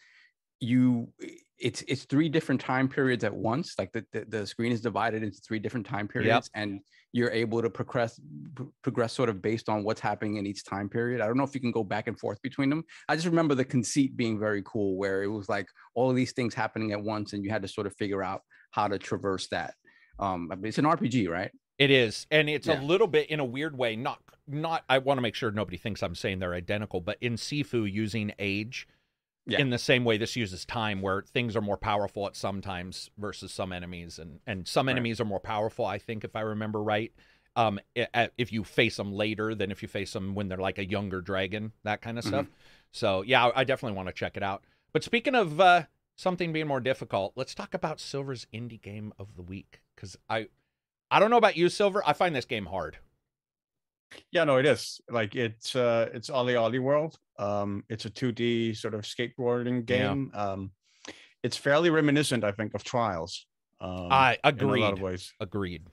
you 0.59 1.13
it's 1.59 1.83
it's 1.87 2.03
three 2.05 2.29
different 2.29 2.59
time 2.59 2.87
periods 2.87 3.23
at 3.23 3.33
once 3.33 3.75
like 3.77 3.91
the, 3.91 4.03
the, 4.11 4.25
the 4.27 4.47
screen 4.47 4.71
is 4.71 4.81
divided 4.81 5.23
into 5.23 5.39
three 5.39 5.59
different 5.59 5.85
time 5.85 6.07
periods 6.07 6.49
and 6.55 6.81
you're 7.13 7.31
able 7.31 7.61
to 7.61 7.69
progress 7.69 8.19
progress 8.83 9.13
sort 9.13 9.29
of 9.29 9.41
based 9.41 9.69
on 9.69 9.83
what's 9.83 10.01
happening 10.01 10.37
in 10.37 10.45
each 10.45 10.63
time 10.65 10.89
period 10.89 11.21
i 11.21 11.25
don't 11.27 11.37
know 11.37 11.43
if 11.43 11.55
you 11.55 11.61
can 11.61 11.71
go 11.71 11.83
back 11.83 12.07
and 12.07 12.19
forth 12.19 12.41
between 12.41 12.69
them 12.69 12.83
i 13.09 13.15
just 13.15 13.27
remember 13.27 13.55
the 13.55 13.65
conceit 13.65 14.15
being 14.17 14.37
very 14.39 14.61
cool 14.65 14.97
where 14.97 15.23
it 15.23 15.27
was 15.27 15.47
like 15.49 15.67
all 15.95 16.09
of 16.09 16.15
these 16.15 16.33
things 16.33 16.53
happening 16.53 16.91
at 16.91 17.01
once 17.01 17.33
and 17.33 17.43
you 17.43 17.49
had 17.49 17.61
to 17.61 17.67
sort 17.67 17.87
of 17.87 17.95
figure 17.95 18.23
out 18.23 18.41
how 18.71 18.87
to 18.87 18.97
traverse 18.99 19.47
that 19.49 19.73
um 20.19 20.49
I 20.51 20.55
mean, 20.55 20.65
it's 20.65 20.77
an 20.77 20.85
rpg 20.85 21.29
right 21.29 21.51
It 21.77 21.91
is, 21.91 22.25
and 22.31 22.49
it's 22.49 22.67
Yeah. 22.67 22.79
a 22.79 22.83
little 22.83 23.07
bit 23.07 23.29
in 23.29 23.39
a 23.39 23.45
weird 23.45 23.77
way. 23.77 23.95
Not, 23.95 24.19
not. 24.47 24.83
I 24.89 24.97
want 24.97 25.19
to 25.19 25.21
make 25.21 25.35
sure 25.35 25.51
nobody 25.51 25.77
thinks 25.77 26.01
I'm 26.01 26.15
saying 26.15 26.39
they're 26.39 26.55
identical, 26.55 27.01
but 27.01 27.17
in 27.21 27.35
Sifu 27.35 27.85
using 27.91 28.33
age, 28.39 28.87
Yeah. 29.47 29.59
in 29.61 29.69
the 29.69 29.77
same 29.77 30.03
way 30.05 30.17
this 30.17 30.35
uses 30.35 30.65
time, 30.65 31.01
where 31.01 31.21
things 31.21 31.55
are 31.55 31.61
more 31.61 31.77
powerful 31.77 32.27
at 32.27 32.35
some 32.35 32.61
times 32.61 33.09
versus 33.17 33.51
some 33.51 33.71
enemies, 33.71 34.19
and 34.19 34.39
and 34.45 34.67
some 34.67 34.87
Right. 34.87 34.91
enemies 34.91 35.19
are 35.21 35.25
more 35.25 35.39
powerful. 35.39 35.85
I 35.85 35.97
think 35.99 36.23
if 36.23 36.35
I 36.35 36.41
remember 36.41 36.83
right, 36.83 37.11
um, 37.55 37.79
if 37.95 38.51
you 38.51 38.63
face 38.63 38.97
them 38.97 39.11
later 39.13 39.55
than 39.55 39.71
if 39.71 39.81
you 39.81 39.87
face 39.87 40.13
them 40.13 40.35
when 40.35 40.47
they're 40.47 40.57
like 40.57 40.77
a 40.77 40.85
younger 40.85 41.21
dragon, 41.21 41.71
that 41.83 42.01
kind 42.01 42.17
of 42.19 42.25
Mhm. 42.25 42.27
stuff. 42.27 42.47
So 42.91 43.21
yeah, 43.23 43.47
I 43.47 43.61
I 43.61 43.63
definitely 43.63 43.95
want 43.95 44.07
to 44.09 44.13
check 44.13 44.37
it 44.37 44.43
out. 44.43 44.63
But 44.93 45.03
speaking 45.03 45.33
of 45.35 45.59
uh, 45.59 45.83
something 46.15 46.51
being 46.53 46.67
more 46.67 46.79
difficult, 46.79 47.33
let's 47.35 47.55
talk 47.55 47.73
about 47.73 47.99
Silver's 47.99 48.45
indie 48.53 48.81
game 48.81 49.13
of 49.17 49.35
the 49.35 49.41
week 49.41 49.81
because 49.95 50.17
I. 50.29 50.47
I 51.09 51.19
don't 51.21 51.29
know 51.29 51.37
about 51.37 51.55
you, 51.55 51.69
Silver. 51.69 52.03
I 52.05 52.11
find 52.11 52.35
this 52.35 52.43
game 52.43 52.65
hard. 52.65 52.97
Yeah, 54.31 54.43
no, 54.45 54.57
it 54.57 54.65
is. 54.65 55.01
Like 55.09 55.35
it's 55.35 55.75
uh 55.75 56.09
it's 56.13 56.29
OlliOlli 56.29 56.79
World. 56.79 57.17
Um 57.37 57.83
it's 57.89 58.05
a 58.05 58.09
2D 58.09 58.75
sort 58.75 58.93
of 58.93 59.01
skateboarding 59.01 59.89
Yeah. 59.89 60.09
game. 60.09 60.31
Um 60.33 60.71
it's 61.43 61.57
fairly 61.57 61.89
reminiscent, 61.89 62.43
I 62.43 62.51
think, 62.51 62.73
of 62.73 62.83
Trials. 62.83 63.45
Um 63.79 64.07
I 64.11 64.37
agree. 64.43 64.79
in 64.79 64.83
a 64.83 64.85
lot 64.85 64.93
of 64.93 65.01
ways. 65.01 65.33
Agreed. 65.39 65.87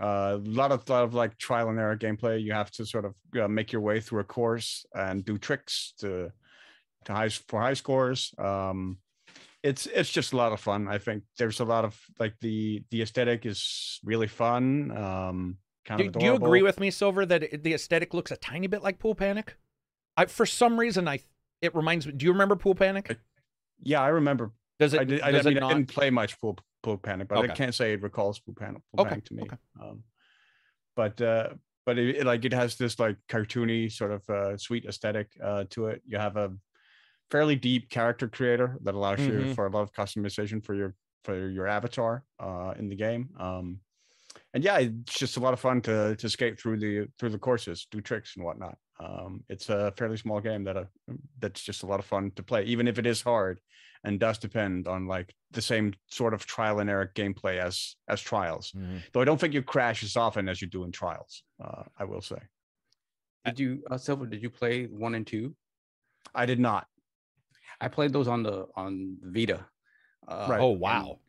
Uh, 0.00 0.38
a 0.38 0.48
lot 0.48 0.70
of 0.70 0.88
lot 0.88 1.02
of 1.02 1.14
like 1.14 1.36
trial 1.36 1.68
and 1.68 1.78
error 1.78 1.96
gameplay. 1.96 2.40
You 2.42 2.52
have 2.52 2.70
to 2.72 2.86
sort 2.86 3.04
of 3.04 3.14
uh, 3.38 3.48
make 3.48 3.72
your 3.72 3.82
way 3.82 4.00
through 4.00 4.20
a 4.20 4.24
course 4.24 4.86
and 4.94 5.24
do 5.24 5.36
tricks 5.36 5.94
to 5.98 6.30
to 7.06 7.12
high 7.12 7.28
for 7.28 7.60
high 7.60 7.74
scores. 7.74 8.32
Um, 8.38 8.98
it's 9.64 9.86
it's 9.86 10.10
just 10.10 10.32
a 10.32 10.36
lot 10.36 10.52
of 10.52 10.60
fun. 10.60 10.86
I 10.88 10.98
think 10.98 11.24
there's 11.38 11.58
a 11.60 11.64
lot 11.64 11.84
of 11.84 11.98
like 12.20 12.34
the 12.40 12.84
the 12.92 13.02
aesthetic 13.02 13.44
is 13.44 13.98
really 14.04 14.28
fun. 14.28 14.96
Um, 14.96 15.58
kind 15.84 16.00
Do, 16.00 16.06
of 16.06 16.12
do 16.12 16.24
you 16.24 16.34
agree 16.34 16.62
with 16.62 16.80
me, 16.80 16.90
Silver, 16.90 17.24
that 17.26 17.42
it, 17.42 17.62
the 17.64 17.74
aesthetic 17.74 18.14
looks 18.14 18.30
a 18.30 18.36
tiny 18.36 18.66
bit 18.66 18.82
like 18.82 18.98
Pool 18.98 19.14
Panic? 19.14 19.56
I, 20.16 20.26
for 20.26 20.46
some 20.46 20.78
reason, 20.78 21.08
I 21.08 21.20
it 21.62 21.74
reminds 21.74 22.06
me. 22.06 22.12
Do 22.12 22.24
you 22.26 22.32
remember 22.32 22.56
Pool 22.56 22.74
Panic? 22.74 23.18
Yeah, 23.82 24.00
I 24.02 24.08
remember. 24.08 24.52
Does 24.78 24.94
it? 24.94 25.00
I, 25.00 25.04
did, 25.04 25.20
I, 25.20 25.30
does 25.30 25.46
mean, 25.46 25.56
it 25.56 25.62
I 25.62 25.68
not? 25.68 25.74
didn't 25.74 25.88
play 25.88 26.10
much 26.10 26.40
Pool 26.40 26.58
Pool 26.82 26.98
Panic, 26.98 27.28
but 27.28 27.38
Okay. 27.38 27.52
I 27.52 27.54
can't 27.54 27.74
say 27.74 27.92
it 27.92 28.02
recalls 28.02 28.38
Pool 28.40 28.54
Panic, 28.58 28.82
Pool 28.90 29.00
Okay, 29.04 29.10
Panic 29.10 29.24
to 29.26 29.34
me. 29.34 29.42
okay. 29.44 29.56
Um, 29.80 30.02
but 30.96 31.20
uh, 31.20 31.50
but 31.86 31.98
it, 31.98 32.16
it, 32.16 32.26
like 32.26 32.44
it 32.44 32.52
has 32.52 32.76
this 32.76 32.98
like 32.98 33.16
cartoony 33.28 33.90
sort 33.90 34.12
of 34.12 34.28
uh, 34.30 34.56
sweet 34.56 34.84
aesthetic 34.86 35.28
uh, 35.42 35.64
to 35.70 35.86
it. 35.86 36.02
You 36.04 36.18
have 36.18 36.36
a 36.36 36.52
fairly 37.30 37.56
deep 37.56 37.90
character 37.90 38.28
creator 38.28 38.76
that 38.82 38.94
allows 38.94 39.20
Mhm. 39.20 39.48
you 39.48 39.54
for 39.54 39.66
a 39.66 39.70
lot 39.70 39.82
of 39.82 39.92
customization 39.92 40.64
for 40.64 40.74
your 40.74 40.94
for 41.24 41.48
your 41.48 41.66
avatar 41.66 42.24
uh, 42.38 42.74
in 42.78 42.88
the 42.88 42.96
game. 42.96 43.30
Um, 43.38 43.80
and 44.54 44.64
yeah, 44.64 44.78
it's 44.78 45.18
just 45.18 45.36
a 45.36 45.40
lot 45.40 45.52
of 45.52 45.60
fun 45.60 45.80
to 45.82 46.16
to 46.16 46.28
skate 46.28 46.58
through 46.60 46.78
the 46.78 47.06
through 47.18 47.30
the 47.30 47.38
courses, 47.38 47.86
do 47.90 48.00
tricks 48.00 48.36
and 48.36 48.44
whatnot. 48.44 48.76
Um, 48.98 49.42
it's 49.48 49.68
a 49.70 49.92
fairly 49.96 50.16
small 50.16 50.40
game 50.40 50.64
that 50.64 50.76
uh, 50.76 50.84
that's 51.38 51.62
just 51.62 51.82
a 51.82 51.86
lot 51.86 52.00
of 52.00 52.06
fun 52.06 52.32
to 52.36 52.42
play, 52.42 52.64
even 52.64 52.86
if 52.88 52.98
it 52.98 53.06
is 53.06 53.22
hard 53.22 53.60
and 54.04 54.18
does 54.18 54.38
depend 54.38 54.88
on 54.88 55.06
like 55.06 55.34
the 55.50 55.60
same 55.62 55.92
sort 56.10 56.32
of 56.34 56.46
trial 56.46 56.80
and 56.80 56.88
error 56.90 57.10
gameplay 57.14 57.58
as 57.58 57.96
as 58.08 58.20
trials. 58.20 58.72
Mhm. 58.72 59.02
Though 59.12 59.20
I 59.20 59.24
don't 59.24 59.40
think 59.40 59.54
you 59.54 59.62
crash 59.62 60.02
as 60.02 60.16
often 60.16 60.48
as 60.48 60.60
you 60.60 60.68
do 60.68 60.84
in 60.84 60.92
trials. 60.92 61.42
Uh, 61.62 61.84
I 61.98 62.04
will 62.04 62.20
say 62.22 62.38
did 63.46 63.58
you 63.58 63.82
uh, 63.90 63.96
silver 63.98 64.26
did 64.26 64.42
you 64.42 64.50
play 64.50 64.84
one 64.84 65.14
and 65.14 65.26
two 65.26 65.54
I 66.34 66.44
did 66.44 66.60
not. 66.60 66.86
i 67.80 67.88
played 67.88 68.12
those 68.12 68.28
on 68.28 68.42
the 68.42 68.66
on 68.76 69.16
vita 69.22 69.64
uh, 70.28 70.46
Right. 70.50 70.60
Oh 70.60 70.72
and- 70.72 70.80
wow! 70.80 71.20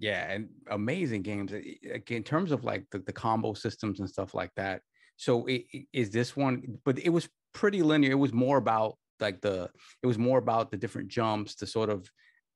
Yeah 0.00 0.22
and 0.32 0.48
amazing 0.70 1.22
games 1.22 1.52
I- 1.52 1.76
like, 1.92 2.10
in 2.10 2.24
terms 2.24 2.50
of 2.52 2.64
like 2.64 2.84
the, 2.90 2.98
the 3.00 3.12
combo 3.12 3.52
systems 3.54 4.00
and 4.00 4.08
stuff 4.08 4.34
like 4.34 4.50
that 4.56 4.80
so 5.16 5.46
i- 5.48 5.64
i- 5.74 5.86
is 5.92 6.10
this 6.10 6.30
one 6.36 6.54
but 6.86 6.98
it 6.98 7.10
was 7.10 7.28
pretty 7.52 7.82
linear 7.82 8.12
it 8.12 8.22
was 8.26 8.32
more 8.32 8.56
about 8.56 8.96
like 9.20 9.40
the 9.42 9.70
it 10.02 10.06
was 10.06 10.18
more 10.18 10.38
about 10.38 10.70
the 10.70 10.76
different 10.82 11.08
jumps 11.08 11.54
the 11.54 11.66
sort 11.66 11.90
of 11.90 12.08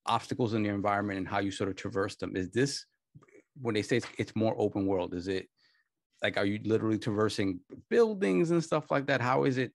obstacles 0.06 0.54
in 0.54 0.62
the 0.62 0.70
environment 0.70 1.18
and 1.18 1.28
how 1.28 1.38
you 1.38 1.50
sort 1.50 1.68
of 1.70 1.76
traverse 1.76 2.16
them 2.16 2.34
is 2.36 2.50
this 2.50 2.86
when 3.60 3.74
they 3.74 3.82
say 3.82 3.96
it's, 3.98 4.06
it's 4.18 4.34
more 4.34 4.54
open 4.58 4.86
world 4.86 5.14
is 5.14 5.28
it 5.28 5.46
like 6.22 6.36
are 6.38 6.46
you 6.46 6.58
literally 6.64 6.98
traversing 6.98 7.60
buildings 7.90 8.50
and 8.52 8.64
stuff 8.64 8.90
like 8.90 9.06
that 9.06 9.20
how 9.20 9.44
is 9.44 9.58
it 9.58 9.72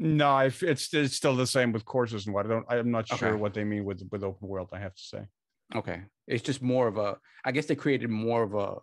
No, 0.00 0.38
it's 0.38 0.62
it's 0.94 1.14
still 1.16 1.34
the 1.36 1.46
same 1.56 1.72
with 1.72 1.84
courses 1.84 2.26
and 2.26 2.34
what. 2.34 2.46
I 2.46 2.48
don't. 2.52 2.66
I'm 2.70 2.92
not 2.98 3.08
sure 3.08 3.30
Okay. 3.32 3.40
what 3.42 3.52
they 3.56 3.64
mean 3.64 3.84
with 3.88 4.00
with 4.12 4.22
open 4.22 4.46
world. 4.52 4.68
I 4.72 4.78
have 4.86 4.94
to 4.94 5.02
say. 5.12 5.22
Okay. 5.74 6.02
It's 6.26 6.42
just 6.42 6.62
more 6.62 6.86
of 6.88 6.96
a, 6.98 7.18
I 7.44 7.52
guess 7.52 7.66
they 7.66 7.74
created 7.76 8.10
more 8.10 8.42
of 8.42 8.54
a, 8.54 8.76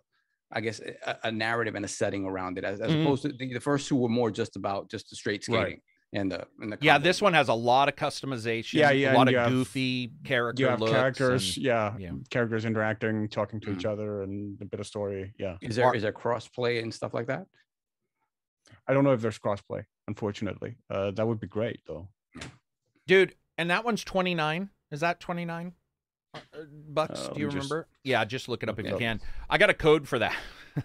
I 0.52 0.60
guess, 0.60 0.80
a, 0.80 1.16
a 1.24 1.32
narrative 1.32 1.74
and 1.74 1.84
a 1.84 1.88
setting 1.88 2.24
around 2.24 2.58
it 2.58 2.64
as, 2.64 2.80
as 2.80 2.90
Mhm. 2.90 3.02
opposed 3.02 3.22
to 3.22 3.28
the, 3.32 3.54
the 3.54 3.60
first 3.60 3.88
two 3.88 3.96
were 3.96 4.08
more 4.08 4.30
just 4.30 4.56
about 4.56 4.88
just 4.90 5.10
the 5.10 5.16
straight 5.16 5.46
Right. 5.48 5.62
skating 5.62 5.80
and 6.12 6.30
the, 6.30 6.46
and 6.60 6.72
the, 6.72 6.78
Yeah, 6.80 6.98
this 6.98 7.20
one 7.20 7.34
has 7.34 7.48
a 7.48 7.54
lot 7.54 7.88
of 7.88 7.96
customization. 7.96 8.74
Yeah, 8.74 8.90
yeah, 8.92 9.14
a 9.14 9.16
lot 9.16 9.28
of 9.28 9.34
have- 9.34 9.50
goofy 9.50 10.12
character 10.24 10.62
You 10.62 10.68
have 10.68 10.80
looks 10.80 10.92
characters, 10.92 11.56
and- 11.56 11.64
yeah, 11.64 11.96
yeah. 11.98 12.12
characters 12.30 12.64
interacting, 12.64 13.28
talking 13.28 13.60
to 13.60 13.72
each 13.72 13.84
Mm. 13.84 13.90
other, 13.90 14.22
and 14.22 14.60
a 14.62 14.64
bit 14.64 14.78
of 14.80 14.86
story. 14.86 15.34
Yeah, 15.38 15.56
Is 15.60 15.76
there, 15.76 15.86
Are- 15.86 15.94
is 15.96 16.02
there 16.02 16.12
cross 16.12 16.46
play 16.48 16.78
and 16.80 16.94
stuff 16.94 17.12
like 17.12 17.26
that? 17.26 17.46
I 18.86 18.94
don't 18.94 19.02
know 19.04 19.12
if 19.12 19.20
there's 19.20 19.38
crossplay. 19.38 19.84
Unfortunately, 20.08 20.76
uh, 20.90 21.10
that 21.12 21.26
would 21.26 21.40
be 21.40 21.48
great 21.48 21.80
though. 21.86 22.08
dude. 23.06 23.34
And 23.58 23.70
that 23.70 23.84
one's 23.84 24.04
twenty 24.04 24.34
nine. 24.34 24.70
Is 24.90 25.00
that 25.00 25.18
twenty 25.18 25.44
nine 25.44 25.72
bucks? 26.88 27.28
Uh, 27.28 27.32
Do 27.32 27.40
you 27.40 27.46
let 27.46 27.54
me 27.54 27.60
just 27.60 27.70
remember? 27.70 27.88
Yeah, 28.04 28.24
just 28.24 28.48
look 28.48 28.62
it 28.62 28.68
up 28.68 28.78
if 28.78 28.86
you 28.86 28.96
can. 28.96 29.20
I 29.48 29.58
got 29.58 29.70
a 29.70 29.74
code 29.74 30.08
for 30.08 30.18
that. 30.18 30.34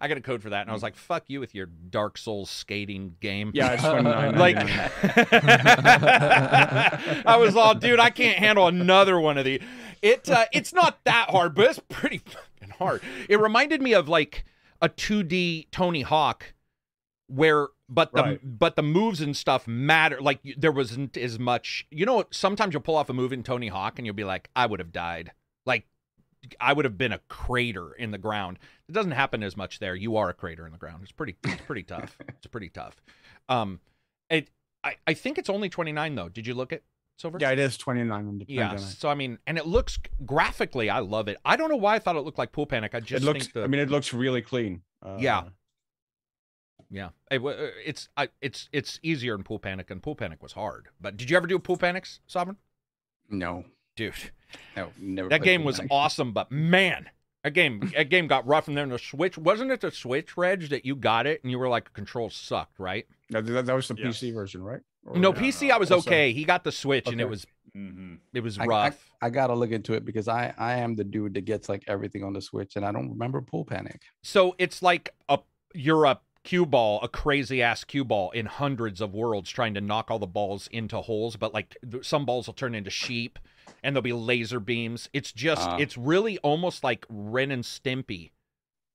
I 0.00 0.08
got 0.08 0.16
a 0.16 0.22
code 0.22 0.42
for 0.42 0.50
that, 0.50 0.62
and 0.62 0.70
I 0.70 0.72
was 0.72 0.82
like, 0.82 0.96
"Fuck 0.96 1.24
you 1.28 1.38
with 1.38 1.54
your 1.54 1.66
Dark 1.66 2.16
Souls 2.16 2.48
skating 2.48 3.16
game." 3.20 3.50
Yeah, 3.54 3.74
it's 3.74 3.82
like 4.38 4.56
I 7.26 7.36
was 7.36 7.54
all, 7.54 7.74
dude, 7.74 8.00
I 8.00 8.08
can't 8.10 8.38
handle 8.38 8.66
another 8.66 9.20
one 9.20 9.36
of 9.36 9.44
these. 9.44 9.60
It 10.00 10.28
uh, 10.30 10.46
it's 10.52 10.72
not 10.72 11.04
that 11.04 11.28
hard, 11.30 11.54
but 11.54 11.68
it's 11.68 11.80
pretty 11.90 12.18
fucking 12.18 12.74
hard. 12.78 13.02
It 13.28 13.40
reminded 13.40 13.82
me 13.82 13.92
of 13.92 14.08
like 14.08 14.44
a 14.80 14.88
2D 14.88 15.66
Tony 15.70 16.02
Hawk 16.02 16.54
where 17.28 17.68
but 17.94 18.12
the 18.12 18.22
Right. 18.22 18.40
but 18.58 18.76
the 18.76 18.82
moves 18.82 19.20
and 19.20 19.36
stuff 19.36 19.66
matter. 19.66 20.20
Like 20.20 20.40
there 20.56 20.72
wasn't 20.72 21.16
as 21.16 21.38
much. 21.38 21.86
You 21.90 22.06
know, 22.06 22.24
sometimes 22.30 22.72
you'll 22.72 22.82
pull 22.82 22.96
off 22.96 23.08
a 23.08 23.12
move 23.12 23.32
in 23.32 23.42
Tony 23.42 23.68
Hawk 23.68 23.98
and 23.98 24.06
you'll 24.06 24.14
be 24.14 24.24
like, 24.24 24.48
I 24.56 24.66
would 24.66 24.80
have 24.80 24.92
died. 24.92 25.32
Like 25.66 25.86
I 26.60 26.72
would 26.72 26.84
have 26.84 26.98
been 26.98 27.12
a 27.12 27.20
crater 27.28 27.92
in 27.92 28.10
the 28.10 28.18
ground. 28.18 28.58
It 28.88 28.92
doesn't 28.92 29.12
happen 29.12 29.42
as 29.42 29.56
much 29.56 29.78
there. 29.78 29.94
You 29.94 30.16
are 30.16 30.28
a 30.28 30.34
crater 30.34 30.66
in 30.66 30.72
the 30.72 30.78
ground. 30.78 31.00
It's 31.02 31.12
pretty. 31.12 31.36
It's 31.44 31.62
pretty 31.62 31.82
tough. 31.84 32.16
It's 32.28 32.46
pretty 32.46 32.68
tough. 32.70 33.00
Um, 33.48 33.80
it. 34.30 34.50
I 34.84 34.96
I 35.06 35.14
think 35.14 35.38
it's 35.38 35.48
only 35.50 35.68
twenty 35.68 35.92
nine 35.92 36.14
though. 36.14 36.28
Did 36.28 36.46
you 36.46 36.54
look 36.54 36.72
at 36.72 36.82
Silver? 37.18 37.38
Yeah, 37.40 37.50
it 37.52 37.58
is 37.60 37.76
29 37.76 38.26
on 38.26 38.38
the 38.38 38.44
Yeah. 38.48 38.74
So 38.76 39.08
I 39.08 39.14
mean, 39.14 39.38
and 39.46 39.56
it 39.58 39.66
looks 39.66 39.98
graphically, 40.26 40.90
I 40.90 40.98
love 41.00 41.28
it. 41.28 41.36
I 41.44 41.54
don't 41.56 41.68
know 41.70 41.76
why 41.76 41.94
I 41.94 41.98
thought 42.00 42.16
it 42.16 42.20
looked 42.24 42.38
like 42.38 42.50
Pool 42.50 42.66
Panic. 42.66 42.94
I 42.94 43.00
just 43.00 43.22
It 43.22 43.26
looks. 43.26 43.46
the 43.48 43.62
I 43.62 43.66
mean, 43.68 43.80
it 43.80 43.90
looks 43.90 44.12
really 44.12 44.42
clean. 44.42 44.82
Uh, 45.04 45.18
Yeah. 45.20 45.44
Yeah, 46.92 47.08
it, 47.30 47.42
wa- 47.42 47.50
uh, 47.52 47.70
it's 47.84 48.08
I, 48.16 48.28
it's 48.40 48.68
it's 48.72 49.00
easier 49.02 49.34
in 49.34 49.42
Pool 49.42 49.58
Panic, 49.58 49.90
and 49.90 50.02
Pool 50.02 50.14
Panic 50.14 50.42
was 50.42 50.52
hard. 50.52 50.88
But 51.00 51.16
did 51.16 51.30
you 51.30 51.36
ever 51.36 51.46
do 51.46 51.58
Pool 51.58 51.76
Panics, 51.78 52.20
Sovereign? 52.26 52.58
No, 53.30 53.64
Dude, 53.96 54.14
no, 54.76 54.90
never. 55.00 55.28
that 55.30 55.42
game 55.42 55.64
was 55.64 55.76
Panic. 55.76 55.90
awesome. 55.92 56.32
But 56.32 56.50
man, 56.52 57.08
that 57.44 57.52
game 57.54 57.90
that 57.96 58.10
game 58.10 58.26
got 58.26 58.46
rough. 58.46 58.66
from 58.66 58.72
And 58.76 58.78
then 58.78 58.88
the 58.90 58.98
Switch 58.98 59.36
wasn't 59.38 59.70
it 59.70 59.80
the 59.80 59.90
Switch, 59.90 60.36
Reg, 60.36 60.68
that 60.68 60.84
you 60.84 60.94
got 60.94 61.26
it 61.26 61.42
and 61.42 61.50
you 61.50 61.58
were 61.58 61.68
like, 61.68 61.92
controls 61.94 62.34
sucked, 62.36 62.78
right? 62.78 63.06
That, 63.30 63.46
that, 63.46 63.66
that 63.66 63.74
was 63.74 63.88
the 63.88 63.96
Yes. 63.96 64.18
PC 64.20 64.34
version, 64.34 64.62
right? 64.62 64.80
Or- 65.06 65.16
No, 65.16 65.32
yeah, 65.34 65.40
PC, 65.40 65.68
no, 65.68 65.74
I 65.74 65.78
was 65.78 65.90
also- 65.90 66.10
okay. 66.10 66.32
He 66.32 66.44
got 66.44 66.62
the 66.64 66.72
Switch, 66.72 67.08
and 67.08 67.20
it 67.20 67.24
Okay. 67.24 67.30
was 67.30 67.46
hmm 67.72 68.16
it 68.34 68.40
was 68.40 68.58
I- 68.58 68.64
I- 68.64 68.66
rough. 68.66 69.10
I 69.22 69.30
gotta 69.30 69.54
look 69.54 69.70
into 69.70 69.94
it 69.94 70.04
because 70.04 70.28
I 70.28 70.52
I 70.58 70.74
am 70.78 70.94
the 70.94 71.04
dude 71.04 71.34
that 71.34 71.46
gets 71.46 71.68
like 71.70 71.84
everything 71.86 72.22
on 72.22 72.34
the 72.34 72.42
Switch, 72.42 72.76
and 72.76 72.84
I 72.84 72.92
don't 72.92 73.08
remember 73.10 73.40
Pool 73.40 73.64
Panic. 73.64 74.02
So 74.22 74.54
it's 74.58 74.82
like 74.82 75.14
a 75.30 75.38
you're 75.74 76.04
a 76.04 76.20
cue 76.44 76.66
ball, 76.66 77.00
a 77.02 77.08
crazy 77.08 77.62
ass 77.62 77.84
cue 77.84 78.04
ball 78.04 78.30
in 78.32 78.46
hundreds 78.46 79.00
of 79.00 79.14
worlds 79.14 79.50
trying 79.50 79.74
to 79.74 79.80
knock 79.80 80.10
all 80.10 80.18
the 80.18 80.26
balls 80.26 80.68
into 80.72 81.00
holes, 81.00 81.36
but 81.36 81.54
like 81.54 81.76
some 82.02 82.24
balls 82.24 82.46
will 82.46 82.54
turn 82.54 82.74
into 82.74 82.90
sheep 82.90 83.38
and 83.82 83.94
there'll 83.94 84.02
be 84.02 84.12
laser 84.12 84.60
beams. 84.60 85.08
It's 85.12 85.32
just 85.32 85.68
Ah. 85.68 85.76
it's 85.78 85.96
really 85.96 86.38
almost 86.38 86.82
like 86.84 87.06
Ren 87.08 87.50
and 87.50 87.64
Stimpy 87.64 88.30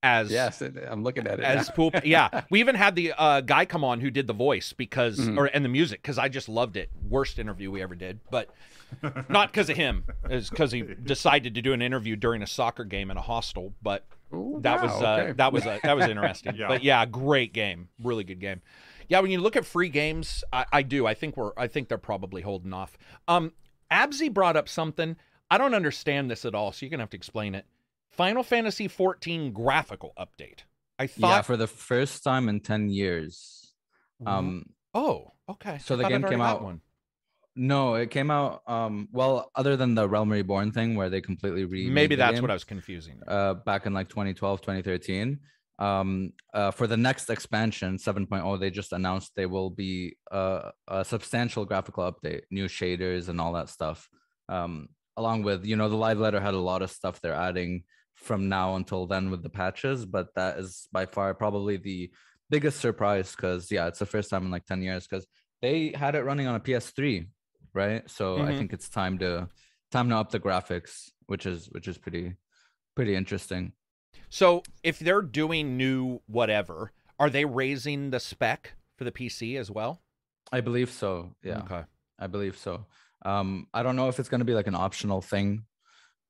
as 0.04 0.32
Yes, 0.32 0.62
I'm 0.62 1.04
looking 1.04 1.26
at 1.28 1.40
it. 1.40 1.44
as 1.46 1.70
now. 1.70 1.76
pool 1.76 1.92
yeah 2.04 2.42
we 2.52 2.60
even 2.60 2.76
had 2.76 2.96
the 2.96 3.14
uh, 3.18 3.42
guy 3.42 3.66
come 3.66 3.84
on 3.84 4.00
who 4.00 4.12
did 4.12 4.28
the 4.28 4.34
voice 4.34 4.72
because 4.74 5.18
Mhm. 5.20 5.38
or 5.38 5.46
and 5.48 5.66
the 5.66 5.70
music 5.70 6.02
because 6.02 6.18
i 6.20 6.30
just 6.30 6.48
loved 6.48 6.78
it 6.78 6.90
worst 7.10 7.40
interview 7.40 7.72
we 7.72 7.82
ever 7.82 7.96
did 7.96 8.20
but 8.30 8.50
not 9.28 9.52
because 9.52 9.70
of 9.70 9.76
him 9.78 10.04
it's 10.30 10.50
because 10.50 10.72
he 10.72 10.82
decided 11.04 11.56
to 11.56 11.62
do 11.62 11.74
an 11.74 11.82
interview 11.82 12.16
during 12.16 12.42
a 12.44 12.48
soccer 12.48 12.84
game 12.84 13.10
in 13.12 13.18
a 13.18 13.22
hostel 13.22 13.74
but 13.82 14.06
Ooh, 14.34 14.60
that 14.62 14.82
was 14.84 14.92
wow, 14.92 15.16
uh, 15.16 15.20
okay. 15.22 15.32
that 15.34 15.52
was 15.54 15.66
uh, 15.66 15.80
that 15.84 15.96
was 15.96 16.06
interesting. 16.10 16.54
Yeah. 16.58 16.68
But 16.68 16.84
yeah, 16.84 17.06
great 17.06 17.54
game, 17.54 17.88
really 18.04 18.26
good 18.26 18.42
game. 18.42 18.62
Yeah, 19.08 19.22
when 19.22 19.32
you 19.32 19.40
look 19.40 19.56
at 19.56 19.66
free 19.66 19.88
games, 19.88 20.44
I, 20.52 20.66
I 20.74 20.82
do. 20.82 21.08
I 21.08 21.14
think 21.14 21.38
we're 21.38 21.54
I 21.56 21.68
think 21.68 21.88
they're 21.88 21.98
probably 21.98 22.42
holding 22.42 22.74
off. 22.74 22.98
Um, 23.30 23.54
absy 23.90 24.28
brought 24.28 24.58
up 24.58 24.68
something. 24.68 25.16
I 25.50 25.58
don't 25.58 25.74
understand 25.74 26.30
this 26.30 26.44
at 26.44 26.54
all, 26.54 26.74
so 26.74 26.86
you're 26.86 26.90
gonna 26.90 27.04
have 27.04 27.10
to 27.12 27.16
explain 27.18 27.56
it. 27.56 27.66
Final 28.18 28.44
Fantasy 28.44 28.88
14 28.88 29.54
graphical 29.54 30.14
update. 30.18 30.62
I 31.00 31.06
thought 31.08 31.28
yeah, 31.30 31.42
for 31.44 31.56
the 31.56 31.68
first 31.68 32.24
time 32.24 32.50
in 32.50 32.60
10 32.60 32.90
years. 32.90 33.72
Um, 34.26 34.66
oh, 34.96 35.34
okay. 35.48 35.78
So 35.78 35.94
I 35.94 35.98
the 36.00 36.10
game 36.10 36.24
came 36.24 36.42
out- 36.42 36.64
One. 36.64 36.82
no, 37.56 37.94
it 37.96 38.10
came 38.10 38.32
out. 38.32 38.64
Um, 38.68 39.08
well, 39.12 39.52
other 39.56 39.78
than 39.78 39.94
the 39.94 40.10
Realm 40.10 40.32
Reborn 40.32 40.72
thing 40.72 40.96
where 40.96 41.10
they 41.10 41.22
completely 41.22 41.66
remade 41.66 41.94
Maybe 41.94 42.16
that's 42.16 42.34
game, 42.34 42.42
what 42.42 42.50
I 42.50 42.56
was 42.56 42.64
confusing. 42.64 43.22
uh, 43.28 43.54
back 43.54 43.86
in 43.86 43.94
like 43.94 44.10
2012, 44.10 44.62
2013. 44.62 45.40
Um, 45.80 46.34
uh, 46.56 46.72
for 46.72 46.88
the 46.88 46.98
next 46.98 47.30
expansion, 47.30 47.98
7.0, 47.98 48.60
they 48.60 48.72
just 48.72 48.94
announced 48.94 49.34
they 49.36 49.46
will 49.46 49.70
be 49.70 50.18
uh, 50.32 50.72
a 50.88 51.06
substantial 51.06 51.66
graphical 51.66 52.12
update, 52.12 52.42
new 52.50 52.66
shaders 52.66 53.30
and 53.30 53.40
all 53.40 53.54
that 53.54 53.70
stuff. 53.70 54.10
Um, 54.50 54.90
along 55.18 55.44
with, 55.44 55.64
you 55.68 55.76
know, 55.76 55.88
the 55.88 55.96
live 55.96 56.18
letter 56.18 56.40
had 56.40 56.56
a 56.56 56.60
lot 56.60 56.82
of 56.82 56.90
stuff 56.90 57.22
they're 57.22 57.34
adding 57.36 57.84
from 58.18 58.50
now 58.50 58.76
until 58.76 59.08
then 59.08 59.30
with 59.32 59.44
the 59.44 59.50
patches, 59.50 60.06
but 60.06 60.34
that 60.36 60.60
is 60.60 60.88
by 60.92 61.06
far 61.06 61.34
probably 61.34 61.78
the 61.78 62.12
biggest 62.50 62.80
surprise 62.80 63.36
because, 63.36 63.72
yeah, 63.72 63.88
it's 63.88 64.00
the 64.00 64.06
first 64.06 64.30
time 64.30 64.46
in 64.46 64.52
like 64.52 64.66
10 64.66 64.82
years 64.82 65.08
because 65.08 65.26
they 65.62 65.92
had 65.96 66.16
it 66.16 66.24
running 66.24 66.48
on 66.48 66.56
a 66.56 66.60
PS3, 66.60 67.28
right? 67.74 68.10
So 68.10 68.42
I 68.42 68.54
Mhm. 68.54 68.58
think 68.58 68.74
it's 68.74 68.90
time 68.90 69.20
to 69.20 69.50
time 69.92 70.10
to 70.10 70.18
up 70.18 70.32
the 70.32 70.40
graphics, 70.40 71.10
which 71.28 71.46
is 71.46 71.68
which 71.72 71.88
is 71.88 71.98
pretty 71.98 72.36
pretty 72.96 73.16
interesting. 73.16 73.74
So 74.30 74.64
if 74.84 75.00
they're 75.00 75.22
doing 75.22 75.78
new 75.78 76.22
whatever, 76.28 76.92
are 77.20 77.30
they 77.30 77.46
raising 77.46 78.12
the 78.12 78.20
spec 78.20 78.74
for 78.98 79.04
the 79.04 79.12
PC 79.12 79.58
as 79.58 79.70
well? 79.72 80.02
I 80.52 80.62
believe 80.62 80.90
so. 80.92 81.36
Yeah, 81.44 81.60
Okay. 81.62 81.84
I 82.20 82.28
believe 82.28 82.58
so. 82.58 82.86
Um, 83.26 83.68
I 83.74 83.84
don't 83.84 83.96
know 83.96 84.08
if 84.10 84.20
it's 84.20 84.30
going 84.30 84.40
to 84.40 84.46
be 84.46 84.54
like 84.54 84.68
an 84.68 84.76
optional 84.76 85.22
thing, 85.22 85.66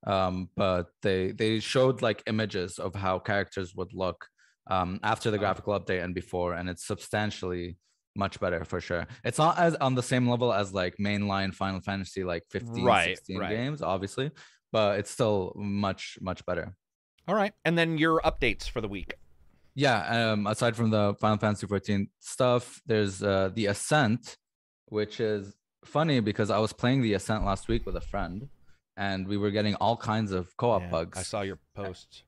um, 0.06 0.50
but 0.56 0.88
they 1.02 1.32
they 1.32 1.60
showed 1.60 2.02
like 2.02 2.24
images 2.28 2.80
of 2.80 2.96
how 2.96 3.20
characters 3.20 3.74
would 3.76 3.94
look 3.94 4.28
um, 4.70 5.00
after 5.04 5.32
the 5.32 5.38
graphical 5.38 5.78
update 5.80 6.04
and 6.04 6.14
before, 6.14 6.54
and 6.54 6.70
it's 6.70 6.86
substantially 6.86 7.78
much 8.16 8.40
better 8.40 8.66
for 8.66 8.82
sure. 8.82 9.08
It's 9.24 9.38
not 9.38 9.58
as 9.58 9.76
on 9.76 9.96
the 9.96 10.04
same 10.04 10.28
level 10.28 10.54
as 10.54 10.74
like 10.74 10.96
mainline 10.98 11.54
Final 11.54 11.82
Fantasy 11.82 12.24
like 12.24 12.44
15, 12.50 12.84
Right, 12.84 13.18
16 13.18 13.38
right. 13.38 13.50
games, 13.50 13.82
obviously, 13.82 14.32
but 14.72 15.00
it's 15.00 15.12
still 15.12 15.54
much 15.56 16.18
much 16.22 16.46
better. 16.46 16.76
All 17.28 17.36
right. 17.36 17.54
And 17.66 17.78
then 17.78 17.98
your 17.98 18.22
updates 18.22 18.70
for 18.70 18.82
the 18.82 18.88
week. 18.88 19.16
Yeah, 19.76 20.32
um, 20.32 20.48
aside 20.48 20.76
from 20.76 20.90
the 20.90 21.14
Final 21.20 21.38
Fantasy 21.38 21.68
14 21.68 22.10
stuff, 22.20 22.82
there's 22.88 23.22
uh, 23.22 23.52
the 23.54 23.68
Ascent, 23.68 24.36
which 24.88 25.20
is 25.20 25.54
funny 25.86 26.20
because 26.20 26.50
I 26.50 26.58
was 26.58 26.74
playing 26.74 27.04
the 27.04 27.14
Ascent 27.14 27.46
last 27.46 27.68
week 27.68 27.86
with 27.86 27.96
a 27.96 28.02
friend, 28.02 28.48
and 28.98 29.28
we 29.28 29.38
were 29.38 29.52
getting 29.52 29.76
all 29.76 29.96
kinds 29.96 30.32
of 30.32 30.50
co-op 30.58 30.82
Yeah, 30.82 30.90
bugs. 30.90 31.18
I 31.18 31.24
saw 31.24 31.42
your 31.42 31.60
posts. 31.76 32.24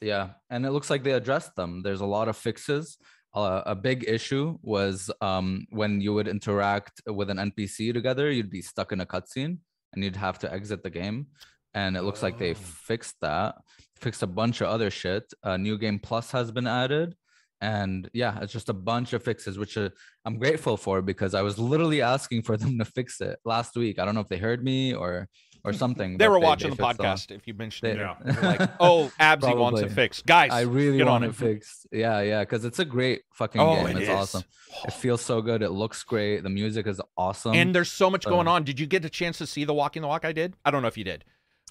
Yeah, 0.00 0.30
and 0.50 0.64
it 0.64 0.70
looks 0.70 0.88
like 0.90 1.02
they 1.04 1.12
addressed 1.12 1.54
them. 1.56 1.82
There's 1.82 2.00
a 2.00 2.06
lot 2.06 2.28
of 2.28 2.36
fixes. 2.36 2.96
Uh, 3.34 3.62
a 3.66 3.74
big 3.74 4.04
issue 4.08 4.58
was 4.62 5.10
um, 5.20 5.66
when 5.70 6.00
you 6.00 6.12
would 6.14 6.28
interact 6.28 7.00
with 7.06 7.30
an 7.30 7.38
NPC 7.38 7.92
together, 7.92 8.30
you'd 8.30 8.50
be 8.50 8.62
stuck 8.62 8.92
in 8.92 9.00
a 9.00 9.06
cutscene 9.06 9.58
and 9.92 10.04
you'd 10.04 10.16
have 10.16 10.38
to 10.40 10.52
exit 10.52 10.82
the 10.82 10.90
game. 10.90 11.26
And 11.74 11.96
it 11.96 12.02
looks 12.02 12.22
like 12.22 12.38
they 12.38 12.50
Oh. 12.50 12.54
fixed 12.54 13.16
that, 13.22 13.54
fixed 14.00 14.22
a 14.22 14.26
bunch 14.26 14.60
of 14.60 14.68
other 14.68 14.90
shit. 14.90 15.24
Uh, 15.42 15.56
New 15.56 15.78
Game 15.78 15.98
Plus 15.98 16.30
has 16.32 16.50
been 16.50 16.66
added. 16.66 17.14
And 17.62 18.10
yeah, 18.12 18.38
it's 18.42 18.52
just 18.52 18.68
a 18.68 18.74
bunch 18.74 19.12
of 19.12 19.22
fixes, 19.22 19.56
which 19.56 19.78
uh, 19.78 19.88
I'm 20.26 20.36
grateful 20.38 20.76
for 20.76 21.00
because 21.00 21.32
I 21.32 21.42
was 21.42 21.58
literally 21.58 22.02
asking 22.02 22.42
for 22.42 22.56
them 22.56 22.76
to 22.80 22.84
fix 22.84 23.20
it 23.20 23.38
last 23.44 23.76
week. 23.76 23.98
I 23.98 24.04
don't 24.04 24.14
know 24.16 24.20
if 24.20 24.28
they 24.28 24.36
heard 24.38 24.62
me 24.64 24.92
or 24.92 25.28
or 25.64 25.72
something. 25.72 26.12
They 26.18 26.26
but 26.26 26.30
were 26.32 26.38
watching 26.40 26.70
the 26.70 26.76
fixed 26.76 26.98
a 27.00 27.02
podcast. 27.02 27.30
If 27.30 27.46
you 27.46 27.54
mentioned 27.54 27.90
They- 27.98 28.02
it, 28.02 28.06
Yeah. 28.26 28.40
Like, 28.58 28.70
oh, 28.80 29.10
Absy 29.20 29.54
wants 29.56 29.80
it 29.80 29.84
Probably. 29.84 29.88
fixed, 29.94 30.26
guys. 30.26 30.50
I 30.52 30.62
really 30.62 30.98
get 30.98 31.06
want 31.06 31.24
it. 31.24 31.28
it 31.30 31.36
fixed. 31.36 31.86
Yeah, 31.92 32.20
yeah, 32.20 32.40
because 32.40 32.64
it's 32.64 32.78
a 32.78 32.84
great 32.84 33.22
fucking 33.32 33.60
Oh, 33.60 33.76
game. 33.76 33.96
it 33.96 34.00
it's 34.02 34.08
is. 34.08 34.08
awesome. 34.10 34.42
It 34.86 34.92
feels 34.92 35.20
so 35.20 35.40
good. 35.42 35.62
It 35.62 35.70
looks 35.70 36.02
great. 36.02 36.42
The 36.42 36.50
music 36.50 36.86
is 36.86 37.00
awesome. 37.16 37.54
and 37.54 37.74
there's 37.74 37.92
so 37.92 38.10
much 38.10 38.24
going 38.24 38.48
uh, 38.48 38.52
on. 38.52 38.64
Did 38.64 38.80
you 38.80 38.86
get 38.86 39.04
a 39.04 39.10
chance 39.10 39.38
to 39.38 39.46
see 39.46 39.64
the 39.64 39.74
walking 39.74 40.02
the 40.02 40.08
walk 40.08 40.24
I 40.24 40.32
did? 40.32 40.54
I 40.64 40.70
don't 40.70 40.82
know 40.82 40.88
if 40.88 40.96
you 40.98 41.04
did, 41.04 41.24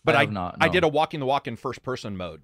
but 0.06 0.16
I 0.16 0.20
I 0.20 0.22
have 0.22 0.32
not, 0.32 0.58
I 0.62 0.70
did 0.70 0.84
a 0.84 0.88
walking 0.88 1.20
the 1.20 1.26
walk 1.26 1.48
in 1.48 1.56
first 1.56 1.82
person 1.84 2.16
mode, 2.16 2.44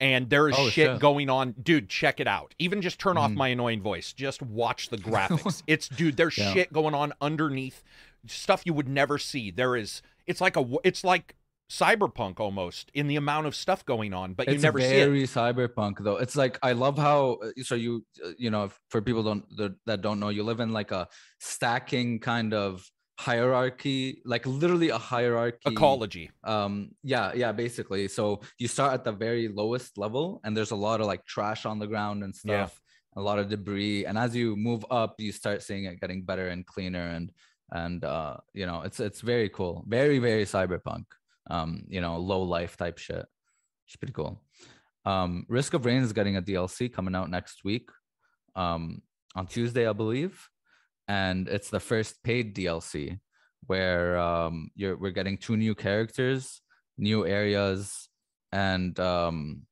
and 0.00 0.30
there 0.30 0.48
is 0.48 0.54
Oh, 0.56 0.64
shit, 0.70 0.72
shit. 0.92 0.98
going 1.00 1.28
on, 1.28 1.52
dude. 1.60 1.88
Check 1.88 2.20
it 2.20 2.28
out. 2.28 2.54
Even 2.60 2.80
just 2.80 2.98
turn 3.00 3.16
off 3.18 3.32
Mhm. 3.32 3.36
my 3.36 3.48
annoying 3.48 3.82
voice. 3.82 4.12
Just 4.12 4.40
watch 4.40 4.88
the 4.88 4.96
graphics. 5.08 5.62
it's 5.66 5.88
dude. 5.88 6.16
There's 6.16 6.38
Yeah. 6.38 6.52
shit 6.52 6.72
going 6.72 6.94
on 6.94 7.12
underneath, 7.20 7.82
stuff 8.26 8.62
you 8.64 8.72
would 8.74 8.88
never 8.88 9.18
see. 9.18 9.50
There 9.50 9.74
is. 9.76 10.00
It's 10.28 10.40
like 10.40 10.56
a. 10.56 10.64
It's 10.84 11.02
like 11.04 11.34
cyberpunk 11.70 12.40
almost 12.40 12.90
in 12.94 13.08
the 13.08 13.16
amount 13.16 13.46
of 13.46 13.54
stuff 13.54 13.84
going 13.84 14.14
on, 14.14 14.32
but 14.32 14.46
you 14.48 14.54
it's 14.54 14.62
never 14.62 14.80
see 14.80 14.86
it. 14.86 15.04
very 15.06 15.24
cyberpunk 15.24 15.94
though. 16.02 16.16
It's 16.16 16.34
like 16.34 16.58
I 16.62 16.72
love 16.72 16.96
how 16.96 17.38
uh, 17.44 17.50
so 17.62 17.74
you 17.74 18.06
uh, 18.24 18.30
you 18.38 18.50
know 18.50 18.64
if- 18.64 18.78
for 18.90 19.02
people 19.02 19.22
don't 19.22 19.44
that, 19.84 20.00
don't 20.00 20.18
know 20.18 20.30
you 20.30 20.44
live 20.44 20.60
in 20.60 20.72
like 20.72 20.92
a 20.92 21.08
stacking 21.40 22.20
kind 22.20 22.54
of 22.54 22.88
hierarchy, 23.20 24.22
like 24.24 24.46
literally 24.46 24.88
a 24.88 24.98
hierarchy. 24.98 25.58
Ecology. 25.66 26.30
um 26.44 26.90
yeah 27.02 27.32
yeah 27.34 27.52
basically 27.52 28.08
so 28.08 28.40
you 28.58 28.68
start 28.68 28.92
at 28.94 29.04
the 29.04 29.12
very 29.12 29.48
lowest 29.48 29.98
level 29.98 30.40
and 30.44 30.56
there's 30.56 30.70
a 30.70 30.76
lot 30.88 31.00
of 31.00 31.06
like 31.06 31.24
trash 31.26 31.66
on 31.66 31.78
the 31.78 31.86
ground 31.86 32.22
and 32.24 32.32
Yeah. 32.44 32.66
stuff 32.66 32.80
a 33.16 33.20
lot 33.20 33.38
of 33.40 33.48
debris 33.48 34.06
and 34.06 34.16
as 34.16 34.34
you 34.36 34.54
move 34.56 34.84
up 34.90 35.12
you 35.18 35.32
start 35.32 35.62
seeing 35.62 35.84
it 35.84 36.00
getting 36.00 36.22
better 36.22 36.48
and 36.48 36.64
cleaner 36.64 37.06
and 37.16 37.32
and 37.72 38.04
uh 38.04 38.36
you 38.54 38.66
know 38.66 38.82
it's 38.82 39.00
it's 39.00 39.20
very 39.20 39.48
cool. 39.48 39.84
Very 39.86 40.18
very 40.18 40.44
cyberpunk 40.44 41.04
um 41.50 41.84
you 41.88 42.00
know 42.00 42.18
low 42.18 42.42
life 42.42 42.76
type 42.76 42.98
shit. 42.98 43.26
It's 43.86 43.96
pretty 43.96 44.12
cool. 44.12 44.42
Um 45.04 45.44
risk 45.48 45.74
of 45.74 45.84
rain 45.84 46.02
is 46.02 46.12
getting 46.12 46.36
a 46.36 46.42
dlc 46.42 46.92
coming 46.92 47.14
out 47.14 47.30
next 47.30 47.64
week 47.64 47.88
um 48.56 49.02
on 49.36 49.46
tuesday 49.46 49.86
i 49.86 49.92
believe. 49.92 50.48
And 51.06 51.48
it's 51.48 51.70
the 51.70 51.80
first 51.80 52.22
paid 52.22 52.54
dlc 52.54 53.18
where 53.66 54.18
um 54.18 54.70
you're 54.74 54.96
we're 54.96 55.10
getting 55.10 55.36
two 55.36 55.56
new 55.56 55.74
characters 55.74 56.60
new 56.96 57.26
areas 57.26 58.08
and 58.52 58.98
um 59.00 59.62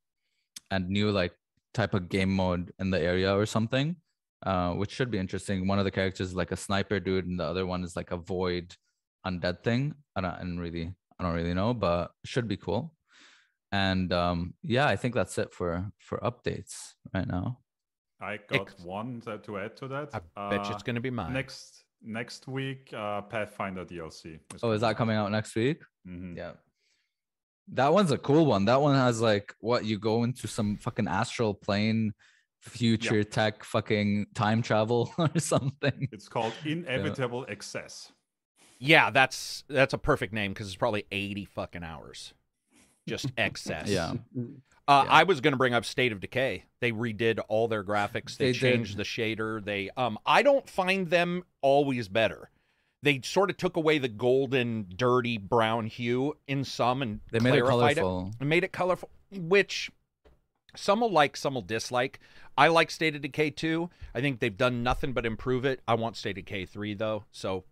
and 0.71 0.89
new 0.89 1.11
like 1.11 1.33
type 1.75 1.95
of 1.95 2.09
game 2.09 2.35
mode 2.35 2.73
in 2.79 2.91
the 2.91 3.01
area 3.01 3.35
or 3.35 3.47
something 3.47 3.97
uh, 4.45 4.73
which 4.75 4.93
should 4.93 5.11
be 5.11 5.19
interesting. 5.19 5.67
One 5.67 5.79
of 5.79 5.85
the 5.85 5.91
characters 5.91 6.29
is 6.29 6.35
like 6.35 6.53
a 6.53 6.57
sniper 6.57 7.01
dude, 7.01 7.27
and 7.27 7.39
the 7.41 7.45
other 7.45 7.67
one 7.67 7.85
is 7.85 7.97
like 7.97 8.11
a 8.11 8.17
void 8.17 8.75
undead 9.27 9.63
thing. 9.63 9.95
I 10.15 10.21
don't, 10.21 10.31
I 10.35 10.39
don't 10.41 10.59
really, 10.59 10.93
I 11.19 11.25
don't 11.25 11.35
really 11.35 11.55
know, 11.55 11.75
but 11.75 12.11
should 12.25 12.49
be 12.49 12.57
cool. 12.57 12.95
And 13.73 14.13
um, 14.13 14.55
yeah, 14.63 14.87
I 14.87 14.97
think 14.97 15.15
that's 15.15 15.39
it 15.39 15.53
for 15.53 15.91
for 15.99 16.19
updates 16.19 16.75
right 17.15 17.27
now. 17.27 17.59
I 18.21 18.39
got 18.49 18.63
Ex- 18.63 18.85
one 18.85 19.21
to, 19.23 19.39
to 19.39 19.59
add 19.59 19.77
to 19.79 19.89
that. 19.89 20.23
I 20.37 20.51
bet 20.51 20.67
you 20.67 20.73
it's 20.73 20.83
going 20.83 20.95
to 20.95 21.03
be 21.03 21.11
mine. 21.11 21.33
next 21.33 21.85
next 22.03 22.47
week. 22.47 22.91
Uh, 22.95 23.23
Pathfinder 23.23 23.85
DLC. 23.85 24.39
Oh, 24.63 24.71
is 24.71 24.81
that 24.83 24.97
coming 24.97 25.17
out 25.17 25.31
next 25.33 25.55
week? 25.55 25.83
Mhm. 26.09 26.37
Yeah. 26.37 26.53
That 27.73 27.93
one's 27.93 28.13
a 28.13 28.19
cool 28.19 28.47
one. 28.47 28.65
That 28.67 28.81
one 28.81 28.95
has 28.95 29.21
like 29.21 29.53
what 29.59 29.85
you 29.85 29.99
go 29.99 30.23
into 30.23 30.47
some 30.47 30.77
fucking 30.79 31.09
astral 31.09 31.53
plane, 31.53 32.13
future 32.69 33.25
tech, 33.25 33.65
fucking 33.65 34.27
time 34.35 34.63
travel 34.63 35.13
or 35.19 35.31
something. 35.39 36.09
It's 36.13 36.29
called 36.29 36.53
Inevitable 36.65 37.47
Excess. 37.49 38.13
Yeah, 38.79 39.11
that's 39.11 39.65
that's 39.69 39.95
a 39.95 39.99
perfect 39.99 40.33
name 40.33 40.53
because 40.53 40.67
it's 40.67 40.77
probably 40.77 41.07
80 41.11 41.47
fucking 41.47 41.83
hours. 41.83 42.35
Just 43.09 43.31
excess. 43.39 43.89
Yeah. 43.89 44.13
Uh, 44.89 45.03
Yeah. 45.07 45.11
I 45.13 45.23
was 45.25 45.41
going 45.41 45.53
to 45.53 45.57
bring 45.57 45.75
up 45.75 45.85
State 45.85 46.13
of 46.13 46.21
Decay. 46.21 46.65
They 46.81 46.93
redid 46.93 47.41
all 47.49 47.69
their 47.69 47.83
graphics. 47.83 48.37
They, 48.37 48.47
They 48.47 48.53
did. 48.53 48.61
changed 48.61 48.97
the 48.99 49.03
shader. 49.05 49.65
They 49.65 49.91
um 49.97 50.19
I 50.27 50.43
don't 50.43 50.69
find 50.69 51.09
them 51.09 51.45
always 51.63 52.09
better. 52.09 52.51
They 53.03 53.21
sort 53.23 53.51
of 53.51 53.57
took 53.57 53.77
away 53.77 53.99
the 53.99 54.09
golden, 54.09 54.87
dirty 54.97 55.39
brown 55.39 55.87
hue 55.87 56.37
in 56.49 56.65
some 56.65 57.03
and 57.03 57.21
They 57.31 57.39
made 57.39 57.55
it 57.55 57.63
clarified 57.65 57.97
colorful. 57.99 58.33
and 58.41 58.49
made 58.49 58.65
it 58.65 58.73
colorful, 58.73 59.11
which 59.33 59.91
some 60.77 61.01
will 61.01 61.11
like, 61.11 61.37
some 61.37 61.55
will 61.55 61.63
dislike. 61.63 62.21
I 62.57 62.69
like 62.69 62.91
State 62.91 63.15
of 63.17 63.23
Decay 63.23 63.51
2. 63.51 63.91
I 64.15 64.21
think 64.21 64.41
they've 64.41 64.57
done 64.57 64.83
nothing 64.83 65.13
but 65.13 65.27
improve 65.27 65.65
it. 65.65 65.81
I 65.87 65.95
want 65.95 66.17
State 66.17 66.39
of 66.39 66.45
Decay 66.45 66.67
3 66.67 66.95
though, 66.95 67.25
so 67.33 67.65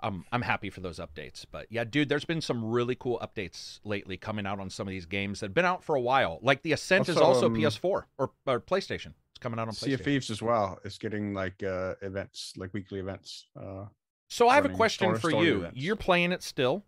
I'm 0.00 0.24
I'm 0.32 0.42
happy 0.42 0.68
for 0.70 0.80
those 0.80 0.98
updates. 0.98 1.44
But 1.50 1.66
yeah, 1.70 1.84
dude, 1.84 2.08
there's 2.08 2.24
been 2.24 2.40
some 2.40 2.64
really 2.64 2.94
cool 2.94 3.18
updates 3.20 3.80
lately 3.84 4.16
coming 4.16 4.46
out 4.46 4.60
on 4.60 4.68
some 4.70 4.86
of 4.86 4.90
these 4.90 5.06
games 5.06 5.40
that 5.40 5.46
have 5.46 5.54
been 5.54 5.64
out 5.64 5.84
for 5.84 5.94
a 5.94 6.00
while. 6.00 6.38
Like 6.42 6.62
the 6.62 6.72
Ascent 6.72 7.08
is 7.08 7.16
Also, 7.16 7.26
also 7.26 7.46
um, 7.46 7.54
PS4 7.54 7.82
or, 7.84 8.04
or 8.18 8.60
PlayStation. 8.60 9.12
It's 9.30 9.38
coming 9.40 9.58
out 9.58 9.68
on 9.68 9.74
Sea 9.74 9.92
of 9.94 10.00
PlayStation. 10.00 10.04
Thieves 10.04 10.30
as 10.30 10.42
well 10.42 10.78
is 10.84 10.98
getting 10.98 11.34
like 11.34 11.62
uh, 11.62 11.94
events, 12.02 12.52
like 12.56 12.72
weekly 12.74 12.98
events. 13.00 13.46
Uh, 13.58 13.86
So 14.28 14.48
I 14.48 14.54
have 14.56 14.64
a 14.64 14.70
question 14.70 15.14
for 15.16 15.30
you. 15.30 15.58
events. 15.58 15.76
You're 15.78 15.96
playing 15.96 16.32
it 16.32 16.42
still? 16.42 16.84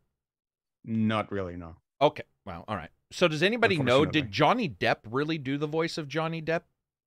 not 0.85 1.31
really, 1.31 1.57
no. 1.57 1.77
Okay. 2.01 2.23
Well, 2.47 2.65
all 2.69 2.77
right. 2.77 2.91
So 3.11 3.29
does 3.29 3.43
anybody 3.43 3.79
know? 3.79 4.05
Did 4.05 4.31
Johnny 4.31 4.69
Depp 4.69 4.99
really 5.11 5.39
do 5.39 5.57
the 5.57 5.67
voice 5.67 5.99
of 5.99 6.09
Johnny 6.09 6.43
Depp, 6.43 6.63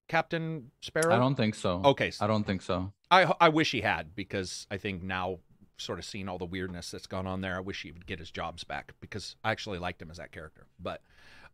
Captain 0.07 0.71
Sparrow? 0.81 1.13
I 1.13 1.19
don't 1.19 1.35
think 1.35 1.55
so. 1.55 1.81
Okay. 1.85 2.11
so 2.11 2.25
I 2.25 2.27
don't 2.27 2.45
think 2.45 2.61
so. 2.61 2.91
I 3.09 3.31
I 3.39 3.49
wish 3.49 3.71
he 3.71 3.81
had 3.81 4.15
because 4.15 4.65
I 4.71 4.77
think 4.77 5.03
now 5.03 5.39
sort 5.77 5.99
of 5.99 6.05
seeing 6.05 6.29
all 6.29 6.37
the 6.37 6.45
weirdness 6.45 6.91
that's 6.91 7.07
gone 7.07 7.27
on 7.27 7.41
there, 7.41 7.57
I 7.57 7.59
wish 7.59 7.83
he 7.83 7.91
would 7.91 8.05
get 8.05 8.19
his 8.19 8.31
jobs 8.31 8.63
back 8.63 8.93
because 8.99 9.35
I 9.43 9.51
actually 9.51 9.79
liked 9.79 10.01
him 10.01 10.11
as 10.11 10.17
that 10.17 10.31
character. 10.31 10.67
But 10.79 11.01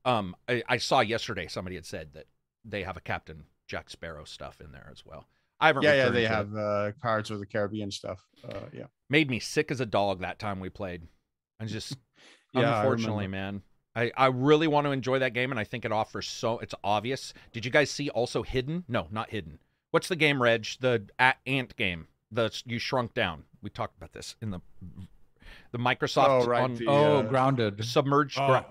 um, 0.06 0.36
I, 0.48 0.64
I 0.68 0.78
saw 0.78 1.00
yesterday 1.00 1.48
somebody 1.48 1.76
had 1.76 1.86
said 1.86 2.14
that 2.14 2.26
they 2.64 2.84
have 2.84 2.98
a 2.98 3.02
Captain 3.02 3.46
Jack 3.68 3.90
Sparrow 3.90 4.26
stuff 4.26 4.62
in 4.62 4.72
there 4.72 4.90
as 4.92 5.06
well. 5.06 5.26
I 5.60 5.68
haven't. 5.68 5.84
Yeah, 5.84 5.96
yeah, 5.96 6.10
they 6.10 6.22
to 6.22 6.26
it. 6.26 6.30
have 6.30 6.56
uh, 6.56 6.92
Cards 7.02 7.32
of 7.32 7.40
the 7.40 7.46
Caribbean 7.46 7.92
stuff. 7.92 8.24
Uh, 8.48 8.68
yeah. 8.72 8.86
made 9.10 9.30
me 9.30 9.40
sick 9.40 9.72
as 9.72 9.82
a 9.82 9.86
dog 9.86 10.22
that 10.22 10.40
time 10.40 10.60
we 10.60 10.70
played. 10.70 11.04
I 11.60 11.66
just 11.66 11.98
Yeah, 12.54 12.76
I 12.76 12.80
unfortunately, 12.80 13.28
man. 13.28 13.62
I, 13.98 14.12
I 14.16 14.28
really 14.28 14.68
want 14.68 14.86
to 14.86 14.92
enjoy 14.92 15.20
that 15.20 15.34
game 15.34 15.50
and 15.52 15.60
I 15.60 15.64
think 15.64 15.84
it 15.84 15.92
offers 15.92 16.28
so 16.28 16.60
it's 16.60 16.76
obvious. 16.84 17.34
Did 17.52 17.66
you 17.66 17.72
guys 17.72 17.90
see 17.90 18.10
also 18.12 18.44
Hidden? 18.44 18.86
No, 18.88 19.08
not 19.12 19.32
Hidden. 19.32 19.60
What's 19.92 20.08
the 20.08 20.16
game, 20.16 20.42
Reg? 20.42 20.68
The 20.80 21.04
a- 21.20 21.34
ant 21.48 21.76
game. 21.76 22.08
The 22.32 22.52
you 22.66 22.78
shrunk 22.78 23.14
down. 23.14 23.44
We 23.62 23.70
talked 23.70 23.98
about 23.98 24.14
this 24.14 24.36
in 24.42 24.52
the 24.52 24.60
the 25.72 25.78
Microsoft 25.80 26.44
Oh, 26.44 26.46
right, 26.46 26.62
on 26.62 26.76
the- 26.76 26.88
Oh, 26.88 27.18
uh, 27.18 27.22
grounded. 27.24 27.84
submerged. 27.84 28.38
Oh, 28.40 28.48
Gra- 28.48 28.66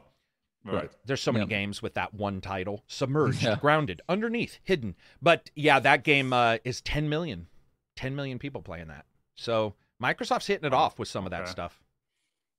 right. 0.64 0.90
There's 1.04 1.22
so 1.22 1.32
many 1.32 1.42
Yep. 1.44 1.48
games 1.48 1.82
with 1.82 1.94
that 1.94 2.14
one 2.14 2.40
title. 2.40 2.84
Submerged, 2.86 3.42
Yeah. 3.42 3.56
grounded, 3.56 4.02
underneath, 4.08 4.58
hidden. 4.62 4.94
But 5.20 5.50
yeah, 5.54 5.80
that 5.80 6.04
game 6.04 6.32
uh, 6.32 6.58
is 6.64 6.80
10 6.82 7.08
million. 7.08 7.48
10 7.96 8.14
million 8.14 8.38
people 8.38 8.62
playing 8.62 8.88
that. 8.88 9.06
So 9.34 9.74
Microsoft's 10.02 10.46
hitting 10.46 10.66
it 10.66 10.72
Oh, 10.74 10.76
off 10.78 10.98
with 10.98 11.08
some 11.08 11.24
of 11.24 11.30
that 11.30 11.42
okay. 11.42 11.50
stuff. 11.50 11.82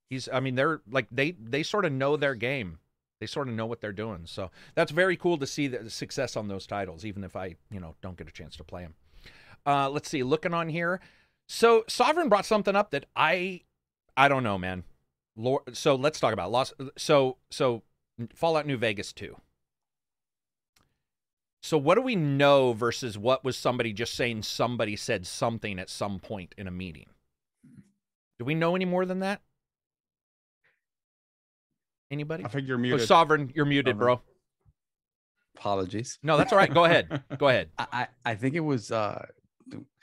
He's 0.09 0.29
I 0.31 0.39
mean 0.39 0.55
they're 0.55 0.81
like 0.89 1.07
they 1.11 1.31
they 1.31 1.63
sort 1.63 1.85
of 1.85 1.91
know 1.91 2.17
their 2.17 2.35
game. 2.35 2.79
They 3.19 3.25
sort 3.25 3.47
of 3.47 3.55
know 3.55 3.65
what 3.65 3.81
they're 3.81 3.91
doing. 3.91 4.21
So 4.25 4.51
that's 4.75 4.91
very 4.91 5.17
cool 5.17 5.37
to 5.39 5.47
see 5.47 5.67
the 5.67 5.89
success 5.89 6.35
on 6.35 6.47
those 6.47 6.67
titles 6.67 7.03
even 7.03 7.23
if 7.23 7.35
I, 7.35 7.55
you 7.71 7.79
know, 7.79 7.95
don't 8.01 8.17
get 8.17 8.27
a 8.27 8.31
chance 8.31 8.55
to 8.57 8.63
play 8.63 8.83
them. 8.83 8.95
Uh 9.65 9.89
let's 9.89 10.09
see, 10.09 10.23
looking 10.23 10.53
on 10.53 10.69
here. 10.69 10.99
So 11.47 11.83
Sovereign 11.87 12.29
brought 12.29 12.45
something 12.45 12.75
up 12.75 12.91
that 12.91 13.05
I 13.15 13.61
I 14.15 14.27
don't 14.27 14.43
know, 14.43 14.57
man. 14.57 14.83
Lord, 15.35 15.75
so 15.75 15.95
let's 15.95 16.19
talk 16.19 16.33
about 16.33 16.51
Lost 16.51 16.73
so 16.97 17.37
so 17.51 17.83
Fallout 18.33 18.65
New 18.65 18.77
Vegas 18.77 19.13
2. 19.13 19.35
So 21.61 21.77
what 21.77 21.95
do 21.95 22.01
we 22.01 22.15
know 22.15 22.73
versus 22.73 23.17
what 23.17 23.43
was 23.43 23.57
somebody 23.57 23.91
just 23.91 24.13
saying 24.13 24.43
somebody 24.43 24.95
said 24.95 25.27
something 25.27 25.79
at 25.79 25.89
some 25.89 26.19
point 26.19 26.55
in 26.57 26.67
a 26.67 26.71
meeting? 26.71 27.07
Do 28.39 28.45
we 28.45 28.55
know 28.55 28.75
any 28.75 28.85
more 28.85 29.05
than 29.05 29.19
that? 29.19 29.41
Anybody? 32.11 32.45
I 32.45 32.47
think 32.47 32.67
you're 32.67 32.77
Oh, 32.77 32.81
muted. 32.81 33.07
Sovereign, 33.07 33.51
you're 33.55 33.65
muted, 33.65 33.93
Sovereign. 33.95 34.17
bro. 34.17 34.21
Apologies. 35.57 36.19
No, 36.23 36.37
that's 36.37 36.51
all 36.51 36.57
right. 36.59 36.71
Go 36.73 36.85
ahead. 36.85 37.23
Go 37.37 37.47
ahead. 37.47 37.69
I, 37.77 37.87
I 37.91 38.07
I 38.31 38.35
think 38.35 38.55
it 38.55 38.59
was 38.59 38.91
uh 38.91 39.25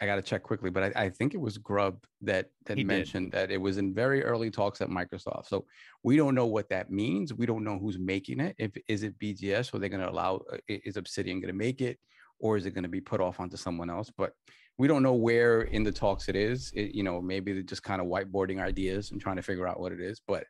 I 0.01 0.05
gotta 0.05 0.21
check 0.21 0.43
quickly, 0.43 0.69
but 0.69 0.95
I, 0.97 1.05
I 1.05 1.09
think 1.09 1.33
it 1.33 1.41
was 1.41 1.57
Grubb 1.59 2.05
that 2.23 2.51
that 2.67 2.77
He 2.77 2.83
did. 2.83 2.89
mentioned 2.89 3.33
that 3.33 3.51
it 3.51 3.57
was 3.59 3.79
in 3.79 3.95
very 3.95 4.23
early 4.23 4.51
talks 4.51 4.81
at 4.81 4.89
Microsoft. 4.89 5.47
So 5.47 5.65
we 6.03 6.17
don't 6.17 6.35
know 6.35 6.47
what 6.47 6.69
that 6.71 6.91
means. 6.91 7.33
We 7.33 7.47
don't 7.47 7.65
know 7.65 7.79
who's 7.79 7.99
making 7.99 8.41
it. 8.41 8.57
If 8.59 8.73
is 8.89 9.05
it 9.05 9.19
BGS 9.19 9.73
or 9.73 9.79
they're 9.79 9.89
gonna 9.89 10.11
allow 10.11 10.43
uh, 10.53 10.57
is 10.69 10.97
Obsidian 10.97 11.41
gonna 11.41 11.53
make 11.55 11.81
it 11.81 11.99
or 12.41 12.57
is 12.57 12.67
it 12.67 12.73
gonna 12.73 12.89
be 12.89 13.01
put 13.01 13.21
off 13.21 13.39
onto 13.41 13.57
someone 13.57 13.89
else? 13.89 14.11
But 14.15 14.33
we 14.77 14.89
don't 14.89 15.05
know 15.05 15.15
where 15.15 15.63
in 15.63 15.85
the 15.85 15.93
talks 15.93 16.29
it 16.29 16.35
is. 16.35 16.73
It, 16.75 16.97
you 16.97 17.05
know, 17.05 17.23
maybe 17.23 17.53
they're 17.53 17.63
just 17.63 17.85
kind 17.85 18.01
of 18.03 18.09
whiteboarding 18.09 18.61
ideas 18.61 19.13
and 19.13 19.21
trying 19.21 19.37
to 19.37 19.43
figure 19.43 19.69
out 19.69 19.79
what 19.79 19.93
it 19.93 20.01
is. 20.01 20.21
But 20.27 20.45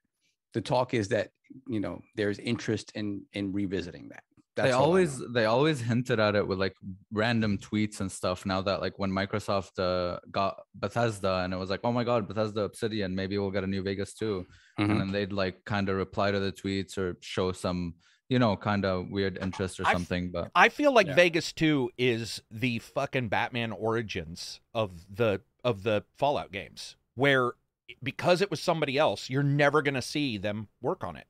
the 0.54 0.60
talk 0.60 0.94
is 0.94 1.08
that 1.08 1.28
you 1.68 1.80
know 1.80 2.00
there's 2.16 2.38
interest 2.38 2.92
in 2.94 3.22
in 3.32 3.52
revisiting 3.52 4.08
that. 4.08 4.22
they 4.56 4.70
always 4.72 5.12
they 5.36 5.44
always 5.46 5.80
hinted 5.80 6.18
at 6.20 6.34
it 6.36 6.46
with 6.46 6.58
like 6.64 6.74
random 7.12 7.58
tweets 7.58 8.00
and 8.00 8.10
stuff 8.10 8.46
now 8.46 8.60
that 8.62 8.80
like 8.80 8.96
when 8.98 9.10
microsoft 9.10 9.74
uh, 9.90 10.18
got 10.30 10.54
bethesda 10.76 11.34
and 11.42 11.52
it 11.52 11.56
was 11.56 11.70
like 11.70 11.80
oh 11.84 11.92
my 11.98 12.04
god 12.04 12.26
bethesda 12.28 12.60
obsidian 12.62 13.14
maybe 13.14 13.36
we'll 13.38 13.50
get 13.50 13.64
a 13.64 13.72
new 13.74 13.82
vegas 13.82 14.14
too 14.14 14.46
Mhm. 14.78 14.90
and 14.90 15.00
then 15.00 15.10
they'd 15.12 15.32
like 15.32 15.56
kind 15.64 15.88
of 15.88 15.96
reply 15.96 16.28
to 16.32 16.40
the 16.40 16.50
tweets 16.52 16.98
or 16.98 17.16
show 17.20 17.52
some 17.52 17.94
you 18.28 18.38
know 18.42 18.56
kind 18.56 18.84
of 18.84 19.08
weird 19.10 19.38
interest 19.46 19.78
or 19.80 19.86
I 19.86 19.90
f- 19.90 19.96
something 19.96 20.30
but 20.32 20.50
I 20.54 20.68
feel 20.68 20.92
like 20.98 21.06
Yeah. 21.08 21.14
Vegas 21.24 21.52
2 21.52 21.90
is 21.98 22.40
the 22.50 22.78
fucking 22.80 23.28
Batman 23.28 23.70
origins 23.72 24.60
of 24.72 24.90
the 25.20 25.42
of 25.62 25.82
the 25.82 26.04
Fallout 26.18 26.50
games 26.52 26.96
where 27.14 27.52
because 28.02 28.40
it 28.40 28.50
was 28.50 28.60
somebody 28.60 28.98
else, 28.98 29.28
you're 29.30 29.42
never 29.42 29.82
going 29.82 29.94
to 29.94 30.02
see 30.02 30.38
them 30.38 30.68
work 30.80 31.04
on 31.04 31.16
it. 31.16 31.26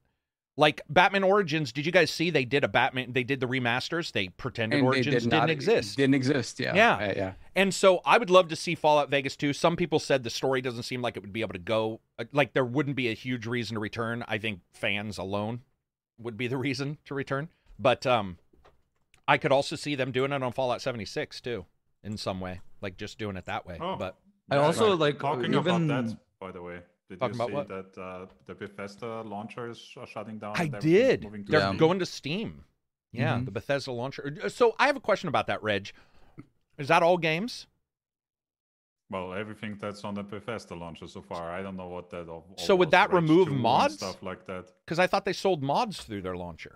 Like 0.56 0.82
Batman 0.88 1.24
Origins, 1.24 1.72
did 1.72 1.84
you 1.84 1.90
guys 1.90 2.12
see 2.12 2.30
they 2.30 2.44
did 2.44 2.62
a 2.62 2.68
Batman 2.68 3.12
they 3.12 3.24
did 3.24 3.40
the 3.40 3.46
remasters? 3.46 4.12
They 4.12 4.28
pretended 4.28 4.76
And 4.78 4.84
they 4.84 4.86
Origins 4.86 5.06
did 5.06 5.30
didn't 5.30 5.32
not- 5.40 5.50
exist. 5.50 5.96
Didn't 5.96 6.14
exist. 6.14 6.60
Yeah. 6.60 6.74
Yeah. 6.76 6.94
Uh, 6.94 7.12
yeah. 7.16 7.32
And 7.56 7.74
so 7.74 8.00
I 8.04 8.18
would 8.18 8.30
love 8.30 8.46
to 8.50 8.56
see 8.56 8.76
Fallout 8.76 9.10
Vegas 9.10 9.34
2. 9.34 9.52
Some 9.52 9.74
people 9.74 9.98
said 9.98 10.22
the 10.22 10.30
story 10.30 10.60
doesn't 10.60 10.84
seem 10.84 11.02
like 11.02 11.16
it 11.16 11.20
would 11.24 11.32
be 11.32 11.40
able 11.40 11.54
to 11.54 11.58
go 11.58 12.00
uh, 12.20 12.24
like 12.32 12.52
there 12.52 12.64
wouldn't 12.64 12.94
be 12.94 13.08
a 13.08 13.14
huge 13.14 13.46
reason 13.48 13.74
to 13.74 13.80
return. 13.80 14.24
I 14.28 14.38
think 14.38 14.60
fans 14.72 15.18
alone 15.18 15.62
would 16.18 16.36
be 16.36 16.46
the 16.46 16.56
reason 16.68 16.98
to 17.06 17.14
return. 17.14 17.48
But 17.76 18.06
um 18.06 18.38
I 19.26 19.38
could 19.38 19.50
also 19.50 19.74
see 19.74 19.96
them 19.96 20.12
doing 20.12 20.30
it 20.30 20.40
on 20.42 20.52
Fallout 20.52 20.80
76 20.82 21.40
too 21.40 21.64
in 22.04 22.16
some 22.16 22.38
way, 22.40 22.60
like 22.80 22.96
just 22.96 23.18
doing 23.18 23.36
it 23.36 23.46
that 23.46 23.66
way. 23.66 23.78
Oh, 23.80 23.96
But 23.96 24.14
I 24.50 24.56
also, 24.58 24.94
like, 24.94 25.18
talking 25.18 25.46
even- 25.54 25.56
about 25.56 25.88
that. 26.06 26.16
By 26.44 26.52
the 26.52 26.60
way, 26.60 26.80
did 27.08 27.18
Talking 27.20 27.38
you 27.40 27.46
see 27.46 27.52
what? 27.52 27.68
that 27.68 27.98
uh, 27.98 28.26
the 28.44 28.54
Bethesda 28.54 29.22
launchers 29.22 29.94
are 29.96 30.06
shutting 30.06 30.38
down? 30.38 30.52
I 30.56 30.66
did. 30.66 31.22
to 31.22 31.30
They're 31.48 31.60
Steam? 31.68 31.76
going 31.78 31.98
to 32.00 32.04
Steam. 32.04 32.64
Yeah, 33.12 33.38
Mhm. 33.38 33.46
the 33.46 33.50
Bethesda 33.50 33.92
launcher. 33.92 34.22
Uh, 34.44 34.50
So 34.50 34.74
I 34.78 34.84
have 34.88 34.96
a 34.96 35.00
question 35.00 35.30
about 35.30 35.46
that, 35.46 35.62
Reg. 35.62 35.92
Is 36.76 36.88
that 36.88 37.02
all 37.02 37.16
games? 37.16 37.66
Well, 39.08 39.32
everything 39.32 39.78
that's 39.80 40.04
on 40.04 40.14
the 40.16 40.22
Bethesda 40.22 40.74
launcher 40.74 41.06
so 41.06 41.22
far. 41.22 41.50
I 41.58 41.62
don't 41.62 41.76
know 41.76 41.88
what 41.88 42.10
that. 42.10 42.28
All, 42.28 42.44
all 42.58 42.58
So 42.58 42.76
would 42.76 42.90
that 42.90 43.10
Rage 43.10 43.22
remove 43.22 43.50
mods? 43.50 43.94
stuff 43.94 44.22
like 44.22 44.44
that? 44.50 44.64
Because 44.84 44.98
I 44.98 45.06
thought 45.06 45.24
they 45.24 45.32
sold 45.32 45.62
mods 45.62 46.02
through 46.04 46.20
their 46.26 46.36
launcher. 46.36 46.74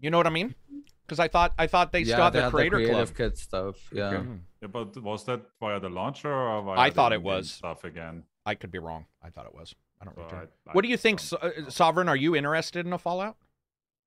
You 0.00 0.10
know 0.10 0.16
what 0.16 0.26
I 0.26 0.30
mean? 0.30 0.56
Because 1.06 1.20
I 1.20 1.28
thought 1.28 1.52
I 1.58 1.68
thought 1.68 1.92
they 1.92 2.02
still 2.02 2.18
yeah 2.18 2.24
had 2.24 2.32
they 2.32 2.38
their 2.40 2.42
had 2.46 2.52
the 2.52 2.56
creator 2.56 2.76
creative 2.78 3.14
club. 3.14 3.30
kit 3.30 3.38
stuff 3.38 3.76
yeah 3.92 4.08
Okay. 4.10 4.26
Yeah, 4.66 4.82
but 4.84 5.02
was 5.02 5.24
that 5.24 5.42
via 5.60 5.78
the 5.80 5.88
launcher 5.88 6.32
or 6.32 6.62
via 6.62 6.78
I 6.78 6.88
the 6.90 6.94
thought 6.94 7.12
it 7.12 7.22
was. 7.22 7.50
stuff 7.50 7.84
again? 7.84 8.24
I 8.44 8.54
could 8.54 8.70
be 8.70 8.78
wrong. 8.78 9.06
I 9.22 9.30
thought 9.30 9.46
it 9.46 9.54
was. 9.54 9.74
I 10.00 10.04
don't 10.04 10.14
So 10.16 10.22
return. 10.24 10.48
I- 10.66 10.70
I 10.70 10.72
what 10.72 10.82
do 10.82 10.88
you 10.88 10.96
think, 10.96 11.20
So- 11.20 11.36
uh. 11.38 11.70
Sovereign? 11.70 12.08
Are 12.08 12.16
you 12.16 12.36
interested 12.36 12.86
in 12.86 12.92
a 12.92 12.98
Fallout? 12.98 13.36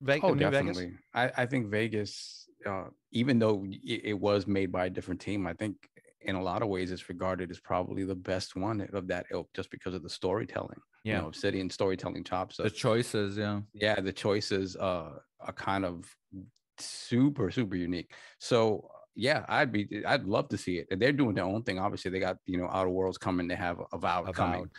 Ve- 0.02 0.20
Oh, 0.22 0.34
New 0.34 0.50
Vegas? 0.50 0.50
definitely. 0.52 0.92
I, 1.14 1.30
I 1.42 1.46
think 1.46 1.66
Vegas 1.68 2.46
uh, 2.66 2.84
even 3.12 3.38
though 3.38 3.64
it, 3.66 4.00
it 4.04 4.18
was 4.20 4.46
made 4.46 4.70
by 4.70 4.84
a 4.86 4.90
different 4.90 5.20
team, 5.20 5.46
I 5.46 5.54
think 5.54 5.76
in 6.22 6.36
a 6.36 6.42
lot 6.42 6.60
of 6.62 6.68
ways 6.68 6.90
it's 6.90 7.08
regarded 7.08 7.50
as 7.50 7.58
probably 7.58 8.04
the 8.04 8.14
best 8.14 8.54
one 8.54 8.82
of 8.92 9.06
that 9.08 9.24
ilk 9.32 9.48
just 9.54 9.70
because 9.70 9.94
of 9.94 10.02
the 10.02 10.10
storytelling. 10.10 10.78
Yeah. 11.04 11.16
You 11.16 11.22
know, 11.22 11.28
Obsidian 11.28 11.70
storytelling 11.70 12.24
chops. 12.24 12.58
The 12.58 12.68
choices, 12.70 13.38
yeah. 13.38 13.60
yeah, 13.72 13.98
the 14.00 14.12
choices 14.12 14.76
uh, 14.76 15.12
are 15.40 15.52
kind 15.54 15.86
of 15.86 16.04
super, 16.78 17.50
super 17.50 17.76
unique. 17.76 18.12
So 18.38 18.90
yeah, 19.14 19.44
I'd 19.48 19.72
be 19.72 20.02
I'd 20.06 20.24
love 20.24 20.48
to 20.50 20.56
see 20.58 20.78
it. 20.78 20.88
And 20.90 21.00
they're 21.00 21.12
doing 21.12 21.34
their 21.34 21.44
own 21.44 21.62
thing. 21.62 21.78
Obviously, 21.78 22.10
they 22.10 22.20
got 22.20 22.38
you 22.46 22.58
know 22.58 22.68
Outer 22.70 22.90
Worlds 22.90 23.18
coming, 23.18 23.48
they 23.48 23.54
have 23.56 23.78
Avowed, 23.92 24.24
Avowed. 24.28 24.34
coming. 24.34 24.70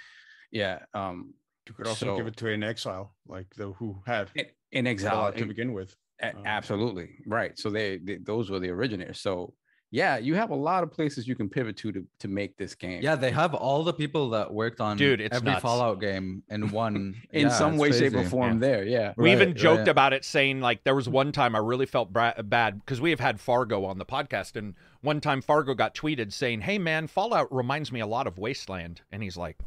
Yeah. 0.51 0.79
Um 0.93 1.33
You 1.67 1.73
could 1.75 1.87
also 1.87 2.05
So- 2.05 2.17
give 2.17 2.27
it 2.27 2.37
to 2.37 2.45
inXile, 2.45 3.09
like 3.27 3.53
the 3.55 3.71
who 3.73 4.01
had 4.05 4.29
in, 4.71 4.87
exile 4.87 5.31
to 5.33 5.45
begin 5.45 5.73
with. 5.73 5.95
Um, 6.23 6.43
absolutely 6.45 7.09
right. 7.25 7.57
So 7.57 7.69
they, 7.71 7.97
they 7.97 8.17
those 8.17 8.49
were 8.51 8.59
the 8.59 8.69
originators. 8.69 9.19
So 9.19 9.53
yeah, 9.93 10.17
you 10.17 10.35
have 10.35 10.51
a 10.51 10.55
lot 10.55 10.83
of 10.83 10.91
places 10.91 11.27
you 11.27 11.35
can 11.35 11.49
pivot 11.49 11.75
to 11.77 11.91
to 11.91 12.07
to 12.19 12.27
make 12.29 12.55
this 12.55 12.75
game. 12.75 13.01
Yeah, 13.03 13.15
they 13.15 13.29
have 13.31 13.53
all 13.53 13.83
the 13.83 13.91
people 13.91 14.29
that 14.29 14.51
worked 14.51 14.79
on 14.79 14.95
Dude, 14.95 15.19
it's 15.19 15.35
every 15.35 15.51
nuts. 15.51 15.61
Fallout 15.61 15.99
game 15.99 16.43
in 16.49 16.71
one. 16.71 17.21
in 17.31 17.47
Yeah, 17.47 17.49
some 17.49 17.73
it's 17.73 17.81
way, 17.81 17.91
shape, 17.91 18.13
or 18.13 18.17
crazy. 18.17 18.29
form. 18.29 18.59
There, 18.59 18.85
yeah. 18.85 19.13
We 19.17 19.33
even 19.33 19.53
joked 19.53 19.79
right. 19.79 19.87
about 19.89 20.13
it, 20.13 20.23
saying 20.23 20.61
like 20.61 20.85
there 20.85 20.95
was 20.95 21.09
mm. 21.09 21.11
one 21.11 21.31
time 21.33 21.55
I 21.55 21.59
really 21.59 21.85
felt 21.85 22.13
bra- 22.13 22.41
bad 22.41 22.79
because 22.79 23.01
we 23.01 23.09
have 23.09 23.19
had 23.19 23.41
Fargo 23.41 23.83
on 23.83 23.97
the 23.97 24.05
podcast, 24.05 24.55
and 24.55 24.75
one 25.01 25.19
time 25.19 25.41
Fargo 25.41 25.73
got 25.73 25.93
tweeted 25.93 26.31
saying, 26.31 26.61
"Hey 26.61 26.77
man, 26.77 27.07
Fallout 27.07 27.53
reminds 27.53 27.91
me 27.91 27.99
a 27.99 28.07
lot 28.07 28.27
of 28.27 28.37
Wasteland," 28.37 29.01
and 29.11 29.21
he's 29.21 29.35
like, 29.35 29.57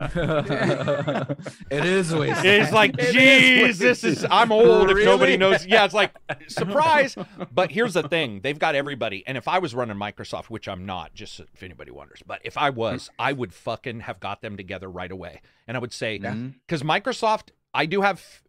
it 1.70 1.84
is 1.84 2.14
waste. 2.14 2.44
"He's 2.44 2.72
like, 2.72 2.96
geez, 3.12 3.78
this 3.78 4.04
is 4.04 4.26
I'm 4.30 4.52
old. 4.52 4.90
If 4.90 5.04
nobody 5.04 5.36
knows, 5.36 5.66
yeah, 5.66 5.84
it's 5.84 5.94
like 5.94 6.12
surprise." 6.48 7.16
But 7.52 7.70
here's 7.72 7.94
the 7.94 8.02
thing: 8.02 8.40
they've 8.42 8.58
got 8.58 8.74
everybody, 8.74 9.24
and 9.26 9.36
if 9.36 9.48
I 9.48 9.58
was 9.58 9.74
running 9.74 9.96
Microsoft, 9.96 10.46
which 10.46 10.68
I'm 10.68 10.86
not, 10.86 11.14
just 11.14 11.40
if 11.40 11.62
anybody 11.62 11.90
wonders, 11.90 12.22
but 12.26 12.40
if 12.44 12.58
I 12.58 12.70
was, 12.70 13.08
mm. 13.08 13.10
I 13.18 13.32
would 13.32 13.52
fucking 13.52 14.00
have 14.00 14.20
got 14.20 14.42
them 14.42 14.56
together 14.56 14.90
right 14.90 15.10
away, 15.10 15.40
and 15.66 15.76
I 15.76 15.80
would 15.80 15.92
say, 15.92 16.18
because 16.18 16.82
mm-hmm. 16.82 16.90
Microsoft, 16.90 17.50
I 17.72 17.86
do 17.86 18.02
have 18.02 18.42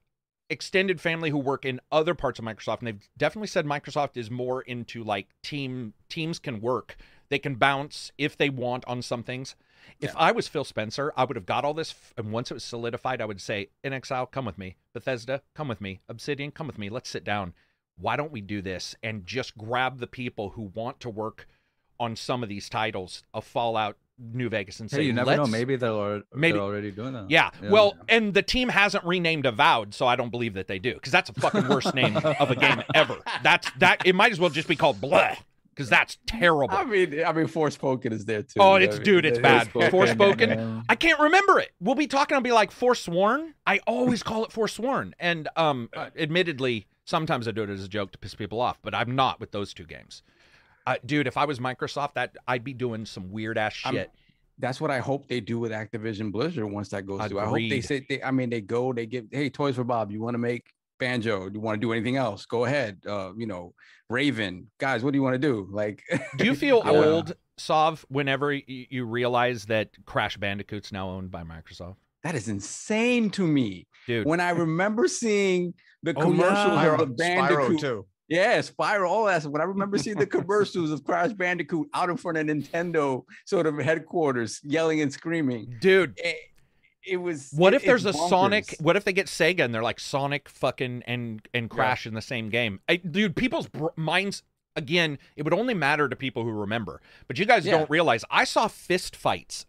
extended 0.49 0.99
family 0.99 1.29
who 1.29 1.37
work 1.37 1.63
in 1.63 1.79
other 1.91 2.15
parts 2.15 2.39
of 2.39 2.45
Microsoft, 2.45 2.79
and 2.79 2.87
they've 2.87 3.09
definitely 3.17 3.47
said 3.47 3.65
Microsoft 3.65 4.17
is 4.17 4.31
more 4.31 4.61
into 4.61 5.03
like 5.03 5.27
team 5.43 5.93
teams 6.09 6.39
can 6.39 6.59
work. 6.59 6.97
They 7.29 7.39
can 7.39 7.55
bounce 7.55 8.11
if 8.17 8.35
they 8.35 8.49
want 8.49 8.83
on 8.87 9.01
some 9.01 9.23
things. 9.23 9.55
If 9.99 10.15
I 10.15 10.31
was 10.31 10.47
Phil 10.47 10.63
Spencer, 10.63 11.11
I 11.17 11.23
would 11.25 11.35
have 11.35 11.45
got 11.45 11.65
all 11.65 11.73
this, 11.73 11.93
and 12.17 12.31
once 12.31 12.51
it 12.51 12.53
was 12.55 12.63
solidified, 12.63 13.21
I 13.21 13.25
would 13.25 13.41
say, 13.41 13.69
"inXile, 13.83 14.29
come 14.31 14.45
with 14.45 14.57
me. 14.57 14.75
Bethesda, 14.93 15.41
come 15.55 15.67
with 15.67 15.81
me. 15.81 15.99
Obsidian, 16.07 16.51
come 16.51 16.67
with 16.67 16.77
me. 16.77 16.89
Let's 16.89 17.09
sit 17.09 17.23
down. 17.23 17.53
Why 17.97 18.15
don't 18.15 18.31
we 18.31 18.41
do 18.41 18.61
this 18.61 18.95
and 19.03 19.25
just 19.25 19.57
grab 19.57 19.99
the 19.99 20.07
people 20.07 20.51
who 20.51 20.71
want 20.73 20.99
to 21.01 21.09
work 21.09 21.47
on 21.99 22.15
some 22.15 22.43
of 22.43 22.49
these 22.49 22.69
titles 22.69 23.23
of 23.33 23.43
Fallout, 23.43 23.97
New 24.17 24.47
Vegas, 24.47 24.79
and 24.79 24.89
say, 24.89 24.97
Hey, 24.99 25.03
you 25.03 25.13
never 25.13 25.35
know. 25.35 25.41
"Let's- 25.43 25.51
Maybe 25.51 25.75
they're, 25.75 26.23
maybe- 26.33 26.53
they're 26.53 26.61
already 26.61 26.91
doing 26.91 27.11
that. 27.13 27.29
yeah. 27.29 27.49
Well, 27.69 27.97
and 28.07 28.33
the 28.33 28.41
team 28.41 28.69
hasn't 28.69 29.03
renamed 29.03 29.45
Avowed, 29.45 29.93
so 29.93 30.07
I 30.07 30.15
don't 30.15 30.29
believe 30.29 30.53
that 30.53 30.67
they 30.67 30.79
do 30.79 30.93
because 30.93 31.11
that's 31.11 31.29
a 31.29 31.33
fucking 31.33 31.67
worst 31.67 31.93
name 31.93 32.15
of 32.15 32.51
a 32.51 32.55
game 32.55 32.81
ever. 32.95 33.17
That's 33.43 33.69
that. 33.79 34.01
It 34.05 34.15
might 34.15 34.31
as 34.31 34.39
well 34.39 34.49
just 34.49 34.67
be 34.69 34.77
called 34.77 35.01
Blah 35.01 35.35
because 35.79 35.89
that's 35.89 36.17
terrible. 36.27 36.75
I 36.75 36.83
mean, 36.83 37.23
I 37.25 37.31
mean, 37.31 37.45
Forspoken 37.47 38.11
is 38.11 38.25
there 38.25 38.43
too. 38.43 38.59
Oh, 38.59 38.75
you 38.75 38.83
it's- 38.83 38.97
know, 38.97 39.03
dude, 39.05 39.25
it's 39.25 39.37
it- 39.37 39.41
bad. 39.41 39.67
it's- 39.73 39.91
Forspoken. 39.93 40.49
Yeah. 40.49 40.81
I 40.89 40.95
can't 40.95 41.17
remember 41.21 41.57
it. 41.59 41.71
We'll 41.79 41.95
be 41.95 42.05
talking. 42.05 42.35
I'll 42.35 42.41
be 42.41 42.51
like 42.51 42.69
Forsworn. 42.71 43.53
I 43.65 43.79
always 43.87 44.21
call 44.21 44.43
it 44.43 44.51
Forsworn, 44.51 45.15
and 45.21 45.47
um, 45.55 45.89
uh, 45.95 46.09
admittedly, 46.17 46.85
sometimes 47.05 47.47
I 47.47 47.51
do 47.51 47.63
it 47.63 47.69
as 47.69 47.81
a 47.81 47.87
joke 47.87 48.11
to 48.11 48.17
piss 48.17 48.35
people 48.35 48.59
off, 48.59 48.77
but 48.81 48.93
I'm 48.93 49.15
not 49.15 49.39
with 49.39 49.51
those 49.51 49.73
two 49.73 49.85
games. 49.85 50.21
Uh, 50.85 50.95
dude, 51.05 51.27
if 51.27 51.37
I 51.37 51.45
was 51.45 51.59
Microsoft, 51.59 52.15
that 52.15 52.35
I'd 52.45 52.65
be 52.65 52.73
doing 52.73 53.05
some 53.05 53.31
weird 53.31 53.57
ass 53.57 53.79
I'm- 53.85 53.95
shit. 53.95 54.11
That's 54.61 54.81
what 54.81 54.91
I 54.91 54.99
hope 54.99 55.29
they 55.29 55.39
do 55.39 55.57
with 55.57 55.71
Activision 55.71 56.33
Blizzard 56.33 56.69
once 56.69 56.89
that 56.89 57.05
goes 57.05 57.25
through. 57.27 57.39
I 57.39 57.45
hope 57.45 57.55
they 57.69 57.79
say 57.79 58.05
they. 58.09 58.21
I 58.21 58.31
mean, 58.31 58.49
they 58.49 58.59
go. 58.59 58.91
They 58.91 59.05
give. 59.05 59.27
Hey, 59.31 59.49
Toys 59.49 59.75
for 59.75 59.85
Bob. 59.85 60.11
You 60.11 60.19
want 60.21 60.33
to 60.33 60.37
make 60.37 60.73
Banjo? 60.99 61.49
Do 61.49 61.55
you 61.55 61.59
want 61.61 61.75
to 61.75 61.85
do 61.85 61.91
anything 61.93 62.17
else? 62.17 62.45
Go 62.45 62.65
ahead. 62.65 62.99
Uh, 63.07 63.31
you 63.37 63.47
know, 63.47 63.73
Raven. 64.09 64.67
Guys, 64.79 65.03
what 65.03 65.11
do 65.13 65.17
you 65.17 65.23
want 65.23 65.33
to 65.35 65.39
do? 65.39 65.67
Like, 65.71 66.03
Do 66.37 66.45
you 66.45 66.55
feel 66.55 66.81
I 66.85 66.91
would- 66.91 67.07
old, 67.07 67.33
Sov, 67.57 68.05
whenever 68.09 68.47
y- 68.49 68.63
you 68.67 69.05
realize 69.05 69.65
that 69.65 69.89
Crash 70.05 70.37
Bandicoot's 70.37 70.91
now 70.91 71.09
owned 71.09 71.31
by 71.31 71.43
Microsoft? 71.43 71.95
that 72.23 72.35
is 72.35 72.49
insane 72.49 73.29
to 73.29 73.47
me. 73.47 73.87
Dude, 74.05 74.25
When 74.27 74.41
I 74.41 74.49
remember 74.49 75.07
seeing 75.07 75.73
the 76.03 76.13
Oh, 76.17 76.21
commercials 76.21 76.81
yeah. 76.83 76.93
of 76.99 77.15
the 77.17 77.23
Spyro 77.23 77.47
Bandicoot, 77.47 77.79
too. 77.79 78.05
Yeah, 78.27 78.59
Spyro, 78.59 79.09
all 79.09 79.25
that. 79.25 79.43
When 79.45 79.61
I 79.61 79.65
remember 79.65 79.97
seeing 79.97 80.17
the 80.17 80.27
commercials 80.37 80.91
of 80.91 81.03
Crash 81.05 81.31
Bandicoot 81.31 81.87
out 81.93 82.09
in 82.09 82.17
front 82.17 82.37
of 82.37 82.45
Nintendo 82.47 83.23
sort 83.45 83.67
of 83.67 83.77
headquarters, 83.77 84.59
yelling 84.63 84.99
and 85.01 85.11
screaming, 85.13 85.77
dude, 85.79 86.19
it, 87.09 87.17
was. 87.17 87.51
what 87.55 87.73
it- 87.73 87.77
if 87.77 87.83
there's 87.85 88.05
a 88.05 88.09
it's 88.09 88.29
Sonic? 88.29 88.75
What 88.79 88.95
if 88.95 89.03
they 89.03 89.13
get 89.13 89.27
Sega 89.27 89.61
and 89.65 89.73
they're 89.73 89.83
like 89.83 89.99
Sonic 89.99 90.47
fucking 90.49 91.03
and 91.07 91.41
and 91.53 91.69
Crash 91.69 92.05
in 92.07 92.13
the 92.13 92.21
same 92.21 92.49
game? 92.49 92.79
I, 92.87 92.97
dude, 92.97 93.35
people's 93.35 93.67
br- 93.67 93.87
minds 93.95 94.43
again. 94.75 95.17
It 95.35 95.43
would 95.43 95.53
only 95.53 95.73
matter 95.73 96.07
to 96.09 96.15
people 96.15 96.43
who 96.43 96.51
remember, 96.51 97.01
but 97.27 97.37
you 97.39 97.45
guys 97.45 97.65
Yeah. 97.65 97.77
don't 97.79 97.89
realize. 97.89 98.23
I 98.29 98.43
saw 98.43 98.67
fist 98.67 99.15
fights, 99.15 99.65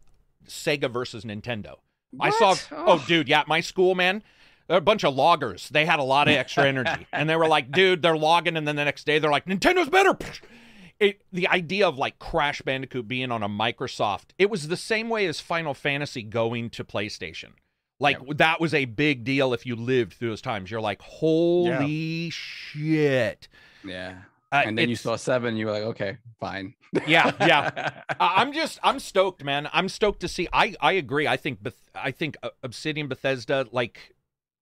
Sega 0.47 0.91
versus 0.91 1.25
Nintendo. 1.25 1.77
I 2.19 2.31
saw. 2.31 2.51
What? 2.55 2.69
Oh, 2.73 3.05
dude, 3.07 3.29
yeah, 3.29 3.45
my 3.47 3.61
school, 3.61 3.95
man. 3.95 4.23
They're 4.67 4.79
a 4.79 4.81
bunch 4.81 5.03
of 5.05 5.15
loggers. 5.15 5.69
They 5.69 5.85
had 5.85 5.99
a 5.99 6.05
lot 6.05 6.29
of 6.29 6.35
extra 6.35 6.65
energy, 6.69 7.07
and 7.13 7.29
they 7.29 7.35
were 7.37 7.49
like, 7.49 7.73
"Dude, 7.73 8.03
they're 8.03 8.17
logging," 8.17 8.57
and 8.57 8.67
then 8.69 8.77
the 8.77 8.85
next 8.85 9.05
day 9.05 9.19
they're 9.19 9.31
like, 9.31 9.47
"Nintendo's 9.47 9.89
better." 9.89 10.17
It, 11.01 11.23
the 11.33 11.49
idea 11.49 11.89
of 11.89 11.97
like 11.99 12.19
Crash 12.19 12.61
Bandicoot 12.63 13.09
being 13.09 13.33
on 13.33 13.43
a 13.43 13.49
Microsoft, 13.49 14.27
it 14.39 14.51
was 14.51 14.69
the 14.69 14.77
same 14.77 15.09
way 15.09 15.27
as 15.27 15.41
Final 15.41 15.73
Fantasy 15.75 16.23
going 16.23 16.69
to 16.71 16.85
PlayStation. 16.85 17.53
Like 17.99 18.19
that 18.37 18.61
was 18.61 18.73
a 18.75 18.85
big 18.85 19.25
deal 19.25 19.53
if 19.53 19.67
you 19.67 19.77
lived 19.77 20.15
through 20.15 20.31
those 20.31 20.41
times. 20.43 20.71
You're 20.71 20.81
like, 20.81 21.03
"Holy 21.03 22.31
shit!" 22.31 23.49
Yeah. 23.85 24.19
Uh, 24.53 24.63
and 24.67 24.77
then 24.77 24.89
you 24.89 24.97
saw 24.97 25.15
seven, 25.17 25.57
you 25.57 25.67
were 25.67 25.73
like, 25.73 25.83
okay, 25.85 26.19
fine. 26.41 26.75
Yeah, 27.07 27.31
yeah. 27.41 28.03
I- 28.21 28.35
I'm 28.43 28.53
just 28.53 28.79
I'm 28.83 28.99
stoked, 28.99 29.45
man. 29.45 29.69
I'm 29.73 29.89
stoked 29.89 30.21
to 30.21 30.29
see. 30.29 30.49
I 30.53 30.75
I 30.81 30.93
agree. 30.93 31.29
I 31.29 31.37
think 31.37 31.63
Beth, 31.63 31.77
I 31.95 32.11
think 32.11 32.37
uh, 32.43 32.51
Obsidian 32.63 33.07
Bethesda 33.07 33.67
like 33.71 34.15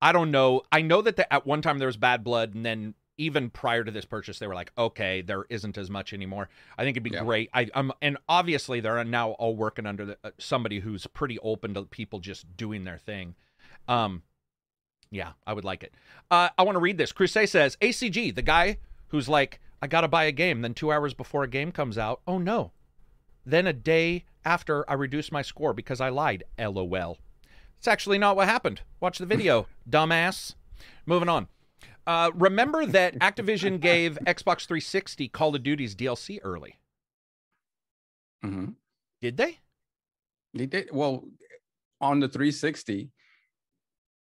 I 0.02 0.12
don't 0.12 0.30
know. 0.30 0.62
I 0.70 0.82
know 0.82 1.00
that 1.02 1.16
the, 1.16 1.32
at 1.32 1.46
one 1.46 1.62
time 1.62 1.78
there 1.78 1.86
was 1.88 1.96
bad 1.96 2.22
blood 2.22 2.54
and 2.54 2.66
then 2.66 2.94
even 3.18 3.50
prior 3.50 3.84
to 3.84 3.90
this 3.90 4.04
purchase 4.04 4.38
they 4.38 4.46
were 4.46 4.54
like, 4.54 4.72
"Okay, 4.78 5.20
there 5.20 5.44
isn't 5.50 5.76
as 5.76 5.90
much 5.90 6.12
anymore." 6.12 6.48
I 6.78 6.84
think 6.84 6.96
it'd 6.96 7.02
be 7.02 7.10
Yeah. 7.10 7.24
great. 7.24 7.50
I 7.52 7.68
I'm 7.74 7.92
and 8.00 8.16
obviously 8.28 8.80
they're 8.80 9.02
now 9.04 9.32
all 9.32 9.54
working 9.54 9.84
under 9.86 10.06
the, 10.06 10.18
uh, 10.24 10.30
somebody 10.38 10.78
who's 10.80 11.06
pretty 11.08 11.38
open 11.40 11.74
to 11.74 11.82
people 11.82 12.20
just 12.20 12.56
doing 12.56 12.84
their 12.84 12.98
thing. 12.98 13.34
Um 13.86 14.22
yeah, 15.10 15.32
I 15.46 15.52
would 15.54 15.64
like 15.64 15.82
it. 15.82 15.94
Uh, 16.30 16.50
I 16.58 16.62
want 16.64 16.76
to 16.76 16.80
read 16.80 16.98
this. 16.98 17.12
Crusade 17.12 17.48
says 17.48 17.76
ACG, 17.80 18.34
the 18.34 18.42
guy 18.42 18.76
who's 19.08 19.26
like, 19.26 19.58
I 19.80 19.86
got 19.86 20.02
to 20.02 20.08
buy 20.08 20.24
a 20.24 20.32
game. 20.32 20.60
Then 20.60 20.74
two 20.74 20.92
hours 20.92 21.14
before 21.14 21.42
a 21.44 21.48
game 21.48 21.72
comes 21.72 21.96
out, 21.96 22.20
oh 22.26 22.36
no. 22.38 22.72
Then 23.46 23.66
a 23.66 23.72
day 23.72 24.24
after, 24.44 24.88
I 24.90 24.92
reduced 24.94 25.32
my 25.32 25.40
score 25.40 25.72
because 25.72 26.00
I 26.02 26.10
lied. 26.10 26.44
LOL. 26.58 27.16
It's 27.78 27.88
actually 27.88 28.18
not 28.18 28.36
what 28.36 28.48
happened. 28.48 28.82
Watch 29.00 29.16
the 29.18 29.24
video, 29.24 29.66
dumbass. 29.88 30.54
Moving 31.06 31.30
on. 31.30 31.48
Uh, 32.08 32.30
remember 32.34 32.86
that 32.86 33.14
Activision 33.18 33.78
gave 33.80 34.18
Xbox 34.26 34.66
360 34.66 35.28
Call 35.28 35.54
of 35.54 35.62
Duty's 35.62 35.94
DLC 35.94 36.40
early. 36.42 36.76
Mhm. 38.42 38.76
Did 39.20 39.36
they? 39.36 39.58
They 40.54 40.64
did 40.66 40.88
well 40.90 41.28
on 42.00 42.20
the 42.20 42.28
360. 42.28 43.10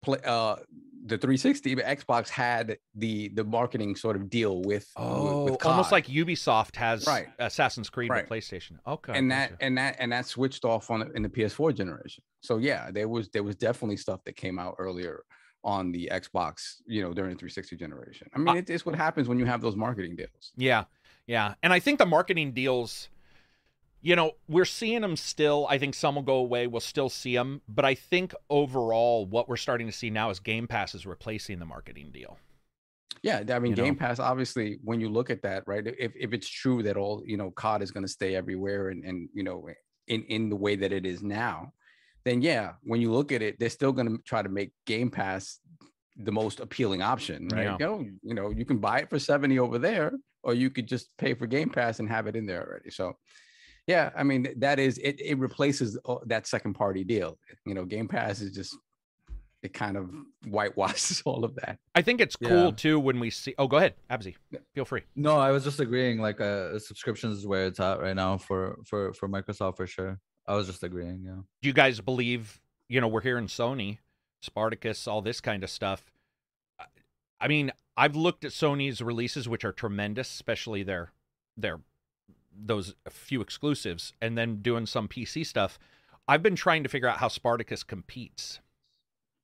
Play, 0.03 0.19
uh, 0.25 0.57
the 1.05 1.17
360 1.19 1.77
but 1.77 1.85
Xbox 1.85 2.29
had 2.29 2.79
the 2.97 3.29
the 3.29 3.45
marketing 3.45 3.95
sort 3.95 4.17
of 4.17 4.29
deal 4.29 4.63
with 4.63 4.89
Oh, 4.97 5.45
with, 5.45 5.53
with 5.53 5.67
almost 5.67 5.93
like 5.93 6.07
Ubisoft 6.07 6.75
has 6.77 7.07
Right. 7.07 7.29
Assassin's 7.39 7.89
Creed 7.91 8.11
Right. 8.11 8.29
with 8.29 8.45
PlayStation. 8.45 8.79
Okay. 8.87 9.17
and 9.17 9.31
that 9.31 9.51
gotcha. 9.51 9.65
and 9.65 9.79
that 9.79 9.97
and 10.01 10.11
that 10.13 10.27
switched 10.27 10.65
off 10.65 10.91
on 10.91 11.13
in 11.15 11.23
the 11.23 11.29
PS4 11.29 11.73
generation. 11.73 12.25
So 12.43 12.59
yeah, 12.59 12.91
there 12.91 13.09
was 13.09 13.29
there 13.31 13.45
was 13.45 13.55
definitely 13.55 13.97
stuff 13.99 14.25
that 14.25 14.35
came 14.35 14.59
out 14.59 14.75
earlier 14.79 15.23
on 15.67 15.91
the 15.91 16.09
Xbox, 16.13 16.77
you 16.87 17.03
know, 17.03 17.13
during 17.13 17.33
the 17.33 17.39
360 17.39 17.77
generation. 17.77 18.31
I 18.33 18.39
mean, 18.39 18.57
it, 18.57 18.71
it's 18.71 18.87
what 18.87 18.95
happens 18.95 19.29
when 19.29 19.39
you 19.39 19.45
have 19.47 19.61
those 19.61 19.75
marketing 19.75 20.15
deals. 20.15 20.53
Yeah, 20.57 20.85
yeah, 21.27 21.55
and 21.63 21.73
I 21.73 21.81
think 21.81 21.99
the 21.99 22.07
marketing 22.07 22.53
deals, 22.53 23.09
you 24.01 24.15
know, 24.15 24.33
we're 24.49 24.65
seeing 24.65 25.01
them 25.01 25.17
still. 25.17 25.67
I 25.69 25.79
think 25.79 25.95
some 25.95 26.15
will 26.15 26.23
go 26.23 26.37
away. 26.37 26.69
We'll 26.69 26.81
still 26.81 27.09
see 27.09 27.35
them, 27.35 27.61
but 27.69 27.85
I 27.85 27.97
think 27.97 28.33
overall, 28.49 29.27
what 29.27 29.49
we're 29.49 29.57
starting 29.57 29.89
to 29.89 29.93
see 29.93 30.09
now 30.09 30.31
is 30.31 30.39
Game 30.39 30.69
Pass 30.69 30.95
is 30.95 31.05
replacing 31.05 31.59
the 31.59 31.67
marketing 31.67 32.11
deal. 32.13 32.39
Yeah, 33.23 33.43
I 33.51 33.59
mean, 33.59 33.73
You 33.73 33.77
know? 33.77 33.85
Game 33.85 33.97
Pass. 33.97 34.21
Obviously, 34.21 34.79
when 34.85 35.01
you 35.01 35.09
look 35.09 35.31
at 35.31 35.43
that, 35.43 35.65
right? 35.67 35.85
If 35.85 36.13
if 36.15 36.33
it's 36.33 36.49
true 36.49 36.85
that 36.85 36.97
all 36.97 37.25
you 37.27 37.37
know, 37.37 37.51
COD 37.51 37.83
is 37.83 37.91
going 37.91 38.05
to 38.05 38.13
stay 38.13 38.37
everywhere, 38.37 38.91
and 38.91 39.05
and 39.05 39.29
you 39.35 39.43
know, 39.43 39.69
in 40.07 40.23
in 40.25 40.49
the 40.49 40.57
way 40.57 40.77
that 40.77 40.93
it 40.93 41.05
is 41.05 41.25
now, 41.25 41.73
then 42.27 42.43
yeah, 42.43 42.73
when 42.83 43.01
you 43.01 43.13
look 43.13 43.31
at 43.33 43.41
it, 43.41 43.59
they're 43.59 43.71
still 43.71 43.93
going 43.93 44.09
to 44.09 44.23
try 44.25 44.43
to 44.43 44.49
make 44.49 44.73
Game 44.85 45.11
Pass 45.11 45.61
the 46.17 46.33
most 46.33 46.61
appealing 46.61 47.01
option, 47.01 47.49
right? 47.53 47.65
Yeah. 47.65 47.73
You 47.79 47.79
know, 47.87 48.07
you 48.23 48.35
know, 48.35 48.51
you 48.51 48.65
can 48.65 48.79
buy 48.79 48.99
it 48.99 49.09
for 49.09 49.19
seventy 49.19 49.59
over 49.59 49.79
there, 49.79 50.13
or 50.43 50.53
you 50.53 50.69
could 50.71 50.87
just 50.89 51.09
pay 51.19 51.35
for 51.35 51.47
Game 51.47 51.71
Pass 51.71 52.01
and 52.01 52.09
have 52.09 52.27
it 52.27 52.35
in 52.37 52.45
there 52.47 52.67
already. 52.67 52.91
So, 52.91 53.13
yeah, 53.87 54.11
I 54.17 54.25
mean 54.25 54.49
that 54.59 54.79
is 54.79 54.99
it. 54.99 55.21
It 55.21 55.39
replaces 55.39 55.97
uh, 56.05 56.17
that 56.27 56.47
second 56.47 56.75
party 56.75 57.05
deal. 57.05 57.39
You 57.65 57.75
know, 57.75 57.85
Game 57.85 58.09
Pass 58.09 58.41
is 58.41 58.53
just 58.53 58.77
it 59.63 59.73
kind 59.73 59.97
of 59.97 60.11
whitewashes 60.47 61.23
all 61.27 61.45
of 61.45 61.55
that. 61.57 61.79
I 61.95 62.03
think 62.03 62.21
it's 62.21 62.37
cool 62.37 62.67
Yeah. 62.67 62.71
too 62.77 62.99
when 63.01 63.21
we 63.21 63.31
see. 63.31 63.55
Oh, 63.59 63.69
go 63.69 63.77
ahead, 63.79 63.95
Absy. 64.11 64.35
Feel 64.75 64.85
free. 64.85 65.03
No, 65.15 65.39
I 65.39 65.51
was 65.51 65.65
just 65.65 65.81
agreeing. 65.81 66.19
Like, 66.21 66.41
uh, 66.41 66.79
subscriptions 66.79 67.39
is 67.39 67.47
where 67.47 67.67
it's 67.67 67.79
at 67.81 68.01
right 68.01 68.17
now 68.17 68.37
for 68.39 68.79
for 68.85 69.13
for 69.15 69.29
Microsoft 69.29 69.77
for 69.77 69.87
sure. 69.87 70.19
I 70.49 70.55
was 70.55 70.67
just 70.67 70.83
agreeing. 70.83 71.23
Yeah. 71.25 71.43
Do 71.63 71.69
you 71.69 71.73
guys 71.73 72.01
believe? 72.01 72.61
You 72.89 73.01
know, 73.01 73.09
we're 73.09 73.21
hearing 73.21 73.47
Sony, 73.47 73.99
Spartacus, 74.43 75.09
all 75.09 75.23
this 75.23 75.41
kind 75.41 75.65
of 75.65 75.71
stuff. 75.71 76.13
I- 77.41 77.49
mean, 77.49 77.73
I've 77.97 78.15
looked 78.17 78.45
at 78.45 78.53
Sony's 78.53 79.01
releases, 79.01 79.49
which 79.49 79.65
are 79.65 79.73
tremendous, 79.73 80.33
especially 80.33 80.83
their 80.83 81.13
their 81.57 81.81
those 82.59 82.95
few 83.11 83.41
exclusives, 83.41 84.13
and 84.21 84.37
then 84.39 84.63
doing 84.63 84.87
some 84.87 85.09
PC 85.09 85.45
stuff. 85.45 85.79
I've 86.29 86.43
been 86.43 86.57
trying 86.57 86.83
to 86.83 86.89
figure 86.89 87.09
out 87.09 87.19
how 87.19 87.29
Spartacus 87.29 87.83
competes, 87.83 88.61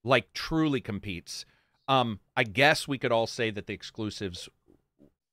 like 0.05 0.33
truly 0.33 0.81
competes. 0.81 1.45
Um, 1.89 2.21
I 2.37 2.45
guess 2.45 2.89
we 2.89 2.99
could 2.99 3.13
all 3.13 3.27
say 3.27 3.51
that 3.51 3.67
the 3.67 3.75
exclusives 3.75 4.49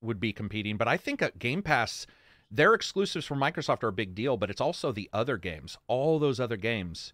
would 0.01 0.19
be 0.19 0.33
competing, 0.33 0.77
but 0.77 0.87
I 0.87 0.97
think 0.97 1.21
at 1.21 1.39
Game 1.39 1.61
Pass, 1.61 2.05
their 2.51 2.73
exclusives 2.73 3.25
for 3.25 3.35
Microsoft 3.35 3.83
are 3.83 3.89
a 3.89 3.93
big 3.93 4.15
deal, 4.15 4.37
but 4.37 4.49
it's 4.49 4.61
also 4.61 4.91
the 4.91 5.09
other 5.13 5.37
games, 5.37 5.77
all 5.87 6.19
those 6.19 6.39
other 6.39 6.57
games 6.57 7.13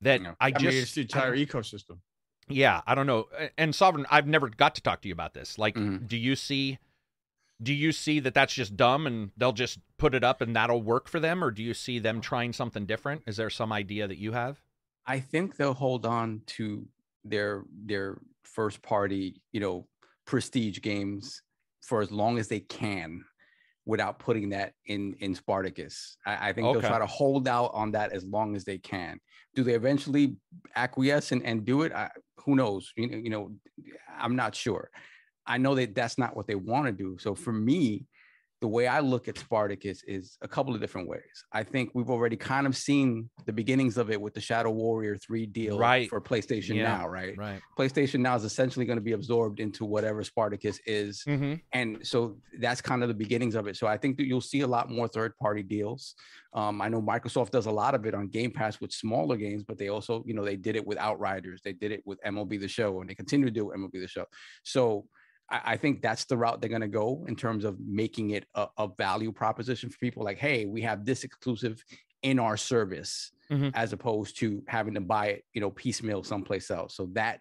that 0.00 0.22
Yeah. 0.22 0.34
I 0.40 0.46
I 0.46 0.50
just 0.52 0.64
mean, 0.64 0.82
it's 0.82 0.94
the 0.94 1.02
entire 1.02 1.36
ecosystem. 1.36 2.00
yeah, 2.48 2.80
I 2.86 2.94
don't 2.94 3.06
know. 3.06 3.28
And 3.58 3.74
Sovereign, 3.74 4.06
I've 4.10 4.26
never 4.26 4.48
got 4.48 4.74
to 4.76 4.80
talk 4.82 5.02
to 5.02 5.08
you 5.08 5.14
about 5.14 5.34
this. 5.34 5.58
Like, 5.58 5.74
Mhm. 5.76 6.08
do 6.08 6.16
you 6.16 6.36
see 6.36 6.78
do 7.62 7.74
you 7.74 7.92
see 7.92 8.20
that 8.20 8.32
that's 8.32 8.54
just 8.54 8.74
dumb 8.76 9.06
and 9.06 9.32
they'll 9.36 9.52
just 9.52 9.80
put 9.98 10.14
it 10.14 10.24
up 10.24 10.40
and 10.40 10.56
that'll 10.56 10.80
work 10.82 11.08
for 11.08 11.20
them 11.20 11.44
or 11.44 11.50
do 11.50 11.62
you 11.62 11.74
see 11.74 11.98
them 11.98 12.20
trying 12.22 12.54
something 12.54 12.86
different? 12.86 13.22
Is 13.26 13.36
there 13.36 13.50
some 13.50 13.70
idea 13.72 14.08
that 14.08 14.16
you 14.16 14.32
have? 14.32 14.62
I 15.06 15.20
think 15.20 15.56
they'll 15.56 15.74
hold 15.74 16.06
on 16.06 16.40
to 16.56 16.88
their 17.24 17.64
their 17.70 18.18
first 18.44 18.80
party, 18.82 19.42
you 19.52 19.60
know, 19.60 19.86
prestige 20.24 20.80
games 20.80 21.42
for 21.82 22.00
as 22.00 22.10
long 22.10 22.38
as 22.38 22.48
they 22.48 22.60
can 22.60 23.24
without 23.90 24.18
putting 24.20 24.48
that 24.50 24.72
in 24.86 25.14
in 25.20 25.34
Spartacus. 25.34 26.16
I, 26.24 26.48
I 26.48 26.52
think 26.52 26.68
Okay. 26.68 26.80
they'll 26.80 26.90
try 26.90 26.98
to 27.00 27.06
hold 27.06 27.48
out 27.48 27.72
on 27.74 27.90
that 27.92 28.12
as 28.12 28.24
long 28.24 28.54
as 28.54 28.64
they 28.64 28.78
can. 28.78 29.18
Do 29.54 29.64
they 29.64 29.74
eventually 29.74 30.36
acquiesce 30.76 31.32
and, 31.32 31.44
and 31.44 31.64
do 31.64 31.82
it? 31.82 31.92
I, 31.92 32.08
who 32.44 32.54
knows? 32.54 32.92
You 32.96 33.08
you 33.08 33.30
know, 33.30 33.52
I'm 34.18 34.36
not 34.36 34.54
sure. 34.54 34.90
I 35.44 35.58
know 35.58 35.74
that 35.74 35.94
that's 35.94 36.18
not 36.18 36.36
what 36.36 36.46
they 36.46 36.54
want 36.54 36.86
to 36.86 36.92
do. 36.92 37.18
So 37.18 37.34
for 37.34 37.52
me, 37.52 38.06
the 38.60 38.68
way 38.68 38.86
I 38.86 39.00
look 39.00 39.26
at 39.26 39.38
Spartacus 39.38 40.02
is 40.06 40.36
a 40.42 40.48
couple 40.48 40.74
of 40.74 40.82
different 40.82 41.08
ways. 41.08 41.44
I 41.50 41.62
think 41.62 41.92
we've 41.94 42.10
already 42.10 42.36
kind 42.36 42.66
of 42.66 42.76
seen 42.76 43.30
the 43.46 43.52
beginnings 43.54 43.96
of 43.96 44.10
it 44.10 44.20
with 44.20 44.34
the 44.34 44.40
Shadow 44.40 44.70
Warrior 44.70 45.16
3 45.16 45.46
deal 45.46 45.78
Right. 45.78 46.10
for 46.10 46.20
PlayStation 46.20 46.74
Yeah. 46.76 46.82
now, 46.98 47.08
right? 47.08 47.34
Right. 47.38 47.60
PlayStation 47.78 48.20
now 48.20 48.36
is 48.36 48.44
essentially 48.44 48.84
going 48.84 48.98
to 48.98 49.02
be 49.02 49.12
absorbed 49.12 49.60
into 49.60 49.86
whatever 49.86 50.22
Spartacus 50.22 50.78
is. 50.84 51.22
Mm-hmm. 51.26 51.54
And 51.72 52.06
so 52.06 52.36
that's 52.58 52.82
kind 52.82 53.02
of 53.02 53.08
the 53.08 53.14
beginnings 53.14 53.54
of 53.54 53.66
it. 53.66 53.76
So 53.76 53.86
I 53.86 53.96
think 53.96 54.18
that 54.18 54.26
you'll 54.26 54.42
see 54.42 54.60
a 54.60 54.66
lot 54.68 54.90
more 54.90 55.08
third 55.08 55.34
party 55.38 55.62
deals. 55.62 56.14
Um, 56.52 56.82
I 56.82 56.88
know 56.90 57.00
Microsoft 57.00 57.50
does 57.52 57.64
a 57.64 57.70
lot 57.70 57.94
of 57.94 58.04
it 58.04 58.14
on 58.14 58.28
Game 58.28 58.50
Pass 58.50 58.78
with 58.78 58.92
smaller 58.92 59.38
games, 59.38 59.64
but 59.64 59.78
they 59.78 59.88
also, 59.88 60.22
you 60.26 60.34
know, 60.34 60.44
they 60.44 60.56
did 60.56 60.76
it 60.76 60.86
with 60.86 60.98
Outriders, 60.98 61.62
they 61.64 61.72
did 61.72 61.92
it 61.92 62.02
with 62.04 62.20
MLB 62.26 62.60
The 62.60 62.68
Show, 62.68 63.00
and 63.00 63.08
they 63.08 63.14
continue 63.14 63.46
to 63.46 63.52
do 63.52 63.70
MLB 63.74 64.00
The 64.00 64.08
Show. 64.08 64.26
So 64.64 65.06
I, 65.50 65.60
I 65.72 65.76
think 65.76 66.02
that's 66.02 66.24
the 66.24 66.36
route 66.36 66.60
they're 66.60 66.70
going 66.70 66.80
to 66.82 66.88
go 66.88 67.24
in 67.28 67.36
terms 67.36 67.64
of 67.64 67.78
making 67.80 68.30
it 68.30 68.46
a, 68.54 68.68
a 68.78 68.88
value 68.96 69.32
proposition 69.32 69.90
for 69.90 69.98
people. 69.98 70.24
Like, 70.24 70.38
hey, 70.38 70.66
we 70.66 70.82
have 70.82 71.04
this 71.04 71.24
exclusive 71.24 71.82
in 72.22 72.38
our 72.38 72.56
service, 72.56 73.30
Mhm. 73.50 73.72
as 73.74 73.92
opposed 73.92 74.38
to 74.38 74.62
having 74.68 74.94
to 74.94 75.00
buy 75.00 75.26
it, 75.28 75.44
you 75.54 75.60
know, 75.60 75.70
piecemeal 75.70 76.22
someplace 76.22 76.70
else. 76.70 76.94
So 76.94 77.06
that 77.14 77.40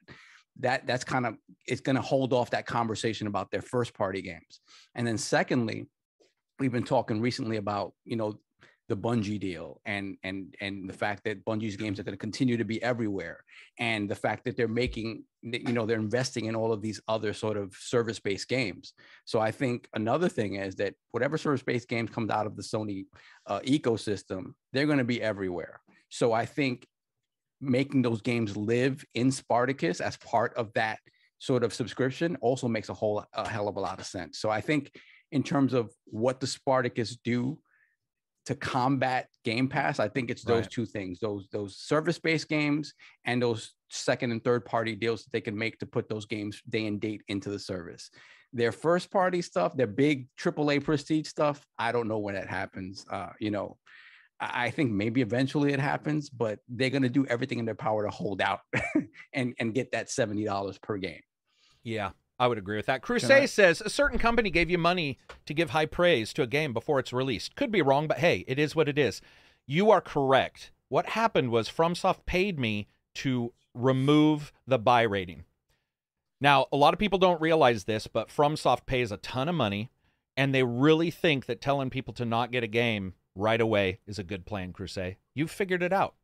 that 0.61 0.87
that's 0.87 1.03
kind 1.03 1.25
of 1.27 1.35
it's 1.67 1.81
going 1.81 1.95
to 1.95 2.01
hold 2.01 2.33
off 2.33 2.49
that 2.49 2.65
conversation 2.65 3.27
about 3.27 3.51
their 3.51 3.61
first 3.61 3.93
party 3.93 4.21
games. 4.21 4.59
And 4.95 5.05
then 5.05 5.17
secondly, 5.19 5.87
we've 6.57 6.71
been 6.71 6.83
talking 6.83 7.21
recently 7.21 7.57
about 7.57 7.93
you 8.05 8.15
know 8.15 8.39
the 8.89 8.97
Bungie 8.97 9.39
deal 9.39 9.79
and 9.85 10.17
and 10.23 10.55
and 10.59 10.89
the 10.89 10.93
fact 10.93 11.23
that 11.23 11.45
Bungie's 11.45 11.77
games 11.77 11.99
are 11.99 12.03
going 12.03 12.13
to 12.13 12.17
continue 12.17 12.57
to 12.57 12.65
be 12.65 12.81
everywhere, 12.83 13.43
and 13.77 14.09
the 14.09 14.15
fact 14.15 14.43
that 14.45 14.57
they're 14.57 14.67
making 14.67 15.23
you 15.43 15.71
know 15.71 15.85
they're 15.85 15.99
investing 15.99 16.45
in 16.45 16.55
all 16.55 16.73
of 16.73 16.81
these 16.81 16.99
other 17.07 17.31
sort 17.31 17.55
of 17.55 17.73
service 17.75 18.19
based 18.19 18.49
games. 18.49 18.93
So 19.25 19.39
I 19.39 19.51
think 19.51 19.87
another 19.93 20.27
thing 20.27 20.55
is 20.55 20.75
that 20.77 20.95
whatever 21.11 21.37
service 21.37 21.63
based 21.63 21.87
games 21.87 22.09
comes 22.09 22.31
out 22.31 22.47
of 22.47 22.55
the 22.55 22.63
Sony 22.63 23.05
uh, 23.45 23.59
ecosystem, 23.61 24.53
they're 24.73 24.87
going 24.87 24.97
to 24.97 25.03
be 25.03 25.21
everywhere. 25.21 25.79
So 26.09 26.33
I 26.33 26.45
think 26.45 26.87
making 27.61 28.01
those 28.01 28.21
games 28.21 28.57
live 28.57 29.05
in 29.13 29.31
Spartacus 29.31 30.01
as 30.01 30.17
part 30.17 30.53
of 30.55 30.73
that 30.73 30.99
sort 31.37 31.63
of 31.63 31.73
subscription 31.73 32.37
also 32.41 32.67
makes 32.67 32.89
a 32.89 32.93
whole 32.93 33.23
a 33.33 33.47
hell 33.47 33.67
of 33.67 33.77
a 33.77 33.79
lot 33.79 33.99
of 33.99 34.05
sense. 34.07 34.39
So 34.39 34.49
I 34.49 34.61
think 34.61 34.91
in 35.31 35.43
terms 35.43 35.73
of 35.73 35.93
what 36.05 36.39
the 36.39 36.47
Spartacus 36.47 37.17
do 37.23 37.59
to 38.49 38.55
combat 38.55 39.29
Game 39.45 39.67
Pass, 39.69 39.99
I 39.99 40.07
think 40.09 40.31
it's 40.31 40.41
those 40.43 40.63
Right. 40.63 40.71
two 40.71 40.85
things: 40.87 41.19
those 41.19 41.47
those 41.51 41.77
service-based 41.77 42.49
games 42.49 42.95
and 43.25 43.39
those 43.39 43.75
second 43.89 44.31
and 44.31 44.43
third 44.43 44.65
party 44.65 44.95
deals 44.95 45.23
that 45.23 45.31
they 45.31 45.41
can 45.41 45.55
make 45.55 45.77
to 45.79 45.85
put 45.85 46.09
those 46.09 46.25
games 46.25 46.59
day 46.67 46.87
and 46.87 46.99
date 46.99 47.21
into 47.27 47.51
the 47.51 47.59
service. 47.59 48.09
Their 48.51 48.71
first 48.71 49.11
party 49.11 49.43
stuff, 49.43 49.77
their 49.77 49.85
big 49.85 50.27
AAA 50.35 50.83
prestige 50.83 51.27
stuff, 51.27 51.63
I 51.77 51.91
don't 51.91 52.07
know 52.07 52.17
when 52.17 52.33
that 52.33 52.47
happens. 52.49 53.05
Uh, 53.07 53.29
you 53.39 53.51
know, 53.51 53.77
I 54.39 54.65
I 54.65 54.71
think 54.71 54.91
maybe 54.91 55.21
eventually 55.21 55.71
it 55.73 55.79
happens, 55.79 56.27
but 56.31 56.57
they're 56.67 56.89
going 56.89 57.03
to 57.03 57.09
do 57.09 57.27
everything 57.27 57.59
in 57.59 57.65
their 57.65 57.75
power 57.75 58.03
to 58.03 58.09
hold 58.09 58.41
out 58.41 58.61
and 59.33 59.53
and 59.59 59.75
get 59.75 59.91
that 59.91 60.09
seventy 60.09 60.43
dollars 60.43 60.79
per 60.79 60.97
game. 60.97 61.21
Yeah, 61.83 62.11
I 62.39 62.47
would 62.47 62.57
agree 62.57 62.77
with 62.77 62.85
that. 62.85 63.01
Crusade 63.01 63.43
I- 63.43 63.45
says 63.47 63.81
a 63.81 63.89
certain 63.89 64.17
company 64.17 64.49
gave 64.49 64.69
you 64.69 64.77
money 64.77 65.17
to 65.45 65.53
give 65.53 65.71
high 65.71 65.85
praise 65.85 66.31
to 66.33 66.41
a 66.41 66.47
game 66.47 66.73
before 66.73 66.99
it's 66.99 67.11
released. 67.11 67.55
Could 67.55 67.71
be 67.71 67.81
wrong, 67.81 68.07
but 68.07 68.19
hey, 68.19 68.45
it 68.47 68.57
is 68.57 68.75
what 68.75 68.87
it 68.87 68.97
is. 68.97 69.21
You 69.67 69.91
are 69.91 70.01
correct. 70.01 70.71
What 70.87 71.07
happened 71.07 71.51
was 71.51 71.69
FromSoft 71.69 72.25
paid 72.25 72.57
me 72.57 72.87
to 73.15 73.53
remove 73.73 74.51
the 74.65 74.79
buy 74.79 75.01
rating. 75.01 75.43
Now, 76.41 76.67
a 76.71 76.77
lot 76.77 76.93
of 76.93 76.99
people 76.99 77.19
don't 77.19 77.41
realize 77.41 77.83
this, 77.83 78.07
but 78.07 78.29
FromSoft 78.29 78.85
pays 78.85 79.11
a 79.11 79.17
ton 79.17 79.49
of 79.49 79.55
money, 79.55 79.91
and 80.37 80.55
they 80.55 80.63
really 80.63 81.11
think 81.11 81.45
that 81.45 81.59
telling 81.61 81.89
people 81.89 82.13
to 82.13 82.25
not 82.25 82.51
get 82.51 82.63
a 82.63 82.67
game 82.67 83.13
right 83.35 83.59
away 83.59 83.99
is 84.07 84.17
a 84.17 84.23
good 84.23 84.45
plan, 84.45 84.71
Crusade. 84.71 85.17
You've 85.35 85.51
figured 85.51 85.83
it 85.83 85.91
out. 85.93 86.15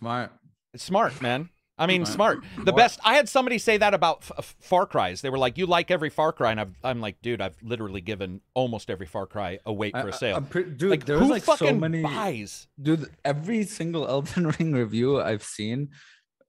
Smart. 0.00 0.32
It's 0.74 0.84
smart, 0.84 1.22
man. 1.22 1.50
I 1.78 1.86
mean, 1.86 2.02
Right. 2.02 2.08
smart. 2.12 2.38
The 2.56 2.72
What- 2.72 2.76
best. 2.76 3.00
I 3.04 3.14
had 3.14 3.28
somebody 3.28 3.58
say 3.58 3.76
that 3.76 3.94
about 3.94 4.18
f- 4.22 4.32
f- 4.38 4.56
Far 4.60 4.84
Cries. 4.86 5.20
They 5.20 5.30
were 5.30 5.38
like, 5.38 5.56
"You 5.58 5.66
like 5.66 5.90
every 5.90 6.10
Far 6.10 6.32
Cry," 6.32 6.50
and 6.50 6.60
I've, 6.60 6.74
I'm 6.82 7.00
like, 7.00 7.22
"Dude, 7.22 7.40
I've 7.40 7.56
literally 7.62 8.00
given 8.00 8.40
almost 8.54 8.90
every 8.90 9.06
Far 9.06 9.26
Cry 9.26 9.52
a 9.64 9.70
away 9.70 9.90
for 9.92 10.08
a 10.08 10.12
sale." 10.12 10.36
am 10.36 10.46
pre- 10.46 10.64
dude, 10.64 10.90
like, 10.90 11.04
there 11.06 11.16
who 11.16 11.22
was 11.22 11.30
like 11.30 11.42
fucking 11.44 11.68
so 11.68 11.74
many. 11.74 12.02
buys? 12.02 12.66
Dude, 12.82 13.08
every 13.24 13.64
single 13.64 14.06
Elden 14.08 14.48
Ring 14.58 14.72
review 14.72 15.20
I've 15.20 15.42
seen 15.44 15.90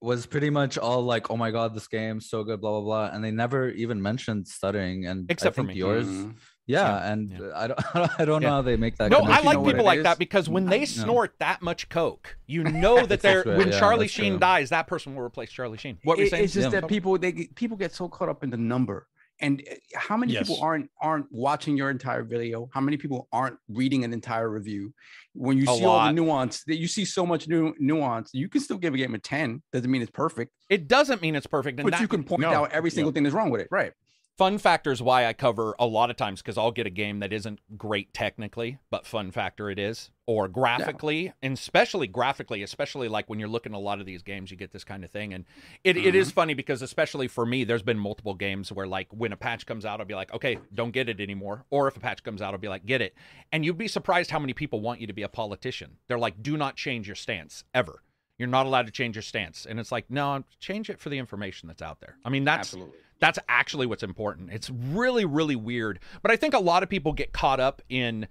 was 0.02 0.24
pretty 0.26 0.48
much 0.50 0.78
all 0.78 1.02
like, 1.02 1.30
"Oh 1.30 1.36
my 1.36 1.50
god, 1.50 1.74
this 1.74 1.86
game's 1.86 2.28
so 2.28 2.42
good," 2.42 2.60
blah 2.60 2.70
blah 2.72 2.80
blah, 2.80 3.14
and 3.14 3.22
they 3.22 3.30
never 3.30 3.68
even 3.70 4.00
mentioned 4.02 4.48
stuttering. 4.48 5.06
And 5.06 5.30
Except 5.30 5.54
I 5.58 5.62
for 5.62 5.62
me. 5.68 5.74
yours, 5.74 6.06
Mhm. 6.06 6.34
Yeah, 6.70 6.88
Yeah, 7.00 7.12
and 7.12 7.30
yeah. 7.30 7.38
I 7.54 7.66
don't, 7.68 7.80
I 8.20 8.24
don't 8.24 8.42
Yeah. 8.42 8.48
know 8.48 8.54
how 8.56 8.62
they 8.62 8.76
make 8.76 8.96
that. 8.98 9.10
No, 9.10 9.18
I 9.20 9.40
like 9.42 9.58
people 9.64 9.80
it 9.80 9.84
like 9.84 10.02
that 10.04 10.18
because 10.18 10.48
when 10.48 10.66
they 10.66 10.80
No. 10.80 10.84
snort 10.86 11.34
that 11.38 11.62
much 11.62 11.88
coke, 11.88 12.36
you 12.46 12.64
know 12.64 13.06
that 13.10 13.20
they're 13.20 13.42
That's 13.44 13.58
when 13.58 13.68
yeah, 13.72 13.78
Charlie 13.78 14.08
Sheen 14.08 14.32
true. 14.32 14.38
dies, 14.40 14.70
that 14.70 14.86
person 14.86 15.14
will 15.14 15.22
replace 15.24 15.50
Charlie 15.50 15.78
Sheen. 15.78 15.98
What 16.04 16.16
were 16.16 16.22
you 16.22 16.26
It- 16.26 16.30
saying? 16.30 16.44
It's 16.44 16.54
just 16.54 16.72
Yeah. 16.72 16.80
that 16.80 16.88
people 16.88 17.18
they 17.18 17.32
people 17.54 17.76
get 17.76 17.92
so 17.94 18.08
caught 18.08 18.28
up 18.28 18.42
in 18.44 18.50
the 18.50 18.56
number. 18.56 19.06
And 19.42 19.62
uh, 19.70 19.74
how 19.94 20.18
many 20.18 20.36
people 20.36 20.58
aren't 20.60 20.90
aren't 21.00 21.24
watching 21.32 21.74
your 21.74 21.88
entire 21.88 22.22
video? 22.22 22.68
How 22.74 22.80
many 22.82 22.98
people 22.98 23.26
aren't 23.32 23.56
reading 23.70 24.04
an 24.04 24.12
entire 24.12 24.50
review? 24.50 24.92
When 25.32 25.56
you 25.56 25.64
A 25.64 25.76
see 25.76 25.84
all 25.84 26.04
the 26.04 26.12
nuance, 26.12 26.62
that 26.64 26.76
you 26.76 26.86
see 26.86 27.06
so 27.06 27.24
much 27.24 27.48
new 27.48 27.74
nuance, 27.78 28.30
you 28.34 28.50
can 28.50 28.60
still 28.60 28.76
give 28.76 28.92
a 28.92 28.98
game 28.98 29.14
a 29.14 29.18
ten. 29.18 29.62
Doesn't 29.72 29.90
mean 29.90 30.02
it's 30.02 30.10
perfect, 30.10 30.52
it 30.68 30.88
doesn't 30.88 31.22
mean 31.22 31.34
it's 31.36 31.46
perfect. 31.46 31.78
And 31.78 31.86
but 31.86 31.92
that, 31.92 32.02
you 32.02 32.08
can 32.08 32.22
point 32.22 32.42
No, 32.42 32.50
out 32.50 32.72
every 32.72 32.90
yeah. 32.90 32.96
single 32.96 33.12
thing 33.12 33.22
that's 33.22 33.34
wrong 33.34 33.48
with 33.48 33.62
it. 33.62 33.68
Right. 33.70 33.92
Fun 34.36 34.58
factor 34.58 34.90
is 34.90 35.02
why 35.02 35.26
I 35.26 35.32
cover 35.32 35.74
a 35.78 35.86
lot 35.86 36.10
of 36.10 36.16
times 36.16 36.40
because 36.40 36.56
I'll 36.56 36.70
get 36.70 36.86
a 36.86 36.90
game 36.90 37.20
that 37.20 37.32
isn't 37.32 37.60
great 37.76 38.14
technically, 38.14 38.78
but 38.90 39.06
fun 39.06 39.30
factor 39.30 39.70
it 39.70 39.78
is, 39.78 40.10
or 40.26 40.48
graphically, 40.48 41.32
and 41.42 41.54
especially 41.54 42.06
graphically, 42.06 42.62
especially 42.62 43.08
like 43.08 43.28
when 43.28 43.38
you're 43.38 43.48
looking 43.48 43.74
at 43.74 43.76
a 43.76 43.78
lot 43.78 44.00
of 44.00 44.06
these 44.06 44.22
games, 44.22 44.50
you 44.50 44.56
get 44.56 44.72
this 44.72 44.84
kind 44.84 45.04
of 45.04 45.10
thing. 45.10 45.34
And 45.34 45.44
it, 45.84 45.96
it 45.96 46.14
is 46.14 46.28
mm-hmm. 46.28 46.34
funny 46.34 46.54
because, 46.54 46.82
especially 46.82 47.28
for 47.28 47.44
me, 47.44 47.64
there's 47.64 47.82
been 47.82 47.98
multiple 47.98 48.34
games 48.34 48.72
where, 48.72 48.86
like, 48.86 49.08
when 49.10 49.32
a 49.32 49.36
patch 49.36 49.66
comes 49.66 49.84
out, 49.84 50.00
I'll 50.00 50.06
be 50.06 50.14
like, 50.14 50.32
okay, 50.32 50.58
don't 50.72 50.92
get 50.92 51.08
it 51.08 51.20
anymore. 51.20 51.64
Or 51.70 51.88
if 51.88 51.96
a 51.96 52.00
patch 52.00 52.22
comes 52.22 52.40
out, 52.40 52.54
I'll 52.54 52.58
be 52.58 52.68
like, 52.68 52.86
get 52.86 53.02
it. 53.02 53.14
And 53.52 53.64
you'd 53.64 53.76
be 53.78 53.88
surprised 53.88 54.30
how 54.30 54.38
many 54.38 54.54
people 54.54 54.80
want 54.80 55.00
you 55.00 55.06
to 55.06 55.12
be 55.12 55.22
a 55.22 55.28
politician. 55.28 55.98
They're 56.08 56.18
like, 56.18 56.42
do 56.42 56.56
not 56.56 56.76
change 56.76 57.06
your 57.06 57.16
stance 57.16 57.64
ever. 57.74 58.02
You're 58.38 58.48
not 58.48 58.64
allowed 58.64 58.86
to 58.86 58.92
change 58.92 59.16
your 59.16 59.22
stance. 59.22 59.66
And 59.68 59.78
it's 59.78 59.92
like, 59.92 60.10
no, 60.10 60.44
change 60.60 60.88
it 60.88 60.98
for 60.98 61.10
the 61.10 61.18
information 61.18 61.66
that's 61.68 61.82
out 61.82 62.00
there. 62.00 62.16
I 62.24 62.30
mean, 62.30 62.44
that's 62.44 62.72
Absolutely. 62.72 62.96
That's 63.20 63.38
actually 63.48 63.86
what's 63.86 64.02
important. 64.02 64.50
It's 64.52 64.70
really, 64.70 65.24
really 65.24 65.56
weird. 65.56 66.00
But 66.22 66.30
I 66.30 66.36
think 66.36 66.54
a 66.54 66.58
lot 66.58 66.82
of 66.82 66.88
people 66.88 67.12
get 67.12 67.32
caught 67.32 67.60
up 67.60 67.82
in 67.88 68.26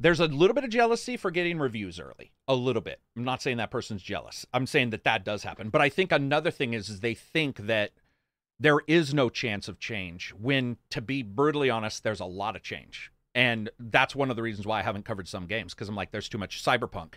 there's 0.00 0.20
a 0.20 0.26
little 0.26 0.54
bit 0.54 0.62
of 0.62 0.70
jealousy 0.70 1.16
for 1.16 1.30
getting 1.30 1.58
reviews 1.58 1.98
early. 1.98 2.30
A 2.46 2.54
little 2.54 2.82
bit. 2.82 3.00
I'm 3.16 3.24
not 3.24 3.42
saying 3.42 3.56
that 3.56 3.72
person's 3.72 4.02
jealous. 4.02 4.46
I'm 4.54 4.66
saying 4.66 4.90
that 4.90 5.04
that 5.04 5.24
does 5.24 5.42
happen. 5.42 5.70
But 5.70 5.80
I 5.80 5.88
think 5.88 6.12
another 6.12 6.52
thing 6.52 6.72
is, 6.72 6.88
is 6.88 7.00
they 7.00 7.14
think 7.14 7.66
that 7.66 7.90
there 8.60 8.78
is 8.86 9.12
no 9.12 9.28
chance 9.28 9.66
of 9.66 9.80
change 9.80 10.32
when, 10.38 10.76
to 10.90 11.00
be 11.00 11.22
brutally 11.22 11.68
honest, 11.68 12.04
there's 12.04 12.20
a 12.20 12.26
lot 12.26 12.54
of 12.54 12.62
change. 12.62 13.10
And 13.34 13.70
that's 13.78 14.14
one 14.14 14.30
of 14.30 14.36
the 14.36 14.42
reasons 14.42 14.66
why 14.66 14.80
I 14.80 14.82
haven't 14.82 15.04
covered 15.04 15.28
some 15.28 15.46
games 15.46 15.74
because 15.74 15.88
I'm 15.88 15.96
like, 15.96 16.12
there's 16.12 16.28
too 16.28 16.38
much 16.38 16.62
cyberpunk. 16.62 17.14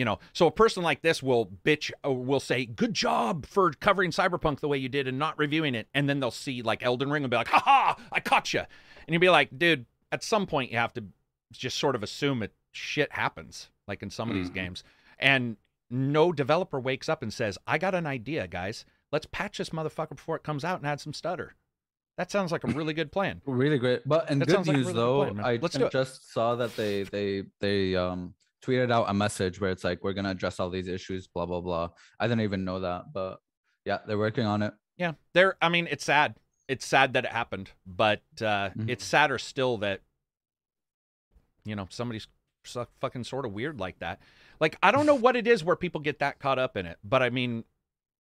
You 0.00 0.06
know, 0.06 0.18
so 0.32 0.46
a 0.46 0.50
person 0.50 0.82
like 0.82 1.02
this 1.02 1.22
will 1.22 1.44
bitch, 1.62 1.90
uh, 2.06 2.10
will 2.10 2.40
say, 2.40 2.64
"Good 2.64 2.94
job 2.94 3.44
for 3.44 3.70
covering 3.70 4.12
Cyberpunk 4.12 4.60
the 4.60 4.66
way 4.68 4.78
you 4.78 4.88
did 4.88 5.06
and 5.06 5.18
not 5.18 5.38
reviewing 5.38 5.74
it," 5.74 5.88
and 5.92 6.08
then 6.08 6.20
they'll 6.20 6.30
see 6.30 6.62
like 6.62 6.82
Elden 6.82 7.10
Ring 7.10 7.22
and 7.22 7.30
be 7.30 7.36
like, 7.36 7.48
"Ha 7.48 7.60
ha, 7.62 7.96
I 8.10 8.18
caught 8.18 8.54
you," 8.54 8.60
and 8.60 8.68
you'll 9.10 9.20
be 9.20 9.28
like, 9.28 9.58
"Dude, 9.58 9.84
at 10.10 10.24
some 10.24 10.46
point 10.46 10.70
you 10.72 10.78
have 10.78 10.94
to 10.94 11.04
just 11.52 11.76
sort 11.76 11.94
of 11.94 12.02
assume 12.02 12.42
it 12.42 12.54
shit 12.72 13.12
happens, 13.12 13.68
like 13.86 14.02
in 14.02 14.08
some 14.08 14.30
of 14.30 14.36
these 14.36 14.48
Mhm. 14.48 14.54
games." 14.54 14.84
And 15.18 15.58
no 15.90 16.32
developer 16.32 16.80
wakes 16.80 17.10
up 17.10 17.20
and 17.22 17.30
says, 17.30 17.58
"I 17.66 17.76
got 17.76 17.94
an 17.94 18.06
idea, 18.06 18.48
guys. 18.48 18.86
Let's 19.12 19.26
patch 19.26 19.58
this 19.58 19.68
motherfucker 19.68 20.16
before 20.16 20.36
it 20.36 20.42
comes 20.42 20.64
out 20.64 20.78
and 20.78 20.86
add 20.86 21.02
some 21.02 21.12
stutter." 21.12 21.56
That 22.16 22.30
sounds 22.30 22.52
like 22.52 22.64
a 22.64 22.68
really 22.68 22.94
good 22.94 23.12
plan. 23.12 23.42
Really 23.46 23.78
great. 23.78 24.08
But 24.08 24.30
and 24.30 24.40
That 24.40 24.46
good 24.46 24.54
sounds 24.54 24.68
like 24.68 24.76
news 24.78 24.86
really 24.86 24.96
though, 24.98 25.24
plan. 25.34 25.44
I 25.44 25.58
Let's 25.60 25.76
just 25.92 26.32
saw 26.32 26.54
that 26.54 26.74
they 26.74 27.02
they 27.02 27.44
they 27.60 27.96
um 27.96 28.32
tweeted 28.64 28.92
out 28.92 29.06
a 29.08 29.14
message 29.14 29.60
where 29.60 29.70
it's 29.70 29.84
like 29.84 30.02
we're 30.04 30.12
gonna 30.12 30.30
address 30.30 30.60
all 30.60 30.70
these 30.70 30.88
issues, 30.88 31.26
blah 31.26 31.46
blah 31.46 31.60
blah. 31.60 31.88
I 32.18 32.26
didn't 32.26 32.42
even 32.42 32.64
know 32.64 32.80
that, 32.80 33.12
but 33.12 33.38
yeah, 33.84 33.98
they're 34.06 34.18
working 34.18 34.46
on 34.46 34.62
it. 34.62 34.74
Yeah, 34.96 35.12
they're. 35.32 35.56
I 35.62 35.68
mean, 35.70 35.88
it's 35.90 36.04
sad. 36.04 36.36
It's 36.68 36.86
sad 36.86 37.14
that 37.14 37.24
it 37.24 37.32
happened, 37.32 37.70
but 37.86 38.22
uh, 38.40 38.70
Mhm. 38.70 38.88
it's 38.90 39.04
sadder 39.04 39.38
still 39.38 39.78
that 39.78 40.02
you 41.64 41.74
know 41.76 41.86
somebody's 41.90 42.26
so 42.64 42.86
fucking 43.00 43.24
sort 43.24 43.46
of 43.46 43.52
weird 43.52 43.80
like 43.80 43.98
that. 44.00 44.20
Like 44.60 44.76
I 44.82 44.90
don't 44.90 45.06
know 45.06 45.14
what 45.26 45.36
it 45.36 45.46
is 45.46 45.64
where 45.64 45.76
people 45.76 46.00
get 46.00 46.18
that 46.20 46.38
caught 46.38 46.58
up 46.58 46.76
in 46.76 46.86
it, 46.86 46.98
but 47.02 47.22
I 47.22 47.30
mean, 47.30 47.64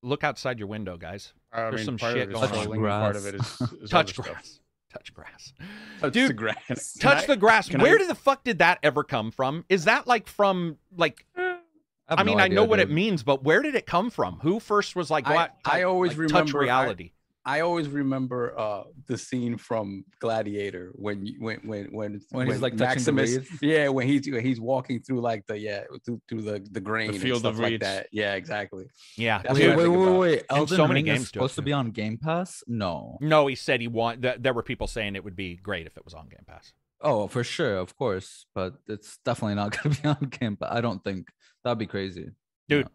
look 0.02 0.24
outside 0.24 0.60
your 0.60 0.68
window, 0.68 0.98
guys. 0.98 1.34
I 1.52 1.64
There's 1.64 1.76
mean, 1.78 1.86
some 1.86 1.98
shit 1.98 2.30
of 2.30 2.30
it 2.32 2.44
is 2.44 2.52
going 2.66 2.86
on. 2.86 3.02
Part 3.02 3.16
of 3.16 3.26
it 3.26 3.36
is, 3.36 3.62
is 3.82 3.90
Touch 3.90 4.08
other 4.08 4.14
stuff. 4.14 4.26
grass. 4.28 4.60
Touch 4.92 5.14
grass. 5.14 5.54
Touch 6.02 6.14
Dude, 6.14 6.30
the 6.30 6.34
grass. 6.34 6.94
Touch 7.00 7.24
I- 7.24 7.26
the 7.28 7.38
grass. 7.38 7.72
Where 7.72 7.96
I- 7.96 7.98
did 8.00 8.10
the 8.10 8.16
fuck 8.16 8.44
did 8.44 8.60
that 8.60 8.80
ever 8.84 9.04
come 9.04 9.32
from? 9.32 9.66
Is 9.70 9.86
that 9.86 10.08
like 10.08 10.28
from 10.28 10.78
like? 10.96 11.26
have 11.36 12.18
I 12.20 12.24
mean, 12.24 12.38
no 12.38 12.44
I 12.44 12.48
know 12.48 12.62
idea, 12.64 12.70
what 12.70 12.80
it 12.80 12.90
means, 12.90 13.22
but 13.22 13.44
where 13.44 13.62
did 13.62 13.76
it 13.76 13.86
come 13.86 14.10
from? 14.10 14.40
Who 14.42 14.60
first 14.60 14.96
was 14.96 15.12
like, 15.12 15.26
go 15.26 15.36
I- 15.36 15.50
I 15.64 15.84
always 15.84 16.18
like, 16.18 16.28
touch 16.30 16.54
remember- 16.54 16.60
I- 16.60 16.62
reality? 16.64 17.12
I 17.46 17.62
always 17.62 17.88
remember 17.88 18.54
uh, 18.60 18.84
the 19.08 19.18
scene 19.18 19.58
from 19.58 20.04
Gladiator 20.20 20.92
when 20.96 21.26
you, 21.26 21.36
when 21.40 21.60
when 21.64 21.86
when 21.92 22.22
When 22.32 22.48
he's, 22.48 22.62
like, 22.62 22.74
touching 22.78 23.16
Maximus, 23.16 23.48
yeah, 23.62 23.88
when 23.88 24.08
he's 24.08 24.30
when 24.30 24.44
he's 24.46 24.60
walking 24.60 25.02
through 25.02 25.22
like 25.22 25.46
the 25.48 25.58
yeah 25.58 25.84
through, 26.06 26.22
through 26.28 26.42
the 26.44 26.60
the 26.72 26.82
grain 26.82 27.10
and 27.12 27.20
field 27.22 27.40
stuff 27.40 27.54
of 27.54 27.60
like 27.60 27.72
reeds. 27.72 27.82
that. 27.86 28.08
Yeah, 28.12 28.36
exactly. 28.36 28.86
yeah, 29.18 29.42
That's 29.42 29.58
Wait, 29.58 29.76
wait, 29.76 29.88
wait, 29.88 30.18
wait. 30.18 30.44
Elden 30.50 30.76
so 30.78 30.88
many 30.88 31.00
Ring 31.00 31.06
games 31.06 31.22
is 31.22 31.28
supposed 31.30 31.56
to 31.56 31.62
be 31.62 31.72
on 31.74 31.92
Game 31.92 32.18
Pass? 32.18 32.64
No. 32.68 33.18
No, 33.22 33.48
he 33.48 33.56
said 33.56 33.80
he 33.82 33.88
want. 33.88 34.22
Th- 34.22 34.38
there 34.40 34.54
were 34.54 34.64
people 34.64 34.88
saying 34.88 35.16
it 35.16 35.24
would 35.24 35.36
be 35.38 35.56
great 35.56 35.88
if 35.88 35.98
it 35.98 36.04
was 36.06 36.14
on 36.14 36.28
Game 36.28 36.44
Pass. 36.46 36.74
Oh, 37.02 37.28
for 37.28 37.46
sure, 37.46 37.78
of 37.78 37.96
course, 37.96 38.46
but 38.54 38.74
it's 38.88 39.18
definitely 39.24 39.56
not 39.56 39.72
gonna 39.82 39.96
be 39.96 40.08
on 40.08 40.30
Game 40.40 40.58
Pass. 40.58 40.70
I 40.72 40.82
don't 40.82 41.02
think 41.04 41.30
that'd 41.64 41.80
be 41.80 41.88
crazy. 41.88 42.32
Dude, 42.68 42.90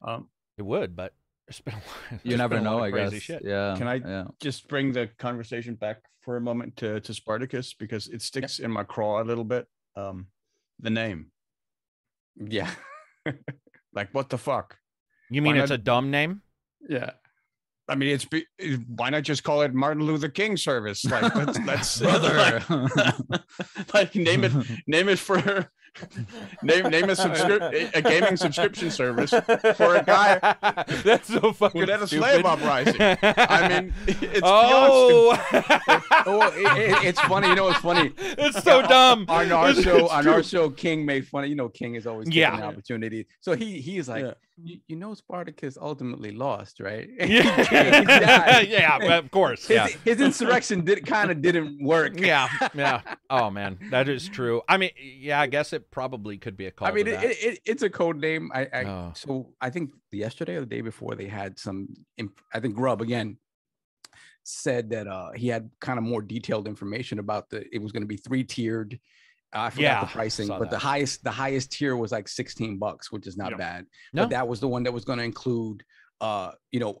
Um, 0.00 0.28
It 0.58 0.62
would, 0.62 0.96
but 0.96 1.12
there's 1.46 1.60
been 1.60 1.74
a 1.74 1.76
lot, 1.76 2.20
You 2.24 2.36
never 2.36 2.56
been 2.56 2.66
a 2.66 2.70
lot 2.70 2.78
know. 2.78 2.84
I 2.84 2.90
crazy 2.90 3.16
guess. 3.16 3.22
Shit. 3.22 3.42
Yeah. 3.44 3.74
Can 3.76 3.88
I- 3.88 3.94
Yeah. 3.96 4.24
just 4.40 4.68
bring 4.68 4.92
the 4.92 5.08
conversation 5.18 5.74
back 5.74 5.98
for 6.20 6.36
a 6.36 6.40
moment 6.40 6.76
to 6.78 7.00
to 7.00 7.14
Spartacus 7.14 7.74
because 7.74 8.08
it 8.08 8.22
sticks 8.22 8.58
in 8.60 8.70
my 8.70 8.84
craw 8.84 9.20
a 9.22 9.24
little 9.24 9.44
bit. 9.44 9.66
Um, 9.96 10.28
the 10.80 10.90
name, 10.90 11.30
Yeah, 12.36 12.70
like 13.92 14.08
what 14.12 14.28
the 14.30 14.38
fuck? 14.38 14.76
You 15.30 15.42
mean 15.42 15.56
Why 15.56 15.62
it's 15.62 15.70
not- 15.70 15.80
a 15.80 15.82
dumb 15.82 16.10
name? 16.10 16.42
yeah. 16.88 17.10
I 17.88 17.96
mean, 17.96 18.10
it's 18.10 18.24
be, 18.24 18.46
why 18.86 19.10
not 19.10 19.24
just 19.24 19.42
call 19.42 19.62
it 19.62 19.74
Martin 19.74 20.04
Luther 20.04 20.28
King 20.28 20.56
service? 20.56 21.04
Like 21.04 21.34
let's, 21.34 21.58
let's 21.66 21.98
Brother. 22.00 22.62
like, 22.68 23.40
like 23.92 24.14
name 24.14 24.44
it 24.44 24.52
name 24.86 25.08
it 25.08 25.18
for 25.18 25.68
name 26.62 26.84
name 26.88 27.10
a 27.10 27.14
subscrip- 27.16 27.90
a 27.94 28.02
gaming 28.02 28.36
subscription 28.36 28.90
service 28.90 29.30
for 29.76 29.96
a 29.96 30.02
guy 30.04 30.38
That's 31.04 31.28
so 31.28 31.52
fucking 31.52 31.84
led 31.86 32.00
a 32.02 32.06
slave 32.06 32.44
uprising. 32.46 32.96
I 33.00 33.68
mean, 33.68 33.94
it's 34.06 34.40
oh, 34.42 35.36
Oh, 36.26 36.48
it, 36.54 36.78
it- 36.78 37.04
it's 37.08 37.20
funny. 37.20 37.48
You 37.48 37.54
know, 37.56 37.68
it's 37.68 37.78
funny. 37.80 38.12
it's 38.16 38.62
so 38.62 38.82
dumb. 38.82 39.26
On 39.28 39.50
our 39.52 39.74
show, 39.74 40.08
on 40.08 40.26
our 40.28 40.42
show, 40.42 40.70
King 40.70 41.04
made 41.04 41.26
fun. 41.28 41.44
of 41.44 41.50
You 41.50 41.56
know, 41.56 41.68
King 41.68 41.94
is 41.96 42.06
always 42.06 42.28
Yeah. 42.30 42.50
taking 42.50 42.60
the 42.60 42.66
opportunity. 42.66 43.26
So 43.40 43.54
he 43.54 43.80
he's 43.80 44.08
like, 44.08 44.24
Yeah. 44.24 44.34
you, 44.62 44.78
you 44.86 44.96
know, 44.96 45.14
Spartacus 45.14 45.76
ultimately 45.80 46.30
lost, 46.32 46.80
right? 46.80 47.08
Yeah, 47.18 48.60
yeah, 48.60 49.18
of 49.18 49.30
course. 49.30 49.66
His, 49.66 49.74
Yeah, 49.76 49.88
his 50.04 50.20
insurrection 50.20 50.84
did 50.84 51.06
kind 51.06 51.30
of 51.30 51.42
didn't 51.42 51.82
work. 51.82 52.18
yeah, 52.18 52.48
yeah. 52.74 53.00
Oh 53.30 53.50
man, 53.50 53.78
that 53.90 54.08
is 54.08 54.28
true. 54.28 54.62
I 54.68 54.76
mean, 54.76 54.90
yeah, 55.00 55.40
I 55.40 55.46
guess 55.46 55.72
it 55.72 55.81
probably 55.90 56.38
could 56.38 56.56
be 56.56 56.66
a 56.66 56.70
call. 56.70 56.88
I 56.88 56.92
mean, 56.92 57.06
to 57.06 57.12
it, 57.12 57.20
that. 57.20 57.24
it, 57.30 57.36
it, 57.54 57.58
it's 57.64 57.82
a 57.82 57.90
code 57.90 58.18
name. 58.18 58.50
I, 58.54 58.68
I 58.72 58.84
Oh. 58.84 59.12
so 59.14 59.54
I 59.60 59.70
think 59.70 59.90
yesterday 60.10 60.56
or 60.56 60.60
the 60.60 60.66
day 60.66 60.80
before 60.80 61.14
they 61.14 61.26
had 61.26 61.58
some. 61.58 61.88
imp- 62.18 62.40
I 62.54 62.60
think 62.60 62.74
Grubb 62.74 63.00
again 63.02 63.38
said 64.44 64.90
that 64.90 65.06
uh 65.06 65.30
he 65.32 65.46
had 65.48 65.70
kind 65.80 65.98
of 65.98 66.04
more 66.04 66.22
detailed 66.22 66.66
information 66.66 67.18
about 67.18 67.48
the. 67.50 67.64
It 67.74 67.80
was 67.80 67.92
going 67.92 68.02
to 68.02 68.06
be 68.08 68.16
three 68.16 68.44
tiered. 68.44 68.98
I 69.54 69.68
forgot 69.70 69.82
Yeah, 69.82 70.00
the 70.00 70.06
pricing, 70.06 70.46
saw 70.46 70.58
but 70.58 70.70
the 70.70 70.78
highest 70.78 71.22
the 71.24 71.30
highest 71.30 71.72
tier 71.72 71.94
was 71.96 72.10
like 72.10 72.26
sixteen 72.28 72.78
bucks, 72.78 73.12
which 73.12 73.26
is 73.26 73.36
not 73.36 73.50
Yep. 73.50 73.58
bad. 73.58 73.86
No. 74.12 74.22
But 74.22 74.30
that 74.30 74.48
was 74.48 74.60
the 74.60 74.68
one 74.68 74.82
that 74.84 74.92
was 74.92 75.04
going 75.04 75.18
to 75.18 75.24
include, 75.24 75.84
uh, 76.22 76.52
you 76.70 76.80
know, 76.80 76.98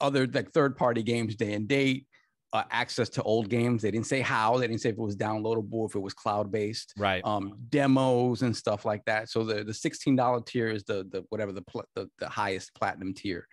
other 0.00 0.26
like 0.26 0.50
third 0.52 0.76
party 0.76 1.02
games, 1.02 1.36
day 1.36 1.52
and 1.52 1.68
date, 1.68 2.06
uh, 2.52 2.64
access 2.70 3.08
to 3.10 3.22
old 3.22 3.48
games. 3.48 3.82
They 3.82 3.90
didn't 3.90 4.06
say 4.06 4.20
how. 4.20 4.58
They 4.58 4.66
didn't 4.66 4.80
say 4.80 4.88
if 4.88 4.96
it 4.96 5.00
was 5.00 5.16
downloadable, 5.16 5.88
if 5.88 5.94
it 5.94 6.00
was 6.00 6.14
cloud 6.14 6.50
based 6.50 6.94
right. 6.96 7.24
um 7.24 7.54
demos 7.68 8.42
and 8.42 8.56
stuff 8.56 8.84
like 8.84 9.04
that 9.04 9.28
so 9.28 9.44
the 9.44 9.64
the 9.64 9.72
$16 9.72 10.46
tier 10.46 10.68
is 10.68 10.84
the 10.84 11.06
the 11.10 11.24
whatever 11.28 11.52
the 11.52 11.62
pl- 11.62 11.88
the, 11.94 12.08
the 12.18 12.28
highest 12.28 12.74
platinum 12.74 13.14
tier 13.14 13.46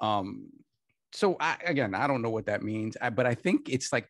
um 0.00 0.48
so 1.12 1.36
I, 1.40 1.56
again 1.64 1.94
i 1.94 2.06
don't 2.06 2.22
know 2.22 2.30
what 2.30 2.46
that 2.46 2.62
means 2.62 2.96
I, 3.00 3.10
but 3.10 3.26
i 3.26 3.34
think 3.34 3.68
it's 3.68 3.92
like 3.92 4.08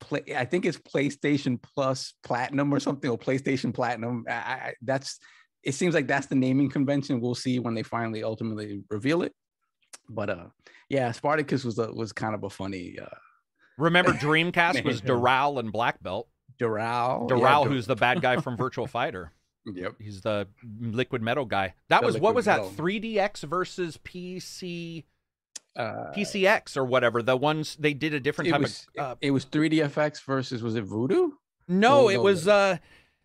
play 0.00 0.22
i 0.36 0.44
think 0.44 0.64
it's 0.64 0.78
playstation 0.78 1.60
plus 1.62 2.14
platinum 2.22 2.72
or 2.72 2.80
something 2.80 3.10
or 3.10 3.18
playstation 3.18 3.74
platinum 3.74 4.24
I, 4.28 4.32
I 4.32 4.74
that's 4.82 5.18
it 5.62 5.74
seems 5.74 5.94
like 5.94 6.06
that's 6.06 6.26
the 6.26 6.34
naming 6.34 6.70
convention 6.70 7.20
we'll 7.20 7.34
see 7.34 7.58
when 7.58 7.74
they 7.74 7.82
finally 7.82 8.22
ultimately 8.22 8.82
reveal 8.90 9.22
it 9.22 9.32
but 10.08 10.30
uh 10.30 10.46
yeah 10.88 11.10
spartacus 11.12 11.64
was 11.64 11.78
a, 11.78 11.92
was 11.92 12.12
kind 12.12 12.34
of 12.34 12.44
a 12.44 12.50
funny 12.50 12.98
uh 13.00 13.06
Remember, 13.78 14.12
Dreamcast 14.14 14.84
was. 14.84 15.00
Dural 15.02 15.58
and 15.58 15.70
Black 15.72 16.02
Belt. 16.02 16.28
Dural 16.58 17.28
Dural, 17.28 17.64
yeah, 17.64 17.68
who's 17.68 17.86
the 17.86 17.96
bad 17.96 18.22
guy 18.22 18.40
from 18.40 18.56
Virtual 18.64 18.86
Fighter. 18.86 19.32
yep 19.66 19.94
He's 20.00 20.22
the 20.22 20.48
liquid 20.80 21.20
metal 21.22 21.44
guy. 21.44 21.74
That 21.90 22.00
The 22.00 22.06
was 22.06 22.18
what 22.18 22.34
was 22.34 22.46
that? 22.46 22.60
3DX 22.60 23.40
versus 23.44 23.98
PC 24.02 25.04
uh, 25.76 26.12
PCX 26.16 26.76
or 26.78 26.84
whatever. 26.86 27.20
The 27.22 27.36
ones 27.36 27.76
they 27.78 27.92
did 27.92 28.14
a 28.14 28.20
different 28.20 28.50
type 28.50 28.62
was, 28.62 28.86
of. 28.96 29.04
Uh, 29.04 29.14
it 29.20 29.30
was 29.32 29.44
3dfx 29.44 30.22
versus 30.24 30.62
was 30.62 30.74
it 30.76 30.84
voodoo 30.84 31.32
no, 31.68 32.04
was 32.04 32.14
it 32.14 32.16
all 32.18 32.24
was. 32.24 32.44
the- 32.44 32.52
uh 32.52 32.76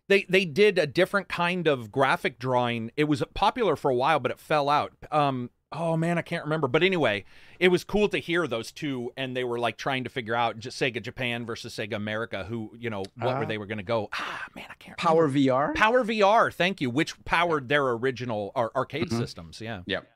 They 0.08 0.24
they 0.28 0.44
did 0.44 0.78
a 0.78 0.86
different 0.86 1.28
kind 1.28 1.66
of 1.66 1.90
graphic 1.90 2.38
drawing. 2.38 2.90
It 2.96 3.04
was 3.04 3.22
popular 3.32 3.76
for 3.76 3.90
a 3.90 3.94
while, 3.94 4.18
but 4.20 4.30
it 4.32 4.38
fell 4.38 4.68
out. 4.68 4.92
Um. 5.10 5.48
Oh 5.72 5.96
man, 5.96 6.18
I 6.18 6.22
can't 6.22 6.44
remember. 6.44 6.68
But 6.68 6.82
anyway, 6.82 7.24
it 7.58 7.68
was 7.68 7.82
cool 7.84 8.08
to 8.10 8.18
hear 8.18 8.46
those 8.46 8.70
two, 8.72 9.12
and 9.16 9.34
they 9.36 9.44
were 9.44 9.58
like 9.58 9.76
trying 9.78 10.04
to 10.04 10.10
figure 10.10 10.34
out 10.34 10.58
just 10.58 10.80
Sega 10.80 11.02
Japan 11.02 11.46
versus 11.46 11.74
Sega 11.74 11.94
America, 11.94 12.44
who 12.44 12.70
you 12.78 12.90
know 12.90 13.04
what 13.18 13.38
were 13.38 13.44
Ah. 13.44 13.46
they 13.46 13.58
were 13.58 13.66
going 13.66 13.78
to 13.78 13.84
go. 13.84 14.08
Ah 14.12 14.44
man, 14.54 14.66
I 14.70 14.74
can't. 14.74 14.98
Power 14.98 15.26
remember. 15.26 15.38
VR. 15.72 15.74
Power 15.74 16.04
VR, 16.04 16.52
thank 16.52 16.80
you, 16.80 16.90
which 16.90 17.22
powered 17.24 17.68
their 17.68 17.88
original 17.90 18.52
ar- 18.54 18.72
arcade 18.76 19.08
Mhm. 19.10 19.18
systems. 19.18 19.60
Yeah. 19.60 19.80
Yep. 19.86 20.08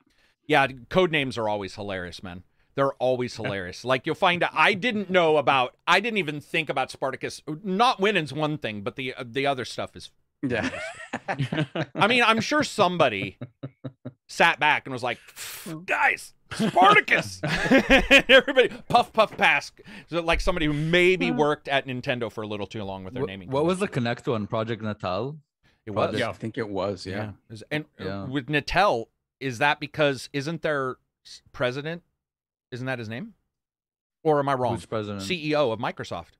Yeah, 0.46 0.66
code 0.90 1.10
names 1.10 1.36
are 1.38 1.48
always 1.48 1.74
hilarious, 1.74 2.22
man. 2.22 2.42
They're 2.74 2.92
always 2.94 3.34
hilarious. 3.36 3.84
Like 3.84 4.04
you'll 4.04 4.14
find 4.14 4.42
out 4.42 4.50
I 4.52 4.74
didn't 4.74 5.08
know 5.10 5.38
about 5.38 5.74
I 5.86 6.00
didn't 6.00 6.18
even 6.18 6.40
think 6.40 6.68
about 6.68 6.90
Spartacus. 6.90 7.40
Not 7.64 7.98
winning's 8.00 8.32
one 8.32 8.58
thing, 8.58 8.82
but 8.82 8.96
the 8.96 9.14
uh, 9.14 9.24
the 9.26 9.46
other 9.46 9.64
stuff 9.64 9.96
is 9.96 10.10
Yeah. 10.42 10.68
I 11.94 12.06
mean, 12.06 12.22
I'm 12.22 12.40
sure 12.40 12.62
somebody 12.62 13.38
sat 14.28 14.58
back 14.60 14.86
and 14.86 14.92
was 14.92 15.02
like, 15.02 15.18
"Guys, 15.86 16.34
Spartacus!" 16.52 17.40
Everybody 17.44 18.68
puff 18.88 19.12
puff 19.12 19.36
pass. 19.36 19.72
So 20.08 20.20
like 20.20 20.40
somebody 20.40 20.66
who 20.66 20.72
maybe 20.72 21.30
worked 21.30 21.68
at 21.68 21.86
Nintendo 21.86 22.30
for 22.30 22.42
a 22.42 22.46
little 22.46 22.66
too 22.66 22.82
long 22.84 23.04
with 23.04 23.14
their 23.14 23.24
Wh- 23.24 23.28
naming. 23.28 23.50
What 23.50 23.64
was 23.64 23.78
the 23.78 23.88
connect 23.88 24.28
on 24.28 24.46
Project 24.46 24.82
Natal? 24.82 25.36
It 25.84 25.92
was. 25.92 26.10
Project? 26.10 26.28
I 26.28 26.32
think 26.32 26.58
it 26.58 26.68
was. 26.68 27.06
Yeah. 27.06 27.28
It 27.30 27.34
was- 27.50 27.62
And 27.70 27.84
uh, 28.00 28.04
Yeah. 28.04 28.24
with 28.24 28.46
Natel, 28.46 29.06
is 29.40 29.58
that 29.58 29.78
because 29.80 30.28
isn't 30.32 30.62
there 30.62 30.96
s- 31.24 31.42
president? 31.52 32.02
Isn't 32.72 32.86
that 32.86 32.98
his 32.98 33.08
name? 33.08 33.34
Or 34.24 34.40
am 34.40 34.48
I 34.48 34.54
wrong? 34.54 34.74
Who's 34.74 34.86
president? 34.86 35.22
CEO 35.22 35.72
of 35.72 35.78
Microsoft. 35.78 36.32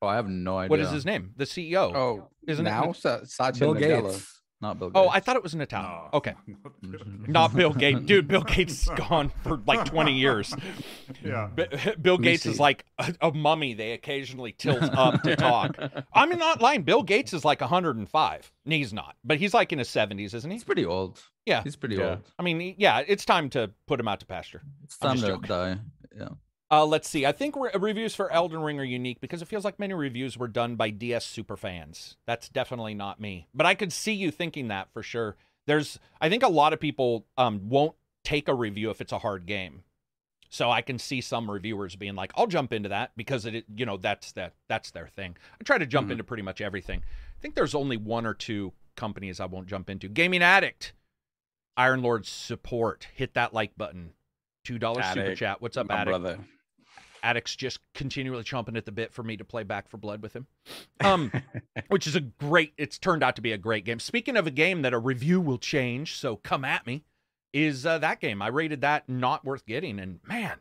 oh, 0.00 0.06
I 0.06 0.14
have 0.14 0.28
no 0.28 0.58
idea. 0.58 0.70
What 0.70 0.78
is 0.80 0.90
his 0.92 1.04
name? 1.04 1.32
The 1.36 1.44
CEO. 1.44 1.92
Oh, 1.94 2.28
Isn't 2.46 2.64
it 2.66 2.70
now 2.70 2.92
Sa- 2.92 3.24
Satya 3.24 3.58
Bill 3.60 3.74
Nadella. 3.74 4.12
Gates. 4.12 4.41
Not 4.62 4.78
Bill 4.78 4.90
Gates. 4.90 5.04
Oh, 5.04 5.08
I 5.10 5.18
thought 5.20 5.34
it 5.34 5.42
was 5.42 5.54
Natal. 5.56 5.82
No. 5.82 6.08
Okay. 6.14 6.34
Not 7.26 7.54
Bill 7.54 7.72
Gates. 7.72 8.00
Dude, 8.02 8.28
Bill 8.28 8.42
Gates 8.42 8.84
is 8.84 8.88
gone 8.96 9.30
for 9.42 9.60
like 9.66 9.84
20 9.84 10.12
years. 10.12 10.54
yeah. 11.24 11.48
B- 11.54 11.64
Bill 12.00 12.14
Let 12.14 12.20
me 12.20 12.28
Gates 12.28 12.46
is 12.46 12.60
like 12.60 12.84
a, 12.98 13.12
a 13.20 13.32
mummy 13.32 13.74
they 13.74 13.92
occasionally 13.92 14.52
tilt 14.52 14.82
up 14.82 15.22
to 15.24 15.34
talk. 15.36 15.76
I'm 16.14 16.30
not 16.38 16.60
lying. 16.62 16.82
Bill 16.84 17.02
Gates 17.02 17.32
is 17.32 17.44
like 17.44 17.60
105. 17.60 18.52
And 18.64 18.72
he's 18.72 18.92
not, 18.92 19.16
but 19.24 19.38
he's 19.38 19.52
like 19.52 19.72
in 19.72 19.78
his 19.80 19.88
70s, 19.88 20.32
isn't 20.32 20.48
he? 20.50 20.54
He's 20.56 20.64
pretty 20.64 20.84
old. 20.86 21.20
Yeah. 21.44 21.62
He's 21.64 21.74
pretty 21.76 21.96
Yeah. 21.96 22.10
old. 22.10 22.18
I 22.38 22.42
mean, 22.44 22.76
yeah, 22.78 23.02
it's 23.06 23.24
time 23.24 23.50
to 23.50 23.72
put 23.88 23.98
him 23.98 24.06
out 24.06 24.20
to 24.20 24.26
pasture. 24.26 24.62
It's 24.84 24.96
time 24.96 25.16
to 25.16 25.26
joking. 25.26 25.48
die. 25.48 25.76
Yeah. 26.16 26.28
Uh, 26.72 26.86
let's 26.86 27.06
see. 27.08 27.26
I 27.26 27.32
think 27.32 27.54
re- 27.54 27.70
reviews 27.78 28.14
for 28.14 28.32
Elden 28.32 28.60
Ring 28.62 28.80
are 28.80 28.84
unique 28.84 29.20
because 29.20 29.42
it 29.42 29.48
feels 29.48 29.62
like 29.64 29.78
many 29.78 29.92
reviews 29.92 30.38
were 30.38 30.48
done 30.48 30.74
by 30.74 30.88
DS 30.88 31.26
super 31.26 31.56
fans. 31.56 32.16
That's 32.26 32.48
definitely 32.48 32.94
not 32.94 33.20
me, 33.20 33.46
but 33.54 33.66
I 33.66 33.74
could 33.74 33.92
see 33.92 34.12
you 34.14 34.30
thinking 34.30 34.68
that 34.68 34.90
for 34.90 35.02
sure. 35.02 35.36
There's, 35.66 35.98
I 36.20 36.30
think 36.30 36.42
a 36.42 36.48
lot 36.48 36.72
of 36.72 36.80
people 36.80 37.26
um, 37.36 37.68
won't 37.68 37.94
take 38.24 38.48
a 38.48 38.54
review 38.54 38.88
if 38.88 39.02
it's 39.02 39.12
a 39.12 39.18
hard 39.18 39.44
game. 39.44 39.82
So 40.48 40.70
I 40.70 40.80
can 40.82 40.98
see 40.98 41.20
some 41.20 41.50
reviewers 41.50 41.94
being 41.96 42.14
like, 42.14 42.30
"I'll 42.36 42.46
jump 42.46 42.72
into 42.74 42.90
that 42.90 43.12
because 43.16 43.46
it, 43.46 43.64
you 43.74 43.86
know, 43.86 43.96
that's 43.96 44.32
that 44.32 44.52
that's 44.68 44.90
their 44.90 45.06
thing." 45.08 45.36
I 45.58 45.64
try 45.64 45.78
to 45.78 45.86
jump 45.86 46.08
Mhm. 46.08 46.12
into 46.12 46.24
pretty 46.24 46.42
much 46.42 46.60
everything. 46.60 46.98
I 47.00 47.40
think 47.40 47.54
there's 47.54 47.74
only 47.74 47.96
one 47.96 48.26
or 48.26 48.34
two 48.34 48.72
companies 48.94 49.40
I 49.40 49.46
won't 49.46 49.66
jump 49.66 49.88
into. 49.88 50.08
Gaming 50.08 50.42
Addict, 50.42 50.92
Iron 51.78 52.02
Lord 52.02 52.26
support. 52.26 53.08
Hit 53.14 53.32
that 53.34 53.54
like 53.54 53.78
button. 53.78 54.12
Two 54.62 54.78
dollars 54.78 55.06
super 55.06 55.34
chat. 55.34 55.62
What's 55.62 55.78
up, 55.78 55.88
My 55.88 55.94
Addict? 55.96 56.10
brother. 56.10 56.38
Addict's 57.22 57.56
just 57.56 57.80
continually 57.94 58.44
chomping 58.44 58.76
at 58.76 58.84
the 58.84 58.92
bit 58.92 59.12
for 59.12 59.22
me 59.22 59.36
to 59.36 59.44
play 59.44 59.62
Back 59.62 59.88
4 59.88 59.98
Blood 59.98 60.22
with 60.22 60.34
him. 60.34 60.46
Um, 61.00 61.32
which 61.88 62.06
is 62.06 62.16
a 62.16 62.20
great. 62.20 62.72
It's 62.76 62.98
turned 62.98 63.22
out 63.22 63.36
to 63.36 63.42
be 63.42 63.52
a 63.52 63.58
great 63.58 63.84
game. 63.84 64.00
Speaking 64.00 64.36
of 64.36 64.46
a 64.46 64.50
game 64.50 64.82
that 64.82 64.92
a 64.92 64.98
review 64.98 65.40
will 65.40 65.58
change, 65.58 66.16
so 66.16 66.36
come 66.36 66.64
at 66.64 66.86
me. 66.86 67.04
Is 67.52 67.84
uh, 67.84 67.98
that 67.98 68.20
game? 68.20 68.40
I 68.40 68.48
rated 68.48 68.80
that 68.80 69.08
not 69.08 69.44
worth 69.44 69.66
getting, 69.66 69.98
and 69.98 70.20
man, 70.26 70.58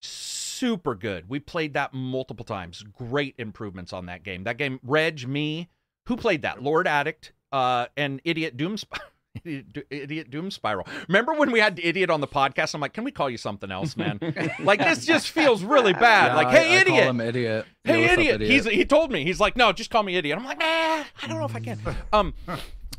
super 0.00 0.94
good. 0.94 1.28
We 1.28 1.40
played 1.40 1.74
that 1.74 1.92
multiple 1.92 2.44
times. 2.44 2.84
Great 2.84 3.34
improvements 3.38 3.92
on 3.92 4.06
that 4.06 4.22
game. 4.22 4.44
That 4.44 4.56
game, 4.56 4.78
Reg, 4.84 5.26
me, 5.26 5.68
who 6.06 6.16
played 6.16 6.42
that? 6.42 6.62
Lord 6.62 6.86
Addict, 6.86 7.32
uh, 7.50 7.86
and 7.96 8.20
Idiot 8.24 8.56
Doom. 8.56 8.76
Idiot, 9.44 9.86
Idiot 9.90 10.30
Doom 10.30 10.50
Spiral. 10.50 10.86
Remember 11.08 11.32
when 11.34 11.50
we 11.52 11.58
had 11.58 11.80
Idiot 11.82 12.10
on 12.10 12.20
the 12.20 12.26
podcast? 12.28 12.74
I'm 12.74 12.80
like, 12.80 12.92
can 12.92 13.02
we 13.04 13.10
call 13.10 13.30
you 13.30 13.38
something 13.38 13.70
else, 13.70 13.96
man? 13.96 14.18
like 14.60 14.78
this 14.78 15.04
just 15.06 15.30
feels 15.30 15.62
really 15.62 15.92
bad. 15.94 16.28
Yeah, 16.28 16.34
like, 16.36 16.46
I- 16.48 16.50
hey, 16.50 16.58
I 16.80 16.84
call 16.84 16.92
idiot. 16.94 17.06
him 17.08 17.20
idiot. 17.20 17.66
Hey, 17.84 17.92
Yeah, 18.02 18.08
what's 18.08 18.12
up, 18.12 18.18
idiot. 18.18 18.40
He's 18.42 18.64
he 18.66 18.84
told 18.84 19.10
me. 19.10 19.24
He's 19.24 19.40
like, 19.40 19.56
no, 19.56 19.72
just 19.72 19.90
call 19.90 20.02
me 20.02 20.16
idiot. 20.16 20.38
I'm 20.38 20.44
like, 20.44 20.58
nah, 20.58 20.66
I 20.66 21.04
don't 21.26 21.38
know 21.38 21.44
if 21.46 21.56
I 21.56 21.60
can. 21.60 21.78
Um, 22.12 22.34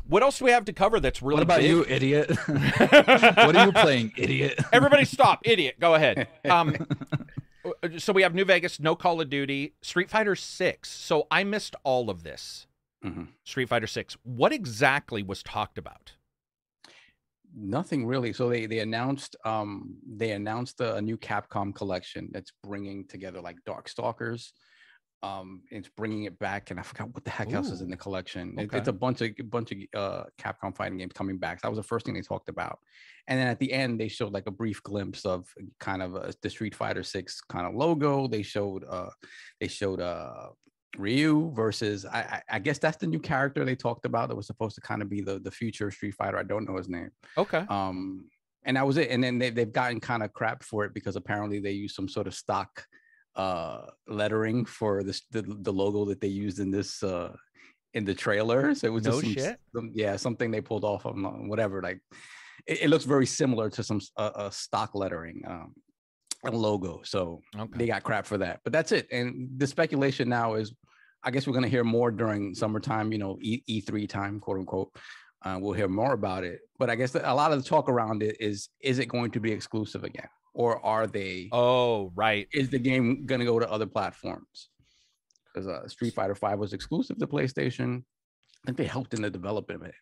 what 0.08 0.22
else 0.22 0.38
do 0.38 0.44
we 0.44 0.50
have 0.50 0.64
to 0.66 0.72
cover 0.72 1.00
that's 1.00 1.22
really 1.22 1.36
What 1.36 1.42
about 1.44 1.60
big? 1.60 1.70
you, 1.70 1.84
idiot? 1.88 2.30
what 2.46 3.56
are 3.56 3.66
you 3.66 3.72
playing, 3.72 4.12
idiot? 4.18 4.58
Everybody 4.72 5.04
stop, 5.06 5.40
idiot. 5.44 5.76
Go 5.80 5.94
ahead. 5.94 6.28
Um, 6.50 6.76
so 7.96 8.12
we 8.12 8.22
have 8.22 8.34
New 8.34 8.44
Vegas, 8.44 8.78
no 8.80 8.94
Call 8.96 9.20
of 9.22 9.30
Duty, 9.30 9.74
Street 9.82 10.10
Fighter 10.10 10.34
Six. 10.36 10.90
So 10.90 11.26
I 11.30 11.44
missed 11.44 11.74
all 11.84 12.10
of 12.10 12.22
this. 12.22 12.66
Mhm. 13.04 13.28
Street 13.44 13.68
Fighter 13.68 13.86
Six. 13.86 14.16
What 14.24 14.52
exactly 14.52 15.22
was 15.22 15.42
talked 15.42 15.78
about? 15.78 16.12
Nothing 17.56 18.06
really. 18.06 18.32
So 18.32 18.48
they 18.48 18.66
they 18.66 18.80
announced 18.80 19.36
um 19.44 19.96
they 20.06 20.32
announced 20.32 20.80
a, 20.80 21.00
new 21.00 21.16
Capcom 21.16 21.74
collection 21.74 22.28
that's 22.32 22.52
bringing 22.62 23.06
together 23.06 23.40
like 23.40 23.58
Darkstalkers. 23.68 24.50
Um, 25.22 25.62
it's 25.70 25.88
bringing 25.88 26.24
it 26.24 26.38
back, 26.38 26.70
and 26.70 26.78
I 26.78 26.82
forgot 26.82 27.08
what 27.14 27.24
the 27.24 27.30
heck 27.30 27.50
else 27.54 27.70
is 27.70 27.80
in 27.80 27.88
the 27.88 27.96
collection. 27.96 28.54
It- 28.64 28.70
it's 28.78 28.88
a 28.88 28.92
bunch 28.92 29.20
of 29.22 29.30
a 29.38 29.42
bunch 29.44 29.72
of 29.72 29.78
uh 29.94 30.24
Capcom 30.38 30.76
fighting 30.76 30.98
games 30.98 31.12
coming 31.14 31.38
back. 31.38 31.62
That 31.62 31.70
was 31.70 31.78
the 31.78 31.82
first 31.82 32.04
thing 32.04 32.14
they 32.14 32.20
talked 32.20 32.48
about, 32.50 32.78
and 33.28 33.38
then 33.38 33.46
at 33.46 33.58
the 33.58 33.72
end 33.72 33.98
they 34.00 34.08
showed 34.08 34.32
like 34.34 34.46
a 34.46 34.50
brief 34.50 34.82
glimpse 34.82 35.24
of 35.24 35.46
kind 35.80 36.02
of 36.02 36.14
uh, 36.16 36.30
the 36.42 36.50
Street 36.50 36.74
Fighter 36.74 37.02
Six 37.02 37.40
kind 37.40 37.66
of 37.66 37.74
logo. 37.74 38.26
They 38.28 38.42
showed 38.42 38.84
uh 38.84 39.10
they 39.60 39.68
showed 39.68 40.00
uh 40.00 40.48
Ryu 40.98 41.50
versus 41.54 42.04
I, 42.06 42.18
I 42.20 42.42
I 42.56 42.58
guess 42.58 42.78
that's 42.78 42.96
the 42.98 43.06
new 43.06 43.18
character 43.18 43.64
they 43.64 43.74
talked 43.76 44.04
about 44.06 44.28
that 44.28 44.36
was 44.36 44.46
supposed 44.46 44.74
to 44.76 44.80
kind 44.80 45.02
of 45.02 45.08
be 45.10 45.20
the 45.20 45.38
the 45.38 45.50
future 45.50 45.90
Street 45.90 46.14
Fighter. 46.14 46.38
I 46.38 46.42
don't 46.44 46.66
know 46.68 46.76
his 46.76 46.88
name. 46.88 47.10
Okay. 47.36 47.64
Um, 47.68 48.26
and 48.64 48.76
that 48.76 48.86
was 48.86 48.96
it. 48.96 49.10
And 49.10 49.22
then 49.22 49.38
they, 49.38 49.50
they've 49.50 49.72
gotten 49.72 50.00
kind 50.00 50.22
of 50.22 50.32
crap 50.32 50.62
for 50.62 50.84
it 50.84 50.94
because 50.94 51.16
apparently 51.16 51.60
they 51.60 51.72
used 51.72 51.94
some 51.94 52.08
sort 52.08 52.26
of 52.26 52.34
stock 52.34 52.86
uh 53.36 53.86
lettering 54.06 54.64
for 54.64 55.02
this 55.02 55.22
the, 55.32 55.42
the 55.42 55.72
logo 55.72 56.04
that 56.04 56.20
they 56.20 56.28
used 56.28 56.60
in 56.60 56.70
this 56.70 57.02
uh 57.02 57.34
in 57.94 58.04
the 58.04 58.14
trailer. 58.14 58.74
So 58.74 58.86
it 58.86 58.90
was 58.90 59.04
No 59.04 59.10
just 59.20 59.22
some, 59.22 59.32
shit. 59.34 59.60
some- 59.74 59.90
yeah, 59.94 60.16
something 60.16 60.50
they 60.50 60.60
pulled 60.60 60.84
off 60.84 61.04
of 61.06 61.14
whatever. 61.16 61.82
Like 61.82 62.00
it, 62.66 62.82
it 62.82 62.88
looks 62.90 63.04
very 63.04 63.26
similar 63.26 63.68
to 63.70 63.82
some 63.82 64.00
uh, 64.16 64.30
uh, 64.34 64.50
stock 64.50 64.94
lettering 64.94 65.42
um 65.46 65.74
and 66.46 66.56
logo. 66.56 67.00
So 67.04 67.40
Okay. 67.58 67.78
they 67.78 67.86
got 67.86 68.02
crap 68.02 68.26
for 68.26 68.38
that. 68.38 68.60
But 68.64 68.72
that's 68.72 68.92
it. 68.92 69.08
And 69.10 69.48
the 69.58 69.66
speculation 69.66 70.28
now 70.28 70.54
is, 70.54 70.72
I 71.22 71.30
guess 71.30 71.46
we're 71.46 71.52
going 71.54 71.64
to 71.64 71.68
hear 71.70 71.84
more 71.84 72.10
during 72.10 72.54
summertime, 72.54 73.12
you 73.12 73.18
know, 73.18 73.38
E 73.40 73.62
E3 73.68 74.08
time, 74.08 74.40
quote 74.40 74.58
unquote. 74.58 74.90
Uh, 75.42 75.58
we'll 75.60 75.72
hear 75.72 75.88
more 75.88 76.12
about 76.14 76.44
it. 76.44 76.60
But 76.78 76.90
I 76.90 76.94
guess 76.96 77.14
a 77.14 77.34
lot 77.34 77.52
of 77.52 77.62
the 77.62 77.68
talk 77.68 77.88
around 77.88 78.22
it 78.22 78.36
is, 78.40 78.68
is 78.80 78.98
it 78.98 79.06
going 79.06 79.30
to 79.32 79.40
be 79.40 79.52
exclusive 79.52 80.02
again, 80.04 80.28
or 80.54 80.84
are 80.84 81.06
they? 81.06 81.48
Oh, 81.52 82.12
right. 82.14 82.48
Is 82.52 82.70
the 82.70 82.78
game 82.78 83.26
going 83.26 83.40
to 83.40 83.44
go 83.44 83.58
to 83.58 83.70
other 83.70 83.86
platforms? 83.86 84.70
Because 85.46 85.68
uh, 85.68 85.86
Street 85.88 86.14
Fighter 86.14 86.34
Five 86.34 86.58
was 86.58 86.72
exclusive 86.72 87.18
to 87.18 87.26
PlayStation. 87.26 88.02
I 88.62 88.66
think 88.66 88.78
they 88.78 88.86
helped 88.86 89.12
in 89.14 89.20
the 89.22 89.30
development 89.30 89.82
of 89.82 89.88
it. 89.88 89.94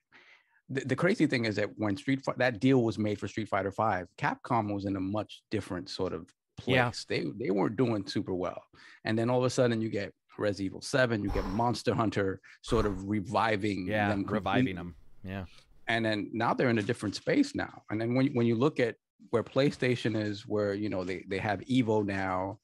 The, 0.73 0.81
the 0.87 0.97
crazy 0.97 1.27
thing 1.27 1.45
is 1.45 1.57
that 1.57 1.69
when 1.77 1.97
Street 1.97 2.21
that 2.37 2.61
deal 2.61 2.83
was 2.83 2.99
made 2.99 3.19
for 3.21 3.29
Street 3.29 3.49
Fighter 3.49 3.73
Five, 3.73 4.09
Capcom 4.17 4.73
was 4.73 4.85
in 4.85 4.97
a 4.97 5.01
much 5.01 5.43
different 5.51 5.89
sort 5.89 6.13
of 6.13 6.27
place. 6.57 6.77
Yeah. 6.77 6.91
They 7.09 7.27
they 7.39 7.51
weren't 7.51 7.77
doing 7.77 8.07
super 8.07 8.35
well, 8.35 8.63
and 9.05 9.19
then 9.19 9.31
all 9.31 9.39
of 9.39 9.45
a 9.45 9.51
sudden 9.51 9.81
you 9.81 9.89
get 9.89 10.13
Res 10.39 10.61
Evil 10.61 10.81
Seven, 10.81 11.23
you 11.23 11.31
get 11.31 11.47
Monster 11.49 11.95
Hunter, 11.95 12.41
sort 12.63 12.87
of 12.87 13.09
reviving 13.09 13.87
Yeah, 13.87 14.09
them 14.09 14.25
reviving 14.27 14.77
them. 14.77 14.95
Yeah. 15.25 15.45
And 15.89 16.05
then 16.05 16.31
now 16.33 16.55
they're 16.55 16.71
in 16.71 16.79
a 16.79 16.83
different 16.83 17.15
space 17.15 17.55
now. 17.55 17.83
And 17.91 18.01
then 18.01 18.15
when 18.15 18.29
when 18.35 18.47
you 18.47 18.55
look 18.55 18.81
at 18.81 18.97
where 19.31 19.43
PlayStation 19.43 20.21
is, 20.21 20.47
where 20.47 20.75
you 20.75 20.89
know 20.89 21.05
they 21.05 21.25
they 21.29 21.39
have 21.39 21.61
Evo 21.61 22.05
now, 22.05 22.59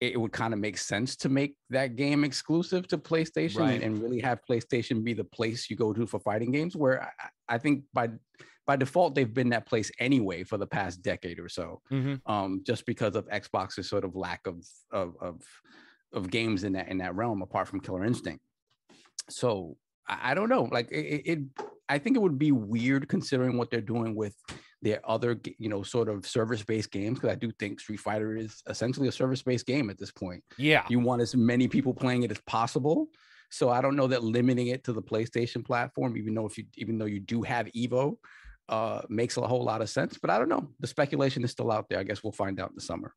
it, 0.00 0.20
would 0.20 0.32
kind 0.32 0.54
of 0.54 0.60
make 0.60 0.78
sense 0.78 1.16
to 1.16 1.28
make 1.28 1.56
that 1.70 1.96
game 1.96 2.24
exclusive 2.24 2.86
to 2.88 2.98
PlayStation 2.98 3.58
Right. 3.58 3.82
and, 3.82 4.00
really 4.02 4.20
have 4.20 4.40
PlayStation 4.48 5.02
be 5.02 5.12
the 5.12 5.24
place 5.24 5.68
you 5.68 5.76
go 5.76 5.92
to 5.92 6.06
for 6.06 6.20
fighting 6.20 6.52
games. 6.52 6.76
Where 6.76 7.02
I, 7.02 7.54
I 7.54 7.58
think 7.58 7.84
by 7.92 8.10
by 8.66 8.76
default 8.76 9.14
they've 9.14 9.32
been 9.32 9.48
that 9.48 9.66
place 9.66 9.90
anyway 9.98 10.44
for 10.44 10.58
the 10.58 10.66
past 10.66 11.02
decade 11.02 11.38
or 11.38 11.48
so, 11.48 11.80
hmm 11.88 12.14
um, 12.26 12.62
just 12.64 12.86
because 12.86 13.16
of 13.16 13.26
Xbox's 13.28 13.88
sort 13.88 14.04
of 14.04 14.14
lack 14.14 14.46
of 14.46 14.64
of 14.92 15.16
of, 15.20 15.42
of 16.12 16.30
games 16.30 16.64
in 16.64 16.72
that 16.74 16.88
in 16.88 16.98
that 16.98 17.14
realm 17.14 17.42
apart 17.42 17.66
from 17.68 17.80
Killer 17.80 18.04
Instinct. 18.04 18.42
So 19.30 19.76
I, 20.06 20.30
I 20.30 20.34
don't 20.34 20.48
know. 20.48 20.64
Like 20.70 20.90
it, 20.90 21.22
it, 21.26 21.38
I 21.88 21.98
think 21.98 22.16
it 22.16 22.20
would 22.20 22.38
be 22.38 22.52
weird 22.52 23.08
considering 23.08 23.56
what 23.56 23.70
they're 23.70 23.80
doing 23.80 24.14
with 24.14 24.36
their 24.82 25.00
other, 25.08 25.38
you 25.58 25.68
know, 25.68 25.82
sort 25.82 26.08
of 26.08 26.26
service-based 26.26 26.90
games. 26.90 27.18
Because 27.18 27.32
I 27.32 27.36
do 27.36 27.50
think 27.58 27.80
Street 27.80 28.00
Fighter 28.00 28.36
is 28.36 28.62
essentially 28.68 29.08
a 29.08 29.12
service-based 29.12 29.66
game 29.66 29.90
at 29.90 29.98
this 29.98 30.10
point. 30.10 30.42
Yeah. 30.56 30.84
You 30.88 31.00
want 31.00 31.22
as 31.22 31.34
many 31.34 31.68
people 31.68 31.94
playing 31.94 32.22
it 32.22 32.30
as 32.30 32.40
possible. 32.46 33.08
So 33.50 33.70
I 33.70 33.80
don't 33.80 33.96
know 33.96 34.06
that 34.06 34.22
limiting 34.22 34.68
it 34.68 34.84
to 34.84 34.92
the 34.92 35.02
PlayStation 35.02 35.64
platform, 35.64 36.16
even 36.16 36.34
though 36.34 36.46
if 36.46 36.58
you, 36.58 36.64
even 36.76 36.98
though 36.98 37.06
you 37.06 37.20
do 37.20 37.42
have 37.42 37.66
Evo, 37.68 38.16
uh, 38.68 39.00
makes 39.08 39.36
a 39.36 39.46
whole 39.46 39.64
lot 39.64 39.80
of 39.80 39.88
sense. 39.88 40.18
But 40.20 40.30
I 40.30 40.38
don't 40.38 40.48
know. 40.48 40.68
The 40.80 40.86
speculation 40.86 41.44
is 41.44 41.50
still 41.50 41.72
out 41.72 41.88
there. 41.88 41.98
I 41.98 42.02
guess 42.02 42.22
we'll 42.22 42.32
find 42.32 42.60
out 42.60 42.70
in 42.70 42.74
the 42.74 42.82
summer. 42.82 43.14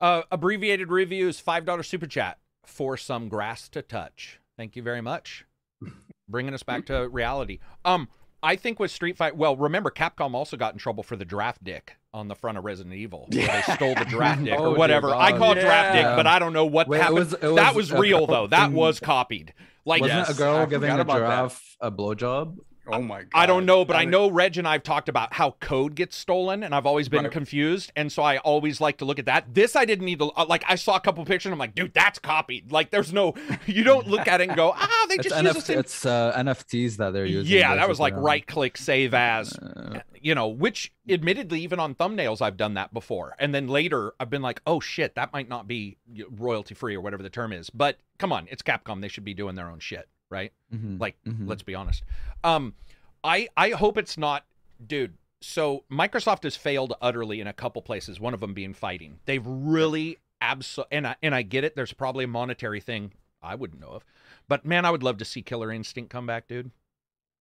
Uh, 0.00 0.22
abbreviated 0.30 0.90
reviews, 0.90 1.40
five 1.40 1.64
dollar 1.64 1.82
super 1.82 2.06
chat 2.06 2.38
for 2.64 2.96
some 2.96 3.28
grass 3.28 3.68
to 3.70 3.82
touch. 3.82 4.40
Thank 4.56 4.76
you 4.76 4.82
very 4.82 5.00
much, 5.00 5.44
bringing 6.28 6.54
us 6.54 6.62
back 6.62 6.86
to 6.86 7.08
reality. 7.08 7.58
Um, 7.84 8.08
I 8.44 8.56
think 8.56 8.78
with 8.78 8.90
Street 8.90 9.16
Fight, 9.16 9.36
well, 9.36 9.56
remember 9.56 9.90
Capcom 9.90 10.34
also 10.34 10.56
got 10.56 10.74
in 10.74 10.78
trouble 10.78 11.02
for 11.02 11.16
the 11.16 11.24
draft 11.24 11.64
dick 11.64 11.96
on 12.12 12.28
the 12.28 12.34
front 12.34 12.58
of 12.58 12.64
Resident 12.64 12.94
Evil. 12.94 13.26
where 13.32 13.46
they 13.46 13.74
stole 13.74 13.94
the 13.94 14.04
draft 14.04 14.44
dick 14.44 14.54
Oh, 14.58 14.72
or 14.72 14.76
whatever. 14.76 15.14
I 15.14 15.36
call 15.36 15.52
it 15.52 15.60
draft 15.60 15.94
dick, 15.94 16.04
but 16.04 16.26
I 16.26 16.38
don't 16.38 16.52
know 16.52 16.66
what 16.66 16.86
Wait, 16.86 16.98
it 16.98 17.00
happened. 17.00 17.18
was- 17.18 17.32
it 17.32 17.40
that 17.56 17.74
was 17.74 17.90
was 17.90 18.00
real 18.00 18.26
though. 18.26 18.46
That 18.46 18.70
was 18.72 19.00
copied. 19.00 19.54
Like 19.86 20.02
Wasn't 20.02 20.18
Yes, 20.28 20.30
a 20.30 20.34
girl 20.38 20.56
I 20.56 20.66
giving 20.66 20.90
a 20.90 20.98
about 21.00 21.14
that. 21.14 21.18
giraffe 21.18 21.76
a 21.80 21.90
blowjob? 21.90 22.56
Oh 22.86 23.00
my 23.00 23.22
god. 23.22 23.28
I 23.34 23.46
don't 23.46 23.64
know, 23.66 23.84
but 23.84 23.96
I 23.96 24.00
That 24.00 24.08
is- 24.08 24.12
know 24.12 24.30
Reg 24.30 24.58
and 24.58 24.68
I've 24.68 24.82
talked 24.82 25.08
about 25.08 25.32
how 25.34 25.52
code 25.60 25.94
gets 25.94 26.16
stolen, 26.16 26.62
and 26.62 26.74
I've 26.74 26.86
always 26.86 27.08
been 27.08 27.24
Right. 27.24 27.32
confused, 27.32 27.92
and 27.96 28.12
so 28.12 28.22
I 28.22 28.38
always 28.38 28.80
like 28.80 28.98
to 28.98 29.04
look 29.04 29.18
at 29.18 29.26
that. 29.26 29.54
This 29.54 29.74
I 29.74 29.84
didn't 29.84 30.04
need 30.04 30.18
to 30.18 30.26
uh, 30.36 30.44
like. 30.48 30.64
I 30.68 30.74
saw 30.74 30.96
a 30.96 31.00
couple 31.00 31.24
pictures, 31.24 31.46
and 31.46 31.52
I'm 31.54 31.58
like, 31.58 31.74
dude, 31.74 31.94
that's 31.94 32.18
copied. 32.18 32.70
Like, 32.72 32.90
there's 32.90 33.12
no, 33.12 33.34
you 33.66 33.84
don't 33.84 34.06
look 34.06 34.28
at 34.28 34.40
it 34.40 34.48
and 34.48 34.56
go, 34.56 34.72
ah, 34.76 35.06
they 35.08 35.14
It's, 35.16 35.28
just 35.28 35.42
use 35.42 35.54
the 35.54 35.60
same. 35.60 35.78
it's 35.78 36.04
uh, 36.06 36.34
NFTs 36.36 36.96
that 36.98 37.12
they're 37.12 37.24
using. 37.24 37.56
Yeah, 37.56 37.74
that 37.76 37.88
was 37.88 37.98
like 38.00 38.14
right 38.16 38.46
click 38.46 38.76
save 38.76 39.14
as, 39.14 39.56
uh, 39.58 40.00
you 40.20 40.34
know, 40.34 40.48
which 40.48 40.92
admittedly, 41.08 41.60
even 41.60 41.78
on 41.80 41.94
thumbnails, 41.94 42.40
I've 42.42 42.56
done 42.56 42.74
that 42.74 42.92
before. 42.94 43.34
And 43.38 43.54
then 43.54 43.68
later, 43.68 44.14
I've 44.20 44.30
been 44.30 44.42
like, 44.42 44.60
oh 44.66 44.80
shit, 44.80 45.14
that 45.14 45.32
might 45.32 45.48
not 45.48 45.66
be 45.66 45.96
royalty 46.30 46.74
free 46.74 46.94
or 46.94 47.00
whatever 47.00 47.22
the 47.22 47.30
term 47.30 47.52
is. 47.52 47.70
But 47.70 47.98
come 48.18 48.32
on, 48.32 48.46
it's 48.50 48.62
Capcom. 48.62 49.00
They 49.00 49.08
should 49.08 49.24
be 49.24 49.34
doing 49.34 49.54
their 49.54 49.70
own 49.70 49.80
shit, 49.80 50.08
right? 50.34 50.52
mhm, 50.74 50.98
Like, 51.00 51.16
mhm. 51.24 51.48
let's 51.48 51.62
be 51.62 51.74
honest. 51.74 52.02
Um, 52.42 52.74
I 53.22 53.48
I 53.56 53.70
hope 53.70 53.96
it's 53.96 54.18
not, 54.18 54.44
dude. 54.84 55.14
So 55.40 55.84
Microsoft 55.90 56.42
has 56.42 56.56
failed 56.56 56.94
utterly 57.00 57.40
in 57.40 57.46
a 57.46 57.52
couple 57.52 57.80
places. 57.82 58.18
One 58.18 58.34
of 58.34 58.40
them 58.40 58.52
being 58.54 58.74
fighting. 58.74 59.20
They've 59.26 59.46
really 59.46 60.18
abso 60.42 60.84
and 60.90 61.06
I 61.06 61.16
and 61.22 61.34
I 61.34 61.42
get 61.42 61.64
it. 61.64 61.76
There's 61.76 61.92
probably 61.92 62.24
a 62.24 62.28
monetary 62.28 62.80
thing 62.80 63.12
I 63.42 63.54
wouldn't 63.54 63.80
know 63.80 63.88
of, 63.90 64.04
but 64.48 64.64
man, 64.66 64.84
I 64.84 64.90
would 64.90 65.02
love 65.02 65.18
to 65.18 65.24
see 65.24 65.42
Killer 65.42 65.70
Instinct 65.70 66.10
come 66.10 66.26
back, 66.26 66.48
dude. 66.48 66.70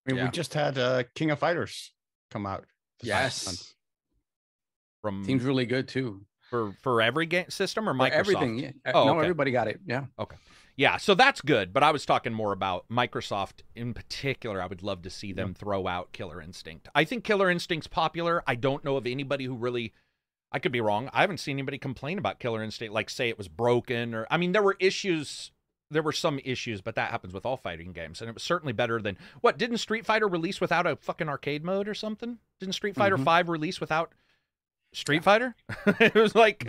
I 0.06 0.12
mean, 0.12 0.18
Yeah. 0.18 0.26
we 0.26 0.32
just 0.32 0.54
had 0.54 0.78
uh, 0.78 1.04
King 1.16 1.32
of 1.32 1.40
Fighters 1.40 1.92
come 2.30 2.46
out. 2.46 2.66
Yes. 3.02 3.74
From 5.02 5.24
Seems 5.26 5.44
really 5.44 5.66
good 5.66 5.88
too. 5.88 6.26
for 6.50 6.74
for 6.82 7.02
every 7.02 7.26
game 7.26 7.50
system 7.50 7.88
or 7.90 7.94
For 7.94 8.00
Microsoft. 8.00 8.12
everything. 8.12 8.60
Yeah. 8.60 8.72
Oh, 8.94 9.06
no, 9.06 9.12
okay. 9.14 9.22
everybody 9.22 9.52
got 9.52 9.68
it. 9.68 9.80
Yeah. 9.86 10.06
Yeah, 10.76 10.98
so 10.98 11.14
that's 11.14 11.42
good. 11.42 11.72
But 11.72 11.84
I 11.84 11.92
was 11.92 12.06
talking 12.06 12.34
more 12.34 12.52
about 12.52 12.86
Microsoft 12.90 13.62
in 13.76 13.94
particular. 13.94 14.62
I 14.62 14.66
would 14.66 14.82
love 14.82 15.04
to 15.04 15.10
see 15.10 15.32
them 15.32 15.54
throw 15.54 15.88
out 15.88 16.12
Killer 16.14 16.42
Instinct. 16.42 16.88
I 16.96 17.04
think 17.04 17.24
Killer 17.24 17.50
Instinct's 17.52 17.88
popular. 17.88 18.44
I 18.48 18.56
don't 18.56 18.84
know 18.84 18.98
of 18.98 19.06
anybody 19.06 19.46
who 19.46 19.56
really. 19.56 19.94
I 20.52 20.60
could 20.60 20.72
be 20.72 20.82
wrong. 20.82 21.10
I 21.14 21.22
haven't 21.22 21.40
seen 21.40 21.56
anybody 21.56 21.80
complain 21.80 22.18
about 22.20 22.40
Killer 22.40 22.62
Instinct, 22.64 22.94
like 22.94 23.10
say 23.10 23.30
it 23.30 23.38
was 23.38 23.48
broken 23.48 24.14
or. 24.14 24.26
I 24.32 24.38
mean, 24.38 24.52
there 24.52 24.62
were 24.64 24.76
issues. 24.80 25.52
There 25.92 26.02
were 26.04 26.12
some 26.12 26.40
issues, 26.44 26.82
but 26.82 26.96
that 26.96 27.12
happens 27.12 27.34
with 27.34 27.46
all 27.46 27.58
fighting 27.58 27.92
games, 27.92 28.20
and 28.22 28.28
it 28.30 28.34
was 28.34 28.42
certainly 28.42 28.74
better 28.74 29.00
than 29.00 29.18
what 29.42 29.60
didn't 29.60 29.78
Street 29.78 30.06
Fighter 30.08 30.28
release 30.28 30.60
without 30.60 30.88
a 30.88 30.96
fucking 30.96 31.30
arcade 31.30 31.64
mode 31.64 31.88
or 31.88 31.94
something? 31.94 32.40
Didn't 32.60 32.74
Street 32.74 32.96
Fighter 32.96 33.18
Mhm. 33.18 33.24
Five 33.26 33.48
release 33.50 33.80
without 33.80 34.12
Street 34.92 35.24
Fighter? 35.24 35.56
it 36.00 36.16
was 36.16 36.34
like 36.34 36.68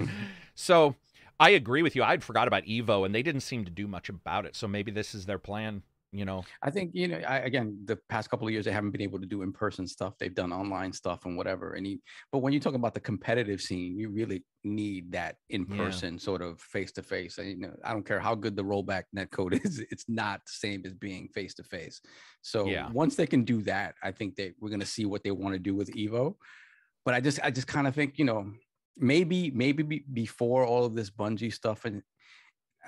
so. 0.55 0.95
I 1.41 1.51
agree 1.51 1.83
with 1.83 1.97
you. 1.97 2.03
I'd 2.03 2.23
forgot 2.25 2.49
about 2.49 2.65
Evo, 2.65 3.05
and 3.05 3.15
they 3.15 3.23
didn't 3.23 3.41
seem 3.43 3.65
to 3.65 3.71
do 3.71 3.87
much 3.87 4.09
about 4.09 4.47
it. 4.47 4.55
So 4.57 4.69
maybe 4.69 4.91
this 4.93 5.15
is 5.15 5.27
their 5.27 5.39
plan. 5.39 5.83
You 6.13 6.25
know, 6.25 6.47
I 6.63 6.71
think 6.71 6.93
you 6.95 7.09
know. 7.09 7.19
I, 7.19 7.39
again, 7.39 7.81
the 7.85 7.97
past 8.09 8.31
couple 8.31 8.47
of 8.47 8.53
years, 8.53 8.65
they 8.65 8.73
haven't 8.73 8.91
been 8.91 9.01
able 9.01 9.19
to 9.21 9.27
do 9.27 9.43
in-person 9.43 9.87
stuff. 9.87 10.15
They've 10.19 10.35
done 10.35 10.53
online 10.53 10.93
stuff 10.93 11.25
and 11.27 11.37
whatever. 11.37 11.75
And 11.75 11.87
but 12.33 12.39
when 12.39 12.53
you 12.53 12.61
talk 12.61 12.75
about 12.75 12.95
the 12.95 13.01
competitive 13.01 13.61
scene, 13.61 13.99
you 13.99 14.11
really 14.11 14.45
need 14.63 15.13
that 15.13 15.37
in-person 15.51 16.19
sort 16.19 16.41
of 16.43 16.61
face-to-face. 16.61 17.39
And 17.39 17.49
you 17.49 17.57
know, 17.57 17.75
I 17.85 17.93
don't 17.93 18.07
care 18.07 18.21
how 18.21 18.35
good 18.35 18.57
the 18.57 18.65
rollback 18.65 19.05
netcode 19.17 19.55
is; 19.65 19.85
it's 19.91 20.05
not 20.09 20.41
the 20.47 20.53
same 20.53 20.83
as 20.85 20.95
being 20.95 21.29
face-to-face. 21.29 22.01
So 22.43 22.69
Yeah. 22.69 22.89
once 22.89 23.17
they 23.17 23.27
can 23.27 23.45
do 23.45 23.63
that, 23.63 23.95
I 24.03 24.13
think 24.13 24.37
they 24.37 24.53
we're 24.61 24.71
going 24.71 24.81
to 24.81 24.87
see 24.87 25.07
what 25.07 25.25
they 25.25 25.31
want 25.31 25.55
to 25.55 25.59
do 25.59 25.75
with 25.75 25.91
Evo. 25.95 26.37
But 27.05 27.15
I 27.15 27.21
just, 27.21 27.41
I 27.43 27.51
just 27.51 27.67
kind 27.67 27.87
of 27.87 27.95
think, 27.95 28.19
you 28.19 28.25
know, 28.25 28.53
maybe, 28.97 29.51
maybe 29.51 29.83
be, 29.83 30.05
before 30.13 30.65
all 30.65 30.85
of 30.85 30.95
this 30.95 31.11
Bungie 31.11 31.53
stuff, 31.53 31.85
and 31.85 32.03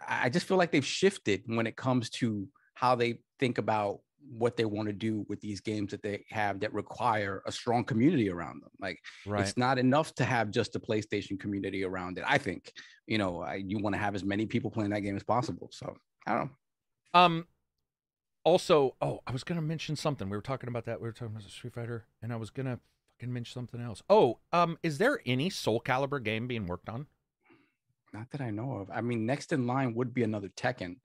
I 0.06 0.28
just 0.28 0.46
feel 0.46 0.56
like 0.56 0.70
they've 0.70 0.84
shifted 0.84 1.42
when 1.46 1.66
it 1.66 1.76
comes 1.76 2.10
to 2.10 2.48
how 2.74 2.94
they 2.94 3.20
think 3.38 3.58
about 3.58 4.00
what 4.28 4.56
they 4.56 4.64
want 4.64 4.88
to 4.88 4.92
do 4.92 5.24
with 5.28 5.40
these 5.40 5.60
games 5.60 5.92
that 5.92 6.02
they 6.02 6.24
have 6.30 6.60
that 6.60 6.74
require 6.74 7.42
a 7.46 7.52
strong 7.52 7.84
community 7.84 8.28
around 8.28 8.62
them. 8.62 8.70
Like 8.80 8.98
it's 9.26 9.56
not 9.56 9.78
enough 9.78 10.14
to 10.16 10.24
have 10.24 10.50
just 10.50 10.74
a 10.76 10.80
PlayStation 10.80 11.38
community 11.38 11.84
around 11.84 12.18
it. 12.18 12.24
I 12.26 12.38
think, 12.38 12.72
you 13.06 13.18
know, 13.18 13.40
I, 13.40 13.54
you 13.54 13.78
want 13.78 13.94
to 13.94 14.00
have 14.00 14.14
as 14.14 14.24
many 14.24 14.44
people 14.44 14.70
playing 14.70 14.90
that 14.90 15.00
game 15.00 15.16
as 15.16 15.22
possible. 15.22 15.68
So 15.72 15.96
I 16.26 16.34
don't 16.34 16.40
know. 16.40 17.20
Um. 17.20 17.46
Also, 18.44 18.94
oh, 19.00 19.20
I 19.26 19.32
was 19.32 19.42
gonna 19.42 19.60
mention 19.60 19.96
something. 19.96 20.28
We 20.30 20.36
were 20.36 20.42
talking 20.42 20.68
about 20.68 20.84
that. 20.84 21.00
We 21.00 21.08
were 21.08 21.12
talking 21.12 21.34
about 21.34 21.48
Street 21.50 21.74
Fighter, 21.74 22.06
and 22.22 22.32
I 22.32 22.36
was 22.36 22.50
gonna 22.50 22.78
fucking 23.18 23.32
mention 23.32 23.54
something 23.54 23.80
else. 23.80 24.02
Oh, 24.08 24.38
um, 24.52 24.78
is 24.82 24.98
there 24.98 25.20
any 25.26 25.50
Soul 25.50 25.80
Calibur 25.80 26.22
game 26.22 26.46
being 26.46 26.66
worked 26.66 26.88
on? 26.88 27.06
Not 28.12 28.30
that 28.30 28.40
I 28.40 28.50
know 28.50 28.74
of. 28.74 28.90
I 28.90 29.00
mean, 29.00 29.26
next 29.26 29.52
in 29.52 29.66
line 29.66 29.94
would 29.94 30.14
be 30.14 30.22
another 30.22 30.48
Tekken. 30.48 30.96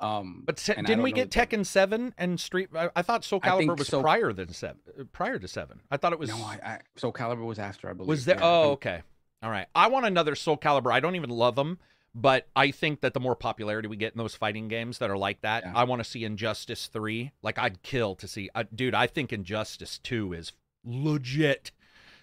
Um, 0.00 0.44
But 0.46 0.58
se- 0.60 0.76
didn't 0.76 1.02
we 1.02 1.10
get 1.12 1.30
Tekken 1.30 1.66
Seven 1.66 2.14
and 2.16 2.38
Street? 2.38 2.68
I, 2.74 2.88
I 2.94 3.02
thought 3.02 3.24
Soul 3.24 3.40
Calibur 3.40 3.76
was 3.76 3.90
prior 3.90 4.32
than 4.32 4.52
seven. 4.52 4.78
uh, 4.98 5.04
Prior 5.12 5.38
to 5.38 5.48
seven, 5.48 5.80
I 5.90 5.96
thought 5.96 6.12
it 6.12 6.18
was. 6.20 6.30
No, 6.30 6.36
I, 6.36 6.58
I 6.64 6.78
Soul 6.96 7.12
Calibur 7.12 7.44
was 7.44 7.58
after, 7.58 7.88
I 7.90 7.92
believe. 7.92 8.08
Was 8.08 8.24
there? 8.24 8.36
Yeah, 8.36 8.44
Oh, 8.46 8.70
okay. 8.72 9.02
All 9.42 9.50
right. 9.50 9.66
I 9.74 9.88
want 9.88 10.06
another 10.06 10.34
Soul 10.36 10.56
Calibur. 10.56 10.92
I 10.92 11.00
don't 11.00 11.16
even 11.16 11.30
love 11.30 11.56
them, 11.56 11.78
but 12.14 12.46
I 12.54 12.70
think 12.70 13.00
that 13.00 13.12
the 13.14 13.20
more 13.20 13.34
popularity 13.36 13.88
we 13.88 13.96
get 13.96 14.12
in 14.12 14.18
those 14.18 14.34
fighting 14.36 14.68
games 14.68 14.98
that 14.98 15.10
are 15.10 15.18
like 15.18 15.40
that, 15.42 15.64
Yeah. 15.64 15.72
I 15.74 15.82
want 15.84 16.00
to 16.02 16.08
see 16.08 16.24
Injustice 16.24 16.86
3. 16.86 17.32
Like, 17.42 17.58
I'd 17.58 17.82
kill 17.82 18.14
to 18.16 18.28
see. 18.28 18.50
Uh, 18.54 18.64
dude, 18.72 18.94
I 18.94 19.06
think 19.08 19.32
Injustice 19.32 19.98
2 19.98 20.32
is 20.32 20.52
legit. 20.88 21.70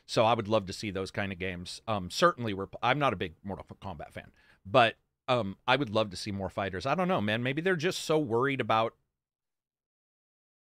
So 0.06 0.26
I 0.26 0.34
would 0.34 0.48
love 0.48 0.66
to 0.68 0.74
see 0.74 0.92
those 0.92 1.12
kind 1.12 1.32
of 1.32 1.40
games. 1.40 1.82
Um, 1.88 2.10
certainly, 2.12 2.54
we're. 2.54 2.68
I'm 2.84 3.00
not 3.00 3.14
a 3.14 3.16
big 3.16 3.34
Mortal 3.44 3.66
Kombat 3.82 4.12
fan, 4.12 4.32
but 4.66 4.96
um, 5.28 5.58
I 5.68 5.76
would 5.76 5.90
love 5.90 6.10
to 6.12 6.18
see 6.18 6.32
more 6.32 6.50
fighters. 6.50 6.86
I 6.86 6.96
don't 6.96 7.08
know, 7.08 7.22
man. 7.22 7.44
Maybe 7.44 7.62
they're 7.62 7.76
just 7.76 8.04
so 8.04 8.20
worried 8.20 8.62
about 8.62 8.94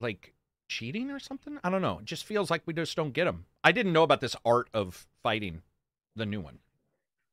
like 0.01 0.34
cheating 0.67 1.11
or 1.11 1.19
something. 1.19 1.59
I 1.64 1.69
don't 1.69 1.82
know. 1.82 2.00
It 2.00 2.06
just 2.06 2.26
feels 2.26 2.50
like 2.50 2.64
we 2.66 2.74
just 2.74 2.95
don't 2.95 3.14
get 3.14 3.26
them. 3.26 3.45
I 3.64 3.72
didn't 3.72 3.93
know 3.93 4.03
about 4.03 4.22
this 4.22 4.35
art 4.45 4.69
of 4.74 5.08
fighting, 5.24 5.61
the 6.16 6.26
new 6.26 6.42
one. 6.42 6.59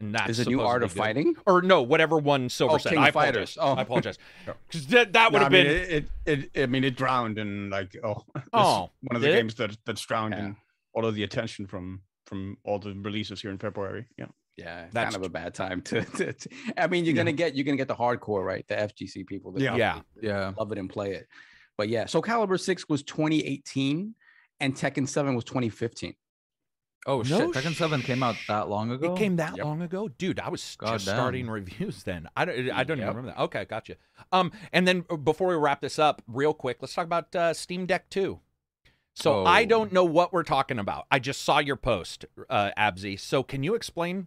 There's 0.01 0.41
a 0.41 0.45
new 0.49 0.61
art 0.61 0.83
of 0.83 0.93
fighting. 0.93 1.35
or 1.47 1.63
no, 1.63 1.83
whatever 1.83 2.19
one 2.19 2.49
Silver 2.49 2.75
Oh, 2.75 2.79
said. 2.79 2.91
King 2.91 2.99
I 2.99 3.09
of 3.09 3.15
Fighters. 3.15 3.57
apologize. 3.57 3.77
Oh. 3.77 3.79
I 3.79 3.83
apologize. 3.83 4.19
Because 4.69 4.87
that, 4.89 5.13
that 5.15 5.33
would 5.33 5.39
No, 5.39 5.45
have 5.45 5.53
I 5.53 5.57
mean, 5.57 5.65
been. 5.67 5.77
it, 5.77 6.09
it, 6.27 6.51
it. 6.55 6.63
I 6.63 6.67
mean, 6.67 6.85
it 6.85 6.97
drowned 6.97 7.39
in 7.39 7.71
like 7.71 7.97
oh, 8.03 8.23
is 8.37 8.43
Oh, 8.53 8.91
one 9.03 9.17
of 9.17 9.23
the 9.23 9.29
games 9.29 9.55
that 9.57 9.77
that's 9.87 10.03
drowned 10.05 10.35
Yeah. 10.35 10.47
in 10.47 10.57
all 10.93 11.07
of 11.07 11.15
the 11.15 11.23
attention 11.23 11.67
from 11.67 12.03
from 12.27 12.57
all 12.65 12.79
the 12.79 12.93
releases 12.95 13.41
here 13.41 13.51
in 13.51 13.59
February. 13.59 14.07
Yeah. 14.19 14.27
Yeah, 14.57 14.87
That's 14.93 15.15
kind 15.15 15.25
of 15.25 15.29
a 15.29 15.33
bad 15.33 15.53
time 15.53 15.83
to. 15.83 16.03
to, 16.17 16.33
to- 16.33 16.49
I 16.77 16.87
mean, 16.87 17.05
you're 17.05 17.13
Yeah. 17.15 17.21
gonna 17.23 17.33
get 17.33 17.55
you're 17.57 17.65
gonna 17.65 17.77
get 17.77 17.89
the 17.89 17.95
hardcore, 17.97 18.45
right? 18.45 18.65
The 18.69 18.77
FGC 18.77 19.27
people. 19.27 19.51
that 19.53 19.63
Yeah. 19.63 19.75
Yeah. 19.77 20.01
Yeah. 20.23 20.53
love 20.59 20.71
it 20.71 20.79
and 20.79 20.89
play 20.89 21.13
it. 21.15 21.27
But 21.77 21.89
yeah, 21.89 22.07
so 22.07 22.23
Calibur 22.23 22.59
Six 22.61 22.89
was 22.89 23.03
2018, 23.03 24.15
and 24.61 24.75
Tekken 24.77 25.09
Seven 25.09 25.35
was 25.35 25.43
2015. 25.45 26.15
Oh 27.07 27.19
No 27.19 27.53
shit! 27.53 27.65
Tekken 27.65 27.75
Seven 27.75 28.01
came 28.03 28.23
out 28.23 28.37
that 28.49 28.69
long 28.69 28.91
ago. 28.91 29.15
It 29.15 29.19
came 29.19 29.37
that 29.37 29.57
Yep. 29.57 29.65
long 29.65 29.83
ago, 29.83 30.09
dude. 30.09 30.41
I 30.41 30.49
was 30.49 30.77
God 30.79 30.93
just 30.95 31.07
damn. 31.07 31.15
starting 31.17 31.49
reviews 31.51 32.03
then. 32.05 32.29
I 32.37 32.45
don't. 32.45 32.71
I 32.71 32.85
don't 32.85 32.99
even 32.99 33.09
remember 33.09 33.31
that. 33.31 33.41
Okay, 33.43 33.65
gotcha. 33.67 33.97
Um, 34.33 34.53
and 34.73 34.89
then 34.89 35.05
uh, 35.11 35.17
before 35.17 35.49
we 35.49 35.55
wrap 35.57 35.81
this 35.81 35.99
up, 35.99 36.23
real 36.27 36.55
quick, 36.55 36.79
let's 36.81 36.95
talk 36.95 37.05
about 37.07 37.35
uh, 37.37 37.53
Steam 37.53 37.85
Deck 37.87 38.09
Two. 38.11 38.41
So 39.15 39.45
I 39.45 39.63
Oh. 39.63 39.67
don't 39.67 39.93
know 39.93 40.05
what 40.05 40.33
we're 40.33 40.43
talking 40.43 40.79
about. 40.79 41.07
I 41.11 41.19
just 41.21 41.43
saw 41.43 41.59
your 41.59 41.77
post, 41.77 42.25
uh, 42.51 42.71
Absy. 42.77 43.17
So 43.21 43.43
can 43.43 43.63
you 43.63 43.75
explain? 43.75 44.27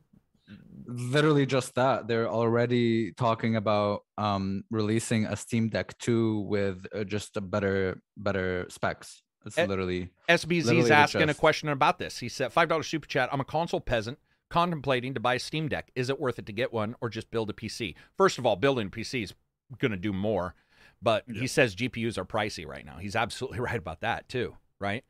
literally 0.90 1.46
just 1.46 1.76
that 1.76 2.08
they're 2.08 2.30
already 2.30 3.12
talking 3.12 3.58
about 3.58 4.06
um 4.18 4.64
releasing 4.72 5.26
a 5.26 5.36
steam 5.36 5.68
deck 5.68 5.98
2 5.98 6.40
with 6.48 6.86
uh, 6.96 7.04
just 7.04 7.36
a 7.36 7.42
better 7.42 8.02
better 8.16 8.66
specs 8.70 9.22
it's 9.48 9.58
Eh, 9.58 9.66
literally 9.66 10.10
SBZ's 10.30 10.66
Literally 10.68 10.92
asking 10.92 11.30
a 11.30 11.34
question 11.34 11.70
about 11.70 12.00
this. 12.00 12.20
He 12.20 12.30
said, 12.30 12.54
$5 12.54 12.86
super 12.86 13.08
chat. 13.08 13.30
I'm 13.32 13.40
a 13.40 13.46
console 13.46 13.82
peasant 13.82 14.20
contemplating 14.50 15.14
to 15.14 15.20
buy 15.20 15.36
a 15.36 15.40
Steam 15.40 15.68
Deck. 15.68 15.92
Is 15.96 16.10
it 16.10 16.20
worth 16.20 16.40
it 16.40 16.46
to 16.46 16.54
get 16.54 16.72
one 16.72 16.96
or 17.02 17.10
just 17.10 17.32
build 17.32 17.50
a 17.50 17.54
PC? 17.54 17.96
First 18.18 18.38
of 18.38 18.46
all, 18.46 18.56
building 18.56 18.88
a 18.88 18.90
PC 18.90 19.24
is 19.24 19.34
going 19.80 19.92
to 19.92 19.98
do 19.98 20.14
more, 20.14 20.56
but 21.02 21.24
he 21.28 21.48
says 21.48 21.76
GPUs 21.76 22.18
are 22.18 22.26
pricey 22.26 22.66
right 22.66 22.86
now. 22.86 22.98
He's 22.98 23.16
absolutely 23.16 23.60
right 23.68 23.78
about 23.78 24.02
that, 24.02 24.30
too, 24.30 24.56
right? 24.80 25.04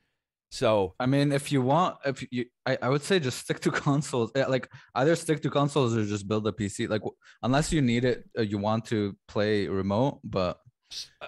So, 0.50 0.94
i 0.98 1.06
mean 1.06 1.34
if 1.34 1.52
you 1.52 1.62
want 1.62 1.98
if 2.06 2.26
you 2.32 2.46
I, 2.66 2.78
I 2.82 2.88
would 2.88 3.04
say 3.04 3.20
just 3.20 3.40
stick 3.40 3.60
to 3.62 3.72
consoles 3.86 4.32
Eh, 4.34 4.46
like 4.46 4.70
either 4.96 5.14
stick 5.18 5.42
to 5.42 5.50
consoles 5.50 5.96
or 5.96 6.06
just 6.06 6.26
build 6.26 6.48
a 6.48 6.54
pc 6.54 6.88
like 6.88 7.02
unless 7.44 7.74
you 7.74 7.82
need 7.82 8.06
it 8.06 8.24
uh, 8.40 8.44
you 8.44 8.58
want 8.58 8.86
to 8.86 9.14
play 9.28 9.68
remote 9.68 10.22
but 10.24 10.60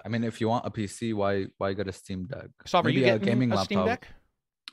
i 0.04 0.08
mean 0.08 0.24
if 0.24 0.40
you 0.40 0.48
want 0.48 0.64
a 0.66 0.70
pc 0.70 1.12
why 1.14 1.46
why 1.58 1.72
get 1.72 1.86
a 1.86 1.92
steam 1.92 2.24
deck 2.24 2.48
Sof, 2.66 2.84
are 2.84 2.88
you 2.88 3.02
Maybe 3.02 3.10
a 3.10 3.18
gaming 3.18 3.52
a 3.52 3.58
Steam 3.64 3.80
laptop. 3.80 4.00
Deck? 4.00 4.08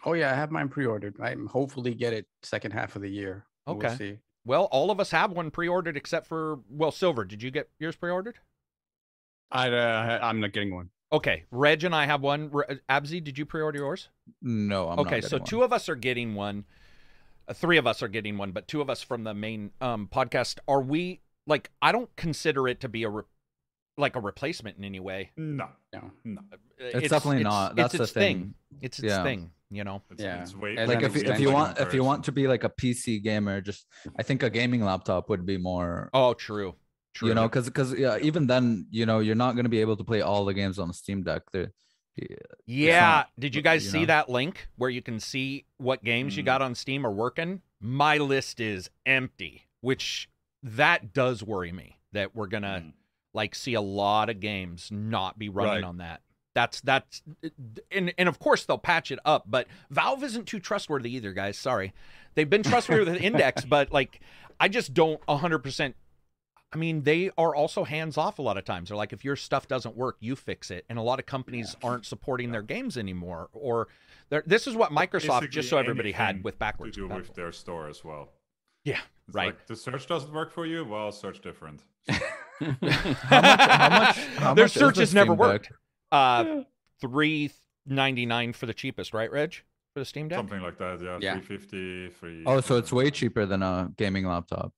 Oh 0.05 0.13
yeah, 0.13 0.31
I 0.31 0.35
have 0.35 0.51
mine 0.51 0.69
pre-ordered. 0.69 1.15
I'm 1.21 1.47
hopefully 1.47 1.93
get 1.93 2.13
it 2.13 2.27
second 2.43 2.71
half 2.71 2.95
of 2.95 3.01
the 3.01 3.09
year. 3.09 3.45
We'll 3.65 3.77
Okay. 3.77 3.95
see. 3.95 4.17
Well, 4.45 4.65
all 4.65 4.91
of 4.91 4.99
us 4.99 5.09
have 5.11 5.31
one 5.31 5.49
pre-ordered 5.51 5.97
except 5.97 6.27
for, 6.27 6.59
well, 6.69 6.91
Silver. 6.91 7.25
Did 7.25 7.41
you 7.43 7.49
get 7.51 7.69
yours 7.79 7.95
pre-ordered? 7.95 8.37
I 9.51 9.69
uh, 9.69 10.19
I'm 10.21 10.39
not 10.39 10.51
getting 10.53 10.73
one. 10.73 10.89
Okay. 11.11 11.45
Reg 11.51 11.83
and 11.83 11.95
I 11.95 12.05
have 12.05 12.21
one. 12.21 12.49
Re- 12.51 12.79
Absy, 12.89 13.19
did 13.23 13.37
you 13.37 13.45
pre-order 13.45 13.79
yours? 13.79 14.09
no 14.41 14.89
I'm 14.89 14.99
okay, 14.99 15.19
so 15.21 15.39
two 15.39 15.63
of 15.63 15.73
us 15.73 15.89
are 15.89 15.95
getting 15.95 16.35
one. 16.35 16.65
Uh, 17.47 17.53
three 17.53 17.77
of 17.77 17.87
us 17.87 18.03
are 18.03 18.07
getting 18.07 18.37
one, 18.37 18.51
but 18.51 18.67
two 18.67 18.81
of 18.81 18.89
us 18.89 19.01
from 19.01 19.23
the 19.23 19.33
main 19.33 19.71
um, 19.81 20.07
podcast 20.13 20.59
are 20.67 20.81
we 20.81 21.21
like? 21.47 21.71
I 21.81 21.91
don't 21.91 22.13
consider 22.15 22.67
it 22.67 22.79
to 22.81 22.89
be 22.89 23.03
a. 23.03 23.09
Re- 23.09 23.23
like 23.97 24.15
a 24.15 24.19
replacement 24.19 24.77
in 24.77 24.83
any 24.83 24.99
way. 24.99 25.31
No, 25.37 25.69
No. 25.93 26.11
no. 26.23 26.41
It's 26.77 27.09
definitely 27.09 27.43
not. 27.43 27.75
That's 27.75 27.93
it's 27.95 28.13
the 28.13 28.19
thing. 28.19 28.37
thing. 28.37 28.53
It's 28.81 28.99
its 28.99 29.07
Yeah. 29.07 29.23
thing. 29.23 29.51
You 29.69 29.83
know. 29.83 30.01
It's, 30.11 30.21
Yeah. 30.23 30.41
it's 30.43 30.55
way 30.55 30.77
like 30.85 31.01
if, 31.03 31.15
you- 31.15 31.23
if 31.29 31.39
you 31.39 31.51
want 31.51 31.79
if 31.79 31.93
you 31.93 32.03
want 32.03 32.23
to 32.25 32.31
be 32.31 32.47
like 32.47 32.63
a 32.63 32.69
PC 32.69 33.21
gamer, 33.21 33.59
just 33.61 33.85
I 34.17 34.23
think 34.23 34.43
a 34.43 34.49
gaming 34.49 34.81
laptop 34.83 35.29
would 35.29 35.45
be 35.45 35.57
more 35.57 36.09
Oh, 36.13 36.33
true. 36.33 36.75
True. 37.13 37.29
you 37.29 37.33
know 37.35 37.47
because 37.47 37.65
because 37.65 37.93
yeah 37.97 38.19
even 38.21 38.45
then 38.45 38.85
you 38.91 39.05
know 39.07 39.17
you're 39.19 39.33
not 39.35 39.53
going 39.53 39.65
to 39.65 39.69
be 39.69 39.81
able 39.81 39.97
to 39.97 40.03
play 40.03 40.21
all 40.21 40.45
the 40.45 40.53
games 40.53 40.77
on 40.77 40.87
the 40.87 40.93
steam 40.93 41.23
deck 41.23 41.41
there 41.51 41.73
Yeah. 42.65 42.99
not- 42.99 43.29
Did 43.39 43.55
you 43.55 43.61
guys 43.63 43.85
you 43.85 43.91
see 43.91 43.99
know. 44.01 44.05
that 44.07 44.29
link 44.29 44.67
where 44.75 44.89
you 44.91 45.01
can 45.01 45.19
see 45.19 45.65
what 45.77 46.03
games 46.03 46.37
you 46.37 46.43
Mm. 46.43 46.45
got 46.45 46.61
on 46.61 46.75
Steam 46.75 47.05
are 47.05 47.11
working? 47.11 47.61
My 47.81 48.17
list 48.17 48.59
is 48.59 48.89
empty, 49.05 49.67
which 49.81 50.29
that 50.63 51.11
does 51.13 51.43
worry 51.43 51.71
me 51.71 51.97
that 52.11 52.35
we're 52.35 52.47
gonna 52.47 52.83
Mm. 52.85 52.93
Like 53.37 53.55
see 53.55 53.73
a 53.75 53.81
lot 53.81 54.29
of 54.29 54.41
games 54.41 54.89
not 54.91 55.39
be 55.39 55.47
running 55.47 55.75
Right. 55.75 55.83
on 55.85 55.97
that. 55.99 56.21
That's 56.53 56.81
that's 56.81 57.21
and 57.91 58.13
and 58.17 58.27
of 58.27 58.39
course 58.39 58.65
they'll 58.65 58.77
patch 58.79 59.11
it 59.11 59.19
up, 59.23 59.45
but 59.47 59.67
Valve 59.91 60.23
isn't 60.23 60.45
too 60.47 60.59
trustworthy 60.59 61.11
either, 61.15 61.31
guys. 61.31 61.57
Sorry. 61.57 61.93
They've 62.35 62.49
been 62.49 62.63
trustworthy 62.63 63.11
with 63.11 63.21
Index, 63.31 63.63
but 63.63 63.91
like 63.93 64.19
I 64.59 64.67
just 64.67 64.93
don't 64.93 65.21
a 65.27 65.37
100% 65.37 65.93
I 66.73 66.77
mean, 66.77 67.03
they 67.03 67.29
are 67.37 67.55
also 67.55 67.85
hands 67.85 68.17
off 68.17 68.39
a 68.39 68.41
lot 68.41 68.57
of 68.57 68.65
times. 68.65 68.89
They're 68.89 68.97
like, 68.97 69.13
if 69.13 69.23
your 69.23 69.37
stuff 69.37 69.69
doesn't 69.69 69.95
work, 69.95 70.17
you 70.19 70.35
fix 70.35 70.69
it. 70.69 70.83
And 70.89 70.99
a 70.99 71.01
lot 71.01 71.17
of 71.17 71.25
companies 71.25 71.77
aren't 71.81 72.05
supporting 72.05 72.51
their 72.51 72.61
games 72.61 72.97
anymore. 72.97 73.47
Or 73.53 73.87
this 74.29 74.67
is 74.67 74.75
what 74.75 74.91
Microsoft, 74.91 75.49
just 75.49 75.69
so 75.69 75.77
everybody 75.77 76.11
had 76.11 76.43
with 76.43 76.55
to 76.55 76.59
backwards. 76.59 76.97
do 76.97 77.07
with 77.07 77.33
their 77.35 77.53
store 77.53 77.87
as 77.87 78.03
well. 78.03 78.33
Yeah, 78.83 78.99
It's 79.27 79.35
right. 79.35 79.55
Like, 79.55 79.65
the 79.67 79.77
search 79.77 80.07
doesn't 80.07 80.33
work 80.33 80.51
for 80.51 80.65
you. 80.65 80.83
Well, 80.83 81.11
search 81.13 81.39
different. 81.41 81.83
how 82.61 82.75
much 82.81 82.87
how 83.25 83.89
much 83.89 84.17
how 84.37 84.53
Their 84.53 84.65
much 84.65 84.71
is 84.71 84.73
the 84.73 84.79
searches 84.79 85.13
never 85.13 85.33
worked. 85.33 85.71
Uh, 86.11 86.61
three 87.01 87.51
ninety 87.85 88.25
nine 88.25 88.53
for 88.53 88.65
the 88.65 88.73
cheapest, 88.73 89.13
right, 89.13 89.31
Reg? 89.31 89.53
For 89.93 89.99
the 89.99 90.05
Steam 90.05 90.27
Deck. 90.27 90.37
Something 90.39 90.61
like 90.61 90.77
that. 90.77 91.01
Yeah. 91.01 91.17
Yeah. 91.21 91.39
350, 91.39 92.09
free. 92.09 92.43
oh 92.45 92.61
so 92.61 92.77
it's 92.77 92.91
way 92.91 93.09
cheaper 93.11 93.45
than 93.45 93.63
a 93.63 93.91
gaming 93.97 94.25
laptop 94.25 94.73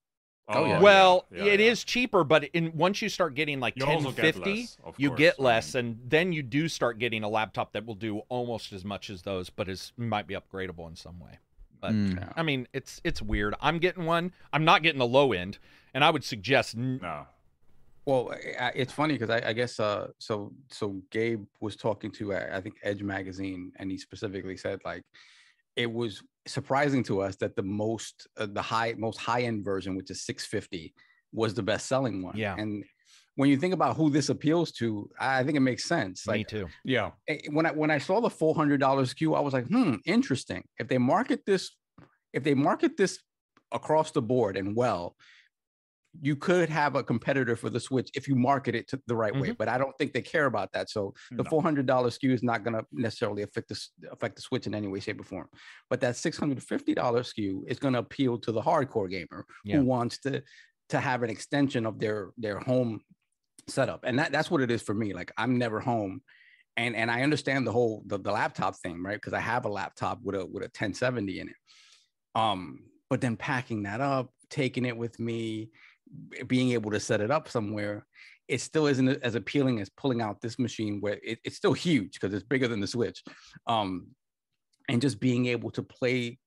Oh, 0.52 0.66
yeah. 0.66 0.80
Well, 0.80 1.28
yeah, 1.32 1.44
it 1.44 1.60
is 1.60 1.84
yeah. 1.84 1.86
cheaper, 1.86 2.24
but 2.24 2.46
in 2.54 2.72
once 2.76 3.04
you 3.04 3.10
start 3.10 3.36
getting 3.36 3.60
like 3.60 3.76
You 3.76 3.86
ten 3.86 3.98
also 3.98 4.10
get 4.12 4.34
fifty, 4.34 4.62
less, 4.62 4.78
you 4.98 5.10
course. 5.10 5.18
get 5.20 5.40
less, 5.40 5.76
and 5.76 6.00
then 6.08 6.34
you 6.34 6.42
do 6.42 6.68
start 6.68 6.98
getting 6.98 7.24
a 7.24 7.30
laptop 7.30 7.74
that 7.74 7.86
will 7.86 7.94
do 7.94 8.22
almost 8.30 8.74
as 8.74 8.84
much 8.84 9.12
as 9.12 9.22
those, 9.22 9.52
but 9.52 9.70
is 9.70 9.94
might 9.96 10.26
be 10.26 10.34
upgradable 10.34 10.88
in 10.90 10.96
some 10.96 11.20
way. 11.20 11.38
But 11.80 11.92
Mm. 11.92 12.34
I 12.36 12.42
mean, 12.42 12.68
it's 12.74 13.00
it's 13.04 13.22
weird. 13.22 13.54
I'm 13.62 13.78
getting 13.78 14.06
one. 14.06 14.34
I'm 14.52 14.66
not 14.66 14.82
getting 14.82 14.98
the 14.98 15.06
low 15.06 15.34
end, 15.34 15.60
and 15.94 16.04
I 16.04 16.10
would 16.10 16.24
suggest 16.24 16.76
n- 16.76 16.98
No. 17.00 17.28
Well, 18.10 18.32
I- 18.34 18.66
I- 18.68 18.72
it's 18.76 18.94
funny 18.94 19.14
because 19.18 19.30
I, 19.30 19.50
I 19.50 19.54
guess 19.54 19.80
uh, 19.80 20.08
so. 20.20 20.52
So 20.72 21.02
Gabe 21.12 21.44
was 21.62 21.76
talking 21.76 22.12
to 22.14 22.34
uh, 22.34 22.50
I 22.58 22.60
think 22.62 22.76
Edge 22.84 23.04
magazine, 23.04 23.72
and 23.78 23.92
he 23.92 23.98
specifically 23.98 24.58
said 24.58 24.80
like 24.86 25.04
it 25.76 25.92
was 25.92 26.22
surprising 26.48 27.04
to 27.04 27.22
us 27.22 27.36
that 27.38 27.56
the 27.56 27.64
most 27.64 28.28
uh, 28.38 28.48
the 28.60 28.62
high 28.62 28.96
most 28.98 29.20
high 29.20 29.44
end 29.44 29.64
version, 29.64 29.96
which 29.96 30.10
is 30.12 30.24
650, 30.26 30.94
was 31.32 31.54
the 31.54 31.64
best 31.64 31.86
selling 31.88 32.24
one. 32.24 32.36
Yeah. 32.38 32.56
and 32.58 32.84
when 33.36 33.50
you 33.50 33.58
think 33.58 33.74
about 33.74 33.96
who 33.96 34.10
this 34.10 34.28
appeals 34.30 34.72
to, 34.74 35.10
I 35.20 35.40
I 35.40 35.44
think 35.46 35.56
it 35.56 35.62
makes 35.72 35.86
sense. 35.86 36.28
me 36.28 36.40
Like 36.40 36.48
too. 36.48 36.68
Yeah. 36.84 37.12
eh, 37.30 37.38
when 37.52 37.66
I 37.66 37.72
when 37.72 37.92
I 37.92 38.00
saw 38.00 38.20
the 38.20 38.30
four 38.42 38.54
hundred 38.56 38.80
dollars 38.80 39.14
SKU, 39.14 39.38
I 39.38 39.40
was 39.40 39.54
like, 39.54 39.68
hmm, 39.68 39.96
interesting. 40.06 40.64
If 40.82 40.88
they 40.90 40.98
market 40.98 41.46
this, 41.46 41.64
if 42.34 42.44
they 42.44 42.56
market 42.56 42.98
this 42.98 43.20
across 43.72 44.12
the 44.12 44.22
board 44.22 44.58
and 44.58 44.76
well, 44.76 45.16
you 46.22 46.36
could 46.36 46.70
have 46.70 46.96
a 46.96 47.04
competitor 47.04 47.56
for 47.56 47.70
the 47.70 47.80
Switch 47.80 48.10
if 48.16 48.28
you 48.28 48.36
market 48.36 48.74
it 48.76 48.88
to 48.90 49.02
the 49.06 49.16
right 49.16 49.36
way. 49.36 49.52
But 49.52 49.68
I 49.68 49.78
don't 49.78 49.96
think 49.98 50.12
they 50.12 50.22
care 50.22 50.46
about 50.48 50.72
that. 50.74 50.90
So 50.90 51.14
the 51.32 51.44
No. 51.44 51.50
four 51.50 51.62
hundred 51.62 51.86
dollars 51.86 52.18
SKU 52.18 52.32
is 52.32 52.42
not 52.44 52.64
going 52.64 52.74
to 52.74 52.84
necessarily 52.92 53.44
affect 53.44 53.70
the 53.70 53.80
affect 54.12 54.36
the 54.36 54.42
Switch 54.42 54.66
in 54.68 54.74
any 54.74 54.88
way, 54.88 55.00
shape, 55.00 55.20
or 55.22 55.24
form. 55.24 55.48
But 55.90 56.02
that 56.02 56.16
six 56.16 56.38
hundred 56.38 56.64
fifty 56.64 56.94
dollars 56.96 57.32
SKU 57.34 57.64
is 57.68 57.80
going 57.80 57.94
to 57.94 58.00
appeal 58.00 58.38
to 58.40 58.52
the 58.52 58.62
hardcore 58.62 59.10
gamer 59.10 59.46
Yeah. 59.64 59.78
who 59.78 59.86
wants 59.86 60.18
to 60.22 60.42
to 60.90 61.00
have 61.00 61.22
an 61.22 61.30
extension 61.30 61.86
of 61.86 62.00
their 62.00 62.32
their 62.38 62.60
home 62.60 63.02
setup, 63.68 64.04
and 64.04 64.18
that, 64.18 64.32
that's 64.32 64.50
what 64.50 64.62
it 64.62 64.72
is 64.72 64.82
for 64.82 64.96
me. 64.96 65.14
Like 65.14 65.32
I'm 65.38 65.60
never 65.60 65.80
home, 65.80 66.22
and 66.76 66.96
and 66.96 67.12
I 67.12 67.22
understand 67.22 67.68
the 67.68 67.72
whole 67.72 68.02
the, 68.08 68.18
the 68.18 68.32
laptop 68.32 68.76
thing, 68.78 69.04
right? 69.04 69.16
Because 69.18 69.34
I 69.34 69.40
have 69.42 69.66
a 69.66 69.70
laptop 69.70 70.20
with 70.24 70.36
a 70.36 70.44
with 70.46 70.64
a 70.64 70.72
1070 70.74 71.40
in 71.40 71.50
it. 71.50 71.56
Um, 72.34 72.86
but 73.12 73.22
then 73.22 73.38
packing 73.38 73.84
that 73.84 74.02
up, 74.02 74.32
taking 74.50 74.86
it 74.86 74.98
with 74.98 75.20
me, 75.20 75.70
being 76.48 76.72
able 76.72 76.92
to 76.92 77.00
set 77.00 77.22
it 77.22 77.32
up 77.32 77.48
somewhere, 77.50 78.06
it 78.48 78.62
still 78.62 78.88
isn't 78.88 79.08
as 79.24 79.36
appealing 79.36 79.80
as 79.80 79.90
pulling 79.90 80.22
out 80.22 80.42
this 80.42 80.58
machine 80.58 81.00
where 81.02 81.20
it, 81.24 81.40
it's 81.44 81.56
still 81.58 81.74
huge 81.74 82.14
because 82.20 82.34
it's 82.34 82.44
bigger 82.44 82.68
than 82.68 82.80
the 82.80 82.88
Switch. 82.88 83.24
Um, 83.68 84.08
and 84.88 85.02
just 85.02 85.20
being 85.20 85.46
able 85.46 85.70
to 85.72 85.84
play 85.84 86.40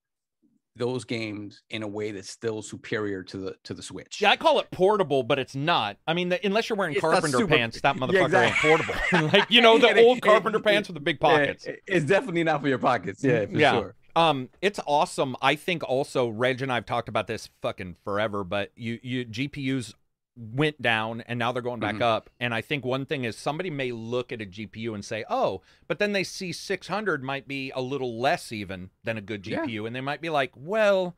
those 0.75 1.05
games 1.05 1.63
in 1.69 1.83
a 1.83 1.87
way 1.87 2.13
that's 2.13 2.31
still 2.31 2.63
superior 2.63 3.23
to 3.23 3.37
the 3.37 3.55
to 3.63 3.75
the 3.75 3.83
Switch. 3.83 4.21
Yeah, 4.23 4.31
I 4.31 4.37
call 4.37 4.59
it 4.59 4.71
portable, 4.73 5.23
but 5.23 5.39
it's 5.39 5.55
not. 5.55 5.99
I 6.07 6.15
mean, 6.15 6.31
the, 6.31 6.45
unless 6.47 6.69
you're 6.71 6.79
wearing 6.79 6.95
It's 6.95 7.03
carpenter 7.03 7.39
super- 7.39 7.55
pants, 7.55 7.81
that 7.83 7.95
Yeah, 8.01 8.01
motherfucker 8.07 8.25
exactly. 8.25 8.71
ain't 8.71 8.79
portable. 9.11 9.29
like 9.39 9.51
you 9.51 9.61
know, 9.61 9.79
the 9.79 9.89
Yeah, 9.95 10.03
old 10.03 10.19
it- 10.19 10.23
carpenter 10.23 10.59
it- 10.59 10.65
pants 10.65 10.89
with 10.89 10.95
the 10.95 11.01
big 11.01 11.19
Yeah, 11.21 11.29
pockets. 11.29 11.67
it- 11.67 11.81
it's 11.87 12.07
definitely 12.07 12.43
not 12.45 12.63
for 12.63 12.69
your 12.69 12.79
pockets. 12.79 13.23
Yeah, 13.23 13.45
for 13.47 13.53
Yeah. 13.53 13.73
sure. 13.73 13.95
Um, 14.15 14.51
it's 14.61 14.81
awesome. 14.87 15.37
I 15.41 15.55
think 15.55 15.83
also 15.85 16.29
Reg 16.29 16.61
and 16.63 16.73
I've 16.73 16.87
talked 16.87 17.09
about 17.09 17.27
this 17.27 17.49
fucking 17.61 17.97
forever, 18.05 18.45
but 18.45 18.71
you 18.77 18.99
you 19.03 19.25
GPUs 19.25 19.95
went 20.37 20.81
down 20.81 21.21
and 21.23 21.39
now 21.39 21.53
they're 21.53 21.63
going 21.63 21.81
back 21.81 21.97
Mhm. 21.97 22.03
up. 22.03 22.31
And 22.41 22.55
I 22.55 22.63
think 22.63 22.85
one 22.85 23.05
thing 23.05 23.25
is 23.25 23.37
somebody 23.37 23.69
may 23.71 23.93
look 23.93 24.33
at 24.33 24.41
a 24.41 24.47
GPU 24.47 24.95
and 24.95 25.05
say, 25.05 25.25
"Oh," 25.29 25.63
but 25.89 25.99
then 25.99 26.13
they 26.13 26.25
see 26.25 26.53
600 26.53 27.23
might 27.23 27.47
be 27.47 27.71
a 27.75 27.81
little 27.83 28.19
less 28.19 28.51
even 28.53 28.91
than 29.05 29.19
a 29.19 29.23
good 29.23 29.47
Yeah. 29.47 29.65
GPU, 29.65 29.87
and 29.87 29.95
they 29.95 30.01
might 30.01 30.21
be 30.21 30.31
like, 30.31 30.53
"Well." 30.57 31.17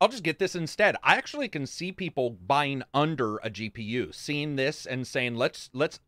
I'll 0.00 0.06
just 0.08 0.22
get 0.22 0.38
this 0.38 0.54
instead. 0.54 0.94
I 1.02 1.16
actually 1.16 1.48
can 1.48 1.66
see 1.66 1.90
people 1.90 2.30
buying 2.30 2.84
under 2.94 3.38
a 3.38 3.50
GPU, 3.50 4.12
seeing 4.12 4.54
this 4.54 4.86
and 4.86 5.04
saying, 5.04 5.34
"Let's 5.34 5.70
let's 5.72 5.98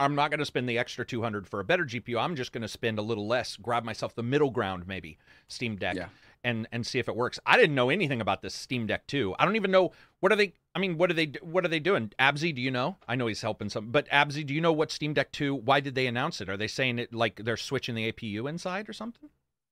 I'm 0.00 0.14
not 0.14 0.30
going 0.30 0.38
to 0.40 0.46
spend 0.46 0.68
the 0.68 0.78
extra 0.78 1.04
200 1.04 1.46
for 1.46 1.60
a 1.60 1.64
better 1.64 1.84
GPU. 1.84 2.18
I'm 2.20 2.34
just 2.34 2.52
going 2.52 2.62
to 2.62 2.68
spend 2.68 2.98
a 2.98 3.02
little 3.02 3.26
less, 3.28 3.56
grab 3.56 3.84
myself 3.84 4.14
the 4.14 4.22
middle 4.22 4.50
ground 4.50 4.86
maybe, 4.86 5.18
Steam 5.46 5.76
Deck, 5.76 5.94
Yeah. 5.94 6.08
and 6.42 6.66
and 6.72 6.86
see 6.86 6.98
if 6.98 7.08
it 7.08 7.14
works. 7.14 7.38
I 7.46 7.56
didn't 7.56 7.74
know 7.74 7.90
anything 7.90 8.20
about 8.20 8.40
this 8.42 8.54
Steam 8.54 8.86
Deck 8.86 9.06
2. 9.06 9.36
I 9.38 9.44
don't 9.44 9.56
even 9.56 9.70
know 9.70 9.92
what 10.20 10.32
are 10.32 10.36
they 10.36 10.54
I 10.74 10.78
mean, 10.78 10.96
what 10.98 11.10
are 11.10 11.14
they 11.14 11.32
what 11.42 11.64
are 11.64 11.68
they 11.68 11.80
doing? 11.80 12.12
Absy, 12.18 12.52
do 12.54 12.62
you 12.62 12.70
know? 12.70 12.96
I 13.06 13.14
know 13.14 13.26
he's 13.26 13.42
helping 13.42 13.68
some, 13.68 13.90
but 13.90 14.08
Absy, 14.10 14.44
do 14.46 14.54
you 14.54 14.60
know 14.60 14.72
what 14.72 14.90
Steam 14.90 15.12
Deck 15.14 15.30
2 15.32 15.54
why 15.54 15.80
did 15.80 15.94
they 15.94 16.06
announce 16.06 16.40
it? 16.40 16.48
Are 16.48 16.56
they 16.56 16.68
saying 16.68 16.98
it 16.98 17.12
like 17.14 17.44
they're 17.44 17.56
switching 17.58 17.94
the 17.94 18.10
APU 18.10 18.48
inside 18.48 18.88
or 18.88 18.92
something? 18.94 19.28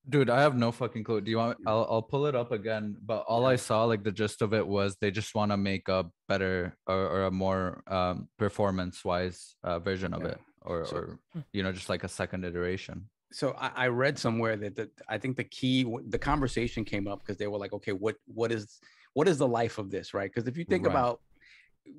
Dude 0.08 0.30
i 0.30 0.40
have 0.40 0.56
no 0.56 0.72
fucking 0.72 1.04
clue 1.04 1.20
do 1.20 1.30
you 1.30 1.36
want 1.36 1.58
i'll, 1.66 1.86
I'll 1.90 2.02
pull 2.02 2.26
it 2.26 2.34
up 2.34 2.50
again 2.52 2.96
but 3.04 3.24
all 3.28 3.44
i 3.46 3.56
saw 3.56 3.84
like 3.84 4.02
the 4.04 4.12
gist 4.12 4.42
of 4.42 4.54
it 4.54 4.66
was 4.66 4.96
they 5.00 5.10
just 5.10 5.34
want 5.34 5.50
to 5.52 5.56
make 5.56 5.88
a 5.88 6.06
better 6.28 6.76
or, 6.86 6.96
or 6.96 7.24
a 7.24 7.30
more 7.30 7.82
um 7.86 8.28
performance 8.38 9.04
wise 9.04 9.56
uh, 9.64 9.78
version 9.78 10.14
of 10.14 10.22
Yeah. 10.22 10.28
it 10.30 10.38
or, 10.62 10.84
So- 10.86 10.96
or 10.96 11.18
you 11.52 11.62
know 11.62 11.72
just 11.72 11.88
like 11.88 12.04
a 12.04 12.08
second 12.08 12.44
iteration 12.44 13.08
so 13.30 13.54
I, 13.58 13.70
I 13.84 13.88
read 13.88 14.18
somewhere 14.18 14.56
that 14.56 14.74
the, 14.74 14.90
I 15.06 15.18
think 15.18 15.36
the 15.36 15.44
key 15.44 15.84
the 16.08 16.18
conversation 16.18 16.82
came 16.82 17.06
up 17.06 17.18
because 17.20 17.36
they 17.36 17.46
were 17.46 17.58
like, 17.58 17.74
okay, 17.74 17.92
what 17.92 18.16
what 18.24 18.50
is 18.50 18.80
what 19.12 19.28
is 19.28 19.36
the 19.36 19.46
life 19.46 19.76
of 19.76 19.90
this, 19.90 20.14
right? 20.14 20.30
Because 20.32 20.48
if 20.48 20.56
you 20.56 20.64
think 20.64 20.86
Right. 20.86 20.92
about 20.92 21.20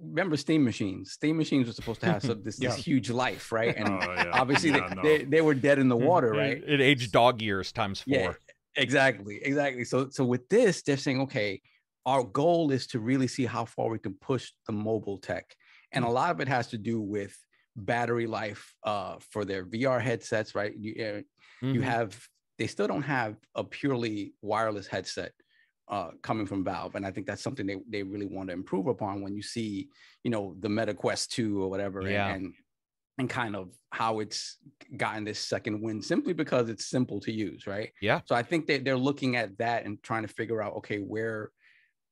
remember 0.01 0.37
steam 0.37 0.63
machines, 0.63 1.11
steam 1.11 1.37
machines 1.37 1.67
were 1.67 1.73
supposed 1.73 2.01
to 2.01 2.07
have 2.07 2.21
some, 2.23 2.41
this, 2.43 2.57
Yeah. 2.57 2.75
this 2.75 2.85
huge 2.85 3.09
life, 3.09 3.51
right? 3.51 3.75
And 3.75 3.87
Oh, 3.87 4.13
yeah. 4.13 4.29
obviously 4.33 4.71
Yeah, 4.71 4.87
they, 4.89 4.95
no. 4.95 5.01
they 5.03 5.25
they 5.25 5.41
were 5.41 5.53
dead 5.53 5.79
in 5.79 5.87
the 5.89 5.97
water, 5.97 6.33
right? 6.33 6.57
It, 6.57 6.69
it 6.69 6.81
aged 6.81 7.11
dog 7.11 7.41
years 7.41 7.71
times 7.71 8.01
4. 8.01 8.07
Yeah, 8.17 8.33
exactly, 8.75 9.39
exactly. 9.43 9.83
So 9.85 10.09
so 10.09 10.25
with 10.25 10.47
this, 10.49 10.81
they're 10.81 10.97
saying, 10.97 11.21
okay, 11.21 11.61
our 12.05 12.23
goal 12.23 12.71
is 12.71 12.87
to 12.87 12.99
really 12.99 13.27
see 13.27 13.45
how 13.45 13.65
far 13.65 13.89
we 13.89 13.99
can 13.99 14.13
push 14.15 14.51
the 14.67 14.73
mobile 14.73 15.17
tech, 15.17 15.55
and 15.91 16.05
a 16.05 16.09
lot 16.09 16.31
of 16.31 16.39
it 16.39 16.47
has 16.47 16.67
to 16.67 16.77
do 16.77 17.01
with 17.01 17.35
battery 17.75 18.27
life 18.27 18.75
uh, 18.83 19.17
for 19.31 19.45
their 19.45 19.65
VR 19.65 19.99
headsets, 19.99 20.55
right? 20.55 20.73
You, 20.75 21.05
uh, 21.05 21.21
you 21.71 21.81
Mhm. 21.81 21.85
have 21.85 22.27
they 22.57 22.67
still 22.67 22.87
don't 22.87 23.03
have 23.03 23.37
a 23.55 23.63
purely 23.63 24.33
wireless 24.41 24.87
headset 24.87 25.31
uh, 25.89 26.11
coming 26.21 26.45
from 26.45 26.63
Valve, 26.63 26.95
and 26.95 27.05
I 27.05 27.11
think 27.11 27.25
that's 27.27 27.41
something 27.41 27.65
they 27.65 27.77
they 27.89 28.03
really 28.03 28.27
want 28.27 28.49
to 28.49 28.53
improve 28.53 28.87
upon. 28.87 29.21
When 29.21 29.35
you 29.35 29.41
see, 29.41 29.89
you 30.23 30.31
know, 30.31 30.55
the 30.59 30.69
Meta 30.69 30.93
Quest 30.93 31.31
Two 31.31 31.61
or 31.63 31.69
whatever, 31.69 32.01
and- 32.01 32.11
Yeah. 32.11 32.33
and 32.33 32.53
and 33.17 33.29
kind 33.29 33.53
of 33.53 33.73
how 33.91 34.19
it's 34.21 34.59
gotten 34.95 35.25
this 35.25 35.39
second 35.39 35.81
win 35.81 36.01
simply 36.01 36.31
because 36.31 36.69
it's 36.69 36.85
simple 36.85 37.19
to 37.19 37.33
use, 37.33 37.67
right? 37.67 37.91
Yeah. 38.01 38.21
So 38.25 38.33
I 38.33 38.43
think 38.43 38.65
they 38.65 38.77
they're 38.77 38.95
looking 39.09 39.35
at 39.35 39.57
that 39.57 39.85
and 39.85 40.01
trying 40.03 40.21
to 40.21 40.29
figure 40.29 40.61
out, 40.61 40.75
okay, 40.77 40.99
where 40.99 41.51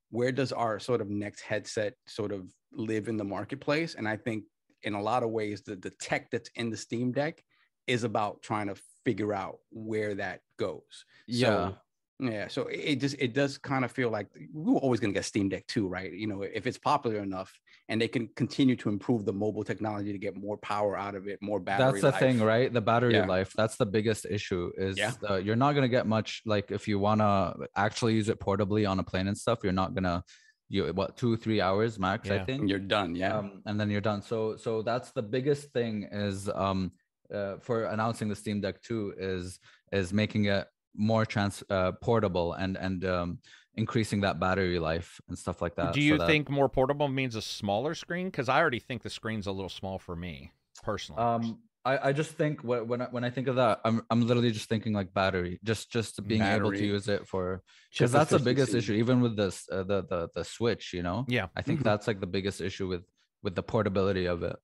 where 0.09 0.31
does 0.33 0.51
our 0.51 0.79
sort 0.79 0.99
of 1.01 1.09
next 1.09 1.41
headset 1.41 1.93
sort 2.07 2.31
of 2.33 2.51
live 2.73 3.07
in 3.07 3.15
the 3.17 3.23
marketplace? 3.23 3.95
And 3.95 4.07
I 4.07 4.17
think 4.17 4.43
in 4.83 4.93
a 4.95 5.01
lot 5.01 5.23
of 5.23 5.29
ways, 5.29 5.61
the 5.61 5.75
the 5.77 5.91
tech 5.91 6.29
that's 6.31 6.49
in 6.55 6.69
the 6.69 6.77
Steam 6.77 7.11
Deck 7.13 7.41
is 7.87 8.03
about 8.03 8.41
trying 8.41 8.67
to 8.67 8.75
figure 9.05 9.33
out 9.33 9.59
where 9.71 10.13
that 10.15 10.41
goes. 10.59 11.05
Yeah. 11.25 11.47
So 11.47 11.77
Yeah, 12.19 12.47
so 12.47 12.63
it 12.63 12.77
it 12.77 12.99
just 12.99 13.15
it 13.19 13.33
does 13.33 13.59
kind 13.59 13.85
of 13.85 13.91
feel 13.91 14.09
like 14.09 14.27
we're 14.51 14.77
always 14.77 14.99
going 14.99 15.13
to 15.13 15.17
get 15.17 15.25
Steam 15.25 15.49
Deck 15.49 15.67
too, 15.67 15.87
right? 15.87 16.11
You 16.11 16.25
know, 16.25 16.41
if 16.41 16.65
it's 16.65 16.77
popular 16.79 17.19
enough 17.19 17.53
and 17.89 18.01
they 18.01 18.07
can 18.07 18.27
continue 18.35 18.75
to 18.77 18.89
improve 18.89 19.23
the 19.23 19.33
mobile 19.33 19.63
technology 19.63 20.11
to 20.11 20.17
get 20.17 20.35
more 20.35 20.57
power 20.57 20.97
out 20.97 21.13
of 21.13 21.27
it, 21.27 21.39
more 21.41 21.59
battery. 21.59 21.91
That's 21.91 22.01
the 22.01 22.11
life. 22.11 22.19
thing, 22.19 22.41
right? 22.41 22.73
The 22.73 22.81
battery 22.81 23.13
Yeah. 23.13 23.27
life. 23.27 23.53
That's 23.55 23.77
the 23.77 23.85
biggest 23.85 24.25
issue. 24.25 24.71
Is 24.77 24.97
Yeah. 24.97 25.13
uh, 25.29 25.35
you're 25.35 25.55
not 25.55 25.73
gonna 25.73 25.87
get 25.87 26.07
much. 26.07 26.41
Like 26.45 26.71
if 26.71 26.87
you 26.87 26.97
wanna 26.97 27.53
actually 27.75 28.15
use 28.15 28.29
it 28.29 28.39
portably 28.39 28.89
on 28.89 28.97
a 28.99 29.03
plane 29.03 29.27
and 29.27 29.37
stuff, 29.37 29.59
you're 29.63 29.73
not 29.73 29.93
gonna. 29.93 30.23
You 30.69 30.87
what 30.93 31.15
two 31.17 31.37
three 31.37 31.61
hours 31.61 31.97
max? 31.99 32.29
I 32.31 32.39
think. 32.43 32.67
You're 32.69 32.79
done. 32.79 33.15
Yeah. 33.15 33.37
um, 33.37 33.61
and 33.67 33.79
then 33.79 33.89
you're 33.91 34.01
done. 34.01 34.21
So 34.23 34.57
so 34.57 34.81
that's 34.81 35.11
the 35.11 35.21
biggest 35.23 35.71
thing 35.71 36.09
is 36.11 36.49
um 36.49 36.91
uh, 37.33 37.57
for 37.59 37.85
announcing 37.85 38.27
the 38.29 38.35
Steam 38.35 38.59
Deck 38.61 38.81
2 38.81 39.13
is 39.17 39.59
is 39.91 40.11
making 40.13 40.45
it 40.45 40.65
more 40.97 41.25
trans 41.25 41.63
uh, 41.69 41.91
portable 42.01 42.53
and 42.53 42.75
and 42.77 43.05
um, 43.05 43.39
increasing 43.75 44.21
that 44.21 44.39
battery 44.39 44.79
life 44.79 45.21
and 45.29 45.37
stuff 45.37 45.61
like 45.61 45.75
that. 45.75 45.93
Do 45.93 46.01
so 46.01 46.03
you 46.05 46.17
that- 46.17 46.27
think 46.27 46.49
more 46.49 46.67
portable 46.69 47.07
means 47.07 47.35
a 47.35 47.41
smaller 47.41 47.93
screen? 47.95 48.27
Because 48.27 48.49
I 48.49 48.59
already 48.59 48.79
think 48.79 49.03
the 49.03 49.09
screen's 49.09 49.47
a 49.47 49.51
little 49.51 49.69
small 49.69 49.99
for 49.99 50.15
me 50.15 50.51
personally. 50.83 51.21
Um, 51.21 51.59
I, 51.85 52.09
I 52.09 52.11
just 52.11 52.31
think 52.31 52.59
wh- 52.61 52.83
when 52.89 53.01
I, 53.01 53.05
when 53.05 53.23
I 53.23 53.29
think 53.29 53.47
of 53.47 53.55
that, 53.55 53.79
I'm 53.85 54.01
I'm 54.09 54.27
literally 54.27 54.51
just 54.51 54.67
thinking 54.67 54.91
like 54.93 55.13
battery, 55.13 55.59
just 55.63 55.89
just 55.91 56.25
being 56.27 56.41
able 56.41 56.71
to 56.73 56.85
use 56.85 57.07
it 57.07 57.25
for 57.27 57.61
because 57.93 58.11
that's 58.11 58.31
the 58.31 58.39
biggest 58.39 58.73
issue. 58.73 58.93
Even 58.93 59.21
with 59.21 59.37
this 59.37 59.65
uh, 59.71 59.83
the 59.83 60.03
the 60.03 60.27
the 60.35 60.43
Switch, 60.43 60.91
you 60.93 61.03
know, 61.03 61.23
yeah. 61.29 61.47
I 61.55 61.61
think 61.61 61.79
Mhm. 61.79 61.83
that's 61.83 62.07
like 62.07 62.19
the 62.19 62.27
biggest 62.27 62.59
issue 62.59 62.87
with 62.87 63.03
with 63.43 63.55
the 63.55 63.63
portability 63.63 64.25
of 64.25 64.43
it. 64.43 64.57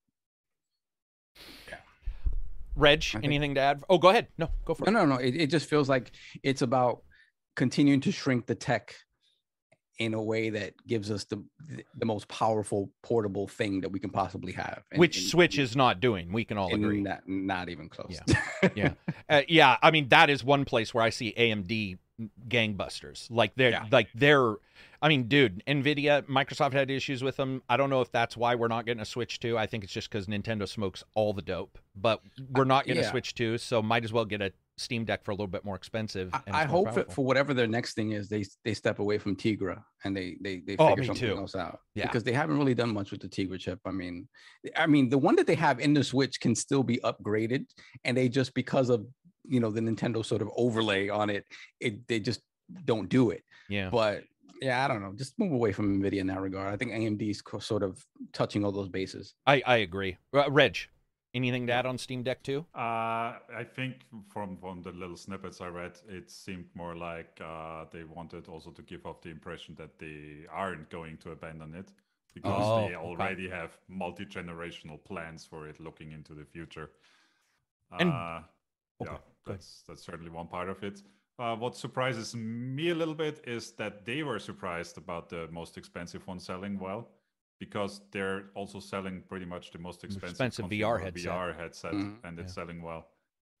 Reg, 2.76 3.02
think- 3.02 3.24
anything 3.24 3.54
to 3.54 3.60
add? 3.60 3.82
Oh, 3.88 3.98
go 3.98 4.08
ahead. 4.10 4.28
No, 4.38 4.48
go 4.64 4.74
for 4.74 4.84
No, 4.84 4.90
it. 4.90 4.92
no, 4.92 5.04
no. 5.06 5.14
no. 5.16 5.20
It, 5.20 5.34
it 5.36 5.46
just 5.50 5.68
feels 5.68 5.88
like 5.88 6.12
it's 6.42 6.62
about 6.62 7.02
continuing 7.56 8.00
to 8.02 8.12
shrink 8.12 8.46
the 8.46 8.54
tech 8.54 8.94
in 10.00 10.12
a 10.12 10.20
way 10.20 10.50
that 10.50 10.74
gives 10.88 11.08
us 11.08 11.22
the 11.26 11.40
the 11.96 12.04
most 12.04 12.26
powerful 12.26 12.90
portable 13.04 13.46
thing 13.46 13.80
that 13.80 13.90
we 13.92 14.00
can 14.00 14.10
possibly 14.10 14.50
have. 14.52 14.82
And- 14.90 14.98
Which 14.98 15.18
and- 15.18 15.26
Switch 15.26 15.56
is 15.58 15.76
not 15.76 16.00
doing. 16.00 16.32
We 16.32 16.44
can 16.44 16.58
all 16.58 16.74
agree. 16.74 17.00
Not, 17.00 17.22
not 17.28 17.68
even 17.68 17.88
close. 17.88 18.18
Yeah. 18.74 18.94
Uh, 19.28 19.40
yeah, 19.48 19.76
I 19.82 19.90
mean 19.90 20.08
that 20.08 20.28
is 20.28 20.44
one 20.44 20.64
place 20.66 20.92
where 20.92 21.02
I 21.02 21.08
see 21.10 21.32
AMD 21.36 21.96
gangbusters. 22.48 23.26
Like 23.30 23.54
they're 23.56 23.70
Yeah. 23.70 23.86
like 23.90 24.08
they're 24.14 24.56
I 25.04 25.08
mean, 25.08 25.24
dude, 25.28 25.62
Nvidia, 25.66 26.22
Microsoft 26.22 26.72
had 26.72 26.90
issues 26.90 27.22
with 27.22 27.36
them. 27.36 27.62
I 27.68 27.76
don't 27.76 27.90
know 27.90 28.00
if 28.00 28.10
that's 28.10 28.38
why 28.38 28.54
we're 28.54 28.68
not 28.68 28.86
getting 28.86 29.02
a 29.02 29.04
Switch 29.04 29.38
2. 29.38 29.58
I 29.58 29.66
think 29.66 29.84
it's 29.84 29.92
just 29.92 30.10
cuz 30.10 30.26
Nintendo 30.28 30.66
smokes 30.66 31.04
all 31.14 31.34
the 31.34 31.42
dope. 31.42 31.78
But 31.94 32.22
we're 32.52 32.64
not 32.64 32.86
getting 32.86 33.04
a. 33.04 33.10
Switch 33.10 33.34
2, 33.34 33.58
so 33.58 33.82
might 33.82 34.02
as 34.02 34.14
well 34.14 34.24
get 34.24 34.40
a 34.40 34.50
Steam 34.78 35.04
Deck 35.04 35.22
for 35.22 35.30
a 35.30 35.34
little 35.34 35.46
bit 35.46 35.62
more 35.62 35.76
expensive. 35.76 36.30
I, 36.32 36.40
and 36.46 36.56
I 36.56 36.64
hope 36.64 36.86
powerful. 36.86 37.12
for 37.12 37.24
whatever 37.26 37.52
their 37.52 37.66
next 37.66 37.92
thing 37.92 38.12
is, 38.12 38.30
they 38.30 38.46
they 38.64 38.72
step 38.72 38.98
away 38.98 39.18
from 39.18 39.36
Tegra 39.36 39.84
and 40.04 40.16
they 40.16 40.38
they 40.40 40.60
they 40.60 40.74
Oh, 40.78 40.88
figure 40.88 41.02
me 41.02 41.06
something 41.08 41.28
too. 41.28 41.36
else 41.36 41.54
out. 41.54 41.80
Yeah. 41.94 42.06
because 42.06 42.24
they 42.24 42.32
haven't 42.32 42.56
really 42.56 42.74
done 42.74 42.92
much 42.94 43.10
with 43.10 43.20
the 43.20 43.28
Tegra 43.28 43.60
chip. 43.60 43.80
I 43.84 43.90
mean, 43.90 44.26
I 44.74 44.86
mean 44.86 45.10
the 45.10 45.18
one 45.18 45.36
that 45.36 45.46
they 45.46 45.54
have 45.54 45.80
in 45.80 45.92
the 45.92 46.02
Switch 46.02 46.40
can 46.40 46.54
still 46.54 46.82
be 46.82 46.96
upgraded, 47.04 47.66
and 48.04 48.16
they 48.16 48.30
just 48.30 48.54
because 48.54 48.88
of 48.88 49.06
you 49.46 49.60
know 49.60 49.70
the 49.70 49.82
Nintendo 49.82 50.24
sort 50.24 50.40
of 50.40 50.48
overlay 50.56 51.10
on 51.10 51.28
it, 51.28 51.44
it 51.78 52.08
they 52.08 52.20
just 52.20 52.40
don't 52.86 53.10
do 53.10 53.30
it. 53.30 53.44
Yeah. 53.68 53.90
But 53.90 54.24
yeah, 54.64 54.84
I 54.84 54.88
don't 54.88 55.02
know. 55.02 55.12
Just 55.14 55.38
move 55.38 55.52
away 55.52 55.72
from 55.72 55.86
Nvidia 56.00 56.20
in 56.20 56.26
that 56.28 56.40
regard. 56.40 56.72
I 56.72 56.76
think 56.78 56.90
AMD 56.92 57.22
is 57.30 57.42
co- 57.42 57.58
sort 57.72 57.82
of 57.82 58.06
touching 58.32 58.64
all 58.64 58.72
those 58.72 58.88
bases. 58.88 59.34
I 59.46 59.62
I 59.66 59.76
agree. 59.88 60.16
Uh, 60.32 60.50
Reg, 60.50 60.76
anything 61.34 61.66
to 61.66 61.72
add 61.78 61.86
on 61.86 61.98
Steam 61.98 62.22
Deck 62.22 62.42
2? 62.42 62.64
Uh, 62.74 62.78
I 63.62 63.64
think 63.76 63.94
from 64.32 64.56
from 64.56 64.82
the 64.82 64.92
little 64.92 65.16
snippets 65.16 65.60
I 65.60 65.68
read, 65.68 65.94
it 66.08 66.30
seemed 66.30 66.66
more 66.74 66.96
like 66.96 67.40
uh, 67.52 67.84
they 67.92 68.04
wanted 68.04 68.48
also 68.48 68.70
to 68.70 68.82
give 68.82 69.04
off 69.06 69.20
the 69.20 69.30
impression 69.30 69.74
that 69.76 69.98
they 69.98 70.46
aren't 70.50 70.88
going 70.90 71.18
to 71.18 71.30
abandon 71.32 71.74
it 71.74 71.88
because 72.34 72.52
Oh, 72.66 72.76
they 72.88 72.94
okay. 72.96 73.06
already 73.08 73.48
have 73.48 73.70
multi 73.88 74.24
generational 74.26 74.98
plans 75.04 75.44
for 75.50 75.68
it 75.68 75.78
looking 75.80 76.12
into 76.12 76.34
the 76.34 76.44
future. 76.44 76.88
And- 77.98 78.10
uh, 78.10 78.40
Okay, 79.00 79.10
yeah, 79.10 79.18
that's 79.44 79.82
that's 79.88 80.04
certainly 80.04 80.30
one 80.30 80.46
part 80.46 80.68
of 80.68 80.82
it. 80.84 81.02
Uh, 81.38 81.56
what 81.56 81.76
surprises 81.76 82.34
me 82.36 82.90
a 82.90 82.94
little 82.94 83.14
bit 83.14 83.42
is 83.46 83.72
that 83.72 84.04
they 84.04 84.22
were 84.22 84.38
surprised 84.38 84.96
about 84.98 85.28
the 85.28 85.48
most 85.50 85.76
expensive 85.76 86.24
one 86.28 86.38
selling 86.38 86.78
well, 86.78 87.08
because 87.58 88.02
they're 88.12 88.44
also 88.54 88.78
selling 88.78 89.20
pretty 89.28 89.44
much 89.44 89.72
the 89.72 89.78
most 89.78 90.04
expensive, 90.04 90.30
expensive 90.30 90.66
VR 90.66 90.98
consumer 91.00 91.04
headset. 91.04 91.32
VR 91.32 91.52
headset, 91.56 91.92
Mhm. 91.94 92.16
and 92.24 92.38
it's 92.38 92.50
Yeah. 92.50 92.54
selling 92.54 92.82
well. 92.82 93.08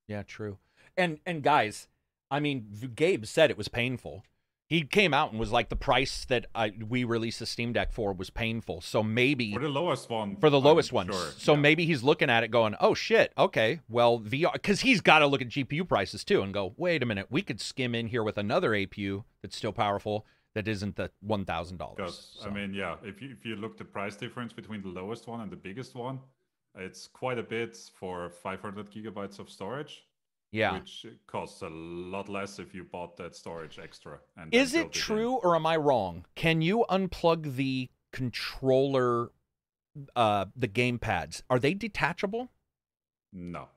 Yeah, 0.06 0.22
true. 0.22 0.58
And 0.96 1.18
and 1.26 1.42
guys, 1.42 1.88
I 2.30 2.38
mean, 2.38 2.92
Gabe 2.94 3.24
said 3.24 3.50
it 3.50 3.56
was 3.58 3.68
painful. 3.68 4.24
He 4.68 4.82
came 4.82 5.12
out 5.12 5.30
and 5.30 5.38
was 5.38 5.52
like, 5.52 5.68
the 5.68 5.76
price 5.76 6.24
that 6.26 6.46
I 6.54 6.72
we 6.88 7.04
released 7.04 7.38
the 7.38 7.46
Steam 7.46 7.72
Deck 7.74 7.92
for 7.92 8.12
was 8.12 8.30
painful. 8.30 8.80
So 8.80 9.02
maybe 9.02 9.52
For 9.52 9.60
the 9.60 9.68
lowest 9.68 10.08
one. 10.08 10.36
for 10.36 10.48
the 10.50 10.58
I'm 10.58 10.64
lowest 10.64 10.92
ones. 10.92 11.14
sure, 11.14 11.30
So 11.36 11.52
yeah. 11.52 11.60
maybe 11.60 11.84
he's 11.84 12.02
looking 12.02 12.30
at 12.30 12.42
it 12.44 12.48
going, 12.50 12.74
oh 12.80 12.94
shit, 12.94 13.32
okay, 13.36 13.80
well 13.88 14.18
VR, 14.20 14.52
because 14.54 14.80
he's 14.80 15.00
got 15.00 15.18
to 15.18 15.26
look 15.26 15.42
at 15.42 15.48
GPU 15.48 15.86
prices 15.86 16.24
too 16.24 16.40
and 16.42 16.52
go, 16.54 16.72
wait 16.76 17.02
a 17.02 17.06
minute, 17.06 17.26
we 17.30 17.42
could 17.42 17.60
skim 17.60 17.94
in 17.94 18.06
here 18.08 18.22
with 18.22 18.38
another 18.38 18.70
APU 18.70 19.24
that's 19.42 19.56
still 19.56 19.72
powerful 19.72 20.24
that 20.54 20.66
isn't 20.66 20.96
the 20.96 21.10
one 21.20 21.44
thousand 21.44 21.76
dollars. 21.78 21.96
Because 21.96 22.38
I 22.46 22.50
mean, 22.50 22.72
yeah, 22.72 22.96
if 23.02 23.20
you 23.20 23.30
if 23.36 23.44
you 23.44 23.56
look 23.56 23.76
the 23.76 23.84
price 23.84 24.16
difference 24.16 24.52
between 24.52 24.80
the 24.82 24.88
lowest 24.88 25.26
one 25.26 25.40
and 25.40 25.50
the 25.50 25.56
biggest 25.56 25.94
one, 25.94 26.20
it's 26.76 27.06
quite 27.06 27.38
a 27.38 27.42
bit 27.42 27.76
for 27.94 28.30
500 28.30 28.90
gigabytes 28.90 29.38
of 29.38 29.50
storage. 29.50 30.04
Yeah. 30.54 30.74
Which 30.74 31.04
costs 31.26 31.62
a 31.62 31.68
lot 31.68 32.28
less 32.28 32.58
if 32.58 32.74
you 32.74 32.84
bought 32.84 33.16
that 33.16 33.34
storage 33.34 33.78
extra. 33.78 34.20
And 34.36 34.54
Is 34.54 34.72
it 34.74 34.92
true 34.92 35.32
or 35.34 35.56
am 35.56 35.66
I 35.66 35.76
wrong? 35.76 36.24
Can 36.36 36.62
you 36.62 36.84
unplug 36.88 37.56
the 37.56 37.90
controller, 38.12 39.32
uh, 40.14 40.46
the 40.56 40.68
game 40.68 40.98
pads? 41.00 41.42
Are 41.50 41.58
they 41.58 41.74
detachable? 41.74 42.50
No. 43.32 43.68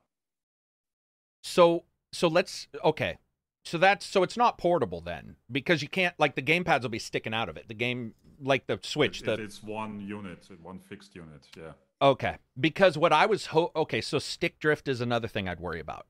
So 1.42 1.84
so 2.12 2.28
let's 2.28 2.68
okay. 2.84 3.18
So 3.64 3.76
that's 3.76 4.06
so 4.06 4.22
it's 4.22 4.36
not 4.36 4.56
portable 4.56 5.00
then 5.00 5.36
because 5.50 5.82
you 5.82 5.88
can't 5.88 6.14
like 6.18 6.36
the 6.36 6.42
game 6.42 6.62
pads 6.64 6.84
will 6.84 6.90
be 6.90 6.98
sticking 7.00 7.34
out 7.34 7.48
of 7.48 7.56
it. 7.56 7.66
The 7.66 7.74
game 7.74 8.14
like 8.40 8.66
the 8.68 8.78
Switch 8.82 9.20
It- 9.22 9.26
the 9.26 9.32
it's 9.42 9.62
one 9.64 10.00
unit, 10.00 10.46
one 10.62 10.78
fixed 10.78 11.16
unit. 11.16 11.48
Yeah. 11.56 11.72
Okay. 12.00 12.36
Because 12.58 12.96
what 12.96 13.12
I 13.12 13.26
was 13.26 13.46
ho- 13.46 13.72
okay, 13.74 14.00
so 14.00 14.20
stick 14.20 14.60
drift 14.60 14.86
is 14.86 15.00
another 15.00 15.26
thing 15.26 15.48
I'd 15.48 15.58
worry 15.58 15.80
about. 15.80 16.06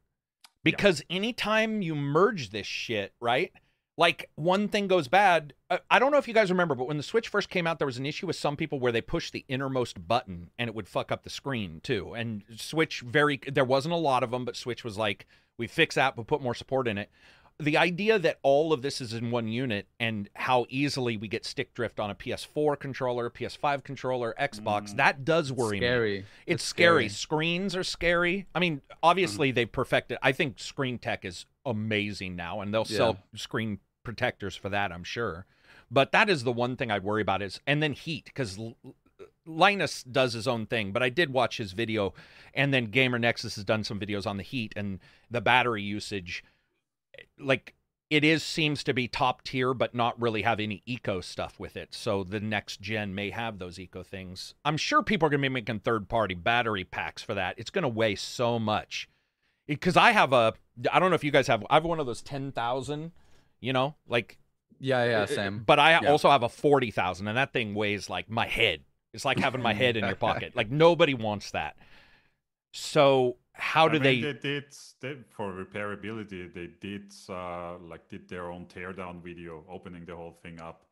Because 0.64 1.02
anytime 1.08 1.82
you 1.82 1.94
merge 1.94 2.50
this 2.50 2.66
shit, 2.66 3.12
right? 3.20 3.52
Like 3.96 4.30
one 4.36 4.68
thing 4.68 4.86
goes 4.86 5.08
bad. 5.08 5.54
I, 5.68 5.80
I 5.90 5.98
don't 5.98 6.12
know 6.12 6.18
if 6.18 6.28
you 6.28 6.34
guys 6.34 6.50
remember, 6.50 6.74
but 6.74 6.86
when 6.86 6.96
the 6.96 7.02
Switch 7.02 7.28
first 7.28 7.48
came 7.48 7.66
out, 7.66 7.78
there 7.78 7.86
was 7.86 7.98
an 7.98 8.06
issue 8.06 8.26
with 8.28 8.36
some 8.36 8.56
people 8.56 8.78
where 8.78 8.92
they 8.92 9.00
pushed 9.00 9.32
the 9.32 9.44
innermost 9.48 10.06
button 10.06 10.50
and 10.58 10.68
it 10.68 10.74
would 10.74 10.88
fuck 10.88 11.10
up 11.10 11.24
the 11.24 11.30
screen 11.30 11.80
too. 11.82 12.14
And 12.14 12.44
Switch 12.56 13.00
very 13.00 13.40
there 13.46 13.64
wasn't 13.64 13.94
a 13.94 13.98
lot 13.98 14.22
of 14.22 14.30
them, 14.30 14.44
but 14.44 14.56
Switch 14.56 14.84
was 14.84 14.96
like, 14.96 15.26
we 15.58 15.66
fix 15.66 15.96
that, 15.96 16.16
we'll 16.16 16.24
put 16.24 16.40
more 16.40 16.54
support 16.54 16.86
in 16.86 16.96
it. 16.96 17.10
The 17.60 17.76
idea 17.76 18.20
that 18.20 18.38
all 18.44 18.72
of 18.72 18.82
this 18.82 19.00
is 19.00 19.12
in 19.12 19.32
one 19.32 19.48
unit 19.48 19.88
and 19.98 20.28
how 20.34 20.66
easily 20.68 21.16
we 21.16 21.26
get 21.26 21.44
stick 21.44 21.74
drift 21.74 21.98
on 21.98 22.08
a 22.08 22.14
PS4 22.14 22.78
controller, 22.78 23.28
PS5 23.30 23.82
controller, 23.82 24.32
Xbox, 24.38 24.92
Mm. 24.92 24.96
that 24.98 25.24
does 25.24 25.52
worry 25.52 25.80
me. 25.80 25.86
Scary. 25.86 26.24
It's, 26.46 26.62
scary. 26.62 27.08
Screens 27.08 27.74
are 27.74 27.82
scary. 27.82 28.46
I 28.54 28.60
mean, 28.60 28.80
obviously 29.02 29.50
they've 29.50 29.70
perfected. 29.70 30.18
I 30.22 30.30
think 30.30 30.60
screen 30.60 30.98
tech 30.98 31.24
is 31.24 31.46
amazing 31.66 32.36
now, 32.36 32.60
and 32.60 32.72
they'll 32.72 32.84
sell 32.84 33.18
screen 33.34 33.80
protectors 34.04 34.54
for 34.54 34.68
that. 34.68 34.92
I'm 34.92 35.02
sure. 35.04 35.44
But 35.90 36.12
that 36.12 36.30
is 36.30 36.44
the 36.44 36.52
one 36.52 36.76
thing 36.76 36.92
I'd 36.92 37.02
worry 37.02 37.22
about 37.22 37.42
is, 37.42 37.60
and 37.66 37.82
then 37.82 37.92
heat 37.92 38.26
because 38.26 38.56
Linus 39.46 40.02
does 40.04 40.32
his 40.34 40.46
own 40.46 40.66
thing. 40.66 40.92
But 40.92 41.02
I 41.02 41.08
did 41.08 41.32
watch 41.32 41.56
his 41.56 41.72
video, 41.72 42.14
and 42.54 42.72
then 42.72 42.84
Gamer 42.84 43.18
Nexus 43.18 43.56
has 43.56 43.64
done 43.64 43.82
some 43.82 43.98
videos 43.98 44.26
on 44.28 44.36
the 44.36 44.42
heat 44.44 44.72
and 44.76 45.00
the 45.30 45.40
battery 45.40 45.82
usage. 45.82 46.44
Like 47.38 47.74
it 48.10 48.24
is 48.24 48.42
seems 48.42 48.82
to 48.84 48.94
be 48.94 49.06
top 49.06 49.42
tier, 49.42 49.74
but 49.74 49.94
not 49.94 50.18
really 50.20 50.42
have 50.42 50.60
any 50.60 50.82
eco 50.86 51.20
stuff 51.20 51.60
with 51.60 51.76
it. 51.76 51.92
So 51.94 52.24
the 52.24 52.40
next 52.40 52.80
gen 52.80 53.14
may 53.14 53.30
have 53.30 53.58
those 53.58 53.78
eco 53.78 54.02
things. 54.02 54.54
I'm 54.64 54.78
sure 54.78 55.02
people 55.02 55.26
are 55.26 55.30
going 55.30 55.42
to 55.42 55.48
be 55.48 55.52
making 55.52 55.80
third 55.80 56.08
party 56.08 56.34
battery 56.34 56.84
packs 56.84 57.22
for 57.22 57.34
that. 57.34 57.54
It's 57.58 57.68
going 57.70 57.82
to 57.82 57.88
weigh 57.88 58.14
so 58.14 58.58
much. 58.58 59.08
Because 59.66 59.96
I 59.98 60.12
have 60.12 60.32
a, 60.32 60.54
I 60.90 60.98
don't 60.98 61.10
know 61.10 61.16
if 61.16 61.24
you 61.24 61.30
guys 61.30 61.46
have, 61.48 61.66
I 61.68 61.74
have 61.74 61.84
one 61.84 62.00
of 62.00 62.06
those 62.06 62.22
10,000, 62.22 63.12
you 63.60 63.72
know, 63.74 63.96
like, 64.08 64.38
Yeah, 64.80 65.04
yeah, 65.04 65.20
uh, 65.20 65.26
same. 65.26 65.64
but 65.66 65.78
I 65.78 65.90
Yeah. 66.00 66.10
also 66.10 66.30
have 66.30 66.42
a 66.42 66.48
40,000 66.48 67.28
and 67.28 67.36
that 67.36 67.52
thing 67.52 67.74
weighs 67.74 68.08
like 68.08 68.30
my 68.30 68.46
head. 68.46 68.84
It's 69.12 69.26
like 69.26 69.38
having 69.38 69.60
my 69.60 69.74
head 69.74 69.98
in 69.98 70.06
your 70.06 70.16
pocket. 70.28 70.56
Like 70.56 70.70
nobody 70.70 71.12
wants 71.12 71.50
that. 71.50 71.76
So 72.72 73.36
how 73.58 73.88
I 73.88 73.92
mean, 73.92 74.02
they, 74.02 74.20
they 74.20 74.32
did 74.32 74.64
they, 75.00 75.16
for 75.30 75.52
repairability 75.52 76.52
they 76.54 76.68
did 76.80 77.12
uh 77.28 77.78
like 77.78 78.08
did 78.08 78.28
their 78.28 78.50
own 78.50 78.66
teardown 78.66 79.22
video 79.22 79.64
opening 79.68 80.04
the 80.04 80.16
whole 80.16 80.36
thing 80.42 80.60
up 80.60 80.84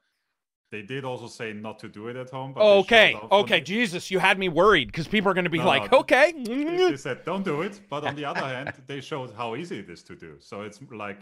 they 0.72 0.82
did 0.82 1.04
also 1.04 1.28
say 1.28 1.52
not 1.52 1.78
to 1.78 1.88
do 1.88 2.08
it 2.08 2.16
at 2.16 2.30
home 2.30 2.52
okay, 2.56 3.16
okay. 3.30 3.60
Jesus, 3.60 4.10
you 4.10 4.18
had 4.18 4.36
me 4.36 4.48
worried 4.48 4.88
because 4.88 5.06
people 5.06 5.30
are 5.30 5.34
going 5.34 5.44
to 5.44 5.50
be 5.50 5.58
No, 5.58 5.66
like, 5.66 5.92
no, 5.92 6.00
okay. 6.00 6.32
they 6.32 6.64
they 6.64 6.96
said 6.96 7.24
don't 7.24 7.44
do 7.44 7.62
it 7.62 7.80
but 7.88 8.04
on 8.04 8.16
the 8.16 8.24
other 8.24 8.40
hand 8.54 8.72
they 8.86 9.00
showed 9.00 9.32
how 9.34 9.54
easy 9.54 9.78
it 9.78 9.88
is 9.88 10.02
to 10.02 10.16
do 10.16 10.36
so 10.40 10.62
it's 10.62 10.80
like 10.90 11.20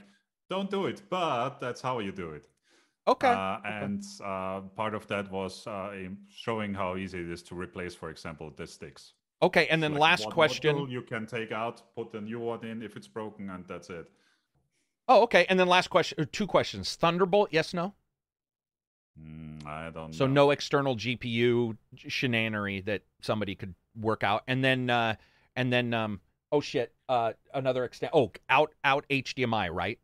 don't 0.50 0.70
do 0.70 0.86
it, 0.86 1.02
but 1.08 1.60
that's 1.60 1.80
how 1.80 1.98
you 2.00 2.12
do 2.12 2.30
it. 2.30 2.48
Okay. 3.06 3.28
Uh, 3.28 3.58
and 3.64 4.02
uh, 4.24 4.60
part 4.76 4.94
of 4.94 5.06
that 5.08 5.30
was 5.30 5.66
uh, 5.66 5.92
showing 6.28 6.72
how 6.74 6.96
easy 6.96 7.20
it 7.20 7.30
is 7.30 7.42
to 7.44 7.54
replace, 7.54 7.94
for 7.94 8.10
example, 8.10 8.52
the 8.56 8.66
sticks. 8.66 9.12
Okay. 9.42 9.66
And 9.68 9.82
then 9.82 9.92
Like 9.92 10.00
last 10.00 10.30
question. 10.30 10.88
you 10.88 11.02
can 11.02 11.26
take 11.26 11.52
out, 11.52 11.82
put 11.94 12.14
a 12.14 12.20
new 12.20 12.40
one 12.40 12.64
in 12.64 12.82
if 12.82 12.96
it's 12.96 13.08
broken, 13.08 13.50
and 13.50 13.64
that's 13.66 13.90
it. 13.90 14.10
Oh, 15.08 15.22
okay. 15.24 15.46
And 15.48 15.60
then 15.60 15.68
last 15.68 15.88
question. 15.88 16.20
Or 16.20 16.24
two 16.24 16.46
questions. 16.46 16.96
Thunderbolt, 16.96 17.48
yes, 17.52 17.74
no. 17.74 17.94
Mm, 19.20 19.66
I 19.66 19.90
don't. 19.90 20.14
So 20.14 20.26
know. 20.26 20.32
no 20.32 20.50
external 20.50 20.96
GPU 20.96 21.76
shenanery 21.96 22.84
that 22.86 23.02
somebody 23.20 23.54
could 23.54 23.74
work 24.00 24.24
out. 24.24 24.42
And 24.48 24.64
then 24.64 24.90
uh 24.90 25.16
and 25.54 25.72
then 25.72 25.94
um 25.94 26.20
oh 26.50 26.60
shit, 26.60 26.92
uh 27.08 27.32
another 27.52 27.84
extent 27.84 28.12
oh 28.14 28.32
out 28.48 28.72
out 28.82 29.06
HDMI, 29.08 29.70
right? 29.72 29.98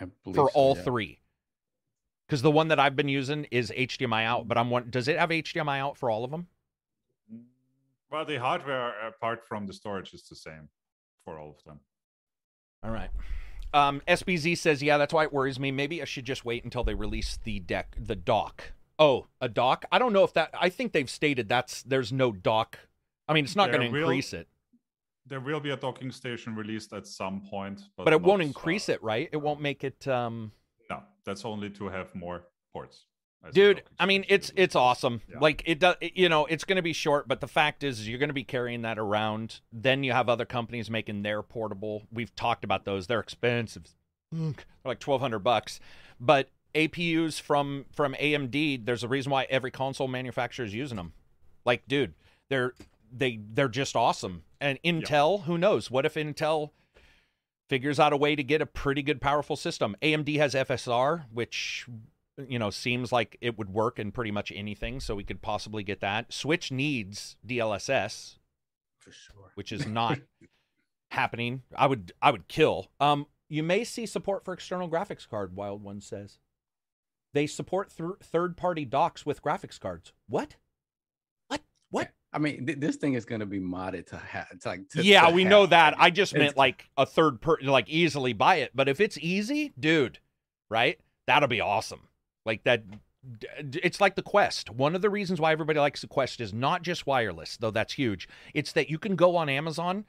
I 0.00 0.06
believe 0.24 0.36
For 0.36 0.48
so, 0.48 0.52
all 0.54 0.76
yeah. 0.76 0.82
three. 0.82 1.20
Cuz 2.28 2.42
the 2.42 2.50
one 2.50 2.68
that 2.68 2.80
I've 2.80 2.96
been 2.96 3.08
using 3.08 3.44
is 3.50 3.70
HDMI 3.70 4.24
out, 4.24 4.48
but 4.48 4.58
I'm 4.58 4.70
one 4.70 4.90
does 4.90 5.08
it 5.08 5.18
have 5.18 5.30
HDMI 5.30 5.78
out 5.78 5.96
for 5.96 6.10
all 6.10 6.24
of 6.24 6.30
them? 6.30 6.48
Well, 8.10 8.24
the 8.24 8.38
hardware 8.38 8.92
apart 9.06 9.46
from 9.46 9.66
the 9.66 9.72
storage 9.72 10.12
is 10.12 10.24
the 10.24 10.36
same 10.36 10.68
for 11.24 11.38
all 11.38 11.50
of 11.50 11.64
them. 11.64 11.80
All 12.82 12.90
right. 12.90 13.10
Um 13.72 14.02
SBZ 14.08 14.58
says, 14.58 14.82
"Yeah, 14.82 14.98
that's 14.98 15.14
why 15.14 15.24
it 15.24 15.32
worries 15.32 15.60
me. 15.60 15.70
Maybe 15.70 16.02
I 16.02 16.04
should 16.04 16.24
just 16.24 16.44
wait 16.44 16.64
until 16.64 16.82
they 16.82 16.94
release 16.94 17.38
the 17.44 17.60
deck 17.60 17.96
the 17.98 18.16
dock." 18.16 18.72
Oh, 18.98 19.26
a 19.40 19.48
dock? 19.48 19.86
I 19.92 19.98
don't 19.98 20.12
know 20.12 20.24
if 20.24 20.34
that 20.34 20.50
I 20.58 20.68
think 20.68 20.92
they've 20.92 21.08
stated 21.08 21.48
that's 21.48 21.82
there's 21.82 22.12
no 22.12 22.32
dock. 22.32 22.78
I 23.28 23.32
mean, 23.32 23.44
it's 23.44 23.56
not 23.56 23.70
going 23.70 23.90
to 23.90 23.96
increase 23.96 24.32
it. 24.32 24.48
There 25.24 25.40
will 25.40 25.60
be 25.60 25.70
a 25.70 25.76
docking 25.76 26.10
station 26.10 26.56
released 26.56 26.92
at 26.92 27.06
some 27.06 27.42
point, 27.48 27.80
but, 27.96 28.04
but 28.04 28.12
it 28.12 28.20
won't 28.20 28.42
increase 28.42 28.88
uh, 28.88 28.94
it, 28.94 29.02
right? 29.02 29.28
It 29.30 29.36
won't 29.36 29.60
make 29.60 29.84
it. 29.84 30.08
Um, 30.08 30.50
No, 30.90 31.04
that's 31.24 31.44
only 31.44 31.70
to 31.70 31.88
have 31.88 32.12
more 32.14 32.42
ports. 32.72 33.06
Dude, 33.52 33.82
I 33.98 34.06
mean, 34.06 34.24
it's 34.28 34.52
it's 34.54 34.76
awesome. 34.76 35.20
Yeah. 35.30 35.38
Like 35.40 35.62
it 35.66 35.78
does, 35.78 35.96
you 36.00 36.28
know, 36.28 36.46
it's 36.46 36.64
going 36.64 36.76
to 36.76 36.82
be 36.82 36.92
short, 36.92 37.28
but 37.28 37.40
the 37.40 37.48
fact 37.48 37.82
is, 37.82 38.08
you're 38.08 38.18
going 38.18 38.28
to 38.28 38.34
be 38.34 38.44
carrying 38.44 38.82
that 38.82 38.98
around. 38.98 39.60
Then 39.72 40.04
you 40.04 40.12
have 40.12 40.28
other 40.28 40.44
companies 40.44 40.90
making 40.90 41.22
their 41.22 41.42
portable. 41.42 42.02
We've 42.12 42.34
talked 42.34 42.64
about 42.64 42.84
those; 42.84 43.06
they're 43.06 43.20
expensive. 43.20 43.84
They're 44.56 44.90
like 44.90 45.00
twelve 45.00 45.20
hundred 45.20 45.40
bucks, 45.40 45.80
but 46.20 46.50
APUs 46.74 47.40
from 47.40 47.86
from 47.92 48.14
AMD. 48.14 48.84
There's 48.84 49.04
a 49.04 49.08
reason 49.08 49.32
why 49.32 49.46
every 49.50 49.70
console 49.70 50.08
manufacturer 50.08 50.64
is 50.64 50.74
using 50.74 50.96
them. 50.96 51.12
Like, 51.64 51.86
dude, 51.88 52.14
they're 52.48 52.74
they 53.12 53.40
they're 53.52 53.68
just 53.68 53.96
awesome. 53.96 54.44
And 54.60 54.78
Intel, 54.84 55.44
who 55.44 55.56
knows? 55.56 55.90
What 55.90 56.04
if 56.04 56.14
Intel 56.14 56.70
figures 57.68 57.98
out 57.98 58.12
a 58.12 58.16
way 58.16 58.36
to 58.36 58.42
get 58.42 58.60
a 58.60 58.66
pretty 58.66 59.02
good 59.02 59.20
powerful 59.20 59.56
system? 59.56 59.96
AMD 60.02 60.36
has 60.36 60.54
FSR, 60.54 61.24
which 61.32 61.86
you 62.48 62.58
know 62.58 62.70
seems 62.70 63.12
like 63.12 63.36
it 63.40 63.58
would 63.58 63.70
work 63.70 63.98
in 63.98 64.12
pretty 64.12 64.30
much 64.30 64.52
anything, 64.54 65.00
so 65.00 65.14
we 65.14 65.24
could 65.24 65.42
possibly 65.42 65.82
get 65.82 66.00
that. 66.00 66.32
Switch 66.32 66.70
needs 66.72 67.36
DLSS, 67.46 68.36
for 68.98 69.12
sure. 69.12 69.52
which 69.54 69.72
is 69.72 69.86
not 69.88 70.18
happening. 71.10 71.62
I 71.76 71.86
would 71.86 72.12
I 72.22 72.30
would 72.30 72.48
kill. 72.48 72.88
Um, 73.00 73.26
you 73.48 73.62
may 73.62 73.84
see 73.84 74.06
support 74.06 74.44
for 74.44 74.54
external 74.54 74.88
graphics 74.88 75.28
card. 75.28 75.56
Wild 75.56 75.82
One 75.82 76.00
says 76.00 76.38
they 77.34 77.46
support 77.46 77.90
th- 77.96 78.10
third 78.22 78.56
party 78.56 78.84
docks 78.84 79.24
with 79.26 79.42
graphics 79.42 79.78
cards. 79.78 80.12
What? 80.28 80.56
What? 81.48 81.60
What? 81.90 82.10
I 82.32 82.38
mean, 82.38 82.64
th- 82.66 82.78
this 82.78 82.94
thing 82.96 83.14
is 83.14 83.24
going 83.24 83.40
to 83.40 83.46
be 83.46 83.58
modded 83.58 84.06
to 84.08 84.16
have. 84.16 84.46
It's 84.52 84.64
like 84.66 84.88
to- 84.90 85.02
yeah, 85.02 85.26
to 85.28 85.32
we 85.34 85.44
know 85.44 85.66
that. 85.66 85.94
I 85.98 86.10
just 86.10 86.32
It's- 86.32 86.46
meant 86.48 86.56
like 86.56 86.88
a 86.96 87.04
third 87.06 87.40
person, 87.40 87.66
like 87.68 87.88
easily 87.88 88.32
buy 88.32 88.56
it. 88.56 88.70
But 88.74 88.88
if 88.88 89.00
it's 89.00 89.18
easy, 89.18 89.72
dude, 89.78 90.18
right? 90.68 90.98
That'll 91.26 91.48
be 91.48 91.60
awesome. 91.60 92.02
Like 92.50 92.64
that 92.64 92.82
it's 93.84 94.00
like 94.00 94.16
the 94.16 94.22
Quest. 94.22 94.70
One 94.70 94.96
of 94.96 95.02
the 95.02 95.10
reasons 95.10 95.40
why 95.40 95.52
everybody 95.52 95.78
likes 95.78 96.00
the 96.00 96.08
Quest 96.08 96.40
is 96.40 96.52
not 96.52 96.82
just 96.82 97.06
wireless, 97.06 97.56
though 97.58 97.70
that's 97.70 97.92
huge. 97.92 98.28
It's 98.54 98.72
that 98.72 98.90
you 98.90 98.98
can 98.98 99.14
go 99.14 99.36
on 99.36 99.48
Amazon. 99.48 100.04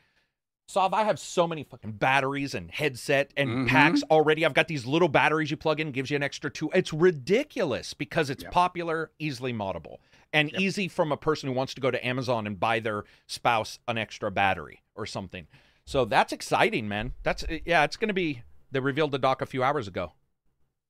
Sav, 0.68 0.92
I 0.92 1.04
have 1.04 1.20
so 1.20 1.46
many 1.48 1.64
fucking 1.64 1.92
batteries 1.92 2.56
and 2.56 2.72
headset 2.72 3.32
and 3.38 3.50
Mhm. 3.50 3.68
packs 3.68 4.02
already. 4.10 4.44
I've 4.44 4.56
got 4.56 4.68
these 4.68 4.88
little 4.88 5.08
batteries 5.08 5.52
you 5.52 5.58
plug 5.58 5.80
in, 5.80 5.92
gives 5.92 6.10
you 6.10 6.16
an 6.16 6.24
extra 6.24 6.50
two. 6.50 6.72
It's 6.74 6.92
ridiculous 6.92 7.94
because 7.94 8.32
it's 8.32 8.42
Yep. 8.42 8.52
popular, 8.54 9.12
easily 9.20 9.54
moddable, 9.54 9.98
and 10.34 10.52
Yep. 10.52 10.60
easy 10.62 10.88
from 10.88 11.12
a 11.12 11.18
person 11.18 11.48
who 11.48 11.54
wants 11.54 11.76
to 11.76 11.82
go 11.82 11.92
to 11.92 12.04
Amazon 12.04 12.48
and 12.48 12.60
buy 12.60 12.80
their 12.80 13.04
spouse 13.28 13.78
an 13.88 14.00
extra 14.00 14.32
battery 14.32 14.82
or 14.96 15.06
something. 15.06 15.48
So 15.86 16.06
that's 16.06 16.34
exciting, 16.34 16.88
man. 16.88 17.14
That's 17.22 17.46
yeah, 17.66 17.84
it's 17.84 17.98
gonna 17.98 18.14
be. 18.14 18.42
They 18.72 18.80
revealed 18.80 19.12
the 19.12 19.20
dock 19.20 19.44
a 19.44 19.46
few 19.46 19.62
hours 19.62 19.88
ago. 19.88 20.14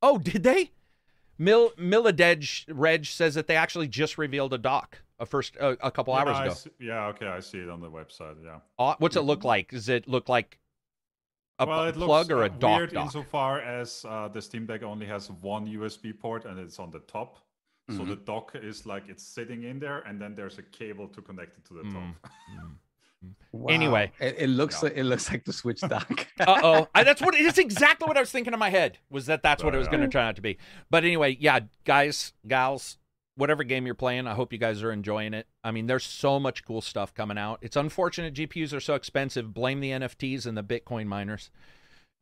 Oh, 0.01 0.17
did 0.17 0.43
they? 0.43 0.71
Mil 1.38 1.72
Milladej 1.72 2.66
Reg 2.69 3.06
says 3.06 3.35
that 3.35 3.48
they 3.48 3.56
actually 3.56 3.88
just 3.88 4.18
revealed 4.18 4.53
a 4.53 4.58
dock 4.58 5.00
a 5.19 5.26
first 5.26 5.56
uh, 5.60 5.76
a 5.82 5.92
couple 5.92 6.14
Yeah, 6.14 6.19
hours 6.22 6.38
I 6.38 6.45
ago. 6.45 6.53
see- 6.56 6.69
yeah, 6.80 7.08
okay, 7.08 7.27
I 7.27 7.40
see 7.40 7.60
it 7.60 7.69
on 7.69 7.80
the 7.80 7.90
website. 7.92 8.35
Yeah. 8.43 8.60
Uh, 8.80 8.95
what's 9.00 9.16
it 9.16 9.22
look 9.22 9.43
like? 9.43 9.69
Does 9.69 9.88
it 9.90 10.08
look 10.08 10.27
like 10.30 10.58
a 11.60 11.66
well, 11.68 11.85
it 11.85 11.93
plug 11.93 12.08
looks 12.08 12.30
or 12.32 12.43
a 12.43 12.50
dock? 12.50 12.77
weird 12.77 12.93
dock? 12.93 13.06
insofar 13.06 13.61
as 13.61 14.03
uh, 14.10 14.27
the 14.30 14.42
Steam 14.42 14.66
Deck 14.66 14.82
only 14.84 15.06
has 15.06 15.30
one 15.30 15.68
USB 15.68 16.18
port 16.18 16.45
and 16.45 16.60
it's 16.60 16.80
on 16.80 16.90
the 16.92 17.00
top. 17.01 17.38
So 17.90 17.95
Mm-hmm. 17.98 18.03
Mhm. 18.03 18.08
the 18.10 18.16
dock 18.18 18.51
is 18.56 18.85
like 18.85 19.03
it's 19.10 19.24
sitting 19.24 19.64
in 19.64 19.80
there, 19.80 20.00
and 20.08 20.19
then 20.22 20.34
there's 20.35 20.58
a 20.60 20.64
cable 20.64 21.08
to 21.10 21.22
connect 21.22 21.58
it 21.58 21.66
to 21.66 21.74
the 21.76 21.82
Mm. 21.84 21.93
top. 21.93 22.32
Anyway. 23.69 24.11
it, 24.19 24.35
it 24.40 24.48
looks 24.48 24.75
Yeah. 24.82 24.90
like 24.90 24.98
it 24.98 25.03
looks 25.03 25.30
like 25.32 25.45
the 25.45 25.53
Switch 25.53 25.82
dock. 25.88 26.27
uh 26.40 26.59
oh, 26.64 26.88
that's 26.95 27.22
what 27.22 27.35
it's 27.38 27.58
exactly 27.58 28.08
what 28.08 28.17
I 28.17 28.22
was 28.22 28.32
thinking 28.32 28.53
in 28.53 28.59
my 28.59 28.69
head 28.69 28.98
was 29.09 29.25
that 29.27 29.43
that's 29.43 29.64
what 29.64 29.75
it 29.75 29.77
was 29.77 29.88
going 29.88 30.01
to 30.01 30.08
turn 30.08 30.25
out 30.27 30.35
to 30.38 30.41
be. 30.41 30.58
But 30.90 31.03
anyway, 31.03 31.38
yeah, 31.40 31.59
guys, 31.85 32.33
gals, 32.48 32.98
whatever 33.35 33.64
game 33.64 33.85
you're 33.85 33.95
playing, 33.95 34.25
I 34.27 34.33
hope 34.33 34.53
you 34.53 34.59
guys 34.59 34.82
are 34.83 34.91
enjoying 34.91 35.33
it. 35.33 35.48
I 35.64 35.72
mean, 35.72 35.88
there's 35.88 36.06
so 36.06 36.40
much 36.40 36.64
cool 36.66 36.82
stuff 36.82 37.14
coming 37.14 37.38
out. 37.38 37.59
It's 37.61 37.75
unfortunate 37.75 38.33
GPUs 38.33 38.74
are 38.74 38.80
so 38.80 38.95
expensive. 38.95 39.53
Blame 39.53 39.80
the 39.82 39.91
NFTs 39.91 40.45
and 40.45 40.58
the 40.58 40.64
Bitcoin 40.64 41.06
miners 41.08 41.50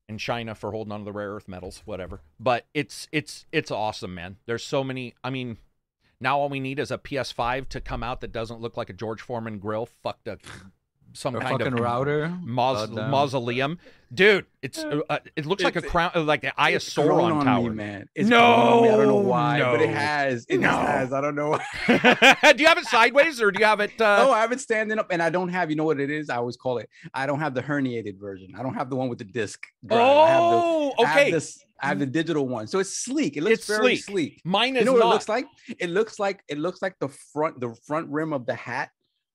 in 0.10 0.18
China 0.18 0.56
for 0.56 0.72
holding 0.72 0.92
on 0.92 1.02
to 1.02 1.06
the 1.06 1.12
rare 1.14 1.34
earth 1.36 1.48
metals, 1.48 1.84
whatever. 1.86 2.22
But 2.40 2.66
it's 2.74 3.08
it's 3.12 3.46
it's 3.52 3.70
awesome, 3.72 4.16
man. 4.16 4.38
There's 4.48 4.64
so 4.64 4.84
many. 4.84 5.14
I 5.24 5.30
mean, 5.30 5.58
now 6.20 6.40
all 6.40 6.50
we 6.50 6.60
need 6.60 6.80
is 6.80 6.90
a 6.90 6.98
PS5 6.98 7.70
to 7.70 7.80
come 7.80 8.02
out 8.04 8.22
that 8.22 8.32
doesn't 8.32 8.60
look 8.60 8.76
like 8.76 8.90
a 8.90 8.94
George 8.94 9.22
Foreman 9.22 9.60
grill, 9.60 9.86
fucked 9.86 10.28
up 10.28 10.40
some 11.14 11.36
Or 11.36 11.40
kind 11.40 11.60
fucking 11.60 11.74
of 11.74 11.80
router. 11.80 12.34
Maus- 12.44 12.88
Goddamn. 12.88 13.10
mausoleum, 13.12 13.80
dude. 14.14 14.46
It's 14.62 14.78
uh, 14.80 15.20
it 15.36 15.46
looks 15.46 15.64
like 15.64 15.76
a 15.76 15.82
crown, 15.82 16.12
uh, 16.14 16.22
like 16.22 16.42
the 16.42 16.52
Eye 16.60 16.72
of 16.72 16.76
It's 16.78 16.94
Sauron 16.94 17.34
on 17.34 17.46
tower. 17.46 17.70
me, 17.70 17.76
man. 17.76 18.10
It's 18.16 18.28
No, 18.30 18.42
on 18.44 18.84
me. 18.84 18.90
I 18.90 18.98
don't 18.98 19.08
know 19.08 19.16
why, 19.18 19.60
but 19.62 19.82
it 19.82 19.90
has. 19.90 20.46
It 20.50 20.60
no. 20.60 20.70
has. 20.70 21.14
I 21.14 21.22
don't 21.22 21.36
know 21.36 21.58
do 21.88 21.94
you 21.94 22.68
have 22.68 22.78
it 22.78 22.86
sideways 22.86 23.42
or 23.42 23.52
do 23.52 23.60
you 23.60 23.66
have 23.66 23.80
it? 23.80 24.00
Uh, 24.00 24.26
oh, 24.28 24.32
I 24.32 24.42
have 24.42 24.52
it 24.52 24.60
standing 24.60 25.00
up, 25.00 25.08
and 25.12 25.22
I 25.24 25.30
don't 25.30 25.50
have. 25.50 25.70
You 25.70 25.76
know 25.78 25.86
what 25.86 26.00
it 26.00 26.10
is? 26.10 26.30
I 26.30 26.36
always 26.38 26.58
call 26.58 26.78
it. 26.80 26.90
I 27.14 27.26
don't 27.26 27.40
have 27.40 27.54
the 27.54 27.62
herniated 27.64 28.20
version. 28.20 28.54
I 28.58 28.62
don't 28.64 28.74
have 28.76 28.90
the 28.90 28.96
one 28.96 29.10
with 29.10 29.20
the 29.20 29.24
disc. 29.26 29.64
drive. 29.86 30.00
I 30.02 30.30
have 30.30 30.42
the, 30.42 30.58
oh, 30.58 30.94
I 31.00 31.06
have 31.08 31.34
okay. 31.34 31.40
I 31.82 31.88
have 31.88 32.00
the 32.00 32.06
digital 32.06 32.46
one, 32.46 32.68
so 32.68 32.80
it's 32.80 32.98
sleek. 33.06 33.38
It 33.38 33.42
looks 33.44 33.60
It's 33.60 33.68
very 33.68 33.96
sleek. 33.96 34.04
sleek. 34.34 34.42
Mine 34.44 34.76
is 34.76 34.82
You 34.82 34.86
know 34.88 34.92
what 34.94 35.00
not. 35.00 35.06
it 35.06 35.14
looks 35.14 35.30
like? 35.30 35.46
It 35.80 35.90
looks 35.90 36.20
like 36.20 36.44
it 36.50 36.58
looks 36.58 36.82
like 36.82 36.96
the 37.00 37.08
front 37.08 37.62
the 37.62 37.74
front 37.88 38.10
rim 38.10 38.34
of 38.34 38.46
the 38.46 38.54
hat 38.54 38.90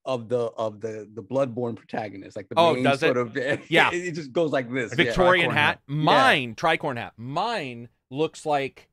of 0.04 0.28
the 0.28 0.38
of 0.56 0.80
the 0.80 1.08
the 1.14 1.22
bloodborne 1.22 1.76
protagonist, 1.76 2.36
like 2.36 2.48
the 2.48 2.54
Oh, 2.58 2.74
main 2.74 2.84
does 2.84 3.02
it? 3.02 3.06
sort 3.06 3.16
of 3.16 3.36
Yeah. 3.70 3.90
It, 3.92 3.96
it 4.08 4.12
just 4.12 4.32
goes 4.32 4.52
like 4.52 4.72
this. 4.72 4.90
yeah. 4.92 4.96
Victorian 5.04 5.50
tricorn 5.50 5.54
hat. 5.54 5.66
hat. 5.66 5.80
Mine, 5.86 6.54
tricorn 6.54 6.96
hat. 6.96 7.12
Mine 7.16 7.88
looks 8.10 8.44
like 8.46 8.88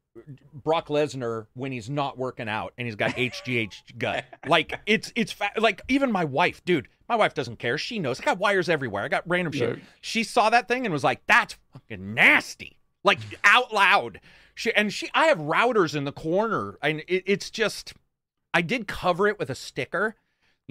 Brock 0.53 0.87
Lesnar 0.87 1.47
when 1.53 1.71
he's 1.71 1.89
not 1.89 2.17
working 2.17 2.49
out 2.49 2.73
and 2.77 2.85
he's 2.87 2.95
got 2.95 3.11
HGH 3.11 3.97
gut. 3.97 4.25
Like 4.47 4.79
it's 4.85 5.11
it's 5.15 5.31
fa- 5.31 5.51
like 5.57 5.81
even 5.87 6.11
my 6.11 6.25
wife, 6.25 6.63
dude. 6.65 6.87
My 7.07 7.15
wife 7.15 7.33
doesn't 7.33 7.59
care. 7.59 7.77
She 7.77 7.99
knows. 7.99 8.19
I 8.21 8.23
got 8.23 8.37
wires 8.39 8.69
everywhere. 8.69 9.03
I 9.03 9.07
got 9.09 9.23
random 9.27 9.51
shit. 9.53 9.77
Yeah. 9.77 9.83
She 9.99 10.23
saw 10.23 10.49
that 10.49 10.67
thing 10.69 10.85
and 10.85 10.93
was 10.93 11.03
like, 11.03 11.21
"That's 11.27 11.57
fucking 11.73 12.13
nasty." 12.13 12.77
Like 13.03 13.19
out 13.43 13.73
loud. 13.73 14.19
She 14.55 14.73
and 14.73 14.93
she. 14.93 15.09
I 15.13 15.25
have 15.25 15.39
routers 15.39 15.93
in 15.95 16.05
the 16.05 16.11
corner, 16.13 16.77
and 16.81 17.01
it, 17.07 17.23
it's 17.25 17.49
just. 17.49 17.93
I 18.53 18.61
did 18.61 18.87
cover 18.87 19.27
it 19.27 19.39
with 19.39 19.49
a 19.49 19.55
sticker, 19.55 20.15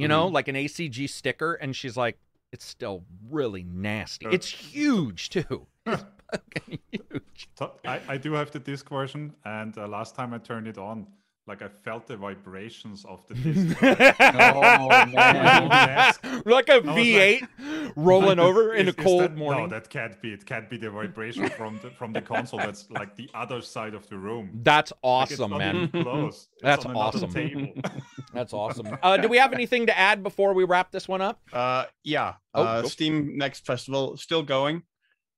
you 0.01 0.09
know, 0.09 0.27
like 0.27 0.49
an 0.49 0.57
ACG 0.57 1.09
sticker, 1.09 1.55
and 1.55 1.75
she's 1.75 1.97
like, 1.97 2.19
"It's 2.53 2.65
still 2.65 3.05
really 3.31 3.65
nasty. 3.65 4.25
Sure. 4.25 4.33
It's 4.33 4.49
huge 4.49 5.31
too. 5.31 5.67
It's 5.87 6.05
fucking 6.31 6.79
huge." 6.93 7.49
So 7.59 7.73
I, 7.85 8.01
I 8.09 8.17
do 8.17 8.33
have 8.35 8.51
the 8.51 8.61
disc 8.61 8.89
version, 8.89 9.35
and 9.45 9.77
uh, 9.77 9.89
last 9.89 10.15
time 10.15 10.33
I 10.33 10.39
turned 10.39 10.69
it 10.69 10.79
on, 10.79 11.07
like 11.51 11.63
I 11.63 11.69
felt 11.69 12.07
the 12.07 12.17
vibrations 12.17 13.05
of 13.13 13.27
the 13.29 13.35
disc. 13.45 13.77
Oh 13.83 14.89
man. 15.07 15.69
Desk. 15.69 16.25
like 16.47 16.69
a 16.69 16.79
was 16.81 16.97
V8 16.97 17.93
rolling 17.97 18.39
over 18.39 18.73
in 18.75 18.87
a 18.87 18.91
Is- 18.91 18.97
is 18.97 19.05
cold 19.05 19.23
that- 19.23 19.37
morning. 19.37 19.65
No, 19.65 19.69
that 19.77 19.91
can't 19.91 20.21
be. 20.23 20.33
It 20.33 20.47
can't 20.47 20.71
be 20.71 20.77
the 20.77 20.91
vibration 20.91 21.49
from 21.51 21.81
the 21.83 21.91
from 21.91 22.13
the 22.13 22.23
console. 22.23 22.61
That's 22.61 22.89
like 22.91 23.17
the 23.17 23.29
other 23.35 23.61
side 23.61 23.95
of 23.95 24.09
the 24.09 24.17
room. 24.17 24.61
That's 24.63 24.93
Like, 25.03 25.31
it's 25.33 25.41
awesome, 25.41 25.51
not 25.51 25.59
man. 25.59 25.77
even 25.77 26.03
close. 26.05 26.49
It's 26.53 26.63
That's 26.63 26.87
on 26.87 26.97
awesome. 26.97 27.31
Table. 27.33 27.69
That's 28.33 28.53
awesome. 28.53 28.97
Uh, 29.03 29.17
do 29.17 29.29
we 29.29 29.39
have 29.39 29.53
anything 29.53 29.87
to 29.87 29.99
add 29.99 30.23
before 30.23 30.55
we 30.55 30.63
wrap 30.65 30.93
this 30.93 31.09
one 31.09 31.21
up? 31.21 31.41
Uh, 31.53 31.85
yeah. 32.05 32.35
Oh, 32.55 32.63
uh, 32.63 32.83
go. 32.83 32.89
Steam 32.89 33.37
Next 33.37 33.67
Festival 33.67 34.17
still 34.17 34.43
going. 34.45 34.85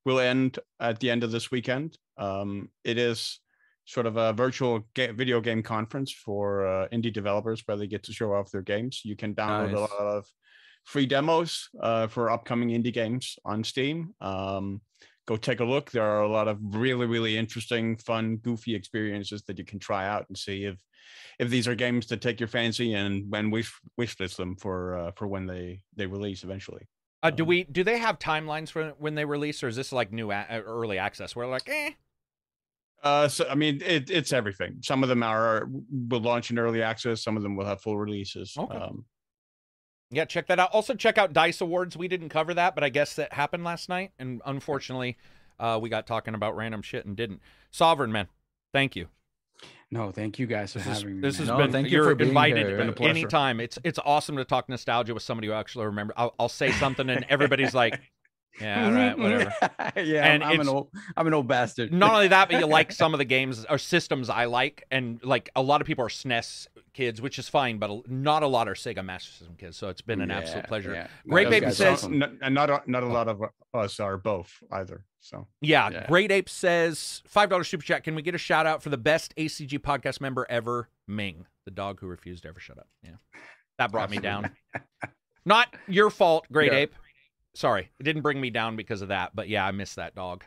will 0.05 0.21
end 0.21 0.59
at 0.79 1.01
the 1.01 1.11
end 1.11 1.25
of 1.25 1.31
this 1.31 1.51
weekend. 1.51 1.97
Um, 2.19 2.69
it 2.85 2.99
is 2.99 3.41
sort 3.85 4.07
of 4.07 4.17
a 4.17 4.33
virtual 4.33 4.87
ga- 4.95 5.13
video 5.13 5.41
game 5.41 5.63
conference 5.63 6.13
for 6.13 6.67
uh, 6.67 6.89
indie 6.93 7.13
developers 7.13 7.63
where 7.67 7.77
they 7.77 7.87
get 7.87 8.03
to 8.05 8.13
show 8.13 8.33
off 8.33 8.51
their 8.51 8.63
games. 8.63 9.03
You 9.05 9.17
can 9.17 9.35
download 9.35 9.73
Nice. 9.73 9.77
a 9.77 9.81
lot 9.81 9.91
of 10.17 10.25
free 10.85 11.07
demos 11.07 11.69
uh, 11.81 12.07
for 12.07 12.31
upcoming 12.31 12.71
indie 12.71 12.93
games 12.93 13.37
on 13.45 13.65
Steam. 13.65 14.15
Um, 14.21 14.81
go 15.27 15.37
take 15.37 15.61
a 15.61 15.65
look. 15.65 15.91
There 15.91 16.03
are 16.05 16.23
a 16.23 16.29
lot 16.31 16.49
of 16.49 16.59
really, 16.61 17.07
really 17.07 17.37
interesting, 17.37 17.97
fun, 17.97 18.37
goofy 18.37 18.75
experiences 18.75 19.43
that 19.45 19.59
you 19.59 19.65
can 19.65 19.79
try 19.79 20.07
out 20.09 20.27
and 20.29 20.37
see 20.39 20.65
if 20.65 20.79
if 21.39 21.51
these 21.51 21.67
are 21.67 21.75
games 21.75 22.07
that 22.07 22.21
take 22.21 22.39
your 22.41 22.49
fancy 22.49 22.95
and 22.95 23.25
when 23.31 23.51
wish 23.51 23.73
wishlist 24.01 24.37
them 24.37 24.57
for 24.57 24.97
uh, 24.97 25.11
for 25.17 25.27
when 25.27 25.47
they 25.47 25.83
they 25.97 26.07
release 26.07 26.45
eventually. 26.45 26.87
Uh, 27.23 27.31
do 27.31 27.43
Um, 27.43 27.49
we 27.49 27.65
do 27.65 27.85
they 27.85 27.99
have 27.99 28.19
timelines 28.19 28.71
for 28.71 28.91
when 28.99 29.15
they 29.15 29.25
release, 29.25 29.63
or 29.63 29.69
is 29.69 29.77
this 29.77 29.93
like 29.93 30.13
new 30.13 30.31
a- 30.31 30.47
early 30.65 30.99
access? 30.99 31.35
We're 31.37 31.47
like, 31.47 31.69
eh. 31.69 31.91
Uh, 33.03 33.27
so 33.29 33.47
I 33.49 33.55
mean, 33.55 33.83
it, 33.85 34.11
it's 34.11 34.33
everything. 34.33 34.77
Some 34.81 35.03
of 35.03 35.09
them 35.09 35.23
are 35.23 35.69
will 35.91 36.21
launch 36.21 36.51
in 36.51 36.59
early 36.59 36.83
access. 36.83 37.23
Some 37.23 37.37
of 37.37 37.43
them 37.43 37.57
will 37.57 37.67
have 37.67 37.81
full 37.81 37.97
releases. 37.99 38.57
Okay. 38.57 38.77
Um, 38.77 39.05
Yeah, 40.11 40.25
check 40.25 40.47
that 40.49 40.61
out. 40.61 40.71
Also, 40.73 40.95
check 40.95 41.19
out 41.19 41.33
Dice 41.33 41.61
Awards. 41.61 41.97
We 41.97 42.07
didn't 42.07 42.29
cover 42.29 42.55
that, 42.55 42.75
but 42.75 42.85
I 42.85 42.91
guess 42.91 43.17
that 43.17 43.33
happened 43.33 43.65
last 43.65 43.89
night, 43.89 44.13
and 44.19 44.41
unfortunately, 44.45 45.17
uh, 45.59 45.79
we 45.83 45.89
got 45.89 46.07
talking 46.07 46.35
about 46.35 46.55
random 46.55 46.83
shit 46.83 47.07
and 47.07 47.17
didn't. 47.17 47.41
Sovereign 47.71 48.13
man, 48.13 48.29
thank 48.73 48.95
you. 48.95 49.09
No, 49.91 50.11
thank 50.11 50.39
you 50.39 50.47
guys 50.47 50.73
for 50.73 50.79
This, 50.79 50.87
is, 50.87 50.99
having 51.03 51.17
me. 51.17 51.21
this 51.21 51.37
has. 51.39 51.49
No, 51.49 51.57
been 51.59 51.73
thank 51.73 51.89
you 51.89 51.99
you're 51.99 52.05
for 52.05 52.15
being 52.15 52.29
invited 52.29 52.67
here. 52.67 52.79
It's 52.81 52.99
been 52.99 53.07
a 53.07 53.11
anytime. 53.11 53.61
It's 53.61 53.79
it's 53.85 53.99
awesome 54.05 54.37
to 54.37 54.45
talk 54.45 54.69
nostalgia 54.69 55.13
with 55.13 55.23
somebody 55.23 55.49
who 55.49 55.55
actually 55.55 55.87
remember. 55.87 56.15
I'll, 56.17 56.35
I'll 56.39 56.49
say 56.49 56.73
something 56.73 57.11
and 57.11 57.27
everybody's 57.29 57.75
like, 57.75 58.01
yeah, 58.61 58.85
all 58.87 58.93
right, 58.93 59.19
whatever. 59.19 59.53
yeah, 60.01 60.25
And 60.27 60.43
I'm, 60.45 60.53
I'm 60.53 60.61
an 60.61 60.69
old, 60.69 60.89
I'm 61.17 61.27
an 61.27 61.35
old 61.35 61.49
bastard. 61.49 61.93
Not 61.93 62.13
only 62.15 62.29
that, 62.29 62.49
but 62.51 62.61
you 62.61 62.67
like 62.67 62.93
some 63.03 63.15
of 63.15 63.19
the 63.19 63.25
games 63.25 63.65
or 63.69 63.79
systems 63.79 64.29
I 64.31 64.45
like, 64.47 64.85
and 64.91 65.23
like 65.25 65.51
a 65.57 65.63
lot 65.63 65.81
of 65.81 65.87
people 65.87 66.05
are 66.05 66.09
SNES 66.09 66.67
kids, 66.93 67.21
which 67.23 67.39
is 67.39 67.49
fine, 67.49 67.79
but 67.79 68.09
not 68.11 68.43
a 68.43 68.47
lot 68.47 68.69
are 68.69 68.75
Sega 68.75 69.05
Master 69.05 69.31
System 69.31 69.57
kids. 69.57 69.77
So 69.77 69.89
it's 69.89 70.03
been 70.03 70.21
an 70.21 70.31
absolute 70.31 70.67
pleasure. 70.67 70.93
yeah. 70.95 71.07
Great 71.29 71.45
those 71.45 71.51
Baby 71.53 71.67
guys 71.67 71.77
says- 71.77 72.05
and 72.05 72.23
awesome. 72.23 72.39
not, 72.39 72.47
and 72.47 72.55
not 72.55 72.71
a- 72.71 72.91
not 72.91 73.03
a 73.03 73.07
oh. 73.07 73.11
lot 73.11 73.29
of 73.29 73.43
uh, 73.43 73.47
us 73.79 73.99
are 74.01 74.17
both 74.19 74.63
either. 74.71 75.05
So 75.21 75.47
Yeah, 75.61 75.89
Yeah. 75.91 76.07
Great 76.09 76.33
Ape 76.33 76.49
says 76.49 77.23
five 77.27 77.49
dollar 77.49 77.65
super 77.65 77.85
chat. 77.85 78.03
Can 78.05 78.15
we 78.17 78.23
get 78.23 78.35
a 78.35 78.39
shout 78.39 78.67
out 78.67 78.83
for 78.83 78.91
the 78.91 78.99
best 78.99 79.35
ACG 79.37 79.79
podcast 79.79 80.21
member 80.21 80.45
ever, 80.51 80.89
Ming, 81.07 81.47
the 81.65 81.71
dog 81.71 82.01
who 82.01 82.07
refused 82.09 82.43
to 82.43 82.49
ever 82.49 82.59
shut 82.61 82.77
up? 82.79 82.89
Yeah, 83.05 83.13
that 83.79 83.93
brought 83.93 84.11
me 84.11 84.19
down. 84.19 84.51
Not 85.45 85.75
your 85.89 86.11
fault, 86.11 86.47
Great 86.53 86.73
Yeah. 86.73 86.79
Ape. 86.81 86.95
Sorry, 87.55 87.91
it 87.99 88.03
didn't 88.03 88.23
bring 88.23 88.41
me 88.41 88.51
down 88.51 88.77
because 88.77 89.03
of 89.03 89.09
that. 89.09 89.35
But 89.35 89.49
yeah, 89.49 89.67
I 89.67 89.71
miss 89.73 89.95
that 89.97 90.15
dog. 90.15 90.45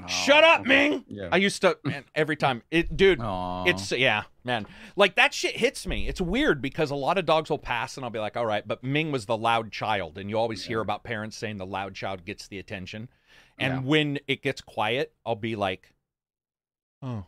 Oh, 0.00 0.06
Shut 0.06 0.44
up, 0.44 0.60
okay. 0.60 0.68
Ming. 0.90 1.04
yeah, 1.08 1.28
I 1.32 1.38
used 1.38 1.60
to 1.62 1.76
man, 1.82 2.04
every 2.14 2.36
time 2.36 2.62
it, 2.70 2.96
dude. 2.96 3.20
Aw. 3.20 3.64
It's 3.64 3.90
yeah, 3.90 4.24
man. 4.44 4.66
Like 4.94 5.16
that 5.16 5.34
shit 5.34 5.56
hits 5.56 5.86
me. 5.86 6.06
It's 6.06 6.20
weird 6.20 6.62
because 6.62 6.90
a 6.90 6.94
lot 6.94 7.18
of 7.18 7.26
dogs 7.26 7.50
will 7.50 7.58
pass 7.58 7.96
and 7.96 8.04
I'll 8.04 8.10
be 8.10 8.18
like, 8.20 8.36
all 8.36 8.46
right, 8.46 8.66
but 8.66 8.84
Ming 8.84 9.10
was 9.10 9.26
the 9.26 9.36
loud 9.36 9.72
child, 9.72 10.16
and 10.18 10.30
you 10.30 10.38
always 10.38 10.64
hear 10.64 10.80
about 10.80 11.02
parents 11.04 11.36
saying 11.36 11.56
the 11.56 11.66
loud 11.66 11.94
child 11.94 12.24
gets 12.24 12.46
the 12.46 12.58
attention. 12.58 13.08
And 13.58 13.72
Yeah. 13.74 13.80
when 13.80 14.18
it 14.28 14.42
gets 14.42 14.60
quiet, 14.60 15.14
I'll 15.26 15.34
be 15.34 15.56
like, 15.56 15.92
oh, 17.02 17.26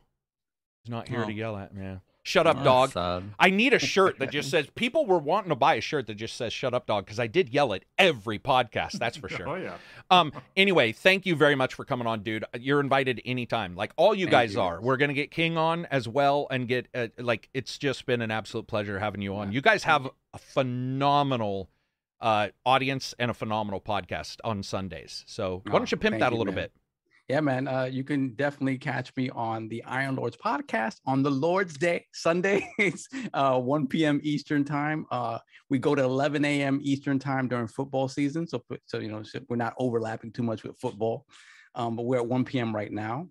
he's 0.84 0.90
not 0.90 1.08
here 1.08 1.22
Oh. 1.24 1.26
to 1.26 1.32
yell 1.32 1.56
at 1.56 1.74
me. 1.74 1.98
Shut 2.22 2.46
up, 2.46 2.62
dog. 2.62 2.90
sad. 2.92 3.24
I 3.38 3.48
need 3.50 3.72
a 3.72 3.78
shirt 3.78 4.18
that 4.18 4.30
just 4.30 4.50
says 4.52 4.68
people 4.74 5.06
were 5.06 5.18
wanting 5.18 5.48
to 5.48 5.56
buy 5.56 5.74
a 5.76 5.80
shirt 5.80 6.06
that 6.08 6.16
just 6.16 6.36
says 6.36 6.52
shut 6.52 6.74
up 6.74 6.86
dog 6.86 7.06
because 7.06 7.18
I 7.18 7.26
did 7.26 7.48
yell 7.48 7.72
at 7.72 7.84
every 7.98 8.38
podcast, 8.38 8.92
that's 8.98 9.16
for 9.16 9.28
sure. 9.36 9.48
Oh 9.48 9.54
yeah. 9.56 9.76
Um. 10.10 10.32
Anyway, 10.56 10.92
thank 10.92 11.24
you 11.24 11.34
very 11.34 11.54
much 11.54 11.74
for 11.74 11.84
coming 11.84 12.06
on, 12.06 12.22
dude. 12.22 12.44
You're 12.58 12.80
invited 12.80 13.22
anytime. 13.24 13.74
Like 13.74 13.92
all 13.96 14.14
you 14.14 14.26
Thank 14.26 14.32
guys 14.32 14.54
you, 14.54 14.60
are. 14.60 14.80
We're 14.80 14.98
gonna 14.98 15.14
get 15.14 15.30
King 15.30 15.56
on 15.56 15.86
as 15.86 16.06
well, 16.06 16.46
and 16.50 16.68
get 16.68 16.88
uh, 16.94 17.08
like 17.18 17.48
it's 17.54 17.78
just 17.78 18.04
been 18.06 18.20
an 18.20 18.30
absolute 18.30 18.66
pleasure 18.66 18.98
having 18.98 19.22
you 19.22 19.34
on. 19.36 19.48
Yeah. 19.48 19.54
You 19.54 19.60
guys 19.62 19.84
have 19.84 20.06
a 20.34 20.38
phenomenal 20.38 21.70
uh 22.20 22.48
audience 22.66 23.14
and 23.18 23.30
a 23.30 23.34
phenomenal 23.34 23.80
podcast 23.80 24.36
on 24.44 24.62
Sundays. 24.62 25.24
So 25.26 25.62
why 25.64 25.72
Oh, 25.74 25.78
don't 25.78 25.90
you 25.90 25.96
pimp 25.96 26.18
that 26.18 26.32
a 26.32 26.36
little 26.36 26.52
man. 26.52 26.64
bit? 26.64 26.72
Yeah, 27.30 27.38
man. 27.38 27.68
Uh, 27.68 27.84
you 27.84 28.02
can 28.02 28.34
definitely 28.34 28.76
catch 28.76 29.14
me 29.14 29.30
on 29.30 29.68
the 29.68 29.84
Iron 29.84 30.16
Lords 30.16 30.36
podcast 30.36 30.96
on 31.06 31.22
the 31.22 31.30
Lord's 31.30 31.78
Day, 31.78 32.06
Sundays, 32.12 33.08
uh, 33.34 33.56
1 33.56 33.86
p.m. 33.86 34.18
Eastern 34.24 34.64
time. 34.64 35.06
Uh, 35.12 35.38
we 35.68 35.78
go 35.78 35.94
to 35.94 36.02
11 36.02 36.44
a.m. 36.44 36.80
Eastern 36.82 37.20
time 37.20 37.46
during 37.46 37.68
football 37.68 38.08
season, 38.08 38.48
so 38.48 38.64
so 38.86 38.98
you 38.98 39.12
know 39.12 39.22
so 39.22 39.38
we're 39.48 39.54
not 39.54 39.74
overlapping 39.78 40.32
too 40.32 40.42
much 40.42 40.64
with 40.64 40.76
football. 40.80 41.24
Um, 41.76 41.94
but 41.94 42.04
we're 42.04 42.16
at 42.16 42.26
1 42.26 42.46
p.m. 42.46 42.74
right 42.74 42.90
now. 42.90 43.28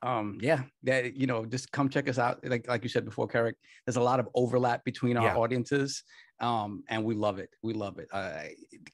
Um, 0.00 0.38
yeah, 0.40 0.62
that 0.84 1.14
you 1.14 1.26
know, 1.26 1.44
just 1.44 1.70
come 1.72 1.90
check 1.90 2.08
us 2.08 2.18
out. 2.18 2.42
Like 2.42 2.66
like 2.68 2.82
you 2.84 2.88
said 2.88 3.04
before, 3.04 3.28
Karak, 3.28 3.52
there's 3.84 3.96
a 3.96 4.02
lot 4.02 4.18
of 4.18 4.30
overlap 4.34 4.82
between 4.82 5.18
our 5.18 5.26
Yeah. 5.26 5.36
audiences, 5.36 6.04
um, 6.40 6.84
and 6.88 7.04
we 7.04 7.14
love 7.14 7.38
it. 7.38 7.50
We 7.62 7.74
love 7.74 7.98
it. 7.98 8.08
Uh, 8.10 8.44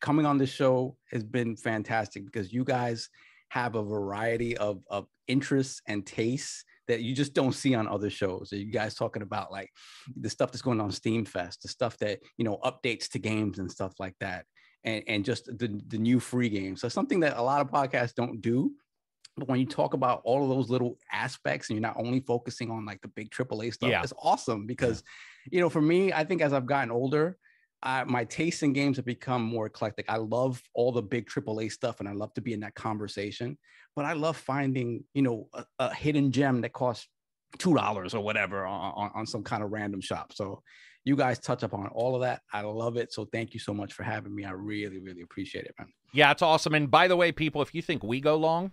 coming 0.01 0.27
on 0.27 0.37
this 0.37 0.51
show 0.51 0.97
has 1.13 1.23
been 1.23 1.57
fantastic 1.57 2.25
because 2.25 2.53
you 2.53 2.65
guys 2.65 3.09
have 3.57 3.75
a 3.75 3.83
variety 3.83 4.55
of, 4.59 4.83
of 4.91 5.07
interests 5.29 5.81
and 5.89 6.05
tastes 6.05 6.63
that 6.89 7.01
you 7.01 7.15
just 7.15 7.33
don't 7.33 7.55
see 7.55 7.75
on 7.75 7.89
other 7.89 8.11
shows. 8.11 8.53
Are 8.53 8.57
you 8.57 8.71
guys 8.71 8.95
talking 8.95 9.23
about 9.23 9.51
like 9.51 9.71
the 10.21 10.29
stuff 10.29 10.53
that's 10.53 10.61
going 10.61 10.79
on 10.79 10.91
Steam 10.93 11.25
Fest, 11.25 11.63
the 11.63 11.69
stuff 11.69 11.97
that 11.99 12.21
you 12.37 12.45
know 12.45 12.59
updates 12.63 13.09
to 13.13 13.19
games 13.19 13.59
and 13.59 13.71
stuff 13.73 13.95
like 13.99 14.15
that, 14.21 14.45
and 14.85 15.03
and 15.09 15.25
just 15.25 15.47
the 15.47 15.69
the 15.89 15.97
new 15.97 16.21
free 16.21 16.51
games. 16.51 16.83
So 16.83 16.89
something 16.91 17.21
that 17.21 17.39
a 17.39 17.43
lot 17.43 17.63
of 17.63 17.69
podcasts 17.69 18.15
don't 18.15 18.43
do. 18.43 18.73
But 19.39 19.49
when 19.49 19.59
you 19.61 19.67
talk 19.67 19.95
about 19.95 20.21
all 20.25 20.43
of 20.43 20.49
those 20.51 20.69
little 20.71 20.99
aspects, 21.11 21.69
and 21.69 21.77
you're 21.77 21.89
not 21.91 21.97
only 21.99 22.21
focusing 22.21 22.71
on 22.71 22.85
like 22.85 23.01
the 23.01 23.09
big 23.09 23.31
AAA 23.31 23.73
stuff, 23.73 23.91
Yeah. 23.91 24.03
it's 24.03 24.13
awesome 24.23 24.67
because, 24.67 25.03
you 25.51 25.61
know, 25.61 25.69
for 25.69 25.83
me, 25.83 26.13
I 26.13 26.25
think 26.25 26.41
as 26.41 26.53
I've 26.55 26.65
gotten 26.67 26.91
older, 26.91 27.37
I, 27.83 28.05
my 28.05 28.25
tastes 28.25 28.63
in 28.63 28.73
games 28.73 28.97
have 28.97 29.07
become 29.07 29.43
more 29.43 29.67
eclectic. 29.67 30.07
I 30.09 30.17
love 30.17 30.63
all 30.75 30.93
the 30.93 31.03
big 31.03 31.27
AAA 31.27 31.71
stuff, 31.71 32.01
and 32.01 32.09
I 32.09 32.13
love 32.13 32.33
to 32.35 32.41
be 32.41 32.53
in 32.53 32.61
that 32.61 32.75
conversation. 32.75 33.59
But 33.95 34.05
I 34.05 34.13
love 34.15 34.37
finding, 34.37 35.05
you 35.15 35.23
know, 35.23 35.49
a, 35.55 35.65
a 35.79 35.95
hidden 35.95 36.33
gem 36.33 36.61
that 36.63 36.73
costs 36.73 37.09
two 37.59 37.75
dollars 37.75 38.15
or 38.15 38.23
whatever 38.23 38.67
on, 38.67 38.93
on, 38.97 39.11
on 39.15 39.27
some 39.27 39.43
kind 39.43 39.63
of 39.63 39.71
random 39.71 40.01
shop. 40.01 40.33
So 40.35 40.63
you 41.05 41.17
guys 41.17 41.39
touch 41.39 41.63
upon 41.63 41.87
all 41.89 42.15
of 42.15 42.23
that. 42.23 42.43
I 42.53 42.63
love 42.63 42.97
it. 42.97 43.13
So 43.13 43.27
thank 43.27 43.55
you 43.55 43.61
so 43.61 43.73
much 43.73 43.93
for 43.93 44.03
having 44.03 44.35
me. 44.35 44.45
I 44.45 44.51
really, 44.51 44.99
really 44.99 45.23
appreciate 45.23 45.65
it, 45.65 45.75
man. 45.79 45.89
Yeah, 46.13 46.33
it's 46.33 46.43
awesome. 46.43 46.75
And 46.75 46.91
by 46.91 47.09
the 47.09 47.17
way, 47.17 47.31
people, 47.31 47.63
if 47.63 47.75
you 47.75 47.81
think 47.81 48.03
we 48.03 48.21
go 48.21 48.37
long, 48.37 48.73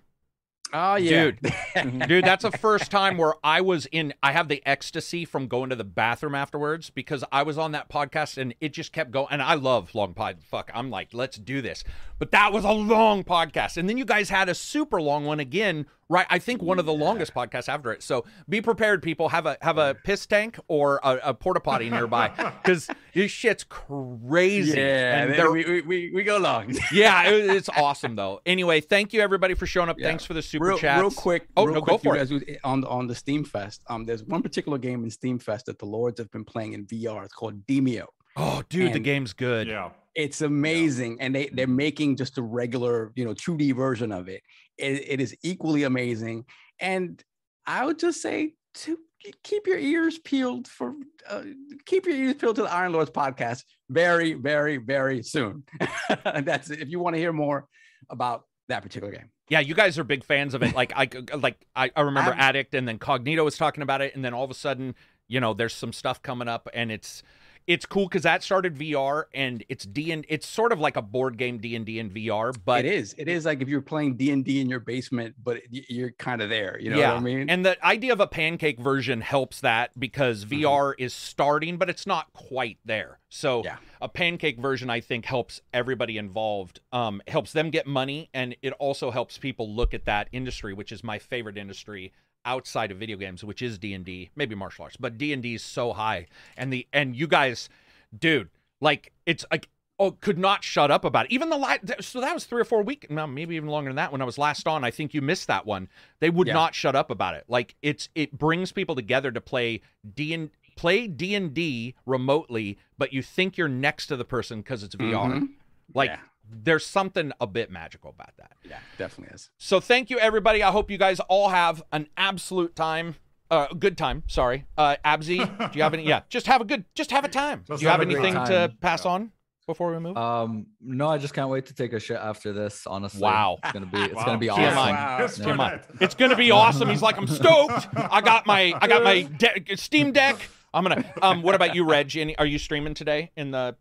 Oh 0.73 0.95
yeah, 0.95 1.31
Dude. 1.75 2.07
dude 2.07 2.25
that's 2.25 2.41
the 2.43 2.51
first 2.51 2.89
time 2.89 3.17
where 3.17 3.35
i 3.43 3.61
was 3.61 3.85
in 3.91 4.13
i 4.23 4.31
have 4.31 4.47
the 4.47 4.61
ecstasy 4.65 5.23
from 5.23 5.47
going 5.47 5.69
to 5.69 5.75
the 5.75 5.83
bathroom 5.83 6.33
afterwards 6.33 6.89
because 6.89 7.23
i 7.31 7.43
was 7.43 7.57
on 7.59 7.73
that 7.73 7.89
podcast 7.89 8.37
and 8.39 8.55
it 8.59 8.73
just 8.73 8.91
kept 8.91 9.11
going 9.11 9.27
and 9.29 9.41
i 9.41 9.53
love 9.53 9.93
long 9.93 10.13
pod. 10.15 10.37
Fuck 10.41 10.71
i'm 10.73 10.89
like 10.89 11.09
let's 11.13 11.37
do 11.37 11.61
this. 11.61 11.83
But 12.19 12.31
that 12.31 12.53
was 12.53 12.63
a 12.63 12.71
long 12.71 13.23
podcast. 13.23 13.75
And 13.75 13.89
then 13.89 13.97
you 13.97 14.05
guys 14.05 14.29
had 14.29 14.47
a 14.47 14.55
super 14.55 15.01
long 15.01 15.25
one 15.25 15.39
again 15.39 15.85
right 16.09 16.25
i 16.29 16.37
think 16.39 16.61
one 16.61 16.79
of 16.79 16.85
the 16.85 16.93
longest 16.93 17.33
podcasts 17.33 17.69
after 17.69 17.91
it 17.91 18.03
so 18.03 18.25
be 18.49 18.61
prepared 18.61 19.01
people 19.01 19.29
have 19.29 19.45
a 19.45 19.57
have 19.61 19.77
a 19.77 19.95
piss 20.03 20.25
tank 20.25 20.59
or 20.67 20.99
a, 21.03 21.19
a 21.23 21.33
porta 21.33 21.59
potty 21.59 21.89
nearby 21.89 22.27
because 22.63 22.87
this 23.13 23.31
shit's 23.31 23.63
crazy 23.63 24.77
yeah. 24.77 25.23
and 25.23 25.51
we, 25.51 25.65
we, 25.65 25.81
we, 25.81 26.11
we 26.13 26.23
go 26.23 26.37
long. 26.37 26.73
yeah 26.91 27.29
it- 27.29 27.49
it's 27.49 27.69
awesome 27.69 28.15
though 28.15 28.41
anyway 28.45 28.81
thank 28.81 29.13
you 29.13 29.21
everybody 29.21 29.53
for 29.53 29.65
showing 29.65 29.89
up 29.89 29.97
Yeah. 29.99 30.07
thanks 30.07 30.25
for 30.25 30.33
the 30.33 30.41
super 30.41 30.65
real, 30.65 30.77
chats 30.77 30.99
real 31.01 31.11
quick. 31.11 31.47
Oh, 31.55 31.65
real 31.65 31.75
no, 31.75 31.81
quick, 31.81 32.01
go 32.03 32.09
for 32.11 32.17
you 32.17 32.41
it. 32.47 32.59
on 32.63 32.83
on 32.85 33.07
the 33.07 33.15
Steam 33.15 33.43
Fest. 33.43 33.83
Um, 33.87 34.05
there's 34.05 34.23
one 34.23 34.41
particular 34.41 34.77
game 34.77 35.03
in 35.03 35.09
Steam 35.09 35.39
Fest 35.39 35.67
that 35.67 35.79
the 35.79 35.85
Lords 35.85 36.19
have 36.19 36.31
been 36.31 36.43
playing 36.43 36.73
in 36.73 36.85
VR. 36.85 37.23
It's 37.25 37.33
called 37.33 37.65
Demeo. 37.65 38.05
Oh, 38.35 38.63
dude, 38.69 38.93
the 38.93 38.99
game's 38.99 39.33
good. 39.33 39.67
Yeah. 39.67 39.89
It's 40.15 40.41
amazing, 40.41 41.17
and 41.21 41.33
they 41.33 41.49
they're 41.53 41.67
making 41.67 42.17
just 42.17 42.37
a 42.37 42.41
regular, 42.41 43.11
you 43.15 43.25
know, 43.25 43.33
2D 43.33 43.75
version 43.75 44.11
of 44.11 44.27
it. 44.29 44.41
It, 44.77 45.03
it 45.07 45.21
is 45.21 45.35
equally 45.43 45.83
amazing, 45.83 46.45
and 46.79 47.23
I 47.65 47.85
would 47.85 47.99
just 47.99 48.21
say 48.21 48.53
to 48.75 48.97
keep 49.43 49.67
your 49.67 49.77
ears 49.77 50.17
peeled 50.19 50.67
for 50.67 50.93
uh, 51.29 51.43
keep 51.85 52.05
your 52.05 52.15
ears 52.15 52.35
peeled 52.35 52.55
to 52.57 52.63
the 52.63 52.73
Iron 52.73 52.91
Lords 52.91 53.11
podcast 53.11 53.63
very, 53.89 54.33
very, 54.33 54.77
very 54.77 55.23
soon. 55.23 55.63
That's 56.25 56.69
it. 56.69 56.81
If 56.81 56.89
you 56.89 56.99
want 56.99 57.15
to 57.15 57.19
hear 57.19 57.33
more 57.33 57.67
about 58.09 58.43
that 58.69 58.81
particular 58.81 59.11
game. 59.13 59.29
Yeah, 59.49 59.59
you 59.59 59.75
guys 59.75 59.99
are 59.99 60.03
big 60.03 60.23
fans 60.23 60.53
of 60.53 60.63
it. 60.63 60.73
Like 60.75 60.91
I 60.95 61.07
like 61.37 61.65
I, 61.75 61.91
I 61.95 62.01
remember 62.01 62.31
I've- 62.31 62.39
Addict 62.41 62.73
and 62.73 62.87
then 62.87 62.97
Cognito 62.99 63.43
was 63.45 63.57
talking 63.57 63.83
about 63.83 64.01
it 64.01 64.15
and 64.15 64.23
then 64.25 64.33
all 64.33 64.43
of 64.43 64.51
a 64.51 64.55
sudden, 64.55 64.95
you 65.27 65.39
know, 65.39 65.53
there's 65.53 65.73
some 65.73 65.93
stuff 65.93 66.21
coming 66.21 66.47
up 66.47 66.67
and 66.73 66.91
it's 66.91 67.23
it's 67.67 67.85
cool 67.85 68.07
because 68.07 68.23
that 68.23 68.43
started 68.43 68.75
VR 68.75 69.25
and 69.33 69.63
it's 69.69 69.85
D 69.85 70.11
and 70.11 70.25
it's 70.29 70.47
sort 70.47 70.71
of 70.71 70.79
like 70.79 70.97
a 70.97 71.01
board 71.01 71.37
game 71.37 71.57
D 71.59 71.75
and 71.75 71.85
D 71.85 71.99
in 71.99 72.09
VR, 72.09 72.55
but 72.65 72.85
it 72.85 72.93
is. 72.93 73.15
It 73.17 73.27
is 73.27 73.45
like 73.45 73.61
if 73.61 73.67
you're 73.69 73.81
playing 73.81 74.15
D 74.15 74.31
and 74.31 74.43
D 74.43 74.59
in 74.61 74.69
your 74.69 74.79
basement, 74.79 75.35
but 75.43 75.61
you're 75.69 76.11
kind 76.11 76.41
of 76.41 76.49
there. 76.49 76.77
You 76.79 76.89
know 76.91 76.97
yeah. 76.97 77.13
what 77.13 77.21
I 77.21 77.23
mean? 77.23 77.49
And 77.49 77.65
the 77.65 77.83
idea 77.85 78.13
of 78.13 78.19
a 78.19 78.27
pancake 78.27 78.79
version 78.79 79.21
helps 79.21 79.61
that 79.61 79.97
because 79.99 80.45
Mm-hmm. 80.45 80.63
VR 80.65 80.93
is 80.97 81.13
starting, 81.13 81.77
but 81.77 81.89
it's 81.89 82.05
not 82.05 82.33
quite 82.33 82.77
there. 82.83 83.19
So 83.29 83.63
Yeah. 83.63 83.77
a 84.01 84.09
pancake 84.09 84.59
version, 84.59 84.89
I 84.89 84.99
think, 84.99 85.25
helps 85.25 85.61
everybody 85.73 86.17
involved. 86.17 86.79
Um, 86.91 87.21
helps 87.27 87.53
them 87.53 87.69
get 87.69 87.87
money, 87.87 88.29
and 88.33 88.55
it 88.61 88.73
also 88.73 89.11
helps 89.11 89.37
people 89.37 89.73
look 89.73 89.93
at 89.93 90.05
that 90.05 90.27
industry, 90.31 90.73
which 90.73 90.91
is 90.91 91.03
my 91.03 91.19
favorite 91.19 91.57
industry 91.57 92.11
outside 92.45 92.91
of 92.91 92.97
video 92.97 93.17
games, 93.17 93.43
which 93.43 93.61
is 93.61 93.77
D 93.77 93.93
and 93.93 94.03
D, 94.05 94.29
maybe 94.35 94.55
martial 94.55 94.83
arts, 94.83 94.97
but 94.97 95.17
D 95.17 95.33
and 95.33 95.41
D 95.43 95.55
is 95.55 95.63
so 95.63 95.93
high, 95.93 96.27
and 96.57 96.71
the 96.71 96.87
and 96.93 97.15
you 97.15 97.27
guys, 97.27 97.69
dude, 98.17 98.49
like 98.81 99.11
it's 99.25 99.45
like. 99.51 99.69
Oh, 99.99 100.09
could 100.09 100.39
not 100.39 100.63
shut 100.63 100.89
up 100.89 101.05
about 101.05 101.27
it. 101.27 101.31
Even 101.31 101.49
the 101.51 101.55
last, 101.55 101.81
so 102.01 102.19
that 102.19 102.33
was 102.33 102.45
three 102.45 102.59
or 102.59 102.65
four 102.65 102.81
weeks, 102.81 103.05
no, 103.11 103.27
maybe 103.27 103.55
even 103.55 103.69
longer 103.69 103.91
than 103.91 103.97
that. 103.97 104.11
When 104.11 104.23
I 104.23 104.25
was 104.25 104.39
last 104.39 104.67
on, 104.67 104.83
I 104.83 104.89
think 104.89 105.13
you 105.13 105.21
missed 105.21 105.45
that 105.47 105.67
one. 105.67 105.87
They 106.19 106.31
would 106.31 106.47
Yeah. 106.47 106.53
not 106.53 106.73
shut 106.73 106.95
up 106.95 107.11
about 107.11 107.35
it. 107.35 107.43
Like 107.47 107.75
it's 107.83 108.09
it 108.15 108.35
brings 108.35 108.71
people 108.71 108.95
together 108.95 109.31
to 109.31 109.39
play 109.39 109.81
D 110.15 110.33
and 110.33 110.49
play 110.75 111.05
D 111.07 111.35
and 111.35 111.53
D 111.53 111.93
remotely, 112.07 112.79
but 112.97 113.13
you 113.13 113.21
think 113.21 113.55
you're 113.55 113.69
next 113.69 114.07
to 114.07 114.17
the 114.17 114.25
person 114.25 114.61
because 114.61 114.81
it's 114.81 114.95
VR. 114.95 115.31
Mhm. 115.41 115.49
Like 115.93 116.09
Yeah. 116.09 116.17
There's 116.49 116.85
something 116.85 117.31
a 117.41 117.47
bit 117.47 117.71
magical 117.71 118.09
about 118.09 118.35
that. 118.37 118.53
Yeah, 118.67 118.79
definitely 118.97 119.33
is. 119.33 119.49
So 119.57 119.79
thank 119.79 120.09
you 120.09 120.19
everybody. 120.19 120.61
I 120.61 120.71
hope 120.71 120.91
you 120.91 120.97
guys 120.97 121.19
all 121.21 121.49
have 121.49 121.81
an 121.91 122.07
absolute 122.17 122.75
time. 122.75 123.15
Uh, 123.49 123.67
good 123.77 123.97
time. 123.97 124.23
Sorry, 124.27 124.65
uh, 124.77 124.95
Absy. 125.05 125.37
do 125.37 125.77
you 125.77 125.83
have 125.83 125.93
any? 125.93 126.05
Yeah, 126.07 126.21
just 126.29 126.47
have 126.47 126.61
a 126.61 126.65
good. 126.65 126.85
Just 126.95 127.11
have 127.11 127.23
a 127.23 127.27
time. 127.29 127.63
Just 127.67 127.79
do 127.79 127.85
you 127.85 127.89
have, 127.89 127.99
have 127.99 128.09
anything 128.09 128.33
to 128.33 128.67
time. 128.67 128.77
pass 128.81 129.05
on 129.05 129.31
before 129.67 129.91
we 129.91 129.99
move? 129.99 130.17
Um, 130.17 130.67
no, 130.81 131.07
I 131.07 131.17
just 131.17 131.33
can't 131.33 131.49
wait 131.49 131.67
to 131.67 131.73
take 131.73 131.93
a 131.93 131.99
shit 131.99 132.17
after 132.17 132.51
this. 132.51 132.85
Honestly, 132.87 133.21
Wow. 133.21 133.59
it's 133.63 133.71
gonna 133.71 133.85
be 133.85 134.01
it's 134.01 134.13
Wow. 134.15 134.25
gonna 134.25 134.37
be 134.39 134.47
TMI. 134.47 134.51
awesome. 134.51 134.75
Wow. 134.95 135.17
Yes, 135.19 135.37
Yeah. 135.37 135.43
for 135.43 135.49
Come 135.51 135.59
on. 135.59 135.71
that. 135.71 135.85
It's 136.01 136.15
gonna 136.15 136.35
be 136.35 136.51
awesome. 136.51 136.89
He's 136.89 137.01
like, 137.01 137.17
I'm 137.17 137.27
stoked. 137.27 137.87
I 137.95 138.21
got 138.21 138.45
my 138.47 138.73
I 138.81 138.87
got 138.87 139.03
my 139.03 139.21
de- 139.23 139.77
Steam 139.77 140.11
Deck. 140.11 140.49
I'm 140.73 140.83
gonna. 140.83 141.05
Um, 141.21 141.41
what 141.43 141.53
about 141.55 141.75
you, 141.75 141.85
Reg? 141.85 142.17
Any, 142.17 142.35
are 142.37 142.45
you 142.47 142.57
streaming 142.57 142.95
today 142.95 143.31
in 143.37 143.51
the 143.51 143.75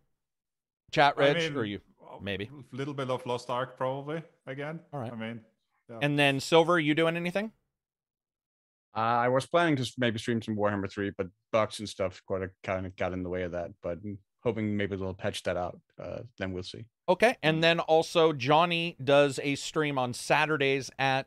chat, 0.91 1.15
I 1.17 1.21
Reg? 1.21 1.37
mean, 1.37 1.57
or 1.57 1.65
you? 1.65 1.81
Maybe. 2.23 2.51
a 2.73 2.77
little 2.77 2.95
bit 2.95 3.11
of 3.11 3.25
Lost 3.27 3.51
Ark 3.51 3.77
probably 3.77 4.23
again. 4.47 4.81
All 4.93 5.01
right. 5.01 5.13
I 5.13 5.17
mean, 5.17 5.41
yeah. 5.91 5.99
And 6.01 6.19
then 6.19 6.41
Silver, 6.41 6.79
you 6.79 6.95
doing 6.95 7.17
anything? 7.17 7.53
Uh, 8.95 9.01
I 9.01 9.29
was 9.29 9.47
planning 9.47 9.77
to 9.77 9.93
maybe 9.97 10.19
stream 10.19 10.43
some 10.43 10.57
Warhammer 10.57 10.91
3, 10.91 11.13
but 11.17 11.29
bugs 11.51 11.79
and 11.79 11.89
stuff 11.89 12.23
kind 12.29 12.45
of 12.45 12.51
kind 12.63 12.87
of 12.87 12.95
got 12.97 13.13
in 13.13 13.23
the 13.23 13.31
way 13.31 13.43
of 13.43 13.53
that. 13.53 13.71
But 13.83 14.05
mm, 14.05 14.19
hoping 14.43 14.77
maybe 14.77 14.97
they'll 14.97 15.15
patch 15.15 15.43
that 15.45 15.57
out. 15.57 15.81
Uh, 16.03 16.21
then 16.39 16.53
we'll 16.53 16.63
see. 16.63 16.85
Okay. 17.09 17.37
And 17.43 17.63
then 17.65 17.81
also 17.81 18.33
Johnny 18.33 18.97
does 19.03 19.41
a 19.43 19.55
stream 19.55 19.99
on 19.99 20.13
Saturdays 20.13 20.91
at 20.99 21.27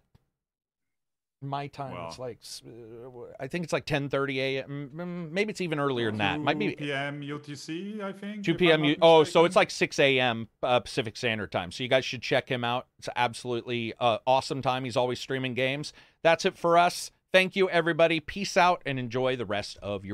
my 1.47 1.67
time. 1.67 1.95
it's 2.07 2.19
like 2.19 2.39
uh, 2.65 3.09
I 3.39 3.47
think 3.47 3.63
it's 3.63 3.73
like 3.73 3.85
10:30 3.85 4.37
a.m. 4.37 4.91
Mm, 4.95 5.31
Maybe 5.31 5.51
it's 5.51 5.61
even 5.61 5.79
earlier 5.79 6.09
than 6.09 6.17
that. 6.17 6.39
Might 6.41 6.53
2 6.53 6.59
be 6.59 6.75
p.m. 6.75 7.21
UTC, 7.21 8.01
I 8.01 8.11
think. 8.11 8.43
2 8.43 8.55
p.m. 8.55 8.83
U- 8.83 8.97
oh, 9.01 9.23
so 9.23 9.45
it's 9.45 9.55
like 9.55 9.71
6 9.71 9.99
a.m. 9.99 10.49
Uh, 10.61 10.79
Pacific 10.79 11.15
Standard 11.15 11.51
Time. 11.51 11.71
So 11.71 11.83
you 11.83 11.89
guys 11.89 12.03
should 12.05 12.21
check 12.21 12.49
him 12.49 12.63
out. 12.63 12.87
It's 12.99 13.09
absolutely 13.15 13.93
uh, 13.99 14.17
awesome 14.27 14.61
time. 14.61 14.83
He's 14.83 14.97
always 14.97 15.19
streaming 15.19 15.53
games. 15.53 15.93
That's 16.23 16.45
it 16.45 16.57
for 16.57 16.77
us. 16.77 17.11
Thank 17.31 17.55
you, 17.55 17.69
everybody. 17.69 18.19
Peace 18.19 18.57
out 18.57 18.81
and 18.85 18.97
enjoy 18.97 19.35
the 19.35 19.45
rest 19.45 19.77
of 19.81 20.01
your. 20.01 20.03